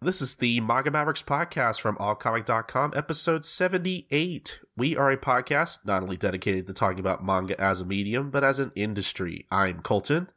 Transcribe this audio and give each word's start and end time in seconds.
This 0.00 0.22
is 0.22 0.36
the 0.36 0.60
Manga 0.60 0.92
Mavericks 0.92 1.24
podcast 1.24 1.80
from 1.80 1.96
allcomic.com, 1.96 2.92
episode 2.94 3.44
78. 3.44 4.60
We 4.76 4.96
are 4.96 5.10
a 5.10 5.16
podcast 5.16 5.80
not 5.84 6.04
only 6.04 6.16
dedicated 6.16 6.68
to 6.68 6.72
talking 6.72 7.00
about 7.00 7.24
manga 7.24 7.60
as 7.60 7.80
a 7.80 7.84
medium, 7.84 8.30
but 8.30 8.44
as 8.44 8.60
an 8.60 8.70
industry. 8.76 9.48
I'm 9.50 9.80
Colton. 9.80 10.28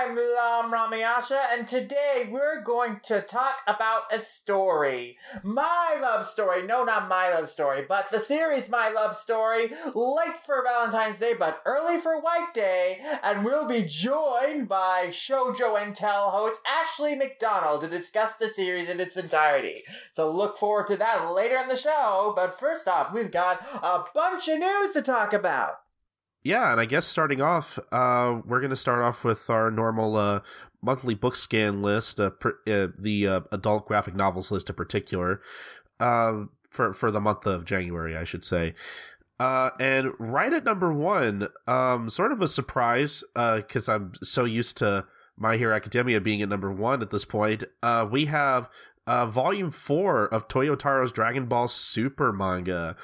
I'm 0.00 0.16
Lam 0.16 0.72
Ramayasha, 0.72 1.38
and 1.52 1.68
today 1.68 2.26
we're 2.30 2.62
going 2.62 3.00
to 3.02 3.20
talk 3.20 3.56
about 3.66 4.04
a 4.10 4.18
story. 4.18 5.18
My 5.42 5.98
love 6.00 6.24
story. 6.24 6.62
No, 6.62 6.84
not 6.84 7.06
my 7.06 7.28
love 7.28 7.50
story, 7.50 7.84
but 7.86 8.10
the 8.10 8.18
series 8.18 8.70
My 8.70 8.88
Love 8.88 9.14
Story. 9.14 9.70
Late 9.94 10.38
for 10.42 10.64
Valentine's 10.64 11.18
Day, 11.18 11.34
but 11.34 11.60
early 11.66 12.00
for 12.00 12.18
White 12.18 12.54
Day. 12.54 13.02
And 13.22 13.44
we'll 13.44 13.68
be 13.68 13.82
joined 13.82 14.70
by 14.70 15.08
Shoujo 15.08 15.78
and 15.78 15.94
Tell 15.94 16.30
host 16.30 16.62
Ashley 16.66 17.14
McDonald 17.14 17.82
to 17.82 17.88
discuss 17.88 18.36
the 18.36 18.48
series 18.48 18.88
in 18.88 19.00
its 19.00 19.18
entirety. 19.18 19.82
So 20.12 20.34
look 20.34 20.56
forward 20.56 20.86
to 20.86 20.96
that 20.96 21.30
later 21.30 21.58
in 21.58 21.68
the 21.68 21.76
show, 21.76 22.32
but 22.34 22.58
first 22.58 22.88
off, 22.88 23.12
we've 23.12 23.30
got 23.30 23.60
a 23.82 24.04
bunch 24.14 24.48
of 24.48 24.60
news 24.60 24.92
to 24.94 25.02
talk 25.02 25.34
about. 25.34 25.74
Yeah, 26.42 26.72
and 26.72 26.80
I 26.80 26.86
guess 26.86 27.06
starting 27.06 27.42
off, 27.42 27.78
uh, 27.92 28.40
we're 28.46 28.60
going 28.60 28.70
to 28.70 28.76
start 28.76 29.02
off 29.02 29.24
with 29.24 29.50
our 29.50 29.70
normal 29.70 30.16
uh, 30.16 30.40
monthly 30.80 31.14
book 31.14 31.36
scan 31.36 31.82
list, 31.82 32.18
uh, 32.18 32.30
uh, 32.66 32.88
the 32.98 33.26
uh, 33.28 33.40
adult 33.52 33.86
graphic 33.86 34.14
novels 34.14 34.50
list 34.50 34.70
in 34.70 34.74
particular, 34.74 35.42
uh, 35.98 36.44
for 36.70 36.94
for 36.94 37.10
the 37.10 37.20
month 37.20 37.46
of 37.46 37.66
January, 37.66 38.16
I 38.16 38.24
should 38.24 38.44
say. 38.44 38.74
and 39.38 40.12
right 40.18 40.52
at 40.52 40.64
number 40.64 40.92
one, 40.92 41.48
um, 41.66 42.08
sort 42.08 42.32
of 42.32 42.40
a 42.40 42.48
surprise, 42.48 43.22
because 43.34 43.88
I'm 43.88 44.12
so 44.22 44.44
used 44.44 44.78
to 44.78 45.04
My 45.36 45.58
Hero 45.58 45.76
Academia 45.76 46.22
being 46.22 46.40
at 46.40 46.48
number 46.48 46.72
one 46.72 47.02
at 47.02 47.10
this 47.10 47.26
point. 47.26 47.64
we 48.10 48.24
have 48.26 48.70
volume 49.06 49.70
four 49.70 50.26
of 50.28 50.48
Toyotaro's 50.48 51.12
Dragon 51.12 51.46
Ball 51.46 51.68
Super 51.68 52.32
manga 52.32 52.96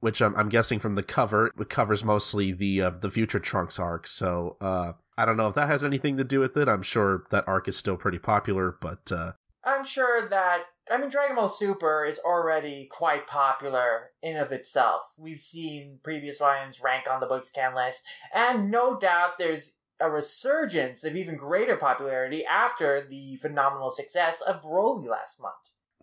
which 0.00 0.20
I'm, 0.20 0.36
I'm, 0.36 0.48
guessing 0.48 0.78
from 0.78 0.94
the 0.94 1.02
cover 1.02 1.50
it 1.58 1.68
covers 1.68 2.04
mostly 2.04 2.52
the 2.52 2.82
uh, 2.82 2.90
the 2.90 3.10
future 3.10 3.38
Trunks 3.38 3.78
arc. 3.78 4.06
So 4.06 4.56
uh, 4.60 4.92
I 5.16 5.24
don't 5.24 5.36
know 5.36 5.48
if 5.48 5.54
that 5.54 5.68
has 5.68 5.84
anything 5.84 6.16
to 6.18 6.24
do 6.24 6.40
with 6.40 6.56
it. 6.56 6.68
I'm 6.68 6.82
sure 6.82 7.24
that 7.30 7.48
arc 7.48 7.68
is 7.68 7.76
still 7.76 7.96
pretty 7.96 8.18
popular, 8.18 8.76
but 8.80 9.10
uh, 9.10 9.32
I'm 9.64 9.84
sure 9.84 10.28
that 10.28 10.64
I 10.90 10.98
mean 10.98 11.10
Dragon 11.10 11.36
Ball 11.36 11.48
Super 11.48 12.04
is 12.04 12.18
already 12.18 12.88
quite 12.90 13.26
popular 13.26 14.10
in 14.22 14.36
of 14.36 14.52
itself. 14.52 15.02
We've 15.16 15.40
seen 15.40 15.98
previous 16.02 16.38
volumes 16.38 16.80
rank 16.82 17.04
on 17.10 17.20
the 17.20 17.26
book 17.26 17.42
scan 17.42 17.74
list, 17.74 18.04
and 18.34 18.70
no 18.70 18.98
doubt 18.98 19.38
there's 19.38 19.74
a 19.98 20.10
resurgence 20.10 21.04
of 21.04 21.16
even 21.16 21.36
greater 21.36 21.76
popularity 21.76 22.44
after 22.44 23.06
the 23.08 23.36
phenomenal 23.36 23.90
success 23.90 24.40
of 24.42 24.62
Broly 24.62 25.06
last 25.06 25.40
month. 25.40 25.54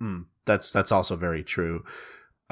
Mm, 0.02 0.26
that's 0.46 0.72
that's 0.72 0.92
also 0.92 1.16
very 1.16 1.44
true. 1.44 1.84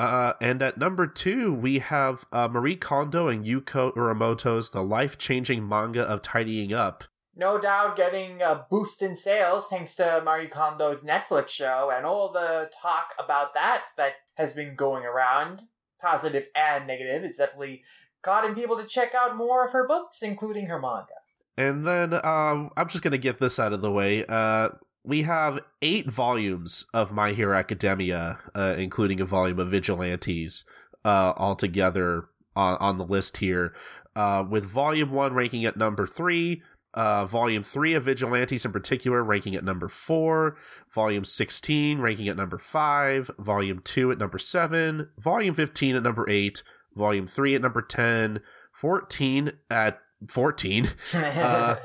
Uh, 0.01 0.33
and 0.41 0.63
at 0.63 0.79
number 0.79 1.05
two, 1.05 1.53
we 1.53 1.77
have 1.77 2.25
uh, 2.31 2.47
Marie 2.47 2.75
Kondo 2.75 3.27
and 3.27 3.45
Yuko 3.45 3.93
Uramoto's 3.93 4.71
The 4.71 4.81
Life 4.81 5.19
Changing 5.19 5.69
Manga 5.69 6.01
of 6.01 6.23
Tidying 6.23 6.73
Up. 6.73 7.03
No 7.35 7.61
doubt 7.61 7.97
getting 7.97 8.41
a 8.41 8.65
boost 8.67 9.03
in 9.03 9.15
sales 9.15 9.67
thanks 9.67 9.95
to 9.97 10.23
Marie 10.25 10.47
Kondo's 10.47 11.03
Netflix 11.03 11.49
show 11.49 11.91
and 11.95 12.03
all 12.03 12.31
the 12.31 12.71
talk 12.81 13.09
about 13.23 13.53
that 13.53 13.83
that 13.95 14.13
has 14.33 14.55
been 14.55 14.75
going 14.75 15.03
around, 15.05 15.61
positive 16.01 16.47
and 16.55 16.87
negative. 16.87 17.23
It's 17.23 17.37
definitely 17.37 17.83
gotten 18.23 18.55
people 18.55 18.77
to 18.77 18.87
check 18.87 19.13
out 19.13 19.37
more 19.37 19.63
of 19.63 19.71
her 19.71 19.87
books, 19.87 20.23
including 20.23 20.65
her 20.65 20.81
manga. 20.81 21.13
And 21.57 21.85
then 21.85 22.15
um, 22.25 22.71
I'm 22.75 22.87
just 22.87 23.03
going 23.03 23.11
to 23.11 23.19
get 23.19 23.37
this 23.37 23.59
out 23.59 23.71
of 23.71 23.81
the 23.81 23.91
way. 23.91 24.25
Uh, 24.27 24.69
we 25.03 25.23
have 25.23 25.61
eight 25.81 26.09
volumes 26.09 26.85
of 26.93 27.11
My 27.11 27.31
Hero 27.31 27.57
Academia, 27.57 28.39
uh, 28.53 28.75
including 28.77 29.19
a 29.19 29.25
volume 29.25 29.59
of 29.59 29.69
Vigilantes, 29.69 30.63
uh, 31.03 31.33
altogether 31.35 32.25
on, 32.55 32.77
on 32.77 32.97
the 32.97 33.05
list 33.05 33.37
here, 33.37 33.73
uh, 34.15 34.43
with 34.47 34.65
volume 34.65 35.11
one 35.11 35.33
ranking 35.33 35.65
at 35.65 35.77
number 35.77 36.05
three, 36.05 36.61
uh, 36.93 37.25
volume 37.25 37.63
three 37.63 37.93
of 37.93 38.03
Vigilantes 38.03 38.65
in 38.65 38.71
particular 38.71 39.23
ranking 39.23 39.55
at 39.55 39.63
number 39.63 39.87
four, 39.87 40.57
volume 40.93 41.23
16 41.23 41.99
ranking 41.99 42.27
at 42.27 42.37
number 42.37 42.57
five, 42.57 43.31
volume 43.39 43.79
two 43.83 44.11
at 44.11 44.17
number 44.17 44.37
seven, 44.37 45.09
volume 45.17 45.55
15 45.55 45.95
at 45.95 46.03
number 46.03 46.29
eight, 46.29 46.63
volume 46.95 47.27
three 47.27 47.55
at 47.55 47.61
number 47.61 47.81
10, 47.81 48.41
14 48.73 49.51
at 49.69 49.99
14, 50.27 50.89
uh, 51.15 51.75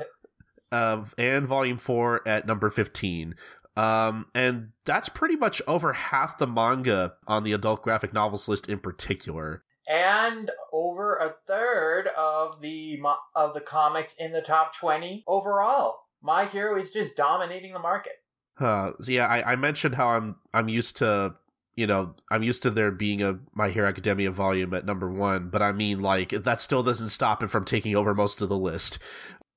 of 0.71 1.15
and 1.17 1.47
volume 1.47 1.77
4 1.77 2.27
at 2.27 2.45
number 2.45 2.69
15 2.69 3.35
um, 3.77 4.25
and 4.33 4.69
that's 4.85 5.07
pretty 5.07 5.35
much 5.35 5.61
over 5.67 5.93
half 5.93 6.39
the 6.39 6.47
manga 6.47 7.13
on 7.27 7.43
the 7.43 7.53
adult 7.53 7.83
graphic 7.83 8.11
novels 8.11 8.47
list 8.47 8.67
in 8.67 8.79
particular. 8.79 9.63
And 9.87 10.49
over 10.73 11.15
a 11.15 11.35
third 11.45 12.07
of 12.17 12.59
the 12.59 12.99
of 13.35 13.53
the 13.53 13.61
comics 13.61 14.15
in 14.15 14.33
the 14.33 14.41
top 14.41 14.75
20 14.75 15.23
overall. 15.27 15.99
My 16.23 16.45
hero 16.45 16.75
is 16.75 16.89
just 16.89 17.15
dominating 17.15 17.73
the 17.73 17.79
market. 17.79 18.13
Uh, 18.59 18.93
so 18.99 19.11
yeah 19.11 19.27
I, 19.27 19.51
I 19.51 19.55
mentioned 19.55 19.93
how 19.93 20.07
i'm 20.07 20.37
i'm 20.51 20.67
used 20.67 20.97
to 20.97 21.35
you 21.77 21.85
know, 21.85 22.15
I'm 22.31 22.41
used 22.41 22.63
to 22.63 22.71
there 22.71 22.89
being 22.91 23.21
a 23.21 23.37
My 23.53 23.69
Hero 23.69 23.87
Academia 23.87 24.31
volume 24.31 24.73
at 24.73 24.83
number 24.83 25.09
one, 25.09 25.49
but 25.49 25.61
I 25.61 25.71
mean, 25.71 26.01
like, 26.01 26.29
that 26.29 26.59
still 26.59 26.81
doesn't 26.81 27.09
stop 27.09 27.43
it 27.43 27.51
from 27.51 27.65
taking 27.65 27.95
over 27.95 28.15
most 28.15 28.41
of 28.41 28.49
the 28.49 28.57
list. 28.57 28.97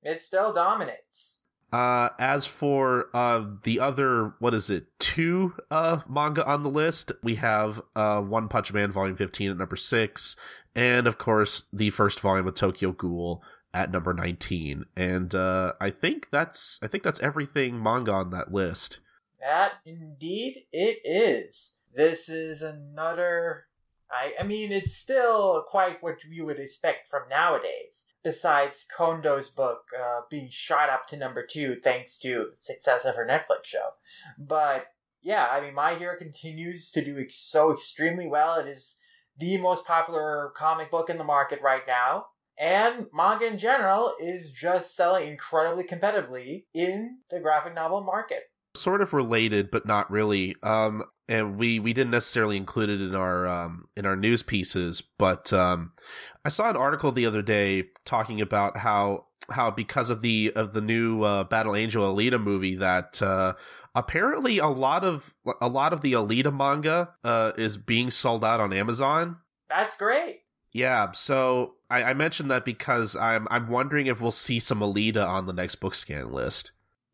It 0.03 0.21
still 0.21 0.53
dominates. 0.53 1.39
Uh, 1.71 2.09
as 2.19 2.45
for 2.45 3.07
uh, 3.13 3.45
the 3.63 3.79
other, 3.79 4.33
what 4.39 4.53
is 4.53 4.69
it, 4.69 4.87
two 4.99 5.53
uh, 5.69 6.01
manga 6.09 6.45
on 6.45 6.63
the 6.63 6.69
list, 6.69 7.13
we 7.23 7.35
have 7.35 7.81
uh, 7.95 8.21
One 8.21 8.49
Punch 8.49 8.73
Man 8.73 8.91
Volume 8.91 9.15
15 9.15 9.51
at 9.51 9.57
number 9.57 9.77
6, 9.77 10.35
and 10.75 11.07
of 11.07 11.17
course, 11.17 11.63
the 11.71 11.89
first 11.89 12.19
volume 12.19 12.47
of 12.47 12.55
Tokyo 12.55 12.91
Ghoul 12.91 13.41
at 13.73 13.89
number 13.89 14.13
19. 14.13 14.85
And 14.97 15.33
uh, 15.33 15.73
I 15.79 15.91
think 15.91 16.29
that's 16.29 16.79
I 16.81 16.87
think 16.87 17.03
that's 17.03 17.21
everything 17.21 17.81
manga 17.81 18.11
on 18.11 18.31
that 18.31 18.53
list. 18.53 18.99
That 19.39 19.73
indeed 19.85 20.65
it 20.71 20.99
is. 21.05 21.77
This 21.93 22.29
is 22.29 22.61
another 22.61 23.65
I, 24.11 24.33
I 24.39 24.43
mean, 24.43 24.71
it's 24.71 24.95
still 24.95 25.63
quite 25.67 26.01
what 26.03 26.23
you 26.29 26.45
would 26.45 26.59
expect 26.59 27.07
from 27.09 27.23
nowadays. 27.29 28.07
Besides 28.23 28.85
Kondo's 28.95 29.49
book 29.49 29.83
uh, 29.99 30.21
being 30.29 30.49
shot 30.51 30.89
up 30.89 31.07
to 31.07 31.17
number 31.17 31.45
two 31.45 31.75
thanks 31.75 32.19
to 32.19 32.45
the 32.49 32.55
success 32.55 33.05
of 33.05 33.15
her 33.15 33.25
Netflix 33.25 33.65
show. 33.65 33.89
But 34.37 34.87
yeah, 35.21 35.47
I 35.51 35.61
mean, 35.61 35.73
My 35.73 35.95
Hero 35.95 36.17
continues 36.17 36.91
to 36.91 37.03
do 37.03 37.23
so 37.29 37.71
extremely 37.71 38.27
well. 38.27 38.59
It 38.59 38.67
is 38.67 38.97
the 39.37 39.57
most 39.57 39.85
popular 39.85 40.51
comic 40.55 40.91
book 40.91 41.09
in 41.09 41.17
the 41.17 41.23
market 41.23 41.61
right 41.61 41.83
now. 41.87 42.25
And 42.59 43.07
manga 43.13 43.47
in 43.47 43.57
general 43.57 44.13
is 44.21 44.51
just 44.51 44.95
selling 44.95 45.29
incredibly 45.29 45.83
competitively 45.83 46.65
in 46.73 47.19
the 47.29 47.39
graphic 47.39 47.73
novel 47.73 48.03
market 48.03 48.43
sort 48.75 49.01
of 49.01 49.11
related 49.13 49.69
but 49.69 49.85
not 49.85 50.09
really 50.09 50.55
um 50.63 51.03
and 51.31 51.57
we 51.57 51.79
we 51.79 51.93
didn't 51.93 52.11
necessarily 52.11 52.57
include 52.57 52.89
it 52.89 53.01
in 53.01 53.15
our 53.15 53.47
um 53.47 53.85
in 53.95 54.05
our 54.05 54.15
news 54.15 54.43
pieces 54.43 55.01
but 55.17 55.51
um 55.53 55.93
i 56.45 56.49
saw 56.49 56.69
an 56.69 56.75
article 56.75 57.11
the 57.11 57.25
other 57.25 57.41
day 57.41 57.85
talking 58.05 58.41
about 58.41 58.77
how 58.77 59.25
how 59.49 59.71
because 59.71 60.09
of 60.09 60.21
the 60.21 60.51
of 60.55 60.73
the 60.73 60.81
new 60.81 61.23
uh, 61.23 61.43
battle 61.45 61.75
angel 61.75 62.13
alita 62.13 62.41
movie 62.41 62.75
that 62.75 63.21
uh 63.21 63.53
apparently 63.95 64.59
a 64.59 64.67
lot 64.67 65.03
of 65.03 65.33
a 65.61 65.67
lot 65.67 65.93
of 65.93 66.01
the 66.01 66.13
alita 66.13 66.55
manga 66.55 67.09
uh 67.23 67.53
is 67.57 67.77
being 67.77 68.11
sold 68.11 68.43
out 68.45 68.59
on 68.59 68.71
amazon. 68.73 69.37
That's 69.69 69.95
great. 69.97 70.41
Yeah 70.73 71.11
so 71.13 71.75
i 71.89 72.03
i 72.03 72.13
mentioned 72.13 72.51
that 72.51 72.65
because 72.65 73.15
i'm 73.15 73.47
i'm 73.49 73.67
wondering 73.69 74.07
if 74.07 74.21
we'll 74.21 74.31
see 74.31 74.59
some 74.59 74.79
alita 74.79 75.25
on 75.25 75.45
the 75.45 75.53
next 75.53 75.75
book 75.75 75.95
scan 75.95 76.31
list 76.31 76.71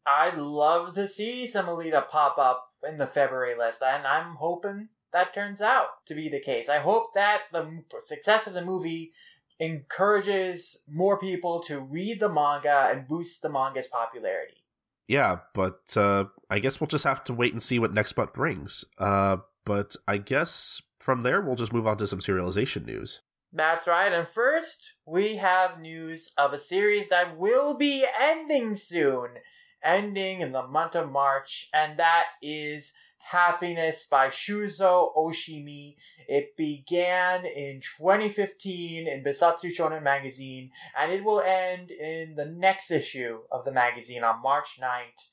I'd 0.08 0.38
love 0.38 0.96
to 0.96 1.08
see 1.08 1.46
some 1.48 1.66
Alita 1.66 2.08
pop 2.08 2.38
up 2.38 2.70
in 2.88 2.98
the 2.98 3.08
February 3.08 3.58
list, 3.58 3.84
and 3.84 4.08
I'm 4.08 4.36
hoping 4.36 4.90
that 5.12 5.34
turns 5.34 5.62
out 5.62 6.06
to 6.06 6.16
be 6.16 6.30
the 6.30 6.40
case. 6.40 6.70
I 6.70 6.80
hope 6.80 7.14
that 7.14 7.44
the 7.52 7.84
success 8.00 8.48
of 8.48 8.54
the 8.54 8.64
movie 8.64 9.12
encourages 9.60 10.84
more 10.88 11.20
people 11.20 11.62
to 11.64 11.80
read 11.80 12.20
the 12.20 12.30
manga 12.30 12.90
and 12.92 13.08
boosts 13.08 13.40
the 13.40 13.50
manga's 13.50 13.88
popularity. 13.88 14.64
Yeah, 15.08 15.40
but 15.54 15.96
uh, 15.98 16.26
I 16.50 16.60
guess 16.60 16.80
we'll 16.80 16.88
just 16.88 17.06
have 17.06 17.24
to 17.26 17.34
wait 17.34 17.54
and 17.54 17.64
see 17.64 17.80
what 17.80 17.94
next 17.94 18.16
month 18.16 18.34
brings. 18.34 18.86
Uh, 18.98 19.38
but 19.66 19.96
I 20.08 20.18
guess 20.18 20.82
from 21.00 21.24
there, 21.24 21.42
we'll 21.42 21.56
just 21.56 21.74
move 21.74 21.88
on 21.88 21.98
to 21.98 22.08
some 22.08 22.20
serialization 22.20 22.86
news. 22.86 23.22
That's 23.54 23.88
right. 23.88 24.12
And 24.12 24.28
first, 24.28 24.94
we 25.06 25.38
have 25.38 25.80
news 25.80 26.32
of 26.38 26.54
a 26.54 26.58
series 26.58 27.10
that 27.10 27.38
will 27.38 27.78
be 27.78 28.06
ending 28.22 28.76
soon 28.76 29.30
ending 29.84 30.42
in 30.42 30.52
the 30.52 30.68
month 30.68 30.96
of 30.96 31.12
March, 31.12 31.70
and 31.74 31.98
that 32.00 32.26
is 32.42 32.94
Happiness 33.32 34.08
by 34.10 34.28
Shuzo 34.28 35.14
Oshimi. 35.14 35.96
It 36.30 36.56
began 36.56 37.46
in 37.46 37.82
2015 37.82 39.06
in 39.06 39.24
Bessatsu 39.24 39.66
Shonen 39.66 40.02
magazine, 40.02 40.72
and 40.98 41.12
it 41.12 41.26
will 41.26 41.42
end 41.42 41.92
in 41.92 42.36
the 42.36 42.46
next 42.46 42.90
issue 42.90 43.40
of 43.52 43.66
the 43.66 43.74
magazine 43.74 44.24
on 44.24 44.42
March 44.42 44.80
9th. 44.82 45.28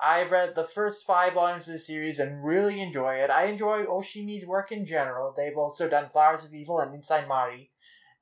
I've 0.00 0.30
read 0.30 0.54
the 0.54 0.64
first 0.64 1.04
five 1.04 1.34
volumes 1.34 1.66
of 1.66 1.72
the 1.72 1.78
series 1.80 2.20
and 2.20 2.44
really 2.44 2.80
enjoy 2.80 3.16
it. 3.16 3.30
I 3.30 3.46
enjoy 3.46 3.84
Oshimi's 3.84 4.46
work 4.46 4.70
in 4.70 4.86
general. 4.86 5.34
They've 5.36 5.56
also 5.56 5.88
done 5.88 6.08
Flowers 6.08 6.44
of 6.44 6.54
Evil 6.54 6.78
and 6.78 6.94
Inside 6.94 7.28
Mari. 7.28 7.69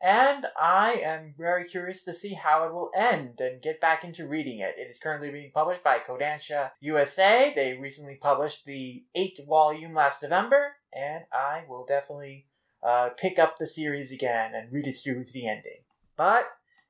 And 0.01 0.47
I 0.61 1.01
am 1.03 1.35
very 1.37 1.65
curious 1.65 2.05
to 2.05 2.15
see 2.15 2.35
how 2.35 2.65
it 2.65 2.73
will 2.73 2.91
end 2.97 3.41
and 3.41 3.61
get 3.61 3.81
back 3.81 4.05
into 4.05 4.29
reading 4.29 4.61
it. 4.61 4.77
It 4.79 4.89
is 4.89 4.99
currently 4.99 5.31
being 5.31 5.51
published 5.53 5.83
by 5.83 5.99
Kodansha 5.99 6.71
USA. 6.81 7.53
They 7.55 7.77
recently 7.77 8.17
published 8.17 8.65
the 8.65 9.05
eighth 9.17 9.45
volume 9.47 9.95
last 9.95 10.23
November, 10.23 10.77
and 10.93 11.25
I 11.33 11.65
will 11.69 11.85
definitely 11.85 12.47
uh, 12.83 13.11
pick 13.19 13.41
up 13.41 13.59
the 13.59 13.67
series 13.67 14.13
again 14.13 14.55
and 14.55 14.73
read 14.73 14.87
it 14.87 14.97
through 14.97 15.25
to 15.25 15.33
the 15.33 15.49
ending. 15.49 15.81
But 16.17 16.49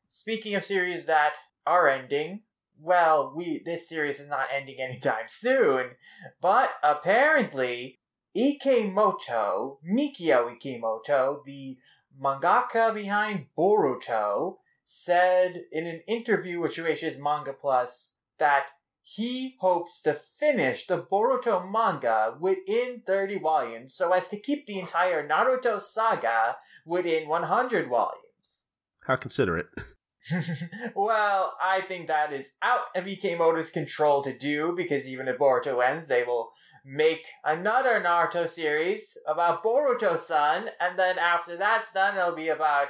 speaking 0.08 0.54
of 0.54 0.62
series 0.62 1.06
that 1.06 1.32
are 1.66 1.88
ending, 1.88 2.42
well, 2.80 3.32
we 3.34 3.62
this 3.64 3.88
series 3.88 4.20
is 4.20 4.28
not 4.28 4.48
ending 4.54 4.80
anytime 4.80 5.24
soon, 5.28 5.92
but 6.40 6.72
apparently 6.82 8.00
Ikemoto, 8.36 9.78
Mikio 9.90 10.54
Ikemoto, 10.54 11.44
the 11.44 11.78
mangaka 12.22 12.92
behind 12.92 13.46
Boruto, 13.56 14.56
said 14.84 15.64
in 15.72 15.86
an 15.86 16.02
interview 16.06 16.60
with 16.60 16.74
Shueisha's 16.74 17.18
Manga 17.18 17.52
Plus 17.52 18.14
that 18.38 18.66
he 19.02 19.56
hopes 19.60 20.02
to 20.02 20.12
finish 20.12 20.86
the 20.86 21.02
Boruto 21.02 21.70
manga 21.70 22.36
within 22.38 23.02
30 23.06 23.38
volumes 23.38 23.94
so 23.94 24.12
as 24.12 24.28
to 24.28 24.38
keep 24.38 24.66
the 24.66 24.78
entire 24.78 25.26
Naruto 25.26 25.80
saga 25.80 26.56
within 26.84 27.26
100 27.26 27.88
volumes. 27.88 28.66
How 29.06 29.16
considerate. 29.16 29.68
well, 30.94 31.56
I 31.62 31.80
think 31.82 32.08
that 32.08 32.32
is 32.32 32.54
out 32.62 32.86
of 32.94 33.04
Ikemoto's 33.04 33.70
control 33.70 34.22
to 34.22 34.36
do 34.36 34.74
because 34.76 35.06
even 35.06 35.28
if 35.28 35.38
Boruto 35.38 35.82
ends, 35.82 36.08
they 36.08 36.22
will 36.22 36.50
make 36.88 37.26
another 37.44 38.00
Naruto 38.00 38.48
series 38.48 39.18
about 39.26 39.62
Boruto's 39.62 40.26
son, 40.26 40.70
and 40.80 40.98
then 40.98 41.18
after 41.18 41.54
that's 41.56 41.92
done, 41.92 42.16
it'll 42.16 42.34
be 42.34 42.48
about 42.48 42.88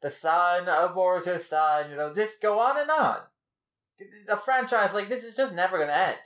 the 0.00 0.10
son 0.10 0.68
of 0.68 0.94
Boruto's 0.94 1.46
son. 1.46 1.90
It'll 1.90 2.14
just 2.14 2.40
go 2.40 2.60
on 2.60 2.78
and 2.78 2.90
on. 2.90 3.18
The 4.28 4.36
franchise, 4.36 4.94
like, 4.94 5.08
this 5.08 5.24
is 5.24 5.34
just 5.34 5.54
never 5.54 5.78
gonna 5.78 5.92
end. 5.92 6.18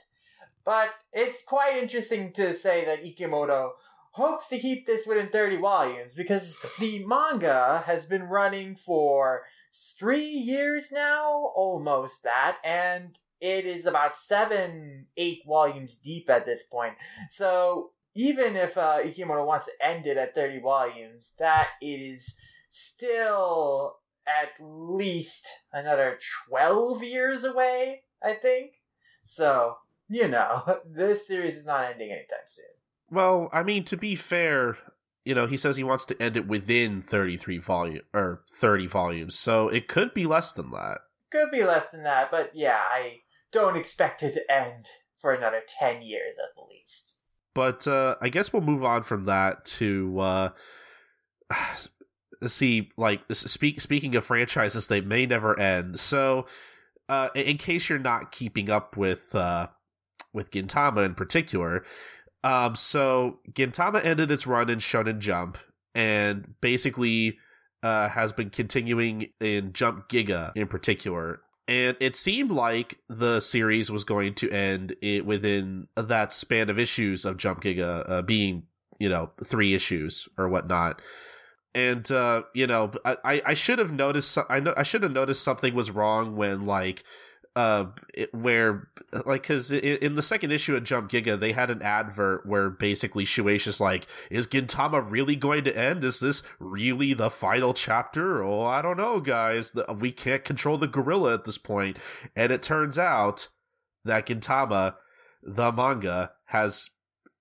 But 0.63 0.91
it's 1.11 1.43
quite 1.43 1.77
interesting 1.77 2.31
to 2.33 2.53
say 2.53 2.85
that 2.85 3.03
Ikemoto 3.03 3.71
hopes 4.11 4.47
to 4.49 4.59
keep 4.59 4.85
this 4.85 5.07
within 5.07 5.27
30 5.27 5.57
volumes 5.57 6.15
because 6.15 6.59
the 6.79 7.03
manga 7.05 7.83
has 7.87 8.05
been 8.05 8.23
running 8.23 8.75
for 8.75 9.43
three 9.73 10.27
years 10.27 10.91
now, 10.91 11.51
almost 11.55 12.23
that, 12.23 12.57
and 12.63 13.19
it 13.41 13.65
is 13.65 13.85
about 13.85 14.15
seven, 14.15 15.07
eight 15.17 15.41
volumes 15.45 15.97
deep 15.97 16.29
at 16.29 16.45
this 16.45 16.63
point. 16.63 16.93
So 17.29 17.91
even 18.15 18.55
if 18.55 18.77
uh, 18.77 18.99
Ikemoto 19.03 19.45
wants 19.45 19.65
to 19.65 19.85
end 19.85 20.07
it 20.07 20.17
at 20.17 20.33
30 20.33 20.59
volumes, 20.59 21.33
that 21.37 21.69
is 21.81 22.37
still 22.69 23.97
at 24.27 24.57
least 24.59 25.47
another 25.71 26.17
12 26.49 27.03
years 27.03 27.43
away, 27.43 28.03
I 28.23 28.33
think. 28.33 28.71
So, 29.25 29.75
you 30.07 30.27
know, 30.27 30.79
this 30.89 31.27
series 31.27 31.57
is 31.57 31.65
not 31.65 31.85
ending 31.85 32.11
anytime 32.11 32.39
soon. 32.45 32.65
Well, 33.11 33.49
I 33.53 33.63
mean, 33.63 33.83
to 33.85 33.97
be 33.97 34.15
fair, 34.15 34.77
you 35.25 35.35
know, 35.35 35.45
he 35.45 35.57
says 35.57 35.75
he 35.75 35.83
wants 35.83 36.05
to 36.05 36.21
end 36.21 36.37
it 36.37 36.47
within 36.47 37.01
33 37.01 37.57
volume 37.57 38.01
or 38.13 38.43
30 38.53 38.87
volumes. 38.87 39.37
So 39.37 39.67
it 39.67 39.87
could 39.87 40.13
be 40.13 40.25
less 40.25 40.53
than 40.53 40.71
that. 40.71 40.99
Could 41.31 41.51
be 41.51 41.65
less 41.65 41.89
than 41.89 42.03
that, 42.03 42.31
but 42.31 42.51
yeah, 42.53 42.79
I 42.89 43.21
don't 43.55 43.77
expect 43.77 44.21
it 44.21 44.33
to 44.33 44.51
end 44.53 44.85
for 45.17 45.33
another 45.33 45.61
10 45.79 46.01
years 46.01 46.35
at 46.37 46.53
the 46.55 46.61
least. 46.69 47.15
But 47.53 47.87
uh, 47.87 48.17
I 48.21 48.27
guess 48.27 48.51
we'll 48.51 48.61
move 48.61 48.83
on 48.83 49.03
from 49.03 49.25
that 49.25 49.63
to 49.65 50.19
uh, 50.19 50.49
see, 52.45 52.91
like, 52.97 53.21
speak, 53.31 53.79
speaking 53.79 54.13
of 54.15 54.25
franchises, 54.25 54.87
they 54.87 54.99
may 54.99 55.25
never 55.25 55.57
end. 55.57 56.01
So, 56.01 56.47
uh, 57.07 57.29
in 57.33 57.57
case 57.57 57.87
you're 57.87 57.97
not 57.97 58.33
keeping 58.33 58.69
up 58.69 58.97
with 58.97 59.33
uh, 59.33 59.67
with 60.33 60.51
Gintama 60.51 61.05
in 61.05 61.15
particular, 61.15 61.85
um, 62.43 62.75
so 62.75 63.39
Gintama 63.53 64.03
ended 64.03 64.31
its 64.31 64.45
run 64.45 64.69
in 64.69 64.79
Shonen 64.79 65.19
Jump 65.19 65.57
and 65.93 66.55
basically 66.61 67.37
uh, 67.83 68.09
has 68.09 68.33
been 68.33 68.49
continuing 68.49 69.27
in 69.39 69.71
Jump 69.71 70.09
Giga 70.09 70.51
in 70.55 70.67
particular 70.67 71.41
and 71.67 71.97
it 71.99 72.15
seemed 72.15 72.51
like 72.51 72.99
the 73.09 73.39
series 73.39 73.89
was 73.89 74.03
going 74.03 74.35
to 74.35 74.51
end 74.51 74.95
it 75.01 75.25
within 75.25 75.87
that 75.95 76.31
span 76.31 76.69
of 76.69 76.77
issues 76.77 77.25
of 77.25 77.37
Jump 77.37 77.63
Giga 77.63 78.09
uh, 78.09 78.21
being, 78.21 78.63
you 78.99 79.09
know, 79.09 79.31
three 79.43 79.73
issues 79.73 80.29
or 80.37 80.47
whatnot. 80.47 81.01
And 81.73 82.09
uh, 82.11 82.43
you 82.53 82.67
know, 82.67 82.91
I 83.03 83.41
I 83.45 83.53
should 83.53 83.79
have 83.79 83.91
noticed. 83.91 84.37
I 84.49 84.59
know 84.59 84.73
I 84.77 84.83
should 84.83 85.03
have 85.03 85.11
noticed 85.11 85.43
something 85.43 85.73
was 85.73 85.91
wrong 85.91 86.35
when 86.35 86.65
like 86.65 87.03
uh 87.55 87.85
where 88.31 88.89
like 89.25 89.43
because 89.43 89.71
in 89.71 90.15
the 90.15 90.21
second 90.21 90.51
issue 90.51 90.75
of 90.75 90.83
jump 90.83 91.09
giga 91.09 91.39
they 91.39 91.53
had 91.53 91.69
an 91.69 91.81
advert 91.81 92.45
where 92.45 92.69
basically 92.69 93.23
shueisha's 93.23 93.79
like 93.79 94.07
is 94.29 94.47
gintama 94.47 95.05
really 95.09 95.35
going 95.35 95.63
to 95.63 95.77
end? 95.77 96.03
Is 96.03 96.19
this 96.19 96.43
really 96.59 97.13
the 97.13 97.29
final 97.29 97.73
chapter? 97.73 98.43
Oh 98.43 98.63
i 98.63 98.81
don't 98.81 98.97
know 98.97 99.19
guys. 99.19 99.71
We 99.95 100.11
can't 100.11 100.43
control 100.43 100.77
the 100.77 100.87
gorilla 100.87 101.33
at 101.33 101.45
this 101.45 101.57
point." 101.57 101.97
and 102.35 102.51
it 102.51 102.61
turns 102.61 102.97
out 102.99 103.47
that 104.03 104.25
gintama 104.25 104.95
the 105.41 105.71
manga 105.71 106.31
has 106.45 106.89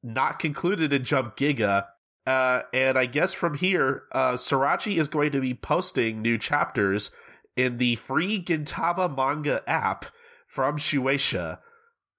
not 0.02 0.38
concluded 0.38 0.92
in 0.92 1.02
jump 1.02 1.36
giga 1.36 1.86
uh, 2.26 2.62
and 2.72 2.96
I 2.96 3.06
guess 3.06 3.34
from 3.34 3.54
here, 3.54 4.04
uh, 4.12 4.32
Sorachi 4.32 4.96
is 4.96 5.08
going 5.08 5.32
to 5.32 5.40
be 5.40 5.52
posting 5.52 6.22
new 6.22 6.38
chapters 6.38 7.10
in 7.56 7.78
the 7.78 7.96
free 7.96 8.42
Gintama 8.42 9.14
manga 9.14 9.62
app 9.68 10.06
from 10.46 10.76
Shueisha. 10.78 11.58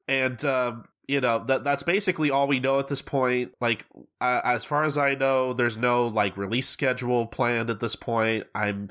And, 0.08 0.44
um, 0.46 0.86
you 1.08 1.22
know, 1.22 1.44
that 1.46 1.64
that's 1.64 1.84
basically 1.84 2.32
all 2.32 2.48
we 2.48 2.60
know 2.60 2.80
at 2.80 2.88
this 2.88 3.02
point. 3.02 3.54
Like, 3.62 3.86
uh, 4.22 4.42
as 4.44 4.64
far 4.64 4.84
as 4.84 4.98
I 4.98 5.16
know, 5.16 5.54
there's 5.54 5.78
no, 5.78 6.08
like, 6.08 6.38
release 6.38 6.68
schedule 6.68 7.28
planned 7.28 7.70
at 7.70 7.80
this 7.80 7.96
point. 7.96 8.46
I'm, 8.54 8.90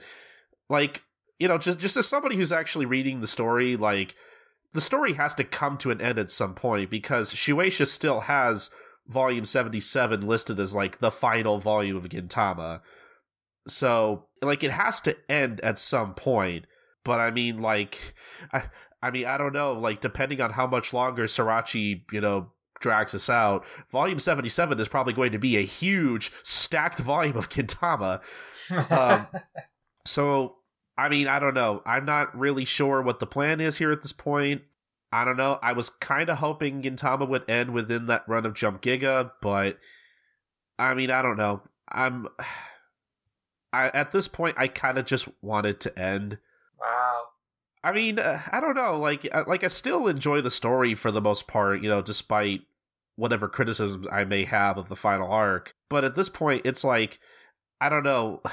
like, 0.68 1.02
you 1.38 1.48
know, 1.48 1.58
just, 1.58 1.78
just 1.78 1.96
as 1.96 2.06
somebody 2.06 2.36
who's 2.36 2.52
actually 2.52 2.86
reading 2.86 3.20
the 3.20 3.26
story, 3.26 3.76
like, 3.76 4.14
the 4.72 4.80
story 4.80 5.14
has 5.14 5.34
to 5.34 5.44
come 5.44 5.76
to 5.78 5.90
an 5.90 6.00
end 6.00 6.18
at 6.18 6.30
some 6.30 6.54
point 6.54 6.90
because 6.90 7.32
Shueisha 7.32 7.86
still 7.86 8.20
has 8.20 8.70
volume 9.06 9.44
77 9.44 10.26
listed 10.26 10.58
as, 10.58 10.74
like, 10.74 10.98
the 10.98 11.10
final 11.10 11.58
volume 11.58 11.96
of 11.96 12.08
Gintama. 12.08 12.80
So, 13.68 14.26
like, 14.44 14.62
it 14.62 14.70
has 14.70 15.00
to 15.02 15.16
end 15.30 15.60
at 15.60 15.78
some 15.78 16.14
point. 16.14 16.66
But 17.04 17.20
I 17.20 17.30
mean, 17.30 17.60
like, 17.60 18.14
I, 18.52 18.64
I 19.02 19.10
mean, 19.10 19.26
I 19.26 19.36
don't 19.36 19.52
know. 19.52 19.72
Like, 19.74 20.00
depending 20.00 20.40
on 20.40 20.50
how 20.50 20.66
much 20.66 20.92
longer 20.92 21.24
Sorachi, 21.24 22.02
you 22.10 22.20
know, 22.20 22.50
drags 22.80 23.14
us 23.14 23.28
out, 23.28 23.64
volume 23.90 24.18
77 24.18 24.78
is 24.80 24.88
probably 24.88 25.12
going 25.12 25.32
to 25.32 25.38
be 25.38 25.56
a 25.56 25.62
huge 25.62 26.32
stacked 26.42 27.00
volume 27.00 27.36
of 27.36 27.48
Gintama. 27.48 28.20
Um, 28.90 29.26
so, 30.06 30.56
I 30.96 31.08
mean, 31.08 31.28
I 31.28 31.38
don't 31.38 31.54
know. 31.54 31.82
I'm 31.84 32.04
not 32.04 32.36
really 32.38 32.64
sure 32.64 33.02
what 33.02 33.20
the 33.20 33.26
plan 33.26 33.60
is 33.60 33.78
here 33.78 33.92
at 33.92 34.02
this 34.02 34.12
point. 34.12 34.62
I 35.12 35.24
don't 35.24 35.36
know. 35.36 35.58
I 35.62 35.74
was 35.74 35.90
kind 35.90 36.28
of 36.28 36.38
hoping 36.38 36.82
Gintama 36.82 37.28
would 37.28 37.48
end 37.48 37.72
within 37.72 38.06
that 38.06 38.24
run 38.26 38.44
of 38.44 38.54
Jump 38.54 38.82
Giga, 38.82 39.30
but 39.40 39.78
I 40.78 40.94
mean, 40.94 41.10
I 41.10 41.22
don't 41.22 41.36
know. 41.36 41.62
I'm 41.88 42.26
I, 43.74 43.90
at 43.92 44.12
this 44.12 44.28
point, 44.28 44.54
I 44.56 44.68
kind 44.68 44.98
of 44.98 45.04
just 45.04 45.28
wanted 45.42 45.80
to 45.80 45.98
end. 45.98 46.38
Wow. 46.80 47.22
I 47.82 47.92
mean, 47.92 48.20
uh, 48.20 48.40
I 48.50 48.60
don't 48.60 48.76
know. 48.76 48.98
Like, 48.98 49.28
uh, 49.32 49.44
like 49.48 49.64
I 49.64 49.68
still 49.68 50.06
enjoy 50.06 50.40
the 50.40 50.50
story 50.50 50.94
for 50.94 51.10
the 51.10 51.20
most 51.20 51.48
part. 51.48 51.82
You 51.82 51.88
know, 51.88 52.00
despite 52.00 52.62
whatever 53.16 53.48
criticisms 53.48 54.06
I 54.12 54.24
may 54.24 54.44
have 54.44 54.78
of 54.78 54.88
the 54.88 54.96
final 54.96 55.30
arc. 55.30 55.74
But 55.90 56.04
at 56.04 56.14
this 56.14 56.28
point, 56.28 56.62
it's 56.64 56.84
like, 56.84 57.18
I 57.80 57.88
don't 57.88 58.04
know. 58.04 58.42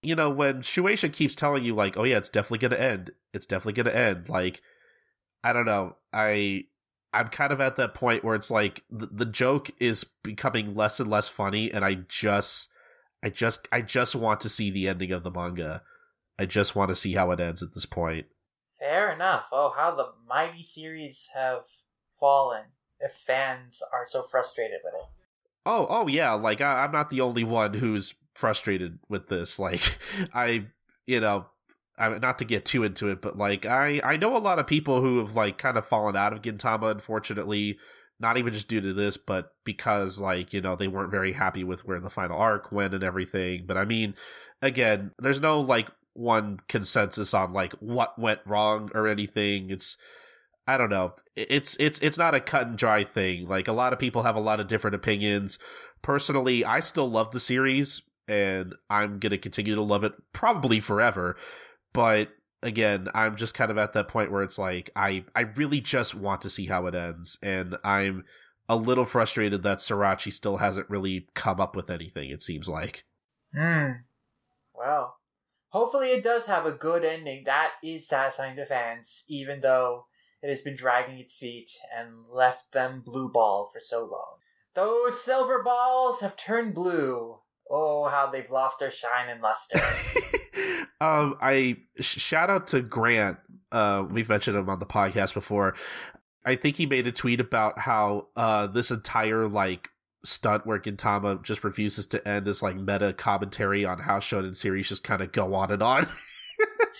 You 0.00 0.14
know, 0.14 0.30
when 0.30 0.62
Shueisha 0.62 1.12
keeps 1.12 1.34
telling 1.34 1.64
you, 1.64 1.74
like, 1.74 1.96
oh 1.96 2.04
yeah, 2.04 2.18
it's 2.18 2.28
definitely 2.28 2.58
gonna 2.68 2.80
end. 2.80 3.10
It's 3.34 3.46
definitely 3.46 3.82
gonna 3.82 3.96
end. 3.96 4.28
Like, 4.28 4.62
I 5.42 5.52
don't 5.52 5.66
know. 5.66 5.96
I 6.12 6.66
I'm 7.12 7.26
kind 7.26 7.52
of 7.52 7.60
at 7.60 7.74
that 7.78 7.94
point 7.94 8.22
where 8.22 8.36
it's 8.36 8.48
like 8.48 8.84
the, 8.88 9.06
the 9.06 9.24
joke 9.24 9.72
is 9.80 10.04
becoming 10.22 10.76
less 10.76 11.00
and 11.00 11.10
less 11.10 11.26
funny, 11.26 11.72
and 11.72 11.84
I 11.84 11.94
just 12.06 12.68
I 13.22 13.30
just 13.30 13.66
I 13.72 13.80
just 13.80 14.14
want 14.14 14.40
to 14.42 14.48
see 14.48 14.70
the 14.70 14.88
ending 14.88 15.12
of 15.12 15.22
the 15.22 15.30
manga. 15.30 15.82
I 16.38 16.46
just 16.46 16.76
want 16.76 16.90
to 16.90 16.94
see 16.94 17.14
how 17.14 17.30
it 17.32 17.40
ends 17.40 17.62
at 17.62 17.74
this 17.74 17.86
point. 17.86 18.26
Fair 18.78 19.12
enough. 19.12 19.48
Oh, 19.50 19.74
how 19.76 19.94
the 19.94 20.10
mighty 20.28 20.62
series 20.62 21.30
have 21.34 21.64
fallen 22.18 22.64
if 23.00 23.12
fans 23.12 23.82
are 23.92 24.04
so 24.06 24.22
frustrated 24.22 24.78
with 24.84 24.94
it. 24.94 25.08
Oh, 25.66 25.86
oh 25.88 26.06
yeah. 26.06 26.32
Like 26.34 26.60
I, 26.60 26.84
I'm 26.84 26.92
not 26.92 27.10
the 27.10 27.20
only 27.20 27.44
one 27.44 27.74
who's 27.74 28.14
frustrated 28.34 28.98
with 29.08 29.28
this. 29.28 29.58
Like 29.58 29.98
I, 30.34 30.66
you 31.06 31.20
know, 31.20 31.46
I 31.98 32.18
not 32.18 32.38
to 32.38 32.44
get 32.44 32.64
too 32.64 32.84
into 32.84 33.08
it, 33.08 33.20
but 33.20 33.36
like 33.36 33.66
I 33.66 34.00
I 34.04 34.16
know 34.16 34.36
a 34.36 34.38
lot 34.38 34.60
of 34.60 34.66
people 34.66 35.00
who 35.00 35.18
have 35.18 35.34
like 35.34 35.58
kind 35.58 35.76
of 35.76 35.86
fallen 35.86 36.16
out 36.16 36.32
of 36.32 36.42
Gintama, 36.42 36.92
unfortunately. 36.92 37.78
Not 38.20 38.36
even 38.36 38.52
just 38.52 38.68
due 38.68 38.80
to 38.80 38.92
this, 38.92 39.16
but 39.16 39.52
because 39.64 40.18
like 40.18 40.52
you 40.52 40.60
know 40.60 40.76
they 40.76 40.88
weren't 40.88 41.10
very 41.10 41.32
happy 41.32 41.64
with 41.64 41.84
where 41.84 42.00
the 42.00 42.10
final 42.10 42.38
arc 42.38 42.72
went 42.72 42.94
and 42.94 43.04
everything. 43.04 43.64
But 43.66 43.76
I 43.76 43.84
mean, 43.84 44.14
again, 44.60 45.12
there's 45.18 45.40
no 45.40 45.60
like 45.60 45.88
one 46.14 46.58
consensus 46.68 47.32
on 47.32 47.52
like 47.52 47.72
what 47.74 48.18
went 48.18 48.40
wrong 48.44 48.90
or 48.94 49.06
anything. 49.06 49.70
It's 49.70 49.96
I 50.66 50.76
don't 50.76 50.90
know. 50.90 51.14
It's 51.36 51.76
it's 51.78 51.98
it's 52.00 52.18
not 52.18 52.34
a 52.34 52.40
cut 52.40 52.66
and 52.66 52.76
dry 52.76 53.04
thing. 53.04 53.48
Like 53.48 53.68
a 53.68 53.72
lot 53.72 53.92
of 53.92 53.98
people 53.98 54.24
have 54.24 54.36
a 54.36 54.40
lot 54.40 54.60
of 54.60 54.68
different 54.68 54.96
opinions. 54.96 55.58
Personally, 56.02 56.64
I 56.64 56.80
still 56.80 57.10
love 57.10 57.30
the 57.30 57.40
series 57.40 58.02
and 58.28 58.74
I'm 58.90 59.18
going 59.18 59.30
to 59.30 59.38
continue 59.38 59.74
to 59.74 59.82
love 59.82 60.04
it 60.04 60.12
probably 60.32 60.80
forever. 60.80 61.36
But 61.94 62.28
again, 62.62 63.08
I'm 63.14 63.36
just 63.36 63.54
kind 63.54 63.70
of 63.70 63.78
at 63.78 63.92
that 63.92 64.08
point 64.08 64.30
where 64.30 64.42
it's 64.42 64.58
like 64.58 64.90
I 64.96 65.24
I 65.34 65.42
really 65.42 65.80
just 65.80 66.14
want 66.14 66.42
to 66.42 66.50
see 66.50 66.66
how 66.66 66.86
it 66.86 66.94
ends 66.94 67.38
and 67.42 67.76
I'm 67.84 68.24
a 68.68 68.76
little 68.76 69.04
frustrated 69.04 69.62
that 69.62 69.78
Sorachi 69.78 70.32
still 70.32 70.58
hasn't 70.58 70.90
really 70.90 71.28
come 71.34 71.60
up 71.60 71.74
with 71.74 71.90
anything 71.90 72.30
it 72.30 72.42
seems 72.42 72.68
like. 72.68 73.04
Hmm. 73.54 73.92
Well, 74.74 75.16
hopefully 75.70 76.08
it 76.08 76.22
does 76.22 76.46
have 76.46 76.66
a 76.66 76.72
good 76.72 77.04
ending 77.04 77.44
that 77.44 77.72
is 77.82 78.08
satisfying 78.08 78.56
to 78.56 78.64
fans 78.64 79.24
even 79.28 79.60
though 79.60 80.06
it 80.42 80.48
has 80.48 80.62
been 80.62 80.76
dragging 80.76 81.18
its 81.18 81.38
feet 81.38 81.70
and 81.96 82.26
left 82.32 82.72
them 82.72 83.02
blue 83.04 83.30
ball 83.30 83.68
for 83.72 83.80
so 83.80 84.00
long. 84.00 84.36
Those 84.74 85.22
silver 85.22 85.62
balls 85.62 86.20
have 86.20 86.36
turned 86.36 86.74
blue. 86.74 87.40
Oh, 87.70 88.08
how 88.08 88.30
they've 88.30 88.50
lost 88.50 88.80
their 88.80 88.90
shine 88.90 89.28
and 89.28 89.42
luster. 89.42 89.78
um, 91.00 91.36
I 91.40 91.76
shout 92.00 92.50
out 92.50 92.68
to 92.68 92.80
Grant. 92.80 93.38
Uh, 93.70 94.04
we've 94.10 94.28
mentioned 94.28 94.56
him 94.56 94.70
on 94.70 94.78
the 94.78 94.86
podcast 94.86 95.34
before. 95.34 95.74
I 96.44 96.56
think 96.56 96.76
he 96.76 96.86
made 96.86 97.06
a 97.06 97.12
tweet 97.12 97.40
about 97.40 97.78
how 97.78 98.28
uh, 98.36 98.68
this 98.68 98.90
entire 98.90 99.48
like 99.48 99.90
stunt 100.24 100.66
where 100.66 100.78
Gintama 100.78 101.42
just 101.42 101.64
refuses 101.64 102.06
to 102.08 102.26
end 102.26 102.48
is 102.48 102.62
like 102.62 102.76
meta 102.76 103.12
commentary 103.12 103.84
on 103.84 103.98
how 103.98 104.18
shonen 104.18 104.56
series 104.56 104.88
just 104.88 105.04
kind 105.04 105.22
of 105.22 105.32
go 105.32 105.54
on 105.54 105.70
and 105.70 105.82
on. 105.82 106.06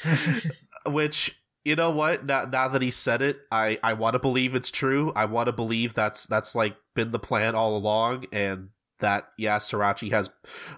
Which 0.87 1.41
you 1.65 1.77
know 1.77 1.91
what? 1.91 2.25
Now, 2.25 2.45
now 2.45 2.69
that 2.69 2.83
he 2.83 2.91
said 2.91 3.23
it, 3.23 3.41
I 3.51 3.79
I 3.83 3.95
want 3.95 4.15
to 4.15 4.19
believe 4.19 4.55
it's 4.55 4.71
true. 4.71 5.13
I 5.17 5.25
want 5.25 5.47
to 5.47 5.53
believe 5.53 5.95
that's 5.95 6.27
that's 6.27 6.55
like 6.55 6.77
been 6.95 7.11
the 7.11 7.19
plan 7.19 7.55
all 7.55 7.77
along, 7.77 8.27
and 8.33 8.69
that 9.01 9.29
yeah, 9.37 9.59
Sorachi 9.59 10.11
has 10.11 10.31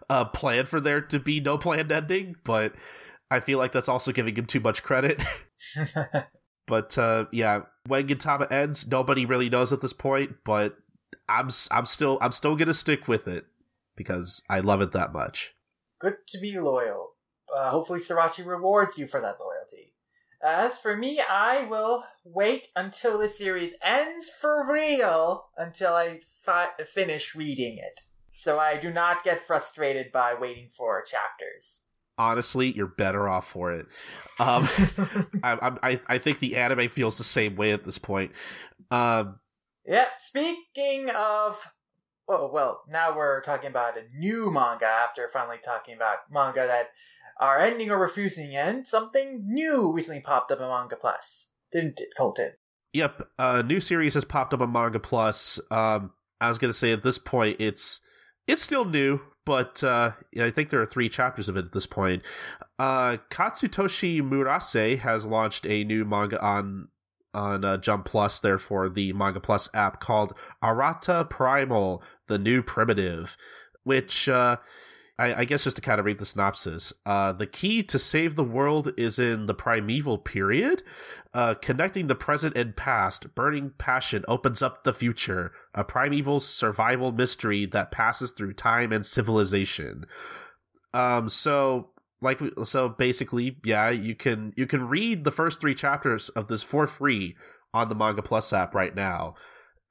a 0.08 0.24
plan 0.24 0.66
for 0.66 0.80
there 0.80 1.00
to 1.00 1.18
be 1.18 1.40
no 1.40 1.58
planned 1.58 1.92
ending, 1.92 2.36
but 2.44 2.74
I 3.30 3.40
feel 3.40 3.58
like 3.58 3.72
that's 3.72 3.88
also 3.88 4.12
giving 4.12 4.34
him 4.34 4.46
too 4.46 4.60
much 4.60 4.82
credit. 4.82 5.22
but 6.66 6.98
uh, 6.98 7.26
yeah, 7.32 7.62
when 7.86 8.08
Gintama 8.08 8.50
ends, 8.50 8.86
nobody 8.86 9.24
really 9.24 9.48
knows 9.48 9.72
at 9.72 9.80
this 9.80 9.92
point. 9.92 10.36
But 10.44 10.76
I'm 11.28 11.48
I'm 11.70 11.86
still 11.86 12.18
I'm 12.20 12.32
still 12.32 12.56
gonna 12.56 12.74
stick 12.74 13.08
with 13.08 13.28
it 13.28 13.44
because 13.96 14.42
I 14.50 14.60
love 14.60 14.80
it 14.80 14.92
that 14.92 15.12
much. 15.12 15.54
Good 16.00 16.16
to 16.28 16.40
be 16.40 16.58
loyal. 16.58 17.10
Uh, 17.54 17.70
hopefully, 17.70 18.00
Sorachi 18.00 18.46
rewards 18.46 18.98
you 18.98 19.06
for 19.06 19.20
that 19.20 19.36
loyalty. 19.40 19.94
As 20.42 20.78
for 20.78 20.96
me, 20.96 21.20
I 21.20 21.64
will 21.64 22.04
wait 22.24 22.68
until 22.74 23.18
the 23.18 23.28
series 23.28 23.74
ends 23.82 24.30
for 24.40 24.66
real 24.72 25.44
until 25.58 25.92
I 25.92 26.20
fi- 26.42 26.70
finish 26.86 27.34
reading 27.34 27.76
it 27.76 28.00
so 28.32 28.58
I 28.58 28.76
do 28.76 28.90
not 28.90 29.24
get 29.24 29.40
frustrated 29.40 30.12
by 30.12 30.34
waiting 30.34 30.68
for 30.70 31.02
chapters. 31.02 31.86
Honestly, 32.18 32.70
you're 32.70 32.86
better 32.86 33.28
off 33.28 33.48
for 33.48 33.72
it. 33.72 33.86
Um, 34.38 34.68
I, 35.42 35.76
I, 35.82 36.00
I 36.06 36.18
think 36.18 36.38
the 36.38 36.56
anime 36.56 36.88
feels 36.88 37.16
the 37.16 37.24
same 37.24 37.56
way 37.56 37.72
at 37.72 37.84
this 37.84 37.98
point. 37.98 38.32
Um, 38.90 39.40
yeah. 39.86 40.06
Speaking 40.18 41.10
of, 41.16 41.72
oh 42.28 42.50
well, 42.52 42.82
now 42.88 43.16
we're 43.16 43.40
talking 43.42 43.70
about 43.70 43.96
a 43.96 44.04
new 44.16 44.50
manga 44.50 44.86
after 44.86 45.28
finally 45.28 45.58
talking 45.64 45.94
about 45.94 46.18
manga 46.30 46.66
that 46.66 46.90
are 47.40 47.58
ending 47.58 47.90
or 47.90 47.98
refusing 47.98 48.54
end. 48.54 48.86
Something 48.86 49.42
new 49.46 49.92
recently 49.92 50.20
popped 50.20 50.52
up 50.52 50.60
in 50.60 50.68
Manga 50.68 50.96
Plus, 50.96 51.50
didn't 51.72 52.00
it, 52.00 52.08
Colton? 52.16 52.52
Yep, 52.92 53.28
a 53.38 53.62
new 53.62 53.80
series 53.80 54.14
has 54.14 54.24
popped 54.24 54.52
up 54.52 54.60
on 54.60 54.72
Manga 54.72 55.00
Plus. 55.00 55.58
Um, 55.70 56.12
I 56.40 56.48
was 56.48 56.58
gonna 56.58 56.72
say 56.72 56.92
at 56.92 57.02
this 57.02 57.18
point, 57.18 57.56
it's 57.60 58.00
it's 58.50 58.62
still 58.62 58.84
new, 58.84 59.20
but 59.46 59.82
uh, 59.84 60.12
I 60.38 60.50
think 60.50 60.70
there 60.70 60.80
are 60.80 60.86
three 60.86 61.08
chapters 61.08 61.48
of 61.48 61.56
it 61.56 61.64
at 61.66 61.72
this 61.72 61.86
point. 61.86 62.22
Uh, 62.78 63.18
Katsutoshi 63.30 64.20
Murase 64.22 64.98
has 64.98 65.26
launched 65.26 65.66
a 65.66 65.84
new 65.84 66.04
manga 66.04 66.42
on 66.42 66.88
on 67.32 67.64
uh, 67.64 67.76
Jump 67.76 68.06
Plus, 68.06 68.40
therefore 68.40 68.88
the 68.88 69.12
Manga 69.12 69.38
Plus 69.38 69.68
app 69.72 70.00
called 70.00 70.34
Arata 70.62 71.28
Primal: 71.30 72.02
The 72.26 72.38
New 72.38 72.62
Primitive, 72.62 73.36
which 73.84 74.28
uh, 74.28 74.56
I, 75.20 75.40
I, 75.40 75.44
guess 75.44 75.64
just 75.64 75.76
to 75.76 75.82
kind 75.82 76.00
of 76.00 76.06
read 76.06 76.18
the 76.18 76.24
synopsis, 76.24 76.94
uh, 77.04 77.32
the 77.32 77.46
key 77.46 77.82
to 77.82 77.98
save 77.98 78.36
the 78.36 78.44
world 78.44 78.94
is 78.96 79.18
in 79.18 79.44
the 79.44 79.54
primeval 79.54 80.16
period. 80.16 80.82
Uh, 81.34 81.54
connecting 81.54 82.06
the 82.06 82.14
present 82.14 82.56
and 82.56 82.74
past, 82.74 83.34
burning 83.34 83.72
passion 83.76 84.24
opens 84.28 84.62
up 84.62 84.82
the 84.82 84.94
future, 84.94 85.52
a 85.74 85.84
primeval 85.84 86.40
survival 86.40 87.12
mystery 87.12 87.66
that 87.66 87.90
passes 87.90 88.30
through 88.30 88.54
time 88.54 88.92
and 88.92 89.04
civilization. 89.04 90.06
Um, 90.94 91.28
so 91.28 91.90
like 92.22 92.40
so 92.64 92.88
basically, 92.88 93.58
yeah, 93.62 93.90
you 93.90 94.14
can 94.14 94.54
you 94.56 94.66
can 94.66 94.88
read 94.88 95.24
the 95.24 95.30
first 95.30 95.60
three 95.60 95.74
chapters 95.74 96.30
of 96.30 96.48
this 96.48 96.62
for 96.62 96.86
free 96.86 97.36
on 97.74 97.90
the 97.90 97.94
Manga 97.94 98.22
Plus 98.22 98.52
app 98.52 98.74
right 98.74 98.94
now, 98.94 99.34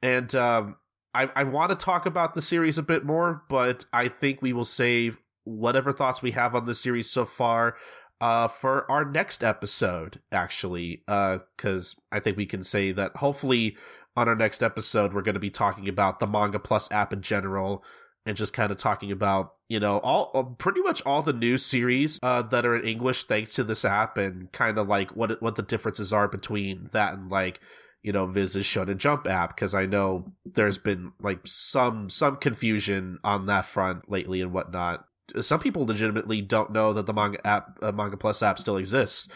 and 0.02 0.34
um, 0.36 0.76
I, 1.20 1.30
I 1.36 1.44
want 1.44 1.70
to 1.72 1.76
talk 1.76 2.06
about 2.06 2.34
the 2.34 2.42
series 2.42 2.78
a 2.78 2.84
bit 2.84 3.04
more, 3.04 3.44
but 3.50 3.84
I 3.92 4.08
think 4.08 4.42
we 4.42 4.54
will 4.54 4.64
save 4.64 5.22
whatever 5.44 5.92
thoughts 5.92 6.22
we 6.22 6.32
have 6.32 6.56
on 6.56 6.66
the 6.66 6.76
series 6.76 7.10
so 7.10 7.26
far 7.26 7.76
uh, 8.22 8.48
for 8.48 8.90
our 8.90 9.04
next 9.04 9.44
episode, 9.44 10.22
actually, 10.32 11.04
because 11.06 11.96
uh, 11.98 12.16
I 12.16 12.20
think 12.22 12.38
we 12.38 12.46
can 12.46 12.64
say 12.64 12.94
that 12.94 13.18
hopefully 13.18 13.76
on 14.16 14.30
our 14.30 14.36
next 14.36 14.64
episode, 14.64 15.14
we're 15.14 15.22
going 15.22 15.34
to 15.34 15.42
be 15.42 15.50
talking 15.50 15.90
about 15.90 16.22
the 16.22 16.28
Manga 16.28 16.60
Plus 16.60 16.90
app 16.90 17.12
in 17.12 17.22
general 17.22 17.84
and 18.26 18.38
just 18.38 18.54
kind 18.54 18.72
of 18.72 18.78
talking 18.78 19.12
about, 19.12 19.58
you 19.68 19.80
know, 19.80 19.98
all 20.00 20.32
uh, 20.34 20.44
pretty 20.44 20.82
much 20.82 21.02
all 21.06 21.22
the 21.22 21.34
new 21.34 21.58
series 21.58 22.18
uh, 22.24 22.44
that 22.44 22.66
are 22.66 22.76
in 22.78 22.88
English 22.88 23.26
thanks 23.26 23.56
to 23.56 23.66
this 23.66 23.84
app 23.84 24.18
and 24.18 24.52
kind 24.54 24.78
of 24.78 24.88
like 24.88 25.12
what 25.18 25.42
what 25.42 25.58
the 25.58 25.64
differences 25.64 26.14
are 26.14 26.30
between 26.30 26.90
that 26.94 27.14
and 27.14 27.30
like 27.30 27.60
you 28.04 28.12
know 28.12 28.26
Viz's 28.26 28.66
Shonen 28.66 28.98
Jump 28.98 29.28
app 29.28 29.56
because 29.56 29.74
I 29.74 29.86
know 29.86 30.32
there's 30.46 30.78
been 30.78 31.12
like 31.22 31.40
some 31.46 32.10
some 32.10 32.38
confusion 32.38 33.20
on 33.24 33.46
that 33.48 33.66
front 33.66 34.10
lately 34.10 34.42
and 34.42 34.54
whatnot. 34.54 35.06
Some 35.42 35.60
people 35.60 35.86
legitimately 35.86 36.42
don't 36.42 36.72
know 36.72 36.94
that 36.94 37.06
the 37.06 37.14
manga 37.14 37.46
app, 37.46 37.78
uh, 37.82 37.92
manga 37.92 38.18
plus 38.18 38.42
app, 38.42 38.58
still 38.58 38.78
exists. 38.78 39.28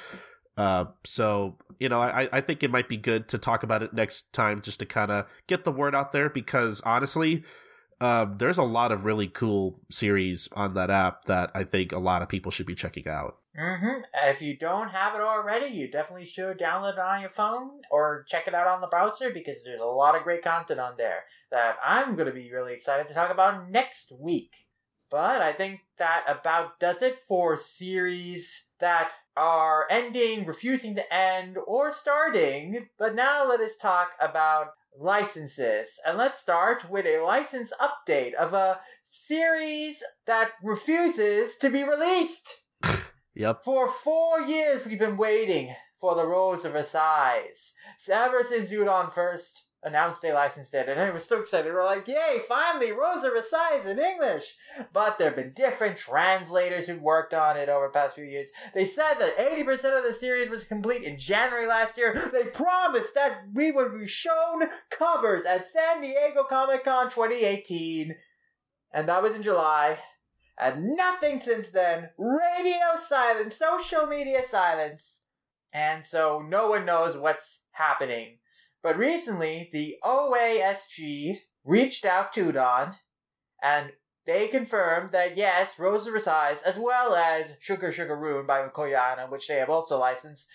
Uh, 0.57 0.85
so 1.03 1.57
you 1.79 1.89
know, 1.89 1.99
I 1.99 2.29
I 2.31 2.41
think 2.41 2.63
it 2.63 2.71
might 2.71 2.87
be 2.87 2.97
good 2.97 3.27
to 3.29 3.37
talk 3.37 3.63
about 3.63 3.83
it 3.83 3.93
next 3.93 4.31
time 4.33 4.61
just 4.61 4.79
to 4.79 4.85
kind 4.85 5.11
of 5.11 5.27
get 5.47 5.65
the 5.65 5.71
word 5.71 5.93
out 5.93 6.11
there 6.11 6.29
because 6.29 6.81
honestly, 6.81 7.43
um, 8.03 8.35
there's 8.37 8.57
a 8.57 8.63
lot 8.63 8.91
of 8.91 9.05
really 9.05 9.29
cool 9.29 9.79
series 9.89 10.49
on 10.51 10.73
that 10.73 10.89
app 10.89 11.23
that 11.23 11.51
I 11.55 11.63
think 11.63 11.93
a 11.93 11.99
lot 11.99 12.21
of 12.21 12.27
people 12.27 12.51
should 12.51 12.65
be 12.65 12.75
checking 12.75 13.07
out. 13.07 13.37
Mm-hmm. 13.57 14.01
If 14.25 14.41
you 14.41 14.57
don't 14.57 14.89
have 14.89 15.15
it 15.15 15.21
already, 15.21 15.73
you 15.73 15.89
definitely 15.89 16.25
should 16.25 16.59
download 16.59 16.93
it 16.93 16.99
on 16.99 17.21
your 17.21 17.29
phone 17.29 17.79
or 17.89 18.25
check 18.27 18.45
it 18.49 18.53
out 18.53 18.67
on 18.67 18.81
the 18.81 18.87
browser 18.87 19.29
because 19.29 19.63
there's 19.63 19.79
a 19.79 19.85
lot 19.85 20.17
of 20.17 20.23
great 20.23 20.41
content 20.41 20.81
on 20.81 20.95
there 20.97 21.23
that 21.49 21.77
I'm 21.81 22.15
going 22.15 22.27
to 22.27 22.33
be 22.33 22.51
really 22.51 22.73
excited 22.73 23.07
to 23.07 23.13
talk 23.13 23.31
about 23.31 23.71
next 23.71 24.11
week. 24.19 24.51
But 25.09 25.41
I 25.41 25.53
think 25.53 25.79
that 25.97 26.25
about 26.27 26.81
does 26.81 27.01
it 27.01 27.17
for 27.17 27.55
series 27.55 28.71
that 28.79 29.11
are 29.37 29.87
ending, 29.89 30.45
refusing 30.45 30.93
to 30.95 31.13
end, 31.13 31.57
or 31.65 31.89
starting. 31.89 32.89
But 32.99 33.15
now 33.15 33.47
let 33.47 33.61
us 33.61 33.77
talk 33.77 34.09
about 34.19 34.71
licenses. 34.99 35.99
And 36.05 36.17
let's 36.17 36.39
start 36.39 36.89
with 36.89 37.05
a 37.05 37.23
license 37.23 37.73
update 37.81 38.33
of 38.33 38.53
a 38.53 38.79
series 39.03 40.03
that 40.25 40.51
refuses 40.63 41.57
to 41.57 41.69
be 41.69 41.83
released. 41.83 42.61
Yep. 43.35 43.63
For 43.63 43.87
four 43.87 44.41
years, 44.41 44.85
we've 44.85 44.99
been 44.99 45.17
waiting 45.17 45.73
for 45.99 46.13
the 46.13 46.23
Rose 46.23 46.65
of 46.65 46.73
Versailles. 46.73 47.73
Ever 48.07 48.43
since 48.43 48.69
Udon 48.69 49.11
first 49.11 49.65
announced 49.83 50.21
they 50.21 50.33
licensed 50.33 50.73
it, 50.73 50.87
and 50.87 50.99
I 50.99 51.09
was 51.09 51.25
so 51.25 51.39
excited. 51.39 51.73
We're 51.73 51.83
like, 51.83 52.07
yay, 52.07 52.39
finally, 52.47 52.91
Rose 52.91 53.23
of 53.23 53.33
Versailles 53.33 53.85
in 53.85 53.99
English! 53.99 54.55
But 54.93 55.17
there 55.17 55.27
have 55.27 55.35
been 55.35 55.53
different 55.53 55.97
translators 55.97 56.87
who 56.87 56.97
worked 56.97 57.33
on 57.33 57.57
it 57.57 57.69
over 57.69 57.87
the 57.87 57.91
past 57.99 58.15
few 58.15 58.23
years. 58.23 58.51
They 58.73 58.85
said 58.85 59.15
that 59.15 59.37
80% 59.37 59.97
of 59.97 60.03
the 60.03 60.13
series 60.13 60.49
was 60.49 60.63
complete 60.63 61.03
in 61.03 61.17
January 61.19 61.67
last 61.67 61.97
year. 61.97 62.29
They 62.31 62.45
promised 62.45 63.13
that 63.15 63.43
we 63.53 63.71
would 63.71 63.97
be 63.99 64.07
shown 64.07 64.63
covers 64.89 65.45
at 65.45 65.67
San 65.67 66.01
Diego 66.01 66.43
Comic 66.43 66.85
Con 66.85 67.09
2018. 67.09 68.15
And 68.93 69.09
that 69.09 69.21
was 69.21 69.35
in 69.35 69.43
July. 69.43 69.99
and 70.57 70.95
nothing 70.95 71.39
since 71.41 71.69
then. 71.69 72.09
Radio 72.17 72.95
silence, 73.01 73.57
social 73.57 74.05
media 74.07 74.41
silence. 74.47 75.23
And 75.71 76.05
so 76.05 76.43
no 76.47 76.69
one 76.69 76.85
knows 76.85 77.17
what's 77.17 77.61
happening. 77.71 78.37
But 78.83 78.97
recently, 78.97 79.69
the 79.71 79.95
OASG 80.03 81.39
reached 81.63 82.03
out 82.03 82.33
to 82.33 82.51
Udon 82.51 82.95
and 83.63 83.93
they 84.25 84.49
confirmed 84.49 85.11
that 85.11 85.37
yes, 85.37 85.79
of 85.79 86.05
Versailles, 86.05 86.61
as 86.65 86.77
well 86.77 87.15
as 87.15 87.55
Sugar 87.59 87.91
Sugar 87.91 88.15
Rune 88.15 88.45
by 88.45 88.67
Koyana, 88.67 89.29
which 89.29 89.47
they 89.47 89.55
have 89.55 89.69
also 89.69 89.97
licensed, 89.97 90.47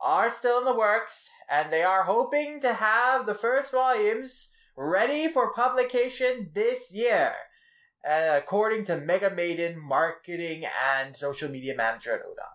are 0.00 0.30
still 0.30 0.58
in 0.58 0.64
the 0.64 0.76
works, 0.76 1.30
and 1.50 1.72
they 1.72 1.82
are 1.82 2.04
hoping 2.04 2.60
to 2.60 2.74
have 2.74 3.24
the 3.26 3.34
first 3.34 3.72
volumes 3.72 4.50
ready 4.76 5.28
for 5.28 5.54
publication 5.54 6.50
this 6.54 6.92
year, 6.92 7.32
uh, 8.08 8.38
according 8.42 8.84
to 8.86 8.96
Mega 8.96 9.30
Maiden 9.30 9.78
marketing 9.80 10.64
and 10.94 11.16
social 11.16 11.50
media 11.50 11.74
manager 11.74 12.14
at 12.14 12.20
Udon. 12.20 12.53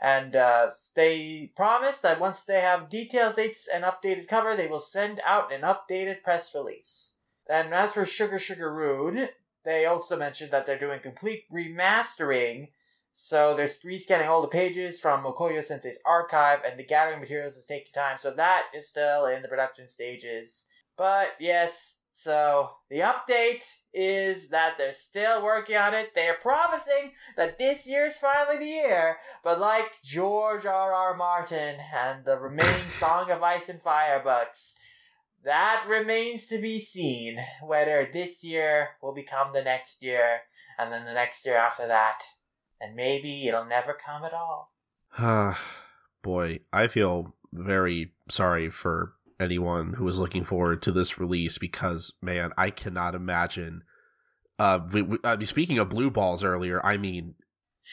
And 0.00 0.36
uh, 0.36 0.70
they 0.94 1.50
promised 1.56 2.02
that 2.02 2.20
once 2.20 2.44
they 2.44 2.60
have 2.60 2.88
details, 2.88 3.34
dates, 3.34 3.68
and 3.72 3.84
updated 3.84 4.28
cover, 4.28 4.54
they 4.54 4.68
will 4.68 4.80
send 4.80 5.20
out 5.26 5.52
an 5.52 5.62
updated 5.62 6.22
press 6.22 6.54
release. 6.54 7.14
And 7.50 7.74
as 7.74 7.92
for 7.92 8.06
Sugar 8.06 8.38
Sugar 8.38 8.72
Rune, 8.72 9.28
they 9.64 9.86
also 9.86 10.16
mentioned 10.16 10.52
that 10.52 10.66
they're 10.66 10.78
doing 10.78 11.00
complete 11.00 11.44
remastering. 11.52 12.68
So 13.12 13.56
they're 13.56 13.66
rescanning 13.66 14.28
all 14.28 14.42
the 14.42 14.48
pages 14.48 15.00
from 15.00 15.24
Mokoyo 15.24 15.64
Sensei's 15.64 15.98
archive, 16.06 16.60
and 16.64 16.78
the 16.78 16.84
gathering 16.84 17.20
materials 17.20 17.56
is 17.56 17.66
taking 17.66 17.92
time. 17.92 18.18
So 18.18 18.30
that 18.34 18.66
is 18.76 18.88
still 18.88 19.26
in 19.26 19.42
the 19.42 19.48
production 19.48 19.88
stages. 19.88 20.68
But 20.96 21.30
yes, 21.40 21.98
so 22.12 22.70
the 22.90 22.98
update 23.00 23.62
is 23.92 24.50
that 24.50 24.76
they're 24.76 24.92
still 24.92 25.42
working 25.42 25.76
on 25.76 25.94
it. 25.94 26.14
They 26.14 26.28
are 26.28 26.36
promising 26.40 27.12
that 27.36 27.58
this 27.58 27.86
year's 27.86 28.16
finally 28.16 28.58
the 28.58 28.66
year. 28.66 29.16
But 29.42 29.60
like 29.60 29.86
George 30.04 30.66
R. 30.66 30.92
R. 30.92 31.16
Martin 31.16 31.76
and 31.94 32.24
the 32.24 32.36
remaining 32.36 32.90
Song 32.90 33.30
of 33.30 33.42
Ice 33.42 33.68
and 33.68 33.80
Fire 33.80 34.20
books, 34.22 34.74
that 35.44 35.84
remains 35.88 36.46
to 36.48 36.60
be 36.60 36.78
seen 36.80 37.38
whether 37.62 38.08
this 38.12 38.44
year 38.44 38.90
will 39.02 39.14
become 39.14 39.52
the 39.52 39.62
next 39.62 40.02
year 40.02 40.40
and 40.78 40.92
then 40.92 41.04
the 41.04 41.12
next 41.12 41.46
year 41.46 41.56
after 41.56 41.86
that. 41.86 42.20
And 42.80 42.94
maybe 42.94 43.48
it'll 43.48 43.64
never 43.64 43.94
come 43.94 44.24
at 44.24 44.32
all. 44.32 44.72
Ah, 45.16 45.60
Boy, 46.22 46.60
I 46.72 46.88
feel 46.88 47.34
very 47.52 48.12
sorry 48.28 48.68
for 48.70 49.14
anyone 49.40 49.94
who 49.94 50.04
was 50.04 50.18
looking 50.18 50.44
forward 50.44 50.82
to 50.82 50.92
this 50.92 51.18
release 51.18 51.58
because, 51.58 52.12
man, 52.22 52.52
I 52.56 52.70
cannot 52.70 53.14
imagine. 53.14 53.82
Uh, 54.58 54.80
we, 54.92 55.02
we, 55.02 55.18
uh, 55.24 55.38
speaking 55.44 55.78
of 55.78 55.88
blue 55.88 56.10
balls 56.10 56.42
earlier, 56.44 56.84
I 56.84 56.96
mean, 56.96 57.34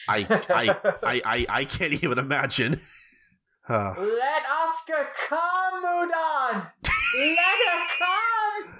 I, 0.08 0.26
I, 0.48 0.92
I, 1.02 1.22
I, 1.24 1.46
I 1.48 1.64
can't 1.64 1.92
even 1.92 2.18
imagine. 2.18 2.80
uh. 3.68 3.94
Let 3.98 4.42
Oscar 4.50 5.08
come, 5.28 5.84
Udon! 5.84 6.70
Let 7.16 7.38
her 7.68 7.86
come! 7.98 8.76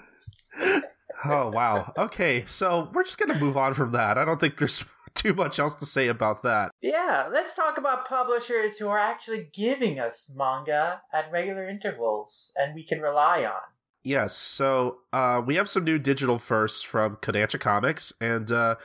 oh 1.25 1.51
wow. 1.51 1.93
Okay, 1.97 2.45
so 2.47 2.89
we're 2.93 3.05
just 3.05 3.19
gonna 3.19 3.39
move 3.39 3.57
on 3.57 3.75
from 3.75 3.93
that. 3.93 4.19
I 4.19 4.25
don't 4.25 4.41
think 4.41 4.57
there's 4.59 4.85
too 5.17 5.35
much 5.35 5.59
else 5.59 5.75
to 5.75 5.87
say 5.87 6.09
about 6.09 6.43
that. 6.43 6.71
Yeah, 6.81 7.29
let's 7.31 7.55
talk 7.55 7.79
about 7.79 8.09
publishers 8.09 8.77
who 8.77 8.89
are 8.89 8.99
actually 8.99 9.49
giving 9.53 9.99
us 9.99 10.31
manga 10.35 11.03
at 11.13 11.31
regular 11.33 11.69
intervals 11.69 12.53
and 12.57 12.75
we 12.75 12.85
can 12.85 13.01
rely 13.01 13.45
on. 13.45 13.61
Yes, 14.05 14.37
so 14.37 14.99
uh, 15.13 15.43
we 15.45 15.57
have 15.57 15.69
some 15.69 15.83
new 15.83 15.99
digital 15.99 16.39
firsts 16.39 16.83
from 16.83 17.17
Kodansha 17.17 17.59
Comics, 17.59 18.13
and 18.21 18.53
uh, 18.53 18.77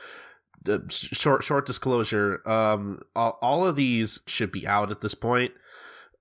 short 0.88 1.44
short 1.44 1.64
disclosure, 1.64 2.42
um, 2.44 3.02
all, 3.14 3.38
all 3.40 3.64
of 3.64 3.76
these 3.76 4.18
should 4.26 4.50
be 4.50 4.66
out 4.66 4.90
at 4.90 5.00
this 5.00 5.14
point 5.14 5.52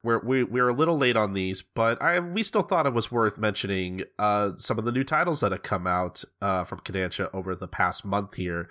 we're 0.03 0.19
we, 0.19 0.43
we're 0.43 0.69
a 0.69 0.73
little 0.73 0.97
late 0.97 1.15
on 1.15 1.33
these, 1.33 1.61
but 1.61 2.01
I 2.01 2.19
we 2.19 2.43
still 2.43 2.63
thought 2.63 2.85
it 2.85 2.93
was 2.93 3.11
worth 3.11 3.37
mentioning 3.37 4.03
uh, 4.17 4.51
some 4.57 4.79
of 4.79 4.85
the 4.85 4.91
new 4.91 5.03
titles 5.03 5.41
that 5.41 5.51
have 5.51 5.63
come 5.63 5.85
out 5.85 6.23
uh, 6.41 6.63
from 6.63 6.79
Kodansha 6.79 7.29
over 7.33 7.55
the 7.55 7.67
past 7.67 8.03
month 8.03 8.35
here. 8.35 8.69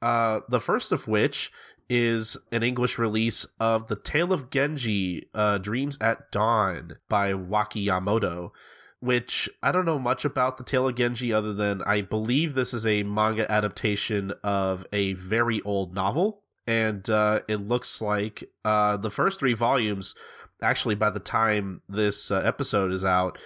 Uh, 0.00 0.40
the 0.48 0.60
first 0.60 0.92
of 0.92 1.08
which 1.08 1.52
is 1.90 2.36
an 2.52 2.62
English 2.62 2.98
release 2.98 3.46
of 3.58 3.88
The 3.88 3.96
Tale 3.96 4.32
of 4.32 4.50
Genji 4.50 5.28
uh, 5.34 5.58
Dreams 5.58 5.98
at 6.00 6.30
Dawn 6.30 6.96
by 7.08 7.34
Waki 7.34 7.86
Yamamoto, 7.86 8.50
which 9.00 9.48
I 9.62 9.72
don't 9.72 9.86
know 9.86 9.98
much 9.98 10.24
about 10.24 10.58
The 10.58 10.64
Tale 10.64 10.88
of 10.88 10.96
Genji 10.96 11.32
other 11.32 11.54
than 11.54 11.82
I 11.82 12.02
believe 12.02 12.54
this 12.54 12.74
is 12.74 12.86
a 12.86 13.04
manga 13.04 13.50
adaptation 13.50 14.32
of 14.44 14.86
a 14.92 15.14
very 15.14 15.62
old 15.62 15.94
novel. 15.94 16.42
And 16.66 17.08
uh, 17.08 17.40
it 17.48 17.56
looks 17.56 18.02
like 18.02 18.44
uh, 18.64 18.98
the 18.98 19.10
first 19.10 19.38
three 19.38 19.54
volumes 19.54 20.14
actually 20.62 20.94
by 20.94 21.10
the 21.10 21.20
time 21.20 21.80
this 21.88 22.30
uh, 22.30 22.42
episode 22.44 22.92
is 22.92 23.04
out 23.04 23.38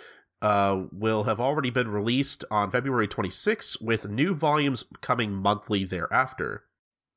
uh, 0.42 0.82
will 0.90 1.22
have 1.22 1.40
already 1.40 1.70
been 1.70 1.88
released 1.88 2.44
on 2.50 2.70
February 2.70 3.06
26, 3.06 3.80
with 3.80 4.10
new 4.10 4.34
volumes 4.34 4.84
coming 5.00 5.32
monthly 5.32 5.84
thereafter. 5.84 6.64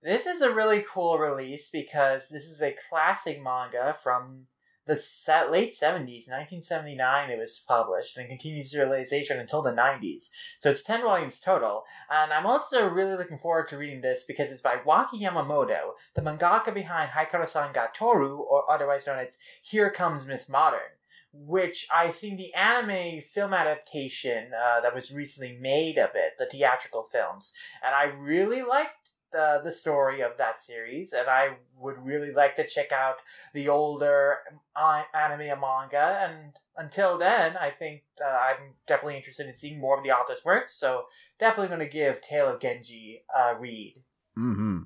This 0.03 0.27
is 0.27 0.41
a 0.41 0.53
really 0.53 0.85
cool 0.87 1.17
release 1.17 1.71
because 1.71 2.29
this 2.29 2.45
is 2.45 2.61
a 2.61 2.75
classic 2.87 3.41
manga 3.43 3.95
from 4.01 4.45
the 4.85 4.95
set, 4.95 5.51
late 5.51 5.73
70s, 5.73 6.29
1979 6.29 7.31
it 7.31 7.39
was 7.39 7.63
published, 7.67 8.15
and 8.17 8.29
continues 8.29 8.75
realization 8.75 9.39
until 9.39 9.63
the 9.63 9.71
90s. 9.71 10.29
So 10.59 10.69
it's 10.69 10.83
10 10.83 11.01
volumes 11.01 11.39
total, 11.39 11.85
and 12.11 12.31
I'm 12.31 12.45
also 12.45 12.87
really 12.87 13.17
looking 13.17 13.39
forward 13.39 13.67
to 13.69 13.77
reading 13.77 14.01
this 14.01 14.25
because 14.27 14.51
it's 14.51 14.61
by 14.61 14.77
Waki 14.85 15.21
Yamamoto, 15.21 15.93
the 16.13 16.21
mangaka 16.21 16.71
behind 16.71 17.09
Haikara-san 17.09 17.73
ga 17.73 17.87
Toru, 17.91 18.37
or 18.37 18.69
otherwise 18.71 19.07
known 19.07 19.17
as 19.17 19.39
Here 19.63 19.89
Comes 19.89 20.27
Miss 20.27 20.47
Modern 20.47 20.81
which 21.45 21.87
I 21.93 22.09
seen 22.09 22.37
the 22.37 22.53
anime 22.53 23.21
film 23.21 23.53
adaptation 23.53 24.51
uh, 24.53 24.81
that 24.81 24.95
was 24.95 25.13
recently 25.13 25.57
made 25.59 25.97
of 25.97 26.11
it, 26.15 26.33
the 26.39 26.45
theatrical 26.45 27.03
films, 27.03 27.53
and 27.83 27.93
I 27.93 28.15
really 28.15 28.63
liked 28.63 29.11
the 29.35 29.61
the 29.63 29.71
story 29.71 30.21
of 30.21 30.37
that 30.37 30.59
series, 30.59 31.13
and 31.13 31.27
I 31.27 31.57
would 31.77 31.97
really 32.03 32.31
like 32.31 32.55
to 32.55 32.67
check 32.67 32.91
out 32.91 33.17
the 33.53 33.69
older 33.69 34.37
uh, 34.75 35.03
anime 35.13 35.41
and 35.41 35.61
manga. 35.61 36.27
And 36.27 36.53
until 36.77 37.17
then, 37.17 37.57
I 37.57 37.69
think 37.69 38.03
uh, 38.23 38.27
I'm 38.27 38.73
definitely 38.87 39.17
interested 39.17 39.47
in 39.47 39.53
seeing 39.53 39.79
more 39.79 39.97
of 39.97 40.03
the 40.03 40.11
author's 40.11 40.45
works. 40.45 40.73
So 40.73 41.03
definitely 41.39 41.67
going 41.67 41.87
to 41.87 41.93
give 41.93 42.21
Tale 42.21 42.47
of 42.47 42.61
Genji 42.61 43.23
a 43.35 43.57
read. 43.59 43.95
Hmm. 44.35 44.79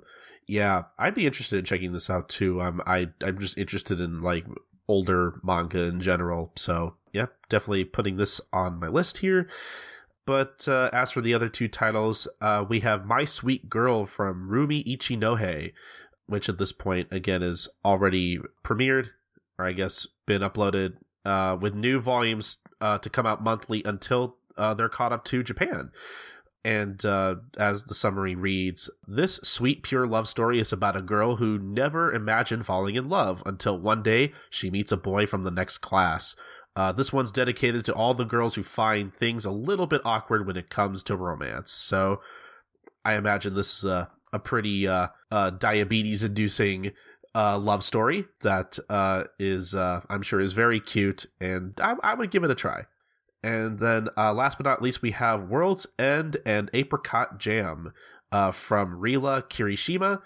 Yeah, 0.48 0.84
I'd 0.98 1.14
be 1.14 1.28
interested 1.28 1.60
in 1.60 1.66
checking 1.66 1.94
this 1.94 2.10
out 2.10 2.28
too. 2.28 2.60
I'm 2.60 2.82
I 2.86 3.10
I'm 3.22 3.38
just 3.40 3.58
interested 3.58 4.00
in 4.00 4.22
like 4.22 4.46
older 4.90 5.40
manga 5.44 5.84
in 5.84 6.02
general. 6.02 6.52
So 6.56 6.96
yeah, 7.14 7.28
definitely 7.48 7.86
putting 7.86 8.18
this 8.18 8.42
on 8.52 8.80
my 8.80 8.88
list 8.88 9.20
here. 9.20 9.48
But 10.26 10.68
uh, 10.68 10.90
as 10.94 11.12
for 11.12 11.22
the 11.22 11.34
other 11.34 11.50
two 11.50 11.68
titles, 11.68 12.28
uh, 12.40 12.64
we 12.68 12.82
have 12.82 13.06
My 13.06 13.24
Sweet 13.24 13.70
Girl 13.70 14.06
from 14.06 14.48
Rumi 14.48 14.84
Ichinohe, 14.84 15.74
which 16.28 16.50
at 16.50 16.60
this 16.60 16.72
point, 16.72 17.08
again, 17.10 17.42
is 17.42 17.68
already 17.84 18.40
premiered, 18.64 19.10
or 19.58 19.66
I 19.66 19.72
guess 19.72 20.06
been 20.28 20.44
uploaded, 20.44 20.98
uh, 21.26 21.58
with 21.60 21.74
new 21.74 22.00
volumes 22.00 22.58
uh, 22.80 23.00
to 23.00 23.10
come 23.10 23.26
out 23.26 23.42
monthly 23.42 23.82
until 23.84 24.38
uh, 24.56 24.76
they're 24.76 24.88
caught 24.88 25.14
up 25.14 25.26
to 25.26 25.42
Japan. 25.42 25.90
And 26.70 27.04
uh, 27.04 27.38
as 27.58 27.86
the 27.86 27.96
summary 27.96 28.36
reads, 28.36 28.92
this 29.08 29.38
sweet, 29.38 29.82
pure 29.82 30.06
love 30.06 30.28
story 30.28 30.60
is 30.60 30.72
about 30.72 30.96
a 30.96 31.02
girl 31.02 31.38
who 31.38 31.58
never 31.58 32.14
imagined 32.14 32.68
falling 32.68 32.94
in 32.94 33.10
love 33.10 33.42
until 33.48 33.80
one 33.80 34.04
day 34.04 34.34
she 34.52 34.70
meets 34.70 34.92
a 34.92 34.98
boy 34.98 35.26
from 35.26 35.44
the 35.44 35.50
next 35.50 35.80
class. 35.80 36.36
Uh, 36.76 36.92
this 36.92 37.12
one's 37.12 37.32
dedicated 37.32 37.86
to 37.86 37.94
all 37.96 38.14
the 38.14 38.24
girls 38.24 38.54
who 38.54 38.62
find 38.62 39.12
things 39.12 39.46
a 39.46 39.52
little 39.52 39.88
bit 39.88 40.02
awkward 40.06 40.46
when 40.46 40.58
it 40.58 40.70
comes 40.70 41.02
to 41.06 41.16
romance. 41.16 41.72
So 41.72 42.22
I 43.04 43.16
imagine 43.16 43.56
this 43.56 43.80
is 43.80 43.86
a, 43.86 44.08
a 44.32 44.38
pretty 44.38 44.88
uh, 44.88 45.08
uh, 45.32 45.50
diabetes 45.50 46.24
inducing 46.24 46.92
uh, 47.34 47.58
love 47.58 47.84
story 47.84 48.26
that 48.42 48.78
uh, 48.92 49.24
is, 49.40 49.74
uh, 49.74 50.02
I'm 50.08 50.22
sure, 50.22 50.40
is 50.40 50.54
very 50.54 50.80
cute, 50.80 51.26
and 51.42 51.74
I, 51.82 51.96
I, 52.04 52.14
would 52.14 52.30
give 52.30 52.44
it 52.44 52.52
a 52.52 52.56
try. 52.56 52.86
And 53.42 53.80
then, 53.80 54.10
last 54.18 54.58
but 54.58 54.66
not 54.66 54.82
least, 54.82 55.02
we 55.02 55.12
have 55.12 55.50
World's 55.50 55.88
End 55.98 56.38
and 56.46 56.70
Apricot 56.74 57.40
Jam 57.40 57.94
from 58.32 59.00
Rila 59.00 59.44
Kirishima 59.50 60.22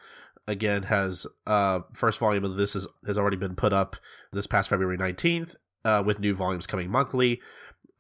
again 0.47 0.83
has 0.83 1.25
uh 1.47 1.79
first 1.93 2.19
volume 2.19 2.43
of 2.43 2.57
this 2.57 2.75
is, 2.75 2.85
has 3.05 3.17
already 3.17 3.37
been 3.37 3.55
put 3.55 3.71
up 3.71 3.95
this 4.33 4.47
past 4.47 4.69
February 4.69 4.97
19th 4.97 5.55
uh, 5.85 6.03
with 6.05 6.19
new 6.19 6.33
volumes 6.33 6.67
coming 6.67 6.89
monthly, 6.89 7.41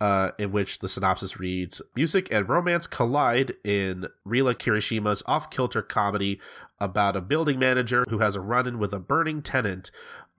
uh, 0.01 0.31
in 0.39 0.51
which 0.51 0.79
the 0.79 0.89
synopsis 0.89 1.39
reads 1.39 1.81
Music 1.95 2.27
and 2.31 2.47
romance 2.47 2.87
collide 2.87 3.53
in 3.63 4.07
Rila 4.27 4.55
Kirishima's 4.55 5.23
off 5.25 5.49
kilter 5.49 5.81
comedy 5.81 6.39
about 6.79 7.15
a 7.15 7.21
building 7.21 7.59
manager 7.59 8.05
who 8.09 8.19
has 8.19 8.35
a 8.35 8.41
run 8.41 8.67
in 8.67 8.79
with 8.79 8.93
a 8.93 8.99
burning 8.99 9.41
tenant 9.41 9.91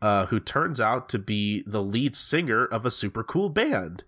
uh, 0.02 0.26
who 0.26 0.40
turns 0.40 0.80
out 0.80 1.08
to 1.08 1.18
be 1.18 1.62
the 1.66 1.82
lead 1.82 2.14
singer 2.14 2.64
of 2.66 2.84
a 2.84 2.90
super 2.90 3.22
cool 3.22 3.48
band. 3.48 4.04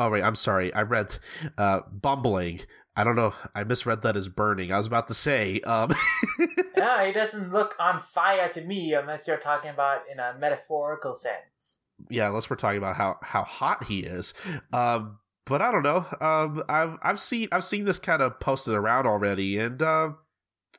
Oh, 0.00 0.08
wait, 0.08 0.22
I'm 0.22 0.34
sorry. 0.34 0.72
I 0.72 0.80
read 0.80 1.18
uh, 1.58 1.80
bumbling. 1.92 2.62
I 2.96 3.04
don't 3.04 3.16
know. 3.16 3.34
I 3.54 3.64
misread 3.64 4.00
that 4.02 4.16
as 4.16 4.28
burning. 4.28 4.72
I 4.72 4.78
was 4.78 4.86
about 4.86 5.08
to 5.08 5.14
say. 5.14 5.60
Um, 5.60 5.92
yeah, 6.76 7.04
he 7.04 7.12
doesn't 7.12 7.52
look 7.52 7.76
on 7.78 8.00
fire 8.00 8.48
to 8.48 8.62
me 8.62 8.94
unless 8.94 9.28
you're 9.28 9.36
talking 9.36 9.70
about 9.70 10.02
in 10.10 10.18
a 10.18 10.34
metaphorical 10.40 11.14
sense. 11.14 11.80
Yeah, 12.08 12.28
unless 12.28 12.48
we're 12.48 12.56
talking 12.56 12.78
about 12.78 12.96
how 12.96 13.18
how 13.20 13.42
hot 13.42 13.84
he 13.84 14.00
is. 14.00 14.32
Um, 14.72 15.18
but 15.44 15.60
I 15.60 15.70
don't 15.70 15.82
know. 15.82 16.06
Um, 16.18 16.62
I've 16.66 16.96
I've 17.02 17.20
seen 17.20 17.48
I've 17.52 17.64
seen 17.64 17.84
this 17.84 17.98
kind 17.98 18.22
of 18.22 18.40
posted 18.40 18.72
around 18.72 19.06
already, 19.06 19.58
and 19.58 19.82
uh, 19.82 20.12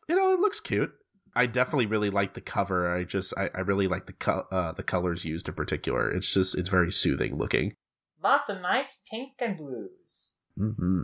you 0.10 0.16
know, 0.16 0.34
it 0.34 0.40
looks 0.40 0.60
cute. 0.60 0.92
I 1.36 1.46
definitely 1.46 1.86
really 1.86 2.10
like 2.10 2.34
the 2.34 2.42
cover. 2.42 2.92
I 2.92 3.04
just 3.04 3.36
I, 3.38 3.52
I 3.54 3.60
really 3.60 3.88
like 3.88 4.08
the 4.08 4.14
co- 4.14 4.48
uh, 4.52 4.72
the 4.72 4.84
colors 4.84 5.26
used 5.26 5.48
in 5.48 5.54
particular. 5.54 6.12
It's 6.12 6.34
just 6.34 6.58
it's 6.58 6.70
very 6.70 6.92
soothing 6.92 7.38
looking. 7.38 7.76
Lots 8.24 8.50
of 8.50 8.62
nice 8.62 9.02
pink 9.10 9.34
and 9.40 9.58
blues. 9.58 10.32
Mm-hmm. 10.60 11.02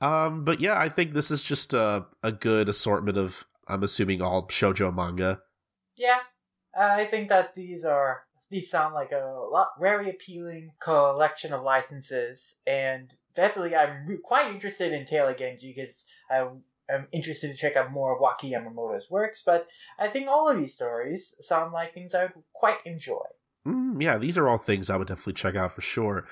Um, 0.00 0.44
but 0.44 0.60
yeah, 0.60 0.78
I 0.78 0.88
think 0.88 1.12
this 1.12 1.30
is 1.30 1.42
just 1.42 1.74
a 1.74 2.06
a 2.22 2.32
good 2.32 2.68
assortment 2.68 3.18
of 3.18 3.46
I'm 3.68 3.82
assuming 3.82 4.22
all 4.22 4.46
shojo 4.48 4.94
manga. 4.94 5.40
Yeah, 5.96 6.20
I 6.78 7.04
think 7.04 7.28
that 7.28 7.54
these 7.54 7.84
are 7.84 8.22
these 8.50 8.70
sound 8.70 8.94
like 8.94 9.12
a 9.12 9.46
lot 9.50 9.72
very 9.80 10.08
appealing 10.08 10.72
collection 10.80 11.52
of 11.52 11.62
licenses, 11.62 12.56
and 12.66 13.12
definitely 13.34 13.76
I'm 13.76 14.18
quite 14.24 14.50
interested 14.50 14.92
in 14.92 15.04
Tale 15.04 15.28
of 15.28 15.36
Genji 15.36 15.74
because 15.74 16.06
I 16.30 16.46
I'm 16.92 17.06
interested 17.12 17.48
to 17.48 17.56
check 17.56 17.76
out 17.76 17.92
more 17.92 18.14
of 18.14 18.20
Waki 18.20 18.50
Yamamoto's 18.50 19.10
works, 19.10 19.42
but 19.44 19.68
I 19.98 20.08
think 20.08 20.28
all 20.28 20.48
of 20.48 20.56
these 20.56 20.74
stories 20.74 21.36
sound 21.40 21.72
like 21.72 21.94
things 21.94 22.14
I 22.14 22.24
would 22.24 22.32
quite 22.52 22.78
enjoy. 22.84 23.24
Mm, 23.66 24.02
yeah, 24.02 24.18
these 24.18 24.38
are 24.38 24.48
all 24.48 24.58
things 24.58 24.90
I 24.90 24.96
would 24.96 25.08
definitely 25.08 25.34
check 25.34 25.54
out 25.54 25.72
for 25.72 25.82
sure. 25.82 26.26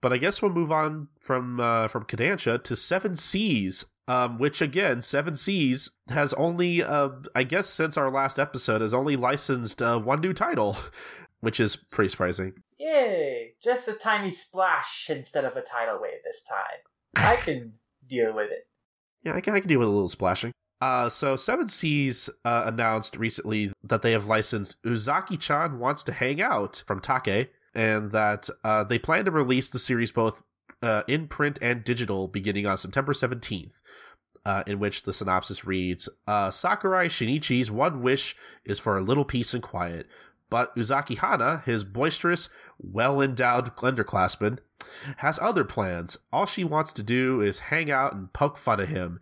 But 0.00 0.12
I 0.12 0.18
guess 0.18 0.40
we'll 0.40 0.52
move 0.52 0.72
on 0.72 1.08
from 1.20 1.60
uh, 1.60 1.88
from 1.88 2.04
Kodansha 2.04 2.62
to 2.64 2.76
Seven 2.76 3.16
Seas, 3.16 3.84
um, 4.08 4.38
which 4.38 4.62
again, 4.62 5.02
Seven 5.02 5.36
Seas 5.36 5.90
has 6.08 6.32
only, 6.34 6.82
uh, 6.82 7.10
I 7.34 7.42
guess, 7.42 7.68
since 7.68 7.96
our 7.96 8.10
last 8.10 8.38
episode, 8.38 8.80
has 8.80 8.94
only 8.94 9.16
licensed 9.16 9.82
uh, 9.82 10.00
one 10.00 10.20
new 10.20 10.32
title, 10.32 10.76
which 11.40 11.60
is 11.60 11.76
pretty 11.76 12.08
surprising. 12.08 12.54
Yay! 12.78 13.54
Just 13.62 13.88
a 13.88 13.92
tiny 13.92 14.30
splash 14.30 15.08
instead 15.10 15.44
of 15.44 15.56
a 15.56 15.62
tidal 15.62 16.00
wave 16.00 16.22
this 16.24 16.42
time. 16.42 16.80
I 17.16 17.36
can 17.44 17.74
deal 18.06 18.34
with 18.34 18.50
it. 18.50 18.66
Yeah, 19.22 19.34
I 19.34 19.40
can, 19.40 19.54
I 19.54 19.60
can 19.60 19.68
deal 19.68 19.78
with 19.78 19.88
a 19.88 19.92
little 19.92 20.08
splashing. 20.08 20.52
Uh, 20.80 21.10
so 21.10 21.36
Seven 21.36 21.68
Seas 21.68 22.30
uh, 22.44 22.64
announced 22.66 23.16
recently 23.16 23.70
that 23.84 24.00
they 24.00 24.12
have 24.12 24.26
licensed 24.26 24.82
Uzaki-chan 24.82 25.78
Wants 25.78 26.02
to 26.04 26.12
Hang 26.12 26.40
Out 26.40 26.82
from 26.86 27.00
Take, 27.00 27.52
and 27.74 28.12
that 28.12 28.48
uh, 28.64 28.84
they 28.84 28.98
plan 28.98 29.24
to 29.24 29.30
release 29.30 29.68
the 29.68 29.78
series 29.78 30.10
both 30.10 30.42
uh, 30.82 31.02
in 31.06 31.28
print 31.28 31.58
and 31.60 31.84
digital 31.84 32.28
beginning 32.28 32.66
on 32.66 32.76
September 32.76 33.12
17th. 33.12 33.80
Uh, 34.46 34.62
in 34.66 34.78
which 34.78 35.02
the 35.02 35.12
synopsis 35.12 35.66
reads 35.66 36.08
uh, 36.26 36.50
Sakurai 36.50 37.08
Shinichi's 37.08 37.70
one 37.70 38.00
wish 38.00 38.34
is 38.64 38.78
for 38.78 38.96
a 38.96 39.02
little 39.02 39.26
peace 39.26 39.52
and 39.52 39.62
quiet, 39.62 40.06
but 40.48 40.74
Uzaki 40.76 41.18
Hana, 41.18 41.62
his 41.64 41.84
boisterous, 41.84 42.48
well 42.78 43.20
endowed 43.20 43.76
underclassman, 43.76 44.58
has 45.18 45.38
other 45.40 45.64
plans. 45.64 46.18
All 46.32 46.46
she 46.46 46.64
wants 46.64 46.92
to 46.94 47.02
do 47.02 47.40
is 47.40 47.58
hang 47.58 47.90
out 47.90 48.14
and 48.14 48.32
poke 48.32 48.56
fun 48.56 48.80
at 48.80 48.88
him. 48.88 49.20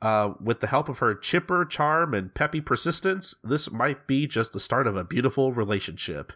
Uh, 0.00 0.34
with 0.40 0.60
the 0.60 0.68
help 0.68 0.88
of 0.88 1.00
her 1.00 1.14
chipper 1.14 1.64
charm 1.64 2.14
and 2.14 2.32
peppy 2.32 2.60
persistence, 2.60 3.34
this 3.42 3.70
might 3.70 4.06
be 4.06 4.26
just 4.26 4.52
the 4.52 4.60
start 4.60 4.86
of 4.86 4.96
a 4.96 5.02
beautiful 5.02 5.52
relationship. 5.52 6.32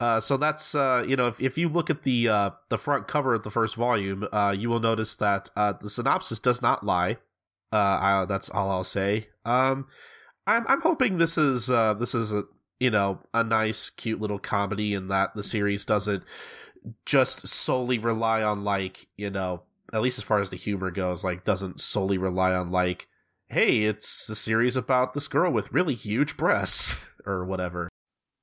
Uh, 0.00 0.18
so 0.18 0.36
that's 0.36 0.74
uh, 0.74 1.04
you 1.06 1.14
know 1.14 1.28
if, 1.28 1.40
if 1.40 1.56
you 1.56 1.68
look 1.68 1.88
at 1.88 2.02
the 2.02 2.28
uh, 2.28 2.50
the 2.70 2.78
front 2.78 3.06
cover 3.06 3.34
of 3.34 3.42
the 3.44 3.50
first 3.50 3.76
volume, 3.76 4.26
uh, 4.32 4.54
you 4.56 4.68
will 4.68 4.80
notice 4.80 5.14
that 5.16 5.48
uh, 5.56 5.72
the 5.80 5.88
synopsis 5.88 6.38
does 6.38 6.60
not 6.60 6.84
lie. 6.84 7.18
Uh, 7.72 7.98
I, 8.00 8.24
that's 8.28 8.50
all 8.50 8.70
I'll 8.70 8.84
say. 8.84 9.28
Um, 9.44 9.86
I'm 10.46 10.66
I'm 10.66 10.80
hoping 10.80 11.18
this 11.18 11.38
is 11.38 11.66
this 11.66 12.14
is 12.14 12.32
a 12.32 12.44
you 12.80 12.90
know 12.90 13.20
a 13.32 13.44
nice 13.44 13.90
cute 13.90 14.20
little 14.20 14.40
comedy 14.40 14.92
and 14.92 15.08
that 15.08 15.36
the 15.36 15.42
series 15.44 15.84
doesn't 15.86 16.24
just 17.06 17.46
solely 17.46 17.98
rely 17.98 18.42
on 18.42 18.64
like 18.64 19.06
you 19.16 19.30
know 19.30 19.62
at 19.92 20.02
least 20.02 20.18
as 20.18 20.24
far 20.24 20.40
as 20.40 20.50
the 20.50 20.56
humor 20.56 20.90
goes 20.90 21.22
like 21.22 21.44
doesn't 21.44 21.80
solely 21.80 22.18
rely 22.18 22.52
on 22.52 22.72
like 22.72 23.06
hey 23.48 23.84
it's 23.84 24.28
a 24.28 24.34
series 24.34 24.74
about 24.74 25.14
this 25.14 25.28
girl 25.28 25.52
with 25.52 25.72
really 25.72 25.94
huge 25.94 26.36
breasts 26.36 26.96
or 27.24 27.44
whatever 27.44 27.88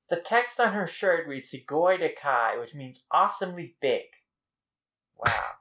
the 0.10 0.18
text 0.18 0.60
on 0.60 0.74
her 0.74 0.88
shirt 0.88 1.28
reads 1.28 1.52
Sugoi 1.52 2.00
Dekai, 2.00 2.60
which 2.60 2.76
means 2.76 3.06
awesomely 3.12 3.76
big. 3.82 4.06
Wow. 5.18 5.52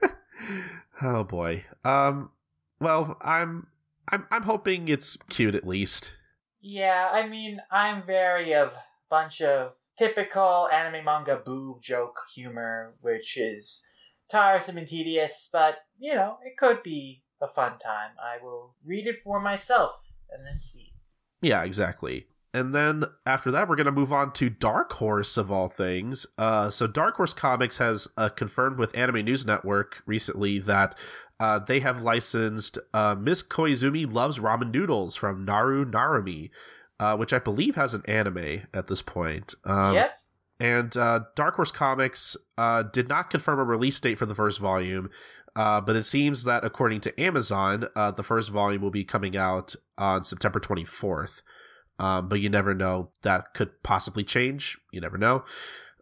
oh 1.02 1.24
boy. 1.24 1.64
Um 1.84 2.30
well, 2.80 3.16
I'm 3.20 3.68
I'm 4.08 4.26
I'm 4.30 4.42
hoping 4.42 4.88
it's 4.88 5.16
cute 5.28 5.54
at 5.54 5.66
least. 5.66 6.16
Yeah, 6.60 7.10
I 7.12 7.28
mean, 7.28 7.60
I'm 7.70 8.02
very 8.02 8.54
of 8.54 8.76
bunch 9.10 9.40
of 9.40 9.74
typical 9.98 10.68
anime 10.72 11.04
manga 11.04 11.36
boob 11.36 11.82
joke 11.82 12.18
humor, 12.34 12.94
which 13.00 13.36
is 13.36 13.84
tiresome 14.30 14.78
and 14.78 14.86
tedious, 14.86 15.48
but 15.52 15.78
you 15.98 16.14
know, 16.14 16.38
it 16.44 16.56
could 16.56 16.82
be 16.82 17.22
a 17.40 17.46
fun 17.46 17.72
time. 17.72 18.12
I 18.22 18.42
will 18.42 18.74
read 18.84 19.06
it 19.06 19.18
for 19.18 19.40
myself 19.40 20.14
and 20.30 20.46
then 20.46 20.54
see. 20.54 20.92
Yeah, 21.40 21.64
exactly. 21.64 22.26
And 22.54 22.74
then 22.74 23.04
after 23.24 23.50
that, 23.52 23.68
we're 23.68 23.76
going 23.76 23.86
to 23.86 23.92
move 23.92 24.12
on 24.12 24.32
to 24.34 24.50
Dark 24.50 24.92
Horse 24.92 25.36
of 25.36 25.50
all 25.50 25.68
things. 25.68 26.26
Uh, 26.36 26.68
so 26.68 26.86
Dark 26.86 27.16
Horse 27.16 27.32
Comics 27.32 27.78
has 27.78 28.08
uh, 28.18 28.28
confirmed 28.28 28.78
with 28.78 28.96
Anime 28.96 29.24
News 29.24 29.46
Network 29.46 30.02
recently 30.04 30.58
that 30.60 30.98
uh, 31.40 31.60
they 31.60 31.80
have 31.80 32.02
licensed 32.02 32.78
uh, 32.92 33.14
Miss 33.18 33.42
Koizumi 33.42 34.10
Loves 34.12 34.38
Ramen 34.38 34.70
Noodles 34.70 35.16
from 35.16 35.46
Naru 35.46 35.90
Narumi, 35.90 36.50
uh, 37.00 37.16
which 37.16 37.32
I 37.32 37.38
believe 37.38 37.74
has 37.76 37.94
an 37.94 38.02
anime 38.06 38.62
at 38.74 38.86
this 38.86 39.00
point. 39.00 39.54
Um, 39.64 39.94
yep. 39.94 40.18
And 40.60 40.94
uh, 40.96 41.20
Dark 41.34 41.56
Horse 41.56 41.72
Comics 41.72 42.36
did 42.92 43.08
not 43.08 43.30
confirm 43.30 43.58
a 43.58 43.64
release 43.64 43.98
date 43.98 44.18
for 44.18 44.26
the 44.26 44.34
first 44.34 44.60
volume, 44.60 45.10
but 45.56 45.96
it 45.96 46.04
seems 46.04 46.44
that 46.44 46.64
according 46.64 47.00
to 47.00 47.20
Amazon, 47.20 47.88
the 47.96 48.22
first 48.22 48.50
volume 48.50 48.80
will 48.80 48.92
be 48.92 49.02
coming 49.02 49.36
out 49.36 49.74
on 49.98 50.22
September 50.24 50.60
24th. 50.60 51.42
Um, 51.98 52.28
but 52.28 52.40
you 52.40 52.48
never 52.48 52.74
know. 52.74 53.10
That 53.22 53.54
could 53.54 53.82
possibly 53.82 54.24
change. 54.24 54.78
You 54.92 55.00
never 55.00 55.18
know. 55.18 55.44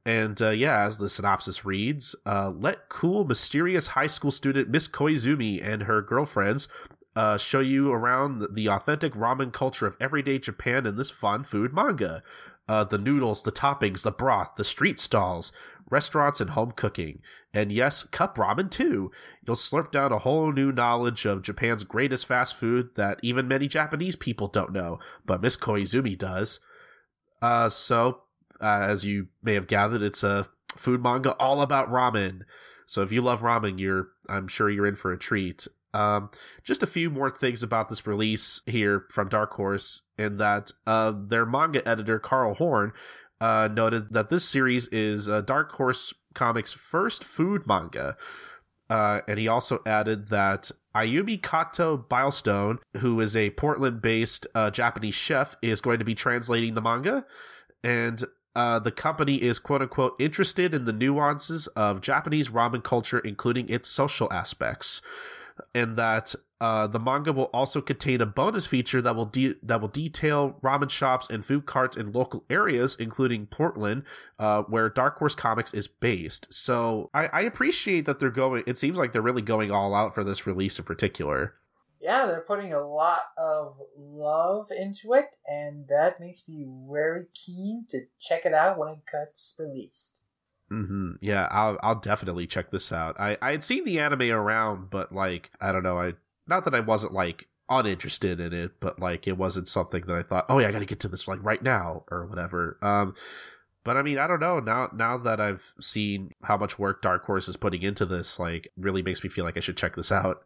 And 0.07 0.40
uh, 0.40 0.50
yeah, 0.50 0.85
as 0.85 0.98
the 0.98 1.09
synopsis 1.09 1.64
reads, 1.64 2.16
uh, 2.24 2.53
let 2.57 2.88
cool, 2.88 3.24
mysterious 3.24 3.88
high 3.88 4.07
school 4.07 4.31
student 4.31 4.70
Miss 4.70 4.88
Koizumi 4.88 5.62
and 5.62 5.83
her 5.83 6.00
girlfriends 6.00 6.68
uh, 7.16 7.37
show 7.37 7.61
you 7.61 7.92
around 7.92 8.46
the 8.53 8.68
authentic 8.68 9.12
ramen 9.14 9.53
culture 9.53 9.87
of 9.87 9.96
everyday 10.00 10.38
Japan 10.38 10.87
in 10.87 10.96
this 10.96 11.11
fun 11.11 11.44
food 11.44 11.74
manga. 11.74 12.22
Uh, 12.68 12.85
the 12.85 12.98
noodles, 12.98 13.42
the 13.42 13.53
toppings, 13.53 14.03
the 14.03 14.12
broth, 14.12 14.53
the 14.57 14.64
street 14.64 15.00
stalls, 15.00 15.50
restaurants, 15.90 16.40
and 16.40 16.50
home 16.50 16.72
cooking. 16.72 17.20
And 17.53 17.72
yes, 17.72 18.05
cup 18.05 18.37
ramen 18.37 18.70
too. 18.70 19.11
You'll 19.46 19.57
slurp 19.57 19.90
down 19.90 20.12
a 20.12 20.18
whole 20.18 20.53
new 20.53 20.72
knowledge 20.72 21.26
of 21.26 21.42
Japan's 21.42 21.83
greatest 21.83 22.26
fast 22.26 22.55
food 22.55 22.90
that 22.96 23.18
even 23.22 23.48
many 23.48 23.68
Japanese 23.68 24.16
people 24.16 24.46
don't 24.46 24.72
know, 24.72 24.98
but 25.26 25.42
Miss 25.42 25.57
Koizumi 25.57 26.16
does. 26.16 26.61
Uh, 27.42 27.68
so, 27.68 28.22
uh, 28.61 28.87
as 28.88 29.05
you 29.05 29.29
may 29.42 29.55
have 29.55 29.66
gathered, 29.66 30.03
it's 30.03 30.22
a 30.22 30.48
food 30.76 31.03
manga 31.03 31.33
all 31.35 31.62
about 31.62 31.90
ramen. 31.90 32.42
So 32.87 33.03
if 33.03 33.12
you 33.12 33.22
love 33.22 33.40
ramen, 33.40 33.79
you're 33.79 34.09
I'm 34.29 34.48
sure 34.48 34.68
you're 34.70 34.87
in 34.87 34.96
for 34.96 35.12
a 35.12 35.18
treat. 35.18 35.66
Um, 35.92 36.31
just 36.62 36.83
a 36.83 36.87
few 36.87 37.11
more 37.11 37.31
things 37.31 37.62
about 37.62 37.88
this 37.88 38.07
release 38.07 38.61
here 38.66 39.07
from 39.11 39.29
Dark 39.29 39.53
Horse, 39.55 40.03
in 40.18 40.37
that 40.37 40.70
uh, 40.87 41.12
their 41.16 41.46
manga 41.46 41.87
editor 41.88 42.18
Carl 42.18 42.55
Horn 42.55 42.92
uh, 43.40 43.68
noted 43.72 44.12
that 44.12 44.29
this 44.29 44.44
series 44.44 44.88
is 44.88 45.29
uh, 45.29 45.40
Dark 45.40 45.72
Horse 45.72 46.14
Comics' 46.35 46.72
first 46.72 47.24
food 47.24 47.66
manga. 47.66 48.16
Uh, 48.88 49.20
and 49.29 49.38
he 49.38 49.46
also 49.46 49.81
added 49.87 50.29
that 50.29 50.70
Ayumi 50.94 51.40
Kato 51.40 51.96
Blystone, 51.96 52.79
who 52.96 53.20
is 53.20 53.37
a 53.37 53.50
Portland 53.50 54.03
based 54.03 54.46
uh, 54.55 54.70
Japanese 54.70 55.14
chef, 55.14 55.57
is 55.62 55.81
going 55.81 56.00
to 56.00 56.05
be 56.05 56.14
translating 56.14 56.74
the 56.74 56.83
manga. 56.83 57.24
And 57.85 58.24
uh, 58.57 58.81
the 58.81 58.90
company 58.90 59.37
is 59.37 59.61
quote 59.61 59.83
unquote 59.83 60.14
interested 60.18 60.74
in 60.74 60.85
the 60.85 60.92
nuances 60.92 61.68
of 61.68 62.00
Japanese 62.00 62.48
ramen 62.48 62.83
culture, 62.83 63.20
including 63.20 63.68
its 63.68 63.88
social 63.88 64.31
aspects. 64.33 65.03
And 65.74 65.96
that 65.96 66.35
uh, 66.61 66.87
the 66.87 66.99
manga 66.99 67.33
will 67.33 67.51
also 67.55 67.81
contain 67.81 68.20
a 68.20 68.27
bonus 68.27 68.66
feature 68.66 69.01
that 69.01 69.16
will 69.16 69.27
de- 69.27 69.55
that 69.62 69.81
will 69.81 69.88
detail 69.88 70.59
ramen 70.62 70.90
shops 70.90 71.31
and 71.31 71.44
food 71.44 71.64
carts 71.64 71.96
in 71.96 72.12
local 72.12 72.44
areas, 72.51 72.96
including 72.99 73.46
Portland, 73.46 74.03
uh, 74.38 74.62
where 74.64 74.90
Dark 74.90 75.18
Horse 75.18 75.35
Comics 75.35 75.73
is 75.73 75.88
based. 75.88 76.53
So 76.53 77.11
I, 77.14 77.29
I 77.29 77.40
appreciate 77.42 78.05
that 78.07 78.20
they're 78.20 78.31
going. 78.31 78.64
It 78.66 78.77
seems 78.77 78.99
like 78.99 79.12
they're 79.12 79.23
really 79.23 79.42
going 79.42 79.70
all 79.70 79.94
out 79.94 80.14
for 80.14 80.23
this 80.23 80.46
release 80.46 80.79
in 80.79 80.85
particular. 80.85 81.55
Yeah, 82.01 82.27
they're 82.27 82.40
putting 82.40 82.73
a 82.73 82.81
lot 82.81 83.25
of 83.37 83.77
love 83.96 84.68
into 84.70 85.12
it, 85.14 85.37
and 85.46 85.87
that 85.88 86.18
makes 86.18 86.49
me 86.49 86.66
very 86.90 87.27
keen 87.35 87.87
to 87.90 88.01
check 88.18 88.46
it 88.46 88.55
out 88.55 88.79
when 88.79 88.88
it 88.88 89.01
gets 89.11 89.55
released. 89.59 90.20
Mm-hmm. 90.70 91.12
Yeah, 91.20 91.49
I'll 91.51 91.79
I'll 91.83 91.99
definitely 91.99 92.46
check 92.46 92.70
this 92.70 92.92
out. 92.92 93.18
I 93.18 93.37
I 93.42 93.51
had 93.51 93.64
seen 93.64 93.85
the 93.85 93.99
anime 93.99 94.31
around, 94.31 94.90
but 94.90 95.12
like 95.12 95.51
I 95.61 95.73
don't 95.73 95.83
know, 95.83 95.99
I 95.99 96.14
not 96.51 96.65
that 96.65 96.75
I 96.75 96.81
wasn't 96.81 97.15
like 97.15 97.49
uninterested 97.69 98.41
in 98.41 98.53
it, 98.53 98.73
but 98.81 98.99
like 98.99 99.27
it 99.27 99.39
wasn't 99.39 99.69
something 99.69 100.03
that 100.03 100.17
I 100.17 100.23
thought, 100.23 100.47
oh 100.49 100.59
yeah, 100.59 100.69
I 100.69 100.73
got 100.73 100.81
to 100.81 100.85
get 100.85 101.01
to 101.01 101.09
this 101.09 101.27
like 101.27 101.43
right 101.43 101.63
now 101.63 102.05
or 102.11 102.27
whatever. 102.27 102.77
Um, 102.83 103.15
but 103.85 103.97
I 103.97 104.03
mean, 104.03 104.19
I 104.19 104.27
don't 104.27 104.41
know. 104.41 104.61
Now 104.61 104.91
now 104.93 105.17
that 105.17 105.41
I've 105.41 105.73
seen 105.81 106.33
how 106.43 106.59
much 106.59 106.79
work 106.79 107.01
Dark 107.01 107.25
Horse 107.25 107.49
is 107.49 107.57
putting 107.57 107.83
into 107.83 108.05
this, 108.05 108.39
like 108.39 108.69
really 108.77 109.03
makes 109.03 109.23
me 109.23 109.31
feel 109.31 109.47
like 109.47 109.57
I 109.57 109.61
should 109.61 109.79
check 109.79 109.97
this 109.97 110.13
out. 110.13 110.45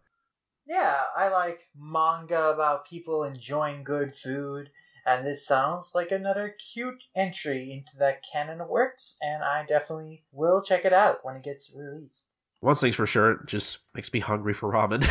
Yeah, 0.67 1.01
I 1.17 1.29
like 1.29 1.69
manga 1.75 2.51
about 2.51 2.87
people 2.87 3.25
enjoying 3.25 3.83
good 3.83 4.15
food 4.15 4.71
and 5.07 5.27
this 5.27 5.47
sounds 5.47 5.93
like 5.95 6.11
another 6.11 6.55
cute 6.73 7.05
entry 7.15 7.71
into 7.71 7.97
that 7.99 8.23
canon 8.31 8.61
of 8.61 8.69
works, 8.69 9.19
and 9.21 9.43
I 9.43 9.65
definitely 9.67 10.25
will 10.33 10.63
check 10.63 10.85
it 10.85 10.93
out 10.93 11.19
when 11.23 11.37
it 11.37 11.43
gets 11.43 11.75
released. 11.77 12.31
One 12.61 12.75
thing's 12.75 12.97
for 12.97 13.07
sure, 13.07 13.33
it 13.33 13.47
just 13.47 13.79
makes 13.95 14.13
me 14.13 14.21
hungry 14.21 14.55
for 14.55 14.73
ramen. 14.73 15.07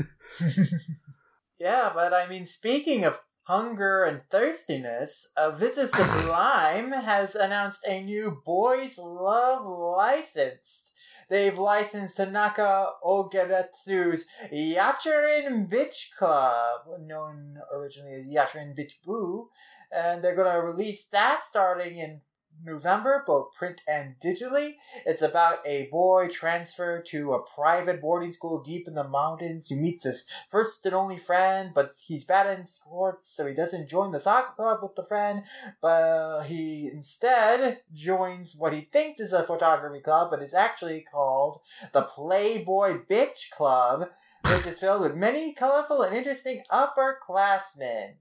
yeah, 1.58 1.90
but 1.94 2.12
I 2.12 2.28
mean, 2.28 2.46
speaking 2.46 3.04
of 3.04 3.20
hunger 3.42 4.04
and 4.04 4.20
thirstiness, 4.30 5.28
a 5.36 5.50
Visit 5.50 5.88
Sublime 5.88 6.92
has 6.92 7.34
announced 7.34 7.86
a 7.86 8.02
new 8.02 8.42
Boys 8.44 8.98
Love 8.98 9.64
license. 9.66 10.92
They've 11.28 11.58
licensed 11.58 12.16
Tanaka 12.16 12.88
Ogeretsu's 13.04 14.26
Yarichin 14.52 15.70
Bitch 15.70 16.10
Club, 16.18 16.80
known 17.00 17.58
originally 17.72 18.14
as 18.14 18.26
Yarichin 18.26 18.78
Bitch 18.78 18.94
Boo, 19.04 19.48
and 19.90 20.22
they're 20.22 20.36
going 20.36 20.52
to 20.52 20.60
release 20.60 21.06
that 21.08 21.44
starting 21.44 21.98
in 21.98 22.20
November, 22.64 23.22
both 23.26 23.52
print 23.52 23.80
and 23.86 24.16
digitally. 24.20 24.74
It's 25.06 25.22
about 25.22 25.58
a 25.66 25.88
boy 25.90 26.28
transferred 26.28 27.06
to 27.06 27.32
a 27.32 27.42
private 27.42 28.00
boarding 28.00 28.32
school 28.32 28.62
deep 28.62 28.88
in 28.88 28.94
the 28.94 29.04
mountains. 29.04 29.68
Who 29.68 29.76
meets 29.76 30.04
his 30.04 30.26
first 30.50 30.84
and 30.86 30.94
only 30.94 31.16
friend, 31.16 31.72
but 31.74 31.92
he's 32.06 32.24
bad 32.24 32.58
in 32.58 32.66
sports, 32.66 33.28
so 33.28 33.46
he 33.46 33.54
doesn't 33.54 33.88
join 33.88 34.12
the 34.12 34.20
soccer 34.20 34.54
club 34.54 34.80
with 34.82 34.94
the 34.94 35.04
friend, 35.04 35.44
but 35.80 36.44
he 36.44 36.90
instead 36.92 37.80
joins 37.92 38.56
what 38.56 38.72
he 38.72 38.82
thinks 38.82 39.20
is 39.20 39.32
a 39.32 39.42
photography 39.42 40.00
club, 40.00 40.30
but 40.30 40.42
is 40.42 40.54
actually 40.54 41.04
called 41.10 41.60
the 41.92 42.02
Playboy 42.02 43.00
Bitch 43.08 43.50
Club, 43.50 44.08
which 44.44 44.66
is 44.66 44.78
filled 44.78 45.02
with 45.02 45.14
many 45.14 45.52
colorful 45.52 46.02
and 46.02 46.16
interesting 46.16 46.62
upperclassmen 46.70 48.14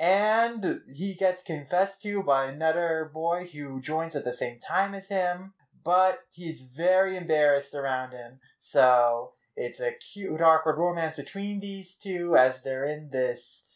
and 0.00 0.80
he 0.90 1.14
gets 1.14 1.42
confessed 1.42 2.02
to 2.02 2.22
by 2.22 2.46
another 2.46 3.10
boy 3.12 3.46
who 3.52 3.82
joins 3.82 4.16
at 4.16 4.24
the 4.24 4.32
same 4.32 4.58
time 4.58 4.94
as 4.94 5.10
him, 5.10 5.52
but 5.84 6.20
he's 6.30 6.62
very 6.62 7.18
embarrassed 7.18 7.74
around 7.74 8.12
him. 8.12 8.40
So 8.60 9.32
it's 9.56 9.78
a 9.78 9.92
cute, 9.92 10.40
awkward 10.40 10.78
romance 10.78 11.16
between 11.16 11.60
these 11.60 11.98
two 11.98 12.34
as 12.34 12.62
they're 12.62 12.86
in 12.86 13.10
this 13.12 13.68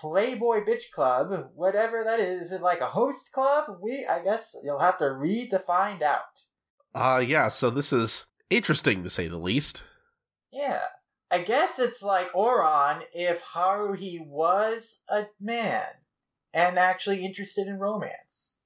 Playboy 0.00 0.64
Bitch 0.64 0.90
Club, 0.92 1.50
whatever 1.54 2.02
that 2.02 2.18
is. 2.18 2.42
Is 2.42 2.52
it 2.52 2.62
like 2.62 2.80
a 2.80 2.86
host 2.86 3.30
club? 3.32 3.78
We, 3.80 4.04
I 4.04 4.24
guess 4.24 4.56
you'll 4.64 4.80
have 4.80 4.98
to 4.98 5.12
read 5.12 5.52
to 5.52 5.60
find 5.60 6.02
out. 6.02 6.20
Uh, 6.96 7.22
yeah, 7.24 7.46
so 7.46 7.70
this 7.70 7.92
is 7.92 8.26
interesting 8.50 9.04
to 9.04 9.10
say 9.10 9.28
the 9.28 9.38
least. 9.38 9.84
Yeah. 10.52 10.80
I 11.30 11.42
guess 11.42 11.78
it's 11.78 12.02
like 12.02 12.32
Ouran 12.32 13.02
if 13.12 13.42
Haruhi 13.54 14.18
was 14.26 15.02
a 15.08 15.26
man 15.40 15.86
and 16.52 16.78
actually 16.78 17.24
interested 17.24 17.68
in 17.68 17.78
romance. 17.78 18.56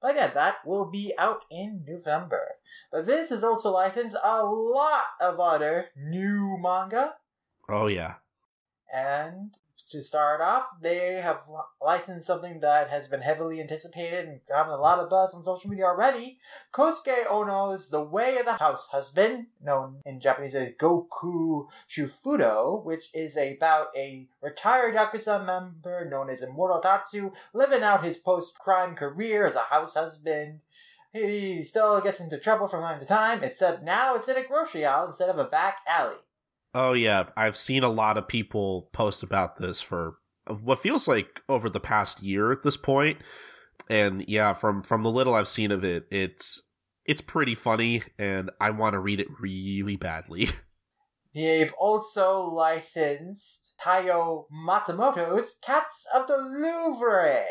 But 0.00 0.16
yeah, 0.16 0.28
that 0.28 0.56
will 0.64 0.90
be 0.90 1.12
out 1.18 1.44
in 1.50 1.84
November. 1.86 2.56
But 2.90 3.06
this 3.06 3.30
is 3.30 3.42
also 3.44 3.70
licensed 3.70 4.16
a 4.22 4.44
lot 4.44 5.04
of 5.20 5.40
other 5.40 5.86
new 5.96 6.56
manga. 6.60 7.14
Oh 7.68 7.86
yeah. 7.86 8.14
And 8.92 9.56
to 9.90 10.02
start 10.02 10.40
off, 10.40 10.66
they 10.80 11.20
have 11.22 11.42
licensed 11.80 12.26
something 12.26 12.60
that 12.60 12.90
has 12.90 13.08
been 13.08 13.20
heavily 13.20 13.60
anticipated 13.60 14.26
and 14.26 14.40
gotten 14.48 14.72
a 14.72 14.76
lot 14.76 14.98
of 14.98 15.10
buzz 15.10 15.34
on 15.34 15.44
social 15.44 15.70
media 15.70 15.84
already. 15.84 16.38
Kosuke 16.72 17.26
Ono's 17.30 17.90
The 17.90 18.02
Way 18.02 18.38
of 18.38 18.46
the 18.46 18.54
House 18.54 18.88
Husband, 18.88 19.46
known 19.62 20.00
in 20.06 20.20
Japanese 20.20 20.54
as 20.54 20.72
Goku 20.80 21.66
Shufudo, 21.88 22.84
which 22.84 23.10
is 23.14 23.36
about 23.36 23.88
a 23.96 24.28
retired 24.40 24.94
Yakuza 24.94 25.44
member 25.44 26.08
known 26.08 26.30
as 26.30 26.42
Immortal 26.42 26.80
Tatsu 26.80 27.32
living 27.52 27.82
out 27.82 28.04
his 28.04 28.16
post-crime 28.16 28.94
career 28.94 29.46
as 29.46 29.54
a 29.54 29.60
house 29.60 29.94
husband. 29.94 30.60
He 31.12 31.62
still 31.62 32.00
gets 32.00 32.18
into 32.18 32.38
trouble 32.38 32.66
from 32.66 32.80
time 32.80 32.98
to 32.98 33.06
time, 33.06 33.44
except 33.44 33.84
now 33.84 34.16
it's 34.16 34.28
in 34.28 34.36
a 34.36 34.44
grocery 34.44 34.84
aisle 34.84 35.06
instead 35.06 35.28
of 35.28 35.38
a 35.38 35.44
back 35.44 35.78
alley. 35.86 36.16
Oh 36.74 36.92
yeah, 36.92 37.26
I've 37.36 37.56
seen 37.56 37.84
a 37.84 37.88
lot 37.88 38.18
of 38.18 38.26
people 38.26 38.88
post 38.92 39.22
about 39.22 39.56
this 39.56 39.80
for 39.80 40.16
what 40.48 40.80
feels 40.80 41.06
like 41.06 41.40
over 41.48 41.70
the 41.70 41.80
past 41.80 42.22
year 42.22 42.50
at 42.50 42.64
this 42.64 42.76
point. 42.76 43.18
And 43.88 44.28
yeah, 44.28 44.54
from 44.54 44.82
from 44.82 45.02
the 45.02 45.10
little 45.10 45.34
I've 45.34 45.48
seen 45.48 45.70
of 45.70 45.84
it, 45.84 46.06
it's 46.10 46.62
it's 47.04 47.20
pretty 47.20 47.54
funny 47.54 48.02
and 48.18 48.50
I 48.60 48.70
want 48.70 48.94
to 48.94 48.98
read 48.98 49.20
it 49.20 49.28
really 49.40 49.96
badly. 49.96 50.48
They've 51.34 51.74
also 51.78 52.42
licensed 52.42 53.74
Taiyo 53.80 54.44
Matsumoto's 54.52 55.58
Cats 55.64 56.06
of 56.14 56.28
the 56.28 56.36
Louvre, 56.36 57.44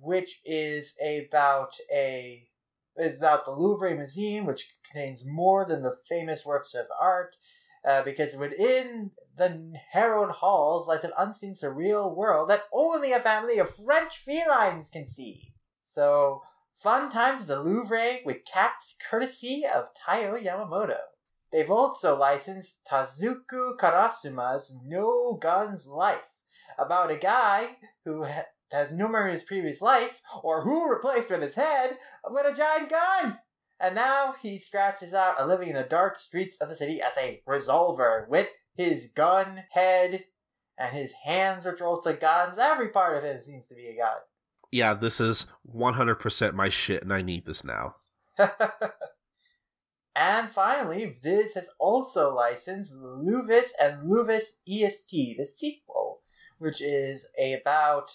which 0.00 0.40
is 0.44 0.96
about 1.02 1.72
a 1.94 2.48
about 2.98 3.44
the 3.44 3.52
Louvre 3.52 3.94
Museum, 3.94 4.46
which 4.46 4.72
contains 4.90 5.24
more 5.26 5.64
than 5.64 5.82
the 5.82 5.96
famous 6.08 6.44
works 6.44 6.74
of 6.74 6.86
art 7.00 7.36
uh, 7.86 8.02
because 8.02 8.36
within 8.36 9.10
the 9.36 9.72
harrowed 9.92 10.30
halls 10.30 10.88
lies 10.88 11.04
an 11.04 11.12
unseen 11.16 11.54
surreal 11.54 12.14
world 12.14 12.50
that 12.50 12.64
only 12.72 13.12
a 13.12 13.20
family 13.20 13.58
of 13.58 13.74
French 13.74 14.18
felines 14.18 14.90
can 14.90 15.06
see. 15.06 15.52
So, 15.84 16.42
fun 16.74 17.10
times 17.10 17.42
at 17.42 17.46
the 17.48 17.62
Louvre 17.62 18.18
with 18.24 18.44
cats 18.44 18.96
courtesy 19.08 19.64
of 19.64 19.88
Taiyo 19.94 20.42
Yamamoto. 20.42 20.98
They've 21.50 21.70
also 21.70 22.16
licensed 22.16 22.80
Tasuku 22.90 23.78
Karasuma's 23.78 24.78
No 24.84 25.38
Guns 25.40 25.86
Life, 25.86 26.18
about 26.78 27.10
a 27.10 27.16
guy 27.16 27.76
who 28.04 28.24
ha- 28.24 28.46
has 28.70 28.92
numerous 28.92 29.42
previous 29.42 29.80
life, 29.80 30.20
or 30.42 30.62
who 30.62 30.90
replaced 30.90 31.30
with 31.30 31.40
his 31.40 31.54
head, 31.54 31.96
with 32.28 32.44
a 32.44 32.54
giant 32.54 32.90
gun! 32.90 33.38
And 33.80 33.94
now 33.94 34.34
he 34.42 34.58
scratches 34.58 35.14
out 35.14 35.40
a 35.40 35.46
living 35.46 35.68
in 35.68 35.76
the 35.76 35.84
dark 35.84 36.18
streets 36.18 36.60
of 36.60 36.68
the 36.68 36.76
city 36.76 37.00
as 37.00 37.16
a 37.16 37.42
resolver 37.48 38.28
with 38.28 38.48
his 38.74 39.08
gun 39.14 39.64
head 39.70 40.24
and 40.76 40.96
his 40.96 41.12
hands, 41.24 41.64
which 41.64 41.80
are 41.80 41.86
also 41.86 42.14
guns. 42.14 42.58
Every 42.58 42.88
part 42.88 43.16
of 43.16 43.24
him 43.24 43.40
seems 43.40 43.68
to 43.68 43.74
be 43.74 43.86
a 43.86 43.96
gun. 43.96 44.18
Yeah, 44.70 44.94
this 44.94 45.20
is 45.20 45.46
100% 45.74 46.54
my 46.54 46.68
shit, 46.68 47.02
and 47.02 47.12
I 47.12 47.22
need 47.22 47.46
this 47.46 47.64
now. 47.64 47.96
and 50.14 50.50
finally, 50.50 51.16
Viz 51.22 51.54
has 51.54 51.70
also 51.78 52.34
licensed 52.34 52.94
Levius 52.96 53.72
and 53.80 54.08
Levius 54.08 54.60
EST, 54.68 55.36
the 55.38 55.46
sequel, 55.46 56.20
which 56.58 56.82
is 56.82 57.28
about 57.38 58.10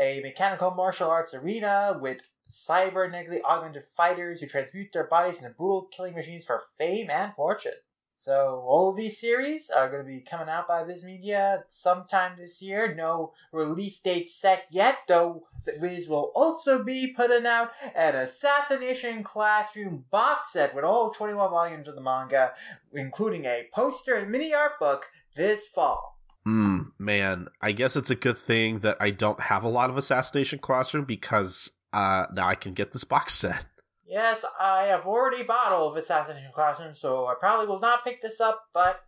a 0.00 0.20
mechanical 0.20 0.70
martial 0.70 1.10
arts 1.10 1.34
arena 1.34 1.98
with 2.00 2.18
cybernetically 2.48 3.42
augmented 3.42 3.84
fighters 3.84 4.40
who 4.40 4.46
transmute 4.46 4.92
their 4.92 5.06
bodies 5.06 5.42
into 5.42 5.54
brutal 5.54 5.88
killing 5.94 6.14
machines 6.14 6.44
for 6.44 6.62
fame 6.78 7.10
and 7.10 7.34
fortune. 7.34 7.72
So 8.20 8.64
all 8.66 8.92
these 8.92 9.16
series 9.16 9.70
are 9.70 9.88
going 9.88 10.02
to 10.02 10.08
be 10.08 10.18
coming 10.18 10.48
out 10.48 10.66
by 10.66 10.82
Viz 10.82 11.04
Media 11.04 11.62
sometime 11.68 12.32
this 12.36 12.60
year. 12.60 12.92
No 12.92 13.32
release 13.52 14.00
date 14.00 14.28
set 14.28 14.66
yet, 14.72 14.96
though 15.06 15.46
Viz 15.80 16.08
will 16.08 16.32
also 16.34 16.82
be 16.82 17.12
putting 17.16 17.46
out 17.46 17.70
an 17.94 18.16
Assassination 18.16 19.22
Classroom 19.22 20.04
box 20.10 20.54
set 20.54 20.74
with 20.74 20.82
all 20.82 21.10
21 21.10 21.48
volumes 21.48 21.86
of 21.86 21.94
the 21.94 22.00
manga, 22.00 22.54
including 22.92 23.44
a 23.44 23.68
poster 23.72 24.16
and 24.16 24.32
mini 24.32 24.52
art 24.52 24.80
book 24.80 25.06
this 25.36 25.68
fall. 25.68 26.18
Hmm, 26.44 26.80
man, 26.98 27.46
I 27.60 27.70
guess 27.70 27.94
it's 27.94 28.10
a 28.10 28.16
good 28.16 28.38
thing 28.38 28.80
that 28.80 28.96
I 28.98 29.10
don't 29.10 29.38
have 29.42 29.62
a 29.62 29.68
lot 29.68 29.90
of 29.90 29.96
Assassination 29.96 30.58
Classroom 30.58 31.04
because 31.04 31.70
uh, 31.92 32.26
now 32.32 32.48
I 32.48 32.54
can 32.54 32.74
get 32.74 32.92
this 32.92 33.04
box 33.04 33.34
set. 33.34 33.66
Yes, 34.06 34.44
I 34.58 34.84
have 34.84 35.06
already 35.06 35.42
bought 35.42 35.72
all 35.72 35.88
of 35.88 35.96
Assassination 35.96 36.50
Classroom, 36.54 36.94
so 36.94 37.26
I 37.26 37.34
probably 37.38 37.66
will 37.66 37.80
not 37.80 38.04
pick 38.04 38.22
this 38.22 38.40
up, 38.40 38.64
but 38.72 39.00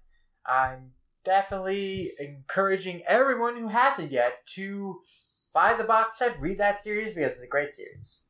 I'm 0.47 0.93
definitely 1.25 2.11
encouraging 2.19 3.03
everyone 3.07 3.57
who 3.57 3.69
hasn't 3.69 4.13
yet 4.13 4.47
to 4.55 5.01
buy 5.55 5.75
the 5.75 5.85
box 5.85 6.19
set, 6.19 6.41
read 6.41 6.59
that 6.59 6.81
series 6.81 7.15
because 7.15 7.33
it's 7.33 7.43
a 7.43 7.47
great 7.47 7.73
series. 7.73 8.25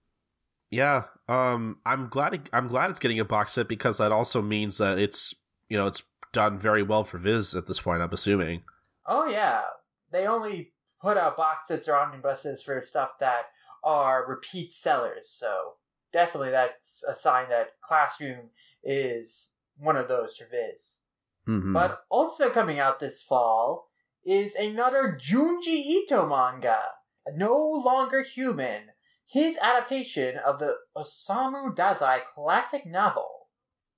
Yeah, 0.71 1.05
um, 1.29 1.79
I'm 1.85 2.09
glad 2.09 2.35
it, 2.35 2.49
I'm 2.53 2.69
glad 2.69 2.91
it's 2.91 3.01
getting 3.01 3.19
a 3.19 3.25
box 3.25 3.53
set 3.53 3.69
because 3.69 3.99
that 3.99 4.13
also 4.13 4.41
means 4.41 4.79
that 4.79 4.99
it's 4.99 5.35
you 5.69 5.77
know 5.77 5.89
it's 5.89 6.05
done 6.33 6.59
very 6.59 6.83
well 6.85 7.03
for 7.03 7.19
Viz 7.19 7.55
at 7.55 7.67
this 7.67 7.81
point. 7.81 8.03
I'm 8.03 8.13
assuming. 8.13 8.63
Oh 9.07 9.27
yeah, 9.27 9.63
they 10.13 10.27
only 10.27 10.73
put 11.03 11.17
out 11.17 11.37
box 11.37 11.69
sets 11.69 11.89
or 11.89 11.97
omnibuses 11.97 12.63
for 12.63 12.81
stuff 12.81 13.19
that 13.19 13.47
are 13.83 14.27
repeat 14.27 14.73
sellers. 14.73 15.29
So 15.29 15.75
definitely 16.13 16.51
that's 16.51 17.05
a 17.09 17.15
sign 17.15 17.49
that 17.51 17.81
Classroom 17.81 18.51
is 18.83 19.55
one 19.77 19.97
of 19.97 20.09
those 20.09 20.35
to 20.35 20.47
viz. 20.47 21.03
Mhm. 21.49 21.73
But 21.73 22.05
also 22.09 22.51
coming 22.51 22.79
out 22.79 22.99
this 22.99 23.23
fall 23.23 23.89
is 24.25 24.55
another 24.55 25.19
Junji 25.19 25.69
Ito 25.69 26.27
manga, 26.27 26.93
No 27.35 27.57
Longer 27.57 28.23
Human, 28.23 28.91
his 29.27 29.59
adaptation 29.59 30.37
of 30.37 30.59
the 30.59 30.77
Osamu 30.97 31.75
Dazai 31.75 32.27
classic 32.27 32.85
novel. 32.85 33.49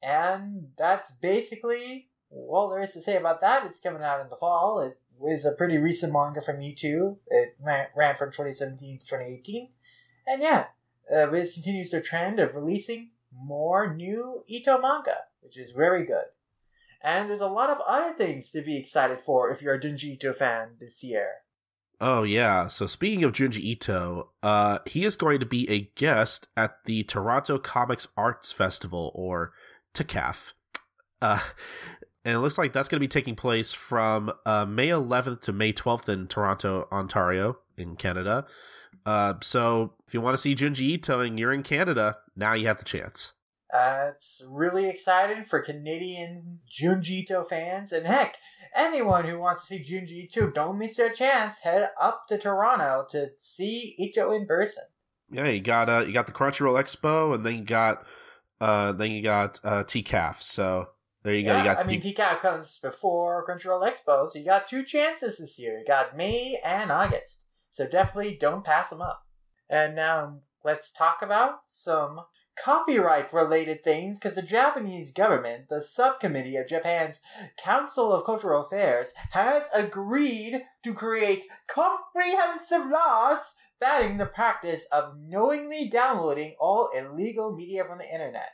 And 0.03 0.73
that's 0.77 1.13
basically 1.13 2.11
all 2.31 2.69
there 2.69 2.83
is 2.83 2.93
to 2.93 3.03
say 3.03 3.17
about 3.17 3.41
that. 3.41 3.67
It's 3.67 3.81
coming 3.81 4.03
out 4.03 4.21
in 4.21 4.29
the 4.29 4.37
fall. 4.37 4.81
It 4.81 5.01
was 5.19 5.45
a 5.45 5.53
pretty 5.53 5.79
recent 5.79 6.13
manga 6.13 6.41
from 6.41 6.59
U2. 6.59 7.17
It 7.29 7.57
ran, 7.65 7.87
ran 7.97 8.17
from 8.17 8.31
2017 8.31 8.99
to 8.99 9.05
2018. 9.05 9.69
And 10.27 10.43
yeah, 10.43 10.67
uh, 11.13 11.27
Viz 11.27 11.53
continues 11.53 11.91
their 11.91 12.01
trend 12.01 12.39
of 12.39 12.55
releasing 12.55 13.11
more 13.35 13.95
new 13.95 14.45
Ito 14.47 14.81
manga, 14.81 15.17
which 15.41 15.57
is 15.57 15.73
very 15.73 16.05
good. 16.05 16.27
And 17.03 17.29
there's 17.29 17.41
a 17.41 17.49
lot 17.49 17.71
of 17.71 17.79
other 17.87 18.13
things 18.13 18.51
to 18.51 18.63
be 18.63 18.77
excited 18.77 19.21
for 19.21 19.51
if 19.51 19.61
you're 19.61 19.75
a 19.75 19.81
Junji 19.81 20.15
Ito 20.15 20.33
fan 20.33 20.77
this 20.79 21.03
year. 21.03 21.43
Oh 22.01 22.25
yeah. 22.25 22.67
So 22.67 22.87
speaking 22.87 23.23
of 23.23 23.33
Junji 23.33 23.61
Ito, 23.61 24.31
uh, 24.43 24.79
he 24.87 25.05
is 25.05 25.17
going 25.17 25.41
to 25.41 25.47
be 25.47 25.71
a 25.71 25.91
guest 25.95 26.49
at 26.57 26.85
the 26.85 27.05
Toronto 27.05 27.59
Comics 27.59 28.09
Arts 28.17 28.51
Festival, 28.51 29.13
or 29.15 29.53
TCAF. 29.95 30.53
Uh, 31.21 31.39
and 32.25 32.35
it 32.35 32.39
looks 32.39 32.59
like 32.59 32.73
that's 32.73 32.89
going 32.89 32.99
to 32.99 33.05
be 33.05 33.09
taking 33.09 33.35
place 33.35 33.73
from 33.73 34.33
uh, 34.47 34.65
May 34.65 34.89
11th 34.89 35.41
to 35.43 35.53
May 35.53 35.73
12th 35.73 36.09
in 36.09 36.29
Toronto, 36.29 36.87
Ontario, 36.93 37.59
in 37.77 37.97
Canada. 37.97 38.47
Uh, 39.05 39.35
so 39.43 39.95
if 40.07 40.15
you 40.15 40.21
want 40.21 40.35
to 40.35 40.39
see 40.39 40.55
Junji 40.55 40.81
Ito 40.81 41.21
and 41.21 41.39
you're 41.39 41.53
in 41.53 41.63
Canada, 41.63 42.19
now 42.37 42.55
you 42.55 42.67
have 42.67 42.79
the 42.79 42.85
chance. 42.85 43.33
Uh, 43.73 44.11
it's 44.15 44.45
really 44.49 44.89
exciting 44.89 45.45
for 45.45 45.61
Canadian 45.61 46.61
Junji 46.71 47.23
Ito 47.23 47.45
fans, 47.45 47.91
and 47.91 48.07
heck, 48.07 48.37
anyone 48.77 49.25
who 49.25 49.39
wants 49.39 49.67
to 49.67 49.79
see 49.79 49.95
Junji 49.95 50.25
Ito, 50.25 50.51
don't 50.51 50.79
miss 50.79 50.97
their 50.97 51.11
chance. 51.11 51.61
Head 51.61 51.89
up 52.01 52.27
to 52.29 52.37
Toronto 52.37 53.07
to 53.11 53.31
see 53.39 53.95
Ito 53.99 54.31
in 54.33 54.47
person. 54.47 54.85
Yeah, 55.31 55.49
you 55.49 55.61
got 55.61 55.89
uh, 55.89 56.05
you 56.07 56.13
got 56.13 56.27
the 56.27 56.33
Crunchyroll 56.33 56.81
Expo, 56.81 57.35
and 57.35 57.47
then 57.47 57.55
you 57.57 57.65
got 57.65 58.05
uh, 58.61 58.93
then 58.93 59.11
you 59.11 59.23
got 59.23 59.59
uh, 59.65 59.85
TCAF. 59.85 60.43
So 60.43 60.89
there 61.23 61.35
you 61.35 61.45
go. 61.45 61.57
You 61.57 61.65
got 61.65 61.79
I 61.79 61.85
mean, 61.85 62.01
TCAF 62.01 62.41
comes 62.41 62.79
before 62.79 63.47
Crunchyroll 63.47 63.89
Expo, 63.89 64.29
so 64.29 64.39
you 64.39 64.45
got 64.45 64.67
two 64.67 64.85
chances 64.85 65.39
this 65.39 65.59
year. 65.59 65.79
You 65.79 65.85
got 65.87 66.17
May 66.17 66.59
and 66.65 66.91
August, 66.91 67.45
so 67.71 67.87
definitely 67.87 68.37
don't 68.41 68.65
pass 68.65 68.91
them 68.91 69.01
up. 69.01 69.25
And 69.71 69.95
now 69.95 70.41
let's 70.65 70.93
talk 70.93 71.23
about 71.23 71.61
some 71.69 72.21
copyright 72.63 73.33
related 73.33 73.83
things 73.83 74.19
because 74.19 74.35
the 74.35 74.43
Japanese 74.43 75.13
government, 75.13 75.69
the 75.69 75.81
subcommittee 75.81 76.57
of 76.57 76.69
Japan's 76.69 77.23
Council 77.63 78.13
of 78.13 78.25
Cultural 78.25 78.65
Affairs, 78.65 79.15
has 79.31 79.65
agreed 79.73 80.63
to 80.85 80.95
create 80.95 81.45
comprehensive 81.67 82.87
laws 82.91 83.55
banning 83.81 84.19
the 84.19 84.27
practice 84.27 84.87
of 84.93 85.15
knowingly 85.21 85.89
downloading 85.89 86.55
all 86.61 86.91
illegal 86.97 87.57
media 87.57 87.85
from 87.85 87.99
the 87.99 88.13
internet. 88.13 88.51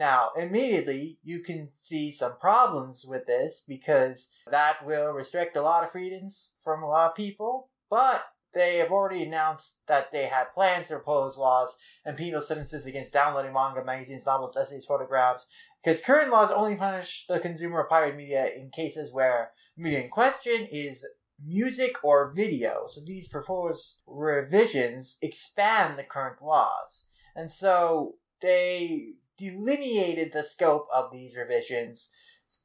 Now, 0.00 0.30
immediately, 0.34 1.18
you 1.22 1.40
can 1.40 1.68
see 1.70 2.10
some 2.10 2.38
problems 2.40 3.04
with 3.06 3.26
this 3.26 3.62
because 3.68 4.30
that 4.50 4.86
will 4.86 5.12
restrict 5.12 5.58
a 5.58 5.62
lot 5.62 5.84
of 5.84 5.92
freedoms 5.92 6.56
from 6.64 6.82
a 6.82 6.88
lot 6.88 7.10
of 7.10 7.14
people, 7.14 7.68
but 7.90 8.24
they 8.54 8.78
have 8.78 8.92
already 8.92 9.22
announced 9.22 9.82
that 9.88 10.10
they 10.10 10.24
had 10.24 10.54
plans 10.54 10.88
to 10.88 10.94
propose 10.94 11.36
laws 11.36 11.76
and 12.02 12.16
penal 12.16 12.40
sentences 12.40 12.86
against 12.86 13.12
downloading 13.12 13.52
manga, 13.52 13.84
magazines, 13.84 14.24
novels, 14.24 14.56
essays, 14.56 14.86
photographs, 14.86 15.50
because 15.84 16.00
current 16.00 16.30
laws 16.30 16.50
only 16.50 16.76
punish 16.76 17.26
the 17.28 17.38
consumer 17.38 17.82
of 17.82 17.90
pirated 17.90 18.16
media 18.16 18.48
in 18.56 18.70
cases 18.70 19.12
where 19.12 19.50
media 19.76 20.00
in 20.00 20.08
question 20.08 20.66
is 20.72 21.06
music 21.44 22.02
or 22.02 22.32
video. 22.34 22.84
So 22.88 23.02
these 23.04 23.28
proposed 23.28 23.98
revisions 24.06 25.18
expand 25.20 25.98
the 25.98 26.04
current 26.04 26.40
laws. 26.40 27.08
And 27.36 27.52
so 27.52 28.14
they 28.40 29.16
delineated 29.40 30.32
the 30.32 30.42
scope 30.42 30.86
of 30.94 31.10
these 31.10 31.36
revisions 31.36 32.12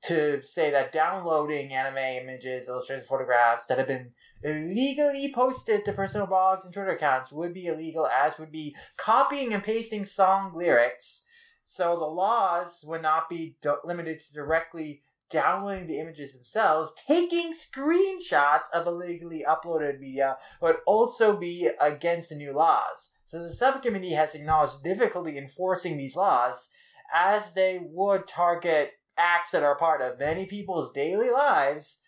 to 0.04 0.42
say 0.44 0.72
that 0.72 0.92
downloading 0.92 1.72
anime 1.72 1.98
images, 1.98 2.68
illustrated 2.68 3.06
photographs 3.06 3.68
that 3.68 3.78
have 3.78 3.88
been 3.88 4.12
illegally 4.44 5.32
posted 5.34 5.86
to 5.86 5.94
personal 5.94 6.28
blogs 6.28 6.66
and 6.66 6.74
Twitter 6.74 6.92
accounts 6.92 7.32
would 7.32 7.54
be 7.54 7.68
illegal, 7.68 8.08
as 8.08 8.40
would 8.40 8.52
be 8.52 8.76
copying 8.98 9.54
and 9.54 9.64
pasting 9.64 10.04
song 10.04 10.54
lyrics. 10.56 11.26
So 11.62 11.98
the 11.98 12.06
laws 12.06 12.84
would 12.86 13.02
not 13.02 13.30
be 13.30 13.58
d- 13.62 13.70
limited 13.84 14.20
to 14.22 14.34
directly 14.34 15.04
downloading 15.30 15.88
the 15.88 16.00
images 16.00 16.34
themselves, 16.34 16.94
taking 17.08 17.54
screenshots 17.54 18.72
of 18.74 18.88
illegally 18.88 19.44
uploaded 19.48 20.00
media 20.00 20.38
would 20.62 20.78
also 20.86 21.36
be 21.38 21.70
against 21.80 22.30
the 22.30 22.36
new 22.36 22.54
laws. 22.54 23.15
So 23.36 23.44
the 23.44 23.52
subcommittee 23.52 24.14
has 24.14 24.34
acknowledged 24.34 24.82
difficulty 24.82 25.38
enforcing 25.38 25.98
these 25.98 26.16
laws 26.16 26.70
as 27.14 27.54
they 27.54 27.82
would 27.84 28.30
target 28.30 28.92
acts 29.18 29.52
that 29.52 29.62
are 29.62 29.78
part 29.78 30.02
of 30.02 30.18
many 30.18 30.46
people's 30.46 30.94
daily 30.94 31.30
lives. 31.30 32.00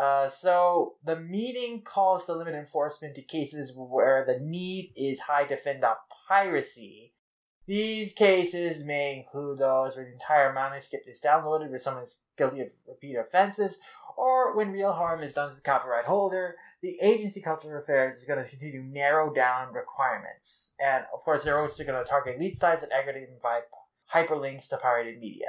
Uh, 0.00 0.28
so 0.28 0.94
the 1.04 1.16
meeting 1.16 1.82
calls 1.82 2.26
to 2.26 2.34
limit 2.34 2.54
enforcement 2.54 3.16
to 3.16 3.22
cases 3.22 3.74
where 3.76 4.24
the 4.24 4.38
need 4.38 4.92
is 4.94 5.22
high 5.22 5.42
to 5.46 5.56
fend 5.56 5.82
off 5.82 5.96
piracy. 6.28 7.14
These 7.66 8.12
cases 8.12 8.84
may 8.84 9.18
include 9.18 9.58
those 9.58 9.96
where 9.96 10.04
the 10.04 10.12
entire 10.12 10.52
manuscript 10.52 11.08
is 11.08 11.20
downloaded, 11.20 11.70
where 11.70 11.80
someone 11.80 12.04
is 12.04 12.22
guilty 12.38 12.60
of 12.60 12.68
repeat 12.86 13.16
offenses, 13.16 13.80
or 14.16 14.56
when 14.56 14.72
real 14.72 14.92
harm 14.92 15.22
is 15.22 15.34
done 15.34 15.50
to 15.50 15.54
the 15.56 15.60
copyright 15.60 16.06
holder. 16.06 16.56
The 16.82 16.98
agency 17.02 17.40
cultural 17.40 17.80
affairs 17.80 18.16
is 18.16 18.24
going 18.24 18.42
to 18.42 18.48
continue 18.48 18.82
to 18.82 18.86
narrow 18.86 19.32
down 19.32 19.72
requirements, 19.72 20.72
and 20.78 21.04
of 21.12 21.20
course, 21.20 21.42
they're 21.44 21.58
also 21.58 21.84
going 21.84 22.02
to 22.02 22.08
target 22.08 22.38
lead 22.38 22.56
sites 22.56 22.82
and 22.82 22.92
aggregate 22.92 23.28
and 23.28 23.40
hyperlinks 24.12 24.68
to 24.68 24.76
pirated 24.76 25.18
media. 25.18 25.48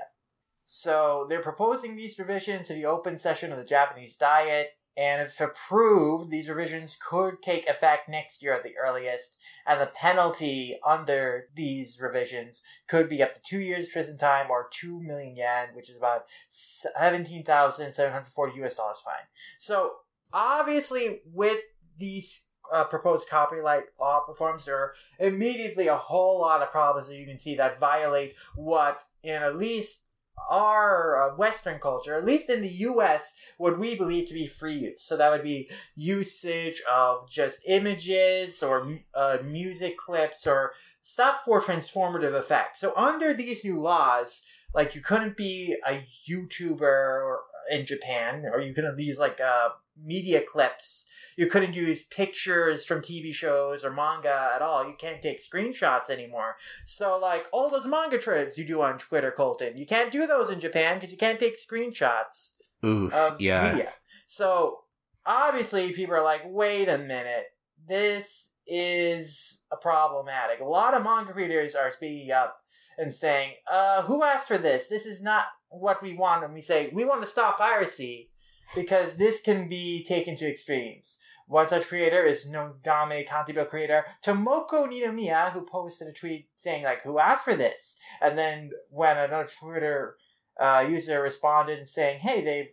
So 0.64 1.26
they're 1.30 1.42
proposing 1.42 1.96
these 1.96 2.18
revisions 2.18 2.68
to 2.68 2.74
the 2.74 2.86
open 2.86 3.20
session 3.20 3.52
of 3.52 3.58
the 3.58 3.64
Japanese 3.64 4.18
Diet, 4.18 4.77
and 4.98 5.22
if 5.22 5.40
approved, 5.40 6.32
these 6.32 6.50
revisions 6.50 6.98
could 7.00 7.44
take 7.44 7.70
effect 7.70 8.10
next 8.10 8.42
year 8.42 8.56
at 8.56 8.64
the 8.64 8.74
earliest, 8.84 9.38
and 9.68 9.80
the 9.80 9.86
penalty 9.86 10.80
under 10.86 11.46
these 11.56 12.00
revisions 12.02 12.64
could 12.88 13.08
be 13.08 13.22
up 13.22 13.34
to 13.34 13.40
two 13.48 13.60
years 13.60 13.90
prison 13.90 14.18
time 14.18 14.48
or 14.50 14.68
two 14.72 15.00
million 15.02 15.36
yen, 15.36 15.68
which 15.74 15.90
is 15.90 15.96
about 15.96 16.26
seventeen 16.50 17.44
thousand 17.44 17.94
seven 17.94 18.12
hundred 18.12 18.30
forty 18.30 18.60
US 18.64 18.78
dollars 18.78 18.98
fine. 19.06 19.28
So 19.60 19.92
obviously, 20.34 21.22
with 21.32 21.60
these 21.98 22.48
uh, 22.74 22.86
proposed 22.86 23.30
copyright 23.30 23.84
law 24.00 24.24
reforms, 24.28 24.66
there 24.66 24.78
are 24.78 24.94
immediately 25.20 25.88
a 25.88 25.96
whole 25.96 26.42
lot 26.42 26.64
of 26.64 26.72
problems 26.72 27.08
that 27.08 27.18
you 27.18 27.28
can 27.28 27.38
see 27.38 27.56
that 27.56 27.80
violate 27.80 28.34
what, 28.56 29.04
in 29.22 29.44
at 29.44 29.58
least 29.58 30.07
our 30.50 31.32
uh, 31.32 31.36
Western 31.36 31.80
culture, 31.80 32.18
at 32.18 32.26
least 32.26 32.50
in 32.50 32.62
the 32.62 32.70
U.S., 32.70 33.34
what 33.58 33.80
we 33.80 33.96
believe 33.96 34.28
to 34.28 34.34
be 34.34 34.48
free 34.48 34.76
use. 34.78 35.04
So 35.04 35.18
that 35.18 35.32
would 35.32 35.44
be 35.44 35.70
usage 35.96 36.82
of 36.90 37.30
just 37.30 37.64
images 37.68 38.64
or 38.64 39.00
uh, 39.14 39.38
music 39.44 39.98
clips 39.98 40.48
or 40.48 40.74
stuff 41.02 41.42
for 41.46 41.62
transformative 41.62 42.34
effect. 42.34 42.78
So 42.78 42.94
under 42.96 43.34
these 43.34 43.64
new 43.64 43.80
laws, 43.80 44.44
like 44.74 44.96
you 44.96 45.02
couldn't 45.02 45.38
be 45.38 45.76
a 45.88 46.06
YouTuber 46.30 47.38
in 47.72 47.86
Japan, 47.86 48.46
or 48.52 48.62
you 48.62 48.74
couldn't 48.74 49.00
use 49.00 49.20
like 49.20 49.40
uh, 49.42 49.70
media 50.02 50.42
clips. 50.42 51.08
You 51.38 51.46
couldn't 51.48 51.76
use 51.76 52.04
pictures 52.04 52.84
from 52.84 53.02
TV 53.02 53.32
shows 53.32 53.86
or 53.86 53.94
manga 53.94 54.52
at 54.56 54.64
all. 54.64 54.88
You 54.88 54.96
can't 54.98 55.22
take 55.22 55.40
screenshots 55.40 56.10
anymore. 56.10 56.56
So, 56.88 57.18
like, 57.18 57.48
all 57.54 57.70
those 57.70 57.86
manga 57.86 58.20
threads 58.20 58.58
you 58.58 58.66
do 58.66 58.82
on 58.82 58.98
Twitter, 58.98 59.32
Colton, 59.32 59.78
you 59.78 59.86
can't 59.86 60.12
do 60.12 60.26
those 60.26 60.50
in 60.50 60.60
Japan 60.60 60.96
because 60.96 61.12
you 61.12 61.18
can't 61.18 61.40
take 61.40 61.56
screenshots 61.56 62.54
Oof, 62.84 63.14
of 63.14 63.40
yeah. 63.40 63.70
media. 63.70 63.94
So, 64.26 64.80
obviously, 65.28 65.94
people 65.94 66.16
are 66.16 66.24
like, 66.24 66.42
wait 66.44 66.90
a 66.90 66.98
minute, 66.98 67.46
this 67.88 68.54
is 68.66 69.64
a 69.72 69.78
problematic. 69.78 70.60
A 70.60 70.66
lot 70.66 70.96
of 70.96 71.04
manga 71.04 71.34
readers 71.34 71.76
are 71.76 71.92
speaking 71.92 72.32
up 72.32 72.58
and 72.98 73.14
saying, 73.14 73.54
uh, 73.72 74.02
who 74.02 74.24
asked 74.24 74.48
for 74.48 74.58
this? 74.58 74.88
This 74.88 75.06
is 75.06 75.22
not 75.22 75.46
what 75.70 76.02
we 76.02 76.16
want. 76.16 76.44
And 76.44 76.54
we 76.54 76.62
say, 76.62 76.90
we 76.92 77.06
want 77.06 77.22
to 77.22 77.28
stop 77.28 77.60
piracy 77.60 78.32
because 78.76 79.18
this 79.18 79.40
can 79.42 79.70
be 79.70 80.04
taken 80.04 80.36
to 80.38 80.50
extremes. 80.50 81.20
One 81.48 81.68
such 81.68 81.88
creator 81.88 82.26
is 82.26 82.50
Nodame 82.50 83.26
Cantabile 83.26 83.68
creator 83.68 84.06
Tomoko 84.24 84.86
Ninomiya, 84.86 85.54
who 85.54 85.62
posted 85.62 86.10
a 86.10 86.12
tweet 86.12 86.50
saying, 86.56 86.84
like, 86.84 87.04
who 87.04 87.20
asked 87.20 87.46
for 87.46 87.56
this? 87.56 87.98
And 88.22 88.38
then 88.38 88.72
when 88.90 89.18
another 89.18 89.48
Twitter 89.48 90.18
uh, 90.60 90.86
user 90.88 91.22
responded 91.22 91.88
saying, 91.88 92.20
hey, 92.20 92.44
they've 92.44 92.72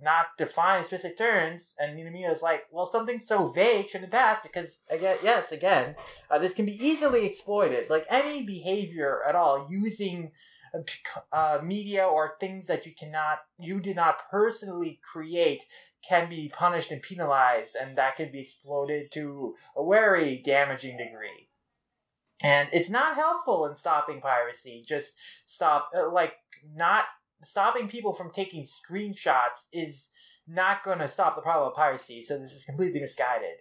not 0.00 0.26
defined 0.38 0.86
specific 0.86 1.18
terms, 1.18 1.74
and 1.78 1.98
Ninomiya 1.98 2.30
is 2.30 2.42
like, 2.42 2.62
well, 2.70 2.86
something 2.86 3.18
so 3.20 3.48
vague 3.48 3.88
shouldn't 3.88 4.12
pass 4.12 4.40
because 4.42 4.82
again, 4.90 5.16
yes, 5.22 5.50
again, 5.50 5.96
uh, 6.30 6.38
this 6.38 6.54
can 6.54 6.66
be 6.66 6.86
easily 6.86 7.26
exploited. 7.26 7.90
Like 7.90 8.06
any 8.08 8.44
behavior 8.44 9.22
at 9.26 9.34
all 9.34 9.66
using 9.68 10.30
uh, 11.32 11.58
media 11.62 12.04
or 12.04 12.36
things 12.40 12.66
that 12.66 12.86
you 12.86 12.92
cannot, 12.92 13.38
you 13.58 13.80
did 13.80 13.96
not 13.96 14.28
personally 14.30 15.00
create 15.02 15.62
can 16.08 16.28
be 16.28 16.52
punished 16.54 16.90
and 16.90 17.02
penalized, 17.02 17.76
and 17.80 17.96
that 17.96 18.16
can 18.16 18.30
be 18.30 18.40
exploited 18.40 19.10
to 19.12 19.54
a 19.76 19.88
very 19.88 20.42
damaging 20.44 20.96
degree. 20.96 21.48
And 22.42 22.68
it's 22.72 22.90
not 22.90 23.14
helpful 23.14 23.66
in 23.66 23.76
stopping 23.76 24.20
piracy. 24.20 24.84
Just 24.86 25.16
stop, 25.46 25.90
uh, 25.96 26.10
like, 26.12 26.34
not 26.74 27.04
stopping 27.42 27.88
people 27.88 28.12
from 28.12 28.30
taking 28.30 28.64
screenshots 28.64 29.68
is 29.72 30.12
not 30.46 30.84
going 30.84 30.98
to 30.98 31.08
stop 31.08 31.36
the 31.36 31.42
problem 31.42 31.68
of 31.68 31.74
piracy. 31.74 32.22
So 32.22 32.38
this 32.38 32.52
is 32.52 32.64
completely 32.64 33.00
misguided. 33.00 33.56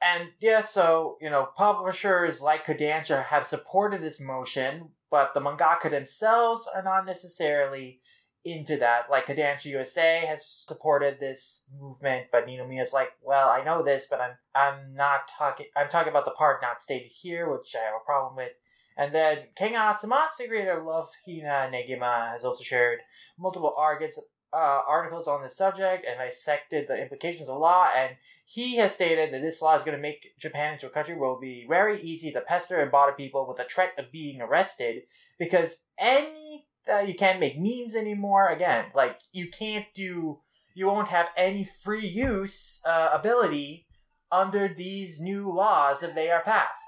And 0.00 0.28
yeah, 0.40 0.60
so, 0.60 1.16
you 1.20 1.30
know, 1.30 1.48
publishers 1.56 2.40
like 2.40 2.64
Kodansha 2.64 3.24
have 3.24 3.46
supported 3.46 4.00
this 4.00 4.20
motion, 4.20 4.90
but 5.10 5.34
the 5.34 5.40
mangaka 5.40 5.90
themselves 5.90 6.68
are 6.72 6.82
not 6.82 7.06
necessarily 7.06 8.00
into 8.44 8.76
that. 8.78 9.10
Like 9.10 9.26
Kodansha 9.26 9.66
USA 9.66 10.24
has 10.26 10.46
supported 10.46 11.18
this 11.18 11.68
movement, 11.78 12.26
but 12.32 12.46
Ninomiya 12.46 12.82
is 12.82 12.92
like, 12.92 13.10
well, 13.22 13.48
I 13.48 13.64
know 13.64 13.82
this, 13.82 14.06
but 14.10 14.20
I'm 14.20 14.36
I'm 14.54 14.94
not 14.94 15.30
talking. 15.38 15.66
I'm 15.76 15.88
talking 15.88 16.10
about 16.10 16.24
the 16.24 16.32
part 16.32 16.62
not 16.62 16.80
stated 16.82 17.10
here, 17.10 17.50
which 17.50 17.74
I 17.74 17.84
have 17.84 17.94
a 18.00 18.04
problem 18.04 18.36
with. 18.36 18.52
And 18.96 19.14
then 19.14 19.38
Ken 19.56 19.74
Akamatsu, 19.74 20.48
creator 20.48 20.82
Love 20.82 21.08
Hina 21.24 21.70
Negima, 21.72 22.32
has 22.32 22.44
also 22.44 22.64
shared 22.64 22.98
multiple 23.38 23.72
arguments, 23.78 24.18
uh, 24.52 24.56
articles 24.56 25.28
on 25.28 25.42
this 25.42 25.56
subject 25.56 26.04
and 26.04 26.18
dissected 26.18 26.88
the 26.88 27.00
implications 27.00 27.42
of 27.42 27.54
the 27.54 27.60
law. 27.60 27.88
And 27.94 28.16
he 28.44 28.76
has 28.76 28.94
stated 28.94 29.32
that 29.32 29.42
this 29.42 29.62
law 29.62 29.76
is 29.76 29.82
going 29.82 29.96
to 29.96 30.02
make 30.02 30.38
Japan 30.40 30.72
into 30.72 30.86
a 30.86 30.90
country 30.90 31.14
where 31.14 31.28
it 31.28 31.32
will 31.32 31.40
be 31.40 31.66
very 31.68 32.00
easy 32.00 32.32
to 32.32 32.40
pester 32.40 32.80
and 32.80 32.90
bother 32.90 33.12
people 33.12 33.46
with 33.46 33.58
the 33.58 33.64
threat 33.64 33.92
of 33.98 34.10
being 34.10 34.40
arrested 34.40 35.02
because 35.38 35.84
any 35.98 36.66
uh, 36.92 37.00
you 37.00 37.14
can't 37.14 37.40
make 37.40 37.58
memes 37.58 37.94
anymore. 37.94 38.48
Again, 38.48 38.86
like 38.94 39.18
you 39.32 39.48
can't 39.48 39.86
do, 39.94 40.40
you 40.74 40.86
won't 40.86 41.08
have 41.08 41.26
any 41.36 41.64
free 41.64 42.06
use 42.06 42.80
uh, 42.86 43.10
ability 43.12 43.86
under 44.30 44.68
these 44.68 45.20
new 45.20 45.50
laws 45.50 46.02
if 46.02 46.14
they 46.14 46.30
are 46.30 46.42
passed. 46.42 46.82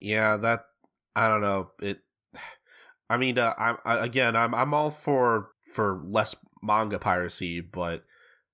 Yeah, 0.00 0.36
that 0.38 0.64
I 1.16 1.28
don't 1.28 1.40
know 1.40 1.70
it. 1.80 2.00
I 3.10 3.16
mean, 3.16 3.38
uh, 3.38 3.54
I'm 3.56 3.78
I, 3.84 4.04
again, 4.04 4.36
I'm 4.36 4.54
I'm 4.54 4.74
all 4.74 4.90
for 4.90 5.50
for 5.74 6.02
less 6.04 6.36
manga 6.62 6.98
piracy, 6.98 7.60
but 7.60 8.04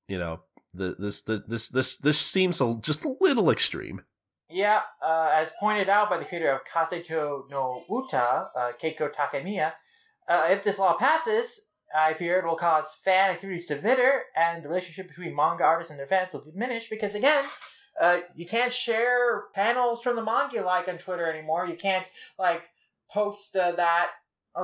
you 0.08 0.18
know, 0.18 0.42
the 0.72 0.94
this 0.98 1.22
the, 1.22 1.42
this 1.46 1.68
this 1.68 1.96
this 1.96 2.18
seems 2.18 2.60
a, 2.60 2.78
just 2.80 3.04
a 3.04 3.14
little 3.20 3.50
extreme. 3.50 4.02
Yeah, 4.50 4.82
uh, 5.04 5.30
as 5.32 5.52
pointed 5.58 5.88
out 5.88 6.10
by 6.10 6.18
the 6.18 6.24
creator 6.24 6.52
of 6.52 6.60
Kaseto 6.64 7.50
no 7.50 7.82
Uta, 7.90 8.48
uh, 8.56 8.72
Keiko 8.80 9.10
Takemiya, 9.12 9.72
uh, 10.28 10.46
if 10.50 10.62
this 10.62 10.78
law 10.78 10.96
passes, 10.96 11.66
I 11.94 12.14
fear 12.14 12.38
it 12.38 12.44
will 12.44 12.56
cause 12.56 12.96
fan 13.04 13.30
activities 13.30 13.66
to 13.66 13.76
wither, 13.76 14.22
and 14.36 14.62
the 14.62 14.68
relationship 14.68 15.08
between 15.08 15.36
manga 15.36 15.64
artists 15.64 15.90
and 15.90 15.98
their 15.98 16.06
fans 16.06 16.32
will 16.32 16.40
diminish 16.40 16.88
because, 16.88 17.14
again, 17.14 17.44
uh, 18.00 18.20
you 18.34 18.46
can't 18.46 18.72
share 18.72 19.44
panels 19.54 20.02
from 20.02 20.16
the 20.16 20.24
manga 20.24 20.56
you 20.56 20.62
like 20.64 20.88
on 20.88 20.98
Twitter 20.98 21.30
anymore. 21.30 21.66
You 21.66 21.76
can't, 21.76 22.06
like, 22.38 22.62
post 23.10 23.54
uh, 23.54 23.72
that 23.72 24.10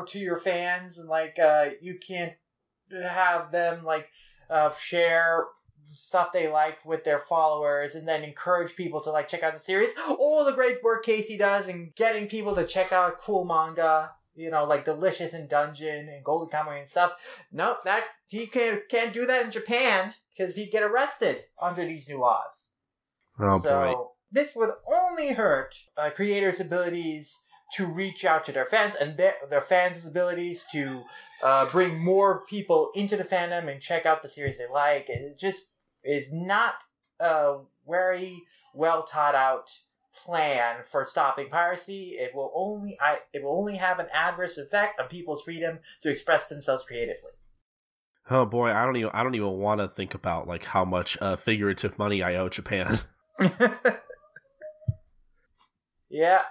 to 0.09 0.19
your 0.19 0.39
fans, 0.39 0.99
and, 0.99 1.09
like, 1.09 1.39
uh, 1.39 1.71
you 1.81 1.99
can't 1.99 2.33
have 2.91 3.53
them, 3.53 3.85
like, 3.85 4.09
uh, 4.49 4.73
share 4.73 5.47
stuff 5.85 6.33
they 6.33 6.49
like 6.49 6.85
with 6.85 7.05
their 7.05 7.19
followers 7.19 7.95
and 7.95 8.07
then 8.07 8.23
encourage 8.23 8.77
people 8.77 9.01
to 9.01 9.11
like 9.11 9.27
check 9.29 9.43
out 9.43 9.53
the 9.53 9.59
series. 9.59 9.95
All 10.19 10.45
the 10.45 10.53
great 10.53 10.83
work 10.83 11.05
Casey 11.05 11.37
does 11.37 11.69
in 11.69 11.93
getting 11.97 12.27
people 12.27 12.55
to 12.55 12.67
check 12.67 12.93
out 12.93 13.21
cool 13.21 13.45
manga 13.45 14.11
you 14.41 14.51
know, 14.51 14.65
like 14.65 14.85
Delicious 14.85 15.35
in 15.35 15.47
Dungeon 15.47 16.09
and 16.09 16.25
Golden 16.25 16.49
Kamuy 16.49 16.79
and 16.79 16.89
stuff. 16.89 17.15
Nope, 17.53 17.79
that 17.85 18.05
he 18.27 18.47
can't 18.47 18.83
can't 18.89 19.13
do 19.13 19.27
that 19.27 19.45
in 19.45 19.51
Japan 19.51 20.15
because 20.37 20.57
he'd 20.57 20.73
get 20.73 20.83
arrested 20.83 21.45
under 21.61 21.85
these 21.85 22.09
new 22.09 22.19
laws. 22.19 22.71
Oh 23.39 23.59
so 23.61 23.81
boy. 23.81 24.05
this 24.33 24.57
would 24.57 24.71
only 24.91 25.33
hurt 25.33 25.77
uh, 25.97 26.11
creators' 26.11 26.61
abilities 26.61 27.39
to 27.75 27.87
reach 27.87 28.25
out 28.25 28.45
to 28.45 28.53
their 28.53 28.67
fans 28.67 28.95
and 28.97 29.17
their, 29.17 29.35
their 29.49 29.61
fans' 29.61 30.07
abilities 30.07 30.67
to 30.73 31.03
uh, 31.43 31.67
bring 31.67 32.03
more 32.03 32.43
people 32.49 32.91
into 32.95 33.17
the 33.17 33.25
fandom 33.25 33.71
and 33.71 33.81
check 33.81 34.07
out 34.07 34.23
the 34.23 34.29
series 34.29 34.59
they 34.59 34.67
like. 34.73 35.09
It 35.09 35.39
just 35.39 35.75
is 36.03 36.33
not 36.33 36.75
a 37.21 37.59
very 37.89 38.43
well 38.75 39.07
thought 39.07 39.35
out 39.35 39.71
plan 40.25 40.77
for 40.85 41.05
stopping 41.05 41.49
piracy. 41.49 42.17
It 42.19 42.35
will 42.35 42.53
only 42.55 42.99
I, 43.01 43.19
it 43.33 43.43
will 43.43 43.59
only 43.59 43.77
have 43.77 43.99
an 43.99 44.07
adverse 44.13 44.59
effect 44.59 45.01
on 45.01 45.09
people's 45.09 45.43
freedom 45.43 45.79
to 46.03 46.11
express 46.11 46.49
themselves 46.49 46.85
creatively. 46.85 47.31
Oh 48.31 48.47
boy, 48.47 48.71
I 48.71 48.85
don't 48.85 48.97
even 48.97 49.11
I 49.13 49.23
don't 49.23 49.35
even 49.35 49.59
want 49.59 49.81
to 49.81 49.89
think 49.89 50.15
about 50.15 50.47
like 50.47 50.65
how 50.65 50.85
much 50.85 51.19
uh, 51.21 51.37
figurative 51.37 51.99
money 51.99 52.23
I 52.23 52.37
owe 52.37 52.49
Japan. 52.49 53.01
yeah. 56.09 56.43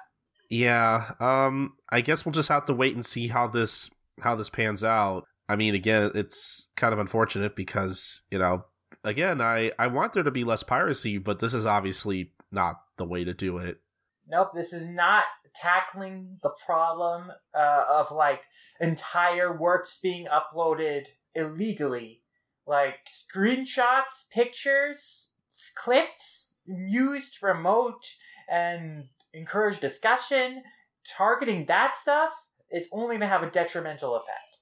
Yeah. 0.50 1.12
Um 1.20 1.74
I 1.90 2.02
guess 2.02 2.26
we'll 2.26 2.34
just 2.34 2.50
have 2.50 2.66
to 2.66 2.74
wait 2.74 2.96
and 2.96 3.06
see 3.06 3.28
how 3.28 3.48
this 3.48 3.90
how 4.22 4.36
this 4.36 4.50
pans 4.50 4.84
out. 4.84 5.26
I 5.48 5.56
mean, 5.56 5.74
again, 5.74 6.12
it's 6.14 6.68
kind 6.76 6.94
of 6.94 7.00
unfortunate 7.00 7.56
because, 7.56 8.22
you 8.30 8.38
know, 8.40 8.66
again, 9.04 9.42
I 9.42 9.72
I 9.80 9.88
want 9.88 10.14
there 10.14 10.24
to 10.24 10.32
be 10.32 10.44
less 10.44 10.64
piracy, 10.64 11.18
but 11.18 11.40
this 11.40 11.54
is 11.54 11.66
obviously 11.66 12.34
not 12.52 12.82
the 12.98 13.06
way 13.06 13.24
to 13.24 13.34
do 13.34 13.58
it. 13.58 13.80
Nope, 14.28 14.52
this 14.54 14.74
is 14.74 14.88
not 14.88 15.24
tackling 15.56 16.38
the 16.44 16.52
problem 16.66 17.32
uh, 17.54 17.86
of 17.90 18.12
like 18.12 18.44
entire 18.80 19.56
works 19.56 20.00
being 20.02 20.28
uploaded 20.28 21.06
illegally. 21.36 22.22
Like 22.68 23.00
screenshots, 23.10 24.30
pictures, 24.32 25.34
clips 25.76 26.56
used 26.66 27.36
to 27.36 27.40
promote 27.40 28.16
and 28.50 29.06
encourage 29.34 29.80
discussion, 29.80 30.64
targeting 31.08 31.66
that 31.66 31.96
stuff 31.96 32.32
is 32.72 32.90
only 32.92 33.08
going 33.08 33.22
to 33.22 33.28
have 33.28 33.44
a 33.44 33.50
detrimental 33.50 34.16
effect. 34.16 34.58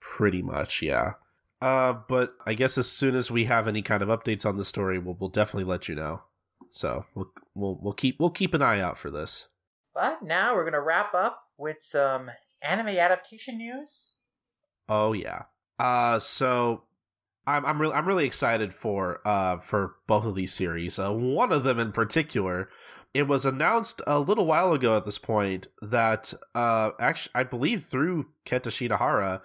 Pretty 0.00 0.42
much, 0.42 0.82
yeah. 0.82 1.14
Uh, 1.60 1.94
but 2.08 2.34
I 2.46 2.54
guess 2.54 2.78
as 2.78 2.90
soon 2.90 3.14
as 3.14 3.30
we 3.30 3.46
have 3.46 3.66
any 3.66 3.82
kind 3.82 4.02
of 4.02 4.08
updates 4.08 4.46
on 4.46 4.56
the 4.56 4.64
story, 4.64 4.98
we'll, 4.98 5.16
we'll 5.18 5.30
definitely 5.30 5.64
let 5.64 5.88
you 5.88 5.94
know. 5.94 6.22
So 6.70 7.04
we'll 7.14 7.30
we'll 7.54 7.78
we'll 7.80 7.92
keep 7.92 8.18
we'll 8.18 8.30
keep 8.30 8.54
an 8.54 8.62
eye 8.62 8.80
out 8.80 8.98
for 8.98 9.10
this. 9.10 9.48
But 9.94 10.22
now 10.22 10.54
we're 10.54 10.64
gonna 10.64 10.82
wrap 10.82 11.14
up 11.14 11.42
with 11.56 11.78
some 11.80 12.30
anime 12.62 12.88
adaptation 12.88 13.58
news. 13.58 14.14
Oh 14.88 15.12
yeah. 15.12 15.44
Uh 15.78 16.18
so 16.18 16.84
I'm 17.46 17.64
I'm 17.64 17.80
really 17.80 17.94
I'm 17.94 18.06
really 18.06 18.26
excited 18.26 18.72
for 18.74 19.20
uh 19.26 19.58
for 19.58 19.96
both 20.06 20.24
of 20.24 20.34
these 20.34 20.52
series. 20.52 20.98
Uh, 20.98 21.12
one 21.12 21.52
of 21.52 21.64
them 21.64 21.78
in 21.78 21.92
particular, 21.92 22.68
it 23.14 23.26
was 23.26 23.46
announced 23.46 24.02
a 24.06 24.20
little 24.20 24.46
while 24.46 24.72
ago 24.72 24.96
at 24.96 25.04
this 25.04 25.18
point 25.18 25.68
that 25.82 26.32
uh 26.54 26.90
actually 27.00 27.32
I 27.34 27.44
believe 27.44 27.84
through 27.84 28.26
Kenta 28.44 28.70
Shinohara 28.70 29.40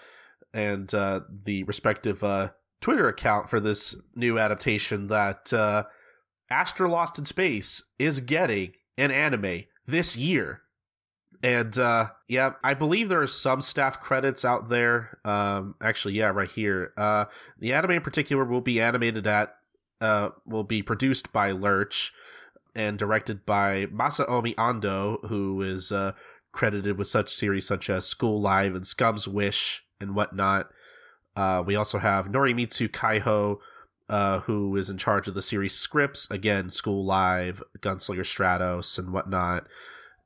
and 0.54 0.94
uh 0.94 1.22
the 1.46 1.64
respective 1.64 2.24
uh 2.24 2.50
Twitter 2.82 3.08
account 3.08 3.50
for 3.50 3.60
this 3.60 3.96
new 4.16 4.38
adaptation 4.38 5.08
that 5.08 5.54
uh 5.54 5.84
Astra 6.50 6.90
Lost 6.90 7.18
in 7.18 7.26
Space 7.26 7.84
is 7.98 8.20
getting 8.20 8.74
an 8.98 9.12
anime 9.12 9.64
this 9.86 10.16
year. 10.16 10.62
And 11.42 11.78
uh 11.78 12.12
yeah, 12.30 12.54
I 12.64 12.74
believe 12.74 13.10
there 13.10 13.22
are 13.22 13.28
some 13.28 13.62
staff 13.62 14.00
credits 14.00 14.46
out 14.46 14.70
there. 14.70 15.20
Um 15.26 15.76
actually 15.82 16.14
yeah, 16.14 16.28
right 16.28 16.50
here. 16.50 16.94
Uh 16.96 17.26
the 17.60 17.74
anime 17.74 17.92
in 17.92 18.02
particular 18.02 18.46
will 18.46 18.62
be 18.62 18.80
animated 18.80 19.28
at 19.28 19.56
uh 20.00 20.30
will 20.46 20.64
be 20.64 20.82
produced 20.82 21.34
by 21.34 21.52
Lerche 21.52 22.12
and 22.76 22.98
directed 22.98 23.46
by 23.46 23.88
Masaomi 23.88 24.56
Ando, 24.56 25.28
who 25.28 25.62
is 25.62 25.92
uh 25.92 26.14
credited 26.54 26.98
with 26.98 27.08
such 27.08 27.34
series 27.34 27.68
such 27.68 27.90
as 27.90 28.06
School 28.06 28.40
Live 28.40 28.74
and 28.74 28.88
Scum's 28.88 29.28
Wish 29.28 29.84
and 30.00 30.16
whatnot. 30.16 30.70
Uh 31.36 31.62
we 31.66 31.76
also 31.76 32.00
have 32.00 32.28
Norimitsu 32.28 32.88
Kaiho, 32.88 33.58
uh, 34.14 34.42
who 34.42 34.76
is 34.76 34.92
in 34.92 34.98
charge 35.00 35.28
of 35.28 35.34
the 35.34 35.42
series 35.42 35.74
scripts. 35.74 36.30
Again, 36.30 36.70
School 36.70 37.04
Live, 37.04 37.64
Gunslinger 37.80 38.20
Stratos, 38.20 39.00
and 39.00 39.12
whatnot. 39.12 39.66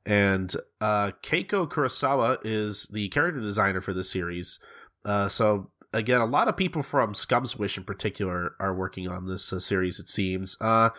And 0.04 0.54
uh, 0.78 1.12
Keiko 1.22 1.66
Kurosawa 1.66 2.36
is 2.44 2.86
the 2.92 3.08
character 3.08 3.40
designer 3.40 3.80
for 3.80 3.94
this 3.94 4.10
series. 4.10 4.60
Uh, 5.06 5.28
so 5.28 5.70
again, 5.94 6.20
a 6.20 6.26
lot 6.26 6.48
of 6.48 6.56
people 6.58 6.82
from 6.82 7.14
Scum's 7.14 7.56
Wish 7.56 7.78
in 7.78 7.84
particular 7.84 8.52
are 8.60 8.74
working 8.74 9.08
on 9.08 9.26
this 9.26 9.54
uh, 9.54 9.58
series. 9.58 9.98
It 9.98 10.10
seems. 10.10 10.58
Uh, 10.60 10.90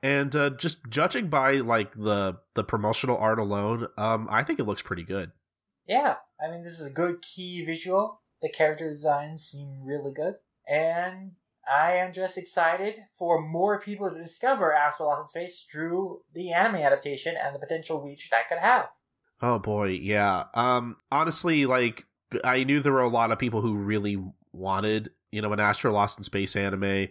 and 0.00 0.36
uh, 0.36 0.50
just 0.50 0.78
judging 0.88 1.26
by 1.26 1.54
like 1.54 1.92
the 1.94 2.36
the 2.54 2.62
promotional 2.62 3.16
art 3.16 3.40
alone, 3.40 3.88
um, 3.98 4.28
I 4.30 4.44
think 4.44 4.60
it 4.60 4.66
looks 4.66 4.82
pretty 4.82 5.02
good. 5.04 5.32
Yeah, 5.88 6.14
I 6.40 6.52
mean, 6.52 6.62
this 6.62 6.78
is 6.78 6.86
a 6.86 6.94
good 6.94 7.20
key 7.20 7.64
visual. 7.64 8.20
The 8.40 8.48
character 8.48 8.86
designs 8.86 9.44
seem 9.44 9.82
really 9.84 10.12
good, 10.12 10.34
and 10.68 11.32
I 11.70 11.92
am 11.92 12.12
just 12.12 12.36
excited 12.36 12.96
for 13.16 13.40
more 13.40 13.80
people 13.80 14.10
to 14.10 14.18
discover 14.18 14.74
Astra 14.74 15.06
Lost 15.06 15.20
in 15.36 15.42
Space 15.42 15.66
through 15.70 16.22
the 16.34 16.52
anime 16.52 16.76
adaptation 16.76 17.36
and 17.36 17.54
the 17.54 17.60
potential 17.60 18.02
reach 18.02 18.30
that 18.30 18.48
could 18.48 18.58
have. 18.58 18.88
Oh 19.40 19.58
boy, 19.58 19.88
yeah. 19.88 20.44
Um 20.54 20.96
honestly, 21.10 21.66
like 21.66 22.06
I 22.44 22.64
knew 22.64 22.80
there 22.80 22.92
were 22.92 23.00
a 23.00 23.08
lot 23.08 23.30
of 23.30 23.38
people 23.38 23.60
who 23.60 23.74
really 23.74 24.22
wanted, 24.52 25.10
you 25.30 25.42
know, 25.42 25.52
an 25.52 25.60
Astra 25.60 25.92
Lost 25.92 26.18
in 26.18 26.24
Space 26.24 26.56
anime, 26.56 27.08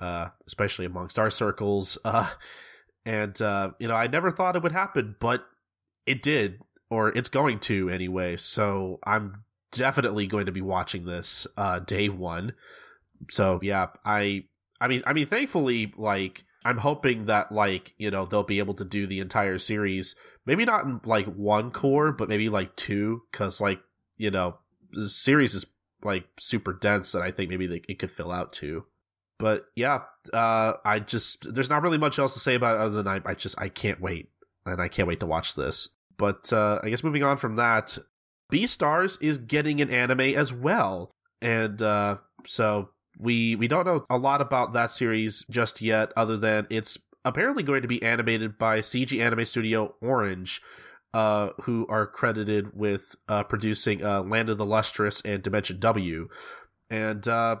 uh, 0.00 0.28
especially 0.46 0.86
amongst 0.86 1.18
our 1.18 1.30
circles. 1.30 1.98
Uh 2.04 2.28
and 3.06 3.40
uh, 3.40 3.70
you 3.78 3.88
know, 3.88 3.94
I 3.94 4.06
never 4.06 4.30
thought 4.30 4.54
it 4.54 4.62
would 4.62 4.72
happen, 4.72 5.16
but 5.18 5.46
it 6.04 6.20
did, 6.20 6.60
or 6.90 7.08
it's 7.08 7.30
going 7.30 7.58
to 7.60 7.88
anyway. 7.88 8.36
So 8.36 8.98
I'm 9.02 9.44
definitely 9.72 10.26
going 10.26 10.44
to 10.44 10.52
be 10.52 10.60
watching 10.60 11.06
this 11.06 11.46
uh 11.56 11.78
day 11.78 12.10
one. 12.10 12.52
So 13.30 13.58
yeah, 13.62 13.88
I 14.04 14.44
I 14.80 14.88
mean 14.88 15.02
I 15.06 15.12
mean 15.12 15.26
thankfully 15.26 15.92
like 15.96 16.44
I'm 16.64 16.78
hoping 16.78 17.26
that 17.26 17.52
like, 17.52 17.94
you 17.98 18.10
know, 18.10 18.26
they'll 18.26 18.42
be 18.42 18.58
able 18.58 18.74
to 18.74 18.84
do 18.84 19.06
the 19.06 19.20
entire 19.20 19.58
series. 19.58 20.14
Maybe 20.44 20.64
not 20.64 20.84
in 20.84 21.00
like 21.04 21.26
one 21.26 21.70
cour, 21.70 22.12
but 22.12 22.28
maybe 22.28 22.48
like 22.48 22.76
two 22.76 23.22
cuz 23.32 23.60
like, 23.60 23.80
you 24.16 24.30
know, 24.30 24.58
the 24.92 25.08
series 25.08 25.54
is 25.54 25.66
like 26.02 26.26
super 26.38 26.72
dense 26.72 27.14
and 27.14 27.24
I 27.24 27.30
think 27.30 27.50
maybe 27.50 27.66
they, 27.66 27.82
it 27.88 27.98
could 27.98 28.10
fill 28.10 28.32
out 28.32 28.52
too. 28.52 28.84
But 29.38 29.66
yeah, 29.76 30.02
uh 30.32 30.74
I 30.84 30.98
just 30.98 31.54
there's 31.54 31.70
not 31.70 31.82
really 31.82 31.98
much 31.98 32.18
else 32.18 32.34
to 32.34 32.40
say 32.40 32.54
about 32.54 32.76
it 32.76 32.80
other 32.80 33.02
than 33.02 33.08
I, 33.08 33.20
I 33.24 33.34
just 33.34 33.60
I 33.60 33.68
can't 33.68 34.00
wait 34.00 34.30
and 34.66 34.80
I 34.80 34.88
can't 34.88 35.08
wait 35.08 35.20
to 35.20 35.26
watch 35.26 35.54
this. 35.54 35.90
But 36.16 36.52
uh 36.52 36.80
I 36.82 36.90
guess 36.90 37.04
moving 37.04 37.22
on 37.22 37.36
from 37.36 37.56
that, 37.56 37.98
Beastars 38.52 39.18
is 39.22 39.38
getting 39.38 39.80
an 39.80 39.90
anime 39.90 40.20
as 40.20 40.52
well. 40.52 41.12
And 41.40 41.80
uh 41.80 42.18
so 42.46 42.90
we 43.18 43.56
we 43.56 43.68
don't 43.68 43.86
know 43.86 44.06
a 44.08 44.18
lot 44.18 44.40
about 44.40 44.72
that 44.72 44.90
series 44.90 45.44
just 45.50 45.82
yet, 45.82 46.12
other 46.16 46.36
than 46.36 46.66
it's 46.70 46.98
apparently 47.24 47.62
going 47.62 47.82
to 47.82 47.88
be 47.88 48.02
animated 48.02 48.58
by 48.58 48.80
CG 48.80 49.20
anime 49.20 49.44
studio 49.44 49.94
Orange, 50.00 50.62
uh, 51.12 51.50
who 51.62 51.86
are 51.88 52.06
credited 52.06 52.76
with 52.76 53.16
uh, 53.28 53.42
producing 53.44 54.04
uh, 54.04 54.22
Land 54.22 54.48
of 54.48 54.58
the 54.58 54.66
Lustrous 54.66 55.20
and 55.22 55.42
Dimension 55.42 55.78
W. 55.80 56.28
And 56.90 57.26
uh, 57.26 57.56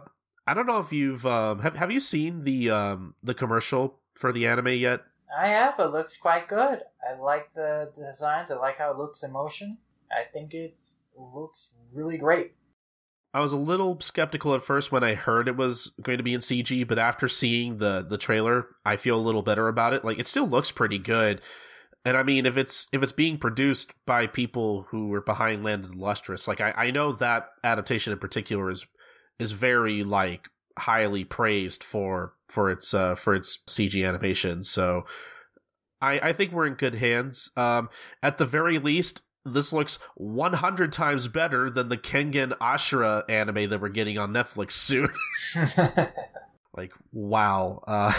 I 0.46 0.54
don't 0.54 0.66
know 0.66 0.80
if 0.80 0.92
you've 0.92 1.26
um, 1.26 1.60
have 1.60 1.76
have 1.76 1.90
you 1.90 2.00
seen 2.00 2.44
the 2.44 2.70
um, 2.70 3.14
the 3.22 3.34
commercial 3.34 3.98
for 4.14 4.32
the 4.32 4.46
anime 4.46 4.68
yet? 4.68 5.02
I 5.36 5.48
have. 5.48 5.78
It 5.78 5.88
looks 5.88 6.16
quite 6.16 6.48
good. 6.48 6.80
I 7.06 7.20
like 7.20 7.52
the, 7.52 7.90
the 7.94 8.06
designs. 8.06 8.50
I 8.50 8.56
like 8.56 8.78
how 8.78 8.90
it 8.92 8.98
looks 8.98 9.22
in 9.22 9.32
motion. 9.32 9.78
I 10.10 10.24
think 10.32 10.54
it's 10.54 10.96
looks 11.16 11.68
really 11.92 12.16
great. 12.16 12.52
I 13.34 13.40
was 13.40 13.52
a 13.52 13.58
little 13.58 14.00
skeptical 14.00 14.54
at 14.54 14.62
first 14.62 14.90
when 14.90 15.04
I 15.04 15.14
heard 15.14 15.48
it 15.48 15.56
was 15.56 15.92
going 16.02 16.18
to 16.18 16.24
be 16.24 16.34
in 16.34 16.40
CG, 16.40 16.86
but 16.88 16.98
after 16.98 17.28
seeing 17.28 17.78
the 17.78 18.04
the 18.08 18.18
trailer, 18.18 18.68
I 18.84 18.96
feel 18.96 19.16
a 19.16 19.20
little 19.20 19.42
better 19.42 19.68
about 19.68 19.92
it. 19.92 20.04
Like 20.04 20.18
it 20.18 20.26
still 20.26 20.46
looks 20.48 20.70
pretty 20.70 20.98
good. 20.98 21.42
And 22.04 22.16
I 22.16 22.22
mean, 22.22 22.46
if 22.46 22.56
it's 22.56 22.86
if 22.92 23.02
it's 23.02 23.12
being 23.12 23.38
produced 23.38 23.92
by 24.06 24.26
people 24.26 24.86
who 24.90 25.08
were 25.08 25.20
behind 25.20 25.62
Land 25.62 25.94
Lustrous, 25.94 26.48
like 26.48 26.60
I, 26.60 26.72
I 26.76 26.90
know 26.90 27.12
that 27.12 27.48
adaptation 27.62 28.12
in 28.12 28.18
particular 28.18 28.70
is 28.70 28.86
is 29.38 29.52
very 29.52 30.04
like 30.04 30.48
highly 30.78 31.24
praised 31.24 31.84
for 31.84 32.32
for 32.48 32.70
its 32.70 32.94
uh 32.94 33.14
for 33.14 33.34
its 33.34 33.58
CG 33.68 34.06
animation. 34.06 34.64
So 34.64 35.04
I 36.00 36.20
I 36.30 36.32
think 36.32 36.52
we're 36.52 36.66
in 36.66 36.74
good 36.74 36.94
hands. 36.94 37.50
Um 37.56 37.90
at 38.22 38.38
the 38.38 38.46
very 38.46 38.78
least, 38.78 39.20
this 39.44 39.72
looks 39.72 39.98
100 40.16 40.92
times 40.92 41.28
better 41.28 41.70
than 41.70 41.88
the 41.88 41.96
Kengan 41.96 42.56
Ashura 42.58 43.22
anime 43.28 43.70
that 43.70 43.80
we're 43.80 43.88
getting 43.88 44.18
on 44.18 44.32
Netflix 44.32 44.72
soon. 44.72 45.08
like 46.76 46.92
wow. 47.12 47.82
Uh 47.86 48.12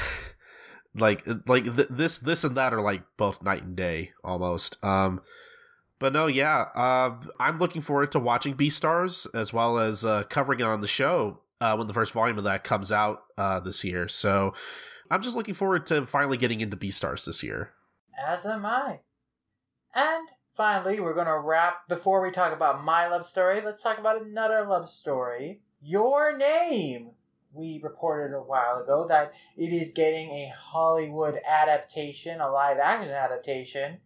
like 0.95 1.23
like 1.47 1.63
th- 1.75 1.87
this 1.89 2.17
this 2.19 2.43
and 2.43 2.57
that 2.57 2.73
are 2.73 2.81
like 2.81 3.03
both 3.17 3.43
night 3.43 3.63
and 3.63 3.75
day 3.75 4.11
almost. 4.23 4.83
Um 4.83 5.21
but 5.99 6.13
no, 6.13 6.27
yeah, 6.27 6.61
uh, 6.75 7.17
I'm 7.41 7.59
looking 7.59 7.81
forward 7.81 8.13
to 8.13 8.19
watching 8.19 8.55
Beastars 8.55 9.27
as 9.33 9.51
well 9.51 9.77
as 9.77 10.05
uh, 10.05 10.23
covering 10.23 10.61
it 10.61 10.63
on 10.63 10.79
the 10.79 10.87
show 10.87 11.41
uh, 11.59 11.75
when 11.75 11.87
the 11.87 11.93
first 11.93 12.13
volume 12.13 12.37
of 12.37 12.45
that 12.45 12.63
comes 12.63 12.89
out 12.89 13.23
uh, 13.37 13.59
this 13.59 13.83
year. 13.83 14.07
So 14.07 14.53
I'm 15.11 15.21
just 15.21 15.35
looking 15.35 15.53
forward 15.53 15.85
to 15.87 16.05
finally 16.05 16.37
getting 16.37 16.61
into 16.61 16.77
Beastars 16.77 17.25
this 17.25 17.43
year. 17.43 17.73
As 18.25 18.45
am 18.45 18.65
I. 18.65 19.01
And 19.93 20.29
finally, 20.59 20.99
we're 20.99 21.13
going 21.13 21.25
to 21.25 21.39
wrap. 21.39 21.87
Before 21.87 22.21
we 22.21 22.31
talk 22.31 22.51
about 22.51 22.83
my 22.83 23.07
love 23.07 23.25
story, 23.25 23.61
let's 23.63 23.81
talk 23.81 23.97
about 23.97 24.21
another 24.21 24.65
love 24.67 24.89
story. 24.89 25.61
Your 25.81 26.37
name. 26.37 27.11
We 27.53 27.79
reported 27.81 28.35
a 28.35 28.41
while 28.41 28.83
ago 28.83 29.07
that 29.07 29.31
it 29.55 29.71
is 29.71 29.93
getting 29.93 30.29
a 30.31 30.53
Hollywood 30.53 31.39
adaptation, 31.47 32.41
a 32.41 32.51
live 32.51 32.77
action 32.77 33.09
adaptation. 33.09 33.99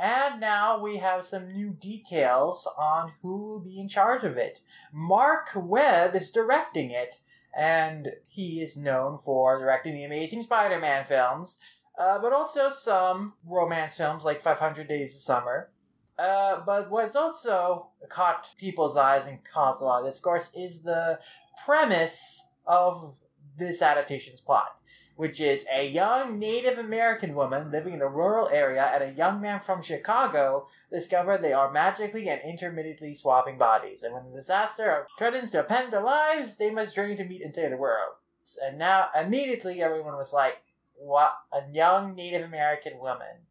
And 0.00 0.40
now 0.40 0.80
we 0.80 0.98
have 0.98 1.24
some 1.24 1.52
new 1.52 1.70
details 1.70 2.68
on 2.78 3.14
who 3.20 3.48
will 3.48 3.60
be 3.60 3.80
in 3.80 3.88
charge 3.88 4.22
of 4.22 4.36
it. 4.36 4.60
Marc 4.92 5.50
Webb 5.56 6.14
is 6.14 6.30
directing 6.30 6.92
it, 6.92 7.16
and 7.52 8.12
he 8.28 8.62
is 8.62 8.76
known 8.76 9.18
for 9.18 9.58
directing 9.58 9.94
the 9.94 10.04
Amazing 10.04 10.42
Spider 10.42 10.78
Man 10.78 11.04
films, 11.04 11.58
uh, 11.98 12.20
but 12.20 12.32
also 12.32 12.70
some 12.70 13.32
romance 13.44 13.96
films 13.96 14.24
like 14.24 14.40
500 14.40 14.86
Days 14.86 15.16
of 15.16 15.22
Summer. 15.22 15.70
Uh, 16.18 16.60
but 16.66 16.90
what's 16.90 17.14
also 17.14 17.86
caught 18.08 18.48
people's 18.58 18.96
eyes 18.96 19.26
and 19.26 19.38
caused 19.44 19.80
a 19.80 19.84
lot 19.84 20.00
of 20.00 20.06
discourse 20.06 20.52
is 20.56 20.82
the 20.82 21.18
premise 21.64 22.44
of 22.66 23.18
this 23.56 23.82
adaptation's 23.82 24.40
plot, 24.40 24.76
which 25.14 25.40
is 25.40 25.64
a 25.72 25.88
young 25.88 26.38
Native 26.38 26.78
American 26.78 27.34
woman 27.34 27.70
living 27.70 27.92
in 27.94 28.02
a 28.02 28.08
rural 28.08 28.48
area 28.48 28.90
and 28.92 29.04
a 29.04 29.12
young 29.12 29.40
man 29.40 29.60
from 29.60 29.80
Chicago 29.80 30.66
discover 30.90 31.38
they 31.38 31.52
are 31.52 31.70
magically 31.70 32.28
and 32.28 32.40
intermittently 32.42 33.14
swapping 33.14 33.56
bodies. 33.56 34.02
And 34.02 34.12
when 34.12 34.24
the 34.24 34.36
disaster 34.36 35.06
threatens 35.18 35.52
to 35.52 35.62
upend 35.62 35.92
their 35.92 36.02
lives, 36.02 36.56
they 36.56 36.70
must 36.70 36.96
journey 36.96 37.14
to 37.16 37.24
meet 37.24 37.42
and 37.42 37.54
save 37.54 37.70
the 37.70 37.76
world. 37.76 38.14
And 38.64 38.78
now, 38.78 39.08
immediately, 39.14 39.82
everyone 39.82 40.16
was 40.16 40.32
like, 40.32 40.62
"What? 40.94 41.34
A 41.52 41.70
young 41.70 42.14
Native 42.14 42.42
American 42.42 42.98
woman? 42.98 43.46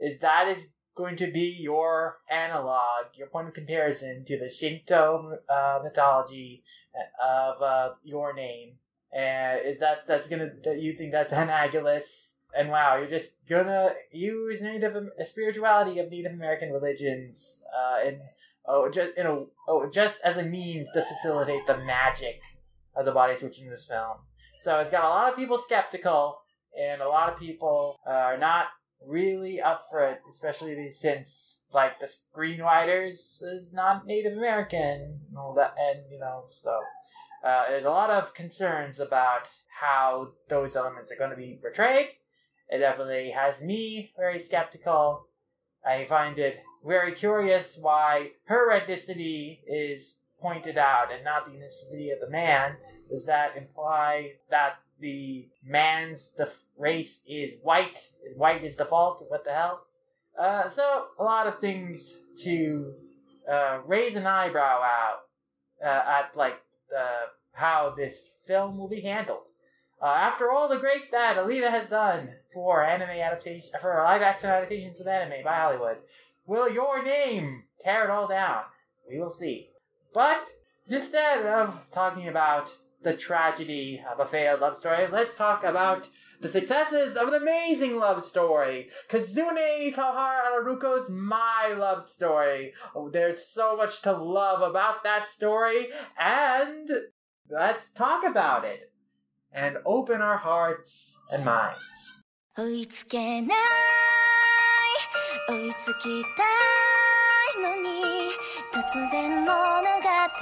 Is 0.00 0.18
that 0.18 0.48
is 0.48 0.74
going 0.94 1.16
to 1.16 1.30
be 1.30 1.56
your 1.58 2.18
analog, 2.30 3.06
your 3.14 3.28
point 3.28 3.48
of 3.48 3.54
comparison 3.54 4.24
to 4.26 4.38
the 4.38 4.48
Shinto 4.48 5.38
uh, 5.48 5.80
mythology 5.82 6.62
of 7.22 7.62
uh, 7.62 7.90
your 8.04 8.34
name. 8.34 8.74
And 9.14 9.60
is 9.64 9.78
that 9.80 10.06
that's 10.06 10.28
gonna 10.28 10.50
that 10.64 10.80
you 10.80 10.94
think 10.94 11.12
that's 11.12 11.32
analogous? 11.32 12.36
And 12.56 12.70
wow, 12.70 12.96
you're 12.98 13.08
just 13.08 13.46
gonna 13.46 13.92
use 14.10 14.62
Native 14.62 14.96
spirituality 15.24 15.98
of 15.98 16.10
Native 16.10 16.32
American 16.32 16.72
religions 16.72 17.64
uh, 17.76 18.06
and 18.06 18.18
oh 18.66 18.88
just 18.90 19.16
you 19.16 19.24
know 19.24 19.48
oh 19.68 19.90
just 19.90 20.20
as 20.24 20.36
a 20.36 20.42
means 20.42 20.90
to 20.92 21.02
facilitate 21.02 21.66
the 21.66 21.78
magic 21.78 22.40
of 22.94 23.04
the 23.04 23.12
body 23.12 23.34
switching 23.36 23.64
in 23.64 23.70
this 23.70 23.86
film. 23.86 24.18
So 24.58 24.78
it's 24.78 24.90
got 24.90 25.04
a 25.04 25.08
lot 25.08 25.30
of 25.30 25.36
people 25.36 25.58
skeptical, 25.58 26.38
and 26.78 27.02
a 27.02 27.08
lot 27.08 27.32
of 27.32 27.38
people 27.38 27.98
are 28.06 28.38
not 28.38 28.66
really 29.06 29.60
up 29.60 29.82
for 29.90 30.06
it, 30.08 30.20
especially 30.28 30.90
since 30.92 31.60
like 31.72 31.98
the 31.98 32.06
screenwriters 32.06 33.42
is 33.42 33.72
not 33.72 34.06
Native 34.06 34.36
American 34.36 35.20
and 35.28 35.38
all 35.38 35.54
that, 35.54 35.74
and 35.78 36.00
you 36.10 36.18
know, 36.18 36.42
so 36.46 36.80
uh, 37.44 37.64
there's 37.68 37.84
a 37.84 37.90
lot 37.90 38.10
of 38.10 38.34
concerns 38.34 39.00
about 39.00 39.48
how 39.80 40.28
those 40.48 40.76
elements 40.76 41.10
are 41.10 41.16
going 41.16 41.30
to 41.30 41.36
be 41.36 41.58
portrayed. 41.60 42.08
It 42.68 42.78
definitely 42.78 43.30
has 43.30 43.62
me 43.62 44.12
very 44.16 44.38
skeptical. 44.38 45.26
I 45.84 46.04
find 46.04 46.38
it 46.38 46.60
very 46.84 47.12
curious 47.12 47.76
why 47.80 48.30
her 48.44 48.70
ethnicity 48.70 49.58
is 49.66 50.16
pointed 50.40 50.78
out 50.78 51.12
and 51.12 51.24
not 51.24 51.44
the 51.44 51.52
ethnicity 51.52 52.12
of 52.12 52.20
the 52.20 52.30
man. 52.30 52.76
Does 53.10 53.26
that 53.26 53.56
imply 53.56 54.32
that 54.50 54.76
the 55.02 55.48
man's 55.64 56.32
the 56.38 56.50
race 56.78 57.22
is 57.28 57.54
white. 57.62 57.98
White 58.36 58.64
is 58.64 58.76
default. 58.76 59.22
What 59.28 59.44
the 59.44 59.52
hell? 59.52 59.80
Uh, 60.40 60.68
so 60.68 61.06
a 61.18 61.22
lot 61.22 61.46
of 61.46 61.58
things 61.58 62.14
to 62.44 62.94
uh, 63.50 63.80
raise 63.84 64.16
an 64.16 64.26
eyebrow 64.26 64.80
out 64.80 65.18
uh, 65.84 66.20
at 66.20 66.36
like 66.36 66.58
how 67.54 67.92
this 67.94 68.28
film 68.46 68.78
will 68.78 68.88
be 68.88 69.02
handled. 69.02 69.42
Uh, 70.00 70.06
after 70.06 70.50
all 70.50 70.68
the 70.68 70.78
great 70.78 71.12
that 71.12 71.36
Alita 71.36 71.70
has 71.70 71.88
done 71.88 72.30
for 72.52 72.82
anime 72.84 73.10
adaptation, 73.10 73.70
for 73.80 74.02
live 74.02 74.22
action 74.22 74.50
adaptations 74.50 75.00
of 75.00 75.06
anime 75.06 75.44
by 75.44 75.54
Hollywood, 75.54 75.98
will 76.46 76.68
your 76.72 77.04
name 77.04 77.64
tear 77.84 78.04
it 78.04 78.10
all 78.10 78.26
down? 78.26 78.62
We 79.08 79.20
will 79.20 79.30
see. 79.30 79.68
But 80.14 80.44
instead 80.88 81.46
of 81.46 81.78
talking 81.92 82.26
about 82.28 82.72
the 83.02 83.16
tragedy 83.16 84.02
of 84.10 84.20
a 84.20 84.26
failed 84.26 84.60
love 84.60 84.76
story, 84.76 85.06
let's 85.10 85.36
talk 85.36 85.64
about 85.64 86.08
the 86.40 86.48
successes 86.48 87.16
of 87.16 87.28
an 87.28 87.34
amazing 87.34 87.96
love 87.96 88.22
story. 88.24 88.88
Kazune 89.08 89.94
Kawahara 89.94 90.60
Aruko's 90.60 91.08
My 91.08 91.74
Love 91.76 92.08
Story. 92.08 92.72
Oh, 92.94 93.08
there's 93.08 93.46
so 93.46 93.76
much 93.76 94.02
to 94.02 94.12
love 94.12 94.60
about 94.60 95.04
that 95.04 95.28
story, 95.28 95.88
and 96.18 96.90
let's 97.48 97.92
talk 97.92 98.24
about 98.24 98.64
it 98.64 98.92
and 99.52 99.78
open 99.84 100.20
our 100.20 100.38
hearts 100.38 101.20
and 101.30 101.44
minds. 101.44 102.20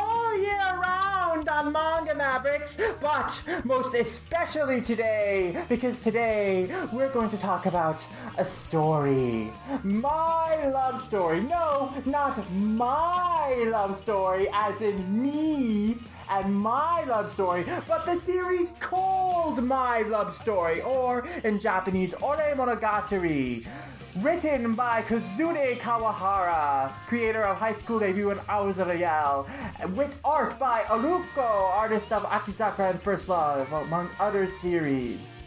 Manga 1.63 2.15
Mavericks, 2.15 2.77
but 2.99 3.41
most 3.63 3.93
especially 3.93 4.81
today, 4.81 5.63
because 5.69 6.01
today 6.01 6.73
we're 6.91 7.09
going 7.09 7.29
to 7.29 7.37
talk 7.37 7.65
about 7.65 8.03
a 8.37 8.45
story. 8.45 9.51
My 9.83 10.69
love 10.69 11.01
story. 11.01 11.41
No, 11.41 11.93
not 12.05 12.51
my 12.51 13.65
love 13.67 13.95
story, 13.95 14.47
as 14.53 14.81
in 14.81 15.21
me 15.21 15.97
and 16.29 16.55
my 16.55 17.03
love 17.03 17.29
story, 17.29 17.65
but 17.87 18.05
the 18.05 18.17
series 18.17 18.73
called 18.79 19.61
My 19.63 20.01
Love 20.03 20.33
Story, 20.33 20.81
or 20.81 21.27
in 21.43 21.59
Japanese, 21.59 22.13
Ore 22.21 22.37
Monogatari. 22.55 23.67
Written 24.17 24.75
by 24.75 25.03
Kazune 25.03 25.79
Kawahara, 25.79 26.91
creator 27.07 27.43
of 27.43 27.55
High 27.55 27.71
School 27.71 27.97
Debut 27.97 28.29
and 28.29 28.41
Hours 28.49 28.77
of 28.77 28.87
Royale, 28.87 29.47
with 29.95 30.19
art 30.25 30.59
by 30.59 30.81
Aruko, 30.81 31.71
artist 31.71 32.11
of 32.11 32.23
Akizakura 32.23 32.89
and 32.89 33.01
First 33.01 33.29
Love, 33.29 33.71
among 33.71 34.09
other 34.19 34.47
series. 34.47 35.45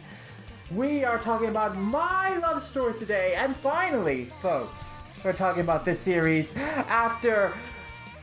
We 0.71 1.03
are 1.03 1.19
talking 1.19 1.49
about 1.49 1.77
my 1.77 2.37
love 2.39 2.63
story 2.63 2.97
today, 2.97 3.35
and 3.37 3.55
finally, 3.55 4.25
folks, 4.41 4.89
we're 5.23 5.33
talking 5.33 5.61
about 5.61 5.85
this 5.85 5.99
series 5.99 6.57
after 6.57 7.53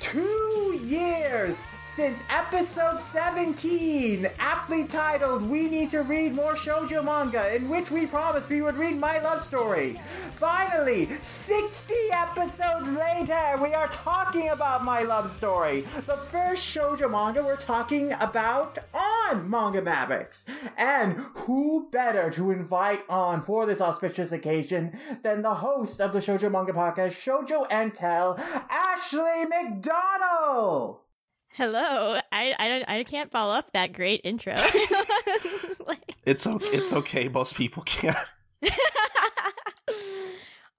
two 0.00 0.76
years 0.82 1.68
since 1.94 2.22
episode 2.30 2.98
17, 2.98 4.26
aptly 4.38 4.84
titled 4.84 5.42
We 5.42 5.68
Need 5.68 5.90
to 5.90 6.00
Read 6.00 6.34
More 6.34 6.54
Shoujo 6.54 7.04
Manga, 7.04 7.54
in 7.54 7.68
which 7.68 7.90
we 7.90 8.06
promised 8.06 8.48
we 8.48 8.62
would 8.62 8.78
read 8.78 8.96
my 8.96 9.18
love 9.18 9.44
story. 9.44 10.00
Finally, 10.36 11.10
60 11.20 11.92
episodes 12.10 12.88
later, 12.92 13.58
we 13.62 13.74
are 13.74 13.88
talking 13.88 14.48
about 14.48 14.84
my 14.84 15.02
love 15.02 15.30
story. 15.30 15.82
The 16.06 16.16
first 16.16 16.64
shoujo 16.64 17.10
manga 17.10 17.42
we're 17.42 17.56
talking 17.56 18.12
about 18.14 18.78
on 18.94 19.50
Manga 19.50 19.82
Mavericks. 19.82 20.46
And 20.78 21.18
who 21.34 21.90
better 21.92 22.30
to 22.30 22.52
invite 22.52 23.02
on 23.10 23.42
for 23.42 23.66
this 23.66 23.82
auspicious 23.82 24.32
occasion 24.32 24.98
than 25.22 25.42
the 25.42 25.56
host 25.56 26.00
of 26.00 26.14
the 26.14 26.20
Shoujo 26.20 26.50
Manga 26.50 26.72
Podcast, 26.72 27.12
Shoujo 27.12 27.66
and 27.70 27.94
Tell, 27.94 28.38
Ashley 28.70 29.44
McDonald! 29.44 31.00
Hello. 31.54 32.18
I, 32.32 32.54
I 32.58 32.68
don't 32.68 32.84
I 32.88 33.04
can't 33.04 33.30
follow 33.30 33.54
up 33.54 33.72
that 33.72 33.92
great 33.92 34.20
intro. 34.24 34.54
Like- 35.86 36.14
It's 36.24 36.46
okay. 36.46 36.66
It's 36.68 36.92
okay. 36.92 37.28
Most 37.28 37.54
people 37.56 37.82
can't. 37.82 38.16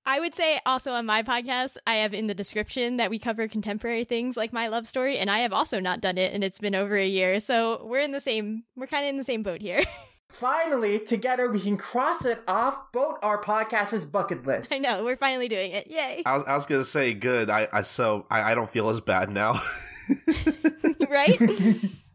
I 0.05 0.19
would 0.19 0.33
say 0.35 0.59
also 0.65 0.91
on 0.93 1.05
my 1.05 1.23
podcast, 1.23 1.77
I 1.87 1.95
have 1.95 2.13
in 2.13 2.27
the 2.27 2.33
description 2.33 2.97
that 2.97 3.09
we 3.09 3.19
cover 3.19 3.47
contemporary 3.47 4.03
things 4.03 4.35
like 4.37 4.51
my 4.53 4.67
love 4.67 4.85
story, 4.87 5.17
and 5.17 5.29
I 5.31 5.39
have 5.39 5.53
also 5.53 5.79
not 5.79 6.01
done 6.01 6.17
it, 6.17 6.33
and 6.33 6.43
it's 6.43 6.59
been 6.59 6.75
over 6.75 6.95
a 6.97 7.07
year. 7.07 7.39
So 7.39 7.85
we're 7.85 7.99
in 8.01 8.11
the 8.11 8.19
same 8.19 8.63
we're 8.75 8.87
kinda 8.87 9.07
in 9.07 9.17
the 9.17 9.23
same 9.23 9.43
boat 9.43 9.61
here. 9.61 9.83
Finally, 10.29 10.99
together 10.99 11.49
we 11.51 11.59
can 11.59 11.77
cross 11.77 12.25
it 12.25 12.41
off 12.47 12.91
both 12.91 13.17
our 13.21 13.41
podcast's 13.41 14.05
bucket 14.05 14.45
list. 14.47 14.73
I 14.73 14.79
know, 14.79 15.03
we're 15.03 15.15
finally 15.17 15.47
doing 15.47 15.71
it. 15.71 15.87
Yay. 15.87 16.23
I 16.25 16.35
was, 16.35 16.43
I 16.45 16.55
was 16.55 16.65
gonna 16.65 16.83
say 16.85 17.13
good. 17.13 17.49
I, 17.49 17.67
I 17.71 17.81
so 17.83 18.25
I, 18.29 18.51
I 18.51 18.55
don't 18.55 18.69
feel 18.69 18.89
as 18.89 18.99
bad 18.99 19.29
now. 19.29 19.61
right? 21.09 21.39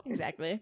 exactly. 0.07 0.61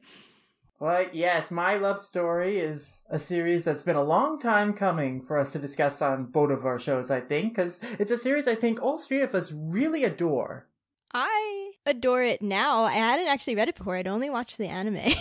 But 0.79 1.15
yes, 1.15 1.51
My 1.51 1.77
Love 1.77 2.01
Story 2.01 2.59
is 2.59 3.03
a 3.09 3.19
series 3.19 3.65
that's 3.65 3.83
been 3.83 3.97
a 3.97 4.03
long 4.03 4.39
time 4.39 4.75
coming 4.75 5.23
for 5.23 5.39
us 5.39 5.53
to 5.53 5.59
discuss 5.59 6.03
on 6.03 6.27
both 6.27 6.51
of 6.51 6.67
our 6.67 6.79
shows, 6.79 7.11
I 7.11 7.21
think, 7.21 7.55
because 7.55 7.81
it's 7.99 8.11
a 8.11 8.19
series 8.19 8.47
I 8.47 8.57
think 8.57 8.83
all 8.83 8.99
three 8.99 9.23
of 9.23 9.35
us 9.35 9.53
really 9.53 10.05
adore. 10.05 10.67
I 11.15 11.73
adore 11.87 12.23
it 12.23 12.43
now. 12.43 12.83
I 12.85 12.93
hadn't 12.93 13.29
actually 13.29 13.57
read 13.57 13.71
it 13.71 13.77
before. 13.77 13.97
I'd 13.97 14.07
only 14.07 14.29
watched 14.29 14.59
the 14.59 14.67
anime. 14.69 14.99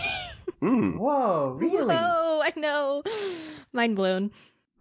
Mm. 0.62 0.98
Whoa, 0.98 1.58
really? 1.60 1.96
Whoa, 1.96 2.42
I 2.42 2.52
know. 2.56 3.04
Mind 3.74 3.96
blown. 3.96 4.32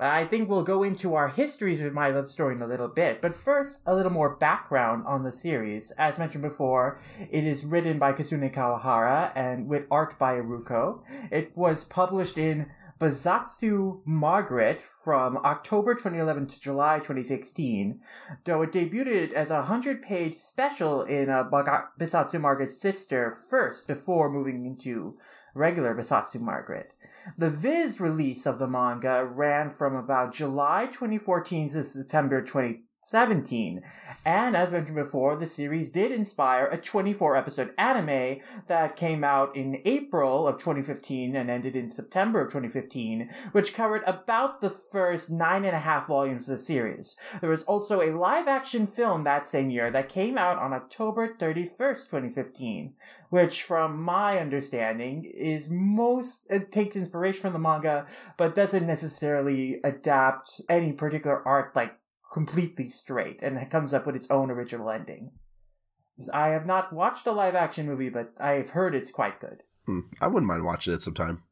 I 0.01 0.25
think 0.25 0.49
we'll 0.49 0.65
go 0.65 0.83
into 0.83 1.15
our 1.15 1.29
histories 1.29 1.81
with 1.81 1.93
My 1.93 2.09
Love 2.09 2.29
Story 2.29 2.57
in 2.57 2.63
a 2.63 2.67
little 2.67 2.89
bit, 2.89 3.23
but 3.23 3.33
first, 3.33 3.79
a 3.87 3.95
little 3.95 4.11
more 4.11 4.35
background 4.35 5.07
on 5.07 5.23
the 5.23 5.33
series. 5.33 5.93
As 5.93 6.19
mentioned 6.19 6.43
before, 6.43 6.99
it 7.31 7.45
is 7.45 7.65
written 7.65 8.01
by 8.01 8.13
Kazune 8.13 8.53
Kawahara 8.53 9.31
and 9.37 9.69
with 9.69 9.87
art 9.93 10.19
by 10.19 10.35
Aruko. 10.35 11.03
It 11.31 11.53
was 11.57 11.85
published 11.85 12.37
in 12.37 12.73
Bessatsu 12.99 14.01
Margaret 14.05 14.81
from 14.81 15.37
October 15.39 15.95
2011 15.95 16.47
to 16.49 16.61
July 16.61 16.99
2016, 16.99 18.01
though 18.45 18.63
it 18.63 18.73
debuted 18.73 19.33
as 19.33 19.51
a 19.51 19.59
100 19.59 20.03
page 20.03 20.35
special 20.35 21.03
in 21.03 21.29
uh, 21.29 21.45
Bessatsu 21.45 22.41
Margaret's 22.41 22.81
sister 22.81 23.37
first 23.49 23.87
before 23.87 24.29
moving 24.29 24.67
into 24.67 25.17
regular 25.55 25.95
Bessatsu 25.95 26.41
Margaret. 26.41 26.94
The 27.39 27.51
Viz 27.51 28.01
release 28.01 28.45
of 28.47 28.59
the 28.59 28.69
manga 28.69 29.25
ran 29.25 29.71
from 29.71 29.97
about 29.97 30.35
July 30.35 30.87
2014 30.87 31.71
to 31.71 31.85
September 31.85 32.43
2017, 33.05 33.83
and 34.25 34.57
as 34.57 34.73
mentioned 34.73 34.97
before, 34.97 35.37
the 35.37 35.47
series 35.47 35.91
did 35.91 36.11
inspire 36.11 36.67
a 36.67 36.79
24 36.79 37.37
episode 37.37 37.75
anime 37.77 38.41
that 38.67 38.97
came 38.97 39.23
out 39.23 39.55
in 39.55 39.83
April 39.85 40.49
of 40.49 40.59
2015 40.59 41.37
and 41.37 41.51
ended 41.51 41.77
in 41.77 41.91
September 41.91 42.41
of 42.41 42.49
2015, 42.49 43.29
which 43.53 43.75
covered 43.75 44.03
about 44.07 44.61
the 44.61 44.71
first 44.71 45.31
nine 45.31 45.65
and 45.65 45.77
a 45.77 45.81
half 45.81 46.07
volumes 46.07 46.49
of 46.49 46.57
the 46.57 46.63
series. 46.63 47.17
There 47.41 47.51
was 47.51 47.65
also 47.65 48.01
a 48.01 48.17
live 48.17 48.49
action 48.49 48.87
film 48.87 49.25
that 49.25 49.47
same 49.47 49.69
year 49.69 49.91
that 49.91 50.09
came 50.09 50.39
out 50.39 50.59
on 50.59 50.73
October 50.73 51.35
31st, 51.35 52.09
2015 52.09 52.95
which 53.31 53.65
from 53.65 54.01
my 54.01 54.39
understanding 54.39 55.25
is 55.25 55.69
most 55.69 56.47
it 56.49 56.71
takes 56.71 56.95
inspiration 56.95 57.41
from 57.41 57.53
the 57.53 57.59
manga 57.59 58.07
but 58.37 58.55
doesn't 58.55 58.87
necessarily 58.87 59.81
adapt 59.83 60.61
any 60.69 60.93
particular 60.93 61.43
art 61.45 61.75
like 61.75 61.97
completely 62.35 62.89
straight 62.89 63.41
and 63.43 63.57
it 63.57 63.71
comes 63.71 63.95
up 63.95 64.05
with 64.07 64.17
its 64.17 64.31
own 64.31 64.51
original 64.51 64.91
ending 64.91 65.31
i 66.33 66.49
have 66.49 66.67
not 66.67 66.93
watched 66.93 67.27
a 67.27 67.33
live 67.33 67.55
action 67.55 67.87
movie 67.87 68.09
but 68.11 68.33
i've 68.39 68.71
heard 68.71 68.95
it's 68.95 69.11
quite 69.21 69.41
good 69.41 69.63
Hmm. 69.87 70.01
I 70.21 70.29
wouldn't 70.29 70.47
mind 70.49 70.65
watching 70.65 70.95
it 70.95 71.03
sometime. 71.03 71.43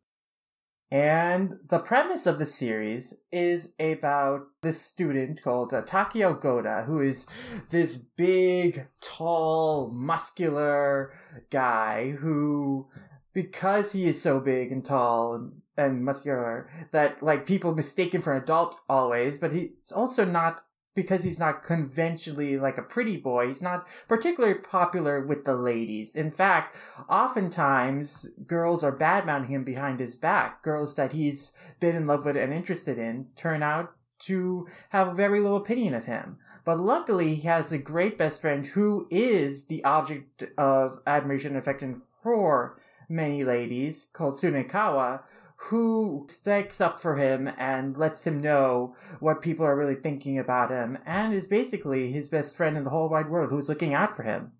and 0.91 1.59
the 1.69 1.79
premise 1.79 2.27
of 2.27 2.39
the 2.39 2.47
series 2.47 3.15
is 3.31 3.75
about 3.79 4.47
this 4.63 4.81
student 4.81 5.43
called 5.43 5.73
uh, 5.73 5.83
Takeo 5.83 6.35
Goda, 6.35 6.85
who 6.87 7.01
is 7.01 7.27
this 7.71 7.97
big, 7.97 8.87
tall, 9.01 9.91
muscular 9.91 11.13
guy 11.51 12.11
who, 12.13 12.89
because 13.35 13.93
he 13.93 14.07
is 14.07 14.21
so 14.21 14.41
big 14.41 14.73
and 14.73 14.85
tall 14.85 15.35
and, 15.35 15.53
and 15.77 16.05
muscular, 16.05 16.71
that 16.93 17.23
like 17.23 17.47
people 17.47 17.75
mistake 17.75 18.15
him 18.15 18.23
for 18.23 18.33
an 18.35 18.43
adult 18.43 18.77
always, 18.89 19.39
but 19.39 19.53
he's 19.53 19.93
also 19.95 20.25
not 20.25 20.65
because 20.95 21.25
he's 21.25 21.39
not 21.39 21.63
conventionally 21.63 22.59
like 22.59 22.79
a 22.79 22.83
pretty 22.83 23.17
boy, 23.17 23.49
he's 23.49 23.63
not 23.63 23.87
particularly 24.09 24.55
popular 24.55 25.25
with 25.25 25.45
the 25.45 25.57
ladies. 25.57 26.15
In 26.15 26.31
fact, 26.31 26.77
oftentimes 27.09 28.29
girls 28.47 28.85
are 28.85 28.97
badmouthing 28.97 29.49
him 29.49 29.65
behind 29.65 30.01
his 30.01 30.17
back. 30.17 30.63
Girls 30.63 30.95
that 30.97 31.13
he's 31.13 31.53
been 31.81 31.97
in 31.97 32.07
love 32.07 32.25
with 32.25 32.37
and 32.37 32.53
interested 32.53 32.99
in 32.99 33.29
turn 33.37 33.63
out 33.63 33.93
to 34.21 34.69
have 34.91 35.17
very 35.17 35.41
low 35.41 35.57
opinion 35.57 35.95
of 35.95 36.05
him. 36.05 36.39
But 36.65 36.79
luckily, 36.79 37.35
he 37.35 37.49
has 37.49 37.73
a 37.73 37.79
great 37.79 38.17
best 38.17 38.41
friend 38.41 38.65
who 38.65 39.09
is 39.11 39.67
the 39.67 39.83
object 39.83 40.45
of 40.57 41.01
admiration 41.07 41.53
and 41.53 41.59
affection 41.59 42.01
for 42.23 42.79
many 43.09 43.45
ladies, 43.45 44.09
called 44.13 44.35
Sunakawa, 44.35 45.23
who 45.67 46.27
sticks 46.29 46.81
up 46.81 46.99
for 46.99 47.17
him 47.17 47.49
and 47.57 47.97
lets 47.97 48.27
him 48.27 48.39
know 48.39 48.97
what 49.21 49.41
people 49.41 49.65
are 49.65 49.77
really 49.77 49.95
thinking 49.95 50.39
about 50.39 50.71
him, 50.71 50.99
and 51.07 51.33
is 51.33 51.47
basically 51.47 52.11
his 52.11 52.29
best 52.29 52.57
friend 52.57 52.77
in 52.77 52.85
the 52.85 52.91
whole 52.91 53.09
wide 53.09 53.29
world 53.29 53.51
who's 53.51 53.69
looking 53.69 53.95
out 53.95 54.17
for 54.17 54.25
him. 54.25 54.53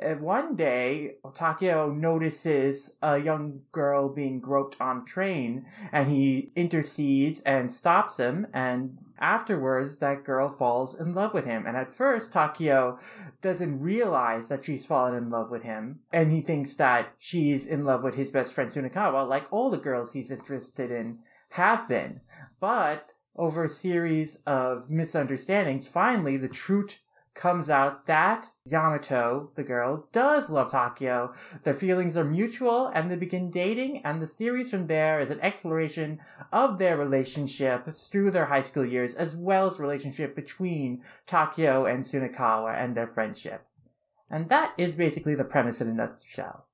And 0.00 0.20
one 0.20 0.54
day, 0.54 1.16
Takeo 1.34 1.90
notices 1.90 2.96
a 3.02 3.18
young 3.18 3.62
girl 3.72 4.08
being 4.08 4.38
groped 4.38 4.80
on 4.80 5.04
train, 5.04 5.66
and 5.90 6.08
he 6.08 6.52
intercedes 6.54 7.40
and 7.40 7.72
stops 7.72 8.18
him. 8.18 8.46
And 8.54 8.98
afterwards, 9.18 9.98
that 9.98 10.22
girl 10.22 10.48
falls 10.48 10.94
in 10.94 11.12
love 11.12 11.34
with 11.34 11.46
him. 11.46 11.66
And 11.66 11.76
at 11.76 11.92
first, 11.92 12.32
Takeo 12.32 13.00
doesn't 13.42 13.80
realize 13.80 14.46
that 14.48 14.64
she's 14.64 14.86
fallen 14.86 15.14
in 15.14 15.30
love 15.30 15.50
with 15.50 15.62
him, 15.62 16.00
and 16.12 16.30
he 16.30 16.42
thinks 16.42 16.74
that 16.76 17.08
she's 17.18 17.66
in 17.66 17.84
love 17.84 18.04
with 18.04 18.14
his 18.14 18.30
best 18.30 18.52
friend 18.52 18.70
Sunakawa, 18.70 19.28
like 19.28 19.52
all 19.52 19.70
the 19.70 19.78
girls 19.78 20.12
he's 20.12 20.30
interested 20.30 20.92
in 20.92 21.18
have 21.50 21.88
been. 21.88 22.20
But 22.60 23.08
over 23.36 23.64
a 23.64 23.68
series 23.68 24.36
of 24.46 24.90
misunderstandings, 24.90 25.88
finally 25.88 26.36
the 26.36 26.48
truth 26.48 26.98
comes 27.38 27.70
out 27.70 28.06
that 28.06 28.46
Yamato, 28.66 29.50
the 29.54 29.62
girl, 29.62 30.08
does 30.12 30.50
love 30.50 30.72
Takeo. 30.72 31.32
Their 31.62 31.72
feelings 31.72 32.16
are 32.16 32.24
mutual 32.24 32.88
and 32.88 33.10
they 33.10 33.16
begin 33.16 33.50
dating, 33.50 34.02
and 34.04 34.20
the 34.20 34.26
series 34.26 34.70
from 34.70 34.88
there 34.88 35.20
is 35.20 35.30
an 35.30 35.40
exploration 35.40 36.18
of 36.52 36.78
their 36.78 36.98
relationship 36.98 37.88
through 37.94 38.32
their 38.32 38.46
high 38.46 38.60
school 38.60 38.84
years, 38.84 39.14
as 39.14 39.36
well 39.36 39.66
as 39.66 39.78
relationship 39.78 40.34
between 40.34 41.02
Takeo 41.26 41.86
and 41.86 42.02
Sunakawa 42.02 42.76
and 42.76 42.94
their 42.94 43.06
friendship. 43.06 43.64
And 44.28 44.48
that 44.50 44.74
is 44.76 44.96
basically 44.96 45.36
the 45.36 45.44
premise 45.44 45.80
in 45.80 45.88
a 45.88 45.94
nutshell. 45.94 46.66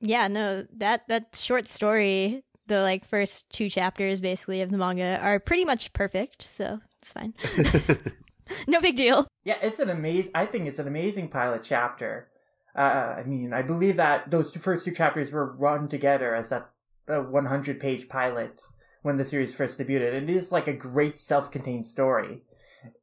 Yeah, 0.00 0.28
no, 0.28 0.66
that 0.76 1.08
that 1.08 1.38
short 1.40 1.66
story, 1.66 2.42
the 2.66 2.82
like 2.82 3.06
first 3.06 3.48
two 3.50 3.70
chapters 3.70 4.20
basically 4.20 4.60
of 4.62 4.70
the 4.70 4.78
manga 4.78 5.18
are 5.22 5.40
pretty 5.40 5.64
much 5.64 5.92
perfect, 5.92 6.42
so 6.42 6.80
it's 6.98 7.12
fine. 7.12 7.34
no 8.66 8.80
big 8.80 8.96
deal. 8.96 9.27
Yeah, 9.48 9.56
it's 9.62 9.78
an 9.78 9.88
amazing. 9.88 10.32
I 10.34 10.44
think 10.44 10.66
it's 10.66 10.78
an 10.78 10.86
amazing 10.86 11.28
pilot 11.28 11.62
chapter. 11.62 12.28
Uh, 12.76 13.14
I 13.16 13.22
mean, 13.22 13.54
I 13.54 13.62
believe 13.62 13.96
that 13.96 14.30
those 14.30 14.52
two, 14.52 14.60
first 14.60 14.84
two 14.84 14.90
chapters 14.90 15.32
were 15.32 15.56
run 15.56 15.88
together 15.88 16.34
as 16.34 16.52
a, 16.52 16.66
a 17.08 17.22
100 17.22 17.80
page 17.80 18.10
pilot 18.10 18.60
when 19.00 19.16
the 19.16 19.24
series 19.24 19.54
first 19.54 19.80
debuted. 19.80 20.14
And 20.14 20.28
it 20.28 20.36
is 20.36 20.52
like 20.52 20.68
a 20.68 20.74
great 20.74 21.16
self 21.16 21.50
contained 21.50 21.86
story. 21.86 22.42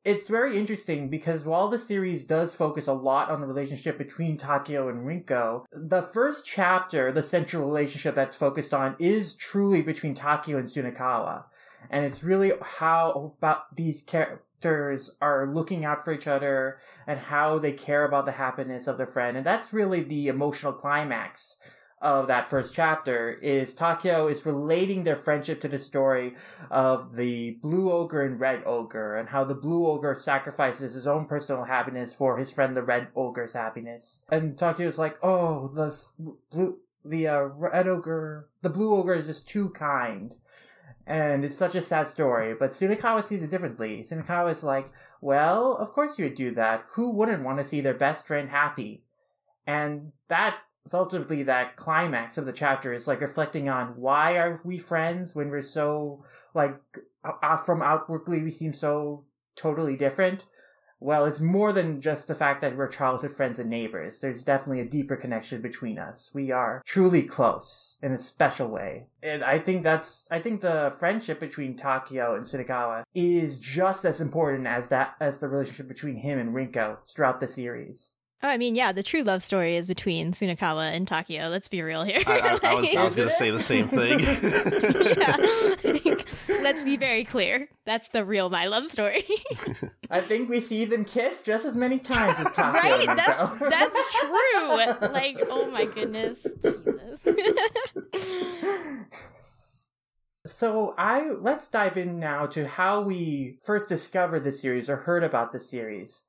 It's 0.03 0.29
very 0.29 0.55
interesting 0.55 1.09
because 1.09 1.47
while 1.47 1.67
the 1.67 1.79
series 1.79 2.25
does 2.25 2.53
focus 2.53 2.85
a 2.85 2.93
lot 2.93 3.31
on 3.31 3.41
the 3.41 3.47
relationship 3.47 3.97
between 3.97 4.37
Takeo 4.37 4.87
and 4.87 4.99
Rinko, 4.99 5.65
the 5.71 6.03
first 6.03 6.45
chapter, 6.45 7.11
the 7.11 7.23
central 7.23 7.65
relationship 7.65 8.13
that's 8.13 8.35
focused 8.35 8.71
on, 8.71 8.95
is 8.99 9.33
truly 9.33 9.81
between 9.81 10.13
Takeo 10.13 10.59
and 10.59 10.67
Sunakawa. 10.67 11.45
And 11.89 12.05
it's 12.05 12.23
really 12.23 12.51
how 12.61 13.33
about 13.39 13.75
these 13.75 14.03
characters 14.65 15.15
are 15.21 15.47
looking 15.47 15.85
out 15.85 16.03
for 16.03 16.11
each 16.11 16.25
other 16.27 16.79
and 17.05 17.19
how 17.19 17.59
they 17.59 17.71
care 17.71 18.03
about 18.03 18.25
the 18.25 18.31
happiness 18.31 18.87
of 18.87 18.97
their 18.97 19.05
friend. 19.05 19.37
And 19.37 19.45
that's 19.45 19.71
really 19.71 20.01
the 20.01 20.27
emotional 20.27 20.73
climax 20.73 21.57
of 22.01 22.27
that 22.27 22.49
first 22.49 22.73
chapter 22.73 23.31
is 23.31 23.75
Takeo 23.75 24.27
is 24.27 24.45
relating 24.45 25.03
their 25.03 25.15
friendship 25.15 25.61
to 25.61 25.67
the 25.67 25.77
story 25.77 26.35
of 26.71 27.15
the 27.15 27.51
blue 27.61 27.91
ogre 27.91 28.23
and 28.23 28.39
red 28.39 28.63
ogre 28.65 29.15
and 29.15 29.29
how 29.29 29.43
the 29.43 29.55
blue 29.55 29.85
ogre 29.85 30.15
sacrifices 30.15 30.95
his 30.95 31.07
own 31.07 31.25
personal 31.25 31.65
happiness 31.65 32.15
for 32.15 32.37
his 32.37 32.51
friend 32.51 32.75
the 32.75 32.83
red 32.83 33.07
ogre's 33.15 33.53
happiness. 33.53 34.25
And 34.29 34.57
Takeo's 34.57 34.97
like, 34.97 35.17
oh, 35.23 35.67
the 35.67 35.95
blue, 36.49 36.79
the 37.03 37.27
uh, 37.27 37.41
red 37.41 37.87
ogre, 37.87 38.49
the 38.63 38.69
blue 38.69 38.95
ogre 38.95 39.13
is 39.13 39.27
just 39.27 39.47
too 39.47 39.69
kind. 39.69 40.35
And 41.07 41.45
it's 41.45 41.57
such 41.57 41.75
a 41.75 41.81
sad 41.81 42.09
story, 42.09 42.55
but 42.55 42.71
Sunakawa 42.71 43.23
sees 43.23 43.43
it 43.43 43.51
differently. 43.51 44.03
Sunakawa 44.03 44.51
is 44.51 44.63
like, 44.63 44.91
well, 45.21 45.77
of 45.77 45.93
course 45.93 46.17
you 46.17 46.25
would 46.25 46.35
do 46.35 46.51
that. 46.55 46.85
Who 46.93 47.11
wouldn't 47.11 47.43
want 47.43 47.59
to 47.59 47.65
see 47.65 47.81
their 47.81 47.93
best 47.93 48.27
friend 48.27 48.49
happy? 48.49 49.03
And 49.67 50.11
that 50.29 50.57
ultimately 50.93 51.43
that 51.43 51.75
climax 51.77 52.37
of 52.37 52.45
the 52.45 52.53
chapter 52.53 52.93
is 52.93 53.07
like 53.07 53.21
reflecting 53.21 53.69
on 53.69 53.87
why 53.95 54.37
are 54.37 54.61
we 54.63 54.77
friends 54.77 55.33
when 55.33 55.49
we're 55.49 55.61
so 55.61 56.23
like 56.53 56.79
from 57.65 57.81
outwardly 57.81 58.43
we 58.43 58.51
seem 58.51 58.71
so 58.71 59.25
totally 59.55 59.95
different 59.95 60.45
well 60.99 61.25
it's 61.25 61.39
more 61.39 61.71
than 61.71 62.01
just 62.01 62.27
the 62.27 62.35
fact 62.35 62.61
that 62.61 62.75
we're 62.75 62.87
childhood 62.87 63.33
friends 63.33 63.59
and 63.59 63.69
neighbors. 63.69 64.19
There's 64.19 64.43
definitely 64.43 64.81
a 64.81 64.89
deeper 64.89 65.15
connection 65.15 65.61
between 65.61 65.99
us. 65.99 66.31
We 66.33 66.51
are 66.51 66.81
truly 66.85 67.23
close 67.23 67.97
in 68.01 68.11
a 68.11 68.17
special 68.17 68.67
way. 68.67 69.07
And 69.23 69.43
i 69.43 69.59
think 69.59 69.83
that's 69.83 70.27
i 70.31 70.39
think 70.39 70.61
the 70.61 70.93
friendship 70.99 71.39
between 71.39 71.77
takeo 71.77 72.35
and 72.35 72.45
sunakawa 72.45 73.03
is 73.13 73.59
just 73.59 74.05
as 74.05 74.21
important 74.21 74.67
as 74.67 74.89
that 74.89 75.15
as 75.19 75.39
the 75.39 75.47
relationship 75.47 75.87
between 75.87 76.17
him 76.17 76.37
and 76.39 76.53
rinko 76.53 76.97
throughout 77.07 77.39
the 77.39 77.47
series 77.47 78.11
Oh, 78.43 78.47
I 78.49 78.57
mean, 78.57 78.75
yeah, 78.75 78.91
the 78.91 79.01
true 79.01 79.23
love 79.23 79.41
story 79.41 79.75
is 79.75 79.87
between 79.87 80.31
Sunakawa 80.31 80.93
and 80.93 81.07
Takeo. 81.07 81.49
Let's 81.49 81.67
be 81.67 81.81
real 81.81 82.03
here. 82.03 82.21
I, 82.27 82.59
I, 82.63 82.69
I 82.69 82.73
was, 82.75 82.95
I 82.95 83.03
was 83.03 83.15
going 83.15 83.29
to 83.29 83.33
say 83.33 83.49
the 83.49 83.59
same 83.59 83.87
thing. 83.87 84.19
yeah. 85.17 86.61
Let's 86.61 86.83
be 86.83 86.97
very 86.97 87.23
clear. 87.25 87.69
That's 87.85 88.09
the 88.09 88.23
real 88.25 88.49
my 88.49 88.67
love 88.67 88.87
story. 88.87 89.23
I 90.11 90.21
think 90.21 90.49
we 90.49 90.59
see 90.59 90.85
them 90.85 91.05
kiss 91.05 91.41
just 91.41 91.65
as 91.65 91.75
many 91.75 91.97
times 91.97 92.37
as 92.39 92.53
Takeo 92.53 92.73
right? 92.73 93.07
and 93.09 93.17
That's 93.17 93.39
Rinko. 93.39 93.69
that's 93.69 94.15
true. 94.15 95.09
Like, 95.09 95.37
oh 95.49 95.69
my 95.71 95.85
goodness. 95.85 96.45
Jesus. 96.61 97.35
So 100.45 100.93
I 100.97 101.29
let's 101.29 101.69
dive 101.69 101.97
in 101.97 102.19
now 102.19 102.45
to 102.47 102.67
how 102.67 103.01
we 103.01 103.57
first 103.63 103.89
discovered 103.89 104.43
the 104.43 104.51
series 104.51 104.89
or 104.89 104.97
heard 104.97 105.23
about 105.23 105.51
the 105.51 105.59
series. 105.59 106.25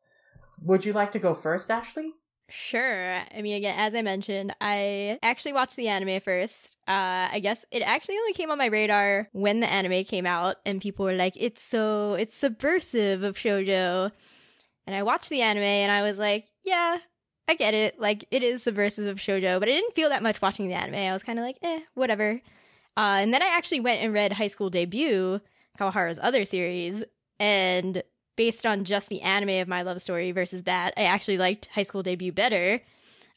Would 0.63 0.85
you 0.85 0.93
like 0.93 1.13
to 1.13 1.19
go 1.19 1.35
first, 1.35 1.71
Ashley? 1.71 2.13
Sure. 2.49 3.23
I 3.35 3.43
mean, 3.43 3.57
again, 3.57 3.77
as 3.77 3.95
I 3.95 4.03
mentioned, 4.03 4.55
I 4.61 5.19
actually 5.23 5.53
watched 5.53 5.75
the 5.77 5.89
anime 5.89 6.21
first. 6.21 6.77
Uh, 6.87 7.27
I 7.33 7.41
guess 7.43 7.65
it 7.73 7.81
actually 7.81 8.17
only 8.19 8.35
came 8.35 8.51
on 8.53 8.59
my 8.59 8.67
radar 8.67 9.29
when 9.33 9.61
the 9.61 9.71
anime 9.71 10.05
came 10.05 10.27
out, 10.27 10.57
and 10.65 10.81
people 10.81 11.05
were 11.05 11.15
like, 11.15 11.35
"It's 11.37 11.61
so 11.63 12.15
it's 12.15 12.37
subversive 12.37 13.25
of 13.25 13.37
shojo." 13.37 14.13
And 14.87 14.95
I 14.95 15.03
watched 15.03 15.29
the 15.29 15.43
anime, 15.43 15.65
and 15.65 15.91
I 15.91 16.03
was 16.03 16.19
like, 16.19 16.47
"Yeah, 16.63 16.99
I 17.49 17.55
get 17.55 17.75
it. 17.75 17.99
Like, 17.99 18.25
it 18.31 18.45
is 18.45 18.63
subversive 18.63 19.07
of 19.07 19.19
shojo," 19.19 19.59
but 19.59 19.69
I 19.69 19.73
didn't 19.73 19.95
feel 19.95 20.11
that 20.11 20.23
much 20.23 20.41
watching 20.41 20.69
the 20.69 20.75
anime. 20.75 20.95
I 20.95 21.13
was 21.13 21.25
kind 21.25 21.41
of 21.41 21.45
like, 21.45 21.59
"Eh, 21.63 21.81
whatever." 21.95 22.41
Uh, 22.97 23.19
and 23.21 23.35
then 23.35 23.43
I 23.43 23.49
actually 23.49 23.81
went 23.81 24.03
and 24.03 24.13
read 24.15 24.33
High 24.33 24.47
School 24.47 24.71
Debut, 24.71 25.41
Kawahara's 25.79 26.21
other 26.23 26.45
series, 26.45 27.05
and 27.41 28.05
based 28.37 28.67
on 28.67 28.85
just 28.85 29.09
the 29.09 29.23
anime 29.23 29.61
of 29.61 29.69
my 29.69 29.83
love 29.83 30.01
story 30.01 30.33
versus 30.33 30.63
that, 30.65 30.95
I 30.97 31.05
actually 31.05 31.39
liked 31.39 31.67
High 31.67 31.83
School 31.83 32.03
Debut 32.03 32.33
better. 32.33 32.81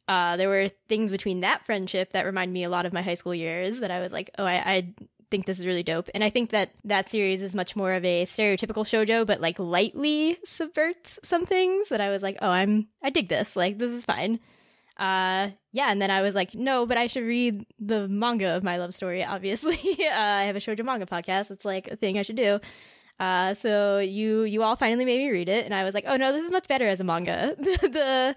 Uh, 0.07 0.37
there 0.37 0.49
were 0.49 0.69
things 0.87 1.11
between 1.11 1.41
that 1.41 1.65
friendship 1.65 2.13
that 2.13 2.25
remind 2.25 2.51
me 2.51 2.63
a 2.63 2.69
lot 2.69 2.85
of 2.85 2.93
my 2.93 3.01
high 3.01 3.13
school 3.13 3.35
years 3.35 3.79
that 3.79 3.91
I 3.91 3.99
was 3.99 4.11
like, 4.11 4.31
oh, 4.39 4.45
I, 4.45 4.55
I 4.55 4.93
think 5.29 5.45
this 5.45 5.59
is 5.59 5.67
really 5.67 5.83
dope. 5.83 6.09
And 6.13 6.23
I 6.23 6.29
think 6.29 6.49
that 6.49 6.71
that 6.83 7.09
series 7.09 7.41
is 7.41 7.55
much 7.55 7.75
more 7.75 7.93
of 7.93 8.03
a 8.03 8.25
stereotypical 8.25 8.85
shojo, 8.85 9.25
but 9.25 9.39
like 9.39 9.59
lightly 9.59 10.37
subverts 10.43 11.19
some 11.23 11.45
things 11.45 11.89
that 11.89 12.01
I 12.01 12.09
was 12.09 12.23
like, 12.23 12.37
oh, 12.41 12.49
I'm, 12.49 12.87
I 13.03 13.11
dig 13.11 13.29
this. 13.29 13.55
Like, 13.55 13.77
this 13.77 13.91
is 13.91 14.03
fine. 14.03 14.39
Uh, 14.97 15.51
yeah, 15.71 15.91
and 15.91 16.01
then 16.01 16.11
I 16.11 16.21
was 16.21 16.35
like, 16.35 16.55
no, 16.55 16.85
but 16.85 16.97
I 16.97 17.07
should 17.07 17.23
read 17.23 17.65
the 17.79 18.07
manga 18.07 18.57
of 18.57 18.63
my 18.63 18.77
love 18.77 18.93
story. 18.93 19.23
Obviously, 19.23 19.77
uh, 20.05 20.13
I 20.13 20.43
have 20.43 20.55
a 20.55 20.59
shojo 20.59 20.83
manga 20.83 21.05
podcast. 21.05 21.51
It's 21.51 21.63
like 21.63 21.87
a 21.87 21.95
thing 21.95 22.17
I 22.17 22.23
should 22.23 22.35
do. 22.35 22.59
Uh, 23.19 23.53
so 23.53 23.99
you 23.99 24.43
you 24.43 24.63
all 24.63 24.75
finally 24.75 25.05
made 25.05 25.19
me 25.19 25.29
read 25.29 25.49
it, 25.49 25.65
and 25.65 25.73
I 25.73 25.83
was 25.83 25.93
like, 25.93 26.05
oh 26.07 26.15
no, 26.15 26.31
this 26.31 26.43
is 26.43 26.51
much 26.51 26.67
better 26.67 26.87
as 26.87 27.01
a 27.01 27.03
manga. 27.03 27.55
the 27.59 28.35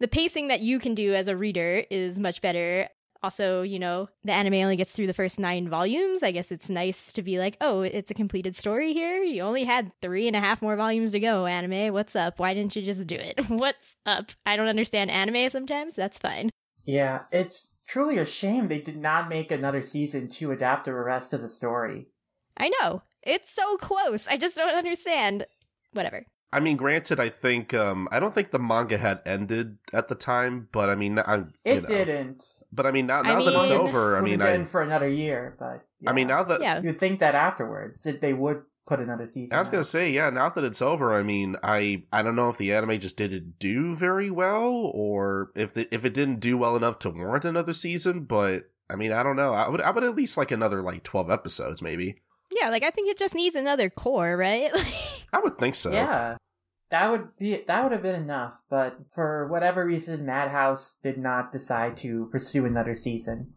the 0.00 0.08
pacing 0.08 0.48
that 0.48 0.60
you 0.60 0.78
can 0.78 0.94
do 0.94 1.14
as 1.14 1.28
a 1.28 1.36
reader 1.36 1.84
is 1.90 2.18
much 2.18 2.40
better. 2.40 2.88
Also, 3.20 3.62
you 3.62 3.80
know, 3.80 4.08
the 4.22 4.30
anime 4.30 4.54
only 4.54 4.76
gets 4.76 4.92
through 4.92 5.08
the 5.08 5.14
first 5.14 5.40
nine 5.40 5.68
volumes. 5.68 6.22
I 6.22 6.30
guess 6.30 6.52
it's 6.52 6.70
nice 6.70 7.12
to 7.14 7.22
be 7.22 7.40
like, 7.40 7.56
oh, 7.60 7.80
it's 7.80 8.12
a 8.12 8.14
completed 8.14 8.54
story 8.54 8.92
here. 8.92 9.22
You 9.22 9.42
only 9.42 9.64
had 9.64 9.90
three 10.00 10.28
and 10.28 10.36
a 10.36 10.40
half 10.40 10.62
more 10.62 10.76
volumes 10.76 11.10
to 11.12 11.20
go, 11.20 11.44
anime. 11.46 11.92
What's 11.92 12.14
up? 12.14 12.38
Why 12.38 12.54
didn't 12.54 12.76
you 12.76 12.82
just 12.82 13.08
do 13.08 13.16
it? 13.16 13.40
What's 13.48 13.96
up? 14.06 14.30
I 14.46 14.56
don't 14.56 14.68
understand 14.68 15.10
anime 15.10 15.50
sometimes. 15.50 15.94
That's 15.94 16.16
fine. 16.18 16.50
Yeah, 16.84 17.22
it's 17.32 17.74
truly 17.88 18.18
a 18.18 18.24
shame 18.24 18.68
they 18.68 18.80
did 18.80 18.96
not 18.96 19.28
make 19.28 19.50
another 19.50 19.82
season 19.82 20.28
to 20.28 20.52
adapt 20.52 20.84
the 20.84 20.94
rest 20.94 21.32
of 21.32 21.42
the 21.42 21.48
story. 21.48 22.06
I 22.56 22.70
know. 22.80 23.02
It's 23.22 23.52
so 23.52 23.76
close. 23.76 24.26
I 24.28 24.36
just 24.36 24.56
don't 24.56 24.74
understand. 24.74 25.46
Whatever. 25.92 26.26
I 26.50 26.60
mean, 26.60 26.76
granted, 26.78 27.20
I 27.20 27.28
think 27.28 27.74
um, 27.74 28.08
I 28.10 28.20
don't 28.20 28.34
think 28.34 28.50
the 28.52 28.58
manga 28.58 28.96
had 28.96 29.20
ended 29.26 29.76
at 29.92 30.08
the 30.08 30.14
time, 30.14 30.68
but 30.72 30.88
I 30.88 30.94
mean, 30.94 31.18
I'm 31.18 31.52
It 31.64 31.82
know. 31.82 31.88
didn't. 31.88 32.44
But 32.72 32.86
I 32.86 32.90
mean, 32.90 33.06
now, 33.06 33.20
I 33.20 33.22
now 33.22 33.42
that 33.42 33.54
it's 33.60 33.70
over, 33.70 34.16
I 34.16 34.20
mean, 34.22 34.38
Would've 34.38 34.52
been 34.54 34.62
I, 34.62 34.64
for 34.64 34.80
another 34.80 35.08
year, 35.08 35.56
but 35.58 35.84
I 36.06 36.12
mean, 36.12 36.28
now 36.28 36.42
that 36.44 36.62
Yeah. 36.62 36.80
you'd 36.80 36.98
think 36.98 37.20
that 37.20 37.34
afterwards 37.34 38.02
that 38.04 38.20
they 38.22 38.32
would 38.32 38.62
put 38.86 38.98
another 39.00 39.26
season. 39.26 39.54
I 39.54 39.60
was 39.60 39.68
gonna 39.68 39.84
say, 39.84 40.10
yeah, 40.10 40.30
now 40.30 40.48
that 40.48 40.64
it's 40.64 40.80
over, 40.80 41.14
I 41.14 41.22
mean, 41.22 41.56
I 41.62 42.04
I 42.10 42.22
don't 42.22 42.36
know 42.36 42.48
if 42.48 42.56
the 42.56 42.72
anime 42.72 42.98
just 42.98 43.18
didn't 43.18 43.58
do 43.58 43.94
very 43.94 44.30
well, 44.30 44.72
or 44.94 45.50
if 45.54 45.74
the, 45.74 45.86
if 45.94 46.06
it 46.06 46.14
didn't 46.14 46.40
do 46.40 46.56
well 46.56 46.76
enough 46.76 46.98
to 47.00 47.10
warrant 47.10 47.44
another 47.44 47.74
season. 47.74 48.20
But 48.24 48.70
I 48.88 48.96
mean, 48.96 49.12
I 49.12 49.22
don't 49.22 49.36
know. 49.36 49.52
I 49.52 49.68
would 49.68 49.82
I 49.82 49.90
would 49.90 50.04
at 50.04 50.16
least 50.16 50.38
like 50.38 50.50
another 50.50 50.80
like 50.82 51.02
twelve 51.04 51.30
episodes, 51.30 51.82
maybe. 51.82 52.22
Yeah, 52.60 52.70
like 52.70 52.82
I 52.82 52.90
think 52.90 53.08
it 53.08 53.18
just 53.18 53.34
needs 53.34 53.56
another 53.56 53.90
cour, 53.90 54.36
right? 54.36 54.70
I 55.32 55.40
would 55.40 55.58
think 55.58 55.74
so. 55.74 55.92
Yeah. 55.92 56.36
that 56.90 57.10
would 57.10 57.36
be 57.36 57.62
that 57.66 57.82
would 57.82 57.92
have 57.92 58.02
been 58.02 58.14
enough, 58.14 58.62
but 58.70 58.98
for 59.14 59.46
whatever 59.48 59.84
reason, 59.84 60.24
Madhouse 60.26 60.96
did 61.02 61.18
not 61.18 61.52
decide 61.52 61.96
to 61.98 62.26
pursue 62.26 62.64
another 62.64 62.94
season. 62.94 63.52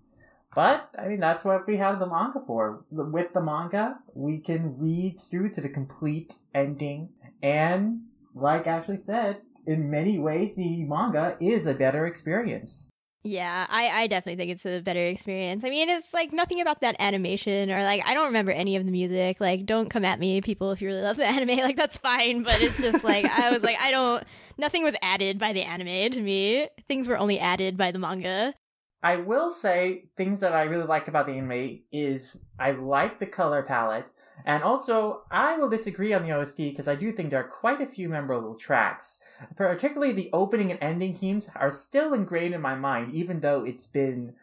But 0.53 0.89
I 0.97 1.07
mean, 1.07 1.21
that's 1.21 1.45
what 1.45 1.65
we 1.65 1.77
have 1.77 1.99
the 1.99 2.07
manga 2.07 2.41
for. 2.45 2.83
With 2.91 3.33
the 3.33 3.41
manga, 3.41 3.99
we 4.13 4.39
can 4.39 4.77
read 4.77 5.19
through 5.19 5.51
to 5.51 5.61
the 5.61 5.69
complete 5.69 6.35
ending, 6.53 7.09
and 7.41 8.01
like 8.35 8.67
Ashley 8.67 8.97
said, 8.97 9.41
in 9.65 9.89
many 9.89 10.19
ways, 10.19 10.55
the 10.55 10.83
manga 10.83 11.37
is 11.39 11.65
a 11.65 11.73
better 11.73 12.05
experience. 12.05 12.89
Yeah, 13.23 13.67
I, 13.69 13.89
I 13.89 14.07
definitely 14.07 14.37
think 14.37 14.51
it's 14.51 14.65
a 14.65 14.81
better 14.81 15.05
experience. 15.05 15.63
I 15.63 15.69
mean, 15.69 15.89
it's 15.89 16.11
like 16.11 16.33
nothing 16.33 16.59
about 16.59 16.81
that 16.81 16.95
animation 16.97 17.69
or 17.69 17.83
like 17.83 18.01
I 18.03 18.15
don't 18.15 18.25
remember 18.25 18.51
any 18.51 18.75
of 18.75 18.85
the 18.85 18.91
music. 18.91 19.39
Like, 19.39 19.67
don't 19.67 19.91
come 19.91 20.03
at 20.03 20.19
me, 20.19 20.41
people, 20.41 20.71
if 20.71 20.81
you 20.81 20.87
really 20.87 21.03
love 21.03 21.17
the 21.17 21.25
anime. 21.27 21.59
Like, 21.59 21.75
that's 21.75 21.97
fine, 21.97 22.41
but 22.41 22.59
it's 22.61 22.81
just 22.81 23.03
like 23.03 23.25
I 23.25 23.51
was 23.51 23.63
like, 23.63 23.77
I 23.79 23.91
don't. 23.91 24.23
Nothing 24.57 24.83
was 24.83 24.95
added 25.03 25.37
by 25.37 25.53
the 25.53 25.61
anime 25.61 26.11
to 26.11 26.21
me. 26.21 26.67
Things 26.87 27.07
were 27.07 27.17
only 27.17 27.39
added 27.39 27.77
by 27.77 27.91
the 27.91 27.99
manga. 27.99 28.55
I 29.03 29.17
will 29.17 29.51
say 29.51 30.09
things 30.17 30.39
that 30.39 30.53
I 30.53 30.63
really 30.63 30.85
like 30.85 31.07
about 31.07 31.27
the 31.27 31.33
anime 31.33 31.81
is 31.91 32.39
I 32.59 32.71
like 32.71 33.19
the 33.19 33.25
color 33.27 33.61
palette. 33.63 34.07
And 34.45 34.63
also, 34.63 35.23
I 35.31 35.57
will 35.57 35.69
disagree 35.69 36.13
on 36.13 36.23
the 36.23 36.31
OST 36.31 36.57
because 36.57 36.87
I 36.87 36.95
do 36.95 37.11
think 37.11 37.29
there 37.29 37.41
are 37.41 37.47
quite 37.47 37.81
a 37.81 37.85
few 37.85 38.09
memorable 38.09 38.55
tracks. 38.55 39.19
Particularly 39.55 40.13
the 40.13 40.29
opening 40.33 40.71
and 40.71 40.81
ending 40.81 41.15
themes 41.15 41.49
are 41.55 41.71
still 41.71 42.13
ingrained 42.13 42.53
in 42.53 42.61
my 42.61 42.75
mind, 42.75 43.13
even 43.13 43.39
though 43.39 43.63
it's 43.63 43.87
been 43.87 44.33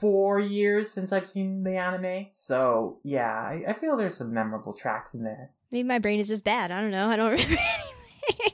four 0.00 0.40
years 0.40 0.90
since 0.90 1.12
I've 1.12 1.28
seen 1.28 1.64
the 1.64 1.76
anime. 1.76 2.26
So, 2.32 2.98
yeah, 3.02 3.32
I, 3.32 3.64
I 3.68 3.72
feel 3.72 3.96
there's 3.96 4.16
some 4.16 4.32
memorable 4.32 4.72
tracks 4.72 5.14
in 5.14 5.24
there. 5.24 5.50
Maybe 5.70 5.86
my 5.86 5.98
brain 5.98 6.20
is 6.20 6.28
just 6.28 6.44
bad. 6.44 6.70
I 6.70 6.80
don't 6.80 6.90
know. 6.90 7.08
I 7.08 7.16
don't 7.16 7.30
remember 7.32 7.56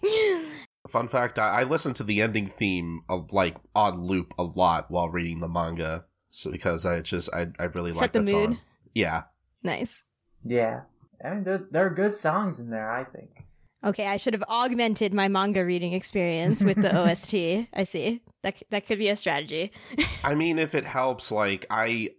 anything. 0.02 0.44
Fun 0.88 1.08
fact: 1.08 1.38
I, 1.38 1.60
I 1.60 1.62
listened 1.62 1.96
to 1.96 2.04
the 2.04 2.20
ending 2.20 2.48
theme 2.48 3.02
of 3.08 3.32
like 3.32 3.56
on 3.74 4.02
loop 4.02 4.34
a 4.36 4.42
lot 4.42 4.90
while 4.90 5.08
reading 5.08 5.40
the 5.40 5.48
manga, 5.48 6.04
so 6.28 6.50
because 6.50 6.84
I 6.84 7.00
just 7.00 7.32
I 7.32 7.46
I 7.58 7.64
really 7.64 7.92
like 7.92 8.12
the 8.12 8.20
that 8.20 8.32
mood. 8.32 8.50
song. 8.50 8.58
Yeah, 8.94 9.22
nice. 9.62 10.04
Yeah. 10.44 10.82
I 11.24 11.30
mean, 11.30 11.44
there, 11.44 11.64
there 11.70 11.86
are 11.86 11.90
good 11.90 12.14
songs 12.14 12.60
in 12.60 12.70
there, 12.70 12.90
I 12.90 13.04
think. 13.04 13.44
Okay, 13.84 14.06
I 14.06 14.16
should 14.16 14.34
have 14.34 14.44
augmented 14.44 15.12
my 15.12 15.28
manga 15.28 15.64
reading 15.64 15.92
experience 15.92 16.62
with 16.62 16.80
the 16.80 16.96
OST. 17.00 17.68
I 17.74 17.82
see. 17.82 18.22
That 18.42 18.62
that 18.70 18.86
could 18.86 18.98
be 18.98 19.08
a 19.08 19.16
strategy. 19.16 19.72
I 20.24 20.34
mean, 20.34 20.58
if 20.58 20.74
it 20.74 20.84
helps, 20.84 21.32
like 21.32 21.66
I, 21.68 22.10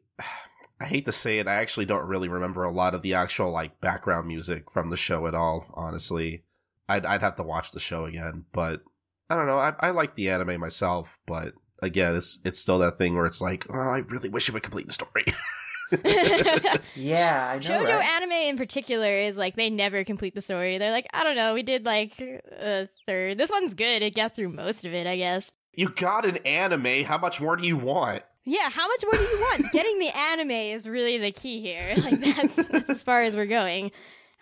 I 0.79 0.85
hate 0.85 1.05
to 1.05 1.11
say 1.11 1.39
it, 1.39 1.47
I 1.47 1.55
actually 1.55 1.85
don't 1.85 2.07
really 2.07 2.27
remember 2.27 2.63
a 2.63 2.71
lot 2.71 2.95
of 2.95 3.01
the 3.01 3.13
actual 3.13 3.51
like 3.51 3.79
background 3.79 4.27
music 4.27 4.71
from 4.71 4.89
the 4.89 4.97
show 4.97 5.25
at 5.27 5.35
all. 5.35 5.65
Honestly, 5.73 6.43
I'd 6.89 7.05
I'd 7.05 7.21
have 7.21 7.35
to 7.37 7.43
watch 7.43 7.71
the 7.71 7.79
show 7.79 8.05
again, 8.05 8.45
but 8.51 8.81
I 9.29 9.35
don't 9.35 9.47
know. 9.47 9.57
I 9.59 9.73
I 9.79 9.91
like 9.91 10.15
the 10.15 10.29
anime 10.29 10.59
myself, 10.59 11.17
but 11.25 11.53
again, 11.81 12.15
it's 12.15 12.39
it's 12.43 12.59
still 12.59 12.79
that 12.79 12.97
thing 12.97 13.15
where 13.15 13.25
it's 13.25 13.41
like, 13.41 13.65
oh, 13.69 13.73
I 13.73 13.99
really 13.99 14.29
wish 14.29 14.49
it 14.49 14.53
would 14.53 14.63
complete 14.63 14.87
the 14.87 14.93
story. 14.93 15.25
Yeah, 16.95 17.49
I 17.51 17.55
know. 17.55 17.61
Shoujo 17.85 17.87
right? 17.97 18.07
anime 18.07 18.31
in 18.31 18.57
particular 18.57 19.09
is 19.17 19.35
like 19.35 19.55
they 19.55 19.69
never 19.69 20.03
complete 20.03 20.35
the 20.35 20.41
story. 20.41 20.77
They're 20.77 20.91
like, 20.91 21.07
I 21.13 21.23
don't 21.23 21.35
know, 21.35 21.53
we 21.53 21.63
did 21.63 21.85
like 21.85 22.19
a 22.19 22.87
third. 23.07 23.37
This 23.37 23.49
one's 23.49 23.73
good. 23.73 24.01
It 24.01 24.15
got 24.15 24.35
through 24.35 24.49
most 24.49 24.85
of 24.85 24.93
it, 24.93 25.07
I 25.07 25.17
guess. 25.17 25.51
you 25.73 25.89
got 25.89 26.25
an 26.25 26.37
anime. 26.45 27.03
How 27.03 27.17
much 27.17 27.41
more 27.41 27.55
do 27.55 27.65
you 27.65 27.77
want? 27.77 28.23
Yeah, 28.45 28.69
how 28.69 28.87
much 28.87 29.03
more 29.03 29.13
do 29.13 29.21
you 29.23 29.39
want? 29.39 29.65
Getting 29.71 29.99
the 29.99 30.15
anime 30.15 30.51
is 30.51 30.87
really 30.87 31.17
the 31.17 31.31
key 31.31 31.61
here. 31.61 31.95
Like 32.03 32.19
that's, 32.19 32.55
that's 32.67 32.89
as 32.89 33.03
far 33.03 33.21
as 33.21 33.35
we're 33.35 33.45
going. 33.45 33.91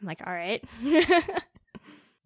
I'm 0.02 0.08
like, 0.08 0.22
all 0.26 0.34
right. 0.34 0.64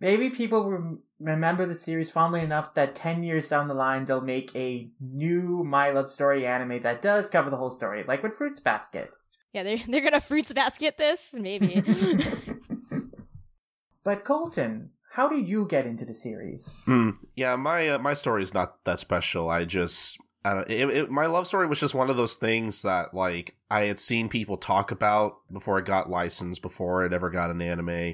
Maybe 0.06 0.30
people 0.30 0.70
rem- 0.70 1.00
remember 1.20 1.66
the 1.66 1.74
series 1.74 2.12
fondly 2.12 2.42
enough 2.42 2.76
that 2.76 2.94
10 2.94 3.24
years 3.24 3.50
down 3.50 3.68
the 3.68 3.74
line 3.74 4.06
they'll 4.06 4.22
make 4.22 4.56
a 4.56 4.92
new 5.02 5.64
My 5.64 5.90
Love 5.90 6.08
Story 6.08 6.46
anime 6.46 6.80
that 6.84 7.02
does 7.02 7.28
cover 7.28 7.50
the 7.50 7.58
whole 7.58 7.72
story, 7.72 8.04
like 8.08 8.22
with 8.22 8.36
Fruits 8.36 8.60
Basket. 8.60 9.10
yeah, 9.52 9.64
they're 9.64 9.80
they're 9.88 10.02
gonna 10.02 10.22
fruits 10.22 10.54
basket 10.54 11.00
this, 11.00 11.34
maybe. 11.34 11.82
But 14.04 14.24
Colton, 14.24 14.92
how 15.14 15.28
did 15.28 15.50
you 15.50 15.66
get 15.66 15.88
into 15.88 16.06
the 16.06 16.14
series? 16.14 16.84
Hmm. 16.86 17.10
Yeah, 17.36 17.56
my 17.56 17.90
uh, 17.90 17.98
my 17.98 18.14
story 18.14 18.44
is 18.44 18.54
not 18.54 18.86
that 18.86 19.00
special. 19.00 19.50
I 19.50 19.66
just 19.66 20.20
I 20.46 20.54
don't. 20.54 20.70
It, 20.70 20.90
it, 20.92 21.10
my 21.10 21.26
love 21.26 21.48
story 21.48 21.66
was 21.66 21.80
just 21.80 21.96
one 21.96 22.12
of 22.12 22.16
those 22.16 22.36
things 22.36 22.84
that 22.84 23.16
like 23.16 23.56
I 23.72 23.86
had 23.86 24.00
seen 24.00 24.30
people 24.30 24.58
talk 24.58 24.92
about 24.92 25.38
before 25.52 25.80
it 25.80 25.88
got 25.88 26.12
licensed, 26.12 26.62
before 26.62 27.04
it 27.04 27.14
ever 27.14 27.32
got 27.32 27.50
an 27.50 27.64
anime, 27.64 28.14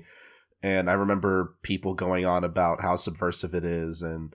and 0.63 0.89
I 0.89 0.93
remember 0.93 1.55
people 1.61 1.93
going 1.93 2.25
on 2.25 2.43
about 2.43 2.81
how 2.81 2.95
subversive 2.95 3.53
it 3.55 3.65
is, 3.65 4.01
and 4.01 4.33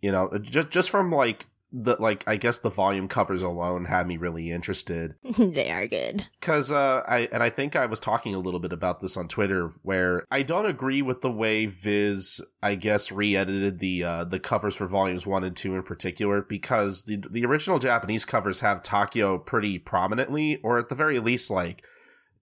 you 0.00 0.12
know, 0.12 0.30
just 0.42 0.70
just 0.70 0.90
from 0.90 1.10
like 1.10 1.46
the 1.72 1.96
like 1.98 2.22
I 2.26 2.36
guess 2.36 2.58
the 2.58 2.70
volume 2.70 3.08
covers 3.08 3.40
alone 3.40 3.86
had 3.86 4.06
me 4.06 4.18
really 4.18 4.50
interested 4.50 5.14
they 5.38 5.70
are 5.70 5.86
good. 5.86 6.26
because 6.38 6.70
uh, 6.70 7.02
I 7.08 7.28
and 7.32 7.42
I 7.42 7.48
think 7.48 7.74
I 7.74 7.86
was 7.86 7.98
talking 7.98 8.34
a 8.34 8.38
little 8.38 8.60
bit 8.60 8.72
about 8.72 9.00
this 9.00 9.16
on 9.16 9.26
Twitter, 9.26 9.72
where 9.82 10.26
I 10.30 10.42
don't 10.42 10.66
agree 10.66 11.00
with 11.00 11.22
the 11.22 11.30
way 11.30 11.64
Viz, 11.66 12.42
I 12.62 12.74
guess, 12.74 13.10
re-edited 13.10 13.78
the 13.78 14.04
uh, 14.04 14.24
the 14.24 14.38
covers 14.38 14.74
for 14.74 14.86
volumes 14.86 15.26
one 15.26 15.44
and 15.44 15.56
two 15.56 15.74
in 15.74 15.82
particular, 15.82 16.42
because 16.42 17.04
the 17.04 17.22
the 17.30 17.46
original 17.46 17.78
Japanese 17.78 18.26
covers 18.26 18.60
have 18.60 18.82
Takeo 18.82 19.38
pretty 19.38 19.78
prominently, 19.78 20.58
or 20.62 20.78
at 20.78 20.90
the 20.90 20.94
very 20.94 21.18
least, 21.20 21.50
like 21.50 21.82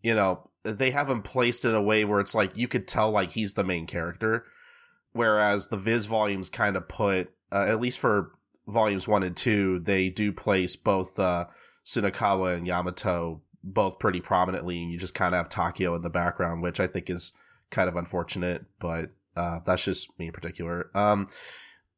you 0.02 0.14
know, 0.14 0.49
they 0.62 0.90
have 0.90 1.08
him 1.08 1.22
placed 1.22 1.64
in 1.64 1.74
a 1.74 1.82
way 1.82 2.04
where 2.04 2.20
it's 2.20 2.34
like 2.34 2.56
you 2.56 2.68
could 2.68 2.86
tell 2.86 3.10
like 3.10 3.32
he's 3.32 3.54
the 3.54 3.64
main 3.64 3.86
character, 3.86 4.44
whereas 5.12 5.68
the 5.68 5.76
Viz 5.76 6.06
volumes 6.06 6.50
kind 6.50 6.76
of 6.76 6.88
put, 6.88 7.30
uh, 7.52 7.66
at 7.66 7.80
least 7.80 7.98
for 7.98 8.32
volumes 8.66 9.08
one 9.08 9.22
and 9.22 9.36
two, 9.36 9.80
they 9.80 10.08
do 10.08 10.32
place 10.32 10.76
both. 10.76 11.18
Uh, 11.18 11.46
Sunakawa 11.84 12.56
and 12.56 12.66
Yamato 12.66 13.42
both 13.62 13.98
pretty 13.98 14.20
prominently, 14.20 14.82
and 14.82 14.92
you 14.92 14.98
just 14.98 15.14
kind 15.14 15.34
of 15.34 15.38
have 15.38 15.48
Takeo 15.48 15.94
in 15.94 16.02
the 16.02 16.10
background, 16.10 16.62
which 16.62 16.80
I 16.80 16.86
think 16.86 17.10
is 17.10 17.32
kind 17.70 17.88
of 17.88 17.96
unfortunate, 17.96 18.64
but 18.78 19.10
uh, 19.36 19.60
that's 19.64 19.84
just 19.84 20.16
me 20.18 20.26
in 20.26 20.32
particular. 20.32 20.90
Um, 20.94 21.26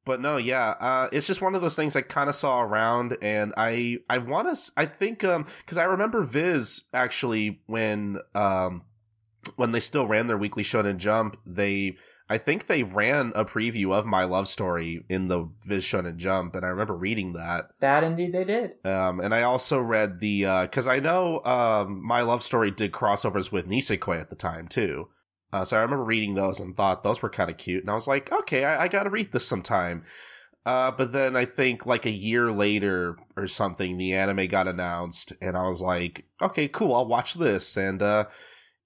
but 0.04 0.20
no, 0.20 0.36
yeah, 0.36 0.70
uh, 0.70 1.08
it's 1.12 1.26
just 1.26 1.42
one 1.42 1.54
of 1.54 1.62
those 1.62 1.76
things 1.76 1.94
I 1.96 2.02
kind 2.02 2.28
of 2.28 2.34
saw 2.34 2.60
around, 2.60 3.16
and 3.22 3.52
I 3.56 3.98
I 4.08 4.18
want 4.18 4.54
to 4.54 4.72
I 4.76 4.86
think 4.86 5.24
um 5.24 5.46
because 5.58 5.78
I 5.78 5.84
remember 5.84 6.22
Viz 6.22 6.82
actually 6.92 7.62
when 7.66 8.18
um 8.34 8.82
when 9.56 9.72
they 9.72 9.80
still 9.80 10.06
ran 10.06 10.26
their 10.26 10.38
weekly 10.38 10.62
Shonen 10.62 10.98
Jump, 10.98 11.36
they 11.46 11.96
I 12.28 12.38
think 12.38 12.66
they 12.66 12.82
ran 12.82 13.32
a 13.34 13.44
preview 13.44 13.92
of 13.92 14.06
my 14.06 14.24
love 14.24 14.48
story 14.48 15.04
in 15.08 15.28
the 15.28 15.48
Viz 15.66 15.84
Shonen 15.84 16.16
Jump, 16.16 16.56
and 16.56 16.64
I 16.64 16.68
remember 16.68 16.94
reading 16.94 17.34
that. 17.34 17.78
That 17.80 18.04
indeed 18.04 18.32
they 18.32 18.44
did. 18.44 18.84
Um, 18.84 19.20
and 19.20 19.34
I 19.34 19.42
also 19.42 19.78
read 19.78 20.20
the 20.20 20.44
because 20.62 20.86
I 20.86 20.98
know 20.98 21.44
um, 21.44 22.04
my 22.04 22.22
love 22.22 22.42
story 22.42 22.70
did 22.70 22.92
crossovers 22.92 23.52
with 23.52 23.68
Nisekoi 23.68 24.20
at 24.20 24.30
the 24.30 24.36
time 24.36 24.66
too. 24.68 25.08
Uh, 25.52 25.64
so 25.64 25.76
I 25.76 25.80
remember 25.80 26.04
reading 26.04 26.34
those 26.34 26.60
and 26.60 26.76
thought 26.76 27.02
those 27.02 27.20
were 27.20 27.28
kind 27.28 27.50
of 27.50 27.58
cute, 27.58 27.82
and 27.82 27.90
I 27.90 27.94
was 27.94 28.08
like, 28.08 28.32
okay, 28.32 28.64
I, 28.64 28.84
I 28.84 28.88
got 28.88 29.02
to 29.04 29.10
read 29.10 29.32
this 29.32 29.46
sometime. 29.46 30.04
Uh, 30.64 30.92
but 30.92 31.12
then 31.12 31.34
I 31.34 31.44
think 31.44 31.86
like 31.86 32.06
a 32.06 32.10
year 32.10 32.52
later 32.52 33.16
or 33.36 33.48
something, 33.48 33.96
the 33.98 34.14
anime 34.14 34.46
got 34.46 34.68
announced, 34.68 35.32
and 35.42 35.56
I 35.56 35.66
was 35.66 35.80
like, 35.82 36.24
okay, 36.40 36.68
cool, 36.68 36.94
I'll 36.94 37.06
watch 37.06 37.34
this. 37.34 37.76
And 37.76 38.00
uh, 38.00 38.26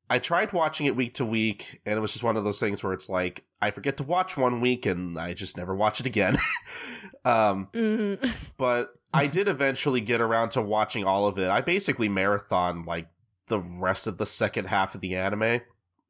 I 0.09 0.19
tried 0.19 0.53
watching 0.53 0.87
it 0.87 0.97
week 0.97 1.15
to 1.15 1.27
week, 1.27 1.81
and 1.85 1.97
it 1.97 2.01
was 2.01 2.13
just 2.13 2.25
one 2.25 2.37
of 2.37 2.45
those 2.45 2.59
things 2.61 2.83
where 2.83 2.95
it's 2.95 3.09
like 3.09 3.45
I 3.61 3.71
forget 3.71 3.99
to 3.99 4.05
watch 4.05 4.37
one 4.37 4.61
week, 4.61 4.87
and 4.87 5.19
I 5.19 5.35
just 5.35 5.57
never 5.57 5.75
watch 5.75 6.01
it 6.01 6.07
again. 6.07 6.39
um, 7.25 7.69
Mhm. 7.75 8.33
but 8.57 8.91
I 9.13 9.27
did 9.27 9.47
eventually 9.49 10.01
get 10.01 10.21
around 10.21 10.51
to 10.51 10.63
watching 10.63 11.05
all 11.05 11.27
of 11.27 11.39
it. 11.39 11.49
I 11.51 11.61
basically 11.61 12.09
marathon 12.09 12.85
like 12.85 13.09
the 13.49 13.61
rest 13.61 14.07
of 14.07 14.19
the 14.19 14.27
second 14.27 14.67
half 14.67 14.95
of 14.95 15.01
the 15.01 15.17
anime. 15.17 15.61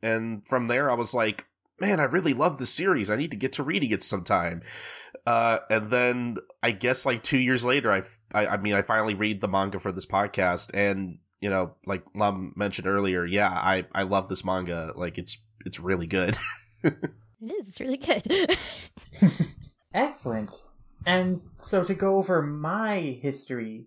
And 0.02 0.46
from 0.46 0.68
there 0.68 0.90
I 0.90 0.94
was 0.94 1.14
like, 1.14 1.46
man, 1.80 2.00
I 2.00 2.04
really 2.04 2.34
love 2.34 2.58
the 2.58 2.66
series. 2.66 3.10
I 3.10 3.16
need 3.16 3.30
to 3.30 3.36
get 3.36 3.52
to 3.54 3.62
reading 3.62 3.90
it 3.90 4.02
sometime. 4.02 4.62
Uh, 5.26 5.58
and 5.68 5.90
then 5.90 6.36
I 6.62 6.70
guess 6.70 7.04
like 7.04 7.22
two 7.22 7.38
years 7.38 7.64
later, 7.64 7.92
I, 7.92 8.02
I, 8.32 8.46
I 8.46 8.56
mean, 8.56 8.74
I 8.74 8.82
finally 8.82 9.14
read 9.14 9.40
the 9.40 9.48
manga 9.48 9.78
for 9.78 9.92
this 9.92 10.06
podcast 10.06 10.70
and, 10.72 11.18
you 11.40 11.50
know, 11.50 11.74
like 11.84 12.04
Lum 12.14 12.52
mentioned 12.56 12.86
earlier, 12.86 13.24
yeah, 13.24 13.50
I, 13.50 13.86
I 13.92 14.04
love 14.04 14.28
this 14.28 14.44
manga. 14.44 14.92
Like 14.94 15.18
it's, 15.18 15.38
it's 15.64 15.80
really 15.80 16.06
good. 16.06 16.36
It 17.40 17.52
is. 17.52 17.68
It's 17.68 17.80
really 17.80 17.96
good. 17.96 18.56
Excellent. 19.94 20.52
And 21.04 21.42
so 21.60 21.84
to 21.84 21.94
go 21.94 22.16
over 22.16 22.42
my 22.42 23.00
history, 23.00 23.86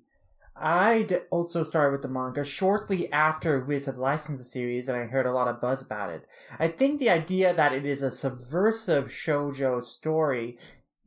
I 0.62 1.04
d- 1.04 1.18
also 1.30 1.64
started 1.64 1.92
with 1.92 2.02
the 2.02 2.08
manga 2.08 2.44
shortly 2.44 3.12
after 3.12 3.60
Viz 3.62 3.86
had 3.86 3.98
licensed 3.98 4.44
the 4.44 4.50
series, 4.50 4.88
and 4.88 4.98
I 4.98 5.06
heard 5.06 5.26
a 5.26 5.32
lot 5.32 5.48
of 5.48 5.62
buzz 5.62 5.82
about 5.82 6.12
it. 6.12 6.28
I 6.60 6.68
think 6.68 7.00
the 7.00 7.10
idea 7.10 7.54
that 7.54 7.74
it 7.74 7.86
is 7.86 8.02
a 8.02 8.12
subversive 8.12 9.06
shoujo 9.08 9.84
story 9.84 10.58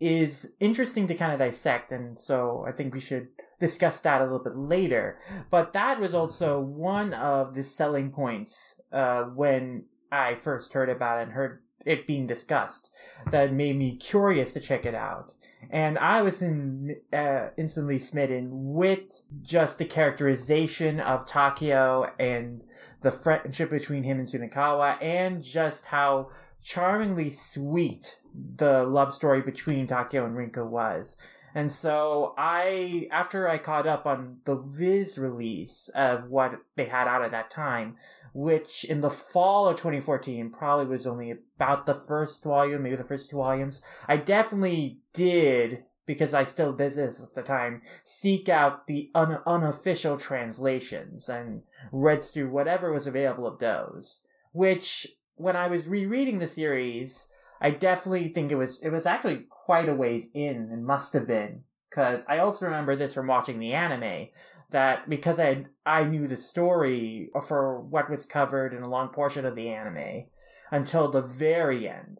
is 0.00 0.54
interesting 0.58 1.06
to 1.06 1.14
kind 1.14 1.32
of 1.32 1.38
dissect, 1.38 1.92
and 1.92 2.18
so 2.18 2.64
I 2.66 2.72
think 2.72 2.94
we 2.94 3.00
should 3.00 3.28
discuss 3.60 4.00
that 4.00 4.20
a 4.20 4.24
little 4.24 4.42
bit 4.42 4.56
later. 4.56 5.18
But 5.50 5.72
that 5.74 6.00
was 6.00 6.14
also 6.14 6.60
one 6.60 7.14
of 7.14 7.54
the 7.54 7.62
selling 7.62 8.10
points 8.10 8.80
uh, 8.92 9.22
when 9.24 9.84
I 10.10 10.34
first 10.34 10.72
heard 10.72 10.88
about 10.88 11.20
it 11.20 11.22
and 11.24 11.32
heard 11.32 11.62
it 11.86 12.06
being 12.06 12.26
discussed 12.26 12.90
that 13.30 13.52
made 13.52 13.76
me 13.76 13.96
curious 13.96 14.52
to 14.54 14.60
check 14.60 14.84
it 14.84 14.94
out. 14.94 15.32
And 15.70 15.98
I 15.98 16.22
was 16.22 16.42
in, 16.42 16.96
uh, 17.12 17.48
instantly 17.56 17.98
smitten 17.98 18.48
with 18.74 19.22
just 19.42 19.78
the 19.78 19.84
characterization 19.84 21.00
of 21.00 21.26
Takeo 21.26 22.10
and 22.18 22.64
the 23.00 23.10
friendship 23.10 23.70
between 23.70 24.02
him 24.02 24.18
and 24.18 24.28
Sunakawa, 24.28 25.02
and 25.02 25.42
just 25.42 25.86
how 25.86 26.28
charmingly 26.62 27.30
sweet 27.30 28.18
the 28.56 28.84
love 28.84 29.12
story 29.12 29.42
between 29.42 29.86
Takeo 29.86 30.24
and 30.24 30.36
Rinko 30.36 30.66
was. 30.66 31.16
And 31.54 31.70
so 31.70 32.34
I, 32.38 33.08
after 33.10 33.48
I 33.48 33.58
caught 33.58 33.86
up 33.86 34.06
on 34.06 34.38
the 34.44 34.56
Viz 34.56 35.18
release 35.18 35.90
of 35.94 36.30
what 36.30 36.54
they 36.76 36.86
had 36.86 37.08
out 37.08 37.22
at 37.22 37.32
that 37.32 37.50
time, 37.50 37.96
which 38.32 38.84
in 38.84 39.00
the 39.00 39.10
fall 39.10 39.68
of 39.68 39.76
2014 39.76 40.50
probably 40.50 40.86
was 40.86 41.06
only 41.06 41.34
about 41.56 41.86
the 41.86 41.94
first 41.94 42.44
volume, 42.44 42.82
maybe 42.82 42.96
the 42.96 43.04
first 43.04 43.30
two 43.30 43.36
volumes, 43.36 43.82
I 44.08 44.16
definitely 44.16 45.00
did, 45.12 45.84
because 46.06 46.34
I 46.34 46.44
still 46.44 46.72
did 46.72 46.94
this 46.94 47.22
at 47.22 47.34
the 47.34 47.42
time, 47.42 47.82
seek 48.04 48.48
out 48.48 48.86
the 48.86 49.10
un- 49.14 49.40
unofficial 49.46 50.16
translations 50.16 51.28
and 51.28 51.62
read 51.90 52.24
through 52.24 52.50
whatever 52.50 52.92
was 52.92 53.06
available 53.06 53.46
of 53.46 53.58
those. 53.58 54.22
Which, 54.52 55.06
when 55.36 55.56
I 55.56 55.68
was 55.68 55.88
rereading 55.88 56.38
the 56.38 56.48
series, 56.48 57.28
I 57.60 57.70
definitely 57.70 58.28
think 58.28 58.50
it 58.50 58.56
was 58.56 58.80
it 58.80 58.90
was 58.90 59.06
actually 59.06 59.46
quite 59.48 59.88
a 59.88 59.94
ways 59.94 60.30
in 60.34 60.68
and 60.72 60.84
must 60.84 61.12
have 61.14 61.26
been 61.26 61.62
because 61.88 62.24
I 62.28 62.38
also 62.38 62.64
remember 62.64 62.96
this 62.96 63.14
from 63.14 63.26
watching 63.26 63.58
the 63.58 63.74
anime 63.74 64.28
that 64.72 65.08
because 65.08 65.38
I 65.38 65.66
I 65.86 66.04
knew 66.04 66.26
the 66.26 66.36
story 66.36 67.30
for 67.46 67.80
what 67.80 68.10
was 68.10 68.26
covered 68.26 68.74
in 68.74 68.82
a 68.82 68.88
long 68.88 69.08
portion 69.08 69.46
of 69.46 69.54
the 69.54 69.68
anime 69.68 70.24
until 70.70 71.10
the 71.10 71.22
very 71.22 71.88
end. 71.88 72.18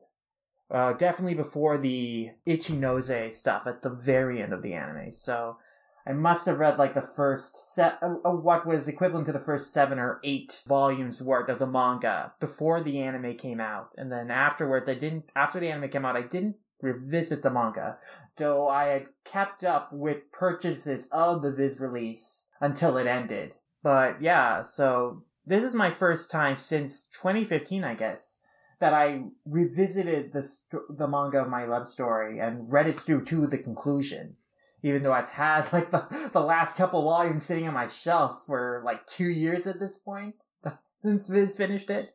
Uh, 0.70 0.94
definitely 0.94 1.34
before 1.34 1.76
the 1.76 2.30
Ichinose 2.46 3.34
stuff 3.34 3.66
at 3.66 3.82
the 3.82 3.90
very 3.90 4.40
end 4.40 4.54
of 4.54 4.62
the 4.62 4.72
anime. 4.72 5.12
So 5.12 5.58
I 6.06 6.12
must 6.12 6.46
have 6.46 6.58
read 6.58 6.78
like 6.78 6.94
the 6.94 7.00
first 7.00 7.72
set, 7.74 7.98
uh, 8.02 8.14
uh, 8.24 8.32
what 8.32 8.66
was 8.66 8.88
equivalent 8.88 9.26
to 9.26 9.32
the 9.32 9.38
first 9.38 9.72
seven 9.72 9.98
or 9.98 10.20
eight 10.24 10.62
volumes 10.66 11.22
worth 11.22 11.48
of 11.48 11.58
the 11.58 11.66
manga 11.66 12.32
before 12.40 12.80
the 12.80 12.98
anime 12.98 13.36
came 13.36 13.60
out, 13.60 13.90
and 13.96 14.10
then 14.10 14.30
afterwards, 14.30 14.88
I 14.88 14.94
didn't. 14.94 15.26
After 15.36 15.60
the 15.60 15.68
anime 15.68 15.90
came 15.90 16.04
out, 16.04 16.16
I 16.16 16.22
didn't 16.22 16.56
revisit 16.80 17.42
the 17.42 17.50
manga, 17.50 17.98
though 18.36 18.68
I 18.68 18.86
had 18.86 19.06
kept 19.24 19.64
up 19.64 19.92
with 19.92 20.30
purchases 20.32 21.08
of 21.12 21.42
the 21.42 21.52
Viz 21.52 21.80
release 21.80 22.48
until 22.60 22.96
it 22.96 23.06
ended. 23.06 23.54
But 23.82 24.22
yeah, 24.22 24.62
so 24.62 25.24
this 25.44 25.62
is 25.64 25.74
my 25.74 25.90
first 25.90 26.30
time 26.30 26.56
since 26.56 27.08
2015, 27.08 27.84
I 27.84 27.94
guess, 27.94 28.40
that 28.80 28.94
I 28.94 29.24
revisited 29.44 30.32
the 30.32 30.42
st- 30.42 30.96
the 30.96 31.08
manga 31.08 31.38
of 31.38 31.48
my 31.48 31.66
love 31.66 31.86
story 31.86 32.38
and 32.38 32.72
read 32.72 32.86
it 32.86 32.96
through 32.96 33.24
to 33.26 33.46
the 33.46 33.58
conclusion 33.58 34.36
even 34.82 35.02
though 35.02 35.12
I've 35.12 35.28
had 35.28 35.72
like 35.72 35.90
the, 35.90 36.06
the 36.32 36.40
last 36.40 36.76
couple 36.76 37.02
volumes 37.02 37.44
sitting 37.44 37.66
on 37.66 37.74
my 37.74 37.86
shelf 37.86 38.44
for 38.46 38.82
like 38.84 39.06
two 39.06 39.28
years 39.28 39.66
at 39.66 39.80
this 39.80 39.98
point 39.98 40.34
since 41.02 41.28
Viz 41.28 41.56
finished 41.56 41.90
it. 41.90 42.14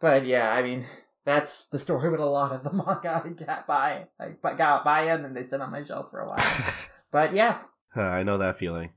But 0.00 0.26
yeah, 0.26 0.50
I 0.50 0.62
mean, 0.62 0.84
that's 1.26 1.66
the 1.66 1.78
story 1.78 2.08
with 2.08 2.20
a 2.20 2.24
lot 2.24 2.52
of 2.52 2.62
the 2.62 2.72
manga 2.72 3.22
I 3.22 3.28
got 3.28 3.66
by. 3.66 4.06
I 4.18 4.54
got 4.54 4.84
by 4.84 5.04
them 5.04 5.26
and 5.26 5.36
they 5.36 5.44
sit 5.44 5.60
on 5.60 5.72
my 5.72 5.82
shelf 5.82 6.10
for 6.10 6.20
a 6.20 6.28
while. 6.28 6.72
but 7.10 7.34
yeah. 7.34 7.58
I 7.94 8.22
know 8.22 8.38
that 8.38 8.58
feeling. 8.58 8.90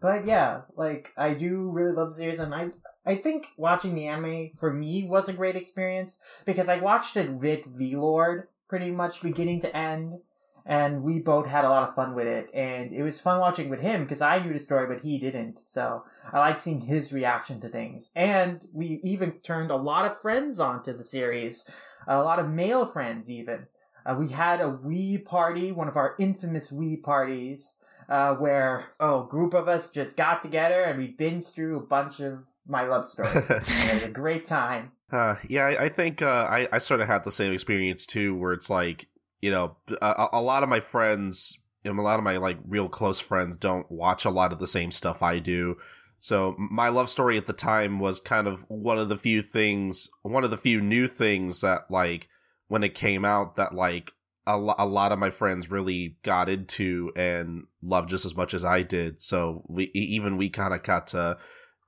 But 0.00 0.26
yeah, 0.26 0.62
like 0.76 1.12
I 1.16 1.34
do 1.34 1.70
really 1.70 1.92
love 1.92 2.08
the 2.08 2.14
series, 2.14 2.40
and 2.40 2.54
I 2.54 2.70
I 3.04 3.16
think 3.16 3.48
watching 3.58 3.94
the 3.94 4.06
anime 4.06 4.52
for 4.58 4.72
me 4.72 5.04
was 5.04 5.28
a 5.28 5.34
great 5.34 5.56
experience 5.56 6.18
because 6.46 6.70
I 6.70 6.78
watched 6.78 7.18
it 7.18 7.30
with 7.30 7.66
V 7.66 7.96
Lord 7.96 8.48
pretty 8.66 8.90
much 8.90 9.20
beginning 9.20 9.60
to 9.60 9.76
end, 9.76 10.20
and 10.66 11.02
we 11.02 11.18
both 11.18 11.46
had 11.46 11.64
a 11.64 11.68
lot 11.68 11.88
of 11.88 11.94
fun 11.94 12.14
with 12.14 12.26
it 12.26 12.50
and 12.54 12.92
it 12.92 13.02
was 13.02 13.20
fun 13.20 13.40
watching 13.40 13.68
with 13.68 13.80
him 13.80 14.02
because 14.02 14.20
i 14.20 14.38
knew 14.38 14.52
the 14.52 14.58
story 14.58 14.86
but 14.86 15.02
he 15.02 15.18
didn't 15.18 15.60
so 15.64 16.04
i 16.32 16.38
like 16.38 16.60
seeing 16.60 16.80
his 16.80 17.12
reaction 17.12 17.60
to 17.60 17.68
things. 17.68 18.10
And 18.14 18.66
we 18.72 19.00
even 19.02 19.32
turned 19.42 19.70
a 19.70 19.76
lot 19.76 20.10
of 20.10 20.20
friends 20.20 20.60
onto 20.60 20.96
the 20.96 21.04
series 21.04 21.68
a 22.06 22.22
lot 22.22 22.38
of 22.38 22.48
male 22.48 22.86
friends 22.86 23.30
even. 23.30 23.66
Uh, 24.06 24.16
we 24.18 24.28
had 24.28 24.60
a 24.60 24.68
wee 24.68 25.18
party 25.18 25.72
one 25.72 25.88
of 25.88 25.96
our 25.96 26.14
infamous 26.18 26.72
wee 26.72 26.96
parties 26.96 27.76
uh, 28.08 28.34
where 28.34 28.86
oh 28.98 29.24
a 29.24 29.28
group 29.28 29.54
of 29.54 29.68
us 29.68 29.90
just 29.90 30.16
got 30.16 30.42
together 30.42 30.82
and 30.82 30.98
we 30.98 31.14
binged 31.14 31.54
through 31.54 31.76
a 31.76 31.86
bunch 31.86 32.20
of 32.20 32.46
my 32.66 32.86
love 32.86 33.06
story. 33.06 33.28
It 33.50 33.94
was 33.94 34.02
a 34.04 34.10
great 34.10 34.44
time. 34.44 34.92
Uh, 35.12 35.36
yeah, 35.48 35.66
I, 35.66 35.84
I 35.84 35.88
think 35.88 36.22
uh, 36.22 36.46
I, 36.48 36.68
I 36.72 36.78
sort 36.78 37.00
of 37.00 37.08
had 37.08 37.24
the 37.24 37.32
same 37.32 37.52
experience 37.52 38.06
too, 38.06 38.36
where 38.36 38.52
it's 38.52 38.70
like 38.70 39.08
you 39.40 39.50
know, 39.50 39.76
a, 40.02 40.28
a 40.34 40.40
lot 40.40 40.62
of 40.62 40.68
my 40.68 40.80
friends, 40.80 41.56
know, 41.84 42.00
a 42.00 42.02
lot 42.02 42.18
of 42.18 42.24
my 42.24 42.36
like 42.36 42.58
real 42.66 42.88
close 42.88 43.20
friends 43.20 43.56
don't 43.56 43.90
watch 43.90 44.24
a 44.24 44.30
lot 44.30 44.52
of 44.52 44.58
the 44.58 44.66
same 44.66 44.90
stuff 44.90 45.22
I 45.22 45.38
do. 45.38 45.76
So 46.18 46.54
my 46.58 46.90
love 46.90 47.08
story 47.08 47.38
at 47.38 47.46
the 47.46 47.54
time 47.54 47.98
was 47.98 48.20
kind 48.20 48.46
of 48.46 48.64
one 48.68 48.98
of 48.98 49.08
the 49.08 49.16
few 49.16 49.40
things, 49.40 50.10
one 50.22 50.44
of 50.44 50.50
the 50.50 50.58
few 50.58 50.80
new 50.80 51.08
things 51.08 51.62
that 51.62 51.90
like 51.90 52.28
when 52.68 52.84
it 52.84 52.94
came 52.94 53.24
out 53.24 53.56
that 53.56 53.74
like 53.74 54.12
a, 54.46 54.58
lo- 54.58 54.74
a 54.78 54.86
lot 54.86 55.12
of 55.12 55.18
my 55.18 55.30
friends 55.30 55.70
really 55.70 56.16
got 56.22 56.48
into 56.48 57.10
and 57.16 57.64
loved 57.82 58.10
just 58.10 58.26
as 58.26 58.36
much 58.36 58.52
as 58.52 58.64
I 58.64 58.82
did. 58.82 59.22
So 59.22 59.64
we 59.66 59.90
even 59.94 60.36
we 60.36 60.50
kind 60.50 60.74
of 60.74 60.82
got 60.82 61.06
to 61.08 61.38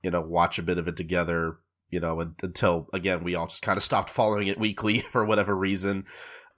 you 0.01 0.11
know 0.11 0.21
watch 0.21 0.57
a 0.57 0.63
bit 0.63 0.77
of 0.77 0.87
it 0.87 0.97
together. 0.97 1.57
You 1.89 1.99
know, 1.99 2.19
until 2.41 2.89
again 2.91 3.23
we 3.23 3.35
all 3.35 3.45
just 3.45 3.61
kind 3.61 3.77
of 3.77 3.83
stopped 3.83 4.09
following 4.09 4.47
it 4.47 4.59
weekly 4.59 4.99
for 5.11 5.23
whatever 5.23 5.55
reason. 5.55 6.05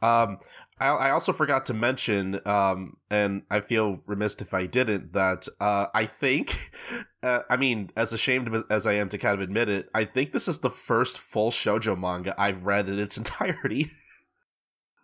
Um, 0.02 0.38
I, 0.80 0.88
I 0.88 1.12
also 1.12 1.32
forgot 1.32 1.66
to 1.68 1.74
mention, 1.74 2.40
um, 2.46 2.98
and 3.10 3.44
I 3.50 3.62
feel 3.62 4.02
remiss 4.06 4.36
if 4.36 4.54
I 4.54 4.66
didn't, 4.66 5.14
that 5.14 5.48
uh, 5.60 5.88
I 5.94 6.06
think, 6.06 6.72
uh, 7.24 7.42
I 7.50 7.56
mean, 7.58 7.92
as 7.96 8.12
ashamed 8.12 8.64
as 8.70 8.86
I 8.86 8.94
am 8.94 9.10
to 9.10 9.18
kind 9.18 9.36
of 9.36 9.42
admit 9.42 9.70
it, 9.70 9.90
I 9.94 10.04
think 10.04 10.34
this 10.34 10.48
is 10.48 10.60
the 10.60 10.70
first 10.70 11.18
full 11.20 11.52
shojo 11.52 11.98
manga 11.98 12.36
I've 12.38 12.66
read 12.66 12.90
in 12.90 13.00
its 13.00 13.18
entirety. 13.18 13.90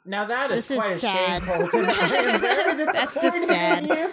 Now 0.03 0.25
that 0.25 0.51
is 0.51 0.67
This 0.67 0.71
is 0.71 0.77
quite 0.77 0.91
a 0.93 0.99
sad. 0.99 1.43
shame, 1.43 1.57
Colton. 1.57 1.85
I 1.85 2.15
am 2.15 2.41
very 2.41 2.85
That's 2.85 3.21
just 3.21 3.47
sad. 3.47 4.11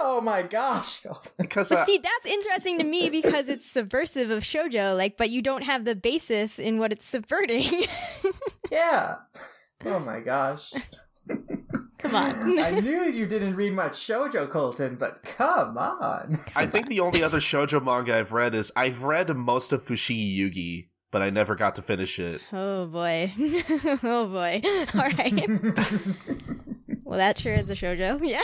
Oh 0.00 0.20
my 0.20 0.42
gosh. 0.42 1.04
because 1.38 1.68
But 1.68 1.78
uh, 1.78 1.84
see, 1.84 1.98
that's 1.98 2.26
interesting 2.26 2.78
to 2.78 2.84
me 2.84 3.10
because 3.10 3.48
it's 3.48 3.68
subversive 3.68 4.30
of 4.30 4.44
shojo, 4.44 4.96
like, 4.96 5.16
but 5.16 5.30
you 5.30 5.42
don't 5.42 5.62
have 5.62 5.84
the 5.84 5.96
basis 5.96 6.58
in 6.58 6.78
what 6.78 6.92
it's 6.92 7.04
subverting. 7.04 7.86
Yeah. 8.70 9.16
Oh 9.84 9.98
my 10.00 10.20
gosh. 10.20 10.72
Come 11.98 12.16
on. 12.16 12.58
I 12.58 12.80
knew 12.80 13.04
you 13.04 13.26
didn't 13.26 13.54
read 13.54 13.74
much 13.74 13.92
shoujo, 13.92 14.50
Colton, 14.50 14.96
but 14.96 15.22
come 15.22 15.78
on. 15.78 16.40
I 16.56 16.66
think 16.66 16.88
the 16.88 16.98
only 16.98 17.22
other 17.22 17.38
shojo 17.38 17.82
manga 17.82 18.18
I've 18.18 18.32
read 18.32 18.56
is 18.56 18.72
I've 18.74 19.04
read 19.04 19.34
most 19.36 19.72
of 19.72 19.84
Fushigi 19.84 20.36
Yugi, 20.36 20.88
but 21.12 21.22
I 21.22 21.30
never 21.30 21.54
got 21.54 21.76
to 21.76 21.82
finish 21.82 22.18
it. 22.18 22.40
Oh 22.52 22.86
boy. 22.86 23.32
oh 24.02 24.26
boy. 24.26 24.62
All 24.94 25.10
right. 25.10 25.48
well, 27.04 27.18
that 27.18 27.38
sure 27.38 27.54
is 27.54 27.70
a 27.70 27.76
shojo. 27.76 28.18
Yeah. 28.20 28.42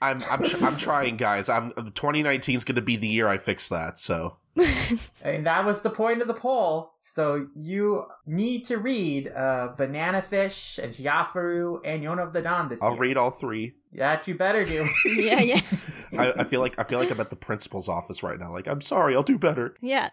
I'm 0.00 0.20
I'm 0.30 0.42
tr- 0.42 0.64
I'm 0.64 0.76
trying, 0.78 1.18
guys. 1.18 1.50
I'm 1.50 1.72
2019 1.74 2.56
is 2.56 2.64
going 2.64 2.76
to 2.76 2.80
be 2.80 2.96
the 2.96 3.06
year 3.08 3.28
I 3.28 3.36
fix 3.36 3.68
that. 3.68 3.98
So 3.98 4.38
and 5.22 5.46
that 5.46 5.64
was 5.64 5.80
the 5.80 5.90
point 5.90 6.20
of 6.20 6.28
the 6.28 6.34
poll. 6.34 6.92
So 7.00 7.46
you 7.54 8.04
need 8.26 8.66
to 8.66 8.76
read 8.76 9.28
uh, 9.28 9.70
Banana 9.76 10.20
Fish 10.20 10.78
and 10.82 10.92
Shiafaru 10.92 11.80
and 11.84 12.02
Yona 12.02 12.26
of 12.26 12.32
the 12.32 12.42
Dawn 12.42 12.68
this 12.68 12.82
I'll 12.82 12.92
year. 12.92 13.00
read 13.00 13.16
all 13.16 13.30
three. 13.30 13.74
That 13.94 14.26
you 14.28 14.34
better 14.34 14.64
do. 14.64 14.86
yeah, 15.16 15.40
yeah. 15.40 15.60
I, 16.18 16.32
I 16.40 16.44
feel 16.44 16.60
like 16.60 16.78
I 16.78 16.84
feel 16.84 16.98
like 16.98 17.10
I'm 17.10 17.20
at 17.20 17.30
the 17.30 17.36
principal's 17.36 17.88
office 17.88 18.22
right 18.22 18.38
now. 18.38 18.52
Like 18.52 18.66
I'm 18.66 18.82
sorry, 18.82 19.14
I'll 19.14 19.22
do 19.22 19.38
better. 19.38 19.74
Yeah. 19.80 20.10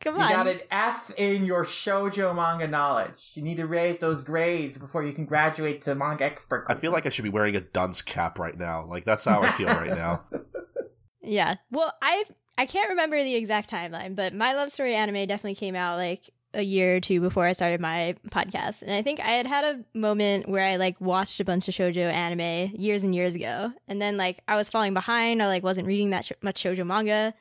Come 0.00 0.18
on. 0.18 0.28
You 0.30 0.36
got 0.36 0.46
an 0.46 0.60
F 0.70 1.10
in 1.16 1.44
your 1.46 1.64
shoujo 1.64 2.34
manga 2.34 2.68
knowledge. 2.68 3.32
You 3.34 3.42
need 3.42 3.56
to 3.56 3.66
raise 3.66 3.98
those 3.98 4.22
grades 4.22 4.76
before 4.76 5.02
you 5.02 5.12
can 5.12 5.24
graduate 5.24 5.80
to 5.82 5.94
manga 5.94 6.24
expert. 6.24 6.66
I 6.68 6.74
feel 6.74 6.92
like 6.92 7.06
I 7.06 7.08
should 7.08 7.24
be 7.24 7.30
wearing 7.30 7.56
a 7.56 7.60
dunce 7.60 8.02
cap 8.02 8.38
right 8.38 8.56
now. 8.56 8.84
Like 8.86 9.04
that's 9.04 9.24
how 9.24 9.42
I 9.42 9.52
feel 9.52 9.68
right 9.68 9.90
now. 9.90 10.24
Yeah. 11.22 11.56
Well, 11.70 11.92
I 12.02 12.24
I 12.60 12.66
can't 12.66 12.90
remember 12.90 13.24
the 13.24 13.36
exact 13.36 13.70
timeline, 13.70 14.14
but 14.14 14.34
my 14.34 14.52
love 14.52 14.70
story 14.70 14.94
anime 14.94 15.26
definitely 15.26 15.54
came 15.54 15.74
out 15.74 15.96
like 15.96 16.28
a 16.52 16.60
year 16.60 16.96
or 16.96 17.00
two 17.00 17.18
before 17.18 17.46
I 17.46 17.52
started 17.52 17.80
my 17.80 18.16
podcast. 18.28 18.82
And 18.82 18.92
I 18.92 19.00
think 19.00 19.18
I 19.18 19.30
had 19.30 19.46
had 19.46 19.64
a 19.64 19.98
moment 19.98 20.46
where 20.46 20.66
I 20.66 20.76
like 20.76 21.00
watched 21.00 21.40
a 21.40 21.44
bunch 21.46 21.68
of 21.68 21.74
shoujo 21.74 22.12
anime 22.12 22.78
years 22.78 23.02
and 23.02 23.14
years 23.14 23.34
ago. 23.34 23.72
And 23.88 24.02
then 24.02 24.18
like 24.18 24.40
I 24.46 24.56
was 24.56 24.68
falling 24.68 24.92
behind. 24.92 25.42
I 25.42 25.46
like 25.46 25.62
wasn't 25.62 25.86
reading 25.86 26.10
that 26.10 26.26
sh- 26.26 26.32
much 26.42 26.62
shoujo 26.62 26.84
manga. 26.84 27.32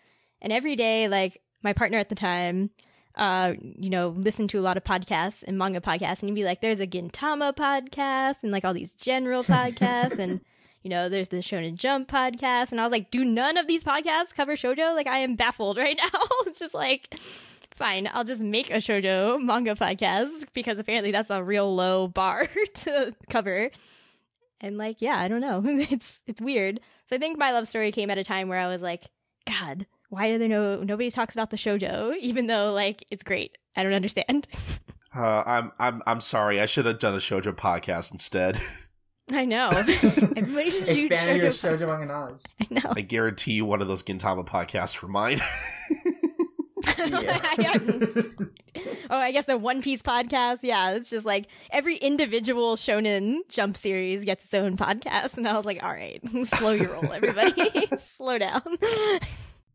And 0.41 0.53
every 0.53 0.77
day 0.77 1.09
like 1.09 1.41
my 1.63 1.73
partner 1.73 1.97
at 1.97 2.07
the 2.07 2.15
time 2.15 2.69
uh, 3.15 3.55
you 3.59 3.89
know, 3.89 4.09
listened 4.09 4.49
to 4.51 4.59
a 4.59 4.61
lot 4.61 4.77
of 4.77 4.85
podcasts 4.85 5.43
and 5.45 5.57
manga 5.57 5.81
podcasts, 5.81 6.21
and 6.21 6.29
he'd 6.29 6.35
be 6.35 6.45
like, 6.45 6.61
"There's 6.61 6.79
a 6.79 6.87
Gintama 6.87 7.53
podcast 7.53 8.43
and 8.43 8.51
like 8.53 8.63
all 8.63 8.73
these 8.73 8.93
general 8.93 9.43
podcasts, 9.55 10.19
and 10.19 10.39
you 10.81 10.89
know, 10.89 11.09
there's 11.09 11.29
the 11.29 11.37
Shonen 11.37 11.75
Jump 11.75 12.09
podcast." 12.09 12.71
And 12.71 12.79
I 12.79 12.83
was 12.83 12.91
like, 12.91 13.11
"Do 13.11 13.23
none 13.23 13.57
of 13.57 13.67
these 13.67 13.83
podcasts 13.83 14.33
cover 14.35 14.55
shojo?" 14.55 14.95
Like, 14.95 15.07
I 15.07 15.19
am 15.19 15.35
baffled 15.35 15.77
right 15.85 15.97
now. 15.97 16.19
it's 16.45 16.59
just 16.59 16.73
like 16.73 17.15
fine, 17.79 18.09
I'll 18.13 18.25
just 18.25 18.41
make 18.41 18.69
a 18.69 18.75
shoujo 18.75 19.41
manga 19.41 19.73
podcast 19.73 20.45
because 20.53 20.77
apparently 20.79 21.11
that's 21.11 21.29
a 21.29 21.41
real 21.41 21.73
low 21.73 22.09
bar 22.09 22.45
to 22.75 23.15
cover. 23.29 23.71
And 24.61 24.77
like, 24.77 25.01
yeah, 25.01 25.17
I 25.17 25.29
don't 25.29 25.41
know. 25.41 25.63
It's 25.89 26.21
it's 26.27 26.41
weird. 26.41 26.81
So 27.05 27.15
I 27.15 27.19
think 27.19 27.39
my 27.39 27.51
love 27.51 27.67
story 27.67 27.91
came 27.91 28.09
at 28.11 28.17
a 28.17 28.23
time 28.23 28.49
where 28.49 28.59
I 28.59 28.67
was 28.67 28.81
like, 28.81 29.05
God, 29.47 29.87
why 30.09 30.27
are 30.27 30.37
there 30.37 30.49
no 30.49 30.83
nobody 30.83 31.09
talks 31.09 31.33
about 31.33 31.49
the 31.49 31.57
shoujo, 31.57 32.17
even 32.17 32.47
though 32.47 32.73
like 32.73 33.05
it's 33.09 33.23
great. 33.23 33.57
I 33.75 33.83
don't 33.83 33.93
understand. 33.93 34.47
Uh, 35.15 35.43
I'm 35.45 35.71
I'm 35.79 36.03
I'm 36.05 36.21
sorry. 36.21 36.59
I 36.59 36.65
should 36.65 36.85
have 36.85 36.99
done 36.99 37.15
a 37.15 37.19
shoujo 37.19 37.53
podcast 37.53 38.11
instead. 38.11 38.59
I 39.31 39.45
know. 39.45 39.69
Everybody 39.73 40.71
should 40.71 40.87
shoot 40.87 41.11
Expand 41.11 41.41
your 41.41 41.51
shoujo. 41.51 41.77
shoujo 41.77 41.87
manga 41.87 42.05
knowledge. 42.05 42.41
I 42.59 42.67
know. 42.69 42.93
I 42.95 43.01
guarantee 43.01 43.53
you, 43.53 43.65
one 43.65 43.81
of 43.81 43.87
those 43.87 44.03
Gintama 44.03 44.45
podcasts 44.45 44.95
for 44.95 45.07
mine. 45.07 45.39
oh, 49.09 49.17
I 49.17 49.31
guess 49.31 49.45
the 49.45 49.57
One 49.57 49.81
Piece 49.81 50.01
podcast. 50.01 50.59
Yeah, 50.63 50.91
it's 50.91 51.09
just 51.09 51.25
like 51.25 51.47
every 51.71 51.95
individual 51.97 52.75
shonen 52.75 53.39
jump 53.49 53.77
series 53.77 54.23
gets 54.23 54.45
its 54.45 54.53
own 54.53 54.77
podcast, 54.77 55.37
and 55.37 55.47
I 55.47 55.55
was 55.55 55.65
like, 55.65 55.83
all 55.83 55.91
right, 55.91 56.21
slow 56.55 56.71
your 56.71 56.89
roll, 56.89 57.11
everybody, 57.11 57.87
slow 57.97 58.37
down. 58.37 58.63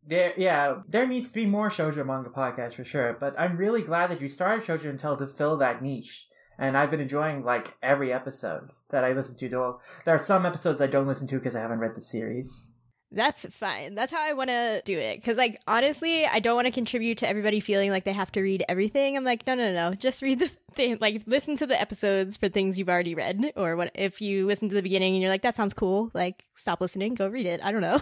There, 0.07 0.35
yeah, 0.37 0.81
there 0.89 1.07
needs 1.07 1.29
to 1.29 1.35
be 1.35 1.47
more 1.47 1.69
shoujo 1.71 2.05
manga 2.05 2.31
podcasts 2.31 2.75
for 2.75 2.85
sure. 2.85 3.17
But 3.19 3.39
I'm 3.39 3.57
really 3.57 3.83
glad 3.83 4.11
that 4.11 4.21
you 4.21 4.29
started 4.29 4.67
Shoujo 4.67 4.91
and 4.91 5.01
Tell 5.01 5.17
to 5.17 5.27
fill 5.27 5.57
that 5.59 5.83
niche. 5.83 6.29
And 6.59 6.77
I've 6.77 6.91
been 6.91 7.01
enjoying 7.01 7.45
like 7.45 7.75
every 7.83 8.13
episode 8.13 8.71
that 8.91 9.05
I 9.05 9.13
listen 9.13 9.37
to. 9.37 9.49
Though 9.49 9.81
there 10.05 10.15
are 10.15 10.19
some 10.19 10.47
episodes 10.47 10.81
I 10.81 10.87
don't 10.87 11.07
listen 11.07 11.27
to 11.29 11.37
because 11.37 11.57
I 11.57 11.61
haven't 11.61 11.81
read 11.81 11.95
the 11.95 12.01
series. 12.01 12.71
That's 13.11 13.47
fine. 13.55 13.95
That's 13.95 14.13
how 14.13 14.21
I 14.21 14.33
want 14.33 14.51
to 14.51 14.83
do 14.85 14.99
it. 14.99 15.21
Because, 15.21 15.37
like, 15.37 15.61
honestly, 15.69 16.27
I 16.27 16.41
don't 16.41 16.57
want 16.57 16.67
to 16.67 16.73
contribute 16.73 17.19
to 17.19 17.29
everybody 17.29 17.61
feeling 17.61 17.93
like 17.93 18.03
they 18.03 18.13
have 18.13 18.33
to 18.33 18.41
read 18.41 18.65
everything. 18.69 19.17
I'm 19.17 19.23
like, 19.23 19.47
no, 19.47 19.55
no, 19.55 19.73
no. 19.73 19.95
Just 19.95 20.21
read 20.21 20.41
the 20.41 20.49
thing. 20.75 20.99
Like, 21.01 21.23
listen 21.27 21.55
to 21.59 21.67
the 21.67 21.81
episodes 21.81 22.37
for 22.37 22.49
things 22.49 22.77
you've 22.77 22.89
already 22.89 23.15
read. 23.15 23.53
Or 23.55 23.77
what 23.77 23.93
if 23.95 24.21
you 24.21 24.47
listen 24.47 24.69
to 24.69 24.75
the 24.75 24.83
beginning 24.83 25.15
and 25.15 25.23
you're 25.23 25.31
like, 25.31 25.43
that 25.43 25.55
sounds 25.55 25.75
cool. 25.75 26.11
Like, 26.13 26.45
stop 26.57 26.81
listening, 26.81 27.15
go 27.15 27.29
read 27.29 27.47
it. 27.47 27.61
I 27.63 27.71
don't 27.71 27.83
know. 27.83 28.01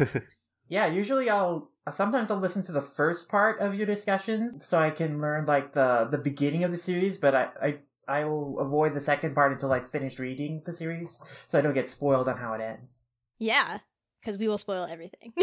Yeah, 0.72 0.86
usually 0.86 1.28
I'll 1.28 1.70
sometimes 1.90 2.30
I'll 2.30 2.38
listen 2.38 2.62
to 2.64 2.72
the 2.72 2.80
first 2.80 3.28
part 3.28 3.60
of 3.60 3.74
your 3.74 3.86
discussions 3.86 4.64
so 4.64 4.78
I 4.78 4.90
can 4.90 5.20
learn 5.20 5.46
like 5.46 5.72
the 5.72 6.06
the 6.10 6.18
beginning 6.18 6.64
of 6.64 6.70
the 6.70 6.78
series, 6.78 7.18
but 7.18 7.34
I 7.34 7.48
I 7.60 7.78
I 8.08 8.24
will 8.24 8.58
avoid 8.60 8.94
the 8.94 9.00
second 9.00 9.34
part 9.34 9.52
until 9.52 9.72
I 9.72 9.80
finish 9.80 10.18
reading 10.18 10.62
the 10.64 10.72
series 10.72 11.20
so 11.46 11.58
I 11.58 11.62
don't 11.62 11.74
get 11.74 11.88
spoiled 11.88 12.28
on 12.28 12.38
how 12.38 12.52
it 12.54 12.60
ends. 12.60 13.04
yeah. 13.38 13.78
Because 14.20 14.38
we 14.38 14.46
will 14.46 14.58
spoil 14.58 14.86
everything. 14.88 15.32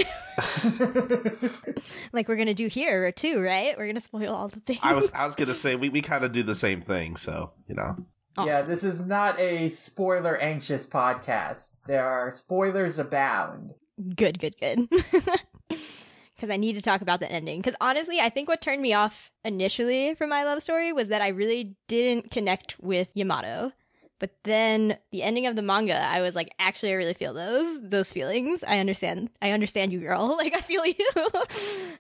like 2.13 2.29
we're 2.29 2.37
going 2.37 2.47
to 2.47 2.53
do 2.53 2.67
here 2.67 3.11
too, 3.11 3.41
right? 3.41 3.77
We're 3.77 3.83
going 3.85 3.95
to 3.95 3.99
spoil 4.01 4.33
all 4.33 4.47
the 4.47 4.61
things. 4.61 4.79
I 4.81 4.93
was 4.93 5.11
I 5.13 5.25
was 5.25 5.35
gonna 5.35 5.53
say 5.53 5.75
we, 5.75 5.89
we 5.89 6.01
kind 6.01 6.23
of 6.23 6.31
do 6.31 6.43
the 6.43 6.55
same 6.55 6.79
thing, 6.79 7.17
so 7.17 7.51
you 7.67 7.75
know. 7.75 7.97
Yeah, 8.41 8.61
this 8.61 8.85
is 8.85 9.01
not 9.01 9.37
a 9.37 9.67
spoiler 9.67 10.37
anxious 10.37 10.87
podcast. 10.87 11.71
There 11.87 12.07
are 12.07 12.33
spoilers 12.33 12.97
abound. 12.97 13.73
Good, 14.15 14.39
good, 14.39 14.55
good. 14.57 14.87
Because 16.39 16.53
I 16.53 16.57
need 16.57 16.77
to 16.77 16.81
talk 16.81 17.01
about 17.01 17.19
the 17.19 17.29
ending. 17.29 17.59
Because 17.59 17.75
honestly, 17.81 18.21
I 18.21 18.29
think 18.29 18.47
what 18.47 18.61
turned 18.61 18.81
me 18.81 18.93
off 18.93 19.29
initially 19.43 20.15
from 20.15 20.29
my 20.29 20.45
love 20.45 20.61
story 20.61 20.93
was 20.93 21.09
that 21.09 21.21
I 21.21 21.27
really 21.27 21.75
didn't 21.89 22.31
connect 22.31 22.79
with 22.79 23.09
Yamato. 23.13 23.73
But 24.19 24.31
then 24.43 24.97
the 25.11 25.21
ending 25.23 25.47
of 25.47 25.57
the 25.57 25.61
manga, 25.61 25.97
I 25.97 26.21
was 26.21 26.35
like, 26.35 26.53
actually, 26.57 26.91
I 26.91 26.95
really 26.95 27.13
feel 27.13 27.33
those 27.33 27.81
those 27.81 28.11
feelings. 28.11 28.63
I 28.63 28.79
understand. 28.79 29.31
I 29.41 29.51
understand 29.51 29.91
you, 29.91 29.99
girl. 29.99 30.35
Like, 30.37 30.55
I 30.55 30.61
feel 30.61 30.85
you. 30.85 31.09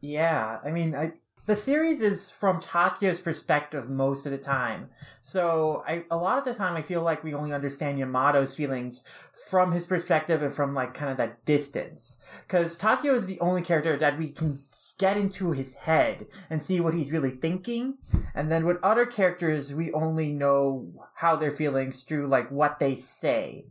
Yeah, 0.00 0.58
I 0.62 0.70
mean, 0.70 0.94
I, 0.94 1.12
the 1.46 1.56
series 1.56 2.00
is 2.00 2.30
from 2.30 2.60
Takeo's 2.60 3.20
perspective 3.20 3.88
most 3.90 4.24
of 4.24 4.32
the 4.32 4.38
time. 4.38 4.88
So 5.20 5.84
I, 5.86 6.04
a 6.10 6.16
lot 6.16 6.38
of 6.38 6.44
the 6.44 6.54
time, 6.54 6.76
I 6.76 6.82
feel 6.82 7.02
like 7.02 7.22
we 7.22 7.34
only 7.34 7.52
understand 7.52 7.98
Yamato's 7.98 8.54
feelings 8.54 9.04
from 9.48 9.72
his 9.72 9.86
perspective 9.86 10.42
and 10.42 10.54
from 10.54 10.74
like 10.74 10.94
kind 10.94 11.10
of 11.10 11.18
that 11.18 11.44
distance. 11.44 12.20
Because 12.46 12.78
Takeo 12.78 13.14
is 13.14 13.26
the 13.26 13.40
only 13.40 13.62
character 13.62 13.96
that 13.98 14.18
we 14.18 14.28
can 14.28 14.58
get 14.98 15.16
into 15.16 15.50
his 15.50 15.74
head 15.74 16.26
and 16.48 16.62
see 16.62 16.80
what 16.80 16.94
he's 16.94 17.12
really 17.12 17.32
thinking. 17.32 17.98
And 18.34 18.50
then 18.50 18.64
with 18.64 18.82
other 18.82 19.04
characters, 19.04 19.74
we 19.74 19.92
only 19.92 20.32
know 20.32 20.92
how 21.16 21.36
their 21.36 21.50
feelings 21.50 22.04
through 22.04 22.28
like 22.28 22.50
what 22.50 22.78
they 22.78 22.96
say. 22.96 23.66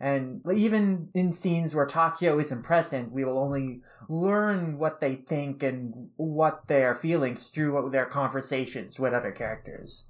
And 0.00 0.40
even 0.50 1.10
in 1.12 1.34
scenes 1.34 1.74
where 1.74 1.84
Takeo 1.84 2.38
isn't 2.38 2.62
present, 2.62 3.12
we 3.12 3.24
will 3.24 3.38
only 3.38 3.82
learn 4.10 4.76
what 4.76 5.00
they 5.00 5.14
think 5.14 5.62
and 5.62 6.10
what 6.16 6.66
they 6.66 6.84
are 6.84 6.96
feeling 6.96 7.36
through 7.36 7.88
their 7.90 8.06
conversations 8.06 8.98
with 8.98 9.14
other 9.14 9.30
characters. 9.30 10.06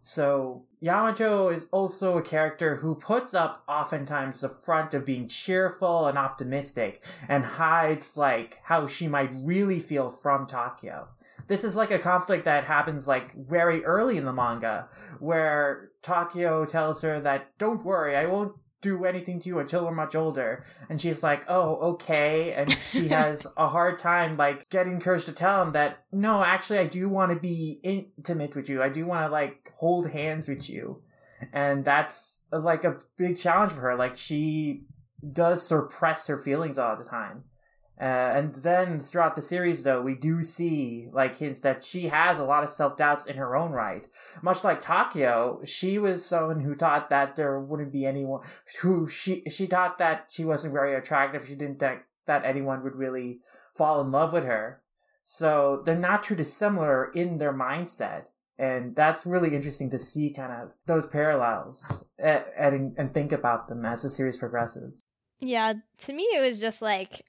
So 0.00 0.64
Yamato 0.80 1.48
is 1.48 1.68
also 1.70 2.18
a 2.18 2.22
character 2.22 2.76
who 2.76 2.96
puts 2.96 3.34
up 3.34 3.62
oftentimes 3.68 4.40
the 4.40 4.48
front 4.48 4.94
of 4.94 5.04
being 5.04 5.28
cheerful 5.28 6.08
and 6.08 6.18
optimistic 6.18 7.04
and 7.28 7.44
hides 7.44 8.16
like 8.16 8.58
how 8.64 8.88
she 8.88 9.06
might 9.06 9.30
really 9.32 9.78
feel 9.78 10.10
from 10.10 10.48
Takeo. 10.48 11.06
This 11.46 11.62
is 11.62 11.76
like 11.76 11.92
a 11.92 12.00
conflict 12.00 12.46
that 12.46 12.64
happens 12.64 13.06
like 13.06 13.32
very 13.36 13.84
early 13.84 14.16
in 14.16 14.24
the 14.24 14.32
manga 14.32 14.88
where 15.20 15.90
Takeo 16.02 16.66
tells 16.66 17.00
her 17.02 17.20
that 17.20 17.56
don't 17.58 17.84
worry, 17.84 18.16
I 18.16 18.26
won't 18.26 18.54
do 18.86 19.04
anything 19.04 19.40
to 19.40 19.48
you 19.48 19.58
until 19.58 19.84
we're 19.84 19.94
much 19.94 20.14
older. 20.14 20.64
And 20.88 21.00
she's 21.00 21.22
like, 21.22 21.44
oh, 21.48 21.76
okay. 21.92 22.52
And 22.52 22.76
she 22.90 23.08
has 23.20 23.46
a 23.56 23.68
hard 23.68 23.98
time, 23.98 24.36
like, 24.36 24.68
getting 24.70 25.00
courage 25.00 25.24
to 25.26 25.32
tell 25.32 25.62
him 25.62 25.72
that, 25.72 26.04
no, 26.12 26.42
actually, 26.42 26.78
I 26.78 26.86
do 26.86 27.08
want 27.08 27.32
to 27.32 27.38
be 27.38 27.80
intimate 27.82 28.54
with 28.54 28.68
you. 28.68 28.82
I 28.82 28.88
do 28.88 29.06
want 29.06 29.26
to, 29.26 29.32
like, 29.32 29.72
hold 29.76 30.10
hands 30.10 30.48
with 30.48 30.68
you. 30.70 31.02
And 31.52 31.84
that's, 31.84 32.40
like, 32.52 32.84
a 32.84 32.98
big 33.16 33.38
challenge 33.38 33.72
for 33.72 33.80
her. 33.80 33.96
Like, 33.96 34.16
she 34.16 34.84
does 35.32 35.66
suppress 35.66 36.26
her 36.28 36.38
feelings 36.38 36.78
all 36.78 36.96
the 36.96 37.04
time. 37.04 37.44
Uh, 37.98 38.04
and 38.04 38.54
then 38.56 39.00
throughout 39.00 39.36
the 39.36 39.42
series, 39.42 39.82
though, 39.82 40.02
we 40.02 40.14
do 40.14 40.42
see 40.42 41.08
like 41.12 41.38
hints 41.38 41.60
that 41.60 41.82
she 41.82 42.08
has 42.08 42.38
a 42.38 42.44
lot 42.44 42.62
of 42.62 42.68
self 42.68 42.96
doubts 42.96 43.24
in 43.24 43.36
her 43.36 43.56
own 43.56 43.72
right. 43.72 44.06
Much 44.42 44.64
like 44.64 44.80
Takeo, 44.80 45.60
she 45.64 45.98
was 45.98 46.24
someone 46.24 46.60
who 46.60 46.74
thought 46.74 47.10
that 47.10 47.36
there 47.36 47.58
wouldn't 47.60 47.92
be 47.92 48.06
anyone 48.06 48.42
who 48.80 49.08
she 49.08 49.42
she 49.50 49.66
thought 49.66 49.98
that 49.98 50.26
she 50.30 50.44
wasn't 50.44 50.72
very 50.72 50.94
attractive. 50.94 51.46
She 51.46 51.54
didn't 51.54 51.80
think 51.80 52.00
that 52.26 52.44
anyone 52.44 52.82
would 52.82 52.96
really 52.96 53.40
fall 53.74 54.00
in 54.00 54.10
love 54.10 54.32
with 54.32 54.44
her. 54.44 54.82
So 55.24 55.82
they're 55.84 55.96
not 55.96 56.22
too 56.22 56.36
dissimilar 56.36 57.10
in 57.12 57.38
their 57.38 57.52
mindset. 57.52 58.24
And 58.58 58.96
that's 58.96 59.26
really 59.26 59.54
interesting 59.54 59.90
to 59.90 59.98
see 59.98 60.32
kind 60.32 60.52
of 60.52 60.70
those 60.86 61.06
parallels 61.06 62.04
and, 62.18 62.44
and, 62.58 62.94
and 62.96 63.12
think 63.12 63.32
about 63.32 63.68
them 63.68 63.84
as 63.84 64.02
the 64.02 64.10
series 64.10 64.38
progresses. 64.38 65.00
yeah, 65.40 65.74
to 65.98 66.12
me, 66.12 66.22
it 66.22 66.40
was 66.40 66.58
just 66.58 66.80
like, 66.80 67.24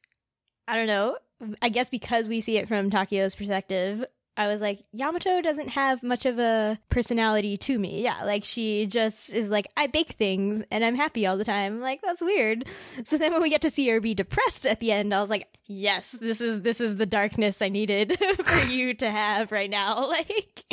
I 0.68 0.76
don't 0.76 0.88
know. 0.88 1.18
I 1.62 1.70
guess 1.70 1.90
because 1.90 2.30
we 2.30 2.42
see 2.42 2.58
it 2.58 2.68
from 2.68 2.90
Takeo's 2.90 3.36
perspective, 3.36 4.06
I 4.38 4.46
was 4.48 4.62
like, 4.62 4.86
Yamato 4.92 5.42
doesn't 5.42 5.70
have 5.70 6.04
much 6.04 6.28
of 6.28 6.38
a 6.38 6.80
personality 6.90 7.58
to 7.58 7.80
me. 7.80 8.04
Yeah, 8.04 8.24
like 8.24 8.44
she 8.44 8.86
just 8.86 9.34
is 9.34 9.50
like, 9.50 9.68
I 9.76 9.88
bake 9.88 10.12
things 10.12 10.64
and 10.70 10.86
I'm 10.86 10.96
happy 10.96 11.26
all 11.26 11.38
the 11.38 11.44
time. 11.44 11.74
I'm 11.74 11.82
like, 11.82 12.02
that's 12.04 12.22
weird. 12.22 12.66
So 13.04 13.18
then 13.18 13.34
when 13.34 13.42
we 13.42 13.50
get 13.50 13.62
to 13.62 13.72
see 13.72 13.90
her 13.90 14.00
be 14.00 14.14
depressed 14.14 14.68
at 14.68 14.80
the 14.80 14.92
end, 14.92 15.12
I 15.12 15.20
was 15.22 15.32
like, 15.32 15.48
yes, 15.66 16.12
this 16.12 16.40
is 16.40 16.62
this 16.62 16.80
is 16.80 16.98
the 16.98 17.08
darkness 17.08 17.64
I 17.64 17.70
needed 17.70 18.18
for 18.46 18.68
you 18.68 18.94
to 18.96 19.10
have 19.10 19.52
right 19.52 19.70
now. 19.70 20.12
Like 20.18 20.66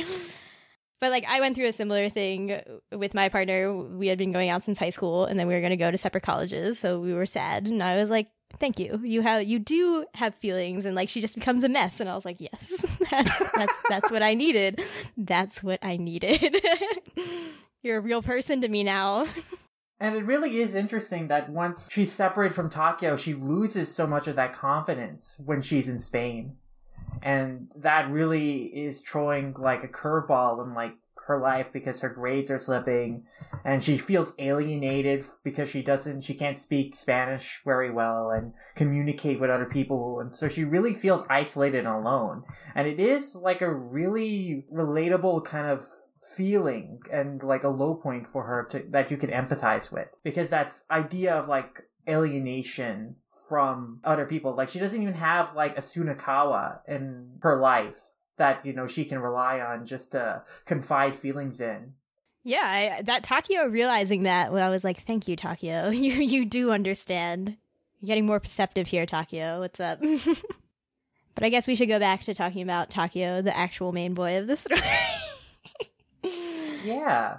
but 1.00 1.10
like 1.10 1.24
I 1.28 1.40
went 1.40 1.54
through 1.56 1.68
a 1.68 1.72
similar 1.72 2.08
thing 2.08 2.60
with 2.92 3.14
my 3.14 3.28
partner. 3.28 3.74
We 3.74 4.06
had 4.06 4.16
been 4.16 4.32
going 4.32 4.48
out 4.48 4.64
since 4.64 4.78
high 4.78 4.90
school 4.90 5.24
and 5.24 5.38
then 5.38 5.46
we 5.46 5.54
were 5.54 5.60
going 5.60 5.70
to 5.70 5.76
go 5.76 5.90
to 5.90 5.98
separate 5.98 6.22
colleges, 6.22 6.78
so 6.78 7.00
we 7.00 7.12
were 7.12 7.26
sad 7.26 7.66
and 7.66 7.82
I 7.82 7.98
was 7.98 8.10
like, 8.10 8.28
"Thank 8.58 8.78
you. 8.78 9.00
You 9.02 9.22
have 9.22 9.44
you 9.44 9.58
do 9.58 10.06
have 10.14 10.34
feelings." 10.34 10.84
And 10.84 10.94
like 10.94 11.08
she 11.08 11.20
just 11.20 11.34
becomes 11.34 11.64
a 11.64 11.68
mess 11.68 12.00
and 12.00 12.08
I 12.08 12.14
was 12.14 12.24
like, 12.24 12.40
"Yes. 12.40 12.86
That's 13.10 13.50
that's 13.54 13.72
that's 13.88 14.12
what 14.12 14.22
I 14.22 14.34
needed. 14.34 14.80
That's 15.16 15.62
what 15.62 15.78
I 15.82 15.96
needed." 15.96 16.56
You're 17.82 17.98
a 17.98 18.00
real 18.00 18.22
person 18.22 18.62
to 18.62 18.68
me 18.68 18.82
now. 18.82 19.26
And 20.00 20.16
it 20.16 20.24
really 20.24 20.58
is 20.58 20.74
interesting 20.74 21.28
that 21.28 21.50
once 21.50 21.88
she's 21.90 22.12
separated 22.12 22.54
from 22.54 22.68
Takeo, 22.68 23.16
she 23.16 23.34
loses 23.34 23.94
so 23.94 24.06
much 24.06 24.26
of 24.26 24.36
that 24.36 24.54
confidence 24.54 25.40
when 25.44 25.62
she's 25.62 25.88
in 25.88 26.00
Spain. 26.00 26.56
And 27.22 27.68
that 27.76 28.10
really 28.10 28.64
is 28.64 29.02
throwing 29.02 29.54
like 29.54 29.84
a 29.84 29.88
curveball 29.88 30.66
in 30.66 30.74
like 30.74 30.94
her 31.26 31.38
life 31.38 31.68
because 31.72 32.00
her 32.00 32.08
grades 32.08 32.50
are 32.50 32.58
slipping 32.58 33.24
and 33.64 33.82
she 33.82 33.98
feels 33.98 34.34
alienated 34.38 35.24
because 35.42 35.68
she 35.68 35.82
doesn't 35.82 36.22
she 36.22 36.34
can't 36.34 36.58
speak 36.58 36.94
Spanish 36.94 37.60
very 37.64 37.90
well 37.90 38.30
and 38.30 38.52
communicate 38.74 39.40
with 39.40 39.50
other 39.50 39.66
people 39.66 40.20
and 40.20 40.34
so 40.34 40.48
she 40.48 40.64
really 40.64 40.94
feels 40.94 41.24
isolated 41.28 41.86
and 41.86 41.88
alone. 41.88 42.44
And 42.74 42.86
it 42.86 43.00
is 43.00 43.34
like 43.34 43.60
a 43.60 43.72
really 43.72 44.66
relatable 44.72 45.44
kind 45.44 45.66
of 45.66 45.86
feeling 46.36 47.00
and 47.12 47.42
like 47.42 47.64
a 47.64 47.68
low 47.68 47.94
point 47.94 48.26
for 48.26 48.44
her 48.44 48.66
to 48.70 48.82
that 48.90 49.10
you 49.10 49.16
can 49.16 49.30
empathize 49.30 49.92
with 49.92 50.08
because 50.22 50.50
that 50.50 50.72
idea 50.90 51.34
of 51.34 51.48
like 51.48 51.82
alienation 52.08 53.16
from 53.48 54.00
other 54.04 54.24
people 54.24 54.56
like 54.56 54.70
she 54.70 54.78
doesn't 54.78 55.02
even 55.02 55.14
have 55.14 55.54
like 55.54 55.76
a 55.76 55.80
sunakawa 55.80 56.78
in 56.88 57.28
her 57.42 57.60
life 57.60 58.00
that 58.36 58.64
you 58.64 58.72
know 58.72 58.86
she 58.86 59.04
can 59.04 59.18
rely 59.18 59.60
on 59.60 59.86
just 59.86 60.12
to 60.12 60.42
confide 60.66 61.16
feelings 61.16 61.60
in. 61.60 61.92
Yeah, 62.44 62.98
I, 62.98 63.02
that 63.02 63.24
Takeo 63.24 63.66
realizing 63.66 64.24
that, 64.24 64.52
well, 64.52 64.66
I 64.66 64.70
was 64.70 64.84
like, 64.84 64.98
"Thank 64.98 65.26
you, 65.28 65.34
Takeo. 65.34 65.88
You 65.90 66.12
you 66.12 66.44
do 66.44 66.70
understand. 66.70 67.56
You're 68.00 68.06
getting 68.06 68.26
more 68.26 68.38
perceptive 68.40 68.86
here, 68.86 69.06
Takeo. 69.06 69.60
What's 69.60 69.80
up?" 69.80 70.00
but 71.34 71.42
I 71.42 71.48
guess 71.48 71.66
we 71.66 71.74
should 71.74 71.88
go 71.88 71.98
back 71.98 72.22
to 72.24 72.34
talking 72.34 72.62
about 72.62 72.90
Takeo, 72.90 73.40
the 73.42 73.56
actual 73.56 73.92
main 73.92 74.14
boy 74.14 74.38
of 74.38 74.46
the 74.46 74.56
story. 74.56 74.80
Yeah. 76.84 77.38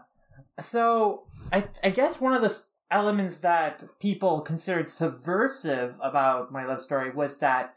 So 0.60 1.26
I 1.52 1.66
I 1.84 1.92
guess 1.92 2.20
one 2.20 2.34
of 2.34 2.42
the 2.42 2.60
elements 2.92 3.40
that 3.42 4.00
people 4.00 4.42
considered 4.42 4.90
subversive 4.90 6.00
about 6.02 6.52
my 6.52 6.66
love 6.66 6.82
story 6.82 7.12
was 7.12 7.38
that 7.38 7.74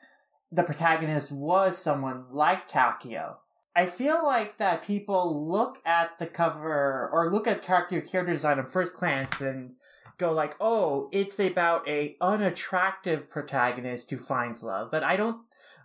the 0.51 0.63
protagonist 0.63 1.31
was 1.31 1.77
someone 1.77 2.25
like 2.31 2.69
Takeo. 2.69 3.39
I 3.79 3.87
feel 3.87 4.25
like 4.25 4.59
that 4.59 4.83
people 4.83 5.49
look 5.49 5.81
at 5.87 6.19
the 6.19 6.27
cover 6.27 7.09
or 7.13 7.31
look 7.31 7.47
at 7.47 7.63
Takeo's 7.63 8.09
character 8.09 8.33
design 8.33 8.59
at 8.59 8.73
first 8.73 8.97
glance 8.97 9.41
and 9.41 9.75
go 10.19 10.33
like, 10.33 10.57
"Oh, 10.61 11.09
it's 11.13 11.39
about 11.39 11.87
a 11.87 12.17
unattractive 12.21 13.31
protagonist 13.31 14.11
who 14.11 14.17
finds 14.17 14.65
love." 14.65 14.91
But 14.91 15.05
I 15.05 15.17
don't 15.17 15.43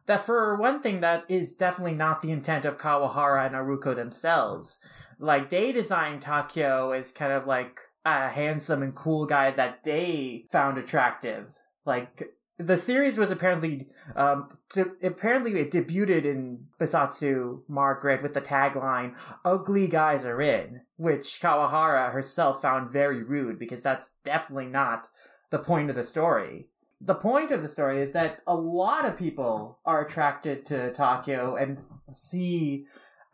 that 0.07 0.26
for 0.26 0.56
one 0.56 0.82
thing 0.82 1.02
that 1.02 1.24
is 1.30 1.56
definitely 1.56 1.94
not 1.94 2.22
the 2.22 2.32
intent 2.32 2.65
of 2.65 2.78
Kawahara 2.78 3.45
and 3.45 3.56
Aruko 3.56 3.95
themselves 3.95 4.80
like 5.20 5.49
they 5.49 5.72
designed 5.72 6.22
Takeo 6.22 6.91
as 6.91 7.11
kind 7.11 7.32
of 7.32 7.48
like 7.48 7.80
a 8.06 8.30
handsome 8.30 8.84
and 8.84 8.95
cool 8.95 9.26
guy 9.26 9.52
that 9.52 9.84
they 9.84 10.45
found 10.52 10.78
attractive. 10.78 11.53
Like 11.86 12.34
the 12.57 12.77
series 12.77 13.17
was 13.17 13.31
apparently 13.31 13.88
um 14.15 14.57
de- 14.73 14.91
apparently 15.01 15.59
it 15.59 15.71
debuted 15.71 16.25
in 16.25 16.67
Bessatsu 16.80 17.61
Margaret 17.67 18.21
with 18.21 18.34
the 18.34 18.41
tagline 18.41 19.15
"Ugly 19.43 19.88
guys 19.88 20.25
are 20.25 20.41
in," 20.41 20.81
which 20.97 21.39
Kawahara 21.41 22.11
herself 22.11 22.61
found 22.61 22.91
very 22.91 23.23
rude 23.23 23.57
because 23.57 23.81
that's 23.81 24.11
definitely 24.23 24.67
not 24.67 25.07
the 25.49 25.59
point 25.59 25.89
of 25.89 25.95
the 25.95 26.03
story. 26.03 26.67
The 27.01 27.15
point 27.15 27.51
of 27.51 27.61
the 27.61 27.69
story 27.69 28.01
is 28.01 28.13
that 28.13 28.39
a 28.47 28.55
lot 28.55 29.05
of 29.05 29.17
people 29.17 29.80
are 29.85 30.05
attracted 30.05 30.65
to 30.67 30.93
Takeo 30.93 31.55
and 31.55 31.77
see 32.13 32.85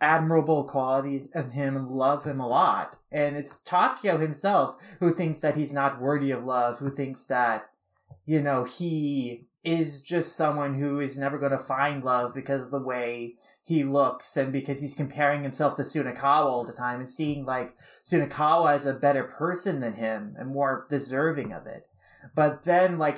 admirable 0.01 0.63
qualities 0.63 1.29
in 1.35 1.51
him 1.51 1.75
and 1.75 1.89
love 1.89 2.23
him 2.23 2.39
a 2.39 2.47
lot. 2.47 2.97
And 3.11 3.35
it's 3.35 3.59
Takeo 3.59 4.17
himself 4.17 4.75
who 4.99 5.13
thinks 5.13 5.39
that 5.41 5.55
he's 5.55 5.73
not 5.73 6.01
worthy 6.01 6.31
of 6.31 6.43
love, 6.43 6.79
who 6.79 6.89
thinks 6.89 7.25
that, 7.27 7.69
you 8.29 8.43
know, 8.43 8.63
he 8.63 9.47
is 9.63 10.03
just 10.03 10.35
someone 10.35 10.77
who 10.77 10.99
is 10.99 11.17
never 11.17 11.39
going 11.39 11.51
to 11.51 11.57
find 11.57 12.03
love 12.03 12.31
because 12.35 12.65
of 12.65 12.69
the 12.69 12.79
way 12.79 13.33
he 13.63 13.83
looks 13.83 14.37
and 14.37 14.53
because 14.53 14.81
he's 14.83 14.93
comparing 14.93 15.41
himself 15.41 15.75
to 15.75 15.81
Sunakawa 15.81 16.45
all 16.45 16.63
the 16.63 16.71
time 16.71 16.99
and 16.99 17.09
seeing 17.09 17.43
like 17.43 17.75
Sunakawa 18.05 18.75
as 18.75 18.85
a 18.85 18.93
better 18.93 19.23
person 19.23 19.79
than 19.79 19.93
him 19.93 20.35
and 20.37 20.49
more 20.49 20.85
deserving 20.91 21.51
of 21.51 21.65
it. 21.65 21.87
But 22.35 22.65
then, 22.65 22.99
like, 22.99 23.17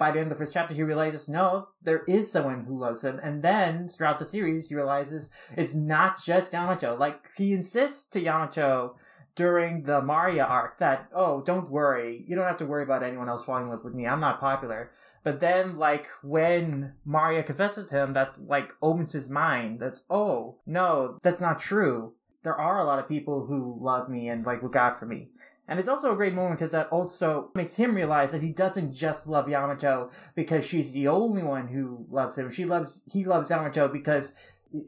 by 0.00 0.10
the 0.10 0.18
end 0.18 0.32
of 0.32 0.36
the 0.36 0.42
first 0.42 0.54
chapter, 0.54 0.74
he 0.74 0.82
realizes, 0.82 1.28
no, 1.28 1.68
there 1.80 2.02
is 2.08 2.32
someone 2.32 2.64
who 2.64 2.80
loves 2.80 3.04
him. 3.04 3.20
And 3.22 3.44
then, 3.44 3.88
throughout 3.88 4.18
the 4.18 4.26
series, 4.26 4.68
he 4.68 4.74
realizes 4.74 5.30
it's 5.56 5.76
not 5.76 6.20
just 6.20 6.52
Yamato. 6.52 6.96
Like, 6.96 7.28
he 7.36 7.52
insists 7.52 8.08
to 8.08 8.20
Yamato 8.20 8.96
during 9.38 9.84
the 9.84 10.02
Maria 10.02 10.44
arc 10.44 10.80
that, 10.80 11.08
oh, 11.14 11.42
don't 11.42 11.70
worry. 11.70 12.24
You 12.26 12.34
don't 12.34 12.48
have 12.48 12.56
to 12.56 12.66
worry 12.66 12.82
about 12.82 13.04
anyone 13.04 13.28
else 13.28 13.44
falling 13.44 13.62
in 13.62 13.70
love 13.70 13.84
with 13.84 13.94
me. 13.94 14.04
I'm 14.04 14.18
not 14.18 14.40
popular. 14.40 14.90
But 15.22 15.38
then, 15.38 15.78
like, 15.78 16.08
when 16.24 16.94
Maria 17.04 17.44
confesses 17.44 17.88
to 17.88 18.02
him, 18.02 18.14
that, 18.14 18.36
like, 18.48 18.72
opens 18.82 19.12
his 19.12 19.30
mind. 19.30 19.78
That's, 19.78 20.04
oh, 20.10 20.56
no, 20.66 21.20
that's 21.22 21.40
not 21.40 21.60
true. 21.60 22.14
There 22.42 22.56
are 22.56 22.80
a 22.80 22.84
lot 22.84 22.98
of 22.98 23.08
people 23.08 23.46
who 23.46 23.78
love 23.80 24.08
me 24.08 24.28
and, 24.28 24.44
like, 24.44 24.60
look 24.60 24.74
out 24.74 24.98
for 24.98 25.06
me. 25.06 25.28
And 25.68 25.78
it's 25.78 25.88
also 25.88 26.12
a 26.12 26.16
great 26.16 26.34
moment 26.34 26.58
because 26.58 26.72
that 26.72 26.88
also 26.88 27.52
makes 27.54 27.76
him 27.76 27.94
realize 27.94 28.32
that 28.32 28.42
he 28.42 28.50
doesn't 28.50 28.92
just 28.92 29.28
love 29.28 29.48
Yamato 29.48 30.10
because 30.34 30.66
she's 30.66 30.90
the 30.90 31.06
only 31.06 31.44
one 31.44 31.68
who 31.68 32.06
loves 32.10 32.36
him. 32.36 32.50
She 32.50 32.64
loves, 32.64 33.04
he 33.12 33.22
loves 33.22 33.50
Yamato 33.50 33.86
because 33.86 34.34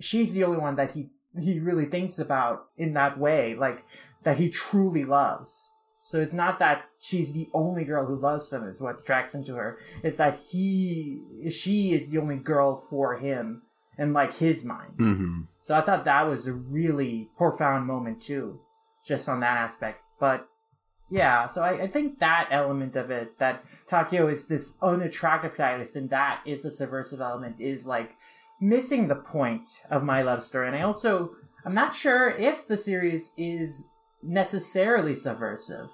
she's 0.01 0.35
the 0.35 0.43
only 0.43 0.59
one 0.59 0.75
that 0.75 0.91
he, 0.91 1.11
he 1.39 1.61
really 1.61 1.87
thinks 1.87 2.19
about 2.19 2.67
in 2.77 2.95
that 2.95 3.17
way, 3.17 3.55
like, 3.55 3.85
that 4.23 4.39
he 4.39 4.49
truly 4.49 5.05
loves. 5.05 5.71
So 6.03 6.21
it's 6.21 6.33
not 6.33 6.59
that 6.61 6.85
she's 6.99 7.35
the 7.35 7.51
only 7.53 7.85
girl 7.85 8.07
who 8.07 8.17
loves 8.17 8.51
him 8.53 8.67
is 8.67 8.81
what 8.81 9.01
attracts 9.01 9.35
him 9.35 9.45
to 9.45 9.55
her. 9.57 9.79
It's 10.03 10.17
that 10.17 10.41
he, 10.51 11.23
she 11.51 11.93
is 11.93 12.11
the 12.11 12.19
only 12.19 12.37
girl 12.37 12.75
for 12.75 13.19
him 13.19 13.63
in 13.99 14.15
like 14.15 14.37
his 14.37 14.65
mind. 14.65 14.95
Mm-hmm. 14.97 15.41
So 15.59 15.77
I 15.77 15.83
thought 15.83 16.07
that 16.07 16.27
was 16.27 16.47
a 16.47 16.55
really 16.55 17.29
profound 17.37 17.87
moment 17.87 18.23
too, 18.23 18.61
just 19.07 19.29
on 19.29 19.41
that 19.41 19.59
aspect. 19.59 20.01
But 20.19 20.49
yeah, 21.11 21.49
so 21.49 21.63
I, 21.63 21.83
I 21.83 21.87
think 21.87 22.19
that 22.21 22.49
element 22.51 22.97
of 22.97 23.11
it, 23.11 23.39
that 23.39 23.63
Takeo 23.87 24.29
is 24.29 24.47
this 24.47 24.79
unattractive 24.81 25.55
protagonist, 25.55 25.97
and 25.97 26.09
that 26.11 26.41
is 26.47 26.63
the 26.63 26.73
subversive 26.73 27.21
element, 27.21 27.57
is 27.59 27.87
like 27.87 28.13
missing 28.61 29.09
the 29.09 29.17
point 29.17 29.69
of 29.91 30.03
my 30.03 30.23
love 30.23 30.43
story. 30.43 30.69
And 30.69 30.77
I 30.77 30.83
also, 30.83 31.33
I'm 31.67 31.75
not 31.75 31.95
sure 31.95 32.31
if 32.31 32.67
the 32.67 32.77
series 32.79 33.35
is 33.37 33.89
necessarily 34.23 35.15
subversive. 35.15 35.89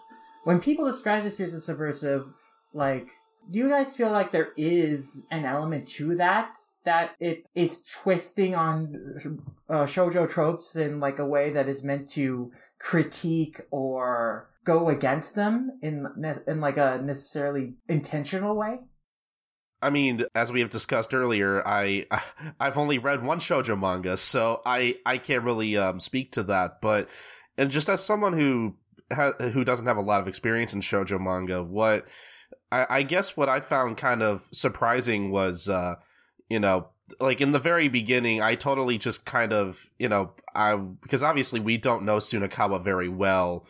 When 0.44 0.60
people 0.60 0.84
describe 0.84 1.24
the 1.24 1.30
series 1.30 1.54
as 1.54 1.64
subversive, 1.64 2.26
like, 2.72 3.08
do 3.50 3.58
you 3.58 3.68
guys 3.68 3.96
feel 3.96 4.10
like 4.10 4.32
there 4.32 4.52
is 4.56 5.22
an 5.30 5.44
element 5.44 5.88
to 5.88 6.16
that? 6.16 6.50
That 6.84 7.16
it 7.18 7.44
is 7.54 7.82
twisting 7.82 8.54
on 8.54 9.42
uh, 9.68 9.84
shoujo 9.86 10.30
tropes 10.30 10.76
in 10.76 11.00
like 11.00 11.18
a 11.18 11.26
way 11.26 11.50
that 11.50 11.68
is 11.68 11.82
meant 11.82 12.08
to 12.12 12.52
critique 12.78 13.60
or 13.72 14.50
go 14.64 14.88
against 14.88 15.34
them 15.34 15.78
in 15.82 16.06
in 16.46 16.60
like 16.60 16.76
a 16.76 17.00
necessarily 17.02 17.74
intentional 17.88 18.56
way. 18.56 18.80
I 19.82 19.90
mean, 19.90 20.24
as 20.34 20.50
we 20.50 20.60
have 20.60 20.70
discussed 20.70 21.14
earlier, 21.14 21.66
I 21.66 22.06
I've 22.60 22.78
only 22.78 22.98
read 22.98 23.24
one 23.24 23.38
shoujo 23.38 23.78
manga, 23.78 24.16
so 24.16 24.62
I 24.64 24.96
I 25.04 25.18
can't 25.18 25.44
really 25.44 25.76
um, 25.76 26.00
speak 26.00 26.32
to 26.32 26.42
that. 26.44 26.80
But 26.80 27.08
and 27.58 27.70
just 27.70 27.88
as 27.88 28.04
someone 28.04 28.32
who 28.32 28.74
ha- 29.12 29.34
who 29.52 29.64
doesn't 29.64 29.86
have 29.86 29.96
a 29.96 30.02
lot 30.02 30.20
of 30.20 30.28
experience 30.28 30.72
in 30.72 30.80
shojo 30.80 31.20
manga, 31.20 31.62
what 31.62 32.06
I, 32.70 32.86
I 32.88 33.02
guess 33.02 33.36
what 33.36 33.48
I 33.48 33.60
found 33.60 33.96
kind 33.96 34.22
of 34.22 34.46
surprising 34.52 35.30
was, 35.30 35.68
uh, 35.68 35.96
you 36.48 36.60
know, 36.60 36.88
like 37.20 37.40
in 37.40 37.52
the 37.52 37.58
very 37.58 37.88
beginning, 37.88 38.42
I 38.42 38.54
totally 38.54 38.98
just 38.98 39.24
kind 39.24 39.52
of 39.52 39.90
you 39.98 40.08
know 40.08 40.32
I 40.54 40.76
because 40.76 41.22
obviously 41.22 41.60
we 41.60 41.78
don't 41.78 42.04
know 42.04 42.16
Sunakawa 42.16 42.82
very 42.82 43.08
well 43.08 43.66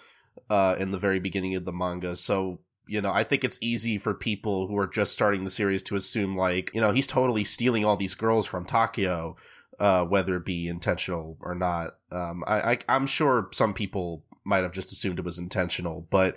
uh, 0.50 0.76
in 0.78 0.90
the 0.90 0.98
very 0.98 1.20
beginning 1.20 1.54
of 1.54 1.64
the 1.64 1.72
manga, 1.72 2.16
so 2.16 2.60
you 2.86 3.00
know, 3.00 3.12
I 3.12 3.24
think 3.24 3.44
it's 3.44 3.58
easy 3.60 3.98
for 3.98 4.14
people 4.14 4.68
who 4.68 4.78
are 4.78 4.86
just 4.86 5.12
starting 5.12 5.44
the 5.44 5.50
series 5.50 5.82
to 5.84 5.96
assume 5.96 6.36
like, 6.36 6.70
you 6.72 6.80
know, 6.80 6.92
he's 6.92 7.06
totally 7.06 7.44
stealing 7.44 7.84
all 7.84 7.96
these 7.96 8.14
girls 8.14 8.46
from 8.46 8.64
Takeo, 8.64 9.36
uh, 9.78 10.04
whether 10.04 10.36
it 10.36 10.44
be 10.44 10.68
intentional 10.68 11.36
or 11.40 11.54
not. 11.54 11.96
Um, 12.10 12.44
I, 12.46 12.72
I 12.72 12.78
I'm 12.88 13.06
sure 13.06 13.48
some 13.52 13.74
people 13.74 14.24
might 14.44 14.62
have 14.62 14.72
just 14.72 14.92
assumed 14.92 15.18
it 15.18 15.24
was 15.24 15.38
intentional, 15.38 16.06
but 16.10 16.36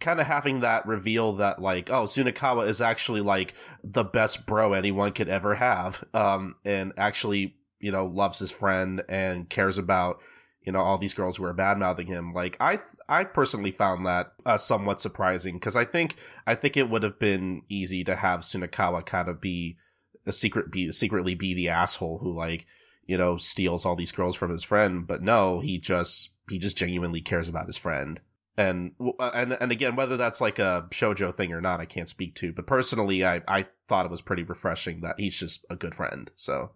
kind 0.00 0.20
of 0.20 0.26
having 0.26 0.60
that 0.60 0.86
reveal 0.86 1.34
that 1.34 1.62
like, 1.62 1.90
oh, 1.90 2.04
Sunakawa 2.04 2.66
is 2.68 2.80
actually 2.80 3.20
like 3.20 3.54
the 3.82 4.04
best 4.04 4.46
bro 4.46 4.72
anyone 4.72 5.12
could 5.12 5.28
ever 5.28 5.54
have, 5.54 6.04
um, 6.12 6.56
and 6.64 6.92
actually, 6.96 7.56
you 7.80 7.92
know, 7.92 8.06
loves 8.06 8.38
his 8.38 8.50
friend 8.50 9.02
and 9.08 9.48
cares 9.48 9.78
about 9.78 10.20
you 10.64 10.72
know 10.72 10.80
all 10.80 10.98
these 10.98 11.14
girls 11.14 11.36
who 11.36 11.44
are 11.44 11.52
bad 11.52 11.78
mouthing 11.78 12.06
him 12.06 12.32
like 12.32 12.56
i 12.58 12.78
i 13.06 13.22
personally 13.22 13.70
found 13.70 14.06
that 14.06 14.32
uh, 14.46 14.56
somewhat 14.56 15.00
surprising 15.00 15.56
because 15.56 15.76
i 15.76 15.84
think 15.84 16.16
i 16.46 16.54
think 16.54 16.76
it 16.76 16.88
would 16.88 17.02
have 17.02 17.18
been 17.18 17.62
easy 17.68 18.02
to 18.02 18.16
have 18.16 18.40
sunakawa 18.40 19.04
kind 19.04 19.28
of 19.28 19.40
be 19.40 19.76
a 20.26 20.32
secret 20.32 20.70
be 20.70 20.90
secretly 20.92 21.34
be 21.34 21.54
the 21.54 21.68
asshole 21.68 22.18
who 22.18 22.32
like 22.32 22.66
you 23.06 23.18
know 23.18 23.36
steals 23.36 23.84
all 23.84 23.96
these 23.96 24.12
girls 24.12 24.36
from 24.36 24.50
his 24.50 24.62
friend 24.62 25.06
but 25.06 25.22
no 25.22 25.60
he 25.60 25.78
just 25.78 26.30
he 26.48 26.58
just 26.58 26.76
genuinely 26.76 27.20
cares 27.20 27.48
about 27.48 27.66
his 27.66 27.76
friend. 27.76 28.20
And 28.56 28.92
uh, 29.18 29.30
and 29.34 29.52
and 29.54 29.72
again 29.72 29.96
whether 29.96 30.16
that's 30.16 30.40
like 30.40 30.60
a 30.60 30.86
shojo 30.90 31.34
thing 31.34 31.52
or 31.52 31.60
not 31.60 31.80
i 31.80 31.86
can't 31.86 32.08
speak 32.08 32.36
to 32.36 32.52
but 32.52 32.68
personally 32.68 33.24
i 33.24 33.42
i 33.48 33.66
thought 33.88 34.06
it 34.06 34.12
was 34.12 34.20
pretty 34.20 34.44
refreshing 34.44 35.00
that 35.00 35.18
he's 35.18 35.36
just 35.36 35.64
a 35.68 35.76
good 35.76 35.94
friend 35.94 36.30
so. 36.36 36.70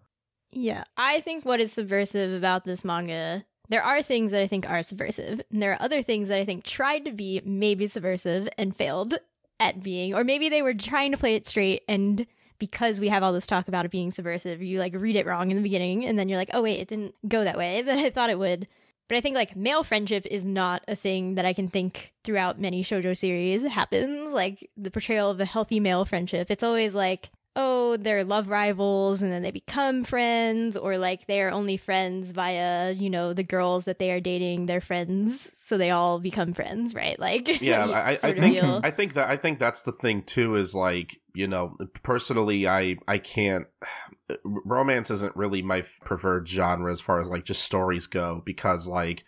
Yeah, 0.51 0.85
I 0.97 1.21
think 1.21 1.45
what 1.45 1.59
is 1.59 1.71
subversive 1.71 2.33
about 2.33 2.65
this 2.65 2.83
manga, 2.83 3.45
there 3.69 3.83
are 3.83 4.01
things 4.01 4.31
that 4.31 4.41
I 4.41 4.47
think 4.47 4.67
are 4.67 4.81
subversive, 4.81 5.41
and 5.51 5.61
there 5.61 5.73
are 5.73 5.81
other 5.81 6.01
things 6.01 6.27
that 6.27 6.39
I 6.39 6.45
think 6.45 6.63
tried 6.63 7.05
to 7.05 7.11
be 7.11 7.41
maybe 7.45 7.87
subversive 7.87 8.49
and 8.57 8.75
failed 8.75 9.15
at 9.59 9.83
being, 9.83 10.15
or 10.15 10.23
maybe 10.23 10.49
they 10.49 10.61
were 10.61 10.73
trying 10.73 11.11
to 11.11 11.17
play 11.17 11.35
it 11.35 11.45
straight 11.45 11.83
and 11.87 12.25
because 12.59 12.99
we 12.99 13.09
have 13.09 13.23
all 13.23 13.33
this 13.33 13.47
talk 13.47 13.67
about 13.67 13.85
it 13.85 13.91
being 13.91 14.11
subversive, 14.11 14.61
you 14.61 14.79
like 14.79 14.93
read 14.93 15.15
it 15.15 15.25
wrong 15.25 15.49
in 15.49 15.57
the 15.57 15.63
beginning 15.63 16.05
and 16.05 16.19
then 16.19 16.29
you're 16.29 16.37
like, 16.37 16.51
oh 16.53 16.61
wait, 16.61 16.79
it 16.79 16.87
didn't 16.87 17.15
go 17.27 17.43
that 17.43 17.57
way 17.57 17.81
that 17.85 17.97
I 17.97 18.09
thought 18.09 18.29
it 18.29 18.39
would. 18.39 18.67
But 19.07 19.17
I 19.17 19.21
think 19.21 19.35
like 19.35 19.55
male 19.55 19.83
friendship 19.83 20.27
is 20.29 20.45
not 20.45 20.83
a 20.87 20.95
thing 20.95 21.35
that 21.35 21.45
I 21.45 21.53
can 21.53 21.67
think 21.67 22.13
throughout 22.23 22.59
many 22.59 22.83
shoujo 22.83 23.17
series 23.17 23.63
happens. 23.63 24.33
Like 24.33 24.69
the 24.77 24.91
portrayal 24.91 25.31
of 25.31 25.39
a 25.39 25.45
healthy 25.45 25.79
male 25.79 26.05
friendship. 26.05 26.51
It's 26.51 26.61
always 26.61 26.93
like, 26.93 27.31
oh, 27.55 27.97
they're 27.97 28.23
love 28.23 28.49
rivals 28.49 29.21
and 29.21 29.31
then 29.31 29.41
they 29.41 29.51
become 29.51 30.03
friends, 30.03 30.77
or 30.77 30.97
like 30.97 31.27
they 31.27 31.41
are 31.41 31.51
only 31.51 31.77
friends 31.77 32.31
via, 32.31 32.91
you 32.91 33.09
know, 33.09 33.33
the 33.33 33.43
girls 33.43 33.85
that 33.85 33.99
they 33.99 34.11
are 34.11 34.19
dating, 34.19 34.65
their 34.65 34.81
friends, 34.81 35.51
so 35.57 35.77
they 35.77 35.89
all 35.89 36.19
become 36.19 36.53
friends, 36.53 36.93
right? 36.93 37.19
Like, 37.19 37.61
yeah 37.61 37.85
I, 37.85 38.11
I 38.11 38.33
think 38.33 38.63
i 38.63 38.91
think 38.91 39.13
that 39.13 39.29
i 39.29 39.35
think 39.35 39.59
that's 39.59 39.81
the 39.81 39.91
thing 39.91 40.23
too 40.23 40.55
is 40.55 40.73
like 40.73 41.19
you 41.33 41.47
know 41.47 41.77
personally 42.03 42.67
i 42.67 42.97
i 43.07 43.17
can't 43.17 43.67
romance 44.43 45.11
isn't 45.11 45.35
really 45.35 45.61
my 45.61 45.83
preferred 46.03 46.47
genre 46.47 46.91
as 46.91 47.01
far 47.01 47.19
as 47.19 47.27
like 47.27 47.45
just 47.45 47.63
stories 47.63 48.07
go 48.07 48.41
because 48.45 48.87
like 48.87 49.23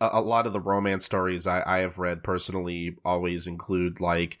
a, 0.00 0.10
a 0.14 0.20
lot 0.20 0.46
of 0.46 0.52
the 0.52 0.60
romance 0.60 1.04
stories 1.04 1.46
I, 1.46 1.62
I 1.64 1.78
have 1.78 1.98
read 1.98 2.22
personally 2.22 2.96
always 3.04 3.46
include 3.46 4.00
like 4.00 4.38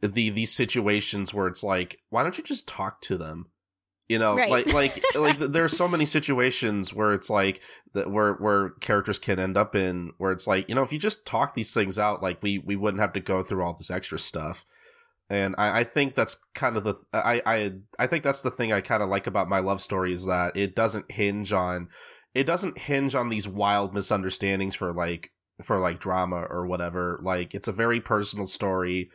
the 0.00 0.30
these 0.30 0.52
situations 0.52 1.32
where 1.32 1.46
it's 1.46 1.62
like 1.62 1.98
why 2.10 2.22
don't 2.22 2.38
you 2.38 2.44
just 2.44 2.68
talk 2.68 3.00
to 3.02 3.16
them? 3.16 3.46
You 4.08 4.18
know 4.20 4.36
Right. 4.36 4.50
like 4.50 4.72
like 4.72 5.04
like 5.14 5.38
there 5.38 5.64
are 5.64 5.68
so 5.68 5.88
many 5.88 6.06
situations 6.06 6.94
where 6.94 7.12
it's 7.12 7.28
like 7.28 7.60
that 7.94 8.10
where 8.10 8.34
where 8.34 8.70
characters 8.80 9.18
can 9.18 9.38
end 9.38 9.56
up 9.56 9.74
in 9.74 10.12
where 10.18 10.30
it's 10.32 10.46
like 10.46 10.68
you 10.68 10.74
know 10.74 10.82
if 10.82 10.92
you 10.92 10.98
just 10.98 11.26
talk 11.26 11.54
these 11.54 11.74
things 11.74 11.98
out 11.98 12.22
like 12.22 12.42
we 12.42 12.58
we 12.58 12.76
wouldn't 12.76 13.00
have 13.00 13.12
to 13.14 13.20
go 13.20 13.42
through 13.42 13.64
all 13.64 13.74
this 13.74 13.90
extra 13.90 14.18
stuff. 14.18 14.64
And 15.28 15.56
I, 15.58 15.80
I 15.80 15.84
think 15.84 16.14
that's 16.14 16.36
kind 16.54 16.76
of 16.76 16.84
the 16.84 16.94
I 17.12 17.42
I 17.44 17.72
I 17.98 18.06
think 18.06 18.22
that's 18.22 18.42
the 18.42 18.50
thing 18.50 18.72
I 18.72 18.80
kind 18.80 19.02
of 19.02 19.08
like 19.08 19.26
about 19.26 19.48
my 19.48 19.58
love 19.58 19.82
story 19.82 20.12
is 20.12 20.24
that 20.26 20.56
it 20.56 20.76
doesn't 20.76 21.10
hinge 21.10 21.52
on 21.52 21.88
it 22.32 22.44
doesn't 22.44 22.78
hinge 22.78 23.14
on 23.16 23.28
these 23.28 23.48
wild 23.48 23.92
misunderstandings 23.92 24.76
for 24.76 24.92
like 24.92 25.32
for 25.62 25.80
like 25.80 25.98
drama 25.98 26.44
or 26.48 26.66
whatever. 26.66 27.18
Like 27.24 27.54
it's 27.54 27.66
a 27.66 27.72
very 27.72 28.00
personal 28.00 28.46
story 28.46 29.10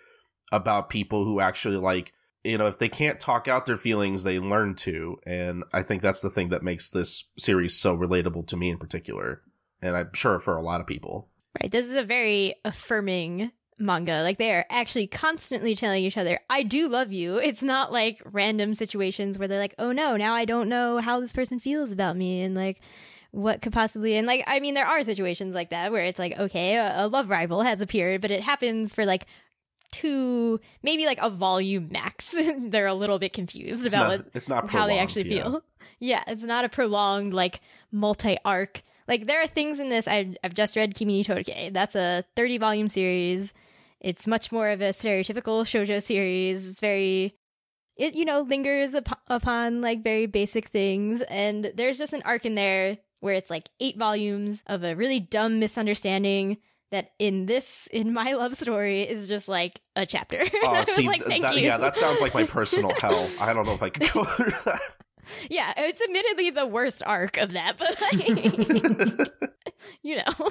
about 0.52 0.90
people 0.90 1.24
who 1.26 1.40
actually 1.40 1.78
like 1.78 2.14
you 2.44 2.58
know 2.58 2.68
if 2.68 2.80
they 2.80 2.90
can't 2.90 3.20
talk 3.20 3.48
out 3.48 3.66
their 3.66 3.78
feelings 3.78 4.24
they 4.24 4.40
learn 4.40 4.76
to 4.76 5.18
and 5.26 5.64
i 5.74 5.82
think 5.82 6.02
that's 6.02 6.22
the 6.22 6.30
thing 6.30 6.50
that 6.50 6.64
makes 6.64 6.90
this 6.90 7.26
series 7.38 7.78
so 7.78 7.96
relatable 7.96 8.46
to 8.48 8.58
me 8.58 8.70
in 8.70 8.78
particular 8.78 9.42
and 9.82 9.96
i'm 9.96 10.14
sure 10.14 10.40
for 10.40 10.58
a 10.58 10.64
lot 10.64 10.82
of 10.82 10.88
people 10.88 11.30
Right. 11.60 11.72
This 11.72 11.86
is 11.86 11.96
a 11.96 12.04
very 12.04 12.56
affirming 12.64 13.52
manga. 13.78 14.22
Like 14.22 14.38
they 14.38 14.54
are 14.54 14.66
actually 14.70 15.08
constantly 15.08 15.76
telling 15.76 16.04
each 16.04 16.18
other, 16.18 16.40
I 16.50 16.64
do 16.64 16.88
love 16.88 17.12
you. 17.12 17.38
It's 17.38 17.64
not 17.64 17.92
like 17.92 18.22
random 18.26 18.74
situations 18.74 19.38
where 19.38 19.48
they're 19.48 19.60
like, 19.60 19.76
oh 19.78 19.92
no, 19.92 20.16
now 20.16 20.34
I 20.34 20.46
don't 20.46 20.70
know 20.70 21.00
how 21.00 21.20
this 21.20 21.34
person 21.34 21.60
feels 21.60 21.92
about 21.92 22.16
me 22.16 22.42
and 22.42 22.56
like 22.56 22.80
what 23.32 23.62
could 23.62 23.72
possibly 23.72 24.18
and 24.18 24.28
like 24.28 24.44
I 24.46 24.60
mean 24.60 24.74
there 24.74 24.86
are 24.86 25.04
situations 25.04 25.56
like 25.56 25.70
that 25.70 25.94
where 25.94 26.04
it's 26.04 26.20
like 26.20 26.38
okay 26.38 26.76
a, 26.76 27.06
a 27.06 27.08
love 27.08 27.30
rival 27.30 27.62
has 27.62 27.80
appeared 27.80 28.20
but 28.20 28.30
it 28.30 28.42
happens 28.42 28.94
for 28.94 29.06
like 29.06 29.26
two 29.92 30.60
maybe 30.84 31.06
like 31.06 31.20
a 31.22 31.30
volume 31.30 31.90
max 31.92 32.34
they're 32.60 32.88
a 32.88 32.94
little 32.94 33.20
bit 33.20 33.34
confused 33.34 33.86
it's 33.86 33.94
about 33.94 34.20
not, 34.20 34.26
it's 34.34 34.50
not 34.50 34.70
how 34.70 34.88
they 34.88 35.00
actually 35.00 35.30
yeah. 35.34 35.44
feel. 35.44 35.64
Yeah, 36.00 36.24
it's 36.26 36.44
not 36.44 36.66
a 36.66 36.70
prolonged 36.70 37.34
like 37.34 37.62
multi 37.92 38.38
arc. 38.44 38.82
Like 39.08 39.28
there 39.28 39.42
are 39.42 39.48
things 39.48 39.80
in 39.80 39.90
this. 39.90 40.08
I've 40.08 40.36
I've 40.44 40.56
just 40.56 40.76
read 40.76 40.96
Kimi 40.96 41.18
ni 41.18 41.24
Todoke. 41.24 41.72
That's 41.72 41.96
a 41.96 42.26
thirty 42.36 42.58
volume 42.58 42.90
series. 42.90 43.54
It's 44.00 44.26
much 44.26 44.52
more 44.52 44.70
of 44.70 44.82
a 44.82 44.90
stereotypical 44.90 45.62
shojo 45.64 46.02
series. 46.02 46.68
It's 46.68 46.80
very 46.80 47.36
it 47.98 48.16
you 48.16 48.26
know 48.26 48.42
lingers 48.42 48.96
up- 48.96 49.22
upon 49.28 49.82
like 49.82 50.04
very 50.04 50.26
basic 50.26 50.68
things 50.68 51.22
and 51.24 51.72
there's 51.76 51.98
just 51.98 52.14
an 52.14 52.22
arc 52.24 52.46
in 52.46 52.56
there 52.56 52.98
where 53.20 53.36
it's 53.36 53.52
like 53.52 53.70
eight 53.80 53.98
volumes 53.98 54.64
of 54.66 54.84
a 54.84 54.96
really 54.96 55.20
dumb 55.20 55.60
misunderstanding 55.60 56.58
that 56.92 57.12
in 57.20 57.46
this 57.46 57.88
in 57.92 58.14
my 58.14 58.34
love 58.42 58.56
story 58.56 59.02
is 59.02 59.28
just 59.28 59.48
like 59.48 59.82
a 59.96 60.06
chapter. 60.06 60.44
Oh, 60.64 60.84
see, 60.84 61.08
like, 61.08 61.26
th- 61.26 61.42
that, 61.42 61.56
you. 61.56 61.62
yeah, 61.62 61.78
that 61.78 61.96
sounds 61.96 62.22
like 62.22 62.34
my 62.34 62.46
personal 62.46 62.94
hell. 63.00 63.28
I 63.40 63.54
don't 63.54 63.66
know 63.66 63.74
if 63.74 63.82
I 63.84 63.90
can 63.90 64.08
go 64.14 64.24
through 64.24 64.52
that. 64.66 64.80
Yeah, 65.50 65.74
it's 65.78 66.02
admittedly 66.02 66.50
the 66.50 66.66
worst 66.66 67.04
arc 67.06 67.38
of 67.38 67.54
that, 67.54 67.78
but 67.78 68.02
like, 68.02 69.32
you 70.04 70.18
know. 70.18 70.50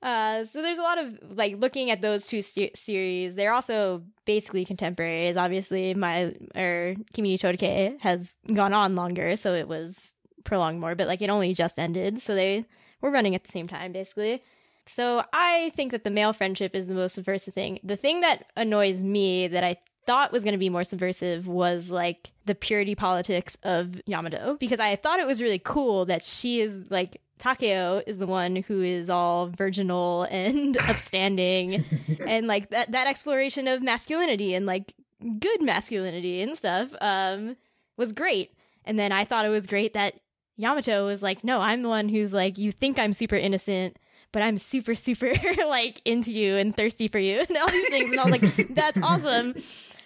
Uh, 0.00 0.44
so 0.44 0.62
there's 0.62 0.78
a 0.78 0.82
lot 0.82 0.98
of 0.98 1.18
like 1.36 1.56
looking 1.58 1.90
at 1.90 2.00
those 2.00 2.26
two 2.28 2.40
se- 2.40 2.72
series. 2.74 3.34
They're 3.34 3.52
also 3.52 4.04
basically 4.26 4.64
contemporaries. 4.64 5.36
Obviously, 5.36 5.92
my 5.94 6.34
or 6.54 6.94
Kimi 7.12 7.30
ni 7.30 7.38
Todoke 7.38 7.98
has 8.00 8.34
gone 8.52 8.72
on 8.72 8.94
longer, 8.94 9.34
so 9.36 9.54
it 9.54 9.66
was 9.66 10.14
prolonged 10.44 10.80
more. 10.80 10.94
But 10.94 11.08
like 11.08 11.20
it 11.20 11.30
only 11.30 11.52
just 11.52 11.78
ended, 11.80 12.20
so 12.22 12.34
they 12.36 12.64
were 13.00 13.10
running 13.10 13.34
at 13.34 13.42
the 13.44 13.50
same 13.50 13.66
time, 13.66 13.92
basically. 13.92 14.42
So 14.88 15.22
I 15.32 15.70
think 15.76 15.92
that 15.92 16.04
the 16.04 16.10
male 16.10 16.32
friendship 16.32 16.74
is 16.74 16.86
the 16.86 16.94
most 16.94 17.14
subversive 17.14 17.54
thing. 17.54 17.78
The 17.82 17.96
thing 17.96 18.20
that 18.20 18.46
annoys 18.56 19.02
me 19.02 19.48
that 19.48 19.64
I 19.64 19.76
thought 20.06 20.32
was 20.32 20.42
going 20.42 20.52
to 20.52 20.58
be 20.58 20.70
more 20.70 20.84
subversive 20.84 21.46
was 21.46 21.90
like 21.90 22.32
the 22.46 22.54
purity 22.54 22.94
politics 22.94 23.58
of 23.62 24.00
Yamato 24.06 24.56
because 24.58 24.80
I 24.80 24.96
thought 24.96 25.20
it 25.20 25.26
was 25.26 25.42
really 25.42 25.60
cool 25.62 26.06
that 26.06 26.24
she 26.24 26.62
is 26.62 26.90
like 26.90 27.20
Takeo 27.38 28.02
is 28.06 28.16
the 28.16 28.26
one 28.26 28.56
who 28.56 28.80
is 28.80 29.10
all 29.10 29.48
virginal 29.50 30.22
and 30.24 30.78
upstanding 30.88 31.84
and 32.26 32.46
like 32.46 32.70
that 32.70 32.90
that 32.92 33.06
exploration 33.06 33.68
of 33.68 33.82
masculinity 33.82 34.54
and 34.54 34.64
like 34.64 34.94
good 35.38 35.60
masculinity 35.60 36.40
and 36.40 36.56
stuff 36.56 36.88
um 37.02 37.56
was 37.98 38.12
great. 38.12 38.52
And 38.86 38.98
then 38.98 39.12
I 39.12 39.26
thought 39.26 39.44
it 39.44 39.50
was 39.50 39.66
great 39.66 39.92
that 39.92 40.14
Yamato 40.56 41.04
was 41.04 41.22
like, 41.22 41.44
"No, 41.44 41.60
I'm 41.60 41.82
the 41.82 41.88
one 41.88 42.08
who's 42.08 42.32
like 42.32 42.56
you 42.56 42.72
think 42.72 42.98
I'm 42.98 43.12
super 43.12 43.36
innocent, 43.36 43.98
but 44.32 44.42
I'm 44.42 44.58
super, 44.58 44.94
super 44.94 45.32
like 45.66 46.00
into 46.04 46.32
you 46.32 46.56
and 46.56 46.76
thirsty 46.76 47.08
for 47.08 47.18
you 47.18 47.40
and 47.48 47.56
all 47.56 47.70
these 47.70 47.88
things. 47.88 48.10
And 48.10 48.20
I 48.20 48.30
was 48.30 48.42
like, 48.42 48.68
that's 48.68 48.98
awesome. 49.02 49.54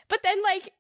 But 0.09 0.23
then, 0.23 0.43
like, 0.43 0.73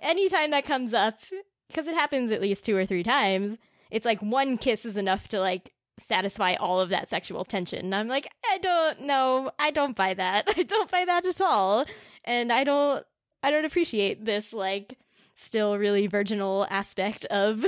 anytime 0.00 0.50
that 0.50 0.64
comes 0.64 0.94
up, 0.94 1.20
because 1.68 1.86
it 1.86 1.94
happens 1.94 2.30
at 2.30 2.40
least 2.40 2.64
two 2.64 2.76
or 2.76 2.86
three 2.86 3.02
times, 3.02 3.56
it's 3.90 4.06
like 4.06 4.20
one 4.20 4.58
kiss 4.58 4.84
is 4.84 4.96
enough 4.96 5.28
to 5.28 5.40
like 5.40 5.72
satisfy 5.98 6.54
all 6.54 6.80
of 6.80 6.90
that 6.90 7.08
sexual 7.08 7.44
tension. 7.44 7.80
And 7.80 7.94
I'm 7.94 8.08
like, 8.08 8.30
I 8.50 8.58
don't 8.58 9.02
know. 9.02 9.50
I 9.58 9.70
don't 9.70 9.96
buy 9.96 10.14
that. 10.14 10.44
I 10.56 10.62
don't 10.62 10.90
buy 10.90 11.04
that 11.04 11.24
at 11.24 11.40
all. 11.40 11.84
And 12.24 12.52
I 12.52 12.64
don't, 12.64 13.04
I 13.42 13.50
don't 13.50 13.64
appreciate 13.64 14.24
this, 14.24 14.52
like, 14.52 14.98
still 15.34 15.78
really 15.78 16.06
virginal 16.06 16.66
aspect 16.70 17.24
of 17.26 17.64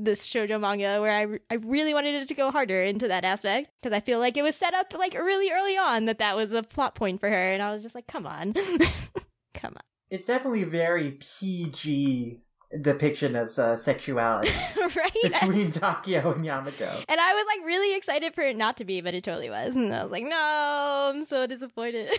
this 0.00 0.24
shoujo 0.24 0.60
manga 0.60 1.00
where 1.00 1.12
I, 1.12 1.26
I 1.52 1.56
really 1.56 1.92
wanted 1.92 2.14
it 2.14 2.28
to 2.28 2.34
go 2.34 2.52
harder 2.52 2.82
into 2.84 3.08
that 3.08 3.24
aspect 3.24 3.70
because 3.82 3.92
I 3.92 3.98
feel 3.98 4.20
like 4.20 4.36
it 4.36 4.42
was 4.42 4.54
set 4.54 4.72
up 4.72 4.94
like 4.96 5.12
really 5.14 5.50
early 5.50 5.76
on 5.76 6.04
that 6.04 6.18
that 6.18 6.36
was 6.36 6.52
a 6.52 6.62
plot 6.62 6.94
point 6.94 7.18
for 7.18 7.28
her 7.28 7.52
and 7.52 7.60
I 7.60 7.72
was 7.72 7.82
just 7.82 7.94
like 7.96 8.06
come 8.06 8.24
on. 8.26 8.54
Come 9.54 9.72
on. 9.74 9.82
It's 10.08 10.24
definitely 10.26 10.62
very 10.62 11.18
PG 11.20 12.42
depiction 12.80 13.34
of 13.34 13.58
uh, 13.58 13.76
sexuality 13.76 14.52
right? 14.96 15.12
between 15.22 15.72
Takeo 15.72 16.32
and 16.34 16.44
Yamato. 16.46 17.02
and 17.08 17.20
I 17.20 17.34
was 17.34 17.44
like 17.46 17.66
really 17.66 17.96
excited 17.96 18.34
for 18.34 18.42
it 18.42 18.56
not 18.56 18.76
to 18.76 18.84
be 18.84 19.00
but 19.00 19.14
it 19.14 19.24
totally 19.24 19.50
was 19.50 19.74
and 19.74 19.92
I 19.92 20.02
was 20.04 20.12
like 20.12 20.22
no 20.24 21.10
I'm 21.14 21.24
so 21.24 21.46
disappointed. 21.46 22.10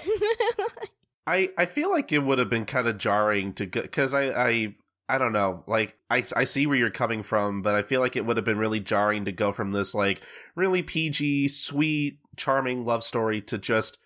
I 1.26 1.50
I 1.58 1.66
feel 1.66 1.92
like 1.92 2.12
it 2.12 2.20
would 2.20 2.40
have 2.40 2.50
been 2.50 2.66
kind 2.66 2.88
of 2.88 2.98
jarring 2.98 3.54
to 3.54 3.66
go 3.68 3.82
because 3.84 4.14
I 4.14 4.24
I 4.32 4.76
I 5.10 5.18
don't 5.18 5.34
know 5.34 5.64
like 5.66 5.98
I 6.10 6.24
I 6.36 6.44
see 6.44 6.68
where 6.68 6.78
you're 6.78 6.92
coming 6.92 7.24
from, 7.24 7.64
but 7.64 7.74
I 7.74 7.82
feel 7.82 8.00
like 8.00 8.16
it 8.16 8.26
would 8.28 8.38
have 8.38 8.46
been 8.46 8.60
really 8.60 8.80
jarring 8.80 9.26
to 9.26 9.32
go 9.32 9.52
from 9.52 9.72
this 9.72 9.96
like 9.96 10.22
really 10.56 10.84
PG, 10.84 11.48
sweet, 11.48 12.20
charming 12.38 12.86
love 12.86 13.04
story 13.04 13.42
to 13.42 13.58
just 13.58 13.98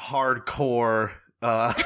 hardcore. 0.00 1.10
uh 1.42 1.74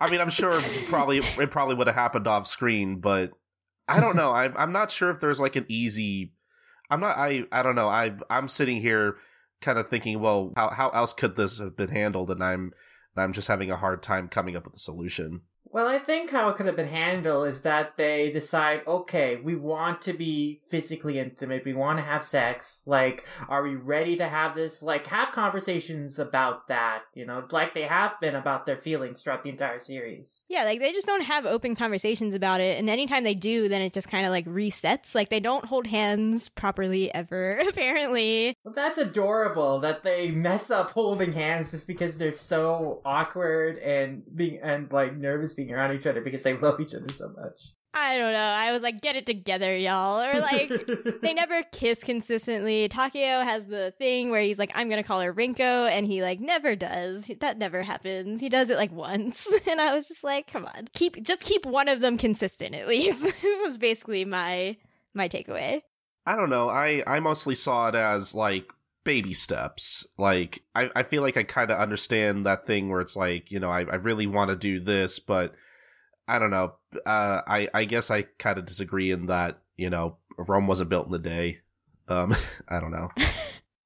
I 0.00 0.08
mean, 0.10 0.20
I'm 0.20 0.30
sure 0.30 0.58
probably 0.88 1.18
it 1.18 1.50
probably 1.50 1.74
would 1.74 1.88
have 1.88 1.96
happened 1.96 2.28
off 2.28 2.46
screen, 2.46 3.00
but 3.00 3.32
I 3.88 3.98
don't 3.98 4.16
know. 4.16 4.30
I 4.30 4.44
I'm 4.56 4.72
not 4.72 4.92
sure 4.92 5.10
if 5.10 5.18
there's 5.18 5.40
like 5.40 5.56
an 5.56 5.66
easy. 5.68 6.34
I'm 6.88 7.00
not. 7.00 7.16
I 7.18 7.44
I 7.50 7.62
don't 7.64 7.74
know. 7.74 7.88
I 7.88 8.12
I'm 8.30 8.48
sitting 8.48 8.80
here 8.80 9.16
kind 9.60 9.78
of 9.78 9.88
thinking, 9.88 10.20
well, 10.20 10.52
how 10.56 10.70
how 10.70 10.90
else 10.90 11.12
could 11.14 11.34
this 11.34 11.58
have 11.58 11.76
been 11.76 11.90
handled? 11.90 12.30
And 12.30 12.44
I'm 12.44 12.72
I'm 13.16 13.32
just 13.32 13.48
having 13.48 13.70
a 13.70 13.76
hard 13.76 14.02
time 14.02 14.28
coming 14.28 14.56
up 14.56 14.64
with 14.64 14.74
a 14.74 14.78
solution. 14.78 15.42
Well, 15.64 15.86
I 15.86 15.98
think 15.98 16.30
how 16.30 16.50
it 16.50 16.56
could 16.56 16.66
have 16.66 16.76
been 16.76 16.88
handled 16.88 17.48
is 17.48 17.62
that 17.62 17.96
they 17.96 18.30
decide, 18.30 18.82
okay, 18.86 19.36
we 19.36 19.56
want 19.56 20.02
to 20.02 20.12
be 20.12 20.60
physically 20.68 21.18
intimate, 21.18 21.64
we 21.64 21.72
want 21.72 21.98
to 21.98 22.04
have 22.04 22.22
sex. 22.22 22.82
Like, 22.84 23.26
are 23.48 23.62
we 23.62 23.74
ready 23.74 24.16
to 24.16 24.28
have 24.28 24.54
this? 24.54 24.82
Like, 24.82 25.06
have 25.06 25.32
conversations 25.32 26.18
about 26.18 26.68
that, 26.68 27.02
you 27.14 27.24
know, 27.24 27.44
like 27.50 27.72
they 27.72 27.82
have 27.82 28.20
been 28.20 28.34
about 28.34 28.66
their 28.66 28.76
feelings 28.76 29.22
throughout 29.22 29.44
the 29.44 29.50
entire 29.50 29.78
series. 29.78 30.42
Yeah, 30.48 30.64
like 30.64 30.78
they 30.78 30.92
just 30.92 31.06
don't 31.06 31.22
have 31.22 31.46
open 31.46 31.74
conversations 31.74 32.34
about 32.34 32.60
it. 32.60 32.78
And 32.78 32.90
anytime 32.90 33.24
they 33.24 33.34
do, 33.34 33.68
then 33.68 33.80
it 33.80 33.94
just 33.94 34.08
kind 34.08 34.26
of 34.26 34.30
like 34.30 34.44
resets. 34.46 35.14
Like 35.14 35.30
they 35.30 35.40
don't 35.40 35.64
hold 35.64 35.86
hands 35.86 36.50
properly 36.50 37.12
ever, 37.14 37.58
apparently. 37.68 38.56
Well, 38.64 38.74
that's 38.74 38.98
adorable 38.98 39.78
that 39.80 40.02
they 40.02 40.30
mess 40.30 40.70
up 40.70 40.90
holding 40.90 41.32
hands 41.32 41.70
just 41.70 41.86
because 41.86 42.18
they're 42.18 42.32
so 42.32 43.00
awkward 43.04 43.78
and 43.78 44.22
being 44.34 44.60
and 44.62 44.92
like 44.92 45.16
nervous 45.16 45.51
being 45.56 45.72
around 45.72 45.94
each 45.94 46.06
other 46.06 46.20
because 46.20 46.42
they 46.42 46.56
love 46.56 46.80
each 46.80 46.94
other 46.94 47.12
so 47.12 47.28
much. 47.28 47.72
I 47.94 48.16
don't 48.16 48.32
know. 48.32 48.38
I 48.38 48.72
was 48.72 48.82
like, 48.82 49.02
get 49.02 49.16
it 49.16 49.26
together, 49.26 49.76
y'all. 49.76 50.22
Or 50.22 50.40
like, 50.40 50.70
they 51.20 51.34
never 51.34 51.62
kiss 51.72 52.02
consistently. 52.02 52.88
Takeo 52.88 53.44
has 53.44 53.66
the 53.66 53.92
thing 53.98 54.30
where 54.30 54.40
he's 54.40 54.58
like, 54.58 54.72
I'm 54.74 54.88
gonna 54.88 55.02
call 55.02 55.20
her 55.20 55.32
Rinko, 55.32 55.90
and 55.90 56.06
he 56.06 56.22
like 56.22 56.40
never 56.40 56.74
does. 56.74 57.30
That 57.40 57.58
never 57.58 57.82
happens. 57.82 58.40
He 58.40 58.48
does 58.48 58.70
it 58.70 58.78
like 58.78 58.92
once, 58.92 59.52
and 59.66 59.80
I 59.80 59.94
was 59.94 60.08
just 60.08 60.24
like, 60.24 60.46
come 60.46 60.64
on, 60.64 60.88
keep 60.94 61.22
just 61.22 61.42
keep 61.42 61.66
one 61.66 61.88
of 61.88 62.00
them 62.00 62.16
consistent 62.16 62.74
at 62.74 62.88
least. 62.88 63.26
it 63.42 63.66
was 63.66 63.76
basically 63.76 64.24
my 64.24 64.76
my 65.12 65.28
takeaway. 65.28 65.82
I 66.24 66.34
don't 66.36 66.50
know. 66.50 66.70
I 66.70 67.02
I 67.06 67.20
mostly 67.20 67.54
saw 67.54 67.88
it 67.88 67.94
as 67.94 68.34
like 68.34 68.72
baby 69.04 69.34
steps. 69.34 70.06
Like 70.18 70.62
I 70.74 70.90
I 70.94 71.02
feel 71.02 71.22
like 71.22 71.36
I 71.36 71.42
kind 71.42 71.70
of 71.70 71.78
understand 71.78 72.46
that 72.46 72.66
thing 72.66 72.88
where 72.88 73.00
it's 73.00 73.16
like 73.16 73.50
you 73.50 73.60
know 73.60 73.70
I 73.70 73.80
I 73.80 73.96
really 73.96 74.26
want 74.26 74.50
to 74.50 74.56
do 74.56 74.80
this, 74.80 75.18
but 75.18 75.54
I 76.28 76.38
don't 76.38 76.50
know. 76.50 76.74
Uh, 77.06 77.40
I 77.46 77.68
I 77.74 77.84
guess 77.84 78.10
I 78.10 78.22
kind 78.22 78.58
of 78.58 78.66
disagree 78.66 79.10
in 79.10 79.26
that 79.26 79.60
you 79.76 79.90
know 79.90 80.16
Rome 80.36 80.66
wasn't 80.66 80.90
built 80.90 81.08
in 81.08 81.14
a 81.14 81.18
day. 81.18 81.58
Um, 82.08 82.34
I 82.68 82.80
don't 82.80 82.92
know. 82.92 83.10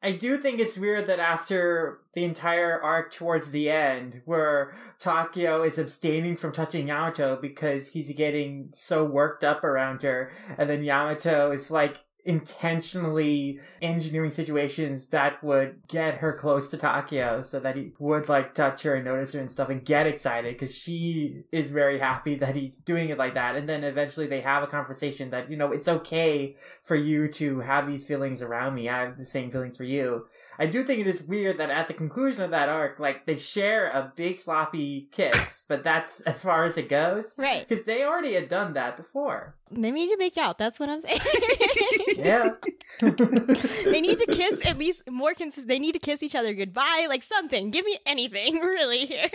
I 0.02 0.12
do 0.12 0.38
think 0.38 0.60
it's 0.60 0.78
weird 0.78 1.08
that 1.08 1.18
after 1.18 1.98
the 2.14 2.22
entire 2.22 2.80
arc 2.80 3.12
towards 3.12 3.50
the 3.50 3.68
end, 3.68 4.22
where 4.24 4.72
Takeo 5.00 5.64
is 5.64 5.78
abstaining 5.78 6.36
from 6.36 6.52
touching 6.52 6.86
Yamato 6.86 7.36
because 7.40 7.92
he's 7.92 8.12
getting 8.12 8.70
so 8.72 9.04
worked 9.04 9.42
up 9.42 9.64
around 9.64 10.02
her, 10.02 10.30
and 10.56 10.70
then 10.70 10.84
Yamato 10.84 11.50
is 11.50 11.72
like 11.72 12.05
intentionally 12.26 13.60
engineering 13.80 14.32
situations 14.32 15.08
that 15.08 15.42
would 15.42 15.86
get 15.86 16.16
her 16.16 16.32
close 16.32 16.68
to 16.68 16.76
Takeo 16.76 17.40
so 17.42 17.60
that 17.60 17.76
he 17.76 17.92
would 17.98 18.28
like 18.28 18.52
touch 18.52 18.82
her 18.82 18.96
and 18.96 19.04
notice 19.04 19.32
her 19.32 19.40
and 19.40 19.50
stuff 19.50 19.68
and 19.68 19.84
get 19.84 20.06
excited 20.06 20.54
because 20.54 20.74
she 20.74 21.44
is 21.52 21.70
very 21.70 22.00
happy 22.00 22.34
that 22.34 22.56
he's 22.56 22.78
doing 22.78 23.08
it 23.08 23.18
like 23.18 23.34
that. 23.34 23.54
And 23.54 23.68
then 23.68 23.84
eventually 23.84 24.26
they 24.26 24.40
have 24.40 24.64
a 24.64 24.66
conversation 24.66 25.30
that, 25.30 25.50
you 25.50 25.56
know, 25.56 25.72
it's 25.72 25.88
okay 25.88 26.56
for 26.82 26.96
you 26.96 27.28
to 27.28 27.60
have 27.60 27.86
these 27.86 28.06
feelings 28.06 28.42
around 28.42 28.74
me. 28.74 28.88
I 28.88 29.02
have 29.02 29.16
the 29.16 29.24
same 29.24 29.50
feelings 29.50 29.76
for 29.76 29.84
you. 29.84 30.26
I 30.58 30.66
do 30.66 30.84
think 30.84 31.00
it 31.00 31.06
is 31.06 31.22
weird 31.22 31.58
that 31.58 31.70
at 31.70 31.86
the 31.86 31.94
conclusion 31.94 32.42
of 32.42 32.50
that 32.50 32.68
arc, 32.68 32.98
like 32.98 33.26
they 33.26 33.36
share 33.36 33.88
a 33.88 34.12
big 34.16 34.36
sloppy 34.36 35.08
kiss, 35.12 35.64
but 35.68 35.84
that's 35.84 36.20
as 36.22 36.42
far 36.42 36.64
as 36.64 36.76
it 36.76 36.88
goes. 36.88 37.36
Right. 37.38 37.66
Because 37.66 37.84
they 37.84 38.04
already 38.04 38.34
had 38.34 38.48
done 38.48 38.72
that 38.72 38.96
before. 38.96 39.54
They 39.70 39.90
need 39.90 40.08
to 40.08 40.16
make 40.16 40.36
out. 40.36 40.58
That's 40.58 40.80
what 40.80 40.88
I'm 40.88 41.00
saying. 41.00 41.20
Yeah. 42.16 42.54
they 43.00 44.00
need 44.00 44.18
to 44.18 44.26
kiss 44.26 44.64
at 44.64 44.78
least 44.78 45.02
more 45.10 45.34
consistent. 45.34 45.68
They 45.68 45.78
need 45.78 45.92
to 45.92 45.98
kiss 45.98 46.22
each 46.22 46.34
other 46.34 46.54
goodbye, 46.54 47.06
like 47.08 47.22
something. 47.22 47.70
Give 47.70 47.84
me 47.84 47.98
anything, 48.06 48.58
really. 48.60 49.06
Here. 49.06 49.30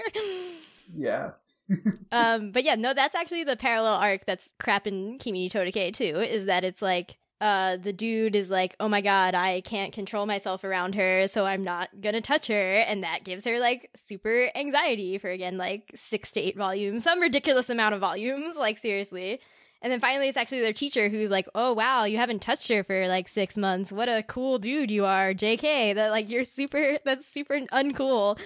yeah. 0.95 1.31
um, 2.11 2.51
but 2.51 2.63
yeah, 2.63 2.75
no, 2.75 2.93
that's 2.93 3.15
actually 3.15 3.43
the 3.43 3.55
parallel 3.55 3.95
arc 3.95 4.25
that's 4.25 4.49
crap 4.59 4.87
in 4.87 5.17
Kimi 5.19 5.43
ni 5.43 5.49
Todoke 5.49 5.93
too. 5.93 6.17
Is 6.17 6.45
that 6.45 6.63
it's 6.63 6.81
like 6.81 7.17
uh 7.39 7.77
the 7.77 7.93
dude 7.93 8.35
is 8.35 8.49
like, 8.49 8.75
oh 8.79 8.89
my 8.89 9.01
god, 9.01 9.35
I 9.35 9.61
can't 9.61 9.93
control 9.93 10.25
myself 10.25 10.63
around 10.63 10.95
her, 10.95 11.27
so 11.27 11.45
I'm 11.45 11.63
not 11.63 11.89
gonna 12.01 12.21
touch 12.21 12.47
her, 12.47 12.77
and 12.79 13.03
that 13.03 13.23
gives 13.23 13.45
her 13.45 13.59
like 13.59 13.89
super 13.95 14.49
anxiety 14.55 15.17
for 15.17 15.29
again 15.29 15.57
like 15.57 15.91
six 15.95 16.31
to 16.31 16.41
eight 16.41 16.57
volumes, 16.57 17.03
some 17.03 17.19
ridiculous 17.19 17.69
amount 17.69 17.95
of 17.95 18.01
volumes, 18.01 18.57
like 18.57 18.77
seriously. 18.77 19.39
And 19.81 19.91
then 19.91 19.99
finally, 19.99 20.27
it's 20.27 20.37
actually 20.37 20.61
their 20.61 20.73
teacher 20.73 21.09
who's 21.09 21.31
like, 21.31 21.47
"Oh 21.55 21.73
wow, 21.73 22.03
you 22.03 22.17
haven't 22.17 22.41
touched 22.41 22.67
her 22.69 22.83
for 22.83 23.07
like 23.07 23.27
six 23.27 23.57
months. 23.57 23.91
What 23.91 24.09
a 24.09 24.23
cool 24.23 24.59
dude 24.59 24.91
you 24.91 25.05
are, 25.05 25.33
J.K. 25.33 25.93
That 25.93 26.11
like 26.11 26.29
you're 26.29 26.43
super. 26.43 26.99
That's 27.05 27.25
super 27.25 27.55
uncool." 27.59 28.37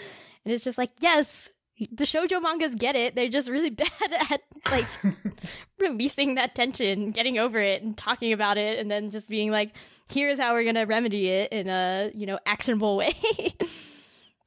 And 0.45 0.53
it's 0.53 0.63
just 0.63 0.77
like, 0.77 0.91
yes, 0.99 1.49
the 1.91 2.05
shojo 2.05 2.41
mangas 2.41 2.75
get 2.75 2.95
it. 2.95 3.15
They're 3.15 3.29
just 3.29 3.49
really 3.49 3.69
bad 3.71 3.89
at 4.29 4.41
like 4.71 4.85
releasing 5.79 6.35
that 6.35 6.55
tension, 6.55 7.11
getting 7.11 7.37
over 7.37 7.59
it, 7.59 7.81
and 7.83 7.97
talking 7.97 8.31
about 8.31 8.57
it, 8.57 8.79
and 8.79 8.89
then 8.89 9.09
just 9.09 9.27
being 9.27 9.51
like, 9.51 9.71
"Here's 10.07 10.39
how 10.39 10.53
we're 10.53 10.63
gonna 10.63 10.85
remedy 10.85 11.27
it 11.29 11.51
in 11.51 11.67
a 11.67 12.11
you 12.13 12.25
know 12.25 12.39
actionable 12.45 12.95
way." 12.97 13.13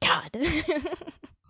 God. 0.01 0.35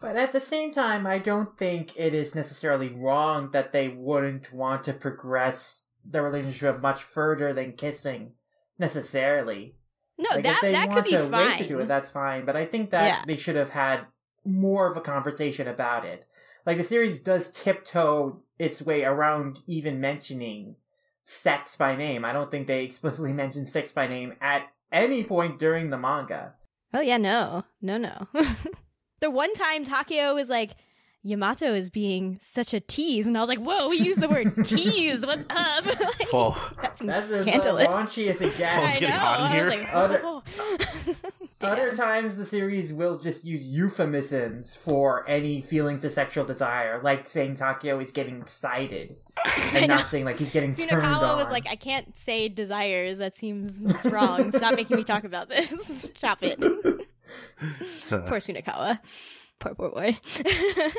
But 0.02 0.16
at 0.16 0.32
the 0.32 0.40
same 0.42 0.72
time, 0.72 1.06
I 1.06 1.18
don't 1.20 1.58
think 1.58 1.98
it 2.00 2.14
is 2.14 2.34
necessarily 2.36 2.90
wrong 2.90 3.52
that 3.52 3.74
they 3.74 3.90
wouldn't 3.90 4.54
want 4.54 4.84
to 4.86 4.94
progress 4.94 5.88
the 6.10 6.22
relationship 6.22 6.82
much 6.82 7.04
further 7.04 7.52
than 7.54 7.74
kissing, 7.74 8.32
necessarily. 8.78 9.76
no, 10.18 10.30
Like, 10.36 10.44
that 10.44 10.54
if 10.56 10.62
they 10.62 10.72
that 10.72 10.88
want 10.88 10.96
could 10.96 11.06
be 11.06 11.12
to 11.12 11.28
fine. 11.28 11.48
wait 11.50 11.58
to 11.60 11.68
do 11.68 11.80
it, 11.80 11.88
that's 11.88 12.10
fine. 12.12 12.46
But 12.46 12.56
I 12.56 12.66
think 12.66 12.92
that 12.92 13.06
Yeah. 13.08 13.24
they 13.28 13.36
should 13.36 13.56
have 13.56 13.70
had 13.72 14.06
more 14.46 14.88
of 14.90 14.98
a 14.98 15.02
conversation 15.02 15.68
about 15.68 16.06
it. 16.06 16.26
Like 16.66 16.78
the 16.78 16.84
series 16.84 17.22
does 17.22 17.52
tiptoe 17.52 18.42
its 18.58 18.82
way 18.82 19.04
around 19.04 19.60
even 19.68 20.00
mentioning 20.02 20.76
sex 21.24 21.76
by 21.78 21.96
name. 21.96 22.24
I 22.26 22.34
don't 22.34 22.50
think 22.52 22.68
they 22.68 22.84
explicitly 22.84 23.34
mention 23.44 23.66
sex 23.66 23.92
by 23.92 24.08
name 24.08 24.34
at 24.42 24.64
any 24.92 25.24
point 25.24 25.60
during 25.60 25.90
the 25.90 25.98
manga. 25.98 26.54
Oh 26.94 27.02
yeah, 27.02 27.18
no, 27.18 27.64
no, 27.82 27.98
no. 27.98 28.28
the 29.20 29.30
one 29.30 29.54
time 29.54 29.84
Takeo 29.84 30.36
was 30.36 30.50
like, 30.50 30.72
Yamato 31.22 31.74
is 31.74 31.90
being 31.90 32.40
such 32.42 32.74
a 32.74 32.80
tease, 32.80 33.28
and 33.28 33.38
I 33.38 33.42
was 33.42 33.50
like, 33.50 33.60
whoa, 33.60 33.90
we 33.90 33.98
used 33.98 34.22
the 34.22 34.30
word 34.30 34.54
tease. 34.66 35.26
What's 35.26 35.46
up? 35.50 35.86
Like, 36.00 36.30
Whoa. 36.30 36.56
That's, 36.82 37.02
That's 37.02 37.26
as 37.28 37.34
uh, 37.34 37.42
scandalous. 37.42 37.88
raunchy 37.88 38.30
as 38.32 38.40
it 38.40 38.54
Oh, 38.54 38.58
gets. 38.58 38.62
it's 38.62 38.96
I 38.96 39.00
getting 39.00 39.10
know. 39.10 39.16
hot 39.20 39.40
in 39.40 39.46
I 39.46 39.50
here. 39.52 39.66
was 39.66 39.74
like, 39.74 39.94
Other- 39.94 40.22
oh. 40.24 40.44
Other 41.62 41.88
Damn. 41.88 41.96
times, 41.96 42.38
the 42.38 42.46
series 42.46 42.94
will 42.94 43.18
just 43.20 43.44
use 43.44 43.70
euphemisms 43.70 44.76
for 44.78 45.28
any 45.30 45.60
feelings 45.62 46.06
of 46.06 46.14
sexual 46.14 46.46
desire, 46.46 47.02
like 47.04 47.28
saying 47.28 47.58
Takeo 47.58 48.00
is 48.00 48.12
getting 48.12 48.42
excited, 48.42 49.14
I 49.44 49.72
and 49.76 49.88
not 49.90 50.08
saying 50.08 50.24
like 50.24 50.38
he's 50.38 50.52
getting 50.52 50.74
turned 50.74 50.92
on. 50.92 51.00
Sunakawa 51.04 51.36
was 51.36 51.48
like, 51.50 51.68
I 51.68 51.76
can't 51.76 52.18
say 52.18 52.48
desires. 52.48 53.18
That 53.18 53.38
seems 53.38 54.06
wrong. 54.06 54.54
Stop 54.54 54.76
making 54.76 54.96
me 54.96 55.04
talk 55.04 55.26
about 55.26 55.50
this. 55.50 56.10
Stop 56.16 56.40
it. 56.44 56.58
Poor 58.10 58.40
Sunakawa. 58.40 59.00
Poor 59.60 59.76
poor 59.76 59.90
boy. 59.92 60.18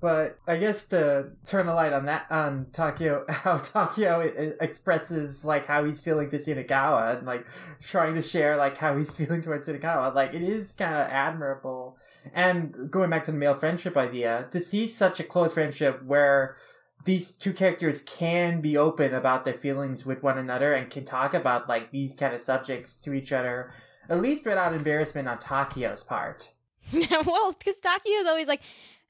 But 0.00 0.38
I 0.46 0.58
guess 0.58 0.86
to 0.88 1.30
turn 1.44 1.66
a 1.66 1.74
light 1.74 1.92
on 1.92 2.06
that, 2.06 2.26
on 2.30 2.66
Takeo, 2.72 3.24
how 3.28 3.60
i- 3.98 4.52
expresses 4.60 5.44
like 5.44 5.66
how 5.66 5.84
he's 5.84 6.00
feeling 6.00 6.30
to 6.30 6.36
Sunakawa, 6.36 7.18
and 7.18 7.26
like 7.26 7.44
trying 7.82 8.14
to 8.14 8.22
share 8.22 8.56
like 8.56 8.76
how 8.76 8.96
he's 8.96 9.10
feeling 9.16 9.42
towards 9.42 9.66
Sunakawa, 9.66 10.14
like 10.14 10.34
it 10.34 10.42
is 10.42 10.72
kind 10.74 10.94
of 10.94 11.08
admirable. 11.10 11.98
And 12.32 12.88
going 12.90 13.10
back 13.10 13.24
to 13.24 13.32
the 13.32 13.38
male 13.38 13.54
friendship 13.54 13.96
idea, 13.96 14.46
to 14.52 14.60
see 14.60 14.86
such 14.86 15.18
a 15.18 15.24
close 15.24 15.52
friendship 15.54 16.00
where 16.04 16.54
these 17.04 17.34
two 17.34 17.52
characters 17.52 18.02
can 18.04 18.60
be 18.60 18.76
open 18.76 19.12
about 19.14 19.44
their 19.44 19.54
feelings 19.54 20.06
with 20.06 20.22
one 20.22 20.38
another 20.38 20.74
and 20.74 20.90
can 20.90 21.04
talk 21.04 21.34
about 21.34 21.68
like 21.68 21.90
these 21.90 22.14
kind 22.14 22.34
of 22.34 22.40
subjects 22.40 22.96
to 22.98 23.12
each 23.12 23.32
other, 23.32 23.72
at 24.08 24.20
least 24.20 24.46
without 24.46 24.74
embarrassment 24.74 25.28
on 25.28 25.38
Takeo's 25.38 26.04
part. 26.04 26.52
well, 26.92 27.52
because 27.52 27.76
Takeo's 27.76 28.26
always 28.26 28.48
like, 28.48 28.60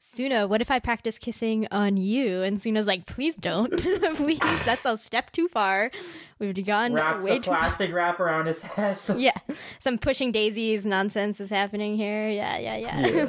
Suna, 0.00 0.46
what 0.46 0.60
if 0.60 0.70
I 0.70 0.78
practice 0.78 1.18
kissing 1.18 1.66
on 1.72 1.96
you? 1.96 2.42
And 2.42 2.62
Suna's 2.62 2.86
like, 2.86 3.06
please 3.06 3.34
don't. 3.34 3.76
please, 4.14 4.38
that's 4.64 4.84
a 4.84 4.96
step 4.96 5.32
too 5.32 5.48
far. 5.48 5.90
We've 6.38 6.64
gone 6.64 6.92
Wraps 6.92 7.24
way 7.24 7.38
the 7.38 7.44
too 7.44 7.50
far. 7.50 7.58
plastic 7.58 7.92
wrap 7.92 8.20
around 8.20 8.46
his 8.46 8.62
head. 8.62 8.98
Yeah, 9.16 9.36
some 9.80 9.98
pushing 9.98 10.30
daisies 10.30 10.86
nonsense 10.86 11.40
is 11.40 11.50
happening 11.50 11.96
here. 11.96 12.28
Yeah, 12.28 12.58
yeah, 12.58 12.76
yeah. 12.76 13.26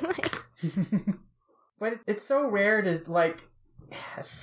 Yeah. 0.61 0.99
but 1.79 1.99
it's 2.05 2.23
so 2.23 2.47
rare 2.47 2.81
to 2.83 3.01
like 3.11 3.43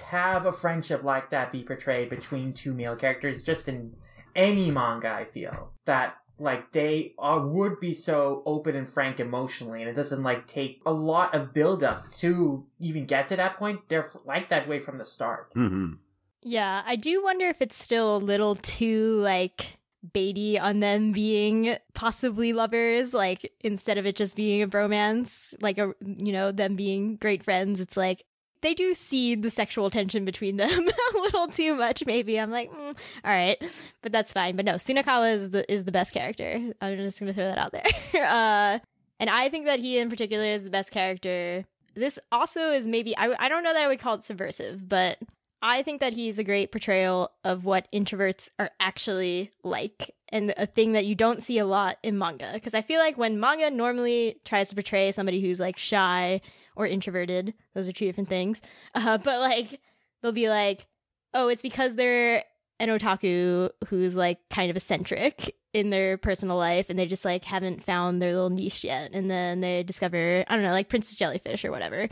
have 0.08 0.46
a 0.46 0.52
friendship 0.52 1.04
like 1.04 1.30
that 1.30 1.52
be 1.52 1.62
portrayed 1.62 2.10
between 2.10 2.52
two 2.52 2.74
male 2.74 2.96
characters 2.96 3.42
just 3.42 3.68
in 3.68 3.94
any 4.34 4.70
manga 4.70 5.08
i 5.08 5.24
feel 5.24 5.72
that 5.84 6.16
like 6.38 6.72
they 6.72 7.14
are 7.18 7.46
would 7.46 7.80
be 7.80 7.94
so 7.94 8.42
open 8.44 8.76
and 8.76 8.88
frank 8.88 9.20
emotionally 9.20 9.80
and 9.80 9.90
it 9.90 9.94
doesn't 9.94 10.22
like 10.22 10.46
take 10.46 10.82
a 10.84 10.92
lot 10.92 11.34
of 11.34 11.54
build 11.54 11.82
up 11.82 12.10
to 12.12 12.66
even 12.78 13.06
get 13.06 13.28
to 13.28 13.36
that 13.36 13.58
point. 13.58 13.80
They're 13.88 14.10
like 14.24 14.50
that 14.50 14.68
way 14.68 14.78
from 14.78 14.98
the 14.98 15.04
start. 15.04 15.50
Hmm 15.54 15.94
Yeah, 16.42 16.82
I 16.86 16.96
do 16.96 17.22
wonder 17.22 17.46
if 17.46 17.62
it's 17.62 17.80
still 17.80 18.16
a 18.16 18.18
little 18.18 18.56
too 18.56 19.20
like 19.20 19.78
baity 20.14 20.60
on 20.60 20.80
them 20.80 21.12
being 21.12 21.76
possibly 21.94 22.52
lovers 22.52 23.12
like 23.12 23.52
instead 23.60 23.98
of 23.98 24.06
it 24.06 24.14
just 24.14 24.36
being 24.36 24.62
a 24.62 24.68
bromance 24.68 25.54
like 25.60 25.78
a 25.78 25.94
you 26.00 26.32
know 26.32 26.52
them 26.52 26.76
being 26.76 27.16
great 27.16 27.42
friends 27.42 27.80
it's 27.80 27.96
like 27.96 28.24
they 28.66 28.74
do 28.74 28.94
see 28.94 29.36
the 29.36 29.48
sexual 29.48 29.90
tension 29.90 30.24
between 30.24 30.56
them 30.56 30.88
a 31.14 31.18
little 31.18 31.46
too 31.46 31.76
much 31.76 32.04
maybe. 32.04 32.38
I'm 32.38 32.50
like 32.50 32.70
mm, 32.72 32.96
all 33.24 33.32
right 33.32 33.56
but 34.02 34.10
that's 34.10 34.32
fine. 34.32 34.56
But 34.56 34.64
no 34.64 34.74
sunakawa 34.74 35.34
is 35.34 35.50
the 35.50 35.70
is 35.72 35.84
the 35.84 35.92
best 35.92 36.12
character. 36.12 36.72
I'm 36.80 36.96
just 36.96 37.20
gonna 37.20 37.32
throw 37.32 37.44
that 37.44 37.58
out 37.58 37.72
there. 37.72 37.84
Uh 38.26 38.80
and 39.18 39.30
i 39.30 39.48
think 39.48 39.66
that 39.66 39.78
he 39.78 39.98
in 39.98 40.10
particular 40.10 40.44
is 40.44 40.64
the 40.64 40.70
best 40.70 40.90
character. 40.90 41.64
This 41.94 42.18
also 42.32 42.72
is 42.72 42.86
maybe 42.86 43.16
I, 43.16 43.34
I 43.38 43.48
don't 43.48 43.62
know 43.62 43.72
that 43.72 43.84
i 43.84 43.86
would 43.86 44.00
call 44.00 44.16
it 44.16 44.24
subversive 44.24 44.88
but 44.88 45.18
I 45.62 45.82
think 45.82 46.00
that 46.00 46.12
he's 46.12 46.38
a 46.38 46.44
great 46.44 46.70
portrayal 46.70 47.30
of 47.44 47.64
what 47.64 47.88
introverts 47.92 48.50
are 48.58 48.70
actually 48.78 49.52
like, 49.64 50.14
and 50.28 50.52
a 50.56 50.66
thing 50.66 50.92
that 50.92 51.06
you 51.06 51.14
don't 51.14 51.42
see 51.42 51.58
a 51.58 51.64
lot 51.64 51.96
in 52.02 52.18
manga. 52.18 52.50
Because 52.52 52.74
I 52.74 52.82
feel 52.82 53.00
like 53.00 53.16
when 53.16 53.40
manga 53.40 53.70
normally 53.70 54.40
tries 54.44 54.68
to 54.68 54.74
portray 54.74 55.10
somebody 55.12 55.40
who's 55.40 55.58
like 55.58 55.78
shy 55.78 56.40
or 56.76 56.86
introverted, 56.86 57.54
those 57.74 57.88
are 57.88 57.92
two 57.92 58.06
different 58.06 58.28
things. 58.28 58.62
Uh, 58.94 59.18
but 59.18 59.40
like, 59.40 59.80
they'll 60.22 60.32
be 60.32 60.48
like, 60.48 60.86
oh, 61.34 61.48
it's 61.48 61.62
because 61.62 61.94
they're 61.94 62.42
an 62.80 62.88
otaku 62.88 63.70
who's 63.88 64.16
like 64.16 64.38
kind 64.50 64.70
of 64.70 64.76
eccentric 64.76 65.54
in 65.72 65.90
their 65.90 66.16
personal 66.16 66.56
life 66.56 66.88
and 66.88 66.98
they 66.98 67.06
just 67.06 67.24
like 67.24 67.44
haven't 67.44 67.84
found 67.84 68.20
their 68.20 68.32
little 68.32 68.50
niche 68.50 68.84
yet. 68.84 69.12
And 69.12 69.30
then 69.30 69.60
they 69.60 69.82
discover, 69.82 70.44
I 70.48 70.54
don't 70.54 70.64
know, 70.64 70.72
like 70.72 70.88
Princess 70.88 71.16
Jellyfish 71.16 71.64
or 71.64 71.70
whatever, 71.70 72.08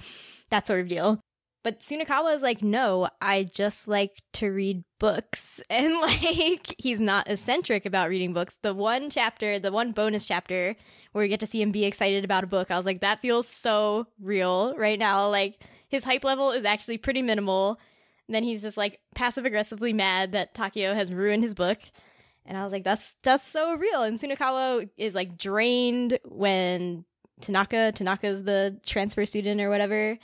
that 0.50 0.66
sort 0.66 0.80
of 0.80 0.88
deal. 0.88 1.20
But 1.64 1.80
Sunakawa 1.80 2.34
is 2.34 2.42
like, 2.42 2.62
no, 2.62 3.08
I 3.22 3.44
just 3.44 3.88
like 3.88 4.22
to 4.34 4.48
read 4.48 4.84
books. 5.00 5.62
And 5.70 5.98
like, 6.00 6.74
he's 6.78 7.00
not 7.00 7.28
eccentric 7.28 7.86
about 7.86 8.10
reading 8.10 8.34
books. 8.34 8.56
The 8.62 8.74
one 8.74 9.08
chapter, 9.08 9.58
the 9.58 9.72
one 9.72 9.92
bonus 9.92 10.26
chapter 10.26 10.76
where 11.12 11.22
we 11.22 11.28
get 11.28 11.40
to 11.40 11.46
see 11.46 11.62
him 11.62 11.72
be 11.72 11.86
excited 11.86 12.22
about 12.22 12.44
a 12.44 12.48
book, 12.48 12.70
I 12.70 12.76
was 12.76 12.84
like, 12.86 13.00
that 13.00 13.22
feels 13.22 13.48
so 13.48 14.06
real 14.20 14.76
right 14.76 14.98
now. 14.98 15.28
Like, 15.28 15.64
his 15.88 16.04
hype 16.04 16.22
level 16.22 16.50
is 16.50 16.66
actually 16.66 16.98
pretty 16.98 17.22
minimal. 17.22 17.80
And 18.28 18.34
then 18.34 18.44
he's 18.44 18.60
just 18.60 18.76
like 18.76 19.00
passive 19.14 19.46
aggressively 19.46 19.94
mad 19.94 20.32
that 20.32 20.54
Takeo 20.54 20.94
has 20.94 21.12
ruined 21.12 21.42
his 21.42 21.54
book. 21.54 21.78
And 22.44 22.58
I 22.58 22.62
was 22.62 22.72
like, 22.72 22.84
that's 22.84 23.16
that's 23.22 23.48
so 23.48 23.74
real. 23.74 24.02
And 24.02 24.18
Sunakawa 24.18 24.90
is 24.98 25.14
like 25.14 25.38
drained 25.38 26.18
when 26.26 27.06
Tanaka, 27.40 27.92
Tanaka's 27.94 28.44
the 28.44 28.78
transfer 28.84 29.24
student 29.24 29.62
or 29.62 29.70
whatever. 29.70 30.18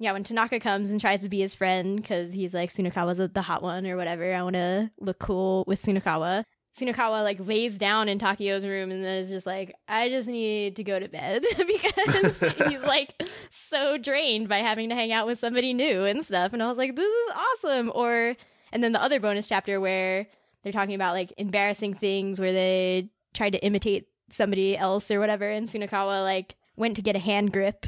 Yeah, 0.00 0.12
when 0.12 0.22
Tanaka 0.22 0.60
comes 0.60 0.90
and 0.90 1.00
tries 1.00 1.22
to 1.22 1.28
be 1.28 1.40
his 1.40 1.54
friend 1.54 1.96
because 1.96 2.32
he's 2.32 2.54
like 2.54 2.70
Sunakawa's 2.70 3.18
the 3.32 3.42
hot 3.42 3.62
one 3.62 3.86
or 3.86 3.96
whatever. 3.96 4.32
I 4.32 4.42
want 4.42 4.54
to 4.54 4.90
look 5.00 5.18
cool 5.18 5.64
with 5.66 5.82
Sunakawa. 5.82 6.44
Sunakawa 6.78 7.24
like 7.24 7.44
lays 7.44 7.76
down 7.76 8.08
in 8.08 8.20
Takeo's 8.20 8.64
room 8.64 8.92
and 8.92 9.04
then 9.04 9.16
is 9.16 9.28
just 9.28 9.46
like, 9.46 9.74
I 9.88 10.08
just 10.08 10.28
need 10.28 10.76
to 10.76 10.84
go 10.84 11.00
to 11.00 11.08
bed 11.08 11.42
because 11.66 12.38
he's 12.68 12.82
like 12.82 13.20
so 13.50 13.98
drained 13.98 14.48
by 14.48 14.58
having 14.58 14.88
to 14.90 14.94
hang 14.94 15.10
out 15.10 15.26
with 15.26 15.40
somebody 15.40 15.74
new 15.74 16.04
and 16.04 16.24
stuff. 16.24 16.52
And 16.52 16.62
I 16.62 16.68
was 16.68 16.78
like, 16.78 16.94
this 16.94 17.08
is 17.08 17.36
awesome. 17.36 17.90
Or, 17.92 18.36
and 18.72 18.84
then 18.84 18.92
the 18.92 19.02
other 19.02 19.18
bonus 19.18 19.48
chapter 19.48 19.80
where 19.80 20.28
they're 20.62 20.72
talking 20.72 20.94
about 20.94 21.14
like 21.14 21.32
embarrassing 21.36 21.94
things 21.94 22.38
where 22.38 22.52
they 22.52 23.10
tried 23.34 23.54
to 23.54 23.64
imitate 23.64 24.06
somebody 24.30 24.76
else 24.76 25.10
or 25.10 25.18
whatever. 25.18 25.50
And 25.50 25.68
Sunakawa 25.68 26.22
like 26.22 26.54
went 26.76 26.94
to 26.96 27.02
get 27.02 27.16
a 27.16 27.20
hand 27.20 27.52
grip 27.52 27.86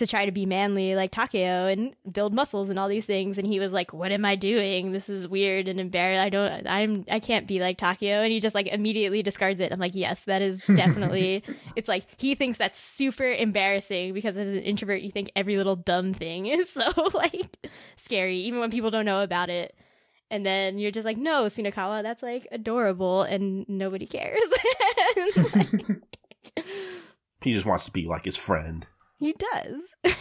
to 0.00 0.06
try 0.06 0.26
to 0.26 0.32
be 0.32 0.44
manly 0.44 0.94
like 0.96 1.12
Takeo 1.12 1.66
and 1.66 1.94
build 2.10 2.34
muscles 2.34 2.68
and 2.68 2.78
all 2.78 2.88
these 2.88 3.06
things. 3.06 3.38
And 3.38 3.46
he 3.46 3.60
was 3.60 3.72
like 3.72 3.92
what 3.92 4.10
am 4.10 4.24
I 4.24 4.34
doing? 4.34 4.90
This 4.90 5.08
is 5.08 5.28
weird 5.28 5.68
and 5.68 5.78
embarrassed 5.78 6.20
I 6.20 6.28
don't 6.28 6.66
I'm 6.66 7.04
I 7.10 7.20
can't 7.20 7.46
be 7.46 7.60
like 7.60 7.78
Takeo. 7.78 8.22
And 8.22 8.32
he 8.32 8.40
just 8.40 8.54
like 8.54 8.66
immediately 8.66 9.22
discards 9.22 9.60
it. 9.60 9.72
I'm 9.72 9.78
like 9.78 9.94
yes 9.94 10.24
that 10.24 10.42
is 10.42 10.66
definitely 10.74 11.44
it's 11.76 11.88
like 11.88 12.06
he 12.16 12.34
thinks 12.34 12.58
that's 12.58 12.80
super 12.80 13.24
embarrassing 13.24 14.12
because 14.12 14.36
as 14.36 14.48
an 14.48 14.58
introvert 14.58 15.02
you 15.02 15.10
think 15.10 15.30
every 15.36 15.56
little 15.56 15.76
dumb 15.76 16.12
thing 16.12 16.46
is 16.46 16.70
so 16.70 16.90
like 17.14 17.68
scary 17.96 18.38
even 18.38 18.60
when 18.60 18.70
people 18.70 18.90
don't 18.90 19.04
know 19.06 19.22
about 19.22 19.48
it. 19.50 19.74
And 20.32 20.46
then 20.46 20.78
you're 20.78 20.92
just 20.92 21.04
like 21.04 21.18
no 21.18 21.44
Sunakawa 21.44 22.02
that's 22.02 22.22
like 22.22 22.48
adorable 22.50 23.22
and 23.22 23.68
nobody 23.68 24.06
cares. 24.06 24.42
Like, 25.54 26.64
He 27.42 27.52
just 27.52 27.66
wants 27.66 27.86
to 27.86 27.90
be 27.90 28.06
like 28.06 28.24
his 28.24 28.36
friend. 28.36 28.86
He 29.20 29.34
does 29.34 29.94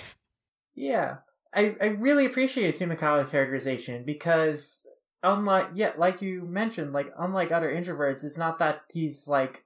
Yeah, 0.76 1.18
I 1.54 1.76
I 1.82 1.86
really 1.88 2.26
appreciate 2.26 2.76
Sunakawa's 2.76 3.32
characterization 3.32 4.06
because 4.06 4.86
unlike 5.24 5.68
yeah, 5.74 5.92
like 5.98 6.22
you 6.22 6.44
mentioned, 6.44 6.94
like 6.94 7.12
unlike 7.18 7.52
other 7.52 7.70
introverts, 7.70 8.24
it's 8.24 8.38
not 8.38 8.60
that 8.60 8.84
he's 8.94 9.28
like 9.28 9.64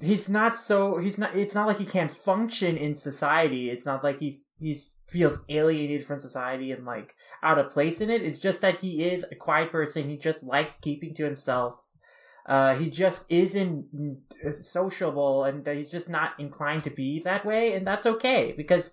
he's 0.00 0.28
not 0.28 0.54
so 0.54 0.98
he's 0.98 1.18
not 1.18 1.34
it's 1.34 1.54
not 1.54 1.66
like 1.66 1.78
he 1.78 1.84
can't 1.84 2.10
function 2.10 2.76
in 2.76 2.94
society. 2.94 3.70
It's 3.70 3.86
not 3.86 4.04
like 4.04 4.20
he 4.20 4.42
he 4.58 4.78
feels 5.06 5.44
alienated 5.48 6.06
from 6.06 6.20
society 6.20 6.70
and 6.70 6.84
like 6.84 7.16
out 7.42 7.58
of 7.58 7.70
place 7.70 8.00
in 8.00 8.08
it. 8.08 8.22
It's 8.22 8.40
just 8.40 8.60
that 8.60 8.78
he 8.78 9.02
is 9.02 9.24
a 9.30 9.34
quiet 9.34 9.72
person. 9.72 10.08
He 10.08 10.16
just 10.16 10.44
likes 10.44 10.76
keeping 10.76 11.14
to 11.16 11.24
himself. 11.24 11.74
Uh, 12.46 12.76
he 12.76 12.88
just 12.88 13.26
isn't 13.28 14.25
sociable 14.52 15.44
and 15.44 15.64
that 15.64 15.76
he's 15.76 15.90
just 15.90 16.08
not 16.08 16.32
inclined 16.38 16.84
to 16.84 16.90
be 16.90 17.20
that 17.20 17.44
way 17.44 17.74
and 17.74 17.86
that's 17.86 18.06
okay 18.06 18.52
because 18.56 18.92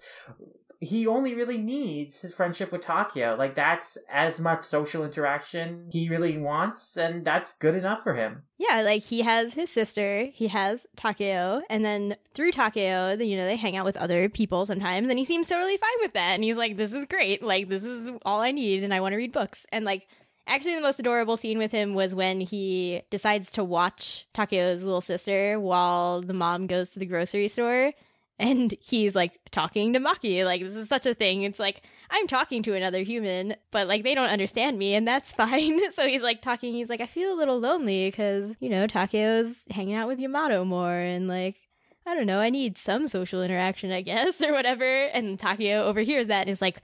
he 0.84 1.07
only 1.07 1.34
really 1.34 1.57
needs 1.57 2.22
his 2.22 2.34
friendship 2.34 2.72
with 2.72 2.82
Takeo. 2.82 3.36
Like 3.38 3.56
that's 3.56 3.98
as 4.11 4.40
much 4.40 4.64
social 4.64 5.06
interaction 5.06 5.90
he 5.91 6.10
really 6.10 6.38
wants, 6.38 6.98
and 6.98 7.24
that's 7.24 7.57
good 7.57 7.76
enough 7.76 8.03
for 8.03 8.15
him. 8.15 8.44
Yeah, 8.57 8.82
like 8.82 9.03
he 9.03 9.22
has 9.22 9.53
his 9.53 9.72
sister, 9.72 10.26
he 10.34 10.49
has 10.49 10.86
Takeo, 10.95 11.61
and 11.70 11.86
then 11.86 12.18
through 12.34 12.52
Takeo, 12.52 13.14
you 13.14 13.38
know, 13.38 13.45
they 13.45 13.56
hang 13.56 13.78
out 13.78 13.86
with 13.86 13.98
other 13.98 14.28
people 14.30 14.65
sometimes, 14.65 15.10
and 15.10 15.18
he 15.18 15.26
seems 15.26 15.48
totally 15.48 15.78
fine 15.78 15.90
with 16.02 16.14
that. 16.14 16.34
And 16.34 16.44
he's 16.44 16.57
like, 16.57 16.76
"This 16.76 16.91
is 16.91 17.06
great. 17.06 17.41
Like 17.41 17.70
this 17.70 17.86
is 17.86 18.11
all 18.26 18.41
I 18.41 18.52
need, 18.52 18.84
and 18.84 18.94
I 18.94 18.99
want 18.99 19.14
to 19.14 19.18
read 19.18 19.32
books." 19.32 19.65
And 19.72 19.86
like, 19.86 20.07
actually, 20.48 20.76
the 20.76 20.82
most 20.82 20.99
adorable 20.99 21.38
scene 21.38 21.57
with 21.57 21.72
him 21.72 21.94
was 21.94 22.14
when 22.15 22.41
he 22.41 23.02
decides 23.10 23.52
to 23.53 23.64
watch 23.64 24.28
Takeo's 24.34 24.84
little 24.84 25.02
sister 25.02 25.60
while 25.60 26.22
the 26.22 26.34
mom 26.34 26.68
goes 26.68 26.90
to 26.91 26.99
the 26.99 27.06
grocery 27.06 27.48
store. 27.48 27.94
And 28.40 28.74
he's 28.82 29.15
like 29.15 29.40
talking 29.52 29.94
to 29.94 29.99
Maki. 29.99 30.44
Like, 30.44 30.61
this 30.61 30.76
is 30.76 30.90
such 30.90 31.06
a 31.06 31.14
thing. 31.14 31.44
It's 31.44 31.60
like, 31.60 31.84
I'm 32.10 32.28
talking 32.28 32.64
to 32.64 32.74
another 32.74 33.03
human, 33.03 33.56
but 33.72 33.88
like, 33.88 34.03
they 34.03 34.15
don't 34.15 34.30
understand 34.30 34.78
me, 34.78 34.95
and 34.95 35.07
that's 35.07 35.34
fine. 35.44 35.91
so 35.91 36.07
he's 36.07 36.24
like 36.24 36.41
talking. 36.41 36.74
He's 36.74 36.90
like, 36.90 37.02
I 37.02 37.06
feel 37.06 37.32
a 37.32 37.38
little 37.38 37.60
lonely 37.60 38.07
because, 38.10 38.53
you 38.60 38.70
know, 38.70 38.88
Takeo's 38.88 39.65
hanging 39.70 39.94
out 39.94 40.07
with 40.07 40.20
Yamato 40.20 40.65
more, 40.65 40.94
and 40.94 41.28
like, 41.28 41.57
I 42.06 42.15
don't 42.15 42.26
know, 42.26 42.40
I 42.40 42.49
need 42.49 42.78
some 42.78 43.07
social 43.07 43.41
interaction, 43.41 43.91
I 43.91 44.02
guess, 44.02 44.41
or 44.44 44.52
whatever. 44.52 44.84
And 44.86 45.40
Takeo 45.40 45.84
overhears 45.84 46.28
that 46.28 46.41
and 46.41 46.49
is 46.49 46.61
like, 46.61 46.82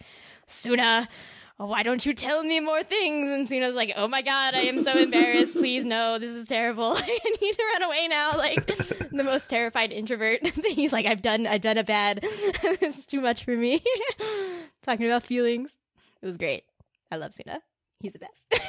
Suna, 0.48 1.10
Oh, 1.62 1.66
why 1.66 1.84
don't 1.84 2.06
you 2.06 2.14
tell 2.14 2.42
me 2.42 2.62
more 2.62 2.84
things? 2.84 3.30
And 3.30 3.48
Suna's 3.48 3.76
like, 3.76 3.92
oh 3.98 4.08
my 4.08 4.22
god, 4.22 4.54
I 4.54 4.62
am 4.62 4.82
so 4.82 4.98
embarrassed. 4.98 5.54
Please, 5.54 5.84
no, 5.84 6.18
this 6.18 6.32
is 6.32 6.48
terrible. 6.48 6.94
I 6.98 7.36
need 7.42 7.54
to 7.54 7.64
run 7.74 7.84
away 7.84 8.08
now. 8.08 8.38
Like 8.38 8.66
the 9.12 9.24
most 9.26 9.50
terrified 9.50 9.92
introvert. 9.92 10.48
He's 10.66 10.94
like, 10.94 11.06
I've 11.06 11.22
done, 11.22 11.46
I've 11.46 11.62
done 11.62 11.78
a 11.78 11.84
bad. 11.84 12.22
it's 12.24 13.06
too 13.06 13.20
much 13.20 13.44
for 13.44 13.58
me. 13.58 13.84
Talking 14.84 15.08
about 15.08 15.24
feelings. 15.24 15.72
It 16.22 16.26
was 16.26 16.38
great. 16.38 16.64
I 17.12 17.18
love 17.18 17.34
Suna. 17.34 17.60
He's 18.00 18.14
the 18.14 18.20
best. 18.20 18.64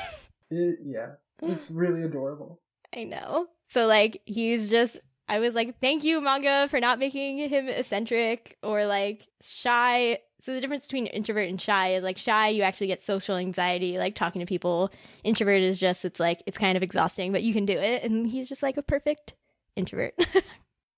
yeah, 0.51 1.13
it's 1.43 1.71
really 1.71 2.03
adorable. 2.03 2.61
I 2.95 3.05
know. 3.05 3.47
So 3.69 3.87
like 3.87 4.21
he's 4.27 4.69
just 4.69 4.99
I 5.29 5.39
was 5.39 5.55
like, 5.55 5.79
thank 5.81 6.03
you, 6.03 6.21
manga, 6.21 6.67
for 6.69 6.81
not 6.81 6.99
making 6.99 7.49
him 7.49 7.69
eccentric 7.69 8.59
or 8.65 8.87
like 8.87 9.29
shy. 9.43 10.19
So 10.43 10.55
the 10.55 10.61
difference 10.61 10.87
between 10.87 11.07
introvert 11.07 11.49
and 11.49 11.61
shy 11.61 11.95
is 11.95 12.03
like 12.03 12.19
shy, 12.19 12.49
you 12.49 12.63
actually 12.63 12.87
get 12.87 13.01
social 13.01 13.37
anxiety, 13.37 13.99
like 13.99 14.15
talking 14.15 14.41
to 14.41 14.47
people. 14.47 14.91
Introvert 15.25 15.61
is 15.61 15.79
just 15.79 16.05
it's 16.05 16.21
like 16.21 16.43
it's 16.47 16.59
kind 16.59 16.77
of 16.77 16.83
exhausting, 16.83 17.33
but 17.33 17.43
you 17.43 17.53
can 17.53 17.67
do 17.67 17.77
it. 17.79 18.03
And 18.03 18.27
he's 18.27 18.49
just 18.49 18.63
like 18.63 18.77
a 18.77 18.83
perfect 18.83 19.37
introvert. 19.77 20.15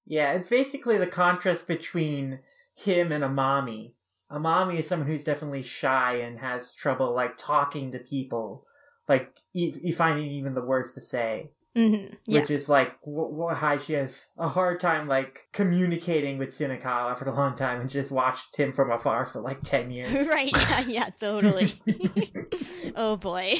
Yeah, 0.05 0.32
it's 0.32 0.51
basically 0.51 0.98
the 0.98 1.06
contrast 1.06 1.69
between 1.69 2.40
him 2.74 3.12
and 3.12 3.23
Amami. 3.23 3.93
Amami 4.31 4.78
is 4.78 4.89
someone 4.89 5.09
who's 5.09 5.24
definitely 5.24 5.62
shy 5.62 6.14
and 6.16 6.39
has 6.40 6.74
trouble 6.74 7.14
like 7.14 7.36
talking 7.36 7.93
to 7.93 7.98
people, 7.98 8.66
like 9.09 9.39
e- 9.55 9.93
finding 9.93 10.31
even 10.31 10.55
the 10.55 10.64
words 10.64 10.93
to 10.94 11.01
say. 11.01 11.52
Hmm 11.74 12.07
Yeah. 12.27 12.40
Which 12.40 12.51
is 12.51 12.69
like 12.69 12.93
wh- 13.03 13.32
wh- 13.35 13.57
how 13.57 13.78
she 13.78 13.94
has 13.94 14.31
a 14.36 14.49
hard 14.49 14.78
time 14.81 15.09
like 15.09 15.49
communicating 15.53 16.36
with 16.39 16.51
Sunakawa 16.51 17.16
for 17.16 17.27
a 17.28 17.35
long 17.35 17.57
time 17.57 17.81
and 17.81 17.89
just 17.89 18.11
watched 18.12 18.57
him 18.57 18.73
from 18.73 18.90
afar 18.90 19.24
for 19.24 19.40
like 19.40 19.62
ten 19.62 19.90
years. 19.97 20.27
right. 20.28 20.53
Yeah, 20.57 20.81
yeah, 20.86 21.11
totally. 21.19 21.81
oh 22.97 23.16
boy. 23.16 23.55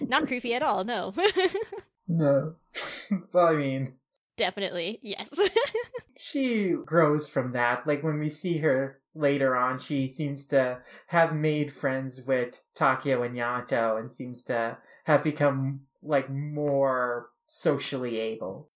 not 0.00 0.26
creepy 0.26 0.54
at 0.54 0.62
all, 0.62 0.84
no. 0.84 1.12
no, 2.08 2.54
well, 3.32 3.48
I 3.48 3.54
mean, 3.56 3.94
Definitely. 4.36 4.98
Yes. 5.02 5.28
she 6.16 6.72
grows 6.84 7.28
from 7.28 7.52
that. 7.52 7.86
Like 7.86 8.02
when 8.02 8.18
we 8.18 8.28
see 8.28 8.58
her 8.58 9.00
later 9.14 9.54
on, 9.54 9.78
she 9.78 10.08
seems 10.08 10.46
to 10.48 10.78
have 11.08 11.32
made 11.34 11.72
friends 11.72 12.20
with 12.26 12.60
Takeo 12.74 13.22
and 13.22 13.36
Yamato 13.36 13.96
and 13.96 14.10
seems 14.12 14.42
to 14.44 14.78
have 15.04 15.22
become 15.22 15.82
like 16.04 16.30
more 16.30 17.30
socially 17.46 18.18
able. 18.18 18.70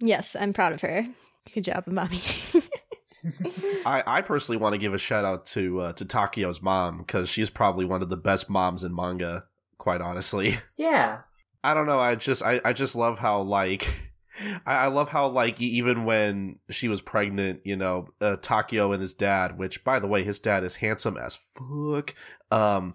yes, 0.00 0.34
I'm 0.34 0.52
proud 0.52 0.72
of 0.72 0.80
her. 0.80 1.06
Good 1.52 1.64
job, 1.64 1.84
mommy. 1.86 2.20
I, 3.86 4.02
I 4.06 4.22
personally 4.22 4.56
want 4.56 4.72
to 4.74 4.78
give 4.78 4.94
a 4.94 4.98
shout 4.98 5.24
out 5.24 5.46
to 5.46 5.80
uh, 5.80 5.92
to 5.94 6.04
Takeo's 6.04 6.60
mom 6.60 6.98
because 6.98 7.28
she's 7.28 7.50
probably 7.50 7.84
one 7.84 8.02
of 8.02 8.08
the 8.08 8.16
best 8.16 8.50
moms 8.50 8.84
in 8.84 8.94
manga. 8.94 9.44
Quite 9.78 10.00
honestly, 10.00 10.58
yeah. 10.76 11.20
I 11.64 11.74
don't 11.74 11.86
know. 11.86 12.00
I 12.00 12.14
just 12.14 12.42
I, 12.42 12.60
I 12.64 12.72
just 12.72 12.94
love 12.96 13.18
how 13.18 13.42
like 13.42 14.11
I, 14.66 14.86
love 14.86 15.08
how 15.08 15.28
like 15.28 15.60
even 15.60 16.04
when 16.04 16.58
she 16.70 16.88
was 16.88 17.00
pregnant, 17.00 17.60
you 17.64 17.76
know, 17.76 18.08
uh, 18.20 18.36
Takeo 18.36 18.92
and 18.92 19.00
his 19.00 19.14
dad, 19.14 19.58
which 19.58 19.84
by 19.84 19.98
the 19.98 20.06
way, 20.06 20.24
his 20.24 20.38
dad 20.38 20.64
is 20.64 20.76
handsome 20.76 21.16
as 21.16 21.38
fuck. 21.54 22.14
Um, 22.50 22.94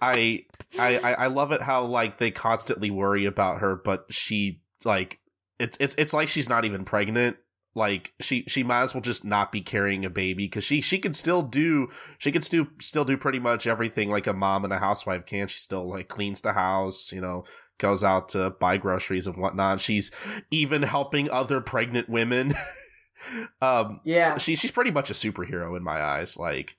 I 0.00 0.44
I 0.78 0.98
I 0.98 1.14
I 1.18 1.26
love 1.26 1.52
it 1.52 1.62
how 1.62 1.84
like 1.84 2.18
they 2.18 2.30
constantly 2.30 2.90
worry 2.90 3.24
about 3.24 3.60
her, 3.60 3.76
but 3.76 4.06
she 4.10 4.62
like 4.84 5.18
it's 5.58 5.76
it's 5.80 5.94
it's 5.98 6.12
like 6.12 6.28
she's 6.28 6.48
not 6.48 6.64
even 6.64 6.84
pregnant 6.84 7.36
like 7.74 8.12
she 8.20 8.44
she 8.48 8.62
might 8.62 8.82
as 8.82 8.92
well 8.92 9.00
just 9.00 9.24
not 9.24 9.52
be 9.52 9.60
carrying 9.60 10.04
a 10.04 10.10
baby 10.10 10.46
because 10.46 10.64
she 10.64 10.80
she 10.80 10.98
can 10.98 11.14
still 11.14 11.42
do 11.42 11.88
she 12.18 12.32
can 12.32 12.42
still 12.42 12.66
still 12.80 13.04
do 13.04 13.16
pretty 13.16 13.38
much 13.38 13.66
everything 13.66 14.10
like 14.10 14.26
a 14.26 14.32
mom 14.32 14.64
and 14.64 14.72
a 14.72 14.78
housewife 14.78 15.24
can 15.24 15.46
she 15.46 15.58
still 15.58 15.88
like 15.88 16.08
cleans 16.08 16.40
the 16.40 16.52
house 16.52 17.12
you 17.12 17.20
know 17.20 17.44
goes 17.78 18.02
out 18.04 18.28
to 18.28 18.50
buy 18.50 18.76
groceries 18.76 19.26
and 19.26 19.36
whatnot 19.36 19.80
she's 19.80 20.10
even 20.50 20.82
helping 20.82 21.30
other 21.30 21.60
pregnant 21.60 22.08
women 22.08 22.52
um 23.62 24.00
Yeah. 24.04 24.38
she 24.38 24.56
she's 24.56 24.70
pretty 24.70 24.90
much 24.90 25.10
a 25.10 25.14
superhero 25.14 25.76
in 25.76 25.82
my 25.82 26.00
eyes 26.02 26.36
like 26.36 26.76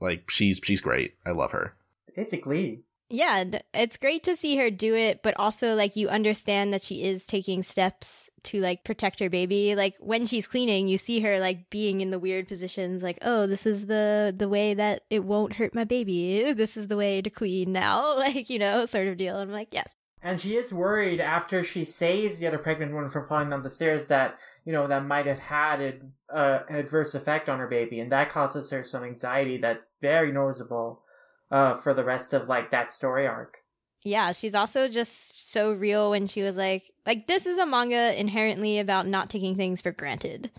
like 0.00 0.30
she's 0.30 0.60
she's 0.62 0.80
great 0.80 1.14
i 1.26 1.30
love 1.30 1.52
her 1.52 1.74
Basically. 2.16 2.82
Yeah, 3.08 3.44
it's 3.72 3.96
great 3.96 4.24
to 4.24 4.36
see 4.36 4.56
her 4.56 4.70
do 4.70 4.94
it, 4.94 5.22
but 5.22 5.34
also 5.38 5.74
like 5.74 5.96
you 5.96 6.08
understand 6.08 6.72
that 6.72 6.82
she 6.82 7.02
is 7.02 7.24
taking 7.24 7.62
steps 7.62 8.28
to 8.44 8.60
like 8.60 8.84
protect 8.84 9.20
her 9.20 9.30
baby. 9.30 9.74
Like 9.74 9.96
when 10.00 10.26
she's 10.26 10.46
cleaning, 10.46 10.86
you 10.86 10.98
see 10.98 11.20
her 11.20 11.38
like 11.40 11.70
being 11.70 12.00
in 12.02 12.10
the 12.10 12.18
weird 12.18 12.46
positions 12.48 13.02
like, 13.02 13.18
"Oh, 13.22 13.46
this 13.46 13.64
is 13.64 13.86
the 13.86 14.34
the 14.36 14.48
way 14.48 14.74
that 14.74 15.02
it 15.10 15.24
won't 15.24 15.54
hurt 15.54 15.74
my 15.74 15.84
baby. 15.84 16.52
This 16.56 16.76
is 16.76 16.88
the 16.88 16.96
way 16.96 17.22
to 17.22 17.30
clean 17.30 17.72
now." 17.72 18.16
Like, 18.18 18.50
you 18.50 18.58
know, 18.58 18.84
sort 18.84 19.08
of 19.08 19.16
deal. 19.16 19.36
I'm 19.36 19.50
like, 19.52 19.68
"Yes." 19.72 19.88
And 20.22 20.40
she 20.40 20.56
is 20.56 20.72
worried 20.72 21.20
after 21.20 21.64
she 21.64 21.84
saves 21.84 22.38
the 22.38 22.46
other 22.46 22.58
pregnant 22.58 22.92
woman 22.92 23.08
from 23.08 23.26
falling 23.26 23.50
down 23.50 23.62
the 23.62 23.70
stairs 23.70 24.08
that, 24.08 24.38
you 24.64 24.72
know, 24.72 24.86
that 24.86 25.06
might 25.06 25.26
have 25.26 25.38
had 25.38 25.80
an, 25.80 26.12
uh, 26.32 26.60
an 26.68 26.76
adverse 26.76 27.14
effect 27.14 27.48
on 27.48 27.58
her 27.58 27.68
baby. 27.68 28.00
And 28.00 28.12
that 28.12 28.30
causes 28.30 28.70
her 28.70 28.84
some 28.84 29.02
anxiety 29.02 29.56
that's 29.56 29.92
very 30.02 30.30
noticeable 30.30 31.02
uh, 31.50 31.76
for 31.76 31.94
the 31.94 32.04
rest 32.04 32.34
of, 32.34 32.48
like, 32.48 32.70
that 32.70 32.92
story 32.92 33.26
arc. 33.26 33.58
Yeah, 34.02 34.32
she's 34.32 34.54
also 34.54 34.88
just 34.88 35.50
so 35.50 35.72
real 35.72 36.10
when 36.10 36.26
she 36.26 36.42
was 36.42 36.56
like 36.56 36.90
like 37.04 37.26
this 37.26 37.44
is 37.44 37.58
a 37.58 37.66
manga 37.66 38.18
inherently 38.18 38.78
about 38.78 39.06
not 39.06 39.28
taking 39.28 39.56
things 39.56 39.82
for 39.82 39.92
granted. 39.92 40.50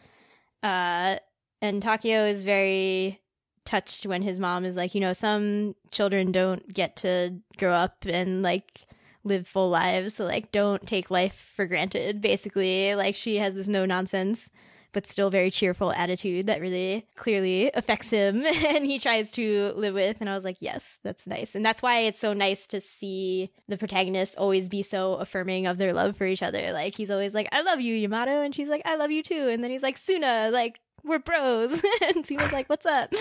Uh 0.62 1.18
and 1.60 1.82
Takeo 1.82 2.26
is 2.28 2.44
very 2.44 3.20
touched 3.66 4.06
when 4.06 4.22
his 4.22 4.40
mom 4.40 4.66
is 4.66 4.76
like, 4.76 4.94
you 4.94 5.02
know, 5.02 5.14
some 5.14 5.76
children 5.92 6.32
don't 6.32 6.72
get 6.72 6.96
to 6.98 7.40
grow 7.58 7.74
up 7.74 8.06
and 8.06 8.44
like 8.44 8.86
live 9.23 9.48
full 9.48 9.69
lives, 9.69 10.15
so 10.15 10.26
like 10.26 10.52
don't 10.52 10.88
take 10.88 11.11
life 11.11 11.52
for 11.56 11.65
granted 11.65 12.22
basically. 12.22 12.95
Like 12.95 13.15
she 13.15 13.38
has 13.38 13.53
this 13.53 13.68
no 13.68 13.85
nonsense 13.85 14.49
but 14.93 15.07
still 15.07 15.30
very 15.30 15.49
cheerful 15.49 15.91
attitude 15.91 16.48
that 16.48 16.61
really 16.61 17.07
clearly 17.15 17.72
affects 17.73 18.10
him 18.10 18.45
and 18.65 18.85
he 18.85 18.99
tries 18.99 19.31
to 19.31 19.73
live 19.76 19.93
with. 19.93 20.18
And 20.19 20.30
I 20.30 20.34
was 20.34 20.43
like, 20.43 20.57
yes, 20.61 20.99
that's 21.03 21.27
nice. 21.27 21.56
And 21.56 21.65
that's 21.65 21.81
why 21.81 21.99
it's 21.99 22.19
so 22.19 22.34
nice 22.34 22.68
to 22.68 22.81
see 22.81 23.52
the 23.68 23.77
protagonists 23.77 24.35
always 24.35 24.69
be 24.69 24.84
so 24.84 25.15
affirming 25.15 25.68
of 25.68 25.77
their 25.77 25.93
love 25.93 26.18
for 26.18 26.26
each 26.26 26.43
other. 26.43 26.72
Like, 26.72 26.95
he's 26.95 27.11
always 27.11 27.34
like, 27.34 27.48
I 27.52 27.61
love 27.61 27.80
you, 27.80 27.95
Yamato. 27.95 28.41
And 28.41 28.53
she's 28.53 28.69
like, 28.69 28.81
I 28.85 28.95
love 28.95 29.11
you 29.11 29.23
too. 29.23 29.48
And 29.49 29.64
then 29.64 29.72
he's 29.72 29.84
like, 29.84 29.98
Suna, 29.98 30.49
like, 30.52 30.80
we're 31.03 31.19
bros. 31.19 31.82
and 32.07 32.28
he 32.28 32.38
was 32.38 32.52
like, 32.52 32.69
what's 32.69 32.86
up? 32.86 33.14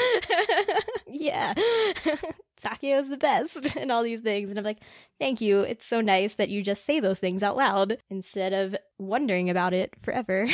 yeah. 1.07 1.55
Takeo's 2.61 3.09
the 3.09 3.17
best 3.17 3.77
and 3.77 3.91
all 3.91 4.03
these 4.03 4.21
things. 4.21 4.51
And 4.51 4.59
I'm 4.59 4.65
like, 4.65 4.83
thank 5.19 5.41
you. 5.41 5.61
It's 5.61 5.87
so 5.87 6.01
nice 6.01 6.35
that 6.35 6.51
you 6.51 6.63
just 6.63 6.85
say 6.85 7.01
those 7.01 7.19
things 7.19 7.43
out 7.43 7.57
loud 7.57 7.99
instead 8.11 8.53
of 8.53 8.77
wondering 8.99 9.49
about 9.49 9.73
it 9.73 9.95
forever. 10.03 10.49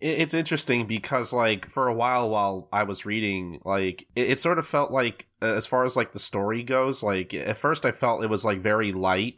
It's 0.00 0.34
interesting 0.34 0.86
because 0.86 1.32
like 1.32 1.68
for 1.68 1.86
a 1.86 1.92
while 1.92 2.30
while 2.30 2.70
i 2.72 2.84
was 2.84 3.04
reading 3.04 3.60
like 3.66 4.06
it, 4.16 4.30
it 4.30 4.40
sort 4.40 4.58
of 4.58 4.66
felt 4.66 4.90
like 4.90 5.28
uh, 5.42 5.44
as 5.44 5.66
far 5.66 5.84
as 5.84 5.94
like 5.94 6.14
the 6.14 6.18
story 6.18 6.62
goes 6.62 7.02
like 7.02 7.34
at 7.34 7.58
first 7.58 7.84
i 7.84 7.92
felt 7.92 8.24
it 8.24 8.30
was 8.30 8.42
like 8.42 8.62
very 8.62 8.92
light 8.92 9.36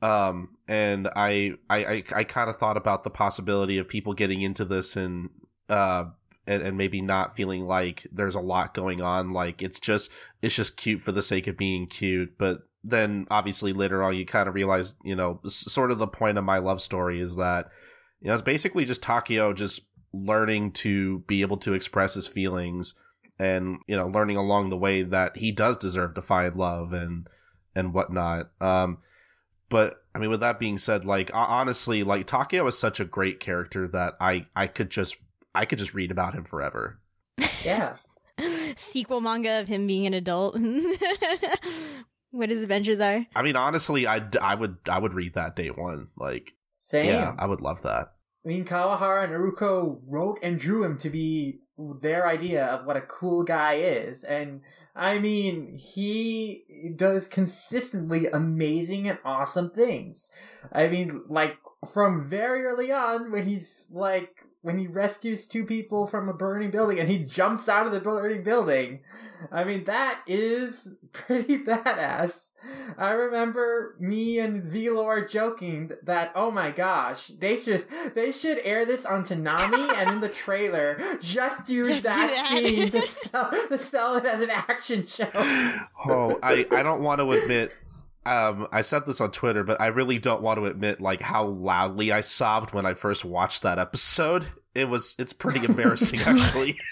um 0.00 0.56
and 0.66 1.08
i 1.14 1.52
i 1.68 1.84
i, 1.84 2.04
I 2.16 2.24
kind 2.24 2.48
of 2.48 2.56
thought 2.56 2.78
about 2.78 3.04
the 3.04 3.10
possibility 3.10 3.76
of 3.76 3.86
people 3.86 4.14
getting 4.14 4.40
into 4.40 4.64
this 4.64 4.96
and 4.96 5.28
uh 5.68 6.04
and, 6.44 6.62
and 6.62 6.76
maybe 6.76 7.00
not 7.00 7.36
feeling 7.36 7.66
like 7.66 8.06
there's 8.10 8.34
a 8.34 8.40
lot 8.40 8.74
going 8.74 9.00
on 9.00 9.32
like 9.32 9.62
it's 9.62 9.78
just 9.78 10.10
it's 10.42 10.56
just 10.56 10.76
cute 10.76 11.00
for 11.00 11.12
the 11.12 11.22
sake 11.22 11.46
of 11.46 11.56
being 11.56 11.86
cute 11.86 12.36
but 12.36 12.62
then 12.82 13.28
obviously 13.30 13.72
later 13.72 14.02
on 14.02 14.16
you 14.16 14.26
kind 14.26 14.48
of 14.48 14.54
realize 14.54 14.96
you 15.04 15.14
know 15.14 15.40
sort 15.46 15.92
of 15.92 15.98
the 15.98 16.06
point 16.06 16.36
of 16.36 16.44
my 16.44 16.58
love 16.58 16.82
story 16.82 17.20
is 17.20 17.36
that 17.36 17.70
you 18.22 18.28
know, 18.28 18.34
it's 18.34 18.42
basically 18.42 18.84
just 18.84 19.02
Takeo 19.02 19.52
just 19.52 19.82
learning 20.12 20.72
to 20.72 21.20
be 21.20 21.42
able 21.42 21.56
to 21.58 21.74
express 21.74 22.14
his 22.14 22.28
feelings 22.28 22.94
and, 23.38 23.78
you 23.88 23.96
know, 23.96 24.06
learning 24.06 24.36
along 24.36 24.70
the 24.70 24.76
way 24.76 25.02
that 25.02 25.36
he 25.36 25.50
does 25.50 25.76
deserve 25.76 26.14
to 26.14 26.22
find 26.22 26.54
love 26.54 26.92
and, 26.92 27.26
and 27.74 27.92
whatnot. 27.92 28.50
Um, 28.60 28.98
but 29.68 30.04
I 30.14 30.20
mean, 30.20 30.30
with 30.30 30.40
that 30.40 30.60
being 30.60 30.78
said, 30.78 31.04
like, 31.04 31.30
honestly, 31.34 32.04
like, 32.04 32.26
Takeo 32.26 32.66
is 32.68 32.78
such 32.78 33.00
a 33.00 33.04
great 33.04 33.40
character 33.40 33.88
that 33.88 34.14
I, 34.20 34.46
I 34.54 34.68
could 34.68 34.90
just, 34.90 35.16
I 35.54 35.64
could 35.64 35.78
just 35.78 35.94
read 35.94 36.10
about 36.10 36.34
him 36.34 36.44
forever. 36.44 37.00
Yeah. 37.64 37.96
sequel 38.76 39.20
manga 39.20 39.60
of 39.60 39.68
him 39.68 39.86
being 39.86 40.06
an 40.06 40.14
adult. 40.14 40.56
what 42.30 42.50
his 42.50 42.62
adventures 42.62 43.00
are. 43.00 43.26
I 43.34 43.42
mean, 43.42 43.56
honestly, 43.56 44.06
I, 44.06 44.22
I 44.40 44.54
would, 44.54 44.78
I 44.88 44.98
would 44.98 45.14
read 45.14 45.34
that 45.34 45.56
day 45.56 45.68
one. 45.68 46.08
Like, 46.16 46.52
Same. 46.72 47.06
yeah, 47.06 47.34
I 47.38 47.46
would 47.46 47.60
love 47.60 47.82
that. 47.82 48.12
I 48.44 48.48
mean, 48.48 48.64
Kawahara 48.64 49.24
and 49.24 49.32
Aruko 49.32 50.00
wrote 50.06 50.38
and 50.42 50.58
drew 50.58 50.82
him 50.82 50.98
to 50.98 51.10
be 51.10 51.60
their 51.78 52.26
idea 52.26 52.64
of 52.66 52.86
what 52.86 52.96
a 52.96 53.02
cool 53.02 53.44
guy 53.44 53.74
is. 53.74 54.24
And 54.24 54.62
I 54.94 55.18
mean, 55.18 55.76
he 55.76 56.64
does 56.96 57.28
consistently 57.28 58.26
amazing 58.26 59.08
and 59.08 59.18
awesome 59.24 59.70
things. 59.70 60.30
I 60.72 60.88
mean, 60.88 61.22
like, 61.28 61.56
from 61.92 62.28
very 62.28 62.64
early 62.64 62.92
on, 62.92 63.30
when 63.30 63.46
he's 63.46 63.86
like, 63.90 64.41
when 64.62 64.78
he 64.78 64.86
rescues 64.86 65.46
two 65.46 65.64
people 65.64 66.06
from 66.06 66.28
a 66.28 66.32
burning 66.32 66.70
building 66.70 66.98
and 66.98 67.08
he 67.08 67.18
jumps 67.18 67.68
out 67.68 67.86
of 67.86 67.92
the 67.92 68.00
burning 68.00 68.42
building. 68.42 69.00
I 69.50 69.64
mean, 69.64 69.84
that 69.84 70.20
is 70.26 70.94
pretty 71.12 71.58
badass. 71.58 72.50
I 72.96 73.10
remember 73.10 73.96
me 73.98 74.38
and 74.38 74.62
Velor 74.62 75.28
joking 75.28 75.90
that, 76.04 76.30
oh 76.36 76.52
my 76.52 76.70
gosh, 76.70 77.26
they 77.38 77.56
should 77.56 77.86
they 78.14 78.30
should 78.30 78.60
air 78.62 78.84
this 78.86 79.04
on 79.04 79.24
Toonami 79.24 79.92
and 79.96 80.10
in 80.10 80.20
the 80.20 80.28
trailer 80.44 80.96
just 81.20 81.68
use 81.68 81.88
Just 81.88 82.04
that, 82.06 82.30
that. 82.30 82.48
scene 82.48 82.90
to 82.92 83.02
sell, 83.06 83.50
to 83.68 83.78
sell 83.78 84.16
it 84.16 84.24
as 84.24 84.40
an 84.40 84.50
action 84.50 85.06
show. 85.06 85.28
Oh, 86.04 86.38
I, 86.42 86.66
I 86.72 86.82
don't 86.82 87.02
want 87.02 87.20
to 87.20 87.30
admit. 87.32 87.72
Um, 88.24 88.68
I 88.70 88.82
said 88.82 89.04
this 89.04 89.20
on 89.20 89.32
Twitter, 89.32 89.64
but 89.64 89.80
I 89.80 89.88
really 89.88 90.18
don't 90.18 90.42
want 90.42 90.58
to 90.58 90.66
admit 90.66 91.00
like 91.00 91.20
how 91.20 91.44
loudly 91.46 92.12
I 92.12 92.20
sobbed 92.20 92.72
when 92.72 92.86
I 92.86 92.94
first 92.94 93.24
watched 93.24 93.62
that 93.62 93.78
episode. 93.78 94.46
It 94.74 94.88
was 94.88 95.16
it's 95.18 95.32
pretty 95.32 95.64
embarrassing 95.64 96.20
actually. 96.26 96.78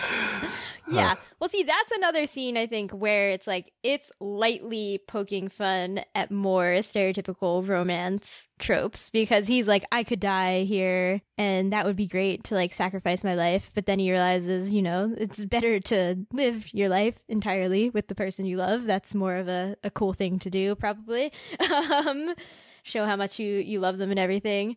Yeah. 0.96 1.14
Well, 1.40 1.48
see, 1.48 1.62
that's 1.62 1.90
another 1.92 2.26
scene 2.26 2.56
I 2.56 2.66
think 2.66 2.92
where 2.92 3.30
it's 3.30 3.46
like 3.46 3.72
it's 3.82 4.10
lightly 4.20 5.00
poking 5.06 5.48
fun 5.48 6.02
at 6.14 6.30
more 6.30 6.74
stereotypical 6.80 7.66
romance 7.66 8.46
tropes 8.58 9.10
because 9.10 9.48
he's 9.48 9.66
like, 9.66 9.84
I 9.90 10.04
could 10.04 10.20
die 10.20 10.62
here 10.62 11.20
and 11.36 11.72
that 11.72 11.84
would 11.84 11.96
be 11.96 12.06
great 12.06 12.44
to 12.44 12.54
like 12.54 12.72
sacrifice 12.72 13.24
my 13.24 13.34
life. 13.34 13.70
But 13.74 13.86
then 13.86 13.98
he 13.98 14.10
realizes, 14.10 14.72
you 14.72 14.82
know, 14.82 15.14
it's 15.16 15.44
better 15.44 15.80
to 15.80 16.26
live 16.32 16.72
your 16.72 16.88
life 16.88 17.16
entirely 17.28 17.90
with 17.90 18.08
the 18.08 18.14
person 18.14 18.46
you 18.46 18.56
love. 18.56 18.84
That's 18.84 19.14
more 19.14 19.36
of 19.36 19.48
a, 19.48 19.76
a 19.82 19.90
cool 19.90 20.12
thing 20.12 20.38
to 20.40 20.50
do, 20.50 20.74
probably. 20.74 21.32
um, 21.72 22.34
show 22.82 23.04
how 23.04 23.16
much 23.16 23.38
you, 23.38 23.56
you 23.56 23.80
love 23.80 23.98
them 23.98 24.10
and 24.10 24.18
everything. 24.18 24.76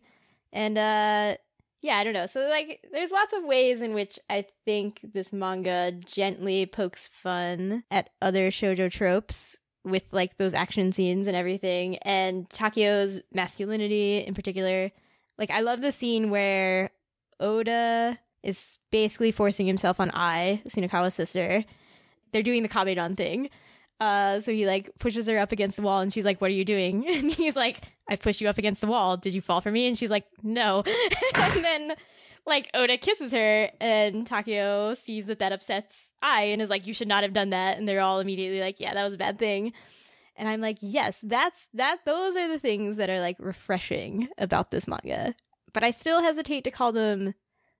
And, 0.52 0.78
uh, 0.78 1.36
yeah, 1.82 1.96
I 1.96 2.04
don't 2.04 2.12
know. 2.12 2.26
So 2.26 2.40
like 2.48 2.84
there's 2.92 3.10
lots 3.10 3.32
of 3.32 3.44
ways 3.44 3.82
in 3.82 3.94
which 3.94 4.18
I 4.28 4.46
think 4.64 5.00
this 5.02 5.32
manga 5.32 5.92
gently 5.92 6.66
pokes 6.66 7.08
fun 7.08 7.84
at 7.90 8.10
other 8.20 8.50
shojo 8.50 8.90
tropes 8.90 9.56
with 9.84 10.04
like 10.12 10.36
those 10.36 10.54
action 10.54 10.90
scenes 10.90 11.28
and 11.28 11.36
everything 11.36 11.96
and 11.98 12.50
Takeo's 12.50 13.20
masculinity 13.32 14.18
in 14.18 14.34
particular. 14.34 14.90
Like 15.38 15.50
I 15.50 15.60
love 15.60 15.80
the 15.80 15.92
scene 15.92 16.30
where 16.30 16.90
Oda 17.38 18.18
is 18.42 18.78
basically 18.90 19.30
forcing 19.30 19.66
himself 19.66 20.00
on 20.00 20.10
Ai, 20.10 20.62
Sunakawa's 20.68 21.14
sister. 21.14 21.64
They're 22.32 22.42
doing 22.42 22.62
the 22.62 22.68
Kabedon 22.68 23.16
thing. 23.16 23.50
Uh, 23.98 24.40
so 24.40 24.52
he 24.52 24.66
like 24.66 24.90
pushes 24.98 25.26
her 25.26 25.38
up 25.38 25.52
against 25.52 25.78
the 25.78 25.82
wall 25.82 26.00
and 26.00 26.12
she's 26.12 26.24
like, 26.24 26.40
What 26.40 26.50
are 26.50 26.54
you 26.54 26.64
doing? 26.64 27.04
And 27.16 27.30
he's 27.30 27.56
like, 27.56 27.80
I 28.08 28.16
pushed 28.16 28.40
you 28.40 28.48
up 28.48 28.58
against 28.58 28.80
the 28.80 28.86
wall. 28.86 29.16
Did 29.16 29.34
you 29.34 29.40
fall 29.40 29.60
for 29.60 29.70
me? 29.70 29.86
And 29.86 29.96
she's 29.96 30.10
like, 30.10 30.26
No. 30.42 30.84
and 31.34 31.64
then 31.64 31.94
like 32.46 32.70
Oda 32.74 32.98
kisses 32.98 33.32
her 33.32 33.70
and 33.80 34.26
Takeo 34.26 34.94
sees 34.94 35.26
that 35.26 35.38
that 35.38 35.52
upsets 35.52 35.96
Ai 36.22 36.42
and 36.42 36.60
is 36.60 36.70
like, 36.70 36.86
You 36.86 36.92
should 36.94 37.08
not 37.08 37.22
have 37.22 37.32
done 37.32 37.50
that. 37.50 37.78
And 37.78 37.88
they're 37.88 38.02
all 38.02 38.20
immediately 38.20 38.60
like, 38.60 38.80
Yeah, 38.80 38.92
that 38.94 39.04
was 39.04 39.14
a 39.14 39.18
bad 39.18 39.38
thing. 39.38 39.72
And 40.36 40.46
I'm 40.48 40.60
like, 40.60 40.78
Yes, 40.82 41.18
that's 41.22 41.68
that 41.72 42.00
those 42.04 42.36
are 42.36 42.48
the 42.48 42.58
things 42.58 42.98
that 42.98 43.08
are 43.08 43.20
like 43.20 43.36
refreshing 43.38 44.28
about 44.36 44.70
this 44.70 44.86
manga. 44.86 45.34
But 45.72 45.84
I 45.84 45.90
still 45.90 46.22
hesitate 46.22 46.64
to 46.64 46.70
call 46.70 46.92
them 46.92 47.34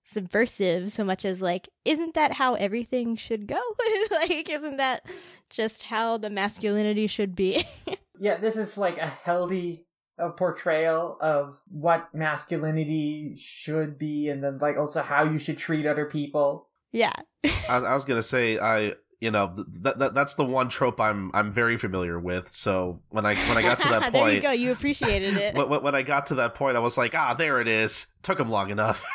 subversive 0.07 0.89
so 0.89 1.03
much 1.03 1.25
as 1.25 1.41
like 1.41 1.67
isn't 1.83 2.13
that 2.13 2.31
how 2.31 2.53
everything 2.53 3.17
should 3.17 3.45
go 3.45 3.59
like 4.11 4.49
isn't 4.49 4.77
that 4.77 5.05
just 5.49 5.83
how 5.83 6.17
the 6.17 6.29
masculinity 6.29 7.07
should 7.07 7.35
be 7.35 7.67
Yeah, 8.19 8.37
this 8.37 8.55
is 8.55 8.77
like 8.77 8.97
a 8.97 9.07
healthy 9.07 9.85
a 10.19 10.29
portrayal 10.29 11.17
of 11.21 11.59
what 11.67 12.13
masculinity 12.13 13.35
should 13.37 13.99
be 13.99 14.29
and 14.29 14.43
then 14.43 14.57
like 14.57 14.77
also 14.77 15.03
how 15.03 15.23
you 15.23 15.37
should 15.37 15.59
treat 15.59 15.85
other 15.85 16.05
people. 16.05 16.69
Yeah. 16.91 17.13
I 17.69 17.75
was, 17.75 17.83
I 17.83 17.93
was 17.93 18.05
gonna 18.05 18.23
say 18.23 18.57
I 18.57 18.93
you 19.19 19.29
know 19.29 19.53
that, 19.81 19.99
that 19.99 20.13
that's 20.15 20.33
the 20.33 20.45
one 20.45 20.69
trope 20.69 20.99
I'm 20.99 21.29
I'm 21.35 21.51
very 21.51 21.77
familiar 21.77 22.19
with. 22.19 22.49
So 22.49 23.01
when 23.09 23.25
I 23.27 23.35
when 23.35 23.57
I 23.57 23.61
got 23.61 23.79
to 23.79 23.87
that 23.89 24.01
point, 24.11 24.13
there 24.13 24.31
you 24.31 24.41
go. 24.41 24.51
You 24.51 24.71
appreciated 24.71 25.37
it. 25.37 25.53
when, 25.55 25.83
when 25.83 25.95
I 25.95 26.01
got 26.01 26.27
to 26.27 26.35
that 26.35 26.55
point, 26.55 26.77
I 26.77 26.79
was 26.79 26.97
like, 26.97 27.13
ah, 27.13 27.35
there 27.35 27.61
it 27.61 27.67
is. 27.67 28.07
Took 28.23 28.39
him 28.39 28.49
long 28.49 28.71
enough. 28.71 29.05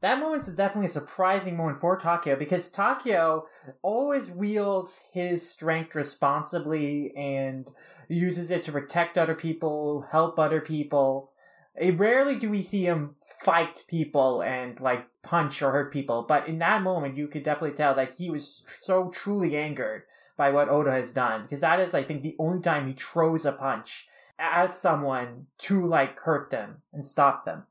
That 0.00 0.18
moment's 0.18 0.48
definitely 0.48 0.86
a 0.86 0.90
surprising 0.90 1.56
moment 1.56 1.78
for 1.78 1.98
Takeo 1.98 2.36
because 2.36 2.70
Takeo 2.70 3.46
always 3.82 4.30
wields 4.30 5.00
his 5.12 5.48
strength 5.48 5.94
responsibly 5.94 7.14
and 7.14 7.70
uses 8.08 8.50
it 8.50 8.64
to 8.64 8.72
protect 8.72 9.18
other 9.18 9.34
people, 9.34 10.06
help 10.10 10.38
other 10.38 10.60
people. 10.60 11.32
Eh, 11.78 11.92
rarely 11.94 12.36
do 12.36 12.48
we 12.50 12.62
see 12.62 12.86
him 12.86 13.14
fight 13.42 13.84
people 13.88 14.42
and 14.42 14.80
like 14.80 15.06
punch 15.22 15.60
or 15.60 15.70
hurt 15.70 15.92
people, 15.92 16.24
but 16.26 16.48
in 16.48 16.58
that 16.58 16.82
moment, 16.82 17.16
you 17.16 17.28
could 17.28 17.42
definitely 17.42 17.76
tell 17.76 17.94
that 17.94 18.14
he 18.16 18.30
was 18.30 18.64
so 18.80 19.10
truly 19.10 19.56
angered 19.56 20.04
by 20.36 20.50
what 20.50 20.70
Oda 20.70 20.92
has 20.92 21.12
done 21.12 21.42
because 21.42 21.60
that 21.60 21.78
is, 21.78 21.94
I 21.94 22.02
think, 22.02 22.22
the 22.22 22.36
only 22.38 22.62
time 22.62 22.86
he 22.86 22.94
throws 22.94 23.44
a 23.44 23.52
punch 23.52 24.08
at 24.38 24.72
someone 24.72 25.46
to 25.58 25.86
like 25.86 26.18
hurt 26.20 26.50
them 26.50 26.76
and 26.94 27.04
stop 27.04 27.44
them. 27.44 27.64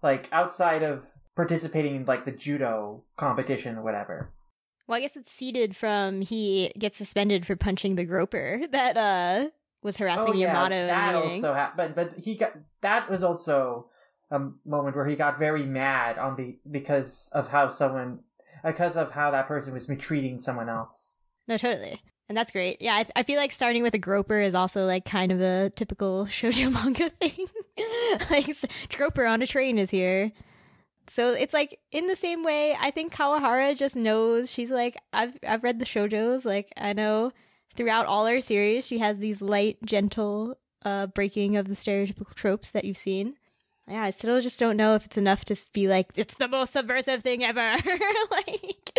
Like 0.00 0.28
outside 0.30 0.84
of 0.84 1.08
participating 1.36 1.96
in 1.96 2.04
like 2.04 2.24
the 2.24 2.32
judo 2.32 3.02
competition 3.16 3.76
or 3.76 3.82
whatever. 3.82 4.30
Well, 4.86 4.98
I 4.98 5.00
guess 5.00 5.16
it's 5.16 5.32
seeded 5.32 5.74
from 5.74 6.20
he 6.20 6.72
gets 6.78 6.98
suspended 6.98 7.46
for 7.46 7.56
punching 7.56 7.96
the 7.96 8.04
groper 8.04 8.62
that 8.70 8.96
uh 8.96 9.48
was 9.82 9.98
harassing 9.98 10.30
oh, 10.30 10.32
yeah, 10.32 10.48
Yamato. 10.48 10.86
That 10.86 11.14
also 11.14 11.54
happened, 11.54 11.94
but 11.94 12.14
he 12.16 12.36
got 12.36 12.54
that 12.80 13.10
was 13.10 13.22
also 13.22 13.90
a 14.30 14.40
moment 14.64 14.96
where 14.96 15.06
he 15.06 15.16
got 15.16 15.38
very 15.38 15.64
mad 15.64 16.18
on 16.18 16.36
the 16.36 16.58
because 16.70 17.28
of 17.32 17.48
how 17.48 17.68
someone 17.68 18.20
because 18.64 18.96
of 18.96 19.12
how 19.12 19.30
that 19.30 19.46
person 19.46 19.72
was 19.72 19.86
treating 19.98 20.40
someone 20.40 20.68
else. 20.68 21.16
No, 21.46 21.56
totally. 21.56 22.00
And 22.28 22.38
that's 22.38 22.50
great. 22.50 22.80
Yeah, 22.80 22.94
I, 22.94 23.06
I 23.16 23.22
feel 23.22 23.38
like 23.38 23.52
starting 23.52 23.82
with 23.82 23.94
a 23.94 23.98
groper 23.98 24.40
is 24.40 24.54
also 24.54 24.86
like 24.86 25.04
kind 25.04 25.30
of 25.30 25.40
a 25.40 25.70
typical 25.70 26.24
shoujo 26.30 26.72
manga 26.72 27.10
thing. 27.10 27.46
like 28.30 28.46
groper 28.96 29.26
on 29.26 29.42
a 29.42 29.46
train 29.46 29.78
is 29.78 29.90
here. 29.90 30.32
So 31.08 31.32
it's 31.32 31.54
like 31.54 31.80
in 31.90 32.06
the 32.06 32.16
same 32.16 32.44
way, 32.44 32.76
I 32.80 32.90
think 32.90 33.12
Kawahara 33.12 33.76
just 33.76 33.96
knows 33.96 34.50
she's 34.50 34.70
like 34.70 34.96
I've 35.12 35.36
I've 35.46 35.62
read 35.64 35.78
the 35.78 35.84
shojos, 35.84 36.44
like 36.44 36.72
I 36.76 36.92
know 36.92 37.32
throughout 37.74 38.06
all 38.06 38.26
her 38.26 38.40
series 38.40 38.86
she 38.86 38.98
has 38.98 39.18
these 39.18 39.42
light, 39.42 39.78
gentle 39.84 40.56
uh 40.84 41.06
breaking 41.06 41.56
of 41.56 41.68
the 41.68 41.74
stereotypical 41.74 42.34
tropes 42.34 42.70
that 42.70 42.84
you've 42.84 42.98
seen. 42.98 43.36
Yeah, 43.88 44.02
I 44.02 44.10
still 44.10 44.40
just 44.40 44.58
don't 44.58 44.78
know 44.78 44.94
if 44.94 45.04
it's 45.04 45.18
enough 45.18 45.44
to 45.46 45.56
be 45.72 45.88
like 45.88 46.08
it's 46.16 46.36
the 46.36 46.48
most 46.48 46.72
subversive 46.72 47.22
thing 47.22 47.44
ever. 47.44 47.76
like 48.30 48.98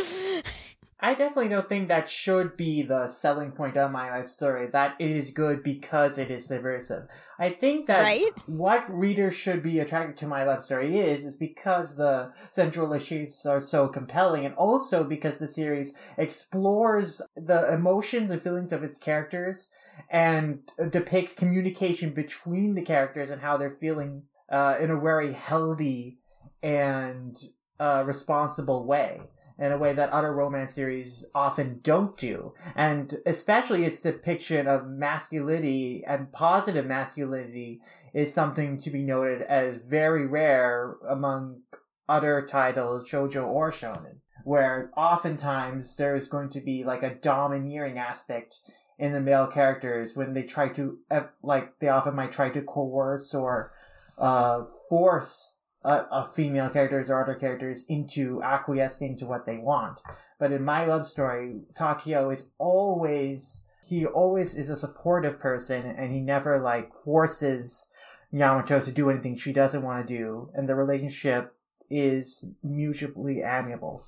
I 1.06 1.14
definitely 1.14 1.49
don't 1.49 1.69
think 1.69 1.88
that 1.88 2.10
should 2.10 2.57
be 2.57 2.82
the 2.82 3.07
selling 3.10 3.52
point 3.52 3.77
of 3.77 3.91
my 3.91 4.10
life 4.10 4.27
story. 4.27 4.65
That 4.65 4.95
it 4.98 5.11
is 5.11 5.30
good 5.30 5.61
because 5.61 6.18
it 6.18 6.32
is 6.32 6.48
subversive. 6.48 7.03
I 7.38 7.52
think 7.52 7.86
that 7.86 8.02
right? 8.02 8.32
what 8.48 8.90
readers 8.90 9.36
should 9.36 9.61
be 9.61 9.77
attracted 9.77 10.18
to 10.18 10.27
my 10.27 10.44
love 10.44 10.64
story 10.64 10.98
is 10.98 11.23
is 11.23 11.38
because 11.38 11.95
the 11.95 12.32
central 12.49 12.91
issues 12.91 13.45
are 13.45 13.61
so 13.61 13.88
compelling, 13.88 14.48
and 14.48 14.56
also 14.56 15.03
because 15.03 15.38
the 15.38 15.48
series 15.48 15.94
explores 16.18 17.22
the 17.36 17.72
emotions 17.72 18.32
and 18.32 18.41
feelings 18.41 18.73
of 18.73 18.84
its 18.84 18.98
characters 18.98 19.69
and 20.10 20.61
depicts 20.90 21.36
communication 21.36 22.15
between 22.15 22.73
the 22.73 22.82
characters 22.82 23.30
and 23.30 23.44
how 23.44 23.57
they're 23.57 23.69
feeling 23.69 24.23
uh, 24.49 24.76
in 24.80 24.90
a 24.90 24.99
very 24.99 25.34
healthy 25.34 26.18
and 26.64 27.38
uh, 27.80 28.03
responsible 28.07 28.88
way 28.88 29.22
in 29.57 29.72
a 29.72 29.77
way 29.77 29.94
that 29.94 30.10
other 30.10 30.34
romance 30.34 30.73
series 30.73 31.26
often 31.34 31.80
don't 31.82 32.18
do. 32.18 32.53
And 32.76 33.18
especially 33.26 33.86
its 33.86 34.02
depiction 34.02 34.68
of 34.68 34.88
masculinity 34.88 36.03
and 36.06 36.32
positive 36.32 36.86
masculinity 36.86 37.82
is 38.14 38.34
something 38.34 38.77
to 38.77 38.90
be 38.90 39.03
noted 39.03 39.41
as 39.44 39.86
very 39.86 40.26
rare 40.26 40.95
among 41.10 41.61
other 42.07 42.45
titles, 42.49 43.10
shoujo 43.10 43.48
or 43.48 43.72
shonen, 43.72 44.18
where 44.44 44.91
oftentimes 44.95 45.95
there 45.98 46.15
is 46.15 46.27
going 46.27 46.49
to 46.49 46.61
be 46.61 46.84
like 46.84 47.03
a 47.03 47.15
domineering 47.15 47.98
aspect 47.98 48.60
in 48.98 49.11
the 49.11 49.19
male 49.19 49.48
characters 49.48 50.15
when 50.15 50.34
they 50.34 50.44
try 50.44 50.69
to, 50.69 50.98
like, 51.41 51.80
they 51.80 51.90
often 51.90 52.15
might 52.15 52.32
try 52.32 52.49
to 52.49 52.61
coerce 52.61 53.34
or 53.34 53.72
uh, 54.18 54.64
force 54.90 55.55
uh, 55.86 56.28
female 56.32 56.70
characters 56.70 57.10
or 57.10 57.24
other 57.24 57.36
characters 57.36 57.86
into 57.88 58.41
acquiescing 58.41 59.18
to 59.18 59.26
what 59.26 59.45
they 59.45 59.57
want. 59.57 59.99
But 60.40 60.52
in 60.52 60.66
my 60.66 60.86
love 60.86 61.07
story, 61.07 61.62
Takeo 61.78 62.30
is 62.32 62.49
always 62.57 63.62
he 63.88 64.06
always 64.06 64.57
is 64.57 64.70
a 64.70 64.78
supportive 64.78 65.40
person, 65.40 65.86
and 65.86 66.12
he 66.12 66.20
never 66.20 66.60
like 66.60 66.91
forces 67.03 67.91
Yamato 68.32 68.80
to 68.80 68.91
do 68.91 69.10
anything 69.10 69.38
she 69.38 69.53
doesn't 69.53 69.84
want 69.84 70.07
to 70.07 70.18
do, 70.18 70.49
and 70.56 70.68
the 70.68 70.76
relationship 70.76 71.53
is 71.90 72.45
mutually 72.64 73.41
amiable. 73.41 74.03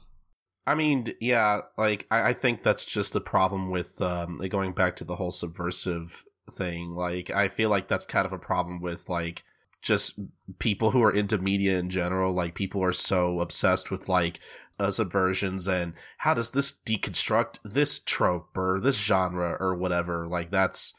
I 0.66 0.76
mean, 0.76 1.14
yeah, 1.22 1.62
like 1.78 2.08
I, 2.12 2.30
I 2.30 2.34
think 2.34 2.64
that's 2.64 2.86
just 2.86 3.14
the 3.14 3.22
problem 3.22 3.70
with 3.70 4.02
um, 4.02 4.40
going 4.50 4.74
back 4.74 4.96
to 4.98 5.06
the 5.06 5.16
whole 5.16 5.32
subversive 5.32 6.26
thing. 6.52 6.96
Like, 6.96 7.30
I 7.30 7.48
feel 7.48 7.70
like 7.70 7.88
that's 7.88 8.06
kind 8.06 8.26
of 8.26 8.34
a 8.34 8.40
problem 8.40 8.82
with 8.82 9.08
like 9.08 9.44
just 9.82 10.20
people 10.60 10.92
who 10.92 11.04
are 11.04 11.12
into 11.12 11.38
media 11.38 11.78
in 11.78 11.90
general 11.90 12.34
like 12.34 12.56
people 12.56 12.84
are 12.84 12.94
so 12.94 13.40
obsessed 13.40 13.92
with 13.92 14.10
like 14.10 14.40
uh, 14.80 14.88
subversions 14.88 15.68
and 15.68 15.94
how 16.18 16.34
does 16.34 16.52
this 16.52 16.74
deconstruct 16.86 17.60
this 17.64 18.00
trope 18.00 18.56
or 18.56 18.80
this 18.80 18.96
genre 18.96 19.58
or 19.60 19.76
whatever? 19.76 20.28
Like 20.28 20.52
that's 20.52 20.94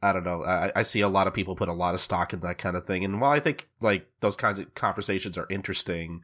i 0.00 0.12
don't 0.12 0.24
know. 0.24 0.44
I, 0.44 0.72
I 0.76 0.82
see 0.82 1.00
a 1.00 1.08
lot 1.08 1.26
of 1.26 1.34
people 1.34 1.56
put 1.56 1.68
a 1.68 1.72
lot 1.72 1.94
of 1.94 2.00
stock 2.00 2.32
in 2.32 2.40
that 2.40 2.58
kind 2.58 2.76
of 2.76 2.86
thing. 2.86 3.04
And 3.04 3.20
while 3.20 3.32
i 3.32 3.40
think 3.40 3.68
like 3.80 4.06
those 4.20 4.36
kinds 4.36 4.58
of 4.58 4.74
conversations 4.74 5.38
are 5.38 5.46
interesting 5.50 6.22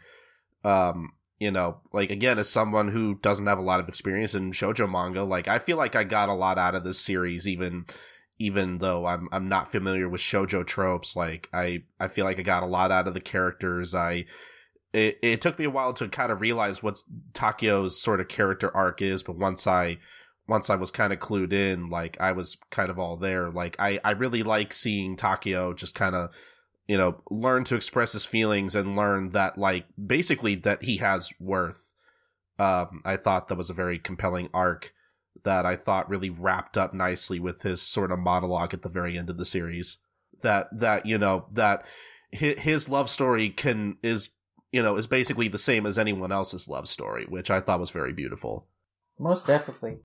um 0.64 1.12
you 1.38 1.50
know 1.50 1.78
like 1.92 2.10
again 2.10 2.38
as 2.38 2.48
someone 2.48 2.88
who 2.88 3.16
doesn't 3.16 3.46
have 3.46 3.58
a 3.58 3.62
lot 3.62 3.80
of 3.80 3.88
experience 3.88 4.34
in 4.34 4.52
shojo 4.52 4.90
manga 4.90 5.22
like 5.22 5.48
i 5.48 5.58
feel 5.58 5.76
like 5.76 5.94
i 5.94 6.04
got 6.04 6.28
a 6.28 6.32
lot 6.32 6.58
out 6.58 6.74
of 6.74 6.84
this 6.84 6.98
series 6.98 7.46
even 7.46 7.84
even 8.38 8.78
though 8.78 9.06
I'm 9.06 9.28
I'm 9.32 9.48
not 9.48 9.70
familiar 9.70 10.08
with 10.08 10.20
shojo 10.20 10.66
tropes, 10.66 11.14
like 11.14 11.48
I 11.52 11.82
I 12.00 12.08
feel 12.08 12.24
like 12.24 12.38
I 12.38 12.42
got 12.42 12.62
a 12.62 12.66
lot 12.66 12.90
out 12.90 13.06
of 13.06 13.14
the 13.14 13.20
characters. 13.20 13.94
I 13.94 14.26
it, 14.92 15.18
it 15.22 15.40
took 15.40 15.58
me 15.58 15.64
a 15.64 15.70
while 15.70 15.92
to 15.94 16.08
kind 16.08 16.30
of 16.30 16.40
realize 16.40 16.82
what 16.82 17.02
Takeo's 17.32 18.00
sort 18.00 18.20
of 18.20 18.28
character 18.28 18.74
arc 18.74 19.02
is, 19.02 19.22
but 19.22 19.36
once 19.36 19.66
I 19.66 19.98
once 20.46 20.68
I 20.68 20.76
was 20.76 20.90
kind 20.90 21.12
of 21.12 21.18
clued 21.18 21.52
in, 21.52 21.88
like 21.90 22.20
I 22.20 22.32
was 22.32 22.56
kind 22.70 22.90
of 22.90 22.98
all 22.98 23.16
there. 23.16 23.50
Like 23.50 23.76
I 23.78 24.00
I 24.04 24.12
really 24.12 24.42
like 24.42 24.72
seeing 24.72 25.16
Takeo 25.16 25.72
just 25.72 25.94
kind 25.94 26.14
of 26.14 26.30
you 26.88 26.98
know 26.98 27.20
learn 27.30 27.64
to 27.64 27.76
express 27.76 28.12
his 28.12 28.26
feelings 28.26 28.74
and 28.74 28.96
learn 28.96 29.30
that 29.30 29.58
like 29.58 29.86
basically 30.04 30.54
that 30.56 30.82
he 30.82 30.98
has 30.98 31.30
worth. 31.40 31.92
Um, 32.56 33.02
I 33.04 33.16
thought 33.16 33.48
that 33.48 33.58
was 33.58 33.70
a 33.70 33.74
very 33.74 33.98
compelling 33.98 34.48
arc 34.54 34.92
that 35.44 35.64
I 35.64 35.76
thought 35.76 36.10
really 36.10 36.30
wrapped 36.30 36.76
up 36.76 36.92
nicely 36.92 37.38
with 37.38 37.62
his 37.62 37.80
sort 37.80 38.10
of 38.10 38.18
monologue 38.18 38.74
at 38.74 38.82
the 38.82 38.88
very 38.88 39.16
end 39.16 39.30
of 39.30 39.36
the 39.36 39.44
series. 39.44 39.98
That 40.42 40.68
that 40.78 41.06
you 41.06 41.16
know 41.16 41.46
that 41.52 41.86
his, 42.32 42.58
his 42.58 42.88
love 42.88 43.08
story 43.08 43.50
can 43.50 43.96
is 44.02 44.30
you 44.72 44.82
know 44.82 44.96
is 44.96 45.06
basically 45.06 45.48
the 45.48 45.58
same 45.58 45.86
as 45.86 45.98
anyone 45.98 46.32
else's 46.32 46.68
love 46.68 46.88
story, 46.88 47.24
which 47.28 47.50
I 47.50 47.60
thought 47.60 47.80
was 47.80 47.90
very 47.90 48.12
beautiful. 48.12 48.66
Most 49.18 49.46
definitely. 49.46 49.98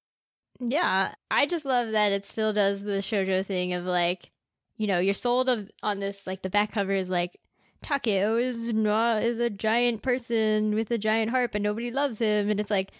Yeah, 0.60 1.14
I 1.32 1.46
just 1.46 1.66
love 1.66 1.92
that 1.92 2.12
it 2.12 2.26
still 2.26 2.54
does 2.54 2.84
the 2.84 3.00
shojo 3.00 3.46
thing 3.46 3.74
of 3.74 3.86
like, 3.86 4.30
you 4.78 4.88
know, 4.88 5.00
you're 5.00 5.14
sold 5.14 5.48
of, 5.48 5.70
on 5.82 6.00
this 6.00 6.28
like 6.28 6.42
the 6.42 6.50
back 6.50 6.72
cover 6.72 6.92
is 6.92 7.10
like 7.10 7.40
Takeo 7.82 8.38
is 8.38 8.74
not 8.74 9.24
is 9.24 9.40
a 9.40 9.50
giant 9.50 10.02
person 10.02 10.76
with 10.76 10.92
a 10.92 10.98
giant 10.98 11.32
harp 11.32 11.56
and 11.56 11.64
nobody 11.64 11.92
loves 11.92 12.20
him 12.20 12.50
and 12.50 12.60
it's 12.60 12.72
like 12.72 12.92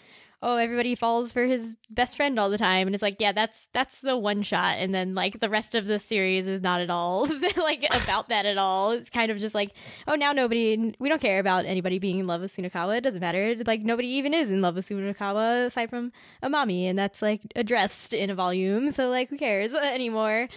oh 0.42 0.56
everybody 0.56 0.94
falls 0.94 1.32
for 1.32 1.44
his 1.44 1.76
best 1.90 2.16
friend 2.16 2.38
all 2.38 2.48
the 2.48 2.56
time. 2.58 2.86
And 2.88 2.94
it's 2.94 3.02
like 3.02 3.16
yeah 3.20 3.32
that's 3.32 3.68
that's 3.72 4.00
the 4.00 4.16
one 4.16 4.42
shot. 4.42 4.76
And 4.78 4.94
then 4.94 5.14
like 5.14 5.40
the 5.40 5.50
rest 5.50 5.74
of 5.74 5.86
the 5.86 5.98
series 5.98 6.48
is 6.48 6.62
not 6.62 6.80
at 6.80 6.90
all 6.90 7.26
like 7.56 7.84
about 7.90 8.28
that 8.30 8.46
at 8.46 8.56
all. 8.58 8.92
It's 8.92 9.10
kind 9.10 9.30
of 9.30 9.38
just 9.38 9.54
like 9.54 9.72
oh 10.08 10.14
now 10.14 10.32
nobody 10.32 10.94
we 10.98 11.08
don't 11.08 11.20
care 11.20 11.40
about 11.40 11.66
anybody 11.66 11.98
being 11.98 12.18
in 12.18 12.26
love 12.26 12.40
with 12.40 12.52
sunakawa 12.56 12.98
it 12.98 13.02
doesn't 13.02 13.20
matter. 13.20 13.54
Like 13.66 13.82
nobody 13.82 14.08
even 14.08 14.32
is 14.34 14.50
in 14.50 14.60
love 14.62 14.76
with 14.76 14.88
sunakawa 14.88 15.66
aside 15.66 15.90
from 15.90 16.12
amami. 16.42 16.84
And 16.84 16.98
that's 16.98 17.20
like 17.22 17.42
addressed 17.56 18.12
in 18.14 18.30
a 18.30 18.34
volume. 18.34 18.90
So 18.90 19.08
like 19.10 19.28
who 19.28 19.36
cares 19.36 19.74
anymore? 19.74 20.48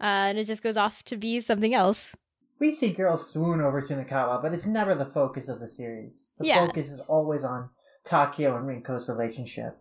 Uh, 0.00 0.30
and 0.34 0.38
it 0.38 0.44
just 0.44 0.62
goes 0.62 0.76
off 0.76 1.04
to 1.04 1.16
be 1.16 1.38
something 1.40 1.74
else. 1.74 2.16
We 2.58 2.70
see 2.72 2.92
girls 2.92 3.30
swoon 3.32 3.60
over 3.60 3.80
Sunakawa, 3.80 4.42
but 4.42 4.52
it's 4.52 4.66
never 4.66 4.94
the 4.94 5.06
focus 5.06 5.48
of 5.48 5.58
the 5.60 5.66
series. 5.68 6.32
The 6.38 6.46
Yeah. 6.46 6.66
focus 6.66 6.90
is 6.90 7.00
always 7.00 7.44
on 7.44 7.70
Takeo 8.04 8.56
and 8.56 8.66
Rinko's 8.66 9.08
relationship. 9.08 9.78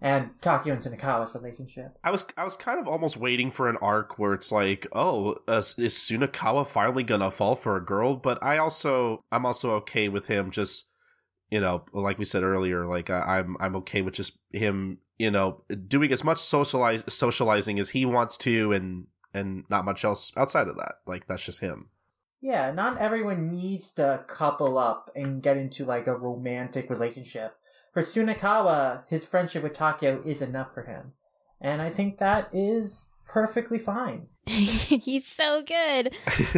and 0.00 0.30
Takeo 0.40 0.72
and 0.74 0.82
Sunakawa's 0.82 1.34
relationship. 1.34 1.96
I 2.02 2.10
was 2.10 2.26
I 2.36 2.44
was 2.44 2.56
kind 2.56 2.80
of 2.80 2.88
almost 2.88 3.16
waiting 3.16 3.50
for 3.50 3.68
an 3.68 3.76
arc 3.80 4.18
where 4.18 4.32
it's 4.34 4.50
like, 4.50 4.86
oh, 4.92 5.36
uh, 5.46 5.58
is 5.58 5.94
Sunakawa 5.94 6.66
finally 6.66 7.04
gonna 7.04 7.30
fall 7.30 7.54
for 7.54 7.76
a 7.76 7.84
girl? 7.84 8.16
But 8.16 8.42
I 8.42 8.58
also 8.58 9.22
I'm 9.30 9.46
also 9.46 9.72
okay 9.76 10.08
with 10.08 10.26
him 10.26 10.50
just, 10.50 10.86
you 11.50 11.60
know, 11.60 11.84
like 11.92 12.18
we 12.18 12.24
said 12.24 12.42
earlier, 12.42 12.86
like 12.86 13.10
I, 13.10 13.38
I'm 13.38 13.56
I'm 13.60 13.76
okay 13.76 14.02
with 14.02 14.14
just 14.14 14.32
him, 14.52 14.98
you 15.18 15.30
know, 15.30 15.62
doing 15.88 16.12
as 16.12 16.24
much 16.24 16.38
socialize 16.40 17.04
socializing 17.08 17.78
as 17.78 17.90
he 17.90 18.04
wants 18.04 18.36
to, 18.38 18.72
and 18.72 19.06
and 19.32 19.64
not 19.70 19.84
much 19.84 20.04
else 20.04 20.32
outside 20.36 20.68
of 20.68 20.76
that. 20.76 20.96
Like 21.06 21.26
that's 21.28 21.44
just 21.44 21.60
him. 21.60 21.90
Yeah, 22.42 22.72
not 22.72 22.98
everyone 22.98 23.50
needs 23.52 23.94
to 23.94 24.24
couple 24.26 24.76
up 24.76 25.10
and 25.14 25.42
get 25.42 25.56
into 25.56 25.84
like 25.84 26.08
a 26.08 26.16
romantic 26.16 26.90
relationship. 26.90 27.56
For 27.94 28.02
Sunakawa, 28.02 29.04
his 29.08 29.24
friendship 29.24 29.62
with 29.62 29.74
Takeo 29.74 30.22
is 30.26 30.42
enough 30.42 30.74
for 30.74 30.82
him. 30.82 31.12
And 31.60 31.80
I 31.80 31.88
think 31.88 32.18
that 32.18 32.48
is 32.52 33.08
perfectly 33.28 33.78
fine. 33.78 34.26
he's 34.46 35.26
so 35.26 35.62
good. 35.62 36.12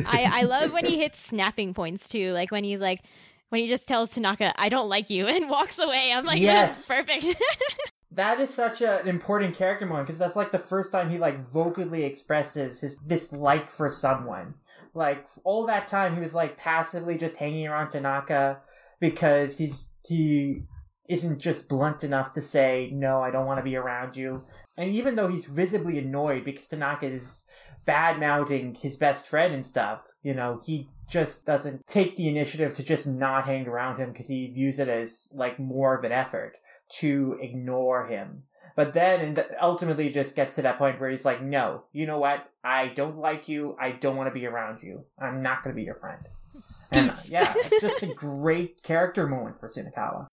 I, 0.06 0.31
I 0.32 0.43
love 0.44 0.73
when 0.73 0.86
he 0.86 0.97
hits 1.02 1.20
snapping 1.20 1.74
points 1.74 2.09
too, 2.09 2.32
like 2.32 2.51
when 2.51 2.65
he's 2.65 2.81
like 2.81 3.02
when 3.51 3.61
he 3.61 3.69
just 3.69 3.86
tells 3.86 4.09
Tanaka, 4.11 4.55
"I 4.56 4.70
don't 4.70 4.89
like 4.89 5.11
you," 5.11 5.27
and 5.28 5.51
walks 5.51 5.78
away. 5.78 6.11
I'm 6.15 6.24
like, 6.24 6.40
Yes. 6.40 6.86
perfect. 6.86 7.27
That 8.11 8.40
is 8.40 8.51
such 8.55 8.81
a, 8.81 9.01
an 9.01 9.09
important 9.09 9.56
character 9.56 9.86
moment 9.86 10.06
because 10.06 10.19
that's 10.19 10.36
like 10.36 10.52
the 10.52 10.59
first 10.59 10.93
time 10.93 11.11
he 11.11 11.19
like 11.19 11.44
vocally 11.47 12.05
expresses 12.05 12.81
his 12.81 12.97
dislike 12.98 13.69
for 13.69 13.90
someone. 13.90 14.55
Like 14.95 15.27
all 15.43 15.66
that 15.66 15.87
time 15.87 16.15
he 16.15 16.21
was 16.21 16.35
like 16.35 16.57
passively 16.57 17.19
just 17.19 17.37
hanging 17.37 17.66
around 17.66 17.91
Tanaka 17.91 18.61
because 19.01 19.59
he's 19.59 19.89
he 20.07 20.62
isn't 21.09 21.39
just 21.39 21.69
blunt 21.69 22.05
enough 22.05 22.33
to 22.33 22.41
say 22.41 22.91
no, 22.93 23.21
I 23.21 23.31
don't 23.31 23.47
want 23.47 23.59
to 23.59 23.65
be 23.65 23.77
around 23.77 24.16
you. 24.16 24.43
And 24.77 24.91
even 24.91 25.16
though 25.16 25.29
he's 25.29 25.47
visibly 25.47 25.99
annoyed 25.99 26.45
because 26.45 26.69
Tanaka 26.69 27.07
is 27.07 27.45
bad 27.85 28.19
mouthing 28.19 28.75
his 28.75 28.97
best 28.97 29.29
friend 29.29 29.53
and 29.53 29.65
stuff, 29.65 30.03
you 30.23 30.35
know, 30.35 30.61
he 30.65 30.89
just 31.09 31.45
doesn't 31.45 31.87
take 31.87 32.16
the 32.16 32.29
initiative 32.29 32.75
to 32.75 32.83
just 32.83 33.07
not 33.07 33.45
hang 33.45 33.66
around 33.66 33.99
him 33.99 34.12
because 34.12 34.29
he 34.29 34.49
views 34.49 34.79
it 34.79 34.89
as 34.89 35.29
like 35.33 35.59
more 35.59 35.97
of 35.97 36.05
an 36.05 36.12
effort 36.12 36.57
to 36.99 37.37
ignore 37.41 38.07
him. 38.07 38.45
But 38.76 38.92
then 38.92 39.20
and 39.20 39.44
ultimately 39.60 40.10
just 40.10 40.34
gets 40.34 40.56
to 40.56 40.62
that 40.62 40.78
point 40.78 41.01
where 41.01 41.10
he's 41.10 41.24
like, 41.24 41.42
no, 41.42 41.84
you 41.92 42.06
know 42.06 42.18
what? 42.18 42.51
I 42.64 42.88
don't 42.88 43.18
like 43.18 43.48
you. 43.48 43.76
I 43.80 43.92
don't 43.92 44.16
want 44.16 44.28
to 44.28 44.38
be 44.38 44.46
around 44.46 44.82
you. 44.82 45.05
I'm 45.18 45.42
not 45.42 45.62
going 45.62 45.74
to 45.74 45.76
be 45.76 45.84
your 45.84 45.94
friend. 45.94 46.20
And 46.90 47.10
uh, 47.10 47.14
yeah, 47.28 47.55
just 47.80 48.02
a 48.02 48.06
great 48.06 48.82
character 48.82 49.26
moment 49.26 49.60
for 49.60 49.68
Sunakawa. 49.68 50.26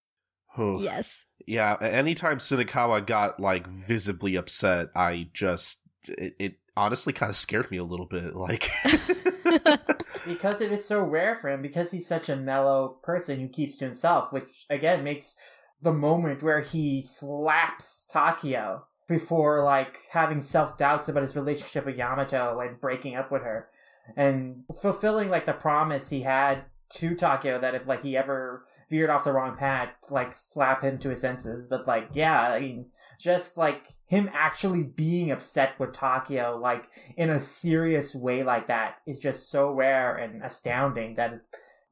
Oh. 0.58 0.82
yes. 0.82 1.26
Yeah, 1.48 1.78
anytime 1.82 2.38
Sunakawa 2.38 3.06
got 3.06 3.40
like 3.40 3.68
visibly 3.68 4.36
upset, 4.36 4.90
I 4.96 5.30
just 5.34 5.80
it, 6.08 6.36
it 6.40 6.54
honestly 6.76 7.14
kind 7.14 7.30
of 7.30 7.36
scared 7.36 7.72
me 7.72 7.78
a 7.78 7.84
little 7.84 8.06
bit. 8.06 8.36
Like, 8.36 8.70
Because 10.26 10.62
it 10.62 10.72
is 10.72 10.86
so 10.86 11.02
rare 11.02 11.36
for 11.36 11.50
him, 11.50 11.62
because 11.62 11.92
he's 11.92 12.08
such 12.08 12.30
a 12.30 12.36
mellow 12.36 13.00
person 13.02 13.40
who 13.40 13.48
keeps 13.48 13.78
to 13.78 13.86
himself, 13.86 14.32
which 14.32 14.66
again 14.70 15.04
makes 15.04 15.38
the 15.82 15.94
moment 15.94 16.44
where 16.44 16.62
he 16.62 17.02
slaps 17.02 18.06
Takeo 18.12 18.86
before 19.08 19.64
like 19.64 19.98
having 20.12 20.42
self 20.42 20.78
doubts 20.78 21.10
about 21.10 21.24
his 21.24 21.36
relationship 21.36 21.86
with 21.86 21.98
Yamato 21.98 22.60
and 22.60 22.80
breaking 22.80 23.16
up 23.16 23.32
with 23.32 23.42
her. 23.44 23.70
And 24.16 24.64
fulfilling 24.82 25.30
like 25.30 25.46
the 25.46 25.54
promise 25.54 26.10
he 26.10 26.22
had 26.22 26.64
to 26.96 27.16
Takeo 27.16 27.60
that 27.60 27.76
if 27.76 27.88
like 27.88 28.04
he 28.04 28.16
ever 28.18 28.66
veered 28.90 29.10
off 29.10 29.24
the 29.24 29.32
wrong 29.32 29.56
path, 29.58 29.90
like 30.10 30.34
slap 30.34 30.82
him 30.84 30.98
to 31.00 31.10
his 31.10 31.22
senses. 31.22 31.68
But 31.70 31.88
like, 31.88 32.10
yeah, 32.14 32.40
I 32.42 32.60
mean, 32.60 32.88
just 33.20 33.58
like 33.58 33.84
him 34.06 34.30
actually 34.34 34.84
being 34.84 35.32
upset 35.32 35.80
with 35.80 35.94
Takeo, 35.94 36.58
like 36.62 36.90
in 37.16 37.30
a 37.30 37.40
serious 37.40 38.14
way 38.14 38.44
like 38.44 38.68
that, 38.68 38.96
is 39.08 39.20
just 39.20 39.50
so 39.50 39.72
rare 39.72 40.16
and 40.16 40.44
astounding 40.44 41.16
that 41.16 41.34
it 41.34 41.42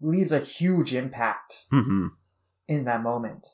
leaves 0.01 0.31
a 0.33 0.39
huge 0.39 0.93
impact 0.93 1.65
Mhm. 1.71 2.09
in 2.67 2.83
that 2.85 3.01
moment. 3.01 3.45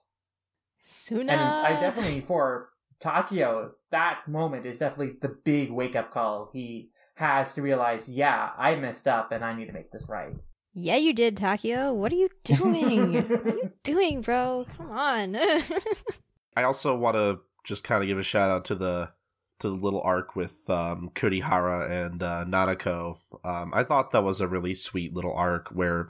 Suna. 0.96 1.32
And 1.32 1.42
I 1.42 1.80
definitely, 1.80 2.22
for 2.22 2.70
Takeo, 3.00 3.72
that 3.92 4.28
moment 4.28 4.66
is 4.66 4.80
definitely 4.80 5.16
the 5.22 5.36
big 5.44 5.72
wake 5.72 5.96
up 5.96 6.12
call 6.12 6.50
he 6.54 6.90
has 7.16 7.54
to 7.56 7.62
realize, 7.62 8.10
yeah, 8.10 8.50
I 8.58 8.76
messed 8.76 9.08
up 9.08 9.32
and 9.32 9.44
I 9.44 9.56
need 9.56 9.68
to 9.68 9.74
make 9.74 9.92
this 9.92 10.08
right. 10.10 10.36
Yeah, 10.74 10.98
you 10.98 11.14
did, 11.14 11.38
Takeo. 11.38 11.94
What 11.94 12.12
are 12.12 12.16
you 12.16 12.30
doing? 12.44 13.14
what 13.14 13.32
are 13.32 13.50
you 13.50 13.72
doing, 13.84 14.22
bro? 14.22 14.66
Come 14.78 14.92
on. 14.92 15.36
I 16.58 16.64
also 16.64 16.96
want 16.96 17.16
to 17.16 17.40
just 17.64 17.84
kind 17.84 18.04
of 18.04 18.08
give 18.08 18.20
a 18.20 18.24
shout 18.24 18.52
out 18.52 18.66
to 18.66 18.76
the 18.76 19.12
to 19.60 19.70
the 19.70 19.76
little 19.76 20.02
arc 20.02 20.36
with 20.36 20.70
um, 20.70 21.10
Kurihara 21.16 22.06
and 22.06 22.22
uh, 22.22 22.44
Nanako. 22.46 23.20
Um, 23.46 23.72
I 23.74 23.86
thought 23.86 24.12
that 24.12 24.24
was 24.24 24.42
a 24.42 24.50
really 24.50 24.74
sweet 24.74 25.14
little 25.14 25.34
arc 25.34 25.70
where. 25.70 26.10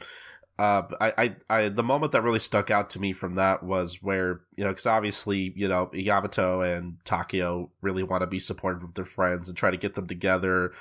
Uh, 0.57 0.83
I, 1.01 1.13
I, 1.17 1.35
I, 1.49 1.69
the 1.69 1.83
moment 1.83 2.13
that 2.13 2.23
really 2.23 2.39
stuck 2.39 2.71
out 2.71 2.89
to 2.91 2.99
me 2.99 3.11
from 3.11 3.35
that 3.35 3.61
was 3.61 4.01
where, 4.01 4.41
you 4.55 4.63
know, 4.63 4.69
because 4.69 4.85
obviously, 4.85 5.51
you 5.55 5.67
know, 5.67 5.89
Yamato 5.93 6.61
and 6.61 6.97
Takeo 7.03 7.71
really 7.81 8.03
want 8.03 8.21
to 8.21 8.27
be 8.27 8.39
supportive 8.39 8.83
of 8.83 8.93
their 8.93 9.05
friends 9.05 9.49
and 9.49 9.57
try 9.57 9.69
to 9.69 9.77
get 9.77 9.95
them 9.95 10.07
together, 10.07 10.71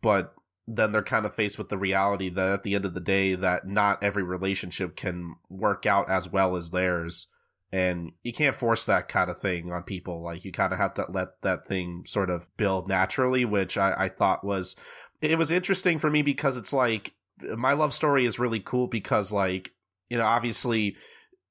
but 0.00 0.34
then 0.66 0.90
they're 0.90 1.02
kind 1.02 1.24
of 1.24 1.34
faced 1.34 1.58
with 1.58 1.68
the 1.68 1.78
reality 1.78 2.28
that 2.30 2.48
at 2.48 2.62
the 2.64 2.74
end 2.74 2.84
of 2.84 2.94
the 2.94 3.00
day, 3.00 3.34
that 3.36 3.66
not 3.66 4.02
every 4.02 4.22
relationship 4.22 4.96
can 4.96 5.36
work 5.48 5.86
out 5.86 6.10
as 6.10 6.28
well 6.28 6.56
as 6.56 6.70
theirs. 6.70 7.28
And 7.72 8.12
you 8.22 8.32
can't 8.32 8.56
force 8.56 8.84
that 8.86 9.08
kind 9.08 9.30
of 9.30 9.38
thing 9.38 9.72
on 9.72 9.82
people. 9.82 10.22
Like 10.22 10.44
you 10.44 10.52
kind 10.52 10.72
of 10.72 10.78
have 10.78 10.94
to 10.94 11.06
let 11.08 11.40
that 11.42 11.66
thing 11.66 12.04
sort 12.06 12.28
of 12.28 12.54
build 12.56 12.88
naturally 12.88 13.44
which 13.44 13.78
I, 13.78 13.94
I 13.96 14.08
thought 14.08 14.44
was 14.44 14.76
it 15.22 15.38
was 15.38 15.50
interesting 15.50 15.98
for 15.98 16.10
me 16.10 16.20
because 16.22 16.56
it's 16.56 16.72
like 16.72 17.14
my 17.56 17.72
love 17.72 17.94
story 17.94 18.24
is 18.24 18.38
really 18.38 18.60
cool 18.60 18.86
because 18.86 19.32
like 19.32 19.72
you 20.10 20.18
know 20.18 20.24
obviously 20.24 20.96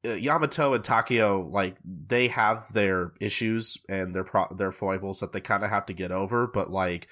uh, 0.06 0.14
Yamato 0.14 0.74
and 0.74 0.84
Takeo 0.84 1.48
like 1.50 1.78
they 1.86 2.28
have 2.28 2.72
their 2.74 3.14
issues 3.20 3.78
and 3.88 4.16
their 4.16 4.24
pro- 4.24 4.54
their 4.56 4.72
foibles 4.72 5.20
that 5.20 5.32
they 5.34 5.42
kind 5.42 5.64
of 5.64 5.70
have 5.70 5.86
to 5.88 5.94
get 5.94 6.12
over 6.12 6.48
but 6.48 6.72
like 6.72 7.08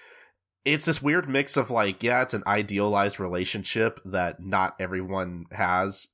it's 0.66 0.86
this 0.86 1.02
weird 1.02 1.30
mix 1.30 1.58
of 1.58 1.72
like 1.72 2.04
yeah 2.04 2.22
it's 2.22 2.34
an 2.34 2.44
idealized 2.46 3.20
relationship 3.20 4.00
that 4.06 4.40
not 4.40 4.76
everyone 4.80 5.46
has 5.52 6.10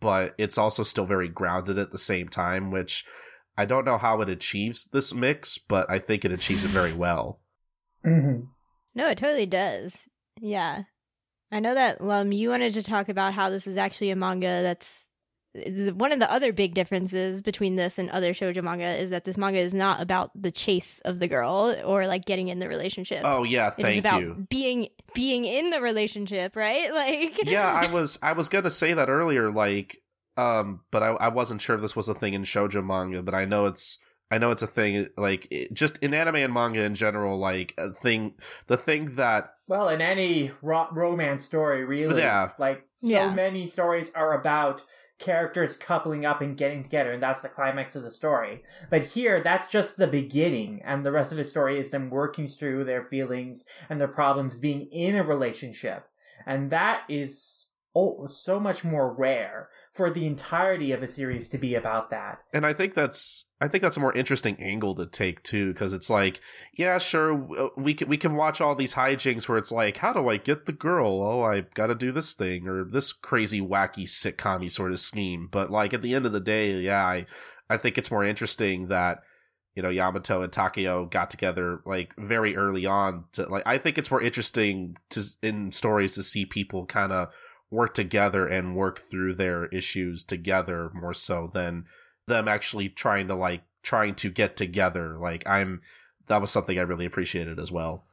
but 0.00 0.34
it's 0.38 0.58
also 0.58 0.82
still 0.82 1.06
very 1.06 1.28
grounded 1.28 1.78
at 1.78 1.90
the 1.92 1.98
same 1.98 2.28
time, 2.28 2.70
which 2.70 3.04
I 3.56 3.64
don't 3.64 3.84
know 3.84 3.98
how 3.98 4.20
it 4.20 4.28
achieves 4.28 4.84
this 4.92 5.14
mix, 5.14 5.58
but 5.58 5.88
I 5.90 5.98
think 5.98 6.24
it 6.24 6.32
achieves 6.32 6.64
it 6.64 6.70
very 6.70 6.92
well. 7.04 7.40
Mm-hmm. 8.04 8.44
no, 8.94 9.08
it 9.08 9.18
totally 9.18 9.46
does. 9.46 10.06
Yeah. 10.40 10.82
I 11.52 11.60
know 11.60 11.74
that, 11.74 12.00
Lum, 12.00 12.32
you 12.32 12.50
wanted 12.50 12.74
to 12.74 12.82
talk 12.82 13.08
about 13.08 13.34
how 13.34 13.50
this 13.50 13.66
is 13.66 13.76
actually 13.76 14.10
a 14.10 14.16
manga 14.16 14.62
that's. 14.62 15.06
One 15.94 16.10
of 16.10 16.18
the 16.18 16.28
other 16.28 16.52
big 16.52 16.74
differences 16.74 17.40
between 17.40 17.76
this 17.76 17.96
and 17.96 18.10
other 18.10 18.32
shoujo 18.32 18.60
manga 18.60 19.00
is 19.00 19.10
that 19.10 19.24
this 19.24 19.38
manga 19.38 19.60
is 19.60 19.72
not 19.72 20.02
about 20.02 20.32
the 20.34 20.50
chase 20.50 20.98
of 21.04 21.20
the 21.20 21.28
girl 21.28 21.76
or 21.84 22.08
like 22.08 22.24
getting 22.24 22.48
in 22.48 22.58
the 22.58 22.68
relationship. 22.68 23.20
Oh 23.24 23.44
yeah, 23.44 23.70
thank 23.70 23.86
it 23.86 23.92
is 23.92 23.98
about 23.98 24.22
you. 24.22 24.46
being 24.50 24.88
being 25.14 25.44
in 25.44 25.70
the 25.70 25.80
relationship, 25.80 26.56
right? 26.56 26.90
Like 26.92 27.48
yeah, 27.48 27.72
I 27.72 27.86
was 27.86 28.18
I 28.20 28.32
was 28.32 28.48
gonna 28.48 28.68
say 28.68 28.94
that 28.94 29.08
earlier, 29.08 29.52
like, 29.52 30.02
um, 30.36 30.80
but 30.90 31.04
I 31.04 31.10
I 31.10 31.28
wasn't 31.28 31.62
sure 31.62 31.76
if 31.76 31.82
this 31.82 31.94
was 31.94 32.08
a 32.08 32.14
thing 32.14 32.34
in 32.34 32.42
shoujo 32.42 32.84
manga, 32.84 33.22
but 33.22 33.36
I 33.36 33.44
know 33.44 33.66
it's 33.66 34.00
I 34.30 34.38
know 34.38 34.50
it's 34.50 34.62
a 34.62 34.66
thing. 34.66 35.08
Like, 35.16 35.46
it, 35.50 35.72
just 35.72 35.98
in 35.98 36.14
anime 36.14 36.36
and 36.36 36.52
manga 36.52 36.82
in 36.82 36.94
general, 36.94 37.38
like 37.38 37.74
a 37.78 37.90
thing, 37.90 38.34
the 38.66 38.76
thing 38.76 39.14
that 39.14 39.53
Well, 39.66 39.88
in 39.88 40.00
any 40.00 40.50
ro- 40.62 40.88
romance 40.92 41.44
story, 41.44 41.84
really, 41.84 42.20
Yeah. 42.20 42.50
like 42.58 42.86
so 42.96 43.08
Yeah. 43.08 43.30
many 43.32 43.66
stories 43.66 44.12
are 44.14 44.38
about 44.38 44.82
characters 45.18 45.76
coupling 45.76 46.26
up 46.26 46.40
and 46.40 46.56
getting 46.56 46.82
together, 46.82 47.12
and 47.12 47.22
that's 47.22 47.42
the 47.42 47.48
climax 47.48 47.94
of 47.96 48.02
the 48.02 48.10
story. 48.10 48.62
But 48.90 49.04
here, 49.04 49.40
that's 49.40 49.70
just 49.70 49.96
the 49.96 50.06
beginning, 50.08 50.82
and 50.84 51.04
the 51.06 51.12
rest 51.12 51.30
of 51.32 51.38
the 51.38 51.44
story 51.44 51.78
is 51.78 51.90
them 51.90 52.10
working 52.10 52.46
through 52.46 52.84
their 52.84 53.02
feelings 53.02 53.64
and 53.88 54.00
their 54.00 54.08
problems 54.08 54.58
being 54.58 54.82
in 54.90 55.14
a 55.14 55.22
relationship, 55.22 56.08
and 56.46 56.70
that 56.70 57.02
is 57.08 57.68
oh, 57.96 58.26
so 58.26 58.58
much 58.58 58.82
more 58.82 59.14
rare 59.14 59.68
for 59.94 60.10
the 60.10 60.26
entirety 60.26 60.90
of 60.90 61.02
a 61.04 61.06
series 61.06 61.48
to 61.48 61.56
be 61.56 61.76
about 61.76 62.10
that. 62.10 62.40
and 62.52 62.66
I 62.66 62.72
think 62.72 62.94
that's 62.94 63.46
I 63.60 63.68
think 63.68 63.82
that's 63.82 63.96
a 63.96 64.00
more 64.00 64.12
interesting 64.12 64.56
angle 64.60 64.94
to 64.96 65.06
take 65.06 65.42
too, 65.42 65.72
because 65.72 65.92
it's 65.92 66.10
like, 66.10 66.40
yeah, 66.76 66.98
sure, 66.98 67.32
uh, 67.58 67.68
we 67.76 67.94
can 67.94 68.08
we 68.08 68.16
can 68.16 68.34
watch 68.34 68.60
all 68.60 68.74
these 68.74 68.94
hijinks 68.94 69.48
where 69.48 69.56
it's 69.56 69.70
like, 69.72 69.98
how 69.98 70.12
do 70.12 70.28
I 70.28 70.36
get 70.36 70.66
the 70.66 70.72
girl? 70.72 71.22
Oh, 71.22 71.42
I 71.42 71.60
got 71.74 71.86
to 71.86 71.94
do 71.94 72.10
this 72.12 72.34
thing 72.34 72.66
or 72.66 72.84
this 72.84 73.12
crazy 73.12 73.60
wacky 73.60 74.04
sitcom 74.04 74.70
sort 74.70 74.92
of 74.92 75.00
scheme. 75.00 75.48
But 75.50 75.70
like 75.70 75.94
at 75.94 76.02
the 76.02 76.14
end 76.14 76.26
of 76.26 76.32
the 76.32 76.40
day, 76.40 76.78
yeah, 76.80 77.06
I 77.06 77.26
I 77.70 77.76
think 77.76 77.96
it's 77.96 78.10
more 78.10 78.24
interesting 78.24 78.88
that 78.88 79.22
you 79.76 79.82
know 79.82 79.90
Yamato 79.90 80.42
and 80.42 80.52
Takeo 80.52 81.06
got 81.06 81.30
together 81.30 81.80
like 81.86 82.12
very 82.18 82.56
early 82.56 82.84
on. 82.84 83.24
To 83.32 83.44
like, 83.44 83.62
I 83.64 83.78
think 83.78 83.96
it's 83.96 84.10
more 84.10 84.22
interesting 84.22 84.96
to 85.10 85.22
in 85.40 85.70
stories 85.70 86.14
to 86.14 86.24
see 86.24 86.44
people 86.44 86.84
kind 86.84 87.12
of 87.12 87.28
work 87.74 87.92
together 87.94 88.46
and 88.46 88.76
work 88.76 89.00
through 89.00 89.34
their 89.34 89.66
issues 89.66 90.22
together 90.22 90.90
more 90.94 91.14
so 91.14 91.50
than 91.52 91.84
them 92.26 92.48
actually 92.48 92.88
trying 92.88 93.28
to 93.28 93.34
like 93.34 93.62
trying 93.82 94.14
to 94.14 94.30
get 94.30 94.56
together. 94.56 95.18
Like 95.18 95.46
I'm 95.46 95.82
that 96.28 96.40
was 96.40 96.50
something 96.50 96.78
I 96.78 96.82
really 96.82 97.04
appreciated 97.04 97.58
as 97.58 97.70
well. 97.70 98.04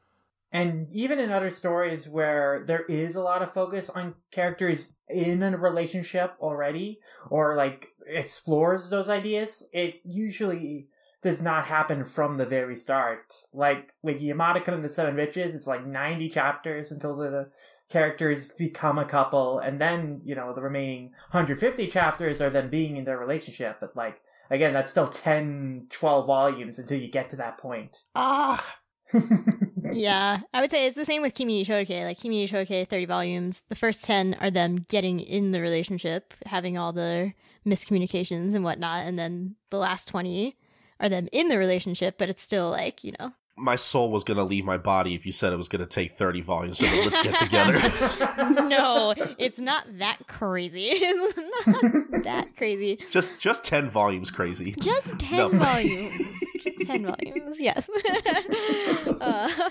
And 0.52 0.88
even 0.92 1.20
in 1.20 1.32
other 1.32 1.50
stories 1.50 2.10
where 2.10 2.64
there 2.68 2.84
is 2.90 3.16
a 3.16 3.24
lot 3.24 3.42
of 3.42 3.54
focus 3.54 3.90
on 3.90 4.16
characters 4.32 4.98
in 5.08 5.42
a 5.44 5.58
relationship 5.58 6.36
already, 6.42 7.00
or 7.30 7.56
like 7.56 7.88
explores 8.06 8.90
those 8.90 9.08
ideas, 9.08 9.66
it 9.72 10.02
usually 10.04 10.90
does 11.22 11.42
not 11.42 11.68
happen 11.68 12.04
from 12.04 12.36
the 12.36 12.46
very 12.46 12.76
start. 12.76 13.34
Like 13.54 13.94
with 14.02 14.22
Yamada 14.22 14.68
and 14.68 14.84
the 14.84 14.90
Seven 14.90 15.16
Witches, 15.16 15.56
it's 15.56 15.68
like 15.68 15.86
90 15.86 16.30
chapters 16.30 16.92
until 16.92 17.16
the 17.16 17.50
characters 17.92 18.50
become 18.50 18.98
a 18.98 19.06
couple, 19.06 19.60
and 19.60 19.80
then, 19.80 20.22
you 20.24 20.36
know, 20.36 20.54
the 20.54 20.62
remaining 20.62 21.12
150 21.32 21.88
chapters 21.88 22.42
are 22.42 22.50
them 22.50 22.70
being 22.70 22.98
in 22.98 23.06
their 23.06 23.18
relationship. 23.18 23.78
But 23.80 23.96
like, 23.96 24.22
again, 24.50 24.74
that's 24.74 24.92
still 24.92 25.08
10, 25.08 25.88
12 25.90 26.26
volumes 26.26 26.80
until 26.80 27.00
you 27.00 27.10
get 27.10 27.30
to 27.30 27.36
that 27.38 27.58
point. 27.58 28.04
Ah, 28.16 28.78
yeah, 29.92 30.40
I 30.54 30.62
would 30.62 30.72
say 30.72 30.86
it's 30.86 30.96
the 30.96 31.06
same 31.06 31.22
with 31.22 31.34
Kimi 31.34 31.54
ni 31.54 31.66
Todoke. 31.66 32.06
Like 32.06 32.18
Kimi 32.18 32.42
ni 32.42 32.48
Todoke, 32.48 32.88
thirty 32.88 33.06
volumes. 33.06 33.62
The 33.70 33.76
first 33.76 34.06
ten 34.06 34.36
are 34.40 34.52
them 34.52 34.86
getting 34.88 35.20
in 35.20 35.52
the 35.52 35.62
relationship, 35.62 36.34
having 36.46 36.78
all 36.78 36.94
the 36.94 37.34
miscommunications 37.66 38.56
and 38.56 38.64
whatnot, 38.64 39.06
and 39.06 39.20
then 39.20 39.56
the 39.70 39.78
last 39.78 40.08
twenty 40.08 40.58
are 41.00 41.10
them 41.10 41.28
in 41.32 41.50
the 41.50 41.58
relationship, 41.58 42.18
but 42.18 42.30
it's 42.30 42.42
still 42.42 42.70
like 42.70 43.04
you 43.04 43.14
know. 43.20 43.34
My 43.62 43.76
soul 43.76 44.12
was 44.12 44.24
gonna 44.24 44.44
leave 44.44 44.66
my 44.66 44.78
body 44.78 45.14
if 45.14 45.26
you 45.26 45.32
said 45.32 45.54
it 45.54 45.58
was 45.58 45.70
gonna 45.70 45.86
take 45.86 46.12
thirty 46.14 46.42
volumes 46.42 46.78
for 46.80 46.86
them 46.86 47.04
to 47.12 47.24
get 47.24 47.40
together. 47.40 48.64
no, 48.68 49.14
it's 49.38 49.60
not 49.60 49.86
that 50.00 50.18
crazy. 50.28 50.90
It's 50.92 51.38
not 51.68 52.24
that 52.24 52.56
crazy. 52.58 52.98
just 53.12 53.40
just 53.40 53.64
ten 53.64 53.90
volumes, 53.90 54.32
crazy. 54.32 54.74
Just 54.80 55.20
10 55.20 55.38
No. 55.38 55.50
volumes. 55.50 56.18
Just 56.64 56.82
10 56.88 57.04
volumes, 57.06 57.62
yes. 57.62 57.90
uh, 59.22 59.70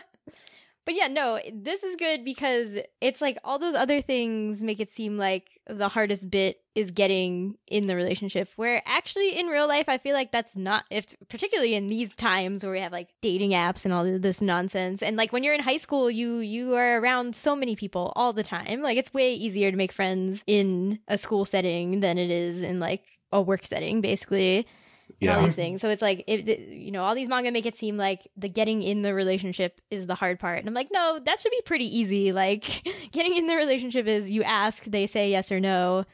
but 0.86 0.94
yeah, 0.94 1.08
no, 1.08 1.38
this 1.52 1.82
is 1.82 1.96
good 1.96 2.24
because 2.24 2.78
it's 3.00 3.20
like 3.20 3.38
all 3.44 3.58
those 3.58 3.74
other 3.74 4.00
things 4.00 4.62
make 4.62 4.80
it 4.80 4.90
seem 4.90 5.18
like 5.18 5.60
the 5.68 5.88
hardest 5.88 6.30
bit 6.30 6.60
is 6.74 6.90
getting 6.90 7.56
in 7.66 7.86
the 7.86 7.94
relationship. 7.94 8.48
Where 8.56 8.82
actually 8.86 9.38
in 9.38 9.46
real 9.46 9.68
life, 9.68 9.88
I 9.88 9.98
feel 9.98 10.14
like 10.14 10.32
that's 10.32 10.56
not, 10.56 10.84
if 10.90 11.14
particularly 11.28 11.74
in 11.74 11.88
these 11.88 12.14
times 12.16 12.64
where 12.64 12.72
we 12.72 12.80
have 12.80 12.92
like 12.92 13.08
dating 13.20 13.50
apps 13.50 13.84
and 13.84 13.92
all 13.92 14.18
this 14.18 14.40
nonsense. 14.40 15.02
And 15.02 15.16
like 15.16 15.32
when 15.32 15.44
you're 15.44 15.54
in 15.54 15.60
high 15.60 15.76
school, 15.76 16.10
you 16.10 16.38
you 16.38 16.74
are 16.74 16.98
around 16.98 17.36
so 17.36 17.54
many 17.54 17.76
people 17.76 18.12
all 18.16 18.32
the 18.32 18.42
time. 18.42 18.80
Like 18.80 18.96
it's 18.96 19.12
way 19.12 19.34
easier 19.34 19.70
to 19.70 19.76
make 19.76 19.92
friends 19.92 20.42
in 20.46 20.98
a 21.08 21.18
school 21.18 21.44
setting 21.44 22.00
than 22.00 22.16
it 22.16 22.30
is 22.30 22.62
in 22.62 22.80
like 22.80 23.04
a 23.32 23.40
work 23.40 23.66
setting, 23.66 24.00
basically 24.00 24.66
and 25.20 25.30
all 25.30 25.42
these 25.44 25.54
things. 25.54 25.80
So 25.80 25.88
it's 25.90 26.02
like, 26.02 26.24
it, 26.26 26.48
it- 26.48 26.68
you 26.68 26.90
know, 26.90 27.02
all 27.04 27.14
these 27.14 27.28
manga 27.28 27.50
make 27.50 27.66
it 27.66 27.76
seem 27.76 27.96
like 27.96 28.28
the 28.36 28.48
getting 28.48 28.82
in 28.82 29.02
the 29.02 29.14
relationship 29.14 29.80
is 29.90 30.06
the 30.06 30.14
hard 30.14 30.38
part. 30.38 30.58
And 30.60 30.68
I'm 30.68 30.74
like, 30.74 30.88
no, 30.92 31.18
that 31.24 31.40
should 31.40 31.50
be 31.50 31.62
pretty 31.64 31.84
easy. 31.98 32.32
Like, 32.40 32.64
getting 33.12 33.36
in 33.36 33.46
the 33.46 33.54
relationship 33.56 34.06
is 34.06 34.30
you 34.30 34.42
ask, 34.42 34.84
they 34.84 35.06
say 35.06 35.30
yes 35.30 35.50
or 35.52 35.60
no. 35.60 36.04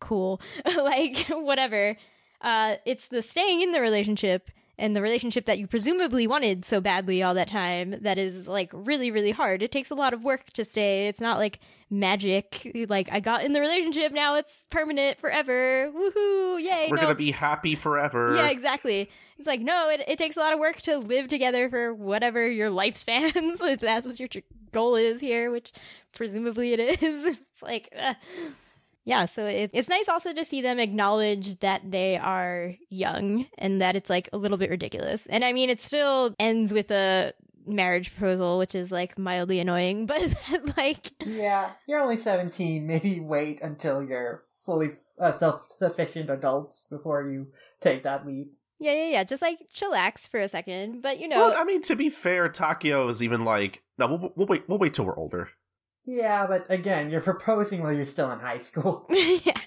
Cool. 0.00 0.40
like, 0.76 1.18
whatever. 1.30 1.96
Uh, 2.40 2.76
it's 2.84 3.08
the 3.08 3.22
staying 3.22 3.62
in 3.62 3.72
the 3.72 3.80
relationship 3.80 4.50
and 4.78 4.96
the 4.96 5.02
relationship 5.02 5.46
that 5.46 5.58
you 5.58 5.66
presumably 5.66 6.26
wanted 6.26 6.64
so 6.64 6.80
badly 6.80 7.22
all 7.22 7.34
that 7.34 7.48
time 7.48 7.96
that 8.02 8.18
is 8.18 8.48
like 8.48 8.70
really, 8.72 9.10
really 9.10 9.30
hard. 9.30 9.62
It 9.62 9.70
takes 9.70 9.90
a 9.90 9.94
lot 9.94 10.12
of 10.12 10.24
work 10.24 10.50
to 10.54 10.64
stay. 10.64 11.06
It's 11.06 11.20
not 11.20 11.38
like 11.38 11.60
magic. 11.90 12.72
Like, 12.88 13.08
I 13.12 13.20
got 13.20 13.44
in 13.44 13.52
the 13.52 13.60
relationship, 13.60 14.12
now 14.12 14.34
it's 14.34 14.66
permanent 14.70 15.18
forever. 15.18 15.90
Woohoo! 15.92 16.62
Yay! 16.62 16.88
we're 16.90 16.96
no. 16.96 17.02
gonna 17.02 17.14
be 17.14 17.30
happy 17.30 17.74
forever. 17.74 18.34
Yeah, 18.36 18.48
exactly. 18.48 19.08
It's 19.38 19.46
like, 19.46 19.60
no, 19.60 19.88
it, 19.88 20.02
it 20.08 20.18
takes 20.18 20.36
a 20.36 20.40
lot 20.40 20.52
of 20.52 20.58
work 20.58 20.82
to 20.82 20.98
live 20.98 21.28
together 21.28 21.68
for 21.68 21.94
whatever 21.94 22.48
your 22.48 22.70
life 22.70 22.96
spans, 22.96 23.34
if 23.60 23.80
that's 23.80 24.06
what 24.06 24.18
your 24.18 24.28
tr- 24.28 24.38
goal 24.72 24.96
is 24.96 25.20
here, 25.20 25.50
which 25.50 25.72
presumably 26.12 26.72
it 26.72 27.02
is. 27.02 27.38
It's 27.54 27.62
like, 27.62 27.88
uh. 27.96 28.14
Yeah, 29.04 29.26
so 29.26 29.46
it, 29.46 29.70
it's 29.74 29.88
nice 29.88 30.08
also 30.08 30.32
to 30.32 30.44
see 30.44 30.62
them 30.62 30.78
acknowledge 30.78 31.58
that 31.60 31.82
they 31.90 32.16
are 32.16 32.74
young 32.88 33.46
and 33.58 33.80
that 33.82 33.96
it's 33.96 34.08
like 34.08 34.30
a 34.32 34.38
little 34.38 34.56
bit 34.56 34.70
ridiculous. 34.70 35.26
And 35.26 35.44
I 35.44 35.52
mean, 35.52 35.68
it 35.68 35.80
still 35.82 36.34
ends 36.38 36.72
with 36.72 36.90
a 36.90 37.34
marriage 37.66 38.14
proposal, 38.16 38.58
which 38.58 38.74
is 38.74 38.90
like 38.90 39.18
mildly 39.18 39.60
annoying, 39.60 40.06
but 40.12 40.34
like, 40.76 41.12
yeah, 41.24 41.72
you're 41.86 42.00
only 42.00 42.16
17. 42.16 42.86
Maybe 42.86 43.20
wait 43.20 43.60
until 43.62 44.02
you're 44.02 44.44
fully 44.64 44.92
uh, 45.20 45.32
self 45.32 45.66
sufficient 45.76 46.30
adults 46.30 46.86
before 46.88 47.28
you 47.28 47.48
take 47.80 48.02
that 48.04 48.26
leap. 48.26 48.54
yeah, 48.80 48.92
yeah, 48.92 49.08
yeah, 49.10 49.24
just 49.24 49.42
like 49.42 49.58
chillax 49.72 50.28
for 50.28 50.40
a 50.40 50.48
second. 50.48 51.02
But 51.02 51.20
you 51.20 51.28
know, 51.28 51.36
Well, 51.36 51.54
I 51.56 51.64
mean, 51.64 51.82
to 51.82 51.94
be 51.96 52.08
fair, 52.08 52.48
Takeo 52.48 53.08
is 53.08 53.22
even 53.22 53.44
like, 53.44 53.82
no, 53.98 54.06
we'll, 54.06 54.32
we'll 54.34 54.46
wait. 54.46 54.68
We'll 54.68 54.78
wait 54.78 54.94
till 54.94 55.04
we're 55.04 55.16
older. 55.18 55.50
Yeah, 56.04 56.46
but 56.46 56.66
again, 56.68 57.10
you're 57.10 57.20
proposing 57.22 57.82
while 57.82 57.92
you're 57.92 58.04
still 58.04 58.30
in 58.30 58.40
high 58.40 58.58
school. 58.58 59.06
yeah. 59.10 59.58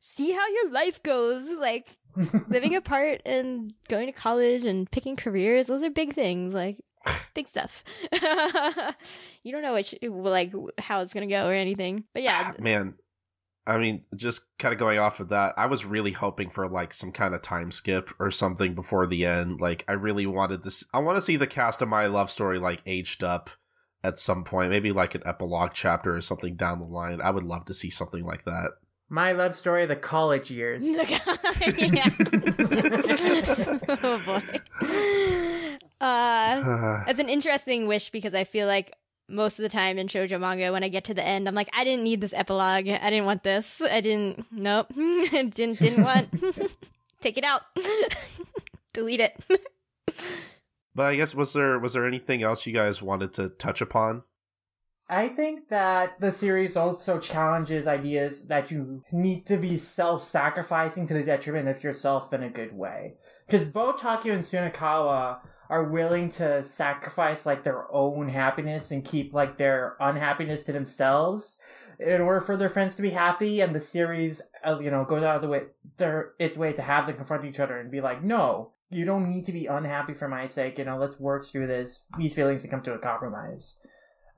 See 0.00 0.32
how 0.32 0.46
your 0.48 0.70
life 0.70 1.02
goes. 1.02 1.50
Like 1.50 1.96
living 2.48 2.76
apart 2.76 3.22
and 3.24 3.72
going 3.88 4.06
to 4.06 4.12
college 4.12 4.64
and 4.64 4.90
picking 4.90 5.16
careers. 5.16 5.66
Those 5.66 5.82
are 5.82 5.90
big 5.90 6.14
things. 6.14 6.54
Like 6.54 6.78
big 7.34 7.48
stuff. 7.48 7.84
you 9.42 9.52
don't 9.52 9.62
know 9.62 9.74
which 9.74 9.94
like 10.02 10.52
how 10.78 11.00
it's 11.02 11.14
gonna 11.14 11.26
go 11.26 11.48
or 11.48 11.52
anything. 11.52 12.04
But 12.12 12.22
yeah, 12.22 12.52
Man, 12.58 12.94
I 13.66 13.78
mean, 13.78 14.02
just 14.16 14.42
kind 14.58 14.72
of 14.72 14.78
going 14.78 14.98
off 14.98 15.20
of 15.20 15.28
that, 15.28 15.54
I 15.56 15.66
was 15.66 15.84
really 15.84 16.10
hoping 16.10 16.50
for 16.50 16.68
like 16.68 16.92
some 16.92 17.12
kind 17.12 17.34
of 17.34 17.42
time 17.42 17.70
skip 17.70 18.10
or 18.18 18.30
something 18.32 18.74
before 18.74 19.06
the 19.06 19.24
end. 19.24 19.60
Like, 19.60 19.84
I 19.86 19.92
really 19.92 20.26
wanted 20.26 20.64
this. 20.64 20.84
I 20.92 20.98
want 20.98 21.16
to 21.16 21.22
see 21.22 21.36
the 21.36 21.46
cast 21.46 21.80
of 21.80 21.88
my 21.88 22.06
love 22.06 22.30
story 22.30 22.58
like 22.58 22.82
aged 22.86 23.22
up 23.22 23.50
at 24.04 24.18
some 24.18 24.44
point, 24.44 24.70
maybe 24.70 24.90
like 24.90 25.14
an 25.14 25.22
epilogue 25.24 25.70
chapter 25.74 26.16
or 26.16 26.20
something 26.20 26.56
down 26.56 26.80
the 26.80 26.88
line. 26.88 27.20
I 27.20 27.30
would 27.30 27.44
love 27.44 27.64
to 27.66 27.74
see 27.74 27.90
something 27.90 28.24
like 28.24 28.44
that. 28.44 28.70
My 29.08 29.32
love 29.32 29.54
story, 29.54 29.84
the 29.86 29.96
college 29.96 30.50
years. 30.50 30.82
oh 34.04 34.22
boy. 34.24 34.42
Uh, 36.00 37.04
it's 37.08 37.20
an 37.20 37.28
interesting 37.28 37.86
wish 37.86 38.10
because 38.10 38.34
I 38.34 38.44
feel 38.44 38.66
like 38.66 38.94
most 39.28 39.58
of 39.58 39.62
the 39.62 39.68
time 39.68 39.98
in 39.98 40.08
shoujo 40.08 40.40
manga, 40.40 40.72
when 40.72 40.82
I 40.82 40.88
get 40.88 41.04
to 41.04 41.14
the 41.14 41.24
end, 41.24 41.46
I'm 41.46 41.54
like, 41.54 41.68
I 41.72 41.84
didn't 41.84 42.04
need 42.04 42.20
this 42.20 42.32
epilogue. 42.32 42.88
I 42.88 43.10
didn't 43.10 43.26
want 43.26 43.42
this. 43.44 43.80
I 43.80 44.00
didn't. 44.00 44.46
Nope. 44.50 44.88
didn't 44.94 45.54
didn't 45.78 46.04
want. 46.04 46.28
Take 47.20 47.38
it 47.38 47.44
out. 47.44 47.62
Delete 48.92 49.20
it. 49.20 49.44
But 50.94 51.06
I 51.06 51.16
guess 51.16 51.34
was 51.34 51.52
there 51.52 51.78
was 51.78 51.94
there 51.94 52.06
anything 52.06 52.42
else 52.42 52.66
you 52.66 52.72
guys 52.72 53.00
wanted 53.00 53.32
to 53.34 53.48
touch 53.48 53.80
upon? 53.80 54.24
I 55.08 55.28
think 55.28 55.68
that 55.68 56.20
the 56.20 56.32
series 56.32 56.76
also 56.76 57.18
challenges 57.18 57.86
ideas 57.86 58.46
that 58.46 58.70
you 58.70 59.02
need 59.12 59.44
to 59.46 59.58
be 59.58 59.76
self-sacrificing 59.76 61.06
to 61.08 61.14
the 61.14 61.22
detriment 61.22 61.68
of 61.68 61.84
yourself 61.84 62.32
in 62.32 62.42
a 62.42 62.48
good 62.48 62.72
way. 62.72 63.16
Because 63.46 63.66
both 63.66 64.00
Takeo 64.00 64.32
and 64.32 64.42
Sunakawa 64.42 65.40
are 65.68 65.84
willing 65.84 66.28
to 66.30 66.64
sacrifice 66.64 67.44
like 67.44 67.62
their 67.62 67.92
own 67.92 68.28
happiness 68.28 68.90
and 68.90 69.04
keep 69.04 69.34
like 69.34 69.58
their 69.58 69.96
unhappiness 70.00 70.64
to 70.64 70.72
themselves 70.72 71.58
in 71.98 72.20
order 72.20 72.40
for 72.40 72.56
their 72.56 72.68
friends 72.68 72.96
to 72.96 73.02
be 73.02 73.10
happy. 73.10 73.60
And 73.60 73.74
the 73.74 73.80
series, 73.80 74.40
uh, 74.64 74.78
you 74.78 74.90
know, 74.90 75.04
goes 75.04 75.22
out 75.22 75.36
of 75.36 75.42
the 75.42 75.48
way 75.48 75.62
their 75.96 76.32
its 76.38 76.56
way 76.56 76.72
to 76.72 76.82
have 76.82 77.06
them 77.06 77.16
confront 77.16 77.44
each 77.44 77.60
other 77.60 77.78
and 77.78 77.90
be 77.90 78.00
like, 78.00 78.22
no. 78.22 78.72
You 78.92 79.04
don't 79.04 79.28
need 79.28 79.44
to 79.46 79.52
be 79.52 79.66
unhappy 79.66 80.14
for 80.14 80.28
my 80.28 80.46
sake. 80.46 80.78
You 80.78 80.84
know, 80.84 80.98
let's 80.98 81.18
work 81.18 81.44
through 81.44 81.66
this, 81.66 82.04
these 82.18 82.34
feelings 82.34 82.62
and 82.62 82.70
come 82.70 82.82
to 82.82 82.92
a 82.94 82.98
compromise. 82.98 83.78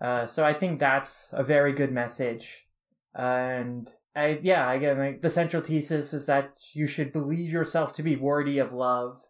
Uh, 0.00 0.26
so 0.26 0.44
I 0.44 0.52
think 0.52 0.78
that's 0.78 1.30
a 1.32 1.42
very 1.42 1.72
good 1.72 1.92
message. 1.92 2.66
And 3.14 3.90
I, 4.16 4.38
yeah, 4.42 4.70
again, 4.72 4.98
like 4.98 5.22
the 5.22 5.30
central 5.30 5.62
thesis 5.62 6.12
is 6.12 6.26
that 6.26 6.58
you 6.72 6.86
should 6.86 7.12
believe 7.12 7.52
yourself 7.52 7.92
to 7.94 8.02
be 8.02 8.16
worthy 8.16 8.58
of 8.58 8.72
love, 8.72 9.20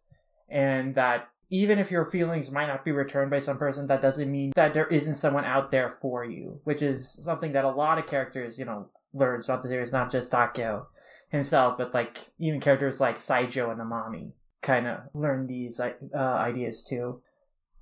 and 0.49 0.95
that 0.95 1.29
even 1.51 1.79
if 1.79 1.91
your 1.91 2.05
feelings 2.05 2.51
might 2.51 2.67
not 2.67 2.85
be 2.85 2.93
returned 2.93 3.31
by 3.31 3.39
some 3.39 3.59
person, 3.59 3.87
that 3.87 4.03
doesn't 4.03 4.31
mean 4.31 4.53
that 4.57 4.75
there 4.75 4.89
isn't 4.89 5.15
someone 5.15 5.45
out 5.45 5.71
there 5.71 5.91
for 5.91 6.25
you, 6.25 6.61
which 6.65 6.83
is 6.83 7.21
something 7.23 7.53
that 7.53 7.65
a 7.65 7.71
lot 7.71 7.99
of 7.99 8.07
characters, 8.07 8.59
you 8.59 8.65
know, 8.65 8.89
learn 9.13 9.41
throughout 9.41 9.63
the 9.63 9.69
series, 9.69 9.93
not 9.93 10.11
just 10.11 10.31
Takeo 10.31 10.89
himself, 11.29 11.79
but 11.79 11.95
like 11.95 12.31
even 12.39 12.61
characters 12.61 13.01
like 13.01 13.17
Saijo 13.17 13.71
and 13.71 13.81
Amami 13.81 14.33
kind 14.65 14.87
of 14.87 15.01
learn 15.13 15.47
these 15.47 15.79
uh, 15.79 15.93
ideas 16.15 16.83
too. 16.83 17.21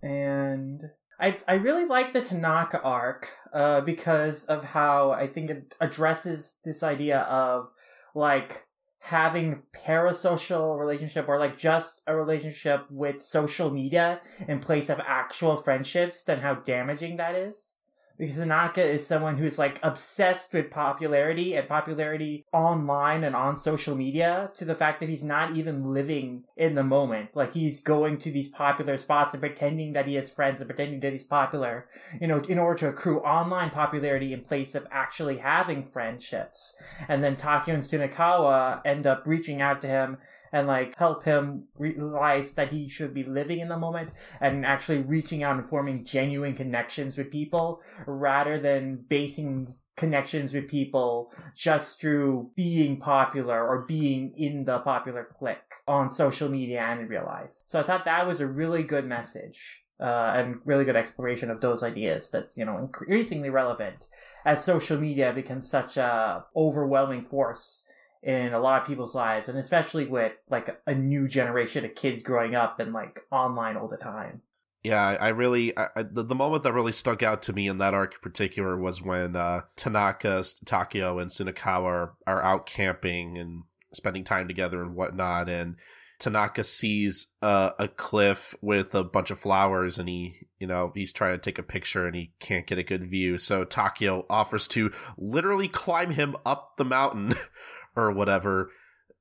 And 0.03 0.91
I 1.19 1.39
I 1.47 1.55
really 1.55 1.87
like 1.87 2.13
the 2.13 2.21
Tanaka 2.21 2.83
arc 2.83 3.31
uh, 3.55 3.81
because 3.81 4.45
of 4.47 4.65
how 4.65 5.13
I 5.13 5.29
think 5.29 5.51
it 5.51 5.75
addresses 5.81 6.59
this 6.65 6.83
idea 6.83 7.21
of 7.21 7.73
like 8.15 8.67
having 8.99 9.63
parasocial 9.87 10.79
relationship 10.79 11.29
or 11.29 11.39
like 11.39 11.57
just 11.57 12.03
a 12.07 12.15
relationship 12.15 12.87
with 12.91 13.23
social 13.23 13.71
media 13.71 14.21
in 14.47 14.61
place 14.61 14.89
of 14.89 15.01
actual 15.01 15.57
friendships 15.57 16.29
and 16.29 16.43
how 16.43 16.55
damaging 16.55 17.17
that 17.17 17.35
is. 17.35 17.77
Because 18.19 18.37
Tanaka 18.37 18.85
is 18.85 19.07
someone 19.07 19.37
who's 19.37 19.59
like 19.59 19.79
obsessed 19.83 20.55
with 20.55 20.71
popularity 20.71 21.55
and 21.55 21.69
popularity 21.69 22.45
online 22.53 23.25
and 23.25 23.35
on 23.35 23.57
social 23.57 23.97
media 23.97 24.51
to 24.55 24.65
the 24.65 24.75
fact 24.75 25.01
that 25.01 25.09
he's 25.09 25.25
not 25.25 25.57
even 25.57 25.93
living 25.93 26.45
in 26.57 26.75
the 26.75 26.85
moment. 26.85 27.31
Like 27.35 27.55
he's 27.55 27.81
going 27.81 28.19
to 28.19 28.31
these 28.31 28.49
popular 28.49 28.99
spots 28.99 29.35
and 29.35 29.41
pretending 29.41 29.93
that 29.95 30.07
he 30.07 30.15
has 30.15 30.31
friends 30.31 30.61
and 30.61 30.69
pretending 30.69 31.01
that 31.01 31.13
he's 31.13 31.25
popular, 31.25 31.89
you 32.21 32.27
know, 32.27 32.39
in 32.49 32.59
order 32.59 32.79
to 32.81 32.89
accrue 32.89 33.21
online 33.21 33.71
popularity 33.71 34.33
in 34.33 34.43
place 34.43 34.75
of 34.75 34.87
actually 34.91 35.39
having 35.39 35.85
friendships. 35.85 36.77
And 37.09 37.25
then 37.25 37.37
Takeo 37.37 37.75
and 37.75 37.83
Sunakawa 37.83 38.83
end 38.85 39.07
up 39.07 39.27
reaching 39.27 39.61
out 39.61 39.81
to 39.83 39.89
him 39.89 40.19
and 40.53 40.67
like 40.67 40.97
help 40.97 41.25
him 41.25 41.65
realize 41.77 42.55
that 42.55 42.71
he 42.71 42.89
should 42.89 43.15
be 43.15 43.25
living 43.25 43.61
in 43.61 43.69
the 43.69 43.79
moment 43.79 44.11
and 44.41 44.67
actually 44.67 44.99
reaching 44.99 45.43
out 45.43 45.57
and 45.57 45.69
forming 45.69 46.05
genuine 46.05 46.55
connections 46.55 47.17
with 47.17 47.31
people 47.31 47.81
rather 48.07 48.61
than 48.61 49.05
basing 49.09 49.75
connections 49.97 50.55
with 50.55 50.69
people 50.69 51.33
just 51.55 52.01
through 52.01 52.51
being 52.57 52.99
popular 52.99 53.67
or 53.67 53.85
being 53.87 54.33
in 54.37 54.65
the 54.65 54.79
popular 54.81 55.29
clique 55.39 55.57
on 55.87 56.11
social 56.11 56.49
media 56.49 56.81
and 56.81 57.01
in 57.01 57.09
real 57.09 57.25
life. 57.25 57.51
So 57.67 57.81
I 57.81 57.83
thought 57.83 58.05
that 58.05 58.27
was 58.27 58.41
a 58.41 58.47
really 58.47 58.83
good 58.83 59.07
message. 59.07 59.79
Uh, 60.01 60.33
and 60.35 60.57
really 60.65 60.85
good 60.85 60.97
exploration 60.97 61.49
of 61.49 61.61
those 61.61 61.85
ideas 61.85 62.29
that's 62.29 62.59
you 62.59 62.65
know 62.65 62.77
increasingly 62.77 63.51
relevant 63.51 63.95
as 64.45 64.65
social 64.65 64.99
media 64.99 65.33
becomes 65.33 65.71
such 65.71 65.97
a 65.97 66.45
overwhelming 66.57 67.23
force 67.23 67.85
in 68.23 68.53
a 68.53 68.61
lot 68.61 68.81
of 68.81 68.87
people's 68.87 69.15
lives, 69.15 69.49
and 69.49 69.59
especially 69.59 70.07
with 70.07 70.33
like 70.49 70.81
a 70.87 70.95
new 70.95 71.29
generation 71.29 71.85
of 71.85 71.95
kids 71.95 72.23
growing 72.23 72.55
up 72.55 72.81
and 72.81 72.93
like 72.93 73.21
online 73.31 73.77
all 73.77 73.89
the 73.89 73.97
time. 73.97 74.43
Yeah, 74.85 75.01
I 75.01 75.29
really 75.29 75.77
I, 75.77 76.03
the, 76.03 76.25
the 76.25 76.35
moment 76.35 76.65
that 76.65 76.73
really 76.73 76.93
stuck 76.93 77.23
out 77.23 77.43
to 77.43 77.53
me 77.53 77.69
in 77.69 77.79
that 77.79 77.95
arc 77.95 78.15
in 78.15 78.21
particular 78.21 78.77
was 78.77 79.01
when 79.01 79.37
uh, 79.37 79.63
Tanaka, 79.77 80.43
Takeo, 80.65 81.19
and 81.19 81.31
sunakawa 81.31 81.85
are, 81.85 82.15
are 82.27 82.43
out 82.43 82.67
camping 82.67 83.39
and 83.39 83.63
spending 83.93 84.25
time 84.25 84.49
together 84.49 84.83
and 84.83 84.95
whatnot, 84.95 85.49
and 85.49 85.77
Tanaka 86.23 86.63
sees 86.63 87.27
a 87.43 87.89
cliff 87.97 88.55
with 88.63 88.95
a 88.95 89.03
bunch 89.03 89.33
of 89.33 89.41
flowers 89.41 89.99
and 89.99 90.09
he, 90.09 90.47
you 90.61 90.69
know, 90.69 90.93
he's 90.95 91.13
trying 91.13 91.35
to 91.35 91.43
take 91.43 91.59
a 91.59 91.65
picture 91.65 92.07
and 92.07 92.15
he 92.15 92.33
can't 92.39 92.65
get 92.65 92.79
a 92.79 92.85
good 92.85 93.11
view. 93.11 93.39
So 93.39 93.65
Takeo 93.65 94.25
offers 94.31 94.69
to 94.69 94.93
literally 95.19 95.67
climb 95.67 96.13
him 96.13 96.37
up 96.47 96.77
the 96.79 96.85
mountain 96.85 97.35
or 97.97 98.11
whatever. 98.11 98.71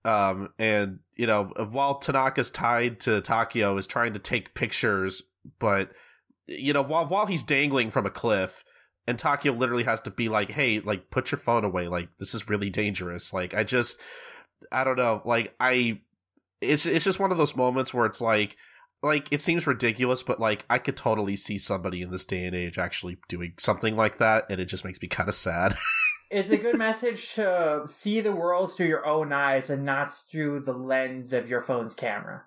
Um, 0.03 0.49
and 0.57 0.99
you 1.15 1.27
know, 1.27 1.45
while 1.69 1.99
Tanaka's 1.99 2.49
tied 2.49 2.99
to 3.01 3.21
Takeo 3.21 3.77
is 3.77 3.85
trying 3.85 4.13
to 4.13 4.19
take 4.19 4.55
pictures, 4.55 5.23
but 5.59 5.91
you 6.47 6.73
know, 6.73 6.81
while 6.81 7.07
while 7.07 7.25
he's 7.27 7.43
dangling 7.43 7.91
from 7.91 8.05
a 8.05 8.11
cliff, 8.11 8.63
and 9.07 9.17
Takeo 9.17 9.53
literally 9.53 9.83
has 9.83 10.01
to 10.01 10.11
be 10.11 10.29
like, 10.29 10.49
"Hey, 10.49 10.79
like, 10.79 11.11
put 11.11 11.31
your 11.31 11.39
phone 11.39 11.63
away. 11.63 11.87
Like, 11.87 12.09
this 12.19 12.33
is 12.33 12.49
really 12.49 12.69
dangerous." 12.69 13.31
Like, 13.33 13.53
I 13.53 13.63
just, 13.63 13.99
I 14.71 14.83
don't 14.83 14.97
know. 14.97 15.21
Like, 15.25 15.55
I, 15.59 16.01
it's 16.61 16.85
it's 16.85 17.05
just 17.05 17.19
one 17.19 17.31
of 17.31 17.37
those 17.37 17.55
moments 17.55 17.93
where 17.93 18.05
it's 18.05 18.21
like, 18.21 18.57
like 19.03 19.27
it 19.31 19.41
seems 19.41 19.67
ridiculous, 19.67 20.23
but 20.23 20.39
like 20.39 20.65
I 20.69 20.77
could 20.77 20.97
totally 20.97 21.35
see 21.35 21.57
somebody 21.57 22.01
in 22.01 22.11
this 22.11 22.25
day 22.25 22.45
and 22.45 22.55
age 22.55 22.77
actually 22.77 23.17
doing 23.29 23.53
something 23.57 23.95
like 23.95 24.17
that, 24.17 24.45
and 24.49 24.59
it 24.59 24.65
just 24.65 24.85
makes 24.85 25.01
me 25.01 25.07
kind 25.07 25.29
of 25.29 25.35
sad. 25.35 25.75
it's 26.31 26.51
a 26.51 26.57
good 26.57 26.77
message 26.77 27.33
to 27.35 27.83
see 27.87 28.21
the 28.21 28.31
world 28.31 28.73
through 28.73 28.87
your 28.87 29.05
own 29.05 29.33
eyes 29.33 29.69
and 29.69 29.83
not 29.83 30.11
through 30.11 30.61
the 30.61 30.73
lens 30.73 31.33
of 31.33 31.49
your 31.49 31.61
phone's 31.61 31.93
camera. 31.93 32.43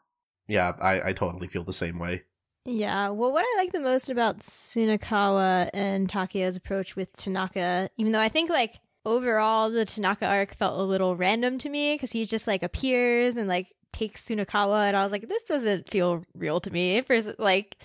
Yeah, 0.48 0.74
I, 0.81 1.09
I 1.09 1.12
totally 1.12 1.47
feel 1.47 1.65
the 1.65 1.73
same 1.73 1.98
way. 1.98 2.23
Yeah, 2.66 3.11
well, 3.11 3.32
what 3.32 3.44
I 3.44 3.59
like 3.59 3.73
the 3.73 3.81
most 3.81 4.09
about 4.09 4.39
Sunakawa 4.39 5.69
and 5.74 6.09
Takeo's 6.09 6.56
approach 6.56 6.97
with 6.97 7.12
Tanaka, 7.12 7.90
even 7.98 8.12
though 8.12 8.20
I 8.20 8.31
think 8.31 8.48
like 8.48 8.81
overall 9.05 9.70
the 9.70 9.85
Tanaka 9.85 10.27
arc 10.27 10.56
felt 10.56 10.81
a 10.81 10.82
little 10.82 11.15
random 11.15 11.59
to 11.59 11.69
me 11.69 11.94
because 11.94 12.12
he 12.12 12.24
just 12.24 12.47
like 12.47 12.62
appears 12.62 13.36
and 13.36 13.48
like 13.48 13.74
takes 13.93 14.24
Sunakawa, 14.24 14.89
and 14.89 14.97
I 14.97 15.02
was 15.02 15.12
like, 15.12 15.28
this 15.28 15.43
doesn't 15.43 15.90
feel 15.90 16.24
real 16.35 16.59
to 16.61 16.70
me. 16.70 17.02
First, 17.02 17.39
like 17.39 17.77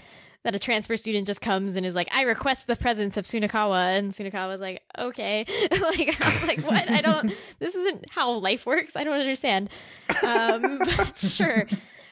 that 0.44 0.56
a 0.56 0.60
transfer 0.60 0.96
student 0.96 1.28
just 1.28 1.42
comes 1.42 1.76
and 1.76 1.86
is 1.86 1.96
like, 1.96 2.08
I 2.12 2.24
request 2.24 2.68
the 2.68 2.76
presence 2.76 3.18
of 3.18 3.26
Sunakawa. 3.26 3.98
And 3.98 4.12
Sunakawa's 4.12 4.62
like, 4.62 4.82
okay. 4.98 5.46
like, 5.72 6.18
I'm 6.26 6.48
like, 6.48 6.62
what? 6.62 6.90
I 6.90 7.02
don't, 7.02 7.28
this 7.60 7.76
isn't 7.76 8.10
how 8.10 8.32
life 8.34 8.66
works. 8.66 8.96
I 8.96 9.04
don't 9.04 9.20
understand. 9.20 9.70
Um, 10.24 10.80
but 10.98 11.18
sure. 11.18 11.66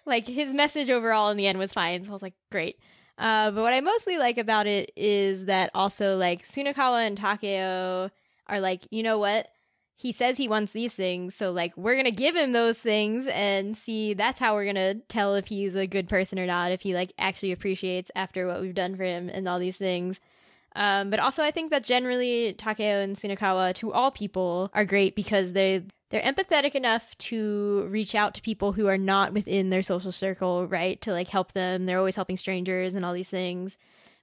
Like, 0.06 0.28
his 0.28 0.54
message 0.54 0.90
overall 0.90 1.30
in 1.30 1.38
the 1.38 1.48
end 1.48 1.58
was 1.58 1.74
fine. 1.74 2.04
So 2.04 2.10
I 2.10 2.14
was 2.14 2.22
like, 2.22 2.36
great. 2.52 2.80
Uh, 3.18 3.52
but 3.52 3.62
what 3.62 3.74
I 3.74 3.82
mostly 3.82 4.18
like 4.18 4.38
about 4.38 4.68
it 4.68 4.92
is 4.96 5.46
that 5.46 5.72
also, 5.74 6.18
like, 6.18 6.44
Sunakawa 6.44 7.08
and 7.08 7.18
Takeo 7.18 8.10
are 8.48 8.60
like, 8.60 8.82
you 8.92 9.04
know 9.04 9.20
what? 9.20 9.48
He 10.00 10.12
says 10.12 10.38
he 10.38 10.48
wants 10.48 10.74
these 10.74 10.94
things, 10.94 11.34
so 11.34 11.52
like 11.52 11.76
we're 11.76 11.96
gonna 11.96 12.12
give 12.12 12.36
him 12.36 12.52
those 12.52 12.80
things 12.80 13.26
and 13.28 13.76
see 13.76 14.14
that's 14.14 14.40
how 14.40 14.54
we're 14.54 14.66
gonna 14.66 14.96
tell 15.10 15.34
if 15.34 15.48
he's 15.48 15.76
a 15.76 15.88
good 15.88 16.08
person 16.08 16.38
or 16.38 16.46
not, 16.46 16.72
if 16.72 16.82
he 16.82 16.94
like 16.94 17.14
actually 17.18 17.52
appreciates 17.52 18.12
after 18.16 18.46
what 18.46 18.62
we've 18.62 18.76
done 18.76 18.96
for 18.96 19.04
him 19.04 19.28
and 19.28 19.50
all 19.50 19.58
these 19.58 19.78
things. 19.78 20.20
Um, 20.76 21.10
but 21.10 21.20
also 21.20 21.44
I 21.44 21.50
think 21.50 21.72
that 21.72 21.84
generally 21.84 22.54
Takeo 22.54 23.02
and 23.02 23.16
Sunakawa 23.16 23.74
to 23.76 23.92
all 23.92 24.12
people 24.12 24.70
are 24.76 24.86
great 24.86 25.16
because 25.16 25.54
they 25.54 25.84
they're 26.10 26.22
empathetic 26.22 26.76
enough 26.76 27.18
to 27.18 27.88
reach 27.90 28.16
out 28.16 28.34
to 28.36 28.42
people 28.42 28.74
who 28.74 28.88
are 28.88 28.98
not 28.98 29.34
within 29.34 29.72
their 29.72 29.82
social 29.82 30.12
circle, 30.12 30.68
right? 30.68 31.02
To 31.02 31.12
like 31.12 31.28
help 31.28 31.54
them. 31.54 31.86
They're 31.86 31.98
always 31.98 32.16
helping 32.16 32.38
strangers 32.38 32.96
and 32.96 33.04
all 33.04 33.14
these 33.14 33.30
things. 33.30 33.78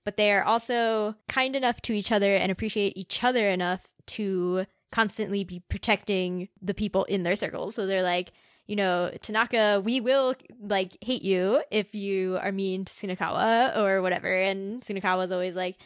But 0.04 0.16
they 0.16 0.32
are 0.32 0.44
also 0.44 1.16
kind 1.28 1.56
enough 1.56 1.80
to 1.82 1.92
each 1.92 2.12
other 2.12 2.36
and 2.36 2.52
appreciate 2.52 2.96
each 2.96 3.24
other 3.24 3.48
enough 3.48 3.88
to 4.06 4.66
constantly 4.94 5.42
be 5.42 5.58
protecting 5.68 6.48
the 6.62 6.72
people 6.72 7.02
in 7.04 7.24
their 7.24 7.34
circles. 7.34 7.74
So 7.74 7.84
they're 7.84 8.04
like, 8.04 8.30
you 8.68 8.76
know, 8.76 9.10
Tanaka, 9.22 9.82
we 9.84 10.00
will 10.00 10.36
like 10.60 10.96
hate 11.00 11.22
you 11.22 11.62
if 11.72 11.96
you 11.96 12.38
are 12.40 12.52
mean 12.52 12.84
to 12.84 12.92
Sunakawa 12.92 13.76
or 13.76 14.02
whatever. 14.02 14.32
And 14.32 14.82
Sunakawa's 14.82 15.32
always 15.32 15.56
like, 15.56 15.78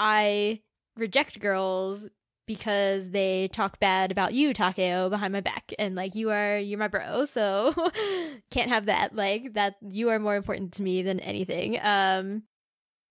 I 0.00 0.62
reject 0.96 1.38
girls 1.38 2.08
because 2.48 3.10
they 3.10 3.48
talk 3.52 3.78
bad 3.78 4.10
about 4.10 4.34
you, 4.34 4.52
Takeo, 4.52 5.10
behind 5.10 5.32
my 5.32 5.40
back. 5.40 5.72
And 5.78 5.94
like 5.94 6.16
you 6.16 6.30
are 6.30 6.58
you're 6.58 6.80
my 6.80 6.88
bro, 6.88 7.24
so 7.24 7.72
can't 8.50 8.68
have 8.68 8.86
that. 8.86 9.14
Like 9.14 9.54
that 9.54 9.76
you 9.80 10.08
are 10.08 10.18
more 10.18 10.34
important 10.34 10.72
to 10.74 10.82
me 10.82 11.02
than 11.02 11.20
anything. 11.20 11.76
Um 11.76 12.42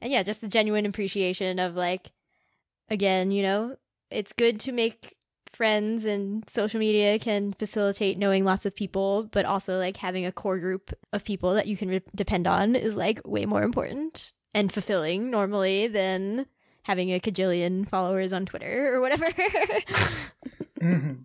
and 0.01 0.11
yeah, 0.11 0.21
just 0.21 0.41
the 0.41 0.49
genuine 0.49 0.85
appreciation 0.85 1.59
of 1.59 1.75
like 1.75 2.11
again, 2.89 3.31
you 3.31 3.41
know, 3.41 3.77
it's 4.11 4.33
good 4.33 4.59
to 4.61 4.73
make 4.73 5.15
friends 5.55 6.05
and 6.05 6.47
social 6.49 6.79
media 6.79 7.17
can 7.17 7.53
facilitate 7.53 8.17
knowing 8.17 8.43
lots 8.43 8.65
of 8.65 8.75
people, 8.75 9.27
but 9.31 9.45
also 9.45 9.79
like 9.79 9.97
having 9.97 10.25
a 10.25 10.31
core 10.31 10.59
group 10.59 10.93
of 11.13 11.23
people 11.23 11.53
that 11.55 11.67
you 11.67 11.77
can 11.77 11.89
re- 11.89 12.01
depend 12.13 12.45
on 12.45 12.75
is 12.75 12.95
like 12.95 13.21
way 13.25 13.45
more 13.45 13.63
important 13.63 14.33
and 14.53 14.71
fulfilling 14.71 15.31
normally 15.31 15.87
than 15.87 16.45
having 16.83 17.11
a 17.11 17.19
cajillion 17.19 17.87
followers 17.87 18.33
on 18.33 18.45
Twitter 18.45 18.93
or 18.95 19.01
whatever. 19.01 19.31
mm-hmm. 20.79 21.13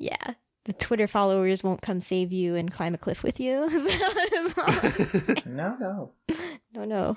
Yeah. 0.00 0.34
The 0.64 0.74
Twitter 0.74 1.08
followers 1.08 1.64
won't 1.64 1.82
come 1.82 2.00
save 2.00 2.30
you 2.30 2.54
and 2.54 2.70
climb 2.70 2.94
a 2.94 2.98
cliff 2.98 3.24
with 3.24 3.40
you. 3.40 3.68
no, 5.44 5.76
no. 5.80 6.12
No, 6.72 6.84
no. 6.84 7.16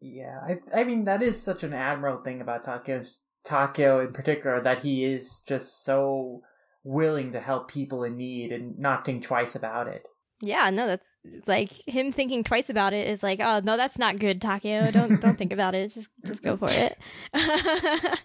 yeah, 0.00 0.38
I, 0.42 0.60
I 0.74 0.84
mean, 0.84 1.04
that 1.04 1.22
is 1.22 1.42
such 1.42 1.64
an 1.64 1.74
admirable 1.74 2.22
thing 2.22 2.40
about 2.40 2.64
Takeo's 2.64 3.20
Takeo 3.46 4.00
in 4.00 4.12
particular 4.12 4.60
that 4.60 4.82
he 4.82 5.04
is 5.04 5.42
just 5.46 5.84
so 5.84 6.42
willing 6.84 7.32
to 7.32 7.40
help 7.40 7.70
people 7.70 8.04
in 8.04 8.16
need 8.16 8.52
and 8.52 8.78
not 8.78 9.04
think 9.04 9.24
twice 9.24 9.54
about 9.54 9.88
it. 9.88 10.06
Yeah, 10.40 10.68
no, 10.70 10.86
that's 10.86 11.06
like 11.46 11.72
him 11.86 12.12
thinking 12.12 12.44
twice 12.44 12.68
about 12.68 12.92
it 12.92 13.08
is 13.08 13.22
like, 13.22 13.40
oh 13.40 13.60
no, 13.64 13.76
that's 13.76 13.98
not 13.98 14.18
good, 14.18 14.40
Takeo. 14.40 14.90
Don't 14.90 15.20
don't 15.20 15.38
think 15.38 15.52
about 15.52 15.74
it. 15.74 15.92
Just 15.92 16.08
just 16.24 16.42
go 16.42 16.56
for 16.56 16.68
it. 16.70 16.98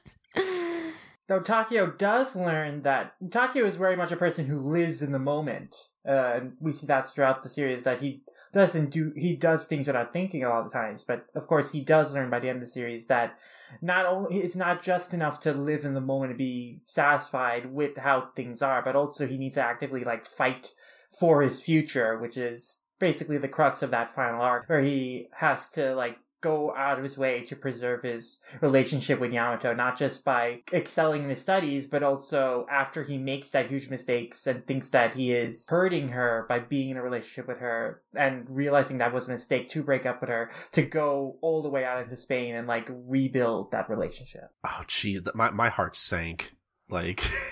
Though 1.27 1.39
Takeo 1.39 1.87
does 1.91 2.35
learn 2.35 2.81
that 2.81 3.13
Takeo 3.29 3.65
is 3.65 3.77
very 3.77 3.95
much 3.95 4.11
a 4.11 4.17
person 4.17 4.47
who 4.47 4.59
lives 4.59 5.01
in 5.01 5.13
the 5.13 5.19
moment. 5.19 5.87
Uh, 6.05 6.33
and 6.35 6.53
we 6.59 6.73
see 6.73 6.87
that 6.87 7.07
throughout 7.07 7.43
the 7.43 7.49
series 7.49 7.83
that 7.85 8.01
he 8.01 8.23
doesn't 8.53 8.89
do 8.89 9.13
he 9.15 9.35
does 9.35 9.67
things 9.67 9.87
without 9.87 10.13
thinking 10.13 10.43
a 10.43 10.49
lot 10.49 10.65
of 10.65 10.71
times. 10.71 11.03
But 11.03 11.25
of 11.35 11.47
course, 11.47 11.71
he 11.71 11.81
does 11.81 12.13
learn 12.13 12.29
by 12.29 12.39
the 12.39 12.49
end 12.49 12.57
of 12.57 12.65
the 12.67 12.71
series 12.71 13.07
that 13.07 13.37
not 13.81 14.05
only 14.05 14.39
it's 14.39 14.55
not 14.55 14.83
just 14.83 15.13
enough 15.13 15.39
to 15.41 15.53
live 15.53 15.85
in 15.85 15.93
the 15.93 16.01
moment 16.01 16.31
and 16.31 16.37
be 16.37 16.81
satisfied 16.83 17.73
with 17.73 17.97
how 17.97 18.29
things 18.35 18.61
are, 18.61 18.81
but 18.81 18.95
also 18.95 19.27
he 19.27 19.37
needs 19.37 19.55
to 19.55 19.63
actively 19.63 20.03
like 20.03 20.25
fight 20.25 20.71
for 21.19 21.41
his 21.41 21.61
future, 21.61 22.17
which 22.17 22.37
is 22.37 22.81
basically 22.99 23.37
the 23.37 23.47
crux 23.47 23.81
of 23.81 23.91
that 23.91 24.13
final 24.13 24.41
arc, 24.41 24.67
where 24.67 24.81
he 24.81 25.27
has 25.33 25.69
to 25.71 25.95
like 25.95 26.17
go 26.41 26.75
out 26.75 26.97
of 26.97 27.03
his 27.03 27.17
way 27.17 27.41
to 27.41 27.55
preserve 27.55 28.03
his 28.03 28.39
relationship 28.61 29.19
with 29.19 29.31
Yamato, 29.31 29.73
not 29.73 29.97
just 29.97 30.25
by 30.25 30.61
excelling 30.73 31.23
in 31.23 31.29
his 31.29 31.41
studies, 31.41 31.87
but 31.87 32.03
also 32.03 32.65
after 32.69 33.03
he 33.03 33.17
makes 33.17 33.51
that 33.51 33.69
huge 33.69 33.89
mistakes 33.89 34.47
and 34.47 34.65
thinks 34.65 34.89
that 34.89 35.15
he 35.15 35.31
is 35.31 35.67
hurting 35.69 36.09
her 36.09 36.45
by 36.49 36.59
being 36.59 36.89
in 36.89 36.97
a 36.97 37.03
relationship 37.03 37.47
with 37.47 37.59
her 37.59 38.01
and 38.15 38.49
realizing 38.49 38.97
that 38.97 39.13
was 39.13 39.27
a 39.27 39.31
mistake 39.31 39.69
to 39.69 39.83
break 39.83 40.05
up 40.05 40.19
with 40.21 40.29
her, 40.29 40.51
to 40.71 40.81
go 40.81 41.37
all 41.41 41.61
the 41.61 41.69
way 41.69 41.85
out 41.85 42.01
into 42.01 42.17
Spain 42.17 42.55
and 42.55 42.67
like 42.67 42.87
rebuild 42.89 43.71
that 43.71 43.89
relationship. 43.89 44.51
Oh, 44.65 44.81
geez, 44.87 45.21
my 45.33 45.51
my 45.51 45.69
heart 45.69 45.95
sank. 45.95 46.55
Like 46.89 47.21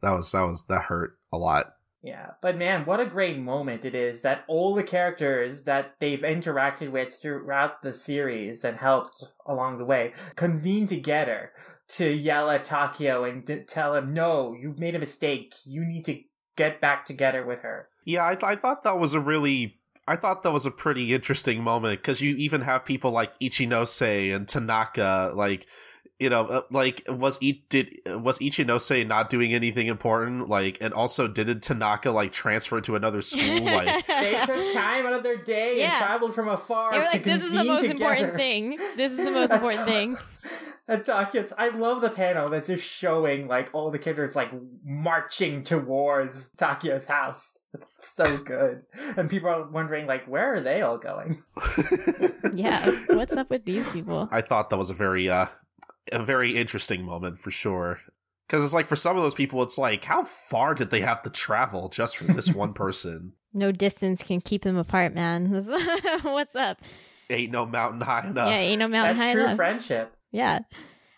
that 0.00 0.12
was 0.12 0.32
that 0.32 0.42
was 0.42 0.64
that 0.64 0.82
hurt 0.82 1.18
a 1.32 1.36
lot. 1.36 1.74
Yeah, 2.02 2.30
but 2.40 2.56
man, 2.56 2.86
what 2.86 3.00
a 3.00 3.06
great 3.06 3.38
moment 3.38 3.84
it 3.84 3.94
is 3.94 4.22
that 4.22 4.44
all 4.48 4.74
the 4.74 4.82
characters 4.82 5.64
that 5.64 5.96
they've 5.98 6.20
interacted 6.20 6.90
with 6.90 7.12
throughout 7.12 7.82
the 7.82 7.92
series 7.92 8.64
and 8.64 8.78
helped 8.78 9.24
along 9.46 9.78
the 9.78 9.84
way 9.84 10.14
convene 10.34 10.86
together 10.86 11.52
to 11.88 12.10
yell 12.10 12.48
at 12.50 12.64
Takeo 12.64 13.24
and 13.24 13.66
tell 13.66 13.94
him, 13.94 14.14
no, 14.14 14.56
you've 14.58 14.78
made 14.78 14.94
a 14.94 15.00
mistake. 15.00 15.54
You 15.66 15.84
need 15.84 16.04
to 16.06 16.20
get 16.56 16.80
back 16.80 17.04
together 17.04 17.44
with 17.44 17.60
her. 17.60 17.88
Yeah, 18.04 18.26
I, 18.26 18.34
th- 18.34 18.44
I 18.44 18.56
thought 18.56 18.84
that 18.84 18.98
was 18.98 19.14
a 19.14 19.20
really. 19.20 19.76
I 20.08 20.16
thought 20.16 20.42
that 20.42 20.50
was 20.50 20.66
a 20.66 20.72
pretty 20.72 21.14
interesting 21.14 21.62
moment 21.62 22.00
because 22.00 22.20
you 22.20 22.34
even 22.36 22.62
have 22.62 22.84
people 22.84 23.12
like 23.12 23.38
Ichinose 23.38 24.34
and 24.34 24.48
Tanaka, 24.48 25.32
like 25.36 25.66
you 26.20 26.28
know, 26.30 26.44
uh, 26.46 26.62
like 26.70 27.02
was 27.08 27.38
I- 27.42 27.60
did 27.70 27.98
was 28.06 28.38
Ichinose 28.38 29.06
not 29.06 29.30
doing 29.30 29.52
anything 29.54 29.88
important? 29.88 30.48
Like, 30.48 30.78
and 30.80 30.92
also 30.94 31.26
didn't 31.26 31.62
Tanaka 31.62 32.10
like 32.10 32.30
transfer 32.32 32.80
to 32.82 32.94
another 32.96 33.22
school? 33.22 33.40
Like, 33.64 34.06
They 34.06 34.40
took 34.46 34.72
time 34.74 35.06
out 35.06 35.14
of 35.14 35.22
their 35.22 35.36
day 35.38 35.78
Yeah. 35.80 35.96
and 35.96 36.04
traveled 36.06 36.34
from 36.34 36.48
afar 36.48 36.92
They 36.92 36.98
were 36.98 37.04
to 37.06 37.10
like, 37.12 37.24
this 37.24 37.42
is 37.42 37.52
the 37.52 37.64
most 37.64 37.82
together. 37.88 37.92
important 38.12 38.36
thing. 38.36 38.78
This 38.96 39.12
is 39.12 39.18
the 39.18 39.30
most 39.30 39.50
important 39.58 39.84
thing. 39.86 40.16
And 40.88 41.04
Takeo's, 41.04 41.52
I 41.56 41.68
love 41.68 42.00
the 42.00 42.10
panel 42.10 42.48
that's 42.48 42.66
just 42.66 42.84
showing 42.84 43.46
like 43.46 43.70
all 43.72 43.92
the 43.92 43.98
characters 43.98 44.34
like 44.34 44.50
marching 44.84 45.62
towards 45.62 46.48
Takeo's 46.56 47.06
house. 47.06 47.56
It's 47.72 48.10
so 48.12 48.38
good. 48.38 48.82
And 49.16 49.30
people 49.30 49.50
are 49.50 49.70
wondering 49.70 50.08
like, 50.08 50.24
where 50.26 50.52
are 50.54 50.60
they 50.60 50.82
all 50.82 50.98
going? 50.98 51.40
Yeah, 52.52 52.90
what's 53.10 53.36
up 53.36 53.50
with 53.50 53.64
these 53.64 53.88
people? 53.92 54.28
I 54.32 54.40
thought 54.40 54.70
that 54.70 54.78
was 54.78 54.90
a 54.90 54.94
very 54.94 55.30
uh 55.30 55.46
a 56.12 56.24
very 56.24 56.56
interesting 56.56 57.02
moment 57.04 57.38
for 57.38 57.50
sure. 57.50 58.00
Because 58.46 58.64
it's 58.64 58.74
like 58.74 58.86
for 58.86 58.96
some 58.96 59.16
of 59.16 59.22
those 59.22 59.34
people, 59.34 59.62
it's 59.62 59.78
like 59.78 60.04
how 60.04 60.24
far 60.24 60.74
did 60.74 60.90
they 60.90 61.00
have 61.00 61.22
to 61.22 61.30
travel 61.30 61.88
just 61.88 62.16
for 62.16 62.24
this 62.24 62.52
one 62.52 62.72
person? 62.74 63.34
No 63.52 63.72
distance 63.72 64.22
can 64.22 64.40
keep 64.40 64.62
them 64.62 64.76
apart, 64.76 65.14
man. 65.14 65.50
what's 66.22 66.56
up? 66.56 66.80
Ain't 67.28 67.52
no 67.52 67.66
mountain 67.66 68.00
high 68.00 68.26
enough. 68.26 68.50
Yeah, 68.50 68.56
ain't 68.56 68.78
no 68.80 68.88
mountain 68.88 69.16
That's 69.16 69.36
high 69.36 69.46
true 69.46 69.56
friendship. 69.56 70.14
Yeah. 70.32 70.60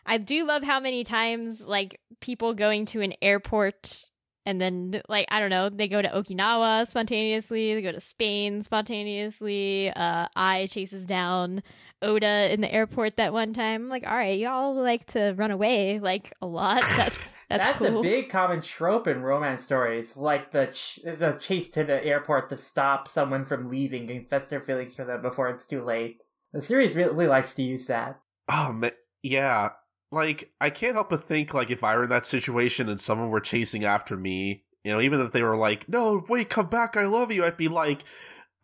I 0.04 0.18
do 0.18 0.44
love 0.46 0.62
how 0.62 0.80
many 0.80 1.04
times 1.04 1.60
like 1.60 2.00
people 2.20 2.54
going 2.54 2.86
to 2.86 3.00
an 3.00 3.14
airport 3.22 4.08
and 4.44 4.60
then 4.60 5.00
like 5.08 5.26
I 5.30 5.40
don't 5.40 5.50
know, 5.50 5.68
they 5.68 5.88
go 5.88 6.02
to 6.02 6.08
Okinawa 6.08 6.86
spontaneously, 6.86 7.74
they 7.74 7.82
go 7.82 7.92
to 7.92 8.00
Spain 8.00 8.62
spontaneously. 8.62 9.92
Uh 9.94 10.26
Ai 10.34 10.66
chases 10.66 11.06
down 11.06 11.62
Oda 12.02 12.52
in 12.52 12.60
the 12.60 12.72
airport 12.72 13.16
that 13.16 13.32
one 13.32 13.52
time. 13.54 13.88
Like, 13.88 14.06
all 14.06 14.16
right, 14.16 14.38
y'all 14.38 14.74
like 14.74 15.06
to 15.08 15.32
run 15.36 15.50
away 15.50 15.98
like 15.98 16.32
a 16.42 16.46
lot. 16.46 16.82
That's 16.96 17.32
that's, 17.48 17.64
That's 17.64 17.78
cool. 17.80 17.98
a 17.98 18.02
big 18.02 18.30
common 18.30 18.62
trope 18.62 19.06
in 19.06 19.20
romance 19.20 19.62
stories, 19.64 20.16
like 20.16 20.52
the 20.52 20.66
ch- 20.68 21.00
the 21.04 21.36
chase 21.38 21.68
to 21.72 21.84
the 21.84 22.02
airport 22.02 22.48
to 22.48 22.56
stop 22.56 23.06
someone 23.06 23.44
from 23.44 23.68
leaving, 23.68 24.06
confess 24.08 24.48
their 24.48 24.62
feelings 24.62 24.94
for 24.94 25.04
them 25.04 25.20
before 25.20 25.50
it's 25.50 25.66
too 25.66 25.84
late. 25.84 26.16
The 26.54 26.62
series 26.62 26.96
really 26.96 27.26
likes 27.26 27.52
to 27.54 27.62
use 27.62 27.86
that. 27.88 28.20
Oh 28.48 28.72
man, 28.72 28.92
yeah. 29.22 29.70
Like 30.10 30.50
I 30.62 30.70
can't 30.70 30.94
help 30.94 31.10
but 31.10 31.24
think 31.24 31.52
like 31.52 31.70
if 31.70 31.84
I 31.84 31.94
were 31.94 32.04
in 32.04 32.10
that 32.10 32.24
situation 32.24 32.88
and 32.88 32.98
someone 32.98 33.28
were 33.28 33.40
chasing 33.40 33.84
after 33.84 34.16
me, 34.16 34.64
you 34.82 34.92
know, 34.92 35.00
even 35.02 35.20
if 35.20 35.32
they 35.32 35.42
were 35.42 35.56
like, 35.56 35.86
"No, 35.90 36.24
wait, 36.30 36.48
come 36.48 36.68
back, 36.68 36.96
I 36.96 37.04
love 37.04 37.30
you," 37.32 37.44
I'd 37.44 37.58
be 37.58 37.68
like, 37.68 38.02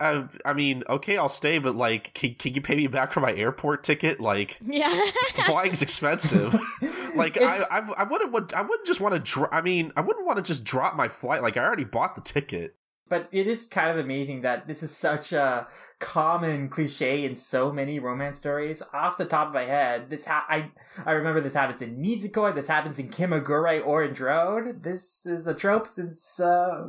uh, 0.01 0.25
I 0.45 0.53
mean, 0.53 0.85
okay, 0.89 1.17
I'll 1.17 1.29
stay, 1.29 1.59
but 1.59 1.75
like, 1.75 2.15
can, 2.15 2.35
can 2.35 2.55
you 2.55 2.61
pay 2.61 2.77
me 2.77 2.87
back 2.87 3.13
for 3.13 3.21
my 3.21 3.33
airport 3.33 3.83
ticket? 3.83 4.21
Like, 4.21 4.59
yeah. 4.65 5.01
flying's 5.45 5.83
expensive. 5.83 6.55
like, 7.15 7.41
I, 7.41 7.65
I, 7.71 7.79
I 7.99 8.05
wouldn't, 8.05 8.33
would, 8.33 8.53
I 8.55 8.63
wouldn't 8.63 8.87
just 8.87 9.01
want 9.01 9.15
to. 9.15 9.21
Dro- 9.21 9.49
I 9.51 9.61
mean, 9.61 9.93
I 9.97 10.01
wouldn't 10.01 10.27
want 10.27 10.37
to 10.37 10.43
just 10.43 10.65
drop 10.65 10.95
my 10.95 11.09
flight. 11.09 11.43
Like, 11.43 11.57
I 11.57 11.65
already 11.65 11.85
bought 11.85 12.15
the 12.15 12.21
ticket. 12.21 12.77
But 13.09 13.29
it 13.33 13.47
is 13.47 13.65
kind 13.65 13.91
of 13.91 14.05
amazing 14.05 14.43
that 14.43 14.67
this 14.69 14.83
is 14.83 14.95
such 14.95 15.33
a 15.33 15.67
common 15.99 16.69
cliche 16.69 17.25
in 17.25 17.35
so 17.35 17.73
many 17.73 17.99
romance 17.99 18.39
stories. 18.39 18.83
Off 18.93 19.17
the 19.19 19.25
top 19.25 19.49
of 19.49 19.55
my 19.55 19.65
head, 19.65 20.11
this 20.11 20.27
ha- 20.27 20.47
I 20.49 20.71
I 21.05 21.13
remember 21.13 21.41
this 21.41 21.55
happens 21.55 21.83
in 21.83 22.03
Nisekoi, 22.03 22.55
this 22.55 22.69
happens 22.69 22.99
in 22.99 23.09
Kimagure 23.09 23.85
Orange 23.85 24.21
Road. 24.21 24.83
This 24.83 25.27
is 25.27 25.47
a 25.47 25.55
trope 25.55 25.87
since 25.87 26.41
uh, 26.41 26.89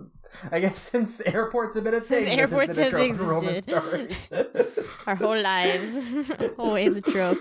I 0.51 0.59
guess 0.59 0.77
since 0.91 1.21
airports 1.21 1.75
have 1.75 1.83
been 1.83 1.95
a 1.95 2.01
thing. 2.01 2.25
Since 2.25 2.39
airports 2.39 2.75
been 2.75 2.79
a 2.79 2.83
have 2.83 2.91
trope 2.91 3.21
in 3.21 3.27
romance 3.27 3.67
existed. 3.67 4.15
stories. 4.15 4.87
Our 5.07 5.15
whole 5.15 5.41
lives. 5.41 6.31
Always 6.57 6.97
a 6.97 7.01
trope. 7.01 7.39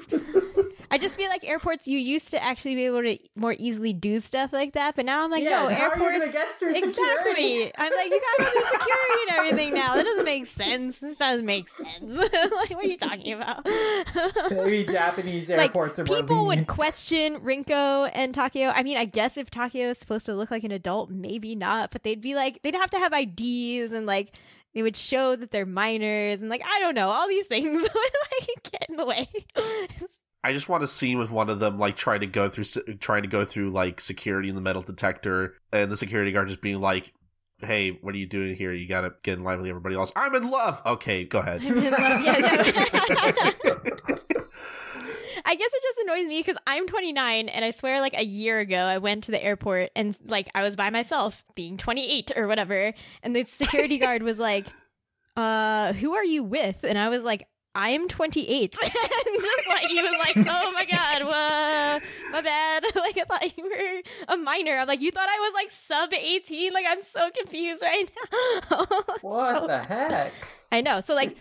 I 0.91 0.97
just 0.97 1.17
feel 1.19 1.29
like 1.29 1.45
airports 1.47 1.87
you 1.87 1.99
used 1.99 2.31
to 2.31 2.43
actually 2.43 2.75
be 2.75 2.87
able 2.87 3.03
to 3.03 3.19
more 3.37 3.55
easily 3.59 3.93
do 3.93 4.19
stuff 4.19 4.55
like 4.55 4.73
that, 4.73 4.97
but 4.97 5.05
now 5.05 5.23
I'm 5.23 5.31
like, 5.31 5.45
yeah, 5.45 5.51
no, 5.51 5.69
and 5.69 5.77
how 5.77 5.91
are 5.91 5.99
you 5.99 6.23
airports 6.23 6.55
through 6.57 6.75
security? 6.75 7.63
Exactly. 7.63 7.73
I'm 7.77 7.93
like, 7.95 8.11
you 8.11 8.21
gotta 8.39 8.51
do 8.51 8.65
security 8.65 9.21
and 9.29 9.39
everything 9.39 9.75
now. 9.75 9.97
That 9.97 10.05
doesn't 10.05 10.25
make 10.25 10.47
sense. 10.47 10.99
This 10.99 11.17
doesn't 11.17 11.45
make 11.45 11.58
sense. 11.67 12.15
like, 12.15 12.71
what 12.71 12.85
are 12.85 12.89
you 12.89 12.97
talking 12.97 13.33
about? 13.33 13.67
Maybe 14.51 14.85
Japanese 14.85 15.49
like, 15.49 15.59
airports 15.59 15.99
are 15.99 16.05
people 16.05 16.47
would 16.47 16.67
question 16.67 17.41
Rinko 17.41 18.11
and 18.13 18.35
Takeo. 18.35 18.69
I 18.69 18.83
mean, 18.83 18.97
I 18.97 19.05
guess 19.05 19.37
if 19.37 19.51
Takeo 19.51 19.89
is 19.89 19.99
supposed 19.99 20.27
to 20.27 20.35
look 20.35 20.51
like 20.51 20.65
an 20.65 20.73
adult, 20.73 21.11
maybe 21.11 21.55
not, 21.55 21.91
but 21.91 22.03
they'd 22.03 22.21
be 22.21 22.35
like, 22.35 22.61
they'd 22.63 22.75
have 22.75 22.91
to 22.91 22.99
have 22.99 23.13
IDs 23.13 23.93
and 23.93 24.07
like, 24.07 24.37
they 24.75 24.83
would 24.83 24.97
show 24.97 25.35
that 25.35 25.51
they're 25.51 25.67
minors 25.67 26.41
and 26.41 26.49
like, 26.49 26.63
I 26.63 26.79
don't 26.81 26.95
know, 26.95 27.09
all 27.09 27.27
these 27.27 27.47
things 27.47 27.83
would 27.83 27.93
like 27.93 28.71
get 28.71 28.87
in 28.89 28.97
the 28.97 29.07
way. 29.07 29.29
I 30.45 30.53
just 30.53 30.69
want 30.69 30.85
a 30.85 30.89
scene 30.89 31.19
with 31.19 31.31
one 31.31 31.51
of 31.51 31.59
them 31.59 31.79
like 31.79 31.97
trying 31.97 32.21
to 32.21 32.27
go 32.27 32.49
through 32.49 32.65
trying 33.01 33.23
to 33.23 33.29
go 33.29 33.45
through 33.45 33.71
like 33.71 34.01
security 34.01 34.49
in 34.49 34.55
the 34.55 34.61
metal 34.61 34.83
detector, 34.83 35.55
and 35.73 35.91
the 35.91 35.97
security 35.97 36.33
guard 36.33 36.49
just 36.49 36.61
being 36.61 36.81
like, 36.81 37.13
"Hey, 37.61 37.91
what 37.91 38.15
are 38.15 38.19
you 38.19 38.27
doing 38.27 38.55
here? 38.55 38.73
You 38.73 38.87
gotta 38.87 39.15
get 39.23 39.39
in 39.39 39.45
line 39.45 39.61
with 39.61 39.69
everybody 39.69 39.95
else." 39.95 40.13
I'm 40.17 40.35
in 40.35 40.51
love. 40.51 40.83
Okay, 40.85 41.25
go 41.25 41.41
ahead. 41.41 41.63
I 45.49 45.55
guess 45.55 45.71
it 45.73 45.83
just 45.83 45.99
annoys 46.01 46.27
me 46.27 46.41
because 46.41 46.59
I'm 46.67 46.87
29 46.87 47.49
and 47.49 47.65
I 47.65 47.71
swear 47.71 48.03
like 48.03 48.13
a 48.15 48.23
year 48.23 48.61
ago 48.61 48.77
I 48.77 48.99
went 48.99 49.25
to 49.25 49.31
the 49.31 49.43
airport 49.43 49.91
and 49.97 50.15
like 50.27 50.51
I 50.55 50.63
was 50.63 50.77
by 50.77 50.91
myself 50.91 51.43
being 51.55 51.79
28 51.79 52.33
or 52.37 52.47
whatever 52.47 52.93
and 53.23 53.35
the 53.35 53.47
security 53.47 53.97
guard 53.99 54.23
was 54.23 54.39
like 54.39 54.67
uh 55.39 55.95
who 55.95 56.15
are 56.15 56.25
you 56.25 56.43
with 56.43 56.85
and 56.85 56.99
I 56.99 57.09
was 57.09 57.25
like 57.25 57.49
I 57.81 57.91
am 57.91 58.09
28 58.09 58.77
and 58.83 58.93
just 58.93 59.69
like 59.69 59.87
he 59.87 60.03
was 60.03 60.17
like 60.19 60.37
oh 60.51 60.73
my 60.73 60.85
god 60.85 61.23
wha- 61.23 62.07
my 62.33 62.41
bad. 62.43 62.83
Like 62.97 63.17
I 63.19 63.25
thought 63.25 63.57
you 63.57 63.65
were 63.65 64.03
a 64.35 64.37
minor. 64.37 64.79
I'm 64.79 64.89
like 64.89 65.01
you 65.01 65.13
thought 65.13 65.29
I 65.29 65.39
was 65.39 65.53
like 65.55 65.71
sub 65.71 66.13
18 66.13 66.73
like 66.73 66.85
I'm 66.89 67.03
so 67.03 67.31
confused 67.31 67.83
right 67.83 68.11
now. 68.71 68.87
What 69.21 69.61
So- 69.61 69.67
the 69.69 69.79
heck? 69.85 70.33
I 70.73 70.81
know. 70.81 71.01
So 71.01 71.15
like 71.15 71.37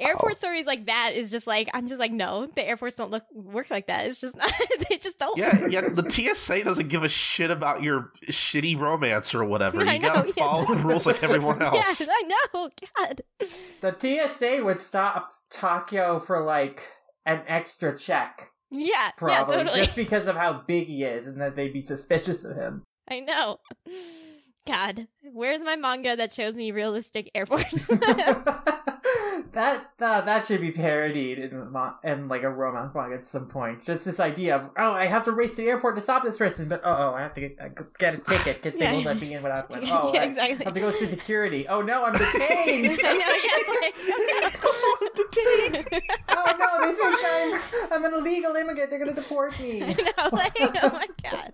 airport 0.00 0.36
stories 0.38 0.66
like 0.66 0.86
that 0.86 1.12
is 1.14 1.30
just 1.30 1.46
like 1.46 1.68
I'm 1.74 1.88
just 1.88 1.98
like 2.00 2.12
no, 2.12 2.46
the 2.54 2.66
airports 2.66 2.96
don't 2.96 3.10
look 3.10 3.24
work 3.32 3.70
like 3.70 3.86
that. 3.86 4.06
It's 4.06 4.20
just 4.20 4.36
not, 4.38 4.52
they 4.88 4.96
just 4.98 5.18
don't. 5.18 5.36
yeah, 5.38 5.66
yeah. 5.68 5.88
The 5.88 6.08
TSA 6.08 6.64
doesn't 6.64 6.88
give 6.88 7.02
a 7.04 7.08
shit 7.08 7.50
about 7.50 7.82
your 7.82 8.12
shitty 8.26 8.78
romance 8.78 9.34
or 9.34 9.44
whatever. 9.44 9.80
I 9.86 9.94
You 9.94 9.98
know, 10.00 10.14
gotta 10.14 10.32
yeah. 10.36 10.44
follow 10.44 10.64
the 10.74 10.76
rules 10.82 11.06
like 11.06 11.22
everyone 11.22 11.60
else. 11.62 12.00
Yeah, 12.00 12.06
I 12.10 12.22
know. 12.54 12.70
God. 12.96 13.20
The 13.80 13.96
TSA 14.28 14.64
would 14.64 14.80
stop 14.80 15.30
Takeo 15.50 16.18
for 16.18 16.42
like 16.42 16.82
an 17.26 17.42
extra 17.46 17.96
check. 17.96 18.50
Yeah. 18.70 19.10
Probably 19.16 19.56
Yeah. 19.56 19.62
Totally. 19.64 19.84
just 19.84 19.96
because 19.96 20.26
of 20.26 20.36
how 20.36 20.62
big 20.66 20.86
he 20.86 21.02
is, 21.04 21.26
and 21.26 21.40
that 21.40 21.56
they'd 21.56 21.72
be 21.72 21.80
suspicious 21.82 22.44
of 22.44 22.56
him. 22.56 22.82
I 23.10 23.20
know. 23.20 23.58
God, 24.66 25.08
where's 25.32 25.62
my 25.62 25.74
manga 25.74 26.14
that 26.16 26.32
shows 26.32 26.54
me 26.54 26.70
realistic 26.70 27.30
airports? 27.34 27.88
that 29.52 29.90
uh, 30.00 30.20
that 30.22 30.44
should 30.46 30.60
be 30.60 30.70
parodied 30.70 31.38
in 31.38 31.74
in 32.04 32.28
like 32.28 32.42
a 32.42 32.50
romance 32.50 32.94
manga 32.94 33.16
at 33.16 33.26
some 33.26 33.46
point. 33.46 33.84
Just 33.84 34.04
this 34.04 34.20
idea 34.20 34.56
of 34.56 34.70
oh, 34.76 34.92
I 34.92 35.06
have 35.06 35.22
to 35.24 35.32
race 35.32 35.52
to 35.56 35.62
the 35.62 35.68
airport 35.68 35.96
to 35.96 36.02
stop 36.02 36.22
this 36.22 36.36
person, 36.38 36.68
but 36.68 36.80
oh, 36.84 36.90
oh 36.90 37.14
I 37.14 37.22
have 37.22 37.34
to 37.34 37.40
get, 37.40 37.56
uh, 37.60 37.68
get 37.98 38.14
a 38.14 38.18
ticket 38.18 38.56
because 38.56 38.76
they 38.78 38.84
Yeah. 38.84 38.92
won't 38.92 39.06
let 39.06 39.20
me 39.20 39.34
in 39.34 39.42
without 39.42 39.70
one. 39.70 39.80
Oh, 39.84 40.12
Yeah, 40.14 40.34
I 40.40 40.48
have 40.64 40.74
to 40.74 40.80
go 40.80 40.90
through 40.90 41.08
security. 41.08 41.66
Oh 41.68 41.82
no, 41.82 42.04
I'm 42.04 42.12
detained. 42.14 43.00
I 43.04 43.12
know. 43.12 43.34
Yeah. 43.42 43.80
Like, 43.80 43.94
oh 46.28 46.56
no, 46.58 46.86
they 46.86 46.94
think 46.94 47.18
I'm 47.90 47.92
I'm 47.92 48.04
an 48.04 48.14
illegal 48.20 48.54
immigrant. 48.56 48.90
They're 48.90 48.98
gonna 48.98 49.14
deport 49.14 49.58
me. 49.60 49.82
I 49.82 49.92
know. 49.92 50.28
Like, 50.32 50.56
oh 50.60 50.90
my 50.90 51.08
god. 51.22 51.50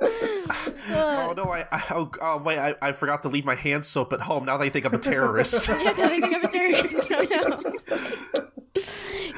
Oh 0.90 1.34
no! 1.36 1.44
I, 1.50 1.66
I 1.72 1.82
oh, 1.90 2.10
oh 2.20 2.38
wait! 2.38 2.58
I, 2.58 2.74
I 2.80 2.92
forgot 2.92 3.22
to 3.22 3.28
leave 3.28 3.44
my 3.44 3.54
hand 3.54 3.84
soap 3.84 4.12
at 4.12 4.20
home. 4.20 4.44
Now 4.44 4.56
they 4.56 4.70
think 4.70 4.84
I'm 4.84 4.94
a 4.94 4.98
terrorist. 4.98 5.68
Yeah, 5.68 5.92
now 5.96 6.08
they 6.08 6.20
think 6.20 6.34
I'm 6.34 6.44
a 6.44 6.48
terrorist. 6.48 7.08
Oh, 7.10 7.26
no. 7.62 7.72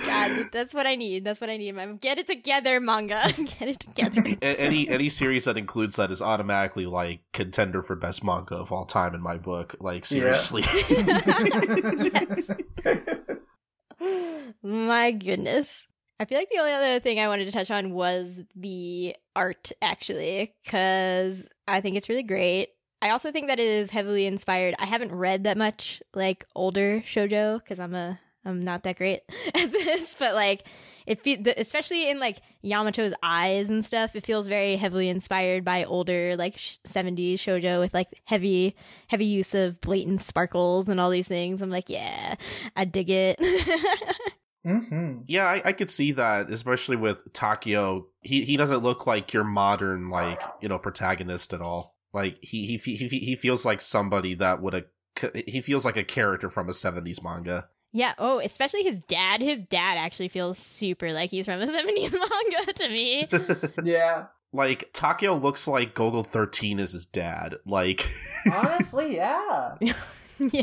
God, 0.07 0.49
That's 0.53 0.75
what 0.75 0.87
I 0.87 0.95
need. 0.97 1.25
That's 1.25 1.41
what 1.41 1.51
I 1.51 1.57
need. 1.57 1.75
My 1.75 1.87
get 1.87 2.19
it 2.19 2.27
together, 2.27 2.81
manga. 2.81 3.23
get 3.59 3.69
it 3.69 3.81
together. 3.81 4.25
A- 4.43 4.61
any 4.61 4.89
any 4.89 5.09
series 5.09 5.45
that 5.45 5.57
includes 5.57 5.97
that 5.97 6.11
is 6.11 6.21
automatically 6.23 6.87
like 6.87 7.21
contender 7.33 7.83
for 7.83 7.95
best 7.97 8.25
manga 8.25 8.57
of 8.57 8.73
all 8.73 8.85
time 8.85 9.15
in 9.15 9.21
my 9.21 9.37
book. 9.39 9.77
Like 9.81 10.11
Yeah. 10.11 10.35
seriously. 10.35 10.63
My 14.63 15.11
goodness. 15.11 15.89
I 16.21 16.25
feel 16.25 16.39
like 16.39 16.51
the 16.51 16.59
only 16.59 16.73
other 16.73 16.99
thing 17.01 17.21
I 17.21 17.29
wanted 17.29 17.45
to 17.45 17.53
touch 17.53 17.71
on 17.71 17.93
was 17.93 18.29
the 18.57 19.15
art, 19.37 19.71
actually, 19.81 20.53
because 20.65 21.47
I 21.69 21.81
think 21.81 21.97
it's 21.97 22.09
really 22.09 22.25
great. 22.25 22.71
I 23.01 23.11
also 23.11 23.31
think 23.31 23.47
that 23.47 23.61
it 23.61 23.67
is 23.69 23.91
heavily 23.91 24.27
inspired. 24.27 24.75
I 24.81 24.87
haven't 24.87 25.15
read 25.15 25.45
that 25.45 25.57
much 25.57 26.03
like 26.15 26.45
older 26.57 27.01
shojo 27.07 27.61
because 27.63 27.79
I'm 27.79 27.95
a 27.95 28.19
I'm 28.49 28.61
not 28.61 28.83
that 28.85 28.97
great 28.97 29.21
at 29.55 29.71
this, 29.71 30.17
but 30.19 30.35
like 30.35 30.67
it 31.07 31.23
fe- 31.23 31.37
the, 31.37 31.59
especially 31.59 32.11
in 32.11 32.19
like 32.19 32.39
Yamato's 32.65 33.15
eyes 33.23 33.69
and 33.69 33.85
stuff, 33.85 34.15
it 34.17 34.25
feels 34.25 34.49
very 34.49 34.77
heavily 34.77 35.09
inspired 35.09 35.65
by 35.65 35.85
older 35.85 36.37
like 36.37 36.59
sh- 36.59 36.77
70s 36.87 37.35
shojo 37.35 37.81
with 37.81 37.95
like 37.95 38.09
heavy 38.25 38.75
heavy 39.09 39.25
use 39.25 39.55
of 39.55 39.81
blatant 39.81 40.23
sparkles 40.23 40.89
and 40.89 41.01
all 41.01 41.11
these 41.11 41.29
things. 41.29 41.63
I'm 41.63 41.71
like, 41.71 41.89
yeah, 41.89 42.35
I 42.77 42.85
dig 42.85 43.11
it. 43.11 43.39
mm-hmm. 44.67 45.21
Yeah, 45.27 45.47
I, 45.47 45.63
I 45.67 45.73
could 45.73 45.91
see 45.91 46.13
that, 46.13 46.51
especially 46.51 46.97
with 46.97 47.33
Takeo. 47.33 48.07
He 48.21 48.45
he 48.45 48.57
doesn't 48.57 48.83
look 48.83 49.07
like 49.07 49.33
your 49.33 49.45
modern 49.45 50.11
like 50.11 50.43
you 50.61 50.69
know 50.69 50.79
protagonist 50.79 51.53
at 51.53 51.61
all. 51.61 51.97
Like 52.13 52.39
he 52.43 52.67
he 52.67 52.77
he 52.77 53.09
he, 53.09 53.19
he 53.19 53.37
feels 53.37 53.65
like 53.65 53.81
somebody 53.81 54.35
that 54.35 54.63
would 54.63 54.75
have. 54.75 54.85
He 55.47 55.63
feels 55.63 55.85
like 55.85 55.97
a 55.97 56.05
character 56.05 56.49
from 56.49 56.69
a 56.69 56.73
'70s 56.73 57.23
manga. 57.23 57.69
Yeah. 57.93 58.15
Oh, 58.19 58.39
especially 58.41 58.83
his 58.83 59.01
dad. 59.05 59.41
His 59.41 59.61
dad 59.61 59.97
actually 59.99 60.29
feels 60.29 60.59
super 60.59 61.13
like 61.13 61.31
he's 61.31 61.47
from 61.47 61.61
a 61.61 61.67
70s 61.67 62.13
manga 62.67 62.73
to 62.75 62.89
me. 62.89 63.29
Yeah. 63.85 64.27
like 64.53 64.91
Takeo 64.93 65.35
looks 65.37 65.67
like 65.67 65.95
Golgo 65.95 66.27
13 66.27 66.79
is 66.79 66.93
his 66.93 67.07
dad. 67.07 67.57
Like, 67.67 68.11
Honestly, 68.53 69.17
yeah. 69.17 69.77
yeah. 70.39 70.63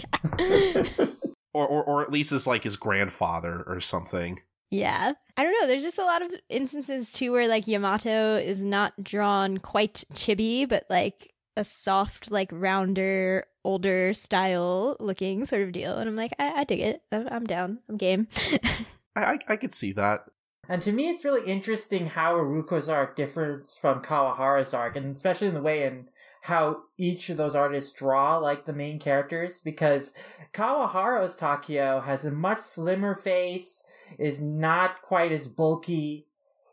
or, 1.53 1.68
or 1.68 1.84
or 1.84 2.02
at 2.02 2.11
least 2.11 2.31
is 2.31 2.47
like 2.47 2.64
his 2.64 2.76
grandfather 2.77 3.64
or 3.68 3.80
something. 3.80 4.39
Yeah. 4.72 5.14
I 5.38 5.43
don't 5.43 5.53
know. 5.61 5.68
There's 5.68 5.84
just 5.84 5.97
a 5.99 6.03
lot 6.06 6.22
of 6.22 6.31
instances 6.49 7.11
too 7.11 7.31
where 7.31 7.47
like 7.47 7.68
Yamato 7.68 8.35
is 8.38 8.64
not 8.64 8.93
drawn 9.03 9.57
quite 9.60 10.03
chibi, 10.14 10.68
but 10.68 10.85
like 10.89 11.34
a 11.57 11.64
soft, 11.64 12.31
like 12.31 12.49
rounder, 12.52 13.45
older 13.65 14.13
style 14.13 14.95
looking 14.99 15.45
sort 15.45 15.63
of 15.63 15.71
deal. 15.71 15.97
And 15.97 16.07
I'm 16.07 16.15
like, 16.15 16.31
I, 16.39 16.61
I 16.61 16.63
dig 16.63 16.79
it. 16.79 17.01
I'm, 17.11 17.27
I'm 17.29 17.45
down. 17.45 17.79
I'm 17.89 17.97
game. 17.97 18.27
I, 19.15 19.23
I 19.23 19.39
I 19.49 19.55
could 19.57 19.73
see 19.73 19.91
that. 19.93 20.25
And 20.67 20.81
to 20.81 20.91
me, 20.91 21.09
it's 21.09 21.25
really 21.25 21.49
interesting 21.49 22.07
how 22.07 22.35
Aruko's 22.35 22.89
arc 22.89 23.15
differs 23.15 23.77
from 23.79 24.01
Kawahara's 24.01 24.73
arc, 24.73 24.95
and 24.95 25.15
especially 25.15 25.47
in 25.47 25.53
the 25.53 25.61
way 25.61 25.83
in 25.83 26.09
how 26.41 26.83
each 26.97 27.29
of 27.29 27.37
those 27.37 27.55
artists 27.55 27.91
draw 27.91 28.37
like 28.37 28.65
the 28.65 28.73
main 28.73 28.99
characters, 28.99 29.61
because 29.61 30.13
Kawahara's 30.53 31.35
Takeo 31.35 32.01
has 32.01 32.25
a 32.25 32.31
much 32.31 32.59
slimmer 32.59 33.15
face, 33.15 33.85
is 34.17 34.41
not 34.41 35.01
quite 35.01 35.31
as 35.31 35.47
bulky. 35.47 36.27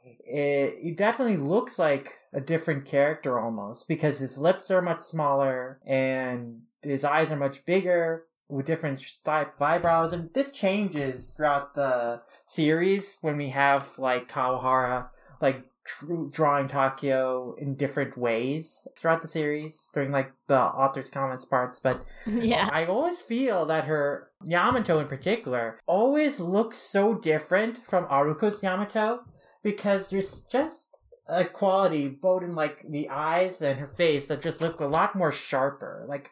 It, 0.04 0.78
it 0.82 0.96
definitely 0.96 1.36
looks 1.36 1.78
like 1.78 2.12
a 2.32 2.40
different 2.40 2.84
character 2.84 3.38
almost, 3.38 3.88
because 3.88 4.18
his 4.18 4.38
lips 4.38 4.70
are 4.70 4.82
much 4.82 5.00
smaller 5.00 5.80
and 5.86 6.62
his 6.82 7.04
eyes 7.04 7.30
are 7.30 7.36
much 7.36 7.64
bigger 7.64 8.24
with 8.48 8.66
different 8.66 9.02
type 9.24 9.54
of 9.54 9.62
eyebrows, 9.62 10.12
and 10.12 10.32
this 10.34 10.52
changes 10.52 11.34
throughout 11.34 11.74
the 11.74 12.20
series 12.46 13.18
when 13.22 13.36
we 13.38 13.48
have 13.48 13.98
like 13.98 14.30
Kawahara 14.30 15.08
like 15.40 15.64
tr- 15.84 16.26
drawing 16.30 16.68
Takeo 16.68 17.54
in 17.58 17.74
different 17.74 18.16
ways 18.16 18.86
throughout 18.96 19.22
the 19.22 19.28
series 19.28 19.90
during 19.92 20.12
like 20.12 20.32
the 20.46 20.58
author's 20.58 21.10
comments 21.10 21.44
parts. 21.44 21.80
But 21.80 22.04
yeah. 22.26 22.68
I 22.72 22.86
always 22.86 23.20
feel 23.20 23.66
that 23.66 23.84
her 23.84 24.30
Yamato 24.44 24.98
in 24.98 25.08
particular 25.08 25.80
always 25.86 26.40
looks 26.40 26.76
so 26.76 27.14
different 27.14 27.78
from 27.86 28.04
Aruko's 28.06 28.62
Yamato 28.62 29.24
because 29.62 30.10
there's 30.10 30.44
just 30.44 30.96
a 31.28 31.44
quality 31.44 32.08
both 32.08 32.42
in 32.42 32.54
like 32.54 32.84
the 32.88 33.08
eyes 33.08 33.62
and 33.62 33.78
her 33.78 33.86
face 33.86 34.26
that 34.26 34.42
just 34.42 34.60
look 34.60 34.80
a 34.80 34.86
lot 34.86 35.14
more 35.14 35.30
sharper 35.30 36.04
like 36.08 36.30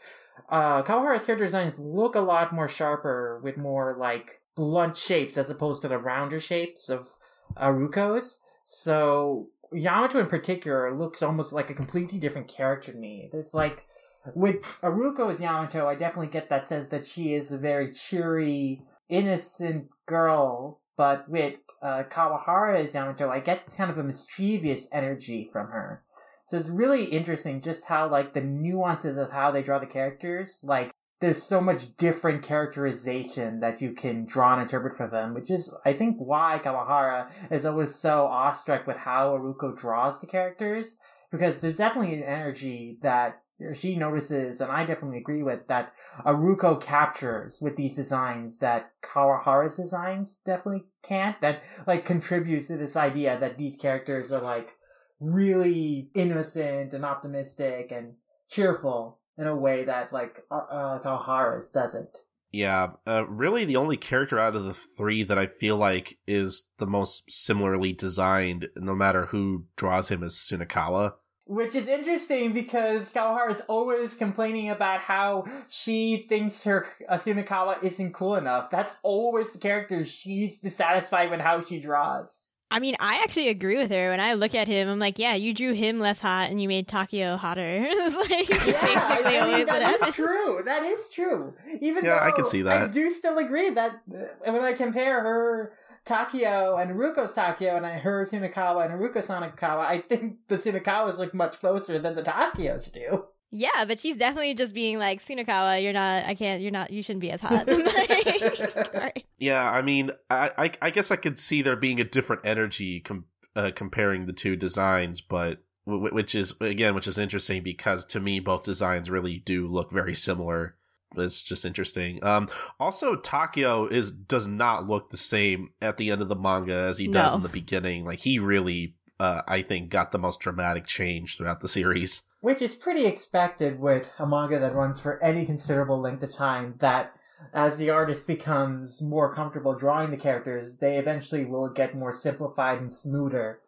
uh 0.48 0.82
Kawahara's 0.82 1.24
character 1.24 1.44
designs 1.44 1.78
look 1.78 2.16
a 2.16 2.20
lot 2.20 2.52
more 2.52 2.68
sharper 2.68 3.40
with 3.42 3.56
more 3.56 3.96
like 3.98 4.40
blunt 4.56 4.96
shapes 4.96 5.38
as 5.38 5.48
opposed 5.48 5.82
to 5.82 5.88
the 5.88 5.98
rounder 5.98 6.40
shapes 6.40 6.88
of 6.88 7.08
Aruko's. 7.56 8.40
So 8.64 9.48
Yamato 9.72 10.20
in 10.20 10.26
particular 10.26 10.94
looks 10.96 11.22
almost 11.22 11.52
like 11.52 11.70
a 11.70 11.74
completely 11.74 12.18
different 12.18 12.48
character 12.48 12.92
to 12.92 12.98
me. 12.98 13.30
It's 13.32 13.54
like 13.54 13.86
with 14.34 14.62
Aruko's 14.82 15.40
Yamato, 15.40 15.86
I 15.86 15.94
definitely 15.94 16.28
get 16.28 16.50
that 16.50 16.68
sense 16.68 16.88
that 16.90 17.06
she 17.06 17.34
is 17.34 17.52
a 17.52 17.58
very 17.58 17.92
cheery, 17.92 18.82
innocent 19.08 19.88
girl, 20.06 20.80
but 20.96 21.28
with 21.28 21.54
uh, 21.82 22.04
Kawahara's 22.10 22.94
Yamato, 22.94 23.30
I 23.30 23.40
get 23.40 23.74
kind 23.76 23.90
of 23.90 23.98
a 23.98 24.02
mischievous 24.02 24.88
energy 24.92 25.48
from 25.52 25.68
her. 25.68 26.02
So 26.46 26.56
it's 26.58 26.68
really 26.68 27.04
interesting 27.04 27.62
just 27.62 27.84
how 27.84 28.10
like 28.10 28.34
the 28.34 28.40
nuances 28.40 29.16
of 29.16 29.30
how 29.30 29.50
they 29.50 29.62
draw 29.62 29.78
the 29.78 29.86
characters, 29.86 30.60
like 30.64 30.90
there's 31.20 31.42
so 31.42 31.60
much 31.60 31.96
different 31.96 32.42
characterization 32.42 33.60
that 33.60 33.80
you 33.80 33.92
can 33.92 34.24
draw 34.24 34.54
and 34.54 34.62
interpret 34.62 34.96
for 34.96 35.06
them, 35.06 35.34
which 35.34 35.50
is 35.50 35.74
I 35.84 35.92
think 35.92 36.16
why 36.18 36.60
Kawahara 36.62 37.28
is 37.50 37.66
always 37.66 37.94
so 37.94 38.26
awestruck 38.26 38.86
with 38.86 38.96
how 38.96 39.36
Aruko 39.36 39.76
draws 39.76 40.20
the 40.20 40.26
characters. 40.26 40.96
Because 41.30 41.60
there's 41.60 41.76
definitely 41.76 42.14
an 42.14 42.24
energy 42.24 42.98
that 43.02 43.40
she 43.74 43.96
notices, 43.96 44.60
and 44.60 44.70
I 44.70 44.84
definitely 44.84 45.18
agree 45.18 45.42
with, 45.42 45.66
that 45.68 45.92
Aruko 46.24 46.80
captures 46.80 47.58
with 47.60 47.76
these 47.76 47.96
designs 47.96 48.58
that 48.60 48.92
Kawahara's 49.02 49.76
designs 49.76 50.40
definitely 50.44 50.84
can't. 51.02 51.40
That 51.40 51.62
like 51.86 52.04
contributes 52.04 52.68
to 52.68 52.76
this 52.76 52.96
idea 52.96 53.38
that 53.38 53.58
these 53.58 53.76
characters 53.76 54.32
are 54.32 54.42
like 54.42 54.74
really 55.20 56.10
innocent 56.14 56.94
and 56.94 57.04
optimistic 57.04 57.92
and 57.92 58.14
cheerful 58.48 59.18
in 59.36 59.46
a 59.46 59.56
way 59.56 59.84
that 59.84 60.12
like 60.12 60.44
uh, 60.50 60.54
uh, 60.70 61.02
Kawahara's 61.02 61.70
doesn't. 61.70 62.18
Yeah, 62.52 62.92
uh, 63.06 63.26
really 63.28 63.64
the 63.64 63.76
only 63.76 63.96
character 63.96 64.38
out 64.38 64.56
of 64.56 64.64
the 64.64 64.74
three 64.74 65.22
that 65.22 65.38
I 65.38 65.46
feel 65.46 65.76
like 65.76 66.18
is 66.26 66.64
the 66.78 66.86
most 66.86 67.30
similarly 67.30 67.92
designed, 67.92 68.68
no 68.76 68.94
matter 68.94 69.26
who 69.26 69.66
draws 69.76 70.10
him, 70.10 70.24
is 70.24 70.34
Sunakawa. 70.34 71.12
Which 71.50 71.74
is 71.74 71.88
interesting 71.88 72.52
because 72.52 73.12
Kawahara 73.12 73.50
is 73.50 73.60
always 73.62 74.14
complaining 74.14 74.70
about 74.70 75.00
how 75.00 75.46
she 75.68 76.26
thinks 76.28 76.62
her 76.62 76.86
Asunakawa 77.10 77.82
isn't 77.82 78.12
cool 78.14 78.36
enough. 78.36 78.70
That's 78.70 78.94
always 79.02 79.52
the 79.52 79.58
character 79.58 80.04
she's 80.04 80.60
dissatisfied 80.60 81.28
with 81.28 81.40
how 81.40 81.64
she 81.64 81.80
draws. 81.80 82.46
I 82.70 82.78
mean, 82.78 82.94
I 83.00 83.16
actually 83.24 83.48
agree 83.48 83.76
with 83.78 83.90
her. 83.90 84.10
When 84.10 84.20
I 84.20 84.34
look 84.34 84.54
at 84.54 84.68
him, 84.68 84.88
I'm 84.88 85.00
like, 85.00 85.18
yeah, 85.18 85.34
you 85.34 85.52
drew 85.52 85.72
him 85.72 85.98
less 85.98 86.20
hot 86.20 86.50
and 86.50 86.62
you 86.62 86.68
made 86.68 86.86
Takeo 86.86 87.36
hotter. 87.36 87.60
it's 87.84 88.16
like 88.16 88.48
Yeah, 88.48 88.80
basically 88.80 89.38
I 89.38 89.40
mean, 89.40 89.42
always 89.42 89.66
that 89.66 89.82
is 89.82 89.88
happens. 89.88 90.14
true. 90.14 90.62
That 90.64 90.84
is 90.84 91.08
true. 91.10 91.54
Even 91.80 92.04
Yeah, 92.04 92.20
though 92.20 92.26
I 92.26 92.30
can 92.30 92.44
see 92.44 92.62
that. 92.62 92.82
I 92.82 92.86
do 92.86 93.10
still 93.10 93.38
agree 93.38 93.70
that 93.70 94.00
uh, 94.14 94.52
when 94.52 94.62
I 94.62 94.74
compare 94.74 95.20
her 95.20 95.72
Takeo 96.04 96.76
and 96.76 96.92
Ruko's 96.92 97.34
Takeo 97.34 97.76
and 97.76 97.86
I 97.86 97.98
her 97.98 98.26
Sunakawa 98.26 98.84
and 98.90 99.00
Ruko's 99.00 99.28
Sunakawa, 99.28 99.80
I 99.86 100.00
think 100.00 100.38
the 100.48 100.56
Sunakawas 100.56 101.18
look 101.18 101.34
much 101.34 101.60
closer 101.60 101.98
than 101.98 102.14
the 102.14 102.22
Takeos 102.22 102.92
do. 102.92 103.24
Yeah, 103.52 103.84
but 103.84 103.98
she's 103.98 104.16
definitely 104.16 104.54
just 104.54 104.74
being 104.74 104.98
like, 104.98 105.20
Sunakawa, 105.20 105.82
you're 105.82 105.92
not, 105.92 106.24
I 106.24 106.34
can't, 106.34 106.62
you're 106.62 106.70
not, 106.70 106.90
you 106.92 107.02
shouldn't 107.02 107.20
be 107.20 107.30
as 107.30 107.40
hot. 107.40 107.66
Like. 107.68 109.24
Yeah, 109.38 109.68
I 109.68 109.82
mean, 109.82 110.10
I, 110.28 110.50
I, 110.56 110.70
I 110.82 110.90
guess 110.90 111.10
I 111.10 111.16
could 111.16 111.38
see 111.38 111.62
there 111.62 111.76
being 111.76 112.00
a 112.00 112.04
different 112.04 112.42
energy 112.44 113.00
com- 113.00 113.24
uh, 113.56 113.70
comparing 113.74 114.26
the 114.26 114.32
two 114.32 114.54
designs, 114.54 115.20
but 115.20 115.58
w- 115.86 116.04
w- 116.04 116.14
which 116.14 116.34
is 116.34 116.54
again, 116.60 116.94
which 116.94 117.06
is 117.08 117.18
interesting 117.18 117.62
because 117.62 118.04
to 118.06 118.20
me, 118.20 118.38
both 118.38 118.64
designs 118.64 119.10
really 119.10 119.38
do 119.38 119.66
look 119.66 119.90
very 119.90 120.14
similar. 120.14 120.76
It's 121.16 121.42
just 121.42 121.64
interesting. 121.64 122.22
Um, 122.24 122.48
also, 122.78 123.16
Takeo 123.16 123.86
is 123.86 124.12
does 124.12 124.46
not 124.46 124.86
look 124.86 125.10
the 125.10 125.16
same 125.16 125.70
at 125.82 125.96
the 125.96 126.10
end 126.10 126.22
of 126.22 126.28
the 126.28 126.36
manga 126.36 126.74
as 126.74 126.98
he 126.98 127.08
does 127.08 127.32
No. 127.32 127.38
in 127.38 127.42
the 127.42 127.48
beginning. 127.48 128.04
Like 128.04 128.20
he 128.20 128.38
really, 128.38 128.94
uh, 129.18 129.42
I 129.48 129.62
think, 129.62 129.90
got 129.90 130.12
the 130.12 130.18
most 130.18 130.40
dramatic 130.40 130.86
change 130.86 131.36
throughout 131.36 131.60
the 131.60 131.68
series. 131.68 132.22
Which 132.40 132.62
is 132.62 132.74
pretty 132.74 133.06
expected 133.06 133.80
with 133.80 134.06
a 134.18 134.26
manga 134.26 134.58
that 134.60 134.74
runs 134.74 135.00
for 135.00 135.22
any 135.22 135.44
considerable 135.44 136.00
length 136.00 136.22
of 136.22 136.32
time, 136.32 136.74
that 136.78 137.12
as 137.52 137.76
the 137.76 137.90
artist 137.90 138.26
becomes 138.26 139.02
more 139.02 139.34
comfortable 139.34 139.74
drawing 139.74 140.10
the 140.10 140.16
characters, 140.16 140.76
they 140.78 140.96
eventually 140.96 141.44
will 141.44 141.68
get 141.68 141.94
more 141.94 142.12
simplified 142.12 142.78
and 142.80 142.92
smoother, 142.92 143.60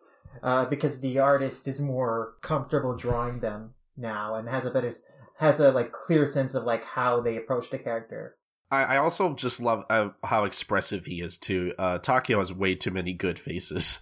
uh, 0.43 0.64
because 0.66 1.01
the 1.01 1.19
artist 1.19 1.66
is 1.69 1.81
more 1.81 2.35
comfortable 2.40 2.94
drawing 2.97 3.40
them 3.40 3.74
now 3.97 4.35
and 4.36 4.48
has 4.48 4.64
a 4.64 4.70
better, 4.70 4.93
has 5.43 5.60
a 5.60 5.70
like 5.73 5.93
clear 5.93 6.27
sense 6.27 6.55
of 6.55 6.64
like 6.64 6.85
how 6.85 7.20
they 7.20 7.36
approach 7.36 7.70
the 7.70 7.78
character. 7.78 8.36
I, 8.70 8.85
I 8.85 8.97
also 8.97 9.35
just 9.35 9.60
love 9.60 9.85
uh, 9.90 10.10
how 10.24 10.44
expressive 10.44 11.05
he 11.05 11.20
is 11.20 11.36
too. 11.36 11.74
Uh, 11.78 11.98
Takeo 11.98 12.39
has 12.39 12.52
way 12.52 12.74
too 12.74 12.90
many 12.90 13.12
good 13.12 13.39
faces. 13.39 14.01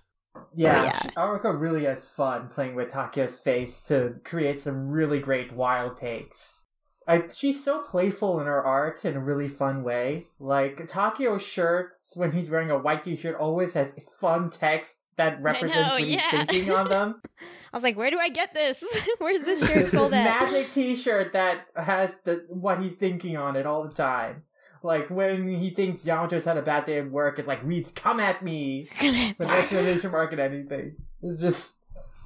Yeah, 0.55 0.85
yeah. 0.85 0.99
she- 1.03 1.09
Aruko 1.11 1.59
really 1.59 1.85
has 1.85 2.09
fun 2.09 2.49
playing 2.49 2.77
with 2.77 2.93
Takeo's 2.93 3.39
face 3.39 3.83
to 3.85 4.17
create 4.25 4.61
some 4.61 4.89
really 4.89 5.19
great 5.19 5.53
wild 5.53 5.97
takes. 5.97 6.63
I, 7.09 7.25
she's 7.35 7.65
so 7.65 7.81
playful 7.81 8.39
in 8.41 8.47
her 8.47 8.63
art 8.63 9.05
in 9.05 9.17
a 9.17 9.21
really 9.21 9.49
fun 9.49 9.83
way. 9.83 10.27
Like 10.39 10.87
Takeo's 10.87 11.43
shirts, 11.43 12.13
when 12.15 12.31
he's 12.33 12.51
wearing 12.51 12.71
a 12.71 12.79
white 12.79 13.03
t-shirt, 13.03 13.37
always 13.37 13.73
has 13.75 13.97
fun 14.21 14.51
text 14.51 14.99
that 15.17 15.43
represents 15.43 15.77
know, 15.77 15.95
what 15.95 16.03
he's 16.03 16.17
yeah. 16.17 16.45
thinking 16.45 16.71
on 16.71 16.89
them. 16.89 17.23
I 17.73 17.77
was 17.77 17.83
like, 17.83 17.97
where 17.97 18.11
do 18.11 18.19
I 18.19 18.29
get 18.29 18.55
this? 18.55 18.83
Where's 19.19 19.43
this 19.43 19.67
shirt 19.67 19.91
sold 19.91 20.13
this 20.13 20.27
at? 20.27 20.41
magic 20.41 20.73
T-shirt 20.73 21.33
that 21.33 21.67
has 21.77 22.21
the 22.23 22.45
what 22.49 22.83
he's 22.83 22.97
thinking 22.97 23.37
on 23.37 23.57
it 23.57 23.67
all 23.67 23.87
the 23.87 23.95
time. 23.95 24.45
Like 24.83 25.11
when 25.11 25.49
he 25.49 25.71
thinks 25.71 26.05
Yamato's 26.05 26.47
had 26.47 26.57
a 26.57 26.63
bad 26.63 26.87
day 26.87 26.99
at 26.99 27.11
work, 27.11 27.39
it 27.39 27.47
like 27.47 27.63
reads 27.63 27.93
"Come 27.93 28.19
at 28.19 28.43
me" 28.43 28.89
with 29.01 29.41
an 29.41 29.51
exclamation 29.51 30.11
mark 30.11 30.33
and 30.33 30.41
anything. 30.41 30.97
It's 31.23 31.39
just 31.39 31.77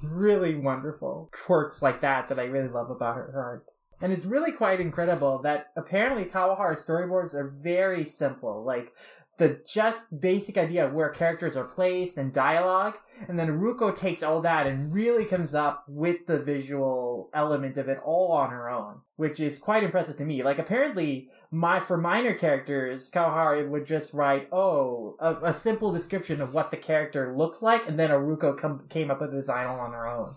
really 0.01 0.55
wonderful 0.55 1.29
quirks 1.33 1.81
like 1.81 2.01
that 2.01 2.29
that 2.29 2.39
I 2.39 2.45
really 2.45 2.69
love 2.69 2.89
about 2.89 3.15
her 3.15 3.31
art. 3.35 3.65
And 4.01 4.11
it's 4.11 4.25
really 4.25 4.51
quite 4.51 4.79
incredible 4.79 5.39
that 5.43 5.71
apparently 5.75 6.25
Kawahara's 6.25 6.85
storyboards 6.85 7.33
are 7.33 7.47
very 7.47 8.03
simple. 8.05 8.63
Like 8.63 8.93
the 9.37 9.59
just 9.67 10.19
basic 10.21 10.57
idea 10.57 10.85
of 10.85 10.93
where 10.93 11.09
characters 11.09 11.57
are 11.57 11.65
placed 11.65 12.17
and 12.17 12.31
dialogue, 12.33 12.97
and 13.27 13.37
then 13.37 13.59
Ruko 13.59 13.95
takes 13.95 14.23
all 14.23 14.41
that 14.41 14.67
and 14.67 14.93
really 14.93 15.25
comes 15.25 15.53
up 15.53 15.83
with 15.87 16.25
the 16.27 16.39
visual 16.39 17.29
element 17.33 17.77
of 17.77 17.89
it 17.89 17.99
all 18.03 18.31
on 18.31 18.51
her 18.51 18.69
own, 18.69 19.01
which 19.17 19.39
is 19.39 19.59
quite 19.59 19.83
impressive 19.83 20.17
to 20.17 20.25
me. 20.25 20.43
Like 20.43 20.59
apparently, 20.59 21.29
my 21.51 21.79
for 21.79 21.97
minor 21.97 22.33
characters, 22.33 23.09
Kawahara 23.11 23.67
would 23.67 23.85
just 23.85 24.13
write, 24.13 24.47
"Oh, 24.51 25.15
a, 25.19 25.35
a 25.47 25.53
simple 25.53 25.91
description 25.91 26.41
of 26.41 26.53
what 26.53 26.71
the 26.71 26.77
character 26.77 27.33
looks 27.35 27.61
like," 27.61 27.87
and 27.87 27.99
then 27.99 28.11
Aruko 28.11 28.57
come, 28.57 28.87
came 28.89 29.11
up 29.11 29.21
with 29.21 29.33
a 29.33 29.37
design 29.37 29.67
all 29.67 29.79
on 29.79 29.91
her 29.91 30.07
own, 30.07 30.35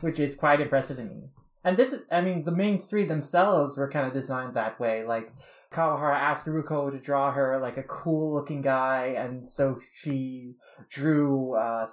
which 0.00 0.18
is 0.18 0.34
quite 0.34 0.60
impressive 0.60 0.96
to 0.96 1.04
me. 1.04 1.30
And 1.62 1.76
this 1.76 1.92
is, 1.92 2.02
I 2.10 2.20
mean, 2.20 2.44
the 2.44 2.52
main 2.52 2.78
three 2.78 3.04
themselves 3.04 3.76
were 3.76 3.90
kind 3.90 4.06
of 4.06 4.14
designed 4.14 4.54
that 4.54 4.80
way. 4.80 5.04
Like, 5.04 5.32
Kawahara 5.72 6.16
asked 6.16 6.46
Ruko 6.46 6.90
to 6.90 6.98
draw 6.98 7.30
her 7.32 7.58
like 7.60 7.76
a 7.76 7.84
cool 7.84 8.34
looking 8.34 8.60
guy, 8.60 9.14
and 9.16 9.48
so 9.48 9.78
she 9.94 10.54
drew 10.88 11.54
uh, 11.54 11.86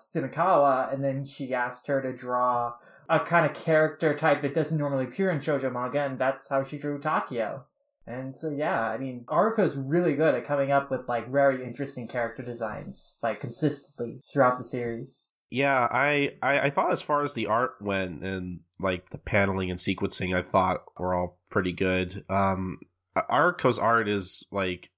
and 0.92 1.04
then 1.04 1.26
she 1.26 1.54
asked 1.54 1.86
her 1.88 2.02
to 2.02 2.12
draw 2.12 2.74
a 3.08 3.20
kind 3.20 3.46
of 3.46 3.56
character 3.56 4.16
type 4.16 4.42
that 4.42 4.56
doesn't 4.56 4.78
normally 4.78 5.06
appear 5.06 5.30
in 5.30 5.40
shoujo 5.40 5.72
manga, 5.72 6.04
and 6.04 6.18
that's 6.18 6.50
how 6.50 6.64
she 6.64 6.80
drew 6.80 7.00
Takeo. 7.00 7.66
And 8.08 8.36
so 8.36 8.50
yeah, 8.50 8.82
I 8.82 8.98
mean, 8.98 9.26
Aruko's 9.28 9.76
really 9.76 10.16
good 10.16 10.34
at 10.34 10.48
coming 10.48 10.72
up 10.72 10.90
with 10.90 11.08
like 11.08 11.32
very 11.32 11.64
interesting 11.64 12.08
character 12.08 12.42
designs, 12.42 13.18
like 13.22 13.42
consistently 13.42 14.22
throughout 14.32 14.58
the 14.58 14.66
series. 14.66 15.24
Yeah, 15.50 15.88
I, 15.92 16.36
I 16.42 16.60
I 16.62 16.70
thought 16.72 16.92
as 16.92 17.02
far 17.02 17.24
as 17.24 17.34
the 17.34 17.48
art 17.48 17.76
went 17.80 18.24
and 18.24 18.62
like 18.80 19.12
the 19.12 19.18
paneling 19.18 19.70
and 19.70 19.80
sequencing, 19.80 20.36
I 20.36 20.42
thought 20.42 20.84
were 20.98 21.14
all 21.14 21.38
pretty 21.50 21.74
good. 21.74 22.26
Um, 22.28 22.78
Aruko's 23.30 23.80
art 23.80 24.08
is 24.08 24.44
like 24.52 24.92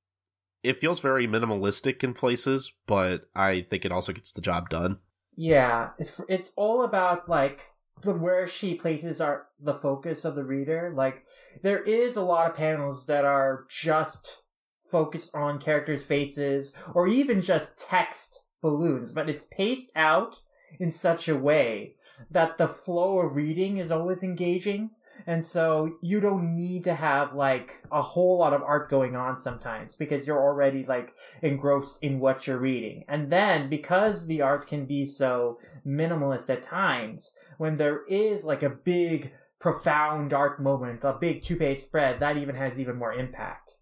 it 0.63 0.81
feels 0.81 0.99
very 0.99 1.27
minimalistic 1.27 2.03
in 2.03 2.13
places, 2.13 2.71
but 2.85 3.29
I 3.35 3.61
think 3.69 3.85
it 3.85 3.91
also 3.91 4.11
gets 4.13 4.31
the 4.31 4.41
job 4.41 4.69
done. 4.69 4.99
Yeah, 5.35 5.91
it's 5.97 6.19
it's 6.27 6.51
all 6.55 6.83
about 6.83 7.29
like 7.29 7.61
the 8.01 8.13
where 8.13 8.47
she 8.47 8.75
places 8.75 9.21
our 9.21 9.47
the 9.59 9.73
focus 9.73 10.25
of 10.25 10.35
the 10.35 10.43
reader. 10.43 10.93
Like 10.95 11.23
there 11.61 11.81
is 11.81 12.15
a 12.15 12.23
lot 12.23 12.49
of 12.49 12.57
panels 12.57 13.05
that 13.07 13.25
are 13.25 13.65
just 13.69 14.43
focused 14.89 15.33
on 15.35 15.59
characters' 15.59 16.03
faces 16.03 16.73
or 16.93 17.07
even 17.07 17.41
just 17.41 17.79
text 17.79 18.43
balloons, 18.61 19.13
but 19.13 19.29
it's 19.29 19.47
paced 19.51 19.91
out 19.95 20.41
in 20.79 20.91
such 20.91 21.29
a 21.29 21.37
way 21.37 21.95
that 22.29 22.57
the 22.57 22.67
flow 22.67 23.19
of 23.19 23.35
reading 23.35 23.77
is 23.77 23.91
always 23.91 24.23
engaging. 24.23 24.91
And 25.29 25.45
so 25.45 25.99
you 26.01 26.19
don't 26.19 26.55
need 26.55 26.85
to 26.85 26.95
have 26.95 27.35
like 27.35 27.83
a 27.91 28.01
whole 28.01 28.39
lot 28.39 28.51
of 28.51 28.63
art 28.63 28.89
going 28.89 29.15
on 29.15 29.37
sometimes 29.37 29.95
because 29.95 30.25
you're 30.25 30.41
already 30.41 30.87
like 30.87 31.13
engrossed 31.43 31.99
in 32.01 32.19
what 32.19 32.47
you're 32.47 32.57
reading. 32.57 33.03
And 33.07 33.31
then 33.31 33.69
because 33.69 34.25
the 34.25 34.41
art 34.41 34.67
can 34.67 34.87
be 34.87 35.05
so 35.05 35.59
minimalist 35.85 36.49
at 36.49 36.63
times, 36.63 37.35
when 37.59 37.77
there 37.77 38.07
is 38.07 38.43
like 38.43 38.63
a 38.63 38.71
big 38.71 39.31
profound 39.59 40.33
art 40.33 40.59
moment, 40.63 41.03
a 41.03 41.13
big 41.13 41.43
two 41.43 41.57
page 41.57 41.81
spread, 41.83 42.19
that 42.21 42.37
even 42.37 42.55
has 42.55 42.79
even 42.79 42.97
more 42.97 43.13
impact. 43.13 43.73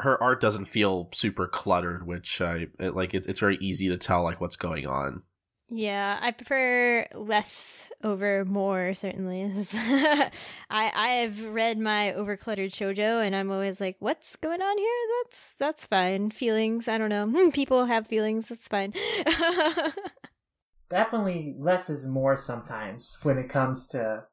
Her 0.00 0.20
art 0.20 0.40
doesn't 0.40 0.64
feel 0.64 1.08
super 1.14 1.46
cluttered, 1.46 2.04
which 2.04 2.40
I 2.40 2.66
like. 2.80 3.14
It's 3.14 3.28
it's 3.28 3.38
very 3.38 3.58
easy 3.60 3.88
to 3.90 3.96
tell 3.96 4.24
like 4.24 4.40
what's 4.40 4.56
going 4.56 4.88
on. 4.88 5.22
Yeah, 5.72 6.18
I 6.20 6.32
prefer 6.32 7.06
less 7.14 7.88
over 8.02 8.44
more. 8.44 8.92
Certainly, 8.92 9.52
I 9.72 10.30
I've 10.70 11.44
read 11.44 11.78
my 11.78 12.12
overcluttered 12.16 12.72
shojo, 12.72 13.24
and 13.24 13.36
I'm 13.36 13.52
always 13.52 13.80
like, 13.80 13.96
"What's 14.00 14.34
going 14.34 14.60
on 14.60 14.78
here?" 14.78 15.22
That's 15.22 15.54
that's 15.54 15.86
fine. 15.86 16.30
Feelings, 16.30 16.88
I 16.88 16.98
don't 16.98 17.08
know. 17.08 17.50
People 17.54 17.86
have 17.86 18.08
feelings. 18.08 18.48
That's 18.48 18.66
fine. 18.66 18.94
Definitely 20.90 21.54
less 21.56 21.88
is 21.88 22.04
more 22.04 22.36
sometimes 22.36 23.16
when 23.22 23.38
it 23.38 23.48
comes 23.48 23.86
to 23.90 24.24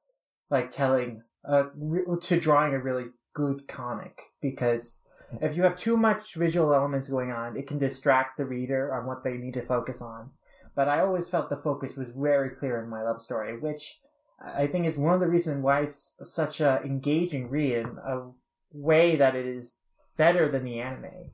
like 0.49 0.71
telling 0.71 1.21
uh 1.47 1.65
to 2.21 2.39
drawing 2.39 2.73
a 2.73 2.79
really 2.79 3.05
good 3.35 3.67
comic 3.67 4.19
because 4.41 5.03
if 5.39 5.55
you 5.55 5.61
have 5.63 5.75
too 5.75 5.97
much 5.97 6.33
visual 6.33 6.73
elements 6.73 7.09
going 7.09 7.31
on, 7.31 7.57
it 7.57 7.67
can 7.67 7.77
distract 7.77 8.37
the 8.37 8.45
reader 8.45 8.95
on 8.95 9.05
what 9.05 9.23
they 9.23 9.37
need 9.37 9.53
to 9.53 9.61
focus 9.61 10.01
on. 10.01 10.31
But 10.77 10.87
I 10.87 11.01
always 11.01 11.27
felt 11.27 11.49
the 11.49 11.57
focus 11.57 11.97
was 11.97 12.11
very 12.11 12.51
clear 12.51 12.79
in 12.83 12.87
my 12.87 13.01
love 13.01 13.19
story, 13.19 13.57
which 13.57 13.99
I 14.39 14.67
think 14.67 14.85
is 14.85 14.95
one 14.95 15.15
of 15.15 15.19
the 15.19 15.27
reasons 15.27 15.63
why 15.63 15.81
it's 15.81 16.15
such 16.23 16.61
a 16.61 16.79
engaging 16.85 17.49
read 17.49 17.77
in 17.77 17.97
a 17.97 18.29
way 18.71 19.15
that 19.15 19.35
it 19.35 19.47
is 19.47 19.79
better 20.17 20.47
than 20.51 20.63
the 20.63 20.79
anime. 20.79 21.31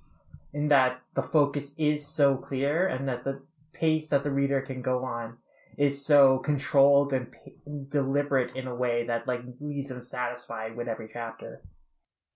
In 0.53 0.69
that 0.69 1.01
the 1.13 1.21
focus 1.21 1.75
is 1.77 2.07
so 2.07 2.37
clear 2.37 2.87
and 2.87 3.05
that 3.09 3.25
the 3.25 3.41
pace 3.73 4.07
that 4.07 4.23
the 4.23 4.31
reader 4.31 4.61
can 4.61 4.81
go 4.81 5.03
on 5.03 5.39
is 5.77 6.05
so 6.05 6.37
controlled 6.37 7.11
and 7.11 7.29
p- 7.33 7.55
deliberate 7.89 8.55
in 8.55 8.67
a 8.67 8.75
way 8.75 9.05
that 9.07 9.27
like 9.27 9.41
leaves 9.59 9.89
them 9.89 9.99
satisfied 9.99 10.77
with 10.77 10.87
every 10.87 11.09
chapter. 11.11 11.61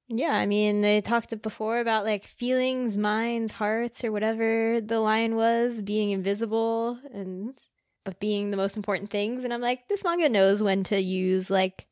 Yeah, 0.09 0.33
I 0.33 0.45
mean, 0.45 0.81
they 0.81 1.01
talked 1.01 1.39
before 1.41 1.79
about 1.79 2.05
like 2.05 2.25
feelings, 2.25 2.97
minds, 2.97 3.51
hearts, 3.51 4.03
or 4.03 4.11
whatever 4.11 4.79
the 4.81 4.99
line 4.99 5.35
was 5.35 5.81
being 5.81 6.11
invisible 6.11 6.99
and 7.13 7.53
but 8.05 8.19
being 8.21 8.51
the 8.51 8.57
most 8.57 8.77
important 8.77 9.09
things. 9.09 9.43
And 9.43 9.53
I'm 9.53 9.59
like, 9.59 9.89
this 9.89 10.05
manga 10.05 10.29
knows 10.29 10.63
when 10.63 10.83
to 10.85 10.99
use 10.99 11.49
like 11.49 11.87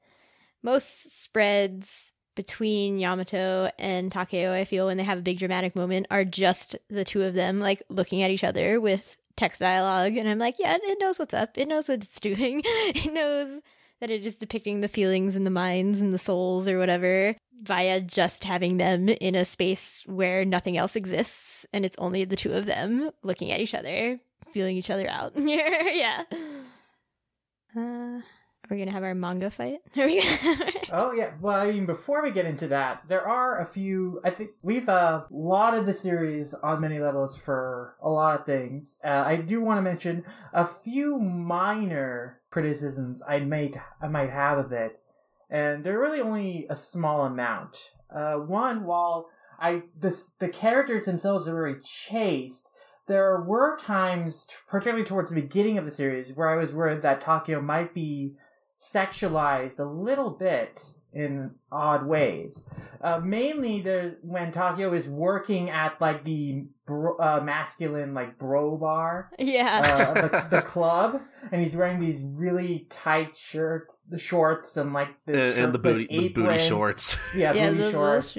most 0.64 1.24
spreads 1.24 2.14
between 2.36 3.00
Yamato 3.00 3.70
and 3.78 4.12
Takeo, 4.12 4.54
I 4.54 4.66
feel 4.66 4.86
when 4.86 4.98
they 4.98 5.04
have 5.04 5.20
a 5.20 5.22
big 5.24 5.40
dramatic 5.40 5.76
moment 5.76 6.08
are 6.10 6.26
just 6.26 6.76
the 6.90 7.04
two 7.04 7.24
of 7.24 7.34
them 7.34 7.60
like 7.60 7.82
looking 7.90 8.22
at 8.22 8.32
each 8.32 8.44
other 8.44 8.80
with 8.80 9.18
text 9.36 9.60
dialogue 9.60 10.16
and 10.16 10.28
I'm 10.30 10.40
like, 10.40 10.56
yeah, 10.60 10.78
it 10.82 10.98
knows 11.02 11.20
what's 11.20 11.34
up. 11.34 11.58
It 11.58 11.68
knows 11.68 11.90
what 11.90 12.04
it's 12.04 12.20
doing. 12.22 12.62
it 12.64 13.12
knows 13.12 13.62
that 14.02 14.10
it 14.10 14.26
is 14.26 14.36
depicting 14.36 14.82
the 14.82 14.88
feelings 14.88 15.36
and 15.36 15.46
the 15.46 15.52
minds 15.52 16.02
and 16.02 16.14
the 16.14 16.18
souls 16.18 16.68
or 16.68 16.78
whatever 16.78 17.36
via 17.62 18.02
just 18.02 18.44
having 18.44 18.78
them 18.78 19.10
in 19.10 19.36
a 19.36 19.46
space 19.46 20.04
where 20.06 20.46
nothing 20.46 20.78
else 20.78 20.96
exists 20.96 21.66
and 21.74 21.86
it's 21.86 21.96
only 21.98 22.26
the 22.26 22.36
two 22.36 22.52
of 22.52 22.66
them 22.66 23.12
looking 23.24 23.52
at 23.52 23.60
each 23.60 23.74
other, 23.74 24.20
feeling 24.54 24.76
each 24.76 24.90
other 24.90 25.08
out. 25.08 25.34
yeah. 25.38 26.24
Uh, 27.76 28.20
are 28.66 28.74
we 28.74 28.80
gonna 28.80 28.92
have 28.92 29.04
our 29.04 29.14
manga 29.14 29.52
fight? 29.52 29.80
Oh 30.92 31.12
yeah. 31.12 31.32
Well, 31.42 31.58
I 31.58 31.72
mean, 31.72 31.86
before 31.86 32.24
we 32.24 32.32
get 32.32 32.46
into 32.46 32.68
that, 32.68 33.04
there 33.10 33.28
are 33.28 33.60
a 33.60 33.66
few. 33.66 34.22
I 34.24 34.30
think 34.30 34.52
we've 34.62 34.88
uh, 34.88 35.24
lauded 35.30 35.86
the 35.86 35.94
series 35.94 36.54
on 36.54 36.80
many 36.80 37.00
levels 37.00 37.36
for 37.38 37.96
a 38.02 38.10
lot 38.10 38.40
of 38.40 38.46
things. 38.46 38.98
Uh, 39.04 39.24
I 39.26 39.38
do 39.38 39.62
want 39.62 39.80
to 39.80 39.82
mention 39.82 40.24
a 40.54 40.66
few 40.66 41.20
minor 41.20 42.40
criticisms 42.56 43.22
I 43.27 43.40
might 43.40 43.76
I 44.02 44.07
might 44.07 44.30
have 44.30 44.57
of 44.57 44.72
it, 44.72 45.02
and 45.49 45.84
they're 45.84 45.99
really 45.99 46.22
only 46.22 46.65
a 46.69 46.76
small 46.76 47.26
amount. 47.26 47.91
Uh, 48.10 48.36
one, 48.36 48.86
while 48.86 49.27
I 49.60 49.84
the 49.99 50.48
characters 50.48 51.03
themselves 51.03 51.49
are 51.49 51.53
very 51.53 51.82
chaste. 51.84 52.69
There 53.07 53.41
were 53.41 53.77
times, 53.77 54.48
particularly 54.69 55.03
towards 55.03 55.32
the 55.32 55.41
beginning 55.41 55.77
of 55.77 55.84
the 55.84 55.91
series, 55.91 56.34
where 56.34 56.49
I 56.49 56.56
was 56.56 56.73
worried 56.73 57.02
that 57.02 57.19
Takeo 57.19 57.61
might 57.61 57.94
be 57.94 58.36
sexualized 58.80 59.77
a 59.77 59.84
little 59.84 60.30
bit 60.30 60.80
in 61.16 61.52
odd 61.72 62.06
ways. 62.06 62.68
Uh, 63.02 63.20
mainly, 63.20 63.82
there 63.82 64.18
when 64.22 64.52
Takeo 64.52 64.94
is 64.94 65.08
working 65.08 65.70
at 65.70 66.00
like 66.02 66.24
the 66.26 66.66
bro, 66.86 67.18
uh, 67.18 67.42
masculine 67.42 68.14
like 68.14 68.38
bro 68.38 68.78
bar, 68.78 69.32
Yeah. 69.40 69.82
uh, 69.86 70.14
the, 70.28 70.48
the 70.58 70.62
club, 70.74 71.22
and 71.52 71.62
he's 71.62 71.76
wearing 71.76 72.00
these 72.00 72.22
really 72.22 72.86
tight 72.90 73.36
shirts, 73.38 74.02
the 74.10 74.18
shorts, 74.20 74.76
and 74.78 74.92
like 74.94 75.10
the 75.26 75.32
and, 75.34 75.66
and 75.66 75.74
the 75.74 75.78
shirtless 75.80 76.08
booty 76.08 76.28
the 76.28 76.30
booty 76.30 76.58
shorts. 76.58 77.18
Yeah, 77.36 77.54
yeah, 77.54 77.72
booty 77.72 77.92
shorts 77.92 78.38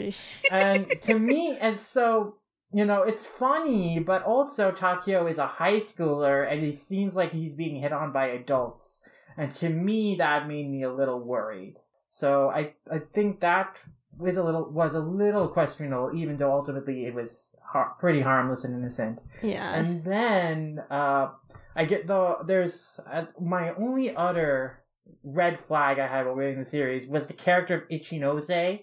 and 0.51 0.87
to 1.03 1.19
me 1.19 1.57
it's 1.61 1.83
so 1.83 2.37
you 2.73 2.85
know 2.85 3.03
it's 3.03 3.25
funny 3.25 4.01
but 4.01 4.23
also 4.25 4.71
takeo 4.73 5.27
is 5.27 5.39
a 5.39 5.47
high 5.47 5.77
schooler 5.77 6.51
and 6.51 6.63
he 6.63 6.73
seems 6.73 7.15
like 7.15 7.33
he's 7.33 7.55
being 7.55 7.81
hit 7.81 7.93
on 7.93 8.13
by 8.13 8.27
adults 8.27 9.03
and 9.39 9.55
to 9.55 9.69
me 9.69 10.17
that 10.17 10.49
made 10.49 10.69
me 10.69 10.83
a 10.83 10.93
little 10.93 11.21
worried 11.21 11.77
so 12.09 12.49
i 12.51 12.73
i 12.91 12.99
think 13.13 13.41
that 13.41 13.77
was 14.19 14.37
a 14.37 14.43
little 14.43 14.71
was 14.71 14.95
a 14.95 15.01
little 15.01 15.49
questionable 15.49 16.11
even 16.15 16.37
though 16.37 16.53
ultimately 16.53 17.05
it 17.07 17.15
was 17.15 17.55
har- 17.73 17.95
pretty 18.01 18.21
harmless 18.21 18.65
and 18.65 18.75
innocent 18.79 19.21
Yeah. 19.43 19.75
and 19.75 20.03
then 20.05 20.83
uh, 20.91 21.29
I 21.75 21.85
get 21.85 22.07
the 22.07 22.37
there's 22.47 22.99
uh, 23.13 23.27
my 23.39 23.75
only 23.75 24.17
other 24.17 24.83
red 25.23 25.61
flag 25.61 25.99
I 25.99 26.07
had 26.07 26.25
while 26.25 26.35
reading 26.35 26.59
the 26.61 26.65
series 26.65 27.07
was 27.07 27.27
the 27.27 27.35
character 27.35 27.75
of 27.77 27.89
Ichinose. 27.91 28.81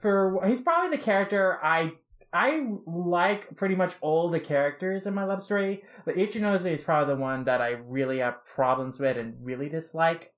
For 0.00 0.40
he's 0.46 0.60
probably 0.62 0.96
the 0.96 1.02
character 1.02 1.58
I 1.62 1.90
I 2.32 2.68
like 2.86 3.56
pretty 3.56 3.74
much 3.74 3.94
all 4.00 4.30
the 4.30 4.38
characters 4.38 5.06
in 5.06 5.14
my 5.14 5.24
love 5.24 5.42
story, 5.42 5.82
but 6.04 6.14
Ichinose 6.14 6.70
is 6.70 6.84
probably 6.84 7.14
the 7.16 7.20
one 7.20 7.42
that 7.44 7.60
I 7.60 7.70
really 7.84 8.18
have 8.18 8.44
problems 8.44 9.00
with 9.00 9.16
and 9.16 9.34
really 9.44 9.68
dislike. 9.68 10.32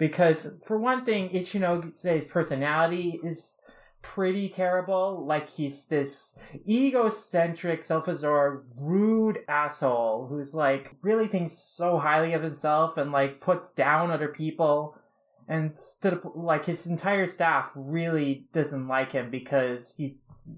Because 0.00 0.50
for 0.64 0.78
one 0.78 1.04
thing, 1.04 1.28
Ichinose's 1.28 2.24
personality 2.24 3.20
is 3.22 3.60
pretty 4.00 4.48
terrible. 4.48 5.26
Like 5.26 5.50
he's 5.50 5.84
this 5.86 6.36
egocentric, 6.66 7.84
self-absorbed, 7.84 8.80
rude 8.80 9.40
asshole 9.46 10.26
who's 10.26 10.54
like 10.54 10.96
really 11.02 11.28
thinks 11.28 11.52
so 11.52 11.98
highly 11.98 12.32
of 12.32 12.42
himself 12.42 12.96
and 12.96 13.12
like 13.12 13.42
puts 13.42 13.74
down 13.74 14.10
other 14.10 14.28
people. 14.28 14.96
And 15.46 15.70
like 16.34 16.64
his 16.64 16.86
entire 16.86 17.26
staff 17.26 17.70
really 17.74 18.46
doesn't 18.54 18.88
like 18.88 19.12
him 19.12 19.30
because 19.30 19.94
he 19.96 20.16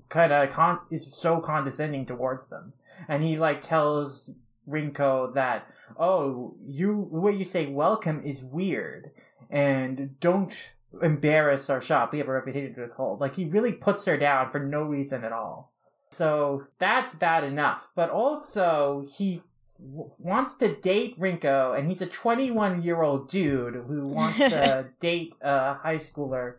kind 0.09 0.33
of 0.33 0.51
con- 0.51 0.87
is 0.93 1.17
so 1.17 1.41
condescending 1.41 2.07
towards 2.07 2.49
them. 2.49 2.73
And 3.09 3.25
he 3.25 3.39
like 3.39 3.61
tells 3.61 4.37
Rinko 4.69 5.35
that, 5.35 5.67
oh, 5.99 6.55
you 6.65 7.09
the 7.11 7.19
way 7.19 7.33
you 7.33 7.45
say 7.45 7.67
welcome 7.67 8.23
is 8.25 8.45
weird, 8.45 9.11
and 9.53 10.19
don't 10.19 10.73
embarrass 11.03 11.71
our 11.71 11.83
shop. 11.83 12.13
We 12.13 12.19
have 12.19 12.29
a 12.29 12.33
reputation 12.33 12.75
to 12.75 12.85
uphold. 12.85 13.21
Like 13.21 13.37
he 13.37 13.45
really 13.45 13.73
puts 13.73 14.07
her 14.07 14.17
down 14.17 14.49
for 14.49 14.59
no 14.59 14.83
reason 14.83 15.23
at 15.25 15.33
all. 15.33 15.71
So 16.11 16.65
that's 16.79 17.15
bad 17.15 17.45
enough. 17.45 17.89
But 17.95 18.11
also 18.11 19.07
he 19.15 19.43
w- 19.79 20.11
wants 20.19 20.57
to 20.57 20.75
date 20.75 21.21
Rinko, 21.21 21.79
and 21.79 21.87
he's 21.87 22.03
a 22.03 22.07
21 22.07 22.83
year 22.83 23.03
old 23.03 23.29
dude 23.29 23.75
who 23.75 24.09
wants 24.09 24.39
to 24.39 24.89
date 25.01 25.35
a 25.43 25.75
high 25.75 25.97
schooler 25.97 26.55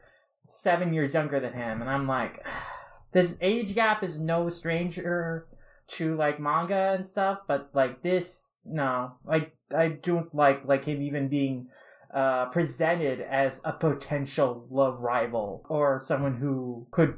seven 0.48 0.94
years 0.94 1.16
younger 1.16 1.40
than 1.40 1.54
him. 1.54 1.82
And 1.82 1.90
I'm 1.90 2.08
like, 2.08 2.46
this 3.12 3.38
age 3.42 3.74
gap 3.74 4.04
is 4.04 4.20
no 4.20 4.50
stranger 4.50 5.48
to 5.88 6.16
like 6.16 6.40
manga 6.40 6.94
and 6.96 7.06
stuff, 7.06 7.40
but 7.48 7.70
like 7.74 8.04
this, 8.04 8.54
no, 8.66 9.14
I 9.28 9.48
I 9.76 9.90
don't 9.90 10.34
like 10.34 10.66
like 10.66 10.86
him 10.86 11.02
even 11.02 11.28
being 11.28 11.68
uh, 12.14 12.46
presented 12.46 13.22
as 13.22 13.62
a 13.64 13.74
potential 13.74 14.68
love 14.70 15.00
rival 15.00 15.66
or 15.70 16.00
someone 16.04 16.36
who 16.36 16.88
could 16.92 17.16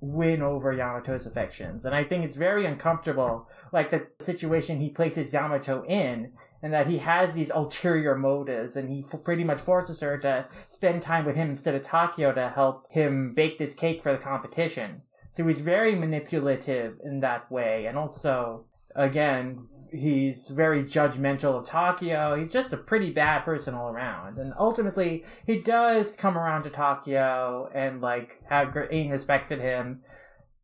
win 0.00 0.40
over 0.40 0.72
Yamato's 0.72 1.26
affections. 1.26 1.84
And 1.84 1.94
I 1.94 2.04
think 2.04 2.24
it's 2.24 2.36
very 2.36 2.64
uncomfortable, 2.64 3.46
like 3.72 3.90
the 3.90 4.06
situation 4.18 4.80
he 4.80 4.88
places 4.88 5.32
Yamato 5.32 5.84
in, 5.84 6.32
and 6.62 6.72
that 6.72 6.86
he 6.86 6.98
has 6.98 7.34
these 7.34 7.50
ulterior 7.50 8.16
motives, 8.16 8.76
and 8.76 8.88
he 8.88 9.04
f- 9.12 9.24
pretty 9.24 9.44
much 9.44 9.60
forces 9.60 10.00
her 10.00 10.18
to 10.18 10.46
spend 10.68 11.02
time 11.02 11.24
with 11.24 11.36
him 11.36 11.50
instead 11.50 11.74
of 11.74 11.82
Takeo 11.82 12.32
to 12.32 12.50
help 12.50 12.86
him 12.90 13.34
bake 13.34 13.58
this 13.58 13.74
cake 13.74 14.02
for 14.02 14.12
the 14.12 14.18
competition. 14.18 15.02
So 15.32 15.46
he's 15.46 15.60
very 15.60 15.94
manipulative 15.94 16.98
in 17.04 17.20
that 17.20 17.50
way, 17.50 17.86
and 17.86 17.96
also, 17.96 18.64
again, 18.96 19.68
he's 19.92 20.48
very 20.48 20.84
judgmental 20.84 21.58
of 21.58 21.66
Takeo. 21.66 22.36
He's 22.36 22.50
just 22.50 22.72
a 22.72 22.76
pretty 22.76 23.10
bad 23.10 23.44
person 23.44 23.74
all 23.74 23.88
around. 23.90 24.38
And 24.38 24.52
ultimately, 24.58 25.24
he 25.46 25.58
does 25.58 26.16
come 26.16 26.36
around 26.36 26.64
to 26.64 26.70
Takeo 26.70 27.70
and, 27.74 28.00
like, 28.00 28.42
have 28.48 28.72
gr- 28.72 28.84
gain 28.84 29.10
respect 29.10 29.48
for 29.48 29.56
him. 29.56 30.00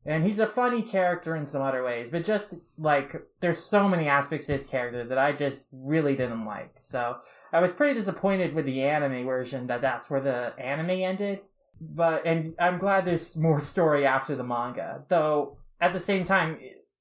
And 0.05 0.24
he's 0.24 0.39
a 0.39 0.47
funny 0.47 0.82
character 0.82 1.35
in 1.35 1.47
some 1.47 1.62
other 1.62 1.82
ways, 1.82 2.11
but 2.11 2.24
just, 2.24 2.55
like, 2.78 3.20
there's 3.40 3.59
so 3.59 3.89
many 3.89 4.09
aspects 4.09 4.47
to 4.47 4.53
his 4.53 4.66
character 4.66 5.05
that 5.05 5.19
I 5.19 5.32
just 5.32 5.69
really 5.73 6.15
didn't 6.15 6.44
like. 6.44 6.74
So, 6.78 7.16
I 7.53 7.61
was 7.61 7.73
pretty 7.73 7.98
disappointed 7.98 8.55
with 8.55 8.66
the 8.66 8.82
anime 8.82 9.24
version 9.24 9.66
that 9.69 9.81
that's 9.81 10.11
where 10.11 10.20
the 10.20 10.53
anime 10.62 10.90
ended. 10.90 11.40
But, 11.81 12.27
and 12.27 12.55
I'm 12.59 12.78
glad 12.78 13.05
there's 13.05 13.36
more 13.36 13.61
story 13.61 14.07
after 14.07 14.35
the 14.35 14.44
manga. 14.44 15.03
Though, 15.09 15.59
at 15.81 15.93
the 15.93 16.01
same 16.01 16.24
time, 16.24 16.59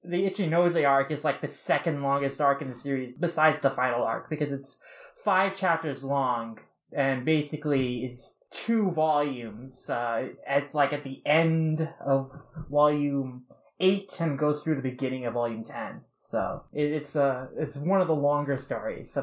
the 0.10 0.30
Ichinose 0.30 0.88
arc 0.88 1.12
is 1.12 1.24
like 1.24 1.42
the 1.42 1.48
second 1.48 2.02
longest 2.02 2.42
arc 2.42 2.62
in 2.62 2.70
the 2.70 2.76
series 2.76 3.12
besides 3.12 3.60
the 3.60 3.70
final 3.70 4.04
arc 4.04 4.30
because 4.30 4.52
it's 4.52 4.80
five 5.24 5.56
chapters 5.56 6.04
long 6.04 6.60
and 6.96 7.26
basically 7.26 8.06
is 8.06 8.42
two 8.52 8.92
volumes. 8.92 9.90
Uh, 9.90 10.30
it's 10.48 10.74
like 10.74 10.94
at 10.94 11.04
the 11.04 11.22
end 11.26 11.90
of 12.06 12.32
volume 12.70 13.44
eight 13.80 14.16
and 14.20 14.40
goes 14.40 14.64
through 14.64 14.76
the 14.76 14.82
beginning 14.82 15.26
of 15.26 15.34
volume 15.34 15.64
ten. 15.64 16.02
So 16.18 16.64
it, 16.74 16.92
it's 16.92 17.16
uh 17.16 17.48
it's 17.58 17.76
one 17.76 18.02
of 18.02 18.08
the 18.08 18.16
longer 18.16 18.58
stories, 18.58 19.18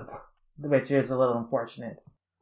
which 0.59 0.91
is 0.91 1.11
a 1.11 1.19
little 1.19 1.39
unfortunate. 1.39 1.97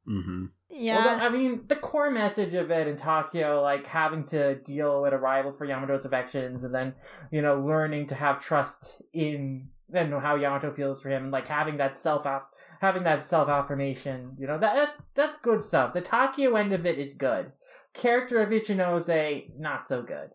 Mm-hmm. 0.09 0.47
Yeah. 0.71 0.99
Although, 0.99 1.25
I 1.25 1.29
mean, 1.31 1.63
the 1.67 1.77
core 1.77 2.11
message 2.11 2.55
of 2.55 2.71
it 2.71 2.87
in 2.87 2.97
Tokyo, 2.97 3.61
like 3.61 3.87
having 3.87 4.25
to 4.27 4.55
deal 4.57 5.03
with 5.03 5.13
a 5.13 5.19
rival 5.19 5.53
for 5.53 5.67
Yamato's 5.67 6.05
affections, 6.05 6.65
and 6.65 6.75
then 6.75 6.95
you 7.31 7.43
know 7.43 7.61
learning 7.61 8.07
to 8.09 8.15
have 8.15 8.41
trust 8.41 9.03
in 9.13 9.69
and 9.93 10.15
how 10.15 10.37
Yamato 10.37 10.71
feels 10.71 11.03
for 11.03 11.11
him, 11.11 11.25
and 11.25 11.33
like 11.33 11.49
having 11.49 11.79
that 11.79 11.97
self 11.97 12.27
having 12.81 13.05
that 13.05 13.27
self 13.27 13.49
affirmation, 13.49 14.37
you 14.39 14.47
know 14.47 14.59
that 14.59 14.75
that's 14.75 15.03
that's 15.15 15.39
good 15.39 15.61
stuff. 15.61 15.93
The 15.93 16.01
Takeo 16.01 16.55
end 16.55 16.73
of 16.73 16.87
it 16.87 16.99
is 16.99 17.15
good. 17.15 17.53
Character 17.93 18.39
of 18.39 18.51
Ichinose 18.51 19.59
not 19.59 19.89
so 19.89 20.03
good. 20.03 20.31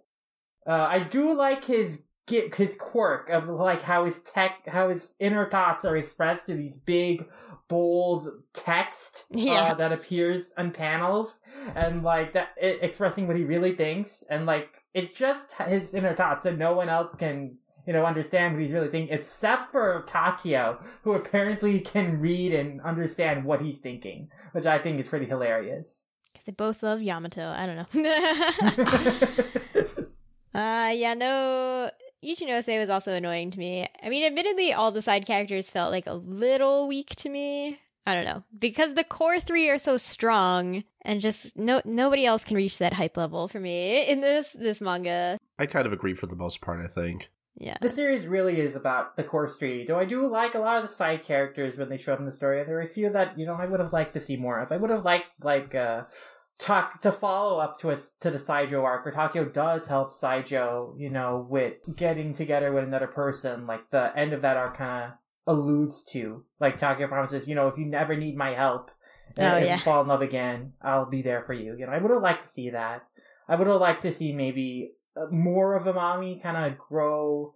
Uh, 0.68 0.88
I 0.90 1.00
do 1.00 1.34
like 1.34 1.66
his 1.66 2.04
his 2.28 2.76
quirk 2.80 3.30
of 3.30 3.48
like 3.48 3.84
how 3.84 4.06
his 4.06 4.22
tech 4.24 4.68
how 4.68 4.90
his 4.90 5.16
inner 5.20 5.50
thoughts 5.50 5.86
are 5.86 5.96
expressed 5.96 6.48
to 6.48 6.56
these 6.56 6.76
big 6.76 7.26
bold 7.68 8.30
text 8.54 9.26
uh, 9.34 9.38
Yeah. 9.40 9.74
that 9.78 9.92
appears 9.92 10.54
on 10.58 10.72
panels 10.72 11.42
and 11.76 12.04
like 12.04 12.34
that 12.34 12.50
it, 12.62 12.80
expressing 12.82 13.28
what 13.28 13.36
he 13.36 13.44
really 13.44 13.76
thinks 13.76 14.24
and 14.30 14.46
like 14.46 14.70
it's 14.94 15.12
just 15.14 15.52
his 15.68 15.94
inner 15.94 16.16
thoughts 16.16 16.46
and 16.46 16.58
no 16.60 16.74
one 16.74 16.90
else 16.90 17.16
can 17.16 17.58
you 17.88 17.94
know 17.94 18.06
understand 18.06 18.54
what 18.54 18.64
he's 18.64 18.72
really 18.72 18.90
thinking 18.90 19.14
except 19.14 19.72
for 19.72 20.06
Takeo 20.08 20.80
who 21.04 21.14
apparently 21.14 21.80
can 21.80 22.20
read 22.20 22.54
and 22.54 22.82
understand 22.82 23.44
what 23.44 23.62
he's 23.62 23.80
thinking 23.80 24.30
which 24.54 24.66
I 24.66 24.80
think 24.80 25.00
is 25.00 25.08
pretty 25.08 25.26
hilarious 25.26 26.08
Because 26.34 26.46
they 26.46 26.52
both 26.52 26.84
love 26.84 27.02
Yamato. 27.02 27.48
I 27.50 27.66
don't 27.66 27.78
know. 27.78 27.88
uh, 30.60 30.92
yeah, 30.94 31.14
no. 31.14 31.90
Ichinose 32.24 32.80
was 32.80 32.90
also 32.90 33.14
annoying 33.14 33.52
to 33.52 33.60
me. 33.60 33.88
I 34.04 34.10
mean, 34.10 34.24
admittedly, 34.24 34.74
all 34.74 34.92
the 34.92 35.02
side 35.02 35.26
characters 35.26 35.70
felt 35.70 35.92
like 35.92 36.08
a 36.08 36.14
little 36.14 36.88
weak 36.88 37.16
to 37.18 37.30
me. 37.30 37.80
I 38.08 38.14
don't 38.14 38.26
know 38.26 38.44
because 38.60 38.94
the 38.94 39.04
core 39.04 39.40
three 39.40 39.68
are 39.70 39.80
so 39.80 39.98
strong, 39.98 40.84
and 41.02 41.22
just 41.22 41.56
no 41.58 41.82
nobody 41.86 42.26
else 42.26 42.44
can 42.44 42.56
reach 42.56 42.78
that 42.78 42.94
hype 42.94 43.18
level 43.18 43.48
for 43.48 43.60
me 43.60 44.08
in 44.08 44.22
this 44.22 44.52
this 44.52 44.80
manga. 44.80 45.40
I 45.58 45.66
kind 45.66 45.88
of 45.88 45.94
agree 45.94 46.14
for 46.14 46.28
the 46.28 46.36
most 46.36 46.62
part. 46.62 46.84
I 46.84 46.88
think. 46.88 47.32
Yeah, 47.58 47.78
The 47.80 47.90
series 47.90 48.28
really 48.28 48.60
is 48.60 48.76
about 48.76 49.16
the 49.16 49.24
core 49.24 49.50
three. 49.50 49.86
though 49.86 49.98
I 49.98 50.04
do 50.04 50.28
like 50.28 50.56
a 50.56 50.60
lot 50.60 50.76
of 50.84 50.90
the 50.90 50.94
side 50.94 51.24
characters 51.24 51.78
when 51.78 51.88
they 51.88 51.96
show 51.98 52.12
up 52.14 52.20
in 52.20 52.26
the 52.26 52.32
story. 52.34 52.62
There 52.66 52.78
are 52.80 52.82
a 52.82 52.86
few 52.86 53.10
that, 53.12 53.40
you 53.40 53.46
know, 53.46 53.54
I 53.56 53.66
would 53.66 53.80
have 53.80 53.94
liked 53.94 54.14
to 54.16 54.20
see 54.20 54.36
more 54.36 54.60
of. 54.60 54.74
I 54.74 54.78
would 54.78 54.90
have 54.90 55.06
liked, 55.06 55.28
like, 55.42 55.74
uh, 55.74 56.02
talk 56.58 57.02
to 57.02 57.12
follow 57.12 57.60
up 57.60 57.80
to 57.80 57.92
us 57.92 58.12
to 58.22 58.32
the 58.32 58.38
Saijo 58.38 58.84
arc, 58.84 59.06
where 59.06 59.14
Takeo 59.14 59.46
does 59.46 59.88
help 59.88 60.14
Saijo, 60.14 60.94
you 60.98 61.10
know, 61.10 61.46
with 61.50 61.74
getting 61.96 62.34
together 62.34 62.72
with 62.72 62.84
another 62.86 63.08
person. 63.08 63.68
Like 63.68 63.90
the 63.92 64.12
end 64.18 64.34
of 64.34 64.42
that 64.44 64.58
arc 64.58 64.78
kind 64.78 65.12
of 65.12 65.18
alludes 65.48 66.04
to, 66.12 66.44
like 66.60 66.80
Takeo 66.80 67.08
promises, 67.08 67.48
you 67.48 67.56
know, 67.56 67.68
if 67.68 67.78
you 67.78 67.86
never 67.86 68.16
need 68.16 68.36
my 68.38 68.52
help, 68.52 68.92
and 69.38 69.54
Oh, 69.54 69.58
if 69.58 69.66
yeah. 69.66 69.76
you 69.78 69.82
fall 69.84 70.02
in 70.02 70.08
love 70.08 70.22
again, 70.22 70.74
I'll 70.82 71.10
be 71.10 71.22
there 71.22 71.42
for 71.44 71.54
you. 71.54 71.76
You 71.78 71.86
know, 71.86 71.92
I 71.92 71.98
would 71.98 72.12
have 72.12 72.22
liked 72.22 72.44
to 72.44 72.50
see 72.50 72.70
that. 72.70 73.04
I 73.50 73.56
would 73.56 73.68
have 73.68 73.82
liked 73.82 74.02
to 74.04 74.12
see 74.14 74.32
maybe 74.34 74.94
uh, 75.16 75.26
more 75.32 75.76
of 75.76 75.88
a 75.88 75.94
mommy 75.94 76.40
kind 76.42 76.58
of 76.72 76.78
grow 76.80 77.54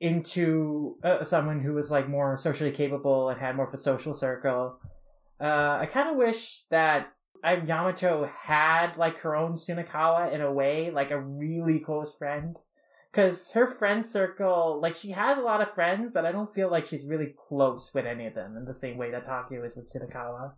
into 0.00 0.96
uh, 1.02 1.24
someone 1.24 1.60
who 1.60 1.72
was 1.72 1.90
like 1.90 2.08
more 2.08 2.36
socially 2.36 2.70
capable 2.70 3.28
and 3.30 3.40
had 3.40 3.56
more 3.56 3.66
of 3.66 3.74
a 3.74 3.78
social 3.78 4.14
circle. 4.14 4.78
Uh, 5.40 5.78
I 5.80 5.88
kind 5.90 6.10
of 6.10 6.16
wish 6.16 6.62
that 6.70 7.08
Yamato 7.52 8.30
had 8.42 8.96
like 8.96 9.18
her 9.18 9.36
own 9.36 9.54
Sunakawa 9.54 10.32
in 10.32 10.40
a 10.40 10.52
way, 10.52 10.90
like 10.90 11.10
a 11.10 11.20
really 11.20 11.78
close 11.78 12.14
friend. 12.14 12.56
Because 13.12 13.52
her 13.52 13.66
friend 13.66 14.04
circle, 14.04 14.78
like 14.82 14.94
she 14.94 15.10
has 15.12 15.38
a 15.38 15.42
lot 15.42 15.62
of 15.62 15.72
friends, 15.74 16.10
but 16.12 16.26
I 16.26 16.32
don't 16.32 16.52
feel 16.52 16.70
like 16.70 16.86
she's 16.86 17.06
really 17.06 17.34
close 17.48 17.92
with 17.94 18.04
any 18.04 18.26
of 18.26 18.34
them 18.34 18.56
in 18.56 18.64
the 18.64 18.74
same 18.74 18.98
way 18.98 19.10
that 19.10 19.26
Takeo 19.26 19.64
is 19.64 19.76
with 19.76 19.90
Sunakawa. 19.90 20.52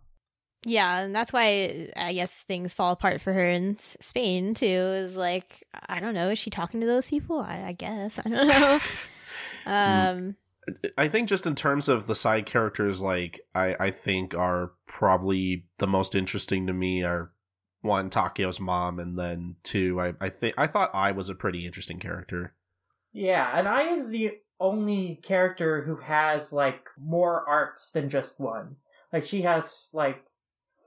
Yeah, 0.65 0.99
and 0.99 1.15
that's 1.15 1.31
why 1.31 1.89
I 1.95 2.13
guess 2.13 2.43
things 2.43 2.73
fall 2.73 2.91
apart 2.91 3.21
for 3.21 3.31
her 3.31 3.49
in 3.49 3.75
S- 3.75 3.95
Spain 4.01 4.53
too. 4.53 4.65
Is 4.65 5.15
like 5.15 5.63
I 5.87 6.01
don't 6.01 6.13
know, 6.13 6.29
is 6.29 6.39
she 6.39 6.49
talking 6.49 6.81
to 6.81 6.87
those 6.87 7.07
people? 7.07 7.39
I, 7.39 7.63
I 7.67 7.71
guess 7.71 8.19
I 8.19 8.29
don't 8.29 8.47
know. 8.47 8.79
um, 9.65 10.35
I 10.97 11.07
think 11.07 11.29
just 11.29 11.45
in 11.45 11.55
terms 11.55 11.87
of 11.87 12.07
the 12.07 12.15
side 12.15 12.45
characters, 12.45 13.01
like 13.01 13.41
I, 13.53 13.75
I 13.79 13.91
think 13.91 14.33
are 14.33 14.71
probably 14.87 15.65
the 15.77 15.87
most 15.87 16.15
interesting 16.15 16.67
to 16.67 16.73
me 16.73 17.03
are 17.03 17.31
one 17.81 18.09
Takeo's 18.09 18.59
mom, 18.59 18.99
and 18.99 19.17
then 19.17 19.55
two. 19.63 19.99
I, 20.01 20.13
I 20.19 20.29
think 20.29 20.55
I 20.57 20.67
thought 20.67 20.93
Ai 20.93 21.11
was 21.11 21.29
a 21.29 21.35
pretty 21.35 21.65
interesting 21.65 21.99
character. 21.99 22.53
Yeah, 23.11 23.57
and 23.57 23.67
I 23.67 23.89
is 23.89 24.09
the 24.09 24.37
only 24.59 25.19
character 25.23 25.81
who 25.81 25.97
has 25.97 26.51
like 26.51 26.89
more 26.99 27.47
arcs 27.47 27.91
than 27.91 28.09
just 28.09 28.39
one. 28.39 28.75
Like 29.13 29.25
she 29.25 29.41
has 29.43 29.89
like 29.93 30.27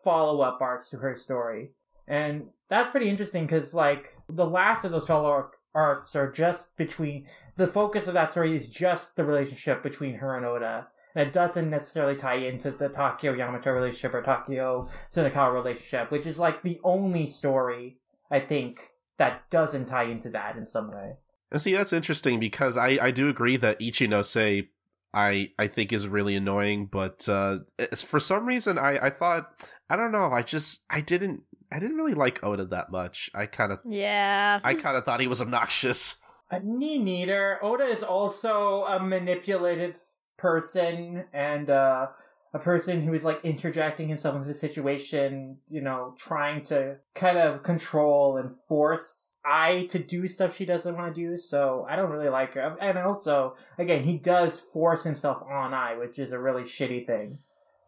follow 0.05 0.43
up 0.43 0.61
arcs 0.61 0.91
to 0.91 0.99
her 0.99 1.17
story, 1.17 1.71
and 2.07 2.49
that's 2.69 2.91
pretty 2.91 3.09
interesting 3.09 3.47
because 3.47 3.75
like 3.75 4.17
the 4.29 4.47
last 4.47 4.85
of 4.85 4.93
those 4.93 5.07
follow 5.07 5.33
up 5.33 5.53
arcs 5.75 6.15
are 6.15 6.31
just 6.31 6.77
between 6.77 7.27
the 7.57 7.67
focus 7.67 8.07
of 8.07 8.15
that 8.15 8.31
story 8.31 8.55
is 8.55 8.69
just 8.69 9.17
the 9.17 9.25
relationship 9.25 9.83
between 9.83 10.15
her 10.17 10.37
and 10.37 10.47
Oda. 10.47 10.89
And 11.15 11.29
it 11.29 11.33
doesn't 11.33 11.69
necessarily 11.69 12.17
tie 12.17 12.37
into 12.37 12.71
the 12.71 12.89
Takeo 12.89 13.35
Yamato 13.35 13.71
relationship 13.71 14.15
or 14.15 14.23
Takeo 14.23 14.89
Sunakawa 15.15 15.53
relationship, 15.53 16.11
which 16.11 16.27
is 16.27 16.39
like 16.39 16.63
the 16.63 16.81
only 16.83 17.27
story 17.27 17.99
I 18.31 18.41
think 18.41 18.93
that 19.19 19.49
doesn't 19.51 19.87
tie 19.87 20.05
into 20.05 20.31
that 20.31 20.57
in 20.57 20.65
some 20.65 20.91
way. 20.91 21.17
And 21.51 21.61
see, 21.61 21.75
that's 21.75 21.93
interesting 21.93 22.41
because 22.41 22.79
I, 22.79 22.99
I 23.01 23.11
do 23.11 23.29
agree 23.29 23.59
that 23.59 23.79
Ichinose 23.79 24.69
I 25.15 25.51
I 25.59 25.67
think 25.67 25.93
is 25.93 26.09
really 26.09 26.35
annoying, 26.35 26.87
but 26.87 27.29
uh, 27.29 27.59
for 27.97 28.19
some 28.19 28.47
reason 28.47 28.79
I 28.79 29.07
I 29.07 29.11
thought 29.11 29.63
I 29.91 29.97
don't 29.97 30.13
know 30.13 30.33
I 30.33 30.43
just 30.43 30.81
I 30.89 31.03
didn't 31.03 31.43
I 31.71 31.79
didn't 31.79 31.97
really 31.97 32.15
like 32.15 32.43
Oda 32.43 32.65
that 32.67 32.91
much. 32.91 33.31
I 33.35 33.47
kind 33.47 33.73
of 33.73 33.81
yeah, 33.85 34.61
I 34.65 34.75
kind 34.75 34.97
of 34.97 35.05
thought 35.05 35.21
he 35.21 35.29
was 35.29 35.43
obnoxious. 35.43 36.17
Uh, 36.53 36.61
me 36.61 36.99
neither. 36.99 37.59
Oda 37.65 37.85
is 37.85 38.03
also 38.03 38.85
a 38.85 39.01
manipulative 39.01 39.97
person 40.37 41.25
and 41.33 41.71
uh, 41.71 42.09
a 42.53 42.59
person 42.59 43.03
who 43.03 43.15
is 43.15 43.25
like 43.25 43.41
interjecting 43.43 44.09
himself 44.09 44.37
into 44.37 44.47
the 44.47 44.55
situation, 44.55 45.57
you 45.71 45.81
know, 45.81 46.15
trying 46.19 46.63
to 46.65 46.97
kind 47.15 47.39
of 47.39 47.63
control 47.63 48.37
and 48.37 48.51
force 48.69 49.37
Ai 49.47 49.87
to 49.91 49.99
do 49.99 50.29
stuff 50.29 50.55
she 50.55 50.67
doesn't 50.67 50.95
want 50.95 51.15
to 51.15 51.21
do. 51.21 51.37
So 51.37 51.87
I 51.89 51.97
don't 51.97 52.11
really 52.11 52.29
like 52.29 52.55
her. 52.55 52.77
And 52.81 52.99
also, 52.99 53.57
again, 53.79 54.05
he 54.05 54.19
does 54.19 54.61
force 54.61 55.05
himself 55.05 55.43
on 55.51 55.73
Ai, 55.73 55.97
which 55.97 56.19
is 56.19 56.33
a 56.33 56.39
really 56.39 56.65
shitty 56.65 57.07
thing. 57.07 57.39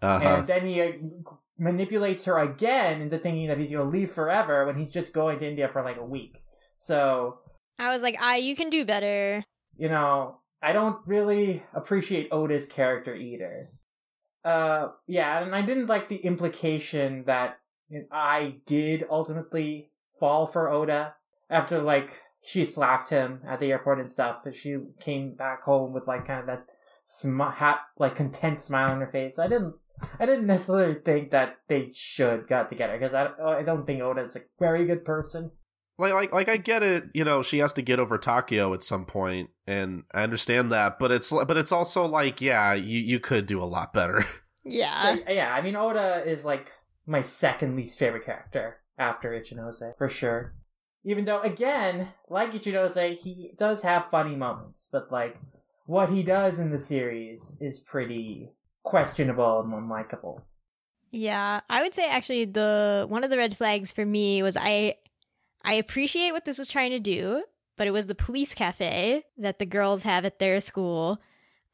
Uh 0.01 0.19
huh. 0.19 0.29
And 0.29 0.47
then 0.47 0.67
he 0.67 0.81
uh, 0.81 0.93
manipulates 1.59 2.25
her 2.25 2.39
again 2.39 3.03
into 3.03 3.19
thinking 3.19 3.49
that 3.49 3.59
he's 3.59 3.73
going 3.73 3.85
to 3.91 3.99
leave 3.99 4.13
forever 4.13 4.65
when 4.65 4.79
he's 4.79 4.91
just 4.91 5.13
going 5.13 5.39
to 5.41 5.49
India 5.49 5.69
for 5.69 5.83
like 5.83 5.99
a 5.99 6.05
week. 6.05 6.43
So 6.77 7.39
I 7.79 7.93
was 7.93 8.03
like, 8.03 8.21
I 8.21 8.37
you 8.37 8.55
can 8.57 8.71
do 8.71 8.85
better. 8.85 9.45
you 9.77 9.89
know, 9.89 10.39
I 10.63 10.73
don't 10.73 10.99
really 11.07 11.63
appreciate 11.75 12.29
Oda's 12.33 12.67
character 12.67 13.15
either. 13.15 13.71
Uh, 14.45 14.89
yeah, 15.07 15.43
and 15.43 15.55
I 15.55 15.63
didn't 15.63 15.87
like 15.87 16.09
the 16.09 16.17
implication 16.17 17.25
that 17.27 17.59
Ai 18.13 18.57
did 18.67 19.05
ultimately 19.11 19.91
fall 20.21 20.47
for 20.47 20.71
Oda 20.71 21.15
after 21.51 21.81
like 21.83 22.21
she 22.43 22.65
slapped 22.65 23.11
him 23.11 23.41
at 23.49 23.59
the 23.61 23.73
airport 23.73 24.01
and 24.01 24.11
stuff. 24.11 24.47
She 24.53 24.77
came 25.01 25.35
back 25.35 25.63
home 25.63 25.93
with 25.93 26.07
like 26.07 26.27
kind 26.27 26.41
of 26.41 26.47
that 26.47 26.67
smi- 27.09 27.55
ha- 27.55 27.85
like 27.99 28.17
content 28.17 28.61
smile 28.61 28.91
on 28.91 29.01
her 29.01 29.07
face. 29.07 29.39
I 29.39 29.49
didn't. 29.49 29.75
I 30.19 30.27
didn't 30.27 30.47
necessarily 30.47 30.97
think 31.05 31.31
that 31.31 31.57
they 31.69 31.91
should 31.95 32.49
got 32.49 32.69
together 32.69 32.99
because 32.99 33.15
I, 33.15 33.61
I 33.61 33.63
don't 33.63 33.87
think 33.87 34.03
Oda's 34.03 34.35
a 34.37 34.41
very 34.59 34.87
good 34.87 35.05
person. 35.05 35.53
Like 35.99 36.13
like 36.13 36.33
like 36.33 36.49
I 36.49 36.57
get 36.57 36.83
it, 36.83 37.05
you 37.15 37.25
know, 37.25 37.43
she 37.43 37.59
has 37.59 37.73
to 37.75 37.83
get 37.83 38.01
over 38.01 38.19
Takeo 38.19 38.75
at 38.75 38.83
some 38.83 39.05
point, 39.05 39.51
and 39.67 40.05
I 40.13 40.23
understand 40.23 40.73
that, 40.73 40.99
but 40.99 41.13
it's 41.13 41.31
but 41.31 41.57
it's 41.57 41.71
also 41.73 42.05
like, 42.05 42.41
yeah, 42.41 42.73
you 42.73 42.99
you 42.99 43.21
could 43.21 43.47
do 43.47 43.63
a 43.63 43.65
lot 43.65 43.93
better. 43.93 44.25
Yeah, 44.67 44.95
So, 45.03 45.19
yeah, 45.29 45.53
I 45.53 45.61
mean, 45.61 45.77
Oda 45.77 46.23
is 46.27 46.47
like 46.47 46.73
my 47.07 47.21
second 47.21 47.77
least 47.77 47.99
favorite 47.99 48.25
character 48.25 48.79
after 48.99 49.31
Ichinose, 49.33 49.97
for 49.99 50.09
sure. 50.09 50.55
Even 51.05 51.27
though, 51.27 51.43
again, 51.43 52.09
like 52.31 52.53
Ichinose, 52.53 53.19
he 53.19 53.53
does 53.59 53.83
have 53.83 54.09
funny 54.11 54.35
moments, 54.35 54.89
but 54.91 55.13
like, 55.13 55.37
what 55.85 56.09
he 56.09 56.23
does 56.23 56.59
in 56.59 56.71
the 56.71 56.79
series 56.79 57.59
is 57.61 57.79
pretty 57.79 58.53
questionable 58.83 59.61
and 59.61 59.71
unlikable. 59.71 60.41
Yeah, 61.11 61.61
I 61.69 61.83
would 61.83 61.93
say 61.93 62.07
actually 62.09 62.47
the 62.47 63.05
one 63.09 63.23
of 63.23 63.29
the 63.29 63.37
red 63.37 63.55
flags 63.57 63.93
for 63.93 64.07
me 64.07 64.43
was 64.43 64.57
I 64.57 64.97
I 65.65 65.75
appreciate 65.75 66.33
what 66.33 66.45
this 66.45 66.59
was 66.59 66.69
trying 66.69 66.91
to 66.91 67.01
do, 67.01 67.43
but 67.77 67.87
it 67.87 67.91
was 67.93 68.07
the 68.07 68.15
police 68.15 68.55
cafe 68.55 69.25
that 69.39 69.59
the 69.59 69.67
girls 69.67 70.03
have 70.03 70.25
at 70.25 70.39
their 70.39 70.61
school. 70.61 71.21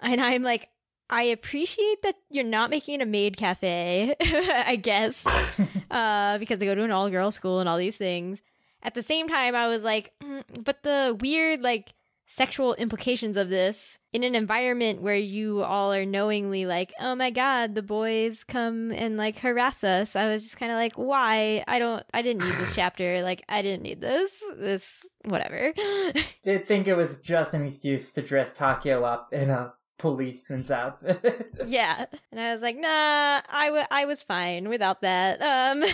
And 0.00 0.20
I'm 0.20 0.42
like 0.42 0.68
I 1.10 1.24
appreciate 1.24 2.02
that 2.02 2.14
you're 2.30 2.44
not 2.44 2.70
making 2.70 2.94
it 2.94 3.02
a 3.02 3.06
maid 3.06 3.36
cafe, 3.36 4.14
I 4.20 4.76
guess, 4.76 5.26
uh, 5.90 6.38
because 6.38 6.60
they 6.60 6.66
go 6.66 6.74
to 6.76 6.84
an 6.84 6.92
all 6.92 7.10
girl 7.10 7.32
school 7.32 7.58
and 7.58 7.68
all 7.68 7.78
these 7.78 7.96
things. 7.96 8.40
At 8.82 8.94
the 8.94 9.02
same 9.02 9.28
time, 9.28 9.56
I 9.56 9.66
was 9.66 9.82
like, 9.82 10.12
mm, 10.22 10.44
but 10.64 10.84
the 10.84 11.16
weird, 11.20 11.62
like, 11.62 11.92
sexual 12.31 12.74
implications 12.74 13.36
of 13.36 13.48
this 13.48 13.98
in 14.12 14.23
an 14.23 14.36
environment 14.36 15.02
where 15.02 15.16
you 15.16 15.62
all 15.62 15.93
are 15.93 16.07
knowingly 16.07 16.65
like, 16.65 16.94
oh 17.01 17.16
my 17.16 17.28
god, 17.28 17.74
the 17.74 17.82
boys 17.82 18.44
come 18.44 18.93
and 18.93 19.16
like 19.16 19.40
harass 19.40 19.82
us. 19.82 20.15
I 20.15 20.31
was 20.31 20.44
just 20.44 20.57
kind 20.57 20.70
of 20.70 20.77
like, 20.77 20.94
why? 20.94 21.65
I 21.66 21.81
don't, 21.81 22.05
I 22.15 22.23
didn't 22.23 22.44
need 22.44 22.55
this 22.55 22.74
chapter. 22.77 23.23
Like, 23.23 23.43
I 23.48 23.62
didn't 23.62 23.82
need 23.82 24.01
this. 24.01 24.44
This, 24.57 25.05
whatever. 25.24 25.74
Did 26.44 26.69
think 26.69 26.86
it 26.86 26.94
was 26.94 27.20
just 27.20 27.52
an 27.52 27.66
excuse 27.66 28.12
to 28.12 28.23
dress 28.23 28.55
Takeo 28.55 29.02
up 29.02 29.32
in 29.32 29.51
a 29.51 29.74
policeman's 29.98 30.70
outfit. 30.70 31.52
yeah. 31.66 32.07
And 32.31 32.40
I 32.40 32.52
was 32.52 32.62
like, 32.62 32.77
nah, 32.77 33.40
I, 33.48 33.66
w- 33.66 33.86
I 33.90 34.05
was 34.05 34.23
fine 34.23 34.69
without 34.69 35.01
that. 35.01 35.43
Um, 35.43 35.85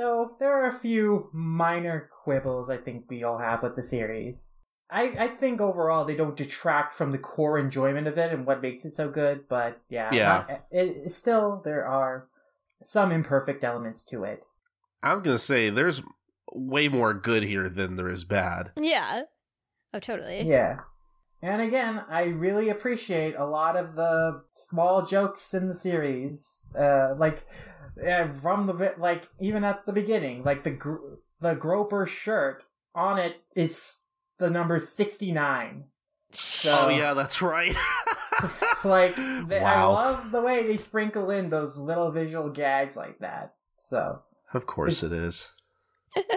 so 0.00 0.36
there 0.38 0.52
are 0.62 0.66
a 0.66 0.72
few 0.72 1.28
minor 1.32 2.08
quibbles 2.24 2.70
I 2.70 2.78
think 2.78 3.04
we 3.10 3.22
all 3.22 3.38
have 3.38 3.62
with 3.62 3.76
the 3.76 3.82
series. 3.82 4.56
I, 4.90 5.02
I 5.18 5.28
think 5.28 5.60
overall 5.60 6.04
they 6.04 6.16
don't 6.16 6.36
detract 6.36 6.94
from 6.94 7.12
the 7.12 7.18
core 7.18 7.58
enjoyment 7.58 8.08
of 8.08 8.18
it 8.18 8.32
and 8.32 8.44
what 8.46 8.62
makes 8.62 8.84
it 8.84 8.94
so 8.94 9.08
good, 9.08 9.46
but 9.48 9.80
yeah, 9.88 10.12
Yeah. 10.12 10.24
not- 10.48 10.50
it, 10.70 10.96
it- 11.06 11.12
still 11.12 11.60
there 11.64 11.86
are 11.86 12.28
some 12.82 13.12
imperfect 13.12 13.62
elements 13.62 14.04
to 14.06 14.24
it. 14.24 14.42
I 15.02 15.12
was 15.12 15.20
gonna 15.20 15.38
say 15.38 15.70
there's 15.70 16.02
way 16.54 16.88
more 16.88 17.12
good 17.14 17.42
here 17.44 17.68
than 17.68 17.96
there 17.96 18.08
is 18.08 18.24
bad. 18.24 18.72
yeah. 18.76 19.22
Oh, 19.92 19.98
totally. 20.00 20.42
Yeah. 20.42 20.78
And 21.42 21.60
again, 21.62 22.02
I 22.08 22.24
really 22.24 22.68
appreciate 22.68 23.34
a 23.34 23.44
lot 23.44 23.76
of 23.76 23.94
the 23.96 24.42
small 24.68 25.04
jokes 25.04 25.52
in 25.54 25.66
the 25.68 25.74
series. 25.74 26.59
Uh, 26.78 27.14
like, 27.18 27.46
uh, 28.06 28.28
from 28.42 28.66
the, 28.66 28.94
like, 28.98 29.28
even 29.40 29.64
at 29.64 29.84
the 29.86 29.92
beginning, 29.92 30.42
like 30.44 30.64
the, 30.64 30.70
gr- 30.70 31.16
the 31.40 31.54
Groper 31.54 32.06
shirt, 32.06 32.64
on 32.94 33.18
it 33.18 33.36
is 33.54 33.98
the 34.38 34.50
number 34.50 34.78
69. 34.80 35.84
So- 36.32 36.86
oh 36.86 36.88
yeah, 36.90 37.14
that's 37.14 37.42
right. 37.42 37.74
like, 38.84 39.16
they, 39.16 39.60
I 39.60 39.84
love 39.84 40.30
the 40.30 40.40
way 40.40 40.64
they 40.66 40.76
sprinkle 40.76 41.30
in 41.30 41.50
those 41.50 41.76
little 41.76 42.10
visual 42.10 42.48
gags 42.50 42.96
like 42.96 43.18
that. 43.18 43.54
So, 43.78 44.20
of 44.54 44.66
course 44.66 45.02
it 45.02 45.12
is. 45.12 45.48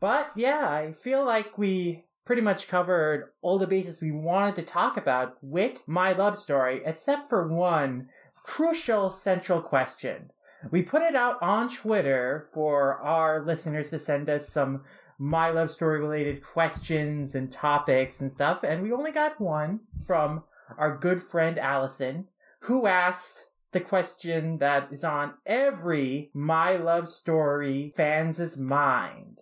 But 0.00 0.32
yeah, 0.34 0.68
I 0.68 0.92
feel 0.92 1.24
like 1.24 1.56
we 1.56 2.06
pretty 2.24 2.42
much 2.42 2.66
covered 2.66 3.30
all 3.40 3.58
the 3.58 3.68
bases 3.68 4.02
we 4.02 4.10
wanted 4.10 4.56
to 4.56 4.62
talk 4.62 4.96
about 4.96 5.36
with 5.42 5.78
my 5.86 6.12
love 6.12 6.38
story, 6.38 6.82
except 6.84 7.28
for 7.28 7.46
one 7.46 8.08
crucial 8.42 9.10
central 9.10 9.60
question. 9.60 10.30
We 10.70 10.82
put 10.82 11.02
it 11.02 11.16
out 11.16 11.42
on 11.42 11.68
Twitter 11.68 12.48
for 12.52 12.98
our 12.98 13.44
listeners 13.44 13.90
to 13.90 13.98
send 13.98 14.30
us 14.30 14.48
some 14.48 14.82
my 15.18 15.50
love 15.50 15.70
story 15.70 16.00
related 16.00 16.42
questions 16.42 17.34
and 17.34 17.52
topics 17.52 18.20
and 18.20 18.32
stuff, 18.32 18.64
and 18.64 18.82
we 18.82 18.92
only 18.92 19.12
got 19.12 19.40
one 19.40 19.80
from 20.04 20.42
our 20.76 20.96
good 20.96 21.22
friend 21.22 21.58
Allison, 21.58 22.26
who 22.60 22.86
asked 22.86 23.46
the 23.72 23.80
question 23.80 24.58
that 24.58 24.88
is 24.92 25.04
on 25.04 25.34
every 25.46 26.30
My 26.34 26.76
Love 26.76 27.08
Story 27.08 27.92
fan's 27.96 28.56
mind. 28.58 29.38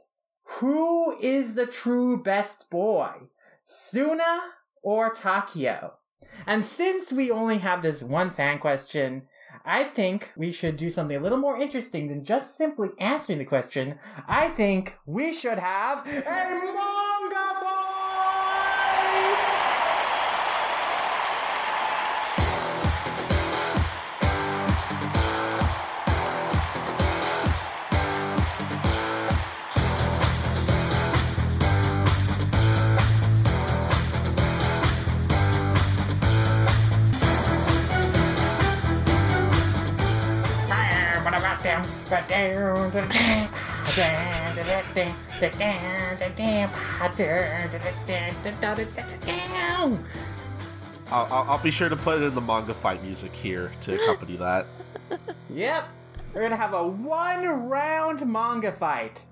Who 0.58 1.18
is 1.18 1.54
the 1.54 1.66
true 1.66 2.22
best 2.22 2.68
boy? 2.70 3.12
Suna 3.64 4.40
or 4.82 5.14
Takeo? 5.14 5.94
And 6.46 6.64
since 6.64 7.12
we 7.12 7.30
only 7.30 7.58
have 7.58 7.82
this 7.82 8.02
one 8.02 8.30
fan 8.30 8.58
question, 8.58 9.22
I 9.64 9.84
think 9.84 10.30
we 10.36 10.52
should 10.52 10.76
do 10.76 10.90
something 10.90 11.16
a 11.16 11.20
little 11.20 11.38
more 11.38 11.60
interesting 11.60 12.08
than 12.08 12.24
just 12.24 12.56
simply 12.56 12.90
answering 12.98 13.38
the 13.38 13.44
question. 13.44 13.98
I 14.26 14.48
think 14.50 14.96
we 15.06 15.32
should 15.32 15.58
have 15.58 16.06
a 16.06 17.09
I'll, 51.12 51.44
I'll, 51.50 51.62
be 51.62 51.70
sure 51.70 51.88
to 51.88 51.96
put 51.96 52.22
in 52.22 52.34
the 52.34 52.40
manga 52.40 52.74
fight 52.74 53.02
music 53.02 53.32
here 53.32 53.72
to 53.82 53.94
accompany 53.94 54.36
that. 54.36 54.66
Yep, 55.52 55.88
we're 56.32 56.42
gonna 56.42 56.56
have 56.56 56.74
a 56.74 56.86
one 56.86 57.44
round 57.46 58.24
manga 58.24 58.70
fight. 58.70 59.24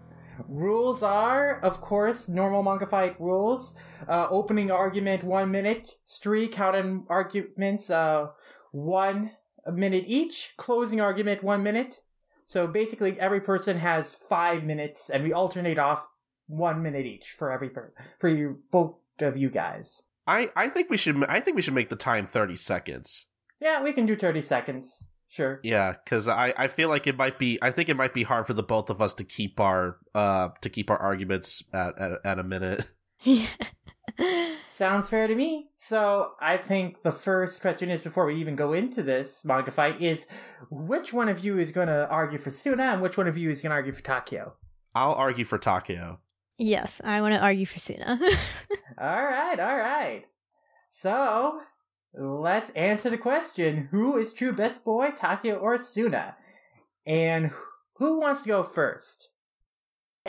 Rules 0.49 1.05
are, 1.05 1.61
of 1.61 1.81
course, 1.81 2.29
normal 2.29 2.65
manga 2.65 2.87
fight 2.87 3.21
rules. 3.21 3.77
Uh, 4.09 4.27
opening 4.31 4.73
argument 4.73 5.23
one 5.23 5.53
minute, 5.53 5.97
streak 6.05 6.53
counting 6.53 7.05
arguments 7.09 7.91
uh, 7.91 8.27
one 8.73 9.31
minute 9.73 10.05
each, 10.09 10.55
closing 10.57 11.01
argument 11.01 11.45
one 11.45 11.63
minute. 11.63 12.01
So 12.49 12.67
basically, 12.67 13.21
every 13.21 13.43
person 13.43 13.77
has 13.77 14.15
five 14.15 14.65
minutes, 14.65 15.11
and 15.11 15.23
we 15.23 15.35
alternate 15.35 15.79
off 15.79 16.03
one 16.47 16.83
minute 16.83 17.05
each 17.05 17.33
for 17.39 17.53
every 17.53 17.69
per- 17.69 17.93
for 18.19 18.31
you 18.31 18.57
both 18.71 18.95
of 19.21 19.37
you 19.37 19.51
guys. 19.51 20.03
I, 20.27 20.51
I 20.57 20.71
think 20.71 20.89
we 20.89 20.97
should 20.97 21.23
I 21.27 21.41
think 21.41 21.57
we 21.57 21.63
should 21.63 21.75
make 21.75 21.91
the 21.91 21.97
time 21.97 22.25
thirty 22.25 22.57
seconds. 22.57 23.27
Yeah, 23.61 23.83
we 23.83 23.93
can 23.93 24.07
do 24.07 24.17
thirty 24.17 24.41
seconds. 24.41 25.07
Sure. 25.29 25.61
Yeah, 25.63 25.93
because 26.03 26.27
I, 26.27 26.55
I 26.57 26.69
feel 26.69 26.89
like 26.89 27.07
it 27.07 27.19
might 27.19 27.39
be 27.39 27.59
I 27.61 27.71
think 27.71 27.91
it 27.91 27.99
might 27.99 28.15
be 28.15 28.23
hard 28.23 28.47
for 28.47 28.55
the 28.55 28.63
both 28.63 28.89
of 28.89 29.03
us 29.03 29.13
to 29.15 29.25
keep 29.25 29.61
our 29.61 29.99
uh 30.15 30.49
to 30.63 30.71
keep 30.71 30.91
our 30.91 30.97
arguments 30.97 31.63
at 31.75 31.99
at, 31.99 32.13
at 32.25 32.39
a 32.39 32.45
minute. 32.45 32.87
Yeah. 33.25 33.47
Sounds 34.73 35.09
fair 35.09 35.27
to 35.27 35.35
me. 35.35 35.71
So 35.77 36.33
I 36.41 36.57
think 36.57 37.03
the 37.03 37.13
first 37.13 37.61
question 37.61 37.91
is 37.91 38.03
before 38.03 38.27
we 38.27 38.37
even 38.41 38.57
go 38.57 38.73
into 38.73 39.03
this 39.03 39.45
manga 39.45 39.71
fight 39.71 40.01
is 40.01 40.29
which 40.71 41.13
one 41.13 41.29
of 41.29 41.45
you 41.45 41.59
is 41.59 41.73
going 41.73 41.89
to 41.89 42.09
argue 42.09 42.39
for 42.39 42.51
Suna 42.51 42.85
and 42.85 43.03
which 43.03 43.19
one 43.19 43.27
of 43.27 43.37
you 43.37 43.51
is 43.51 43.63
going 43.63 43.71
to 43.71 43.77
argue 43.77 43.93
for 43.93 44.03
Takeo? 44.03 44.55
I'll 44.95 45.15
argue 45.15 45.45
for 45.45 45.59
Takeo. 45.59 46.21
yes, 46.59 47.01
I 47.05 47.21
want 47.21 47.35
to 47.35 47.41
argue 47.41 47.67
for 47.67 47.79
Suna. 47.79 48.19
All 49.01 49.25
right, 49.25 49.61
all 49.61 49.77
right. 49.77 50.25
So 50.91 51.61
let's 52.15 52.71
answer 52.71 53.11
the 53.11 53.19
question: 53.19 53.89
Who 53.93 54.17
is 54.17 54.33
true 54.33 54.53
best 54.53 54.85
boy, 54.85 55.11
Takeo 55.17 55.55
or 55.57 55.79
Suna? 55.79 56.35
And 57.07 57.53
who 57.99 58.19
wants 58.19 58.43
to 58.43 58.49
go 58.49 58.63
first? 58.65 59.31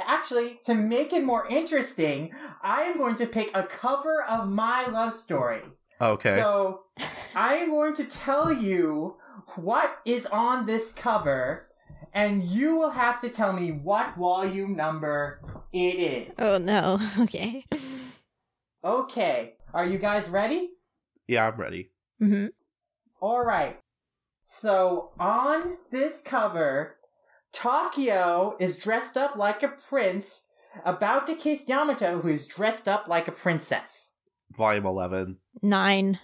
Actually, 0.08 0.60
to 0.66 0.74
make 0.76 1.14
it 1.14 1.24
more 1.24 1.48
interesting, 1.48 2.32
I 2.64 2.84
am 2.84 2.98
going 2.98 3.16
to 3.18 3.26
pick 3.28 3.52
a 3.56 3.64
cover 3.64 4.24
of 4.24 4.50
my 4.50 4.86
love 4.88 5.14
story. 5.14 5.62
Okay. 6.02 6.36
So 6.36 6.82
I 7.36 7.56
am 7.56 7.70
going 7.72 7.96
to 7.96 8.06
tell 8.06 8.52
you 8.54 9.16
what 9.56 9.98
is 10.06 10.26
on 10.28 10.66
this 10.66 10.92
cover, 10.94 11.68
and 12.14 12.44
you 12.44 12.76
will 12.76 12.92
have 12.92 13.20
to 13.22 13.30
tell 13.30 13.54
me 13.54 13.72
what 13.72 14.16
volume 14.18 14.76
number 14.76 15.42
it 15.74 15.96
is. 16.30 16.36
oh 16.40 16.58
no. 16.58 17.00
Okay. 17.20 17.66
Okay, 18.84 19.54
are 19.74 19.86
you 19.86 19.98
guys 19.98 20.30
ready? 20.30 20.70
yeah, 21.28 21.48
I'm 21.48 21.58
ready. 21.60 21.92
hmm 22.20 22.48
All 23.20 23.44
right. 23.44 23.80
So 24.46 25.12
on 25.20 25.78
this 25.92 26.22
cover, 26.22 26.96
Takeo 27.52 28.56
is 28.60 28.78
dressed 28.78 29.18
up 29.18 29.36
like 29.36 29.64
a 29.64 29.70
prince, 29.70 30.46
about 30.86 31.26
to 31.28 31.36
kiss 31.36 31.68
Yamato, 31.68 32.22
who 32.22 32.28
is 32.28 32.46
dressed 32.46 32.88
up 32.88 33.08
like 33.08 33.28
a 33.28 33.32
princess. 33.32 34.14
Volume 34.56 34.86
eleven. 34.86 35.38
Nine. 35.62 36.20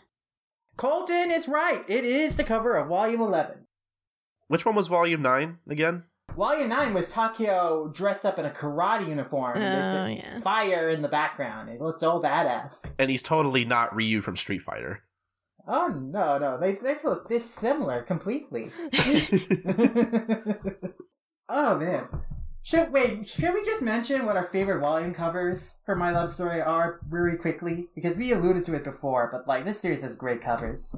Colton 0.77 1.31
is 1.31 1.47
right. 1.47 1.83
It 1.87 2.03
is 2.03 2.35
the 2.35 2.43
cover 2.43 2.75
of 2.75 2.89
Volume 2.89 3.21
11. 3.21 3.65
Which 4.47 4.65
one 4.65 4.75
was 4.75 4.87
volume 4.87 5.21
nine 5.21 5.59
again? 5.69 6.03
Volume 6.35 6.67
9 6.67 6.93
was 6.93 7.11
Takeo 7.11 7.87
dressed 7.93 8.25
up 8.25 8.37
in 8.37 8.45
a 8.45 8.49
karate 8.49 9.07
uniform. 9.07 9.53
Oh, 9.55 9.59
There's 9.59 10.17
yeah. 10.17 10.39
fire 10.41 10.89
in 10.89 11.01
the 11.01 11.07
background. 11.07 11.69
It 11.69 11.79
looks 11.79 12.03
all 12.03 12.21
badass. 12.21 12.83
And 12.99 13.09
he's 13.09 13.23
totally 13.23 13.63
not 13.63 13.95
Ryu 13.95 14.19
from 14.19 14.35
Street 14.35 14.61
Fighter. 14.61 15.01
Oh, 15.65 15.87
no, 15.87 16.37
no. 16.37 16.59
They, 16.59 16.73
they 16.73 16.97
look 17.05 17.29
this 17.29 17.49
similar 17.49 18.03
completely. 18.03 18.69
oh, 21.49 21.77
man. 21.77 22.07
Should, 22.63 22.91
wait, 22.91 23.27
should 23.27 23.53
we 23.53 23.63
just 23.63 23.83
mention 23.83 24.25
what 24.25 24.35
our 24.35 24.45
favorite 24.45 24.79
volume 24.79 25.13
covers 25.13 25.77
for 25.85 25.95
My 25.95 26.11
Love 26.11 26.31
Story 26.31 26.61
are 26.61 26.99
really 27.09 27.37
quickly? 27.37 27.87
Because 27.93 28.17
we 28.17 28.31
alluded 28.31 28.65
to 28.65 28.75
it 28.75 28.83
before, 28.83 29.29
but, 29.31 29.47
like, 29.47 29.65
this 29.65 29.79
series 29.79 30.01
has 30.01 30.15
great 30.15 30.41
covers. 30.41 30.95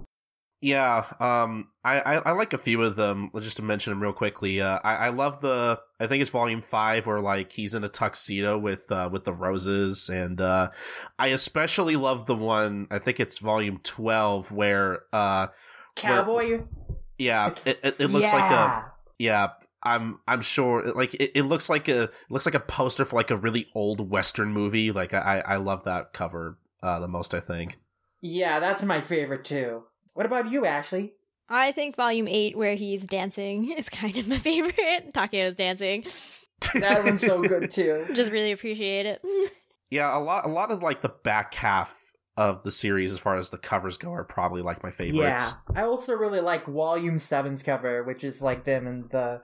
Yeah, 0.59 1.05
um, 1.19 1.67
I, 1.83 1.99
I, 1.99 2.15
I 2.15 2.31
like 2.31 2.53
a 2.53 2.57
few 2.57 2.81
of 2.81 2.95
them. 2.95 3.29
Just 3.39 3.57
to 3.57 3.63
mention 3.63 3.91
them 3.91 4.01
real 4.01 4.11
quickly. 4.11 4.59
Uh, 4.59 4.79
I, 4.83 4.95
I 4.95 5.09
love 5.09 5.39
the. 5.41 5.79
I 5.99 6.07
think 6.07 6.21
it's 6.21 6.31
volume 6.31 6.63
five 6.63 7.05
where 7.05 7.19
like 7.19 7.51
he's 7.51 7.75
in 7.75 7.83
a 7.83 7.89
tuxedo 7.89 8.57
with 8.57 8.91
uh, 8.91 9.07
with 9.11 9.23
the 9.23 9.33
roses, 9.33 10.09
and 10.09 10.41
uh, 10.41 10.71
I 11.19 11.27
especially 11.27 11.95
love 11.95 12.25
the 12.25 12.35
one. 12.35 12.87
I 12.89 12.97
think 12.97 13.19
it's 13.19 13.37
volume 13.37 13.79
twelve 13.83 14.51
where 14.51 15.01
uh, 15.13 15.47
Cowboy? 15.95 16.63
yeah, 17.19 17.53
it, 17.63 17.79
it, 17.83 17.95
it 17.99 18.07
looks 18.07 18.33
like 18.33 18.49
a 18.49 18.91
Yeah. 19.19 19.49
Yeah. 19.87 19.95
I'm 19.95 20.19
I'm 20.27 20.41
sure 20.41 20.91
like 20.93 21.13
it, 21.15 21.31
it 21.35 21.43
looks 21.43 21.69
like 21.69 21.87
a 21.87 22.03
it 22.03 22.13
looks 22.29 22.45
like 22.45 22.55
a 22.55 22.59
poster 22.59 23.05
for 23.05 23.15
like 23.15 23.31
a 23.31 23.37
really 23.37 23.67
old 23.75 24.09
western 24.09 24.51
movie. 24.51 24.91
Like 24.91 25.13
I 25.13 25.41
I 25.45 25.55
love 25.57 25.83
that 25.85 26.13
cover 26.13 26.57
uh, 26.83 26.99
the 26.99 27.07
most. 27.07 27.33
I 27.33 27.39
think. 27.39 27.77
Yeah, 28.21 28.59
that's 28.59 28.83
my 28.83 29.01
favorite 29.01 29.45
too. 29.45 29.83
What 30.13 30.25
about 30.25 30.49
you, 30.51 30.65
Ashley? 30.65 31.13
I 31.49 31.71
think 31.71 31.95
volume 31.95 32.27
eight, 32.27 32.57
where 32.57 32.75
he's 32.75 33.05
dancing, 33.05 33.71
is 33.77 33.89
kind 33.89 34.17
of 34.17 34.27
my 34.27 34.37
favorite. 34.39 35.13
Takeo's 35.13 35.53
dancing. 35.53 36.05
That 36.73 37.03
one's 37.03 37.21
so 37.21 37.41
good 37.41 37.71
too. 37.71 38.05
Just 38.13 38.31
really 38.31 38.51
appreciate 38.51 39.05
it. 39.05 39.21
Yeah, 39.89 40.15
a 40.15 40.19
lot 40.19 40.45
a 40.45 40.49
lot 40.49 40.71
of 40.71 40.83
like 40.83 41.01
the 41.01 41.13
back 41.23 41.53
half 41.53 41.95
of 42.35 42.63
the 42.63 42.71
series 42.71 43.11
as 43.11 43.17
far 43.17 43.35
as 43.35 43.49
the 43.49 43.57
covers 43.57 43.97
go 43.97 44.11
are 44.11 44.23
probably 44.23 44.61
like 44.61 44.83
my 44.83 44.91
favorites. 44.91 45.15
Yeah, 45.15 45.53
I 45.75 45.83
also 45.83 46.13
really 46.13 46.39
like 46.39 46.65
Volume 46.65 47.17
7's 47.17 47.63
cover, 47.63 48.03
which 48.03 48.23
is 48.23 48.41
like 48.41 48.63
them 48.63 48.85
and 48.85 49.09
the 49.09 49.41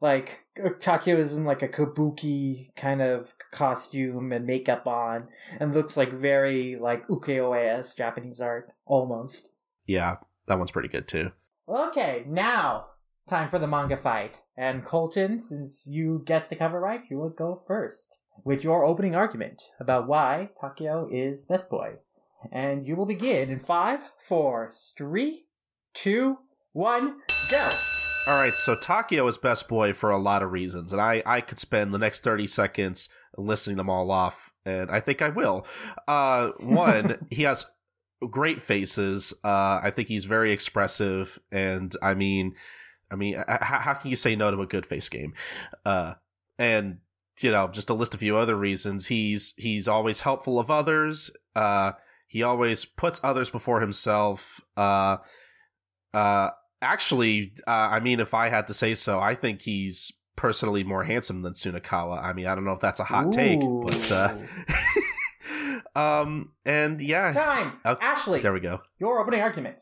like 0.00 0.44
Takeo 0.80 1.16
is 1.16 1.34
in 1.34 1.44
like 1.44 1.62
a 1.62 1.68
kabuki 1.68 2.74
kind 2.76 3.02
of 3.02 3.34
costume 3.50 4.32
and 4.32 4.46
makeup 4.46 4.86
on, 4.86 5.28
and 5.58 5.74
looks 5.74 5.96
like 5.96 6.12
very 6.12 6.76
like 6.76 7.06
ukiyo-e 7.08 7.82
Japanese 7.96 8.40
art 8.40 8.72
almost. 8.84 9.50
Yeah, 9.86 10.16
that 10.46 10.58
one's 10.58 10.70
pretty 10.70 10.88
good 10.88 11.08
too. 11.08 11.32
Okay, 11.68 12.24
now 12.26 12.86
time 13.28 13.48
for 13.48 13.58
the 13.58 13.66
manga 13.66 13.96
fight. 13.96 14.36
And 14.56 14.84
Colton, 14.84 15.42
since 15.42 15.86
you 15.90 16.22
guessed 16.24 16.50
the 16.50 16.56
cover 16.56 16.80
right, 16.80 17.02
you 17.10 17.18
will 17.18 17.30
go 17.30 17.62
first 17.66 18.18
with 18.44 18.62
your 18.62 18.84
opening 18.84 19.14
argument 19.14 19.62
about 19.80 20.06
why 20.06 20.50
Takeo 20.60 21.08
is 21.10 21.44
best 21.44 21.70
boy. 21.70 21.94
And 22.52 22.86
you 22.86 22.94
will 22.94 23.06
begin 23.06 23.50
in 23.50 23.58
five, 23.58 24.00
four, 24.18 24.70
three, 24.96 25.46
two, 25.94 26.38
one, 26.72 27.20
go. 27.50 27.68
All 28.26 28.34
right, 28.34 28.56
so 28.56 28.74
Takeo 28.74 29.26
is 29.26 29.36
best 29.36 29.68
boy 29.68 29.92
for 29.92 30.08
a 30.08 30.16
lot 30.16 30.42
of 30.42 30.50
reasons, 30.50 30.94
and 30.94 31.02
I 31.02 31.22
I 31.26 31.42
could 31.42 31.58
spend 31.58 31.92
the 31.92 31.98
next 31.98 32.24
thirty 32.24 32.46
seconds 32.46 33.10
listing 33.36 33.76
them 33.76 33.90
all 33.90 34.10
off, 34.10 34.50
and 34.64 34.90
I 34.90 35.00
think 35.00 35.20
I 35.20 35.28
will. 35.28 35.66
Uh, 36.08 36.52
one, 36.60 37.18
he 37.30 37.42
has 37.42 37.66
great 38.30 38.62
faces. 38.62 39.34
Uh, 39.44 39.78
I 39.82 39.92
think 39.94 40.08
he's 40.08 40.24
very 40.24 40.52
expressive, 40.52 41.38
and 41.52 41.94
I 42.00 42.14
mean, 42.14 42.54
I 43.10 43.16
mean, 43.16 43.44
how, 43.46 43.80
how 43.80 43.92
can 43.94 44.08
you 44.08 44.16
say 44.16 44.34
no 44.36 44.50
to 44.50 44.62
a 44.62 44.66
good 44.66 44.86
face 44.86 45.10
game? 45.10 45.34
Uh, 45.84 46.14
and 46.58 47.00
you 47.40 47.50
know, 47.50 47.68
just 47.68 47.88
to 47.88 47.94
list 47.94 48.14
a 48.14 48.18
few 48.18 48.38
other 48.38 48.56
reasons, 48.56 49.08
he's 49.08 49.52
he's 49.58 49.86
always 49.86 50.22
helpful 50.22 50.58
of 50.58 50.70
others. 50.70 51.30
Uh, 51.54 51.92
he 52.26 52.42
always 52.42 52.86
puts 52.86 53.20
others 53.22 53.50
before 53.50 53.80
himself. 53.80 54.62
Uh, 54.78 55.18
uh, 56.14 56.50
actually, 56.84 57.52
uh, 57.66 57.70
I 57.70 58.00
mean, 58.00 58.20
if 58.20 58.34
I 58.34 58.48
had 58.48 58.66
to 58.68 58.74
say 58.74 58.94
so, 58.94 59.18
I 59.18 59.34
think 59.34 59.62
he's 59.62 60.12
personally 60.36 60.84
more 60.84 61.04
handsome 61.04 61.42
than 61.42 61.54
Sunakawa. 61.54 62.22
I 62.22 62.32
mean, 62.32 62.46
I 62.46 62.54
don't 62.54 62.64
know 62.64 62.72
if 62.72 62.80
that's 62.80 63.00
a 63.00 63.04
hot 63.04 63.32
take, 63.32 63.60
but 63.60 64.12
uh, 64.12 64.36
um, 65.98 66.52
and 66.64 67.00
yeah, 67.00 67.32
Time. 67.32 67.72
Oh, 67.84 67.96
Ashley, 68.00 68.40
there 68.40 68.52
we 68.52 68.60
go. 68.60 68.80
your 68.98 69.20
opening 69.20 69.40
argument. 69.40 69.78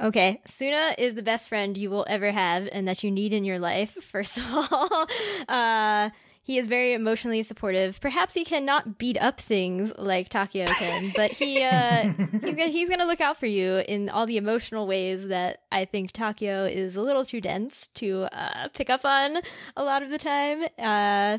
Okay, 0.00 0.40
Suna 0.46 0.94
is 0.96 1.14
the 1.14 1.22
best 1.22 1.50
friend 1.50 1.76
you 1.76 1.90
will 1.90 2.06
ever 2.08 2.32
have 2.32 2.68
and 2.72 2.88
that 2.88 3.04
you 3.04 3.10
need 3.10 3.34
in 3.34 3.44
your 3.44 3.58
life, 3.58 3.90
first 4.10 4.38
of 4.38 4.44
all. 4.50 5.06
uh, 5.48 6.10
he 6.42 6.58
is 6.58 6.68
very 6.68 6.94
emotionally 6.94 7.42
supportive. 7.42 8.00
Perhaps 8.00 8.34
he 8.34 8.44
cannot 8.44 8.98
beat 8.98 9.18
up 9.18 9.40
things 9.40 9.92
like 9.98 10.30
Takeo 10.30 10.66
can, 10.66 11.12
but 11.14 11.30
he 11.30 11.62
uh, 11.62 12.12
he's 12.42 12.54
gonna 12.54 12.68
he's 12.68 12.88
gonna 12.88 13.04
look 13.04 13.20
out 13.20 13.36
for 13.36 13.46
you 13.46 13.76
in 13.86 14.08
all 14.08 14.26
the 14.26 14.36
emotional 14.36 14.86
ways 14.86 15.28
that 15.28 15.62
I 15.70 15.84
think 15.84 16.12
Takeo 16.12 16.64
is 16.64 16.96
a 16.96 17.02
little 17.02 17.24
too 17.24 17.40
dense 17.40 17.88
to 17.94 18.22
uh, 18.32 18.68
pick 18.68 18.88
up 18.88 19.04
on 19.04 19.38
a 19.76 19.84
lot 19.84 20.02
of 20.02 20.10
the 20.10 20.18
time. 20.18 20.64
Uh, 20.78 21.38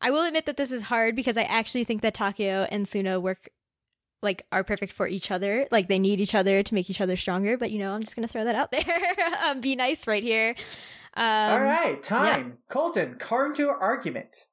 I 0.00 0.10
will 0.10 0.26
admit 0.26 0.46
that 0.46 0.56
this 0.56 0.72
is 0.72 0.82
hard 0.82 1.14
because 1.14 1.36
I 1.36 1.44
actually 1.44 1.84
think 1.84 2.02
that 2.02 2.14
Takeo 2.14 2.66
and 2.70 2.88
Suna 2.88 3.20
work 3.20 3.48
like 4.20 4.46
are 4.50 4.64
perfect 4.64 4.92
for 4.92 5.06
each 5.06 5.30
other. 5.30 5.68
Like 5.70 5.88
they 5.88 5.98
need 5.98 6.20
each 6.20 6.34
other 6.34 6.62
to 6.62 6.74
make 6.74 6.90
each 6.90 7.00
other 7.00 7.16
stronger. 7.16 7.56
But 7.56 7.70
you 7.70 7.78
know, 7.78 7.92
I'm 7.92 8.02
just 8.02 8.16
gonna 8.16 8.28
throw 8.28 8.44
that 8.44 8.54
out 8.56 8.72
there. 8.72 8.84
um, 9.44 9.60
be 9.60 9.76
nice 9.76 10.06
right 10.06 10.22
here. 10.22 10.54
Um, 11.14 11.24
All 11.24 11.60
right, 11.60 12.02
time. 12.02 12.58
Colton, 12.68 13.16
counter 13.16 13.70
argument. 13.70 14.46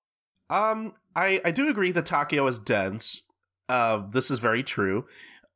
Um, 0.50 0.94
I 1.16 1.42
I 1.46 1.52
do 1.52 1.70
agree 1.70 1.92
that 1.92 2.06
Takeo 2.06 2.48
is 2.48 2.60
dense. 2.60 3.22
Uh, 3.70 4.04
this 4.12 4.30
is 4.32 4.40
very 4.40 4.64
true. 4.64 5.06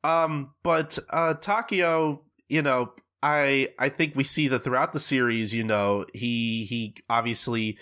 Um, 0.04 0.52
but 0.64 1.00
uh, 1.10 1.34
Takeo, 1.36 2.22
you 2.48 2.62
know, 2.62 2.94
I 3.22 3.70
I 3.80 3.90
think 3.90 4.16
we 4.16 4.24
see 4.24 4.48
that 4.50 4.64
throughout 4.64 4.94
the 4.94 5.00
series. 5.00 5.54
You 5.54 5.64
know, 5.64 6.06
he 6.14 6.66
he 6.66 6.96
obviously. 7.10 7.78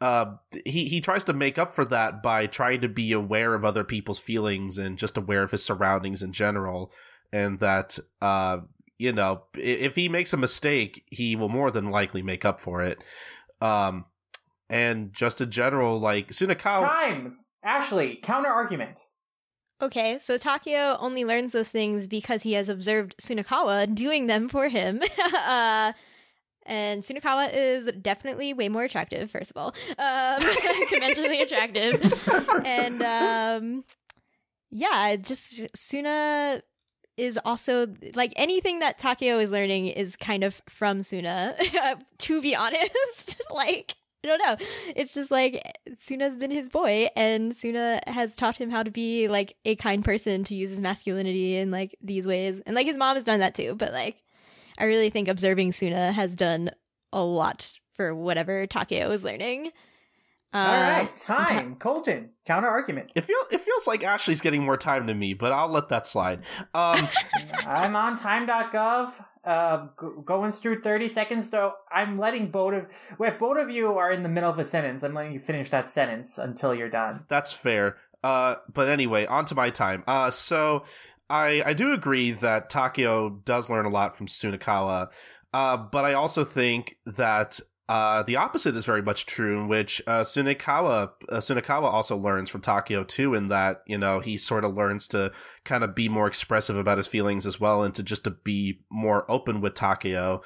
Uh, 0.00 0.36
he 0.64 0.84
he 0.84 1.00
tries 1.00 1.24
to 1.24 1.32
make 1.32 1.58
up 1.58 1.74
for 1.74 1.84
that 1.84 2.22
by 2.22 2.46
trying 2.46 2.80
to 2.80 2.88
be 2.88 3.10
aware 3.10 3.54
of 3.54 3.64
other 3.64 3.82
people's 3.82 4.20
feelings 4.20 4.78
and 4.78 4.96
just 4.96 5.16
aware 5.16 5.42
of 5.42 5.50
his 5.50 5.64
surroundings 5.64 6.22
in 6.22 6.32
general, 6.32 6.92
and 7.32 7.58
that 7.58 7.98
uh, 8.22 8.58
you 8.98 9.12
know, 9.12 9.42
if 9.54 9.94
he 9.94 10.08
makes 10.08 10.32
a 10.32 10.36
mistake, 10.36 11.04
he 11.10 11.36
will 11.36 11.48
more 11.48 11.70
than 11.70 11.90
likely 11.90 12.22
make 12.22 12.44
up 12.44 12.60
for 12.60 12.82
it. 12.82 12.98
Um, 13.60 14.06
and 14.68 15.12
just 15.12 15.40
in 15.40 15.50
general, 15.50 15.98
like 15.98 16.28
Sunakawa, 16.28 16.88
Time. 16.88 17.38
Ashley, 17.64 18.18
counter 18.22 18.50
argument. 18.50 18.98
Okay, 19.80 20.18
so 20.18 20.36
Takeo 20.36 20.96
only 20.98 21.24
learns 21.24 21.52
those 21.52 21.70
things 21.70 22.08
because 22.08 22.42
he 22.42 22.54
has 22.54 22.68
observed 22.68 23.16
Sunakawa 23.18 23.94
doing 23.94 24.26
them 24.26 24.48
for 24.48 24.68
him. 24.68 25.00
uh, 25.46 25.92
and 26.66 27.02
Sunakawa 27.02 27.50
is 27.54 27.88
definitely 28.02 28.52
way 28.52 28.68
more 28.68 28.82
attractive, 28.82 29.30
first 29.30 29.52
of 29.52 29.56
all. 29.56 29.74
Um, 29.98 30.38
conventionally 30.90 31.40
attractive. 31.42 32.28
and 32.64 33.02
um, 33.02 33.84
yeah, 34.70 35.14
just 35.16 35.66
Suna 35.76 36.62
is 37.18 37.38
also 37.44 37.88
like 38.14 38.32
anything 38.36 38.78
that 38.78 38.96
Takeo 38.96 39.38
is 39.38 39.50
learning 39.50 39.88
is 39.88 40.16
kind 40.16 40.44
of 40.44 40.62
from 40.68 41.02
Suna, 41.02 41.56
to 42.18 42.40
be 42.40 42.54
honest. 42.54 43.42
like, 43.50 43.96
I 44.24 44.28
don't 44.28 44.38
know. 44.38 44.56
It's 44.96 45.14
just 45.14 45.30
like 45.30 45.78
Suna's 45.98 46.36
been 46.36 46.52
his 46.52 46.70
boy, 46.70 47.08
and 47.16 47.54
Suna 47.54 48.00
has 48.06 48.36
taught 48.36 48.56
him 48.56 48.70
how 48.70 48.84
to 48.84 48.90
be 48.90 49.26
like 49.28 49.56
a 49.64 49.74
kind 49.76 50.04
person 50.04 50.44
to 50.44 50.54
use 50.54 50.70
his 50.70 50.80
masculinity 50.80 51.56
in 51.56 51.70
like 51.72 51.96
these 52.00 52.26
ways. 52.26 52.60
And 52.64 52.74
like 52.76 52.86
his 52.86 52.96
mom 52.96 53.16
has 53.16 53.24
done 53.24 53.40
that 53.40 53.54
too, 53.54 53.74
but 53.74 53.92
like 53.92 54.22
I 54.78 54.84
really 54.84 55.10
think 55.10 55.26
observing 55.26 55.72
Suna 55.72 56.12
has 56.12 56.36
done 56.36 56.70
a 57.12 57.22
lot 57.22 57.72
for 57.94 58.14
whatever 58.14 58.66
Takeo 58.66 59.10
is 59.10 59.24
learning. 59.24 59.72
Uh, 60.52 60.56
All 60.56 60.80
right, 60.80 61.16
time. 61.18 61.76
Colton, 61.76 62.30
counter 62.46 62.68
argument. 62.68 63.12
it 63.14 63.22
feels 63.22 63.46
it 63.50 63.60
feels 63.60 63.86
like 63.86 64.02
Ashley's 64.02 64.40
getting 64.40 64.64
more 64.64 64.78
time 64.78 65.06
than 65.06 65.18
me, 65.18 65.34
but 65.34 65.52
I'll 65.52 65.68
let 65.68 65.90
that 65.90 66.06
slide. 66.06 66.40
Um, 66.72 67.06
I'm 67.66 67.94
on 67.94 68.16
time.gov, 68.16 69.12
uh, 69.44 69.86
g- 70.00 70.06
going 70.24 70.50
through 70.50 70.80
30 70.80 71.08
seconds, 71.08 71.50
so 71.50 71.74
I'm 71.92 72.16
letting 72.16 72.50
both 72.50 72.72
of, 72.74 72.86
if 73.20 73.38
both 73.38 73.58
of 73.58 73.68
you 73.68 73.92
are 73.98 74.10
in 74.10 74.22
the 74.22 74.28
middle 74.30 74.48
of 74.50 74.58
a 74.58 74.64
sentence, 74.64 75.02
I'm 75.02 75.12
letting 75.12 75.32
you 75.34 75.38
finish 75.38 75.68
that 75.68 75.90
sentence 75.90 76.38
until 76.38 76.74
you're 76.74 76.88
done. 76.88 77.26
That's 77.28 77.52
fair. 77.52 77.96
Uh, 78.24 78.56
but 78.72 78.88
anyway, 78.88 79.26
on 79.26 79.44
to 79.46 79.54
my 79.54 79.68
time. 79.68 80.02
Uh, 80.06 80.30
so 80.30 80.84
I 81.28 81.62
I 81.66 81.74
do 81.74 81.92
agree 81.92 82.30
that 82.30 82.70
Takeo 82.70 83.28
does 83.44 83.68
learn 83.68 83.84
a 83.84 83.90
lot 83.90 84.16
from 84.16 84.26
Sunakawa. 84.26 85.10
Uh, 85.52 85.76
but 85.76 86.04
I 86.06 86.14
also 86.14 86.42
think 86.42 86.96
that 87.04 87.60
uh, 87.88 88.22
the 88.22 88.36
opposite 88.36 88.76
is 88.76 88.84
very 88.84 89.02
much 89.02 89.26
true, 89.26 89.60
in 89.60 89.68
which 89.68 90.02
uh, 90.06 90.20
Sunakawa 90.20 91.10
uh, 91.28 91.36
Sunakawa 91.38 91.84
also 91.84 92.16
learns 92.16 92.50
from 92.50 92.60
Takeo 92.60 93.04
too, 93.04 93.34
in 93.34 93.48
that 93.48 93.82
you 93.86 93.98
know 93.98 94.20
he 94.20 94.36
sort 94.36 94.64
of 94.64 94.74
learns 94.74 95.08
to 95.08 95.32
kind 95.64 95.84
of 95.84 95.94
be 95.94 96.08
more 96.08 96.26
expressive 96.26 96.76
about 96.76 96.98
his 96.98 97.06
feelings 97.06 97.46
as 97.46 97.58
well, 97.58 97.82
and 97.82 97.94
to 97.94 98.02
just 98.02 98.24
to 98.24 98.30
be 98.30 98.80
more 98.90 99.30
open 99.30 99.60
with 99.60 99.74
Takeo 99.74 100.42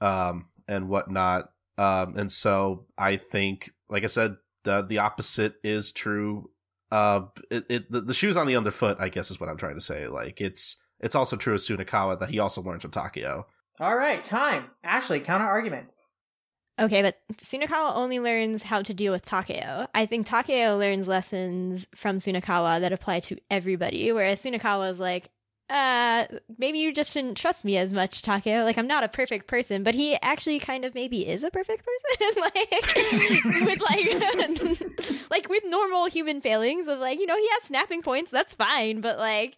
um, 0.00 0.46
and 0.68 0.88
whatnot. 0.88 1.50
Um, 1.76 2.16
and 2.16 2.30
so 2.30 2.86
I 2.96 3.16
think, 3.16 3.72
like 3.88 4.04
I 4.04 4.08
said, 4.08 4.36
the 4.62 4.82
the 4.82 4.98
opposite 4.98 5.54
is 5.62 5.92
true 5.92 6.50
uh 6.92 7.22
it, 7.50 7.64
it 7.70 7.90
the, 7.90 8.02
the 8.02 8.12
shoes 8.12 8.36
on 8.36 8.46
the 8.46 8.54
underfoot 8.54 8.98
i 9.00 9.08
guess 9.08 9.30
is 9.30 9.40
what 9.40 9.48
i'm 9.48 9.56
trying 9.56 9.74
to 9.74 9.80
say 9.80 10.06
like 10.06 10.38
it's 10.38 10.76
it's 11.00 11.14
also 11.14 11.36
true 11.36 11.54
of 11.54 11.60
sunakawa 11.60 12.18
that 12.18 12.30
he 12.30 12.38
also 12.38 12.62
learns 12.62 12.82
from 12.82 12.90
Takeo. 12.90 13.46
All 13.78 13.96
right, 13.96 14.22
time. 14.24 14.70
Ashley, 14.82 15.20
counter 15.20 15.46
argument. 15.46 15.88
Okay, 16.78 17.02
but 17.02 17.20
Sunakawa 17.34 17.94
only 17.94 18.18
learns 18.18 18.64
how 18.64 18.82
to 18.82 18.92
deal 18.92 19.12
with 19.12 19.24
Takeo. 19.24 19.86
I 19.94 20.06
think 20.06 20.26
Takeo 20.26 20.76
learns 20.76 21.06
lessons 21.06 21.86
from 21.94 22.16
Sunakawa 22.16 22.80
that 22.80 22.92
apply 22.92 23.20
to 23.20 23.38
everybody, 23.48 24.10
whereas 24.10 24.42
Sunakawa 24.42 24.90
is 24.90 24.98
like, 24.98 25.30
uh, 25.70 26.24
maybe 26.58 26.80
you 26.80 26.92
just 26.92 27.12
shouldn't 27.12 27.36
trust 27.36 27.64
me 27.64 27.76
as 27.76 27.94
much, 27.94 28.22
Takeo. 28.22 28.64
Like, 28.64 28.76
I'm 28.76 28.88
not 28.88 29.04
a 29.04 29.08
perfect 29.08 29.46
person, 29.46 29.84
but 29.84 29.94
he 29.94 30.16
actually 30.20 30.58
kind 30.58 30.84
of 30.84 30.96
maybe 30.96 31.26
is 31.26 31.44
a 31.44 31.50
perfect 31.50 31.84
person. 31.86 32.42
like, 32.42 33.66
with 33.66 33.80
like, 33.80 35.30
like 35.30 35.48
with 35.48 35.62
normal 35.66 36.06
human 36.06 36.40
failings 36.40 36.88
of 36.88 36.98
like, 36.98 37.20
you 37.20 37.26
know, 37.26 37.36
he 37.36 37.48
has 37.52 37.62
snapping 37.62 38.02
points, 38.02 38.32
that's 38.32 38.54
fine, 38.54 39.00
but 39.00 39.16
like, 39.16 39.56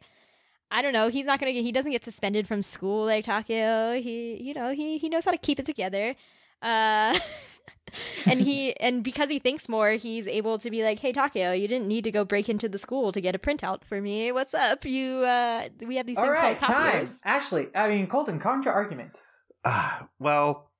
I 0.70 0.82
don't 0.82 0.92
know. 0.92 1.08
He's 1.08 1.26
not 1.26 1.38
gonna 1.38 1.52
get. 1.52 1.62
He 1.62 1.70
doesn't 1.72 1.92
get 1.92 2.04
suspended 2.04 2.48
from 2.48 2.60
school 2.60 3.06
like 3.06 3.24
Takeo. 3.24 4.00
He, 4.00 4.34
you 4.42 4.52
know, 4.52 4.72
he 4.72 4.98
he 4.98 5.08
knows 5.08 5.24
how 5.24 5.30
to 5.30 5.38
keep 5.38 5.60
it 5.60 5.66
together. 5.66 6.16
Uh, 6.62 7.18
and 8.26 8.40
he 8.40 8.74
and 8.76 9.02
because 9.04 9.28
he 9.28 9.38
thinks 9.38 9.68
more, 9.68 9.92
he's 9.92 10.26
able 10.26 10.58
to 10.58 10.70
be 10.70 10.82
like, 10.82 10.98
"Hey, 10.98 11.12
Takeo, 11.12 11.52
you 11.52 11.68
didn't 11.68 11.88
need 11.88 12.04
to 12.04 12.10
go 12.10 12.24
break 12.24 12.48
into 12.48 12.68
the 12.68 12.78
school 12.78 13.12
to 13.12 13.20
get 13.20 13.34
a 13.34 13.38
printout 13.38 13.84
for 13.84 14.00
me. 14.00 14.32
What's 14.32 14.54
up? 14.54 14.84
You, 14.84 15.18
uh, 15.24 15.68
we 15.86 15.96
have 15.96 16.06
these 16.06 16.18
All 16.18 16.24
things 16.24 16.36
right, 16.38 16.58
called 16.58 16.70
time. 16.72 16.92
copiers." 16.92 17.20
Ashley, 17.24 17.68
I 17.74 17.88
mean, 17.88 18.06
Colton, 18.06 18.40
counter 18.40 18.70
argument. 18.72 19.12
uh, 19.64 20.00
well 20.18 20.70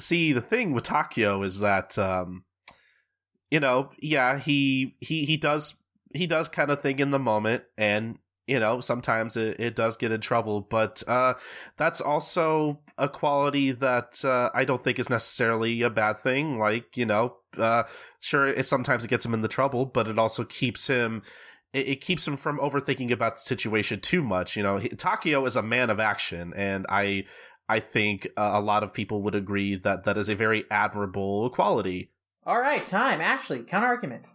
see 0.00 0.32
the 0.32 0.40
thing 0.40 0.72
with 0.72 0.84
takeo 0.84 1.42
is 1.42 1.60
that 1.60 1.98
um 1.98 2.44
you 3.50 3.60
know 3.60 3.90
yeah 4.00 4.38
he 4.38 4.96
he 5.00 5.26
he 5.26 5.36
does 5.36 5.74
he 6.14 6.26
does 6.26 6.48
kind 6.48 6.70
of 6.70 6.80
think 6.80 6.98
in 6.98 7.10
the 7.10 7.18
moment 7.18 7.62
and 7.76 8.18
you 8.46 8.58
know 8.58 8.80
sometimes 8.80 9.36
it, 9.36 9.60
it 9.60 9.76
does 9.76 9.96
get 9.98 10.10
in 10.10 10.20
trouble 10.20 10.62
but 10.62 11.02
uh 11.06 11.34
that's 11.76 12.00
also 12.00 12.80
a 13.02 13.08
quality 13.08 13.72
that 13.72 14.24
uh, 14.24 14.48
i 14.54 14.64
don't 14.64 14.84
think 14.84 14.98
is 14.98 15.10
necessarily 15.10 15.82
a 15.82 15.90
bad 15.90 16.18
thing 16.18 16.58
like 16.58 16.96
you 16.96 17.04
know 17.04 17.36
uh 17.58 17.82
sure 18.20 18.46
it 18.46 18.64
sometimes 18.64 19.04
it 19.04 19.08
gets 19.08 19.26
him 19.26 19.34
in 19.34 19.42
the 19.42 19.48
trouble 19.48 19.84
but 19.84 20.06
it 20.06 20.18
also 20.18 20.44
keeps 20.44 20.86
him 20.86 21.20
it, 21.72 21.88
it 21.88 22.00
keeps 22.00 22.26
him 22.26 22.36
from 22.36 22.58
overthinking 22.60 23.10
about 23.10 23.34
the 23.34 23.40
situation 23.40 23.98
too 23.98 24.22
much 24.22 24.56
you 24.56 24.62
know 24.62 24.76
he, 24.76 24.88
takeo 24.88 25.44
is 25.44 25.56
a 25.56 25.62
man 25.62 25.90
of 25.90 25.98
action 25.98 26.52
and 26.54 26.86
i 26.88 27.24
i 27.68 27.80
think 27.80 28.28
uh, 28.36 28.52
a 28.54 28.60
lot 28.60 28.84
of 28.84 28.94
people 28.94 29.20
would 29.20 29.34
agree 29.34 29.74
that 29.74 30.04
that 30.04 30.16
is 30.16 30.28
a 30.28 30.36
very 30.36 30.64
admirable 30.70 31.50
quality 31.50 32.08
All 32.46 32.60
right, 32.60 32.84
time. 32.84 33.20
Ashley, 33.20 33.60
counter 33.60 33.86
argument. 33.86 34.26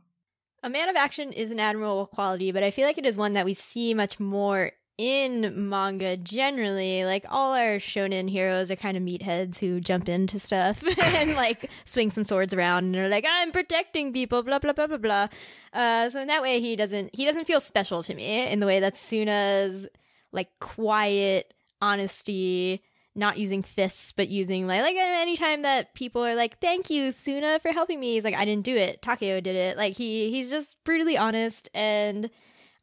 A 0.64 0.70
man 0.70 0.90
of 0.90 0.96
action 0.96 1.34
is 1.34 1.52
an 1.52 1.60
admirable 1.60 2.08
quality, 2.08 2.52
but 2.52 2.64
I 2.64 2.72
feel 2.72 2.88
like 2.88 2.98
it 2.98 3.06
is 3.06 3.18
one 3.18 3.34
that 3.34 3.46
we 3.46 3.54
see 3.54 3.94
much 3.94 4.20
more 4.20 4.72
in 4.98 5.70
manga 5.70 6.18
generally. 6.18 7.06
Like 7.06 7.26
all 7.30 7.54
our 7.54 7.78
shonen 7.78 8.30
heroes 8.30 8.72
are 8.72 8.76
kind 8.76 8.98
of 8.98 9.04
meatheads 9.04 9.60
who 9.60 9.80
jump 9.80 10.10
into 10.10 10.40
stuff 10.40 10.84
and 11.02 11.36
like 11.36 11.70
swing 11.86 12.10
some 12.10 12.26
swords 12.26 12.54
around 12.54 12.86
and 12.86 12.96
are 12.96 13.10
like, 13.10 13.26
"I'm 13.28 13.52
protecting 13.52 14.14
people," 14.14 14.44
blah 14.44 14.60
blah 14.60 14.74
blah 14.74 14.88
blah 14.88 14.98
blah. 14.98 15.28
Uh, 15.74 16.10
so 16.10 16.20
in 16.20 16.28
that 16.28 16.42
way, 16.42 16.60
he 16.60 16.76
doesn't 16.76 17.16
he 17.16 17.26
doesn't 17.26 17.46
feel 17.46 17.60
special 17.60 18.04
to 18.04 18.14
me 18.14 18.48
in 18.48 18.60
the 18.60 18.66
way 18.66 18.80
that 18.80 18.98
Suna's 18.98 19.88
like 20.32 20.50
quiet 20.60 21.54
honesty 21.82 22.82
not 23.16 23.38
using 23.38 23.64
fists 23.64 24.12
but 24.12 24.30
using 24.30 24.68
like 24.68 24.82
like 24.82 24.96
anytime 24.96 25.64
that 25.64 25.94
people 25.96 26.24
are 26.24 26.36
like 26.36 26.60
thank 26.60 26.90
you 26.90 27.12
suna 27.12 27.60
for 27.60 27.72
helping 27.72 28.00
me 28.00 28.14
he's 28.14 28.24
like 28.24 28.36
i 28.36 28.46
didn't 28.46 28.64
do 28.64 28.76
it 28.76 29.02
takeo 29.02 29.42
did 29.42 29.56
it 29.56 29.76
like 29.76 29.96
he 29.96 30.30
he's 30.30 30.52
just 30.52 30.78
brutally 30.84 31.18
honest 31.18 31.68
and 31.74 32.30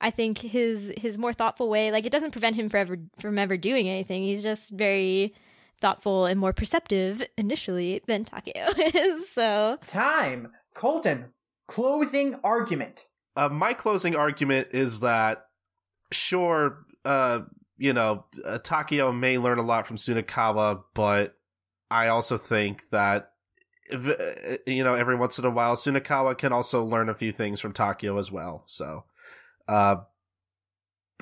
i 0.04 0.10
think 0.10 0.38
his 0.38 0.92
his 0.96 1.18
more 1.18 1.32
thoughtful 1.32 1.68
way 1.68 1.90
like 1.90 2.06
it 2.06 2.12
doesn't 2.12 2.30
prevent 2.30 2.54
him 2.54 2.68
forever 2.68 2.96
from 3.18 3.38
ever 3.38 3.56
doing 3.56 3.88
anything 3.88 4.22
he's 4.22 4.42
just 4.42 4.70
very 4.70 5.34
thoughtful 5.80 6.26
and 6.26 6.38
more 6.38 6.52
perceptive 6.52 7.26
initially 7.36 8.00
than 8.06 8.24
takeo 8.24 8.66
is 8.94 9.28
so 9.28 9.76
Time. 9.88 10.52
Colton, 10.74 11.26
closing 11.66 12.36
argument. 12.44 13.06
uh, 13.36 13.48
my 13.48 13.72
closing 13.72 14.14
argument 14.14 14.68
is 14.70 15.00
that 15.00 15.46
sure 16.12 16.84
uh 17.04 17.40
you 17.76 17.92
know, 17.92 18.24
uh, 18.44 18.58
Takeo 18.58 19.12
may 19.12 19.38
learn 19.38 19.58
a 19.58 19.62
lot 19.62 19.86
from 19.86 19.96
Sunakawa, 19.96 20.84
but 20.94 21.36
I 21.90 22.08
also 22.08 22.36
think 22.36 22.88
that 22.90 23.32
uh, 23.92 23.98
you 24.66 24.82
know 24.82 24.94
every 24.94 25.16
once 25.16 25.38
in 25.38 25.44
a 25.44 25.50
while 25.50 25.76
Sunakawa 25.76 26.38
can 26.38 26.52
also 26.52 26.84
learn 26.84 27.08
a 27.08 27.14
few 27.14 27.32
things 27.32 27.60
from 27.60 27.72
Takeo 27.72 28.18
as 28.18 28.30
well. 28.30 28.64
So, 28.66 29.04
uh, 29.68 29.96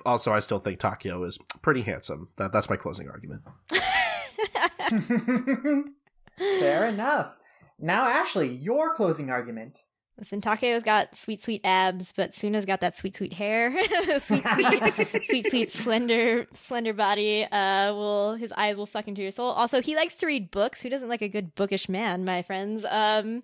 also 0.05 0.33
I 0.33 0.41
still 0.41 0.59
think 0.59 0.79
Takeo 0.79 1.25
is 1.25 1.39
pretty 1.63 1.83
handsome. 1.83 2.29
That 2.37 2.53
that's 2.53 2.71
my 2.71 2.77
closing 2.77 3.09
argument. 3.09 3.43
Fair 6.39 6.87
enough. 6.87 7.37
Now, 7.79 8.07
Ashley, 8.07 8.49
your 8.49 8.95
closing 8.95 9.31
argument. 9.31 9.81
Listen, 10.19 10.41
Takeo's 10.41 10.83
got 10.83 11.17
sweet, 11.17 11.43
sweet 11.43 11.63
abs, 11.65 12.13
but 12.15 12.35
Suna's 12.35 12.67
got 12.67 12.81
that 12.81 12.95
sweet, 12.95 13.17
sweet 13.17 13.33
hair, 13.33 13.73
sweet, 14.19 14.47
sweet, 14.47 14.95
sweet, 15.25 15.51
sweet, 15.51 15.71
slender, 15.71 16.47
slender 16.55 16.93
body. 16.93 17.45
Uh, 17.45 17.95
will 17.95 18.35
his 18.35 18.53
eyes 18.53 18.77
will 18.77 18.87
suck 18.87 19.09
into 19.09 19.23
your 19.23 19.31
soul. 19.31 19.51
Also, 19.51 19.81
he 19.81 19.97
likes 19.97 20.19
to 20.19 20.27
read 20.27 20.51
books. 20.51 20.83
Who 20.83 20.91
doesn't 20.91 21.09
like 21.09 21.23
a 21.23 21.29
good 21.29 21.55
bookish 21.55 21.89
man, 21.89 22.25
my 22.25 22.43
friends? 22.43 22.85
Um, 22.89 23.43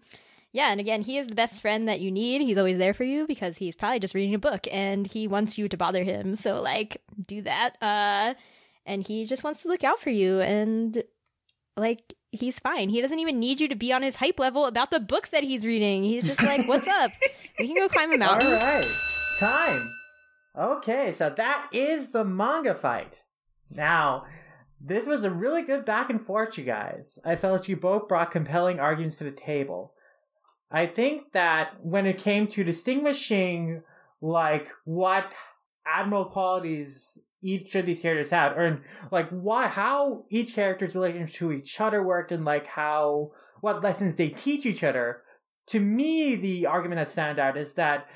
yeah, 0.53 0.71
and 0.71 0.81
again, 0.81 1.03
he 1.03 1.19
is 1.19 1.27
the 1.27 1.35
best 1.35 1.61
friend 1.61 1.89
that 1.89 2.01
you 2.01 2.11
need. 2.11 2.41
He's 2.41 2.59
always 2.59 2.79
there 2.79 2.95
for 2.95 3.05
you 3.05 3.27
because 3.27 3.59
he's 3.59 3.75
probably 3.75 4.01
just 4.01 4.15
reading 4.15 4.35
a 4.35 4.39
book 4.39 4.67
and 4.71 5.07
he 5.07 5.29
wants 5.29 5.59
you 5.59 5.69
to 5.69 5.77
bother 5.77 6.05
him. 6.05 6.37
So, 6.37 6.61
like, 6.61 7.03
do 7.27 7.43
that. 7.43 7.77
Uh, 7.83 8.35
and 8.87 9.07
he 9.07 9.27
just 9.27 9.45
wants 9.45 9.63
to 9.63 9.69
look 9.69 9.85
out 9.85 10.01
for 10.01 10.11
you 10.11 10.41
and 10.41 11.03
like 11.77 12.15
he's 12.33 12.59
fine. 12.59 12.89
He 12.89 13.01
doesn't 13.01 13.19
even 13.19 13.39
need 13.39 13.61
you 13.61 13.69
to 13.69 13.77
be 13.77 13.93
on 13.93 14.03
his 14.03 14.17
hype 14.17 14.41
level 14.41 14.67
about 14.67 14.91
the 14.91 15.01
books 15.01 15.31
that 15.31 15.45
he's 15.45 15.65
reading. 15.65 16.03
He's 16.03 16.25
just 16.25 16.43
like, 16.43 16.67
"What's 16.67 16.89
up? 16.89 17.11
We 17.59 17.67
can 17.67 17.77
go 17.77 17.89
climb 17.89 18.13
a 18.13 18.19
mountain." 18.19 18.51
right, 18.53 18.87
time. 19.39 19.95
Okay, 20.57 21.13
so 21.13 21.31
that 21.31 21.69
is 21.73 22.11
the 22.11 22.25
manga 22.25 22.75
fight. 22.75 23.25
Now, 23.71 24.25
this 24.81 25.07
was 25.07 25.23
a 25.23 25.31
really 25.31 25.63
good 25.63 25.85
back 25.85 26.11
and 26.11 26.21
forth, 26.21 26.59
you 26.59 26.65
guys. 26.65 27.19
I 27.25 27.37
felt 27.37 27.69
you 27.69 27.77
both 27.77 28.09
brought 28.09 28.33
compelling 28.33 28.81
arguments 28.81 29.19
to 29.19 29.25
the 29.25 29.31
table. 29.31 29.95
I 30.71 30.87
think 30.87 31.33
that 31.33 31.83
when 31.83 32.07
it 32.07 32.19
came 32.19 32.47
to 32.49 32.65
distinguishing, 32.65 33.83
like, 34.21 34.69
what 34.85 35.33
admiral 35.87 36.27
qualities 36.27 37.19
each 37.43 37.75
of 37.75 37.87
these 37.87 38.01
characters 38.01 38.31
had, 38.31 38.53
or 38.53 38.83
like 39.11 39.29
why 39.31 39.69
how 39.69 40.25
each 40.29 40.55
character's 40.55 40.95
relationship 40.95 41.35
to 41.37 41.53
each 41.53 41.81
other 41.81 42.03
worked, 42.03 42.33
and 42.33 42.45
like 42.45 42.67
how 42.67 43.31
what 43.61 43.83
lessons 43.83 44.17
they 44.17 44.29
teach 44.29 44.67
each 44.67 44.85
other. 44.85 45.23
To 45.69 45.81
me, 45.81 46.35
the 46.35 46.67
argument 46.67 46.99
that 46.99 47.11
stand 47.11 47.39
out 47.39 47.57
is 47.57 47.75
that 47.75 48.09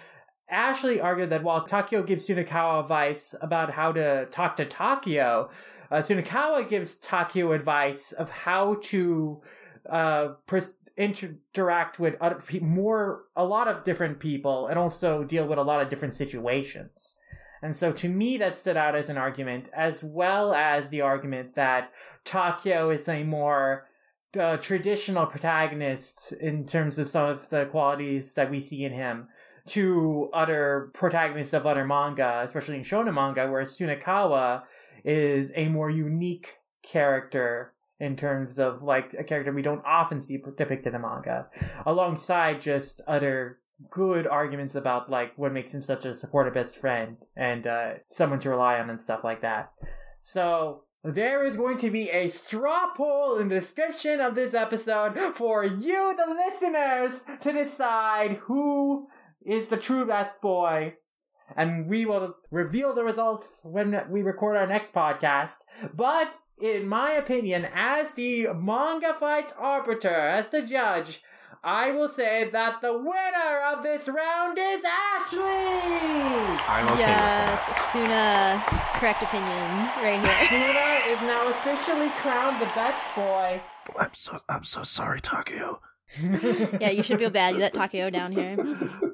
Ashley 0.50 1.00
argued 1.00 1.30
that 1.30 1.42
while 1.42 1.64
Takeo 1.64 2.02
gives 2.02 2.26
Sunakawa 2.26 2.80
advice 2.80 3.34
about 3.40 3.70
how 3.70 3.92
to 3.92 4.26
talk 4.26 4.56
to 4.56 4.64
Takeo, 4.64 5.50
uh, 5.90 5.96
Sunakawa 5.96 6.68
gives 6.68 6.96
Takeo 6.96 7.52
advice 7.52 8.12
of 8.12 8.30
how 8.30 8.76
to 8.82 9.40
uh, 9.88 10.28
pres- 10.46 10.78
interact 10.96 11.98
with 11.98 12.14
other 12.20 12.36
pe- 12.36 12.60
more 12.60 13.24
a 13.36 13.44
lot 13.44 13.68
of 13.68 13.84
different 13.84 14.20
people 14.20 14.66
and 14.66 14.78
also 14.78 15.24
deal 15.24 15.46
with 15.46 15.58
a 15.58 15.62
lot 15.62 15.82
of 15.82 15.88
different 15.88 16.14
situations. 16.14 17.16
And 17.62 17.74
so 17.74 17.92
to 17.92 18.08
me, 18.08 18.36
that 18.38 18.56
stood 18.56 18.76
out 18.76 18.96
as 18.96 19.08
an 19.08 19.16
argument, 19.16 19.68
as 19.72 20.02
well 20.02 20.52
as 20.52 20.90
the 20.90 21.00
argument 21.00 21.54
that 21.54 21.92
Takeo 22.24 22.90
is 22.90 23.08
a 23.08 23.22
more 23.22 23.86
uh, 24.38 24.56
traditional 24.56 25.26
protagonist 25.26 26.32
in 26.32 26.66
terms 26.66 26.98
of 26.98 27.06
some 27.06 27.28
of 27.28 27.48
the 27.50 27.66
qualities 27.66 28.34
that 28.34 28.50
we 28.50 28.58
see 28.58 28.84
in 28.84 28.92
him 28.92 29.28
to 29.64 30.28
other 30.32 30.90
protagonists 30.92 31.54
of 31.54 31.66
other 31.66 31.84
manga, 31.84 32.40
especially 32.42 32.76
in 32.76 32.82
shonen 32.82 33.14
manga, 33.14 33.48
whereas 33.48 33.78
Sunakawa 33.78 34.62
is 35.04 35.52
a 35.54 35.68
more 35.68 35.90
unique 35.90 36.56
character 36.82 37.72
in 38.02 38.16
terms 38.16 38.58
of 38.58 38.82
like 38.82 39.14
a 39.16 39.22
character 39.22 39.52
we 39.52 39.62
don't 39.62 39.86
often 39.86 40.20
see 40.20 40.36
depicted 40.36 40.86
in 40.88 40.92
the 40.92 40.98
manga, 40.98 41.46
alongside 41.86 42.60
just 42.60 43.00
other 43.06 43.60
good 43.90 44.26
arguments 44.26 44.74
about 44.74 45.08
like 45.08 45.32
what 45.36 45.52
makes 45.52 45.72
him 45.72 45.82
such 45.82 46.04
a 46.04 46.12
supportive 46.12 46.52
best 46.52 46.76
friend 46.76 47.16
and 47.36 47.64
uh, 47.64 47.92
someone 48.08 48.40
to 48.40 48.50
rely 48.50 48.80
on 48.80 48.90
and 48.90 49.00
stuff 49.00 49.22
like 49.22 49.40
that. 49.42 49.70
So 50.18 50.82
there 51.04 51.46
is 51.46 51.56
going 51.56 51.78
to 51.78 51.90
be 51.92 52.10
a 52.10 52.26
straw 52.26 52.92
poll 52.96 53.38
in 53.38 53.48
the 53.48 53.60
description 53.60 54.20
of 54.20 54.34
this 54.34 54.52
episode 54.52 55.16
for 55.36 55.64
you, 55.64 56.16
the 56.16 56.34
listeners, 56.34 57.22
to 57.40 57.52
decide 57.52 58.40
who 58.42 59.06
is 59.46 59.68
the 59.68 59.76
true 59.76 60.06
best 60.06 60.40
boy. 60.40 60.94
And 61.56 61.88
we 61.88 62.04
will 62.04 62.34
reveal 62.50 62.94
the 62.94 63.04
results 63.04 63.60
when 63.64 64.02
we 64.08 64.22
record 64.22 64.56
our 64.56 64.66
next 64.66 64.92
podcast. 64.92 65.58
But 65.94 66.32
in 66.60 66.88
my 66.88 67.12
opinion, 67.12 67.66
as 67.74 68.14
the 68.14 68.48
manga 68.54 69.14
fights 69.14 69.52
arbiter, 69.58 70.08
as 70.08 70.48
the 70.48 70.62
judge, 70.62 71.22
I 71.64 71.92
will 71.92 72.08
say 72.08 72.50
that 72.50 72.80
the 72.82 72.92
winner 72.92 73.60
of 73.72 73.84
this 73.84 74.08
round 74.08 74.58
is 74.58 74.82
Ashley! 74.84 75.38
I'm 76.68 76.88
okay 76.88 76.98
yes, 76.98 77.92
Suna, 77.92 78.62
correct 78.98 79.22
opinions 79.22 79.88
right 79.98 80.18
here. 80.20 80.48
Suna 80.48 81.14
is 81.14 81.20
now 81.22 81.48
officially 81.48 82.08
crowned 82.18 82.60
the 82.60 82.66
best 82.74 83.00
boy. 83.14 83.60
I'm 83.96 84.12
so 84.12 84.40
I'm 84.48 84.64
so 84.64 84.82
sorry, 84.82 85.20
Takeo. 85.20 85.80
yeah, 86.80 86.90
you 86.90 87.02
should 87.04 87.18
feel 87.18 87.30
bad. 87.30 87.54
You 87.54 87.60
let 87.60 87.74
Takeo 87.74 88.10
down 88.10 88.32
here. 88.32 88.56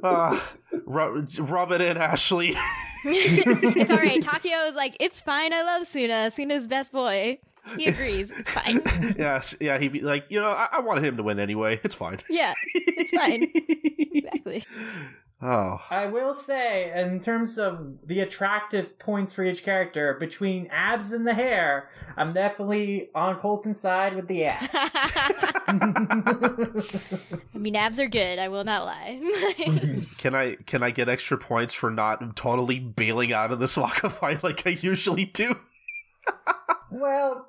Uh, 0.03 0.41
rub, 0.89 1.29
rub 1.39 1.73
it 1.73 1.81
in, 1.81 1.97
Ashley. 1.97 2.55
it's 3.05 3.91
all 3.91 3.97
right. 3.97 4.23
Takeo 4.23 4.67
is 4.67 4.75
like, 4.75 4.97
it's 5.01 5.23
fine. 5.23 5.53
I 5.53 5.63
love 5.63 5.87
Suna. 5.87 6.31
Suna's 6.31 6.67
best 6.67 6.93
boy. 6.93 7.39
He 7.77 7.87
agrees. 7.87 8.31
It's 8.31 8.51
fine. 8.51 8.81
yeah, 9.19 9.43
yeah. 9.61 9.79
He'd 9.79 9.93
be 9.93 10.01
like, 10.01 10.25
you 10.31 10.41
know, 10.41 10.51
I, 10.51 10.69
I 10.73 10.81
wanted 10.81 11.05
him 11.05 11.17
to 11.19 11.23
win 11.23 11.39
anyway. 11.39 11.81
It's 11.85 11.95
fine. 11.95 12.19
Yeah, 12.29 12.55
it's 12.75 13.11
fine. 13.11 13.51
Exactly. 14.19 14.65
Oh, 15.41 15.81
I 15.89 16.07
will 16.07 16.35
say, 16.35 16.93
in 17.01 17.21
terms 17.21 17.59
of 17.59 17.99
the 18.05 18.19
attractive 18.19 18.99
points 18.99 19.33
for 19.33 19.45
each 19.45 19.63
character, 19.63 20.17
between 20.19 20.67
abs 20.67 21.13
and 21.13 21.25
the 21.25 21.35
hair, 21.35 21.91
I'm 22.17 22.33
definitely 22.33 23.11
on 23.15 23.37
Colton's 23.37 23.79
side 23.79 24.17
with 24.17 24.27
the 24.27 24.47
abs. 24.47 24.69
I 27.55 27.59
mean, 27.59 27.77
abs 27.77 28.01
are 28.01 28.09
good. 28.09 28.41
I 28.41 28.49
will 28.49 28.65
not 28.65 28.85
lie. 28.85 29.21
can 30.19 30.35
I 30.35 30.57
can 30.67 30.83
I 30.83 30.91
get 30.91 31.09
extra 31.09 31.39
points 31.39 31.73
for 31.73 31.89
not 31.89 32.35
totally 32.35 32.81
bailing 32.81 33.33
out 33.33 33.53
of 33.53 33.61
this 33.61 33.77
walk 33.77 34.03
of 34.03 34.21
life 34.21 34.43
like 34.43 34.67
I 34.67 34.71
usually 34.71 35.27
do? 35.27 35.57
well, 36.91 37.47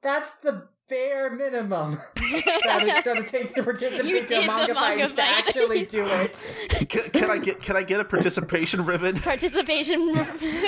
that's 0.00 0.34
the 0.34 0.68
bare 0.88 1.30
minimum 1.30 1.92
that, 2.16 2.82
it, 2.82 3.04
that 3.04 3.18
it 3.18 3.26
takes 3.28 3.52
to 3.54 3.62
participate 3.62 4.30
in 4.30 4.42
a 4.42 4.46
manga 4.46 4.74
fight 4.74 4.98
manga 4.98 5.04
is 5.04 5.14
to 5.14 5.22
actually 5.22 5.86
do 5.86 6.04
it. 6.06 6.36
Can, 6.88 7.10
can 7.10 7.30
I 7.30 7.38
get 7.38 7.62
can 7.62 7.76
I 7.76 7.82
get 7.82 8.00
a 8.00 8.04
participation 8.04 8.84
ribbon? 8.84 9.16
Participation 9.16 10.14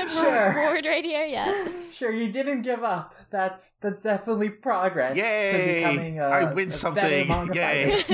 Sure. 0.08 0.48
reward 0.54 0.86
right 0.86 1.04
here. 1.04 1.26
Yeah. 1.26 1.68
Sure, 1.90 2.12
you 2.12 2.30
didn't 2.30 2.62
give 2.62 2.82
up. 2.84 3.14
That's 3.30 3.72
that's 3.80 4.02
definitely 4.02 4.48
progress 4.50 5.14
to 5.16 5.20
Yay! 5.22 5.76
becoming 5.80 6.20
a, 6.20 6.24
I 6.24 6.52
win 6.52 6.68
a 6.68 6.72
something. 6.72 7.28
manga 7.28 7.54
Yay! 7.54 8.04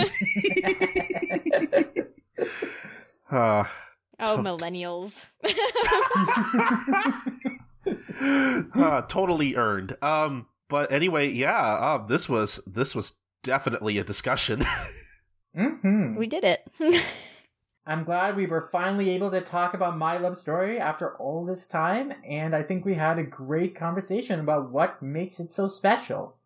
Uh, 3.31 3.65
Oh, 4.23 4.37
millennials. 4.37 5.27
uh, 8.75 9.03
totally 9.03 9.57
earned. 9.57 9.97
Um, 10.03 10.47
but 10.71 10.91
anyway, 10.91 11.29
yeah. 11.29 11.75
Um, 11.75 12.07
this 12.07 12.29
was 12.29 12.61
this 12.67 12.95
was 12.95 13.15
definitely 13.43 13.99
a 13.99 14.05
discussion. 14.05 14.63
hmm 15.55 16.17
we 16.17 16.27
did 16.27 16.45
it. 16.45 16.71
I'm 17.87 18.05
glad 18.05 18.37
we 18.37 18.47
were 18.47 18.61
finally 18.61 19.11
able 19.11 19.31
to 19.33 19.41
talk 19.41 19.75
about 19.75 19.99
my 19.99 20.17
love 20.17 20.37
story 20.37 20.79
after 20.79 21.17
all 21.17 21.45
this 21.45 21.67
time, 21.67 22.13
and 22.25 22.55
I 22.55 22.63
think 22.63 22.85
we 22.85 22.95
had 22.95 23.19
a 23.19 23.25
great 23.25 23.75
conversation 23.75 24.39
about 24.39 24.71
what 24.71 25.03
makes 25.03 25.41
it 25.41 25.51
so 25.51 25.67
special. 25.67 26.37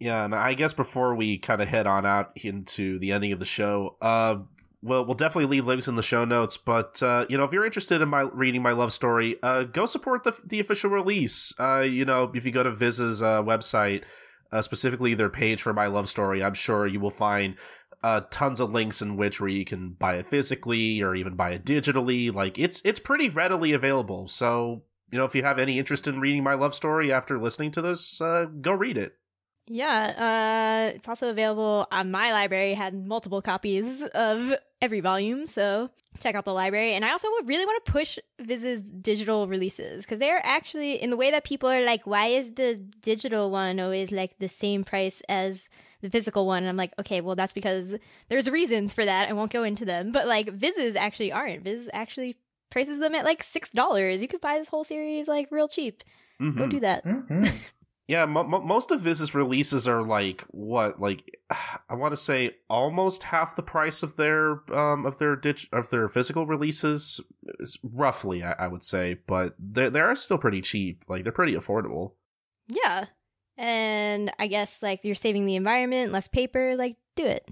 Yeah, 0.00 0.24
and 0.24 0.34
I 0.34 0.54
guess 0.54 0.72
before 0.72 1.14
we 1.14 1.38
kind 1.38 1.62
of 1.62 1.68
head 1.68 1.86
on 1.86 2.04
out 2.04 2.32
into 2.34 2.98
the 2.98 3.12
ending 3.12 3.30
of 3.30 3.38
the 3.38 3.46
show, 3.46 3.96
uh, 4.00 4.38
well, 4.82 5.04
we'll 5.04 5.14
definitely 5.14 5.46
leave 5.46 5.66
links 5.66 5.86
in 5.86 5.94
the 5.94 6.02
show 6.02 6.24
notes. 6.24 6.56
But 6.56 7.02
uh, 7.02 7.26
you 7.28 7.38
know, 7.38 7.44
if 7.44 7.52
you're 7.52 7.64
interested 7.64 8.02
in 8.02 8.08
my 8.08 8.22
reading 8.22 8.62
my 8.62 8.72
love 8.72 8.92
story, 8.92 9.36
uh, 9.42 9.64
go 9.64 9.86
support 9.86 10.24
the 10.24 10.36
the 10.44 10.60
official 10.60 10.90
release. 10.90 11.54
Uh, 11.58 11.86
you 11.88 12.04
know, 12.04 12.30
if 12.34 12.44
you 12.44 12.50
go 12.50 12.64
to 12.64 12.70
Viz's 12.70 13.22
uh, 13.22 13.42
website, 13.42 14.02
uh, 14.50 14.60
specifically 14.60 15.14
their 15.14 15.30
page 15.30 15.62
for 15.62 15.72
my 15.72 15.86
love 15.86 16.08
story, 16.08 16.42
I'm 16.42 16.54
sure 16.54 16.86
you 16.86 16.98
will 16.98 17.10
find 17.10 17.56
uh, 18.02 18.22
tons 18.30 18.58
of 18.58 18.72
links 18.72 19.00
in 19.00 19.16
which 19.16 19.40
where 19.40 19.48
you 19.48 19.64
can 19.64 19.90
buy 19.90 20.16
it 20.16 20.26
physically 20.26 21.00
or 21.00 21.14
even 21.14 21.36
buy 21.36 21.50
it 21.50 21.64
digitally. 21.64 22.34
Like 22.34 22.58
it's 22.58 22.82
it's 22.84 22.98
pretty 22.98 23.30
readily 23.30 23.72
available. 23.72 24.26
So 24.26 24.82
you 25.12 25.18
know, 25.18 25.24
if 25.24 25.34
you 25.34 25.44
have 25.44 25.60
any 25.60 25.78
interest 25.78 26.08
in 26.08 26.18
reading 26.18 26.42
my 26.42 26.54
love 26.54 26.74
story 26.74 27.12
after 27.12 27.38
listening 27.38 27.70
to 27.72 27.82
this, 27.82 28.18
go 28.18 28.72
read 28.72 28.96
it. 28.98 29.14
Yeah, 29.66 30.88
uh, 30.90 30.96
it's 30.96 31.08
also 31.08 31.30
available 31.30 31.86
on 31.92 32.10
my 32.10 32.32
library. 32.32 32.74
Had 32.74 32.94
multiple 33.06 33.40
copies 33.40 34.02
of 34.14 34.52
every 34.80 35.00
volume, 35.00 35.46
so 35.46 35.88
check 36.20 36.34
out 36.34 36.44
the 36.44 36.52
library. 36.52 36.94
And 36.94 37.04
I 37.04 37.12
also 37.12 37.28
really 37.44 37.64
want 37.64 37.84
to 37.84 37.92
push 37.92 38.18
Viz's 38.40 38.82
digital 38.82 39.46
releases 39.46 40.04
because 40.04 40.18
they're 40.18 40.44
actually 40.44 41.00
in 41.00 41.10
the 41.10 41.16
way 41.16 41.30
that 41.30 41.44
people 41.44 41.68
are 41.70 41.84
like, 41.84 42.06
why 42.06 42.26
is 42.26 42.52
the 42.54 42.74
digital 43.02 43.50
one 43.50 43.78
always 43.80 44.10
like 44.10 44.38
the 44.38 44.48
same 44.48 44.82
price 44.84 45.22
as 45.28 45.68
the 46.00 46.10
physical 46.10 46.44
one? 46.46 46.64
And 46.64 46.68
I'm 46.68 46.76
like, 46.76 46.92
okay, 46.98 47.20
well 47.20 47.36
that's 47.36 47.52
because 47.52 47.94
there's 48.28 48.50
reasons 48.50 48.92
for 48.92 49.04
that. 49.04 49.28
I 49.28 49.32
won't 49.32 49.52
go 49.52 49.62
into 49.62 49.84
them, 49.84 50.10
but 50.12 50.26
like 50.26 50.48
Viz's 50.52 50.96
actually 50.96 51.30
aren't. 51.32 51.62
Viz 51.62 51.88
actually 51.92 52.36
prices 52.68 52.98
them 52.98 53.14
at 53.14 53.24
like 53.24 53.42
six 53.44 53.70
dollars. 53.70 54.20
You 54.22 54.28
could 54.28 54.40
buy 54.40 54.58
this 54.58 54.68
whole 54.68 54.84
series 54.84 55.28
like 55.28 55.48
real 55.52 55.68
cheap. 55.68 56.02
Go 56.40 56.46
Mhm. 56.46 56.70
do 56.70 56.80
that. 56.80 57.04
Mhm. 57.04 57.54
Yeah, 58.12 58.26
mo- 58.26 58.44
mo- 58.44 58.60
most 58.60 58.90
of 58.90 59.00
Viz's 59.00 59.34
releases 59.34 59.88
are 59.88 60.02
like 60.02 60.44
what, 60.50 61.00
like 61.00 61.24
I 61.88 61.94
want 61.94 62.12
to 62.12 62.18
say 62.18 62.56
almost 62.68 63.22
half 63.22 63.56
the 63.56 63.62
price 63.62 64.02
of 64.02 64.16
their 64.16 64.60
um 64.70 65.06
of 65.06 65.16
their 65.16 65.34
dig- 65.34 65.68
of 65.72 65.88
their 65.88 66.10
physical 66.10 66.44
releases, 66.44 67.22
roughly 67.82 68.42
I, 68.44 68.52
I 68.52 68.68
would 68.68 68.84
say, 68.84 69.16
but 69.26 69.54
they 69.58 69.88
they 69.88 70.00
are 70.00 70.14
still 70.14 70.36
pretty 70.36 70.60
cheap. 70.60 71.04
Like 71.08 71.22
they're 71.22 71.32
pretty 71.32 71.54
affordable. 71.54 72.12
Yeah. 72.68 73.06
And 73.56 74.30
I 74.38 74.46
guess 74.46 74.82
like 74.82 75.04
you're 75.04 75.14
saving 75.14 75.46
the 75.46 75.56
environment, 75.56 76.12
less 76.12 76.28
paper, 76.28 76.76
like 76.76 76.96
do 77.16 77.24
it. 77.24 77.48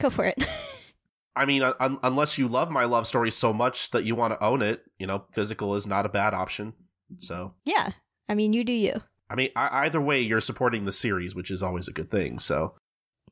Go 0.00 0.10
for 0.10 0.24
it. 0.24 0.44
I 1.36 1.44
mean, 1.44 1.62
un- 1.62 2.00
unless 2.02 2.36
you 2.36 2.48
love 2.48 2.72
my 2.72 2.84
love 2.84 3.06
story 3.06 3.30
so 3.30 3.52
much 3.52 3.92
that 3.92 4.02
you 4.02 4.16
want 4.16 4.34
to 4.34 4.44
own 4.44 4.60
it, 4.60 4.82
you 4.98 5.06
know, 5.06 5.26
physical 5.30 5.76
is 5.76 5.86
not 5.86 6.04
a 6.04 6.08
bad 6.08 6.34
option. 6.34 6.72
So, 7.18 7.54
yeah. 7.64 7.92
I 8.28 8.34
mean, 8.34 8.52
you 8.52 8.64
do 8.64 8.72
you. 8.72 9.02
I 9.30 9.36
mean, 9.36 9.50
I- 9.56 9.86
either 9.86 10.00
way, 10.00 10.20
you're 10.20 10.40
supporting 10.40 10.84
the 10.84 10.92
series, 10.92 11.34
which 11.34 11.50
is 11.50 11.62
always 11.62 11.88
a 11.88 11.92
good 11.92 12.10
thing. 12.10 12.38
So, 12.38 12.74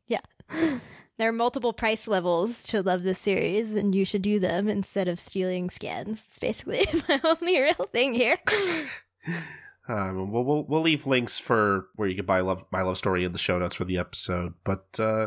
yeah. 0.06 0.20
There 1.18 1.28
are 1.28 1.32
multiple 1.32 1.72
price 1.72 2.06
levels 2.06 2.62
to 2.68 2.80
love 2.80 3.02
this 3.02 3.18
series, 3.18 3.74
and 3.74 3.92
you 3.92 4.04
should 4.04 4.22
do 4.22 4.38
them 4.38 4.68
instead 4.68 5.08
of 5.08 5.18
stealing 5.18 5.68
scans. 5.68 6.22
It's 6.24 6.38
basically 6.38 6.86
my 7.08 7.20
only 7.24 7.60
real 7.60 7.88
thing 7.90 8.14
here. 8.14 8.38
um, 9.88 10.30
we'll, 10.30 10.44
we'll 10.44 10.62
we'll 10.62 10.80
leave 10.80 11.08
links 11.08 11.36
for 11.36 11.88
where 11.96 12.08
you 12.08 12.14
can 12.14 12.24
buy 12.24 12.38
love 12.38 12.64
my 12.70 12.82
love 12.82 12.98
story 12.98 13.24
in 13.24 13.32
the 13.32 13.38
show 13.38 13.58
notes 13.58 13.74
for 13.74 13.84
the 13.84 13.98
episode. 13.98 14.54
But 14.62 15.00
uh, 15.00 15.26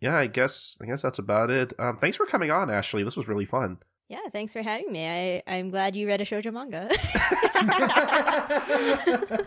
yeah, 0.00 0.16
I 0.16 0.28
guess 0.28 0.78
I 0.80 0.86
guess 0.86 1.02
that's 1.02 1.18
about 1.18 1.50
it. 1.50 1.72
Um, 1.80 1.96
thanks 1.96 2.16
for 2.16 2.26
coming 2.26 2.52
on, 2.52 2.70
Ashley. 2.70 3.02
This 3.02 3.16
was 3.16 3.26
really 3.26 3.44
fun. 3.44 3.78
Yeah, 4.08 4.20
thanks 4.32 4.52
for 4.52 4.60
having 4.60 4.92
me. 4.92 5.06
I, 5.06 5.42
I'm 5.46 5.70
glad 5.70 5.96
you 5.96 6.06
read 6.06 6.20
a 6.20 6.26
shoujo 6.26 6.52
manga. 6.52 6.88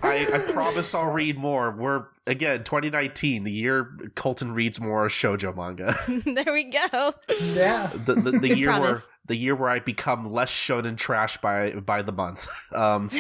I, 0.02 0.28
I 0.34 0.52
promise 0.52 0.96
I'll 0.96 1.12
read 1.12 1.38
more. 1.38 1.70
We're 1.72 2.06
again 2.26 2.64
2019, 2.64 3.44
the 3.44 3.52
year 3.52 3.96
Colton 4.16 4.54
reads 4.54 4.80
more 4.80 5.08
shoujo 5.10 5.56
manga. 5.56 5.96
there 6.44 6.52
we 6.52 6.72
go. 6.72 7.14
yeah. 7.54 7.92
the 7.94 8.16
the, 8.16 8.32
the 8.32 8.50
Good 8.50 8.58
year 8.58 8.80
where 8.80 9.04
the 9.28 9.36
year 9.36 9.56
where 9.56 9.70
I 9.70 9.78
become 9.78 10.32
less 10.32 10.52
shonen 10.52 10.98
trash 10.98 11.38
by 11.38 11.74
by 11.74 12.02
the 12.02 12.12
month. 12.12 12.48
Um, 12.74 13.12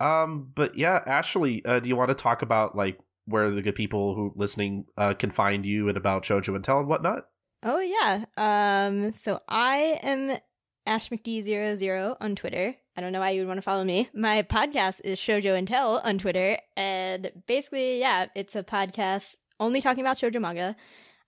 um, 0.00 0.52
but 0.54 0.74
yeah, 0.76 1.02
Ashley, 1.04 1.62
uh, 1.66 1.80
do 1.80 1.88
you 1.88 1.96
want 1.96 2.08
to 2.08 2.14
talk 2.14 2.40
about 2.40 2.74
like 2.74 2.98
where 3.26 3.50
the 3.50 3.60
good 3.60 3.74
people 3.74 4.14
who 4.14 4.32
listening 4.36 4.86
uh, 4.96 5.12
can 5.12 5.30
find 5.30 5.66
you 5.66 5.88
and 5.88 5.98
about 5.98 6.22
Shoujo 6.22 6.54
and 6.54 6.64
Tell 6.64 6.78
and 6.78 6.88
whatnot? 6.88 7.26
Oh 7.62 7.80
yeah. 7.80 8.24
Um 8.36 9.12
so 9.12 9.40
I 9.48 9.98
am 10.02 10.38
Ash 10.86 11.08
McD00 11.10 12.16
on 12.20 12.34
Twitter. 12.34 12.74
I 12.96 13.00
don't 13.00 13.12
know 13.12 13.20
why 13.20 13.30
you 13.30 13.40
would 13.40 13.48
want 13.48 13.58
to 13.58 13.62
follow 13.62 13.84
me. 13.84 14.08
My 14.14 14.42
podcast 14.42 15.00
is 15.04 15.18
Shoujo 15.18 15.56
and 15.56 15.68
Tell 15.68 15.98
on 15.98 16.18
Twitter. 16.18 16.58
And 16.76 17.30
basically, 17.46 18.00
yeah, 18.00 18.26
it's 18.34 18.56
a 18.56 18.62
podcast 18.62 19.36
only 19.58 19.80
talking 19.80 20.02
about 20.02 20.16
shoujo 20.16 20.40
manga. 20.40 20.74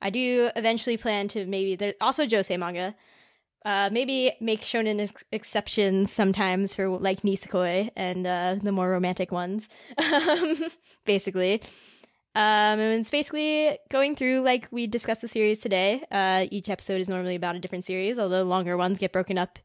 I 0.01 0.11
do 0.11 0.51
eventually 0.57 0.97
plan 0.97 1.29
to 1.29 1.47
maybe 1.47 1.77
there's 1.77 1.95
also 2.01 2.27
Josei 2.27 2.59
manga. 2.59 2.95
Uh, 3.65 3.89
maybe 3.93 4.33
make 4.41 4.63
shonen 4.63 5.01
ex- 5.01 5.25
exceptions 5.31 6.13
sometimes 6.13 6.75
for 6.75 6.89
like 6.89 7.23
Nisekoi 7.23 7.91
and 7.95 8.27
uh, 8.27 8.57
the 8.61 8.73
more 8.73 8.91
romantic 8.91 9.31
ones. 9.31 9.69
Basically. 11.05 11.63
Um, 12.35 12.81
and 12.81 13.01
it's 13.01 13.11
basically 13.11 13.79
going 13.91 14.17
through 14.17 14.43
like 14.43 14.69
we 14.71 14.87
discussed 14.87 15.21
the 15.21 15.29
series 15.29 15.61
today. 15.61 16.03
Uh, 16.11 16.47
each 16.51 16.71
episode 16.71 17.01
is 17.01 17.09
normally 17.09 17.35
about 17.35 17.57
a 17.57 17.59
different 17.59 17.85
series, 17.85 18.19
although 18.19 18.43
longer 18.43 18.77
ones 18.77 18.99
get 18.99 19.13
broken 19.13 19.37
up 19.37 19.59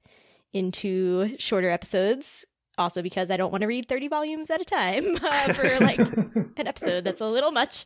into 0.53 1.37
shorter 1.37 1.69
episodes. 1.69 2.45
Also, 2.77 3.01
because 3.01 3.31
I 3.31 3.37
don't 3.37 3.51
want 3.51 3.61
to 3.61 3.67
read 3.67 3.87
30 3.87 4.07
volumes 4.07 4.49
at 4.51 4.61
a 4.61 4.65
time 4.65 5.17
uh, 5.23 5.53
for 5.53 5.83
like 5.83 5.99
an 6.57 6.67
episode. 6.67 7.03
That's 7.03 7.21
a 7.21 7.25
little 7.25 7.51
much. 7.51 7.85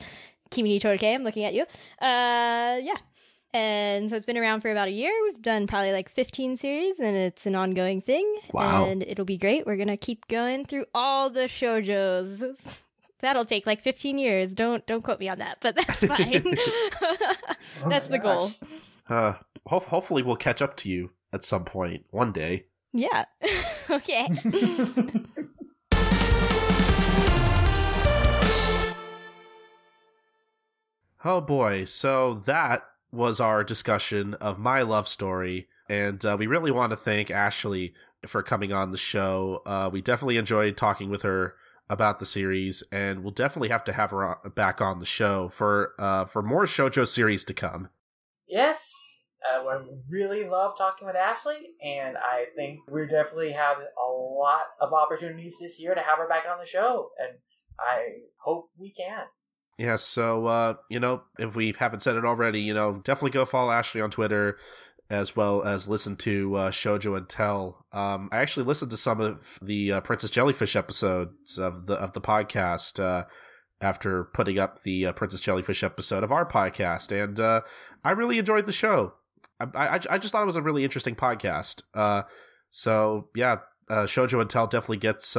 Kimi 0.50 0.70
ni 0.72 0.80
Todoke, 0.80 1.16
I'm 1.16 1.24
looking 1.24 1.46
at 1.46 1.54
you. 1.54 1.62
Uh, 2.02 2.78
yeah. 2.82 2.98
And 3.54 4.10
so 4.10 4.16
it's 4.16 4.26
been 4.26 4.38
around 4.38 4.62
for 4.62 4.72
about 4.72 4.88
a 4.88 4.92
year. 4.92 5.12
We've 5.24 5.42
done 5.42 5.68
probably 5.68 5.92
like 5.92 6.10
15 6.10 6.58
series, 6.58 7.00
and 7.00 7.16
it's 7.16 7.46
an 7.46 7.56
ongoing 7.56 8.02
thing. 8.02 8.38
Wow. 8.54 8.86
And 8.86 9.04
it'll 9.04 9.26
be 9.26 9.38
great. 9.38 9.66
We're 9.66 9.78
gonna 9.78 9.98
keep 9.98 10.28
going 10.28 10.66
through 10.66 10.86
all 10.94 11.30
the 11.30 11.42
shoujos. 11.42 12.82
That'll 13.22 13.46
take 13.46 13.66
like 13.66 13.82
15 13.82 14.18
years. 14.18 14.54
Don't 14.54 14.86
don't 14.88 15.04
quote 15.04 15.20
me 15.20 15.30
on 15.30 15.40
that, 15.40 15.58
but 15.62 15.76
that's 15.76 16.04
fine. 16.06 16.44
Oh 16.46 17.46
that's 17.90 18.10
my 18.10 18.18
the 18.18 18.24
goal. 18.24 18.52
Uh, 19.08 19.34
ho- 19.68 19.80
hopefully, 19.80 20.24
we'll 20.24 20.36
catch 20.36 20.62
up 20.62 20.76
to 20.78 20.90
you 20.90 21.12
at 21.32 21.44
some 21.44 21.66
point 21.66 22.06
one 22.10 22.32
day. 22.32 22.66
Yeah. 22.94 23.26
okay. 23.90 24.28
Oh 31.24 31.40
boy, 31.40 31.84
so 31.86 32.42
that 32.46 32.84
was 33.12 33.40
our 33.40 33.64
discussion 33.64 34.34
of 34.36 34.58
my 34.58 34.82
love 34.82 35.08
story, 35.08 35.68
and 35.88 36.24
uh, 36.26 36.36
we 36.38 36.48
really 36.48 36.72
want 36.72 36.92
to 36.92 36.98
thank 36.98 37.30
Ashley 37.30 37.94
for 38.26 38.42
coming 38.42 38.74
on 38.74 38.92
the 38.92 38.98
show. 38.98 39.62
Uh, 39.66 39.90
we 39.92 40.02
definitely 40.02 40.38
enjoyed 40.38 40.78
talking 40.78 41.10
with 41.12 41.22
her 41.22 41.56
about 41.92 42.20
the 42.20 42.26
series, 42.26 42.84
and 42.90 43.22
we'll 43.22 43.34
definitely 43.34 43.68
have 43.68 43.84
to 43.84 43.92
have 43.92 44.12
her 44.12 44.24
on, 44.26 44.52
back 44.56 44.80
on 44.80 45.00
the 45.00 45.06
show 45.06 45.50
for 45.50 45.94
uh, 46.00 46.24
for 46.24 46.42
more 46.42 46.64
shojo 46.64 47.06
series 47.06 47.44
to 47.44 47.54
come. 47.54 47.90
Yes, 48.48 48.94
uh, 49.44 49.68
I 49.68 49.82
really 50.10 50.48
love 50.48 50.78
talking 50.78 51.06
with 51.06 51.18
Ashley, 51.18 51.58
and 51.84 52.16
I 52.18 52.46
think 52.56 52.80
we 52.90 53.02
definitely 53.08 53.52
have 53.52 53.78
a 53.78 54.12
lot 54.12 54.68
of 54.80 54.94
opportunities 54.94 55.58
this 55.60 55.82
year 55.82 55.94
to 55.94 56.02
have 56.02 56.18
her 56.18 56.30
back 56.30 56.46
on 56.50 56.60
the 56.60 56.66
show, 56.66 57.10
and 57.20 57.38
I 57.78 58.06
hope 58.38 58.70
we 58.80 58.92
can. 58.92 59.26
Yeah, 59.78 59.98
so 59.98 60.46
uh, 60.46 60.76
you 60.90 61.02
know, 61.02 61.24
if 61.40 61.56
we 61.56 61.74
haven't 61.78 62.04
said 62.04 62.16
it 62.16 62.24
already, 62.24 62.62
you 62.62 62.74
know, 62.74 63.02
definitely 63.04 63.32
go 63.32 63.44
follow 63.44 63.72
Ashley 63.72 64.00
on 64.00 64.12
Twitter 64.12 64.58
as 65.12 65.36
well 65.36 65.62
as 65.62 65.90
listen 65.90 66.16
to 66.16 66.56
uh, 66.56 66.72
Shoujo 66.72 67.18
and 67.18 67.28
Tell. 67.28 67.86
Um, 67.92 68.30
I 68.32 68.38
actually 68.38 68.66
listened 68.66 68.92
to 68.92 68.98
some 68.98 69.20
of 69.20 69.60
the 69.62 69.92
uh, 69.92 70.02
Princess 70.02 70.32
Jellyfish 70.32 70.76
episodes 70.78 71.60
of 71.60 71.86
the 71.86 71.96
of 71.96 72.14
the 72.14 72.22
podcast 72.22 72.98
uh, 73.04 73.26
after 73.82 74.24
putting 74.24 74.58
up 74.58 74.84
the 74.84 75.08
uh, 75.08 75.12
Princess 75.12 75.42
Jellyfish 75.42 75.84
episode 75.84 76.24
of 76.24 76.32
our 76.32 76.46
podcast, 76.46 77.12
and 77.12 77.38
uh, 77.42 77.62
I 78.06 78.12
really 78.12 78.40
enjoyed 78.40 78.66
the 78.66 78.72
show. 78.72 79.14
I, 79.60 79.68
I 79.76 80.00
I 80.10 80.18
just 80.18 80.32
thought 80.32 80.44
it 80.44 80.48
was 80.48 80.56
a 80.56 80.62
really 80.62 80.86
interesting 80.86 81.16
podcast. 81.16 81.82
Uh, 81.94 82.24
so 82.70 83.28
yeah, 83.36 83.58
uh, 83.90 84.04
Shoujo 84.04 84.40
and 84.40 84.50
Tell 84.50 84.66
definitely 84.66 84.98
gets 84.98 85.36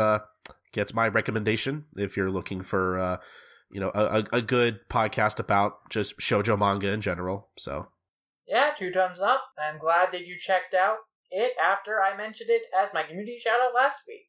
gets 0.73 0.93
my 0.93 1.09
recommendation 1.09 1.87
if 1.97 2.17
you're 2.17 2.31
looking 2.31 2.61
for. 2.61 3.21
You 3.71 3.81
know, 3.81 3.91
a, 3.95 4.23
a 4.35 4.43
good 4.43 4.87
podcast 4.91 5.39
about 5.39 5.89
just 5.89 6.19
shojo 6.19 6.59
manga 6.59 6.89
in 6.89 7.01
general. 7.01 7.49
So 7.57 7.87
Yeah, 8.47 8.71
two 8.77 8.91
thumbs 8.91 9.21
up. 9.21 9.43
I'm 9.59 9.79
glad 9.79 10.13
that 10.13 10.27
you 10.27 10.37
checked 10.37 10.75
out 10.75 10.97
it 11.33 11.53
after 11.63 12.01
I 12.01 12.17
mentioned 12.17 12.51
it 12.51 12.63
as 12.79 12.93
my 12.93 13.03
community 13.03 13.39
shout 13.39 13.61
out 13.61 13.75
last 13.75 14.03
week. 14.07 14.29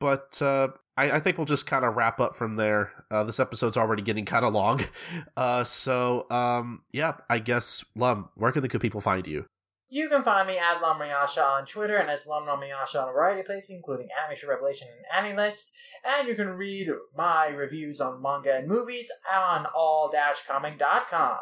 but 0.00 0.40
uh, 0.42 0.68
I, 0.96 1.12
I 1.12 1.20
think 1.20 1.38
we'll 1.38 1.46
just 1.46 1.66
kind 1.66 1.84
of 1.84 1.96
wrap 1.96 2.20
up 2.20 2.36
from 2.36 2.56
there. 2.56 2.92
Uh, 3.10 3.24
this 3.24 3.40
episode's 3.40 3.76
already 3.76 4.02
getting 4.02 4.24
kind 4.26 4.44
of 4.44 4.52
long, 4.52 4.80
uh, 5.36 5.64
so 5.64 6.26
um, 6.30 6.82
yeah, 6.92 7.14
I 7.30 7.38
guess 7.38 7.84
Lum, 7.96 8.28
where 8.34 8.52
can 8.52 8.62
the 8.62 8.68
good 8.68 8.82
people 8.82 9.00
find 9.00 9.26
you? 9.26 9.46
You 9.88 10.08
can 10.08 10.22
find 10.22 10.48
me 10.48 10.58
at 10.58 10.80
Lumriyasha 10.80 11.44
on 11.44 11.66
Twitter 11.66 11.96
and 11.96 12.10
as 12.10 12.26
Lumriyasha 12.26 13.00
on 13.00 13.08
a 13.10 13.12
variety 13.12 13.40
of 13.40 13.46
places, 13.46 13.70
including 13.70 14.08
Animation 14.22 14.48
Revelation 14.48 14.88
and 15.14 15.26
AniList. 15.38 15.70
And 16.04 16.26
you 16.26 16.34
can 16.34 16.48
read 16.48 16.88
my 17.16 17.46
reviews 17.46 18.00
on 18.00 18.20
manga 18.20 18.56
and 18.56 18.66
movies 18.66 19.08
on 19.32 19.66
all-comic.com. 19.66 21.36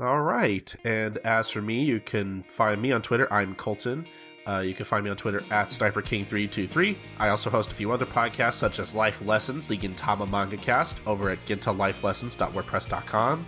All 0.00 0.22
right, 0.22 0.74
and 0.84 1.18
as 1.18 1.50
for 1.50 1.62
me, 1.62 1.84
you 1.84 2.00
can 2.00 2.42
find 2.42 2.82
me 2.82 2.90
on 2.90 3.00
Twitter. 3.00 3.32
I'm 3.32 3.54
Colton. 3.54 4.06
Uh, 4.46 4.58
you 4.58 4.74
can 4.74 4.84
find 4.84 5.04
me 5.04 5.10
on 5.10 5.16
Twitter 5.16 5.42
at 5.52 5.68
SniperKing323. 5.68 6.96
I 7.18 7.28
also 7.28 7.48
host 7.48 7.70
a 7.70 7.74
few 7.76 7.92
other 7.92 8.04
podcasts 8.04 8.54
such 8.54 8.80
as 8.80 8.92
Life 8.92 9.20
Lessons, 9.24 9.68
the 9.68 9.78
Gintama 9.78 10.28
Manga 10.28 10.56
Cast, 10.56 10.96
over 11.06 11.30
at 11.30 11.38
gintalifelessons.wordpress.com, 11.46 13.46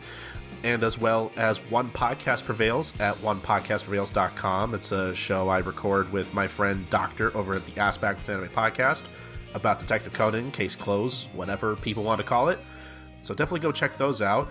and 0.63 0.85
as 0.85 0.99
well 0.99 1.33
as 1.37 1.59
One 1.71 1.91
Podcast 1.91 2.45
Prevails 2.45 2.93
at 3.01 3.17
onepodcastprevails.com. 3.17 4.75
It's 4.75 4.93
a 4.93 5.15
show 5.17 5.49
I 5.49 5.59
record 5.59 6.13
with 6.13 6.33
my 6.33 6.47
friend 6.47 6.89
Doctor 6.91 7.37
over 7.37 7.55
at 7.55 7.67
the 7.67 7.81
Aspect 7.81 8.29
Anime 8.29 8.49
Podcast. 8.51 9.03
about 9.55 9.79
Detective 9.81 10.13
Conan, 10.13 10.51
Case 10.53 10.77
Closed, 10.77 11.27
whatever 11.33 11.75
people 11.77 12.05
want 12.05 12.21
to 12.21 12.27
call 12.27 12.51
it. 12.51 12.59
So 13.23 13.35
definitely 13.35 13.61
go 13.61 13.73
check 13.73 13.97
those 13.99 14.23
out. 14.23 14.49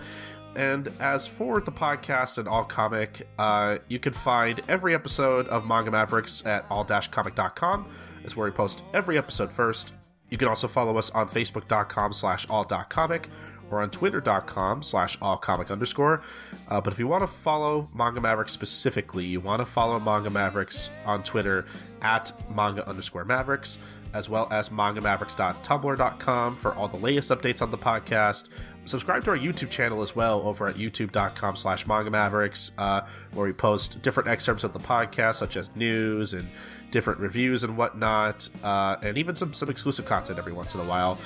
And 0.56 0.90
as 1.00 1.26
for 1.26 1.60
the 1.60 1.70
podcast 1.70 2.38
and 2.38 2.48
All 2.48 2.64
Comic, 2.64 3.28
uh, 3.38 3.78
you 3.88 3.98
can 3.98 4.14
find 4.14 4.60
every 4.68 4.94
episode 4.94 5.46
of 5.48 5.66
Manga 5.66 5.90
Mavericks 5.90 6.42
at 6.46 6.64
all-comic.com. 6.70 7.86
It's 8.24 8.36
where 8.36 8.46
we 8.46 8.50
post 8.50 8.82
every 8.94 9.18
episode 9.18 9.52
first. 9.52 9.92
You 10.30 10.38
can 10.38 10.48
also 10.48 10.66
follow 10.66 10.96
us 10.96 11.10
on 11.10 11.28
facebook.com 11.28 12.12
slash 12.14 12.48
all.comic 12.48 13.28
or 13.70 13.82
on 13.82 13.90
twitter.com 13.90 14.82
slash 14.82 15.18
allcomic 15.18 15.70
underscore. 15.70 16.22
Uh, 16.68 16.80
but 16.80 16.92
if 16.92 16.98
you 16.98 17.06
want 17.06 17.22
to 17.22 17.26
follow 17.26 17.88
Manga 17.94 18.20
Mavericks 18.20 18.52
specifically, 18.52 19.24
you 19.24 19.40
want 19.40 19.60
to 19.60 19.66
follow 19.66 19.98
Manga 19.98 20.30
Mavericks 20.30 20.90
on 21.04 21.22
Twitter 21.22 21.66
at 22.02 22.32
manga 22.54 22.88
underscore 22.88 23.24
mavericks, 23.24 23.78
as 24.14 24.28
well 24.28 24.48
as 24.50 24.68
mangamavericks.tumblr.com 24.68 26.56
for 26.56 26.74
all 26.74 26.88
the 26.88 26.96
latest 26.96 27.30
updates 27.30 27.60
on 27.60 27.70
the 27.70 27.78
podcast. 27.78 28.48
Subscribe 28.86 29.24
to 29.24 29.30
our 29.30 29.36
YouTube 29.36 29.68
channel 29.68 30.00
as 30.00 30.14
well 30.14 30.42
over 30.42 30.68
at 30.68 30.76
youtube.com 30.76 31.56
slash 31.56 31.88
manga 31.88 32.08
mavericks, 32.08 32.70
uh, 32.78 33.00
where 33.32 33.46
we 33.46 33.52
post 33.52 34.00
different 34.00 34.28
excerpts 34.28 34.62
of 34.62 34.72
the 34.72 34.78
podcast, 34.78 35.34
such 35.34 35.56
as 35.56 35.74
news 35.74 36.34
and 36.34 36.48
different 36.92 37.18
reviews 37.18 37.64
and 37.64 37.76
whatnot, 37.76 38.48
uh, 38.62 38.94
and 39.02 39.18
even 39.18 39.34
some, 39.34 39.52
some 39.52 39.68
exclusive 39.68 40.06
content 40.06 40.38
every 40.38 40.52
once 40.52 40.74
in 40.74 40.80
a 40.80 40.84
while. 40.84 41.18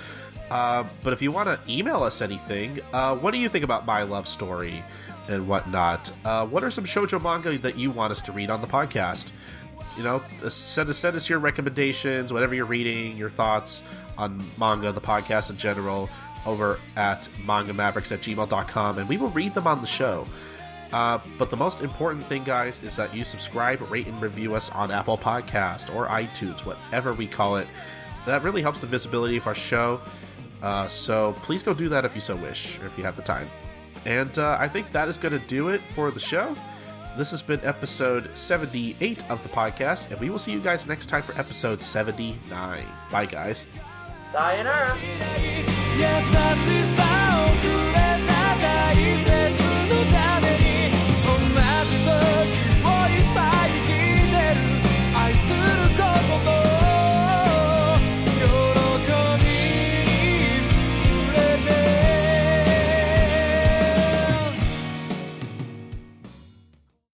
Uh, 0.50 0.84
but 1.02 1.12
if 1.12 1.20
you 1.20 1.30
want 1.30 1.48
to 1.48 1.72
email 1.72 2.02
us 2.02 2.22
anything, 2.22 2.80
uh, 2.94 3.14
what 3.14 3.32
do 3.32 3.38
you 3.38 3.48
think 3.48 3.64
about 3.64 3.84
my 3.84 4.02
love 4.04 4.26
story 4.26 4.82
and 5.28 5.46
whatnot? 5.46 6.10
Uh, 6.24 6.46
what 6.46 6.64
are 6.64 6.70
some 6.70 6.84
shoujo 6.84 7.22
manga 7.22 7.58
that 7.58 7.76
you 7.76 7.90
want 7.90 8.10
us 8.10 8.22
to 8.22 8.32
read 8.32 8.48
on 8.48 8.62
the 8.62 8.66
podcast? 8.66 9.32
You 9.98 10.02
know, 10.02 10.22
uh, 10.42 10.48
send 10.48 10.88
us, 10.88 10.96
send 10.96 11.14
us 11.14 11.28
your 11.28 11.40
recommendations, 11.40 12.32
whatever 12.32 12.54
you're 12.54 12.64
reading, 12.64 13.18
your 13.18 13.28
thoughts 13.28 13.82
on 14.16 14.44
manga, 14.58 14.92
the 14.92 15.00
podcast 15.00 15.50
in 15.50 15.56
general, 15.56 16.08
over 16.46 16.78
at 16.96 17.28
mangamavericks 17.44 18.12
at 18.12 18.20
gmail.com, 18.20 18.98
and 18.98 19.08
we 19.08 19.16
will 19.16 19.30
read 19.30 19.54
them 19.54 19.66
on 19.66 19.80
the 19.80 19.86
show. 19.86 20.26
Uh, 20.92 21.18
but 21.38 21.50
the 21.50 21.56
most 21.56 21.80
important 21.80 22.26
thing, 22.26 22.42
guys, 22.42 22.82
is 22.82 22.96
that 22.96 23.14
you 23.14 23.24
subscribe, 23.24 23.80
rate, 23.90 24.06
and 24.06 24.20
review 24.20 24.54
us 24.54 24.70
on 24.70 24.90
Apple 24.90 25.16
Podcast 25.16 25.94
or 25.94 26.06
iTunes, 26.08 26.64
whatever 26.64 27.12
we 27.12 27.26
call 27.26 27.56
it. 27.56 27.68
That 28.26 28.42
really 28.42 28.62
helps 28.62 28.80
the 28.80 28.86
visibility 28.86 29.36
of 29.36 29.46
our 29.46 29.54
show. 29.54 30.00
Uh, 30.62 30.88
so 30.88 31.34
please 31.42 31.62
go 31.62 31.72
do 31.72 31.88
that 31.88 32.04
if 32.04 32.14
you 32.14 32.20
so 32.20 32.36
wish, 32.36 32.78
or 32.80 32.86
if 32.86 32.98
you 32.98 33.04
have 33.04 33.16
the 33.16 33.22
time. 33.22 33.48
And 34.04 34.36
uh, 34.38 34.56
I 34.58 34.68
think 34.68 34.90
that 34.92 35.08
is 35.08 35.16
going 35.16 35.38
to 35.38 35.46
do 35.46 35.68
it 35.68 35.80
for 35.94 36.10
the 36.10 36.20
show. 36.20 36.56
This 37.16 37.30
has 37.32 37.42
been 37.42 37.60
episode 37.64 38.36
78 38.36 39.28
of 39.30 39.42
the 39.42 39.48
podcast, 39.48 40.10
and 40.10 40.20
we 40.20 40.30
will 40.30 40.38
see 40.38 40.52
you 40.52 40.60
guys 40.60 40.86
next 40.86 41.06
time 41.06 41.22
for 41.22 41.38
episode 41.38 41.82
79. 41.82 42.86
Bye, 43.10 43.26
guys. 43.26 43.66
Sayonara. 44.32 45.10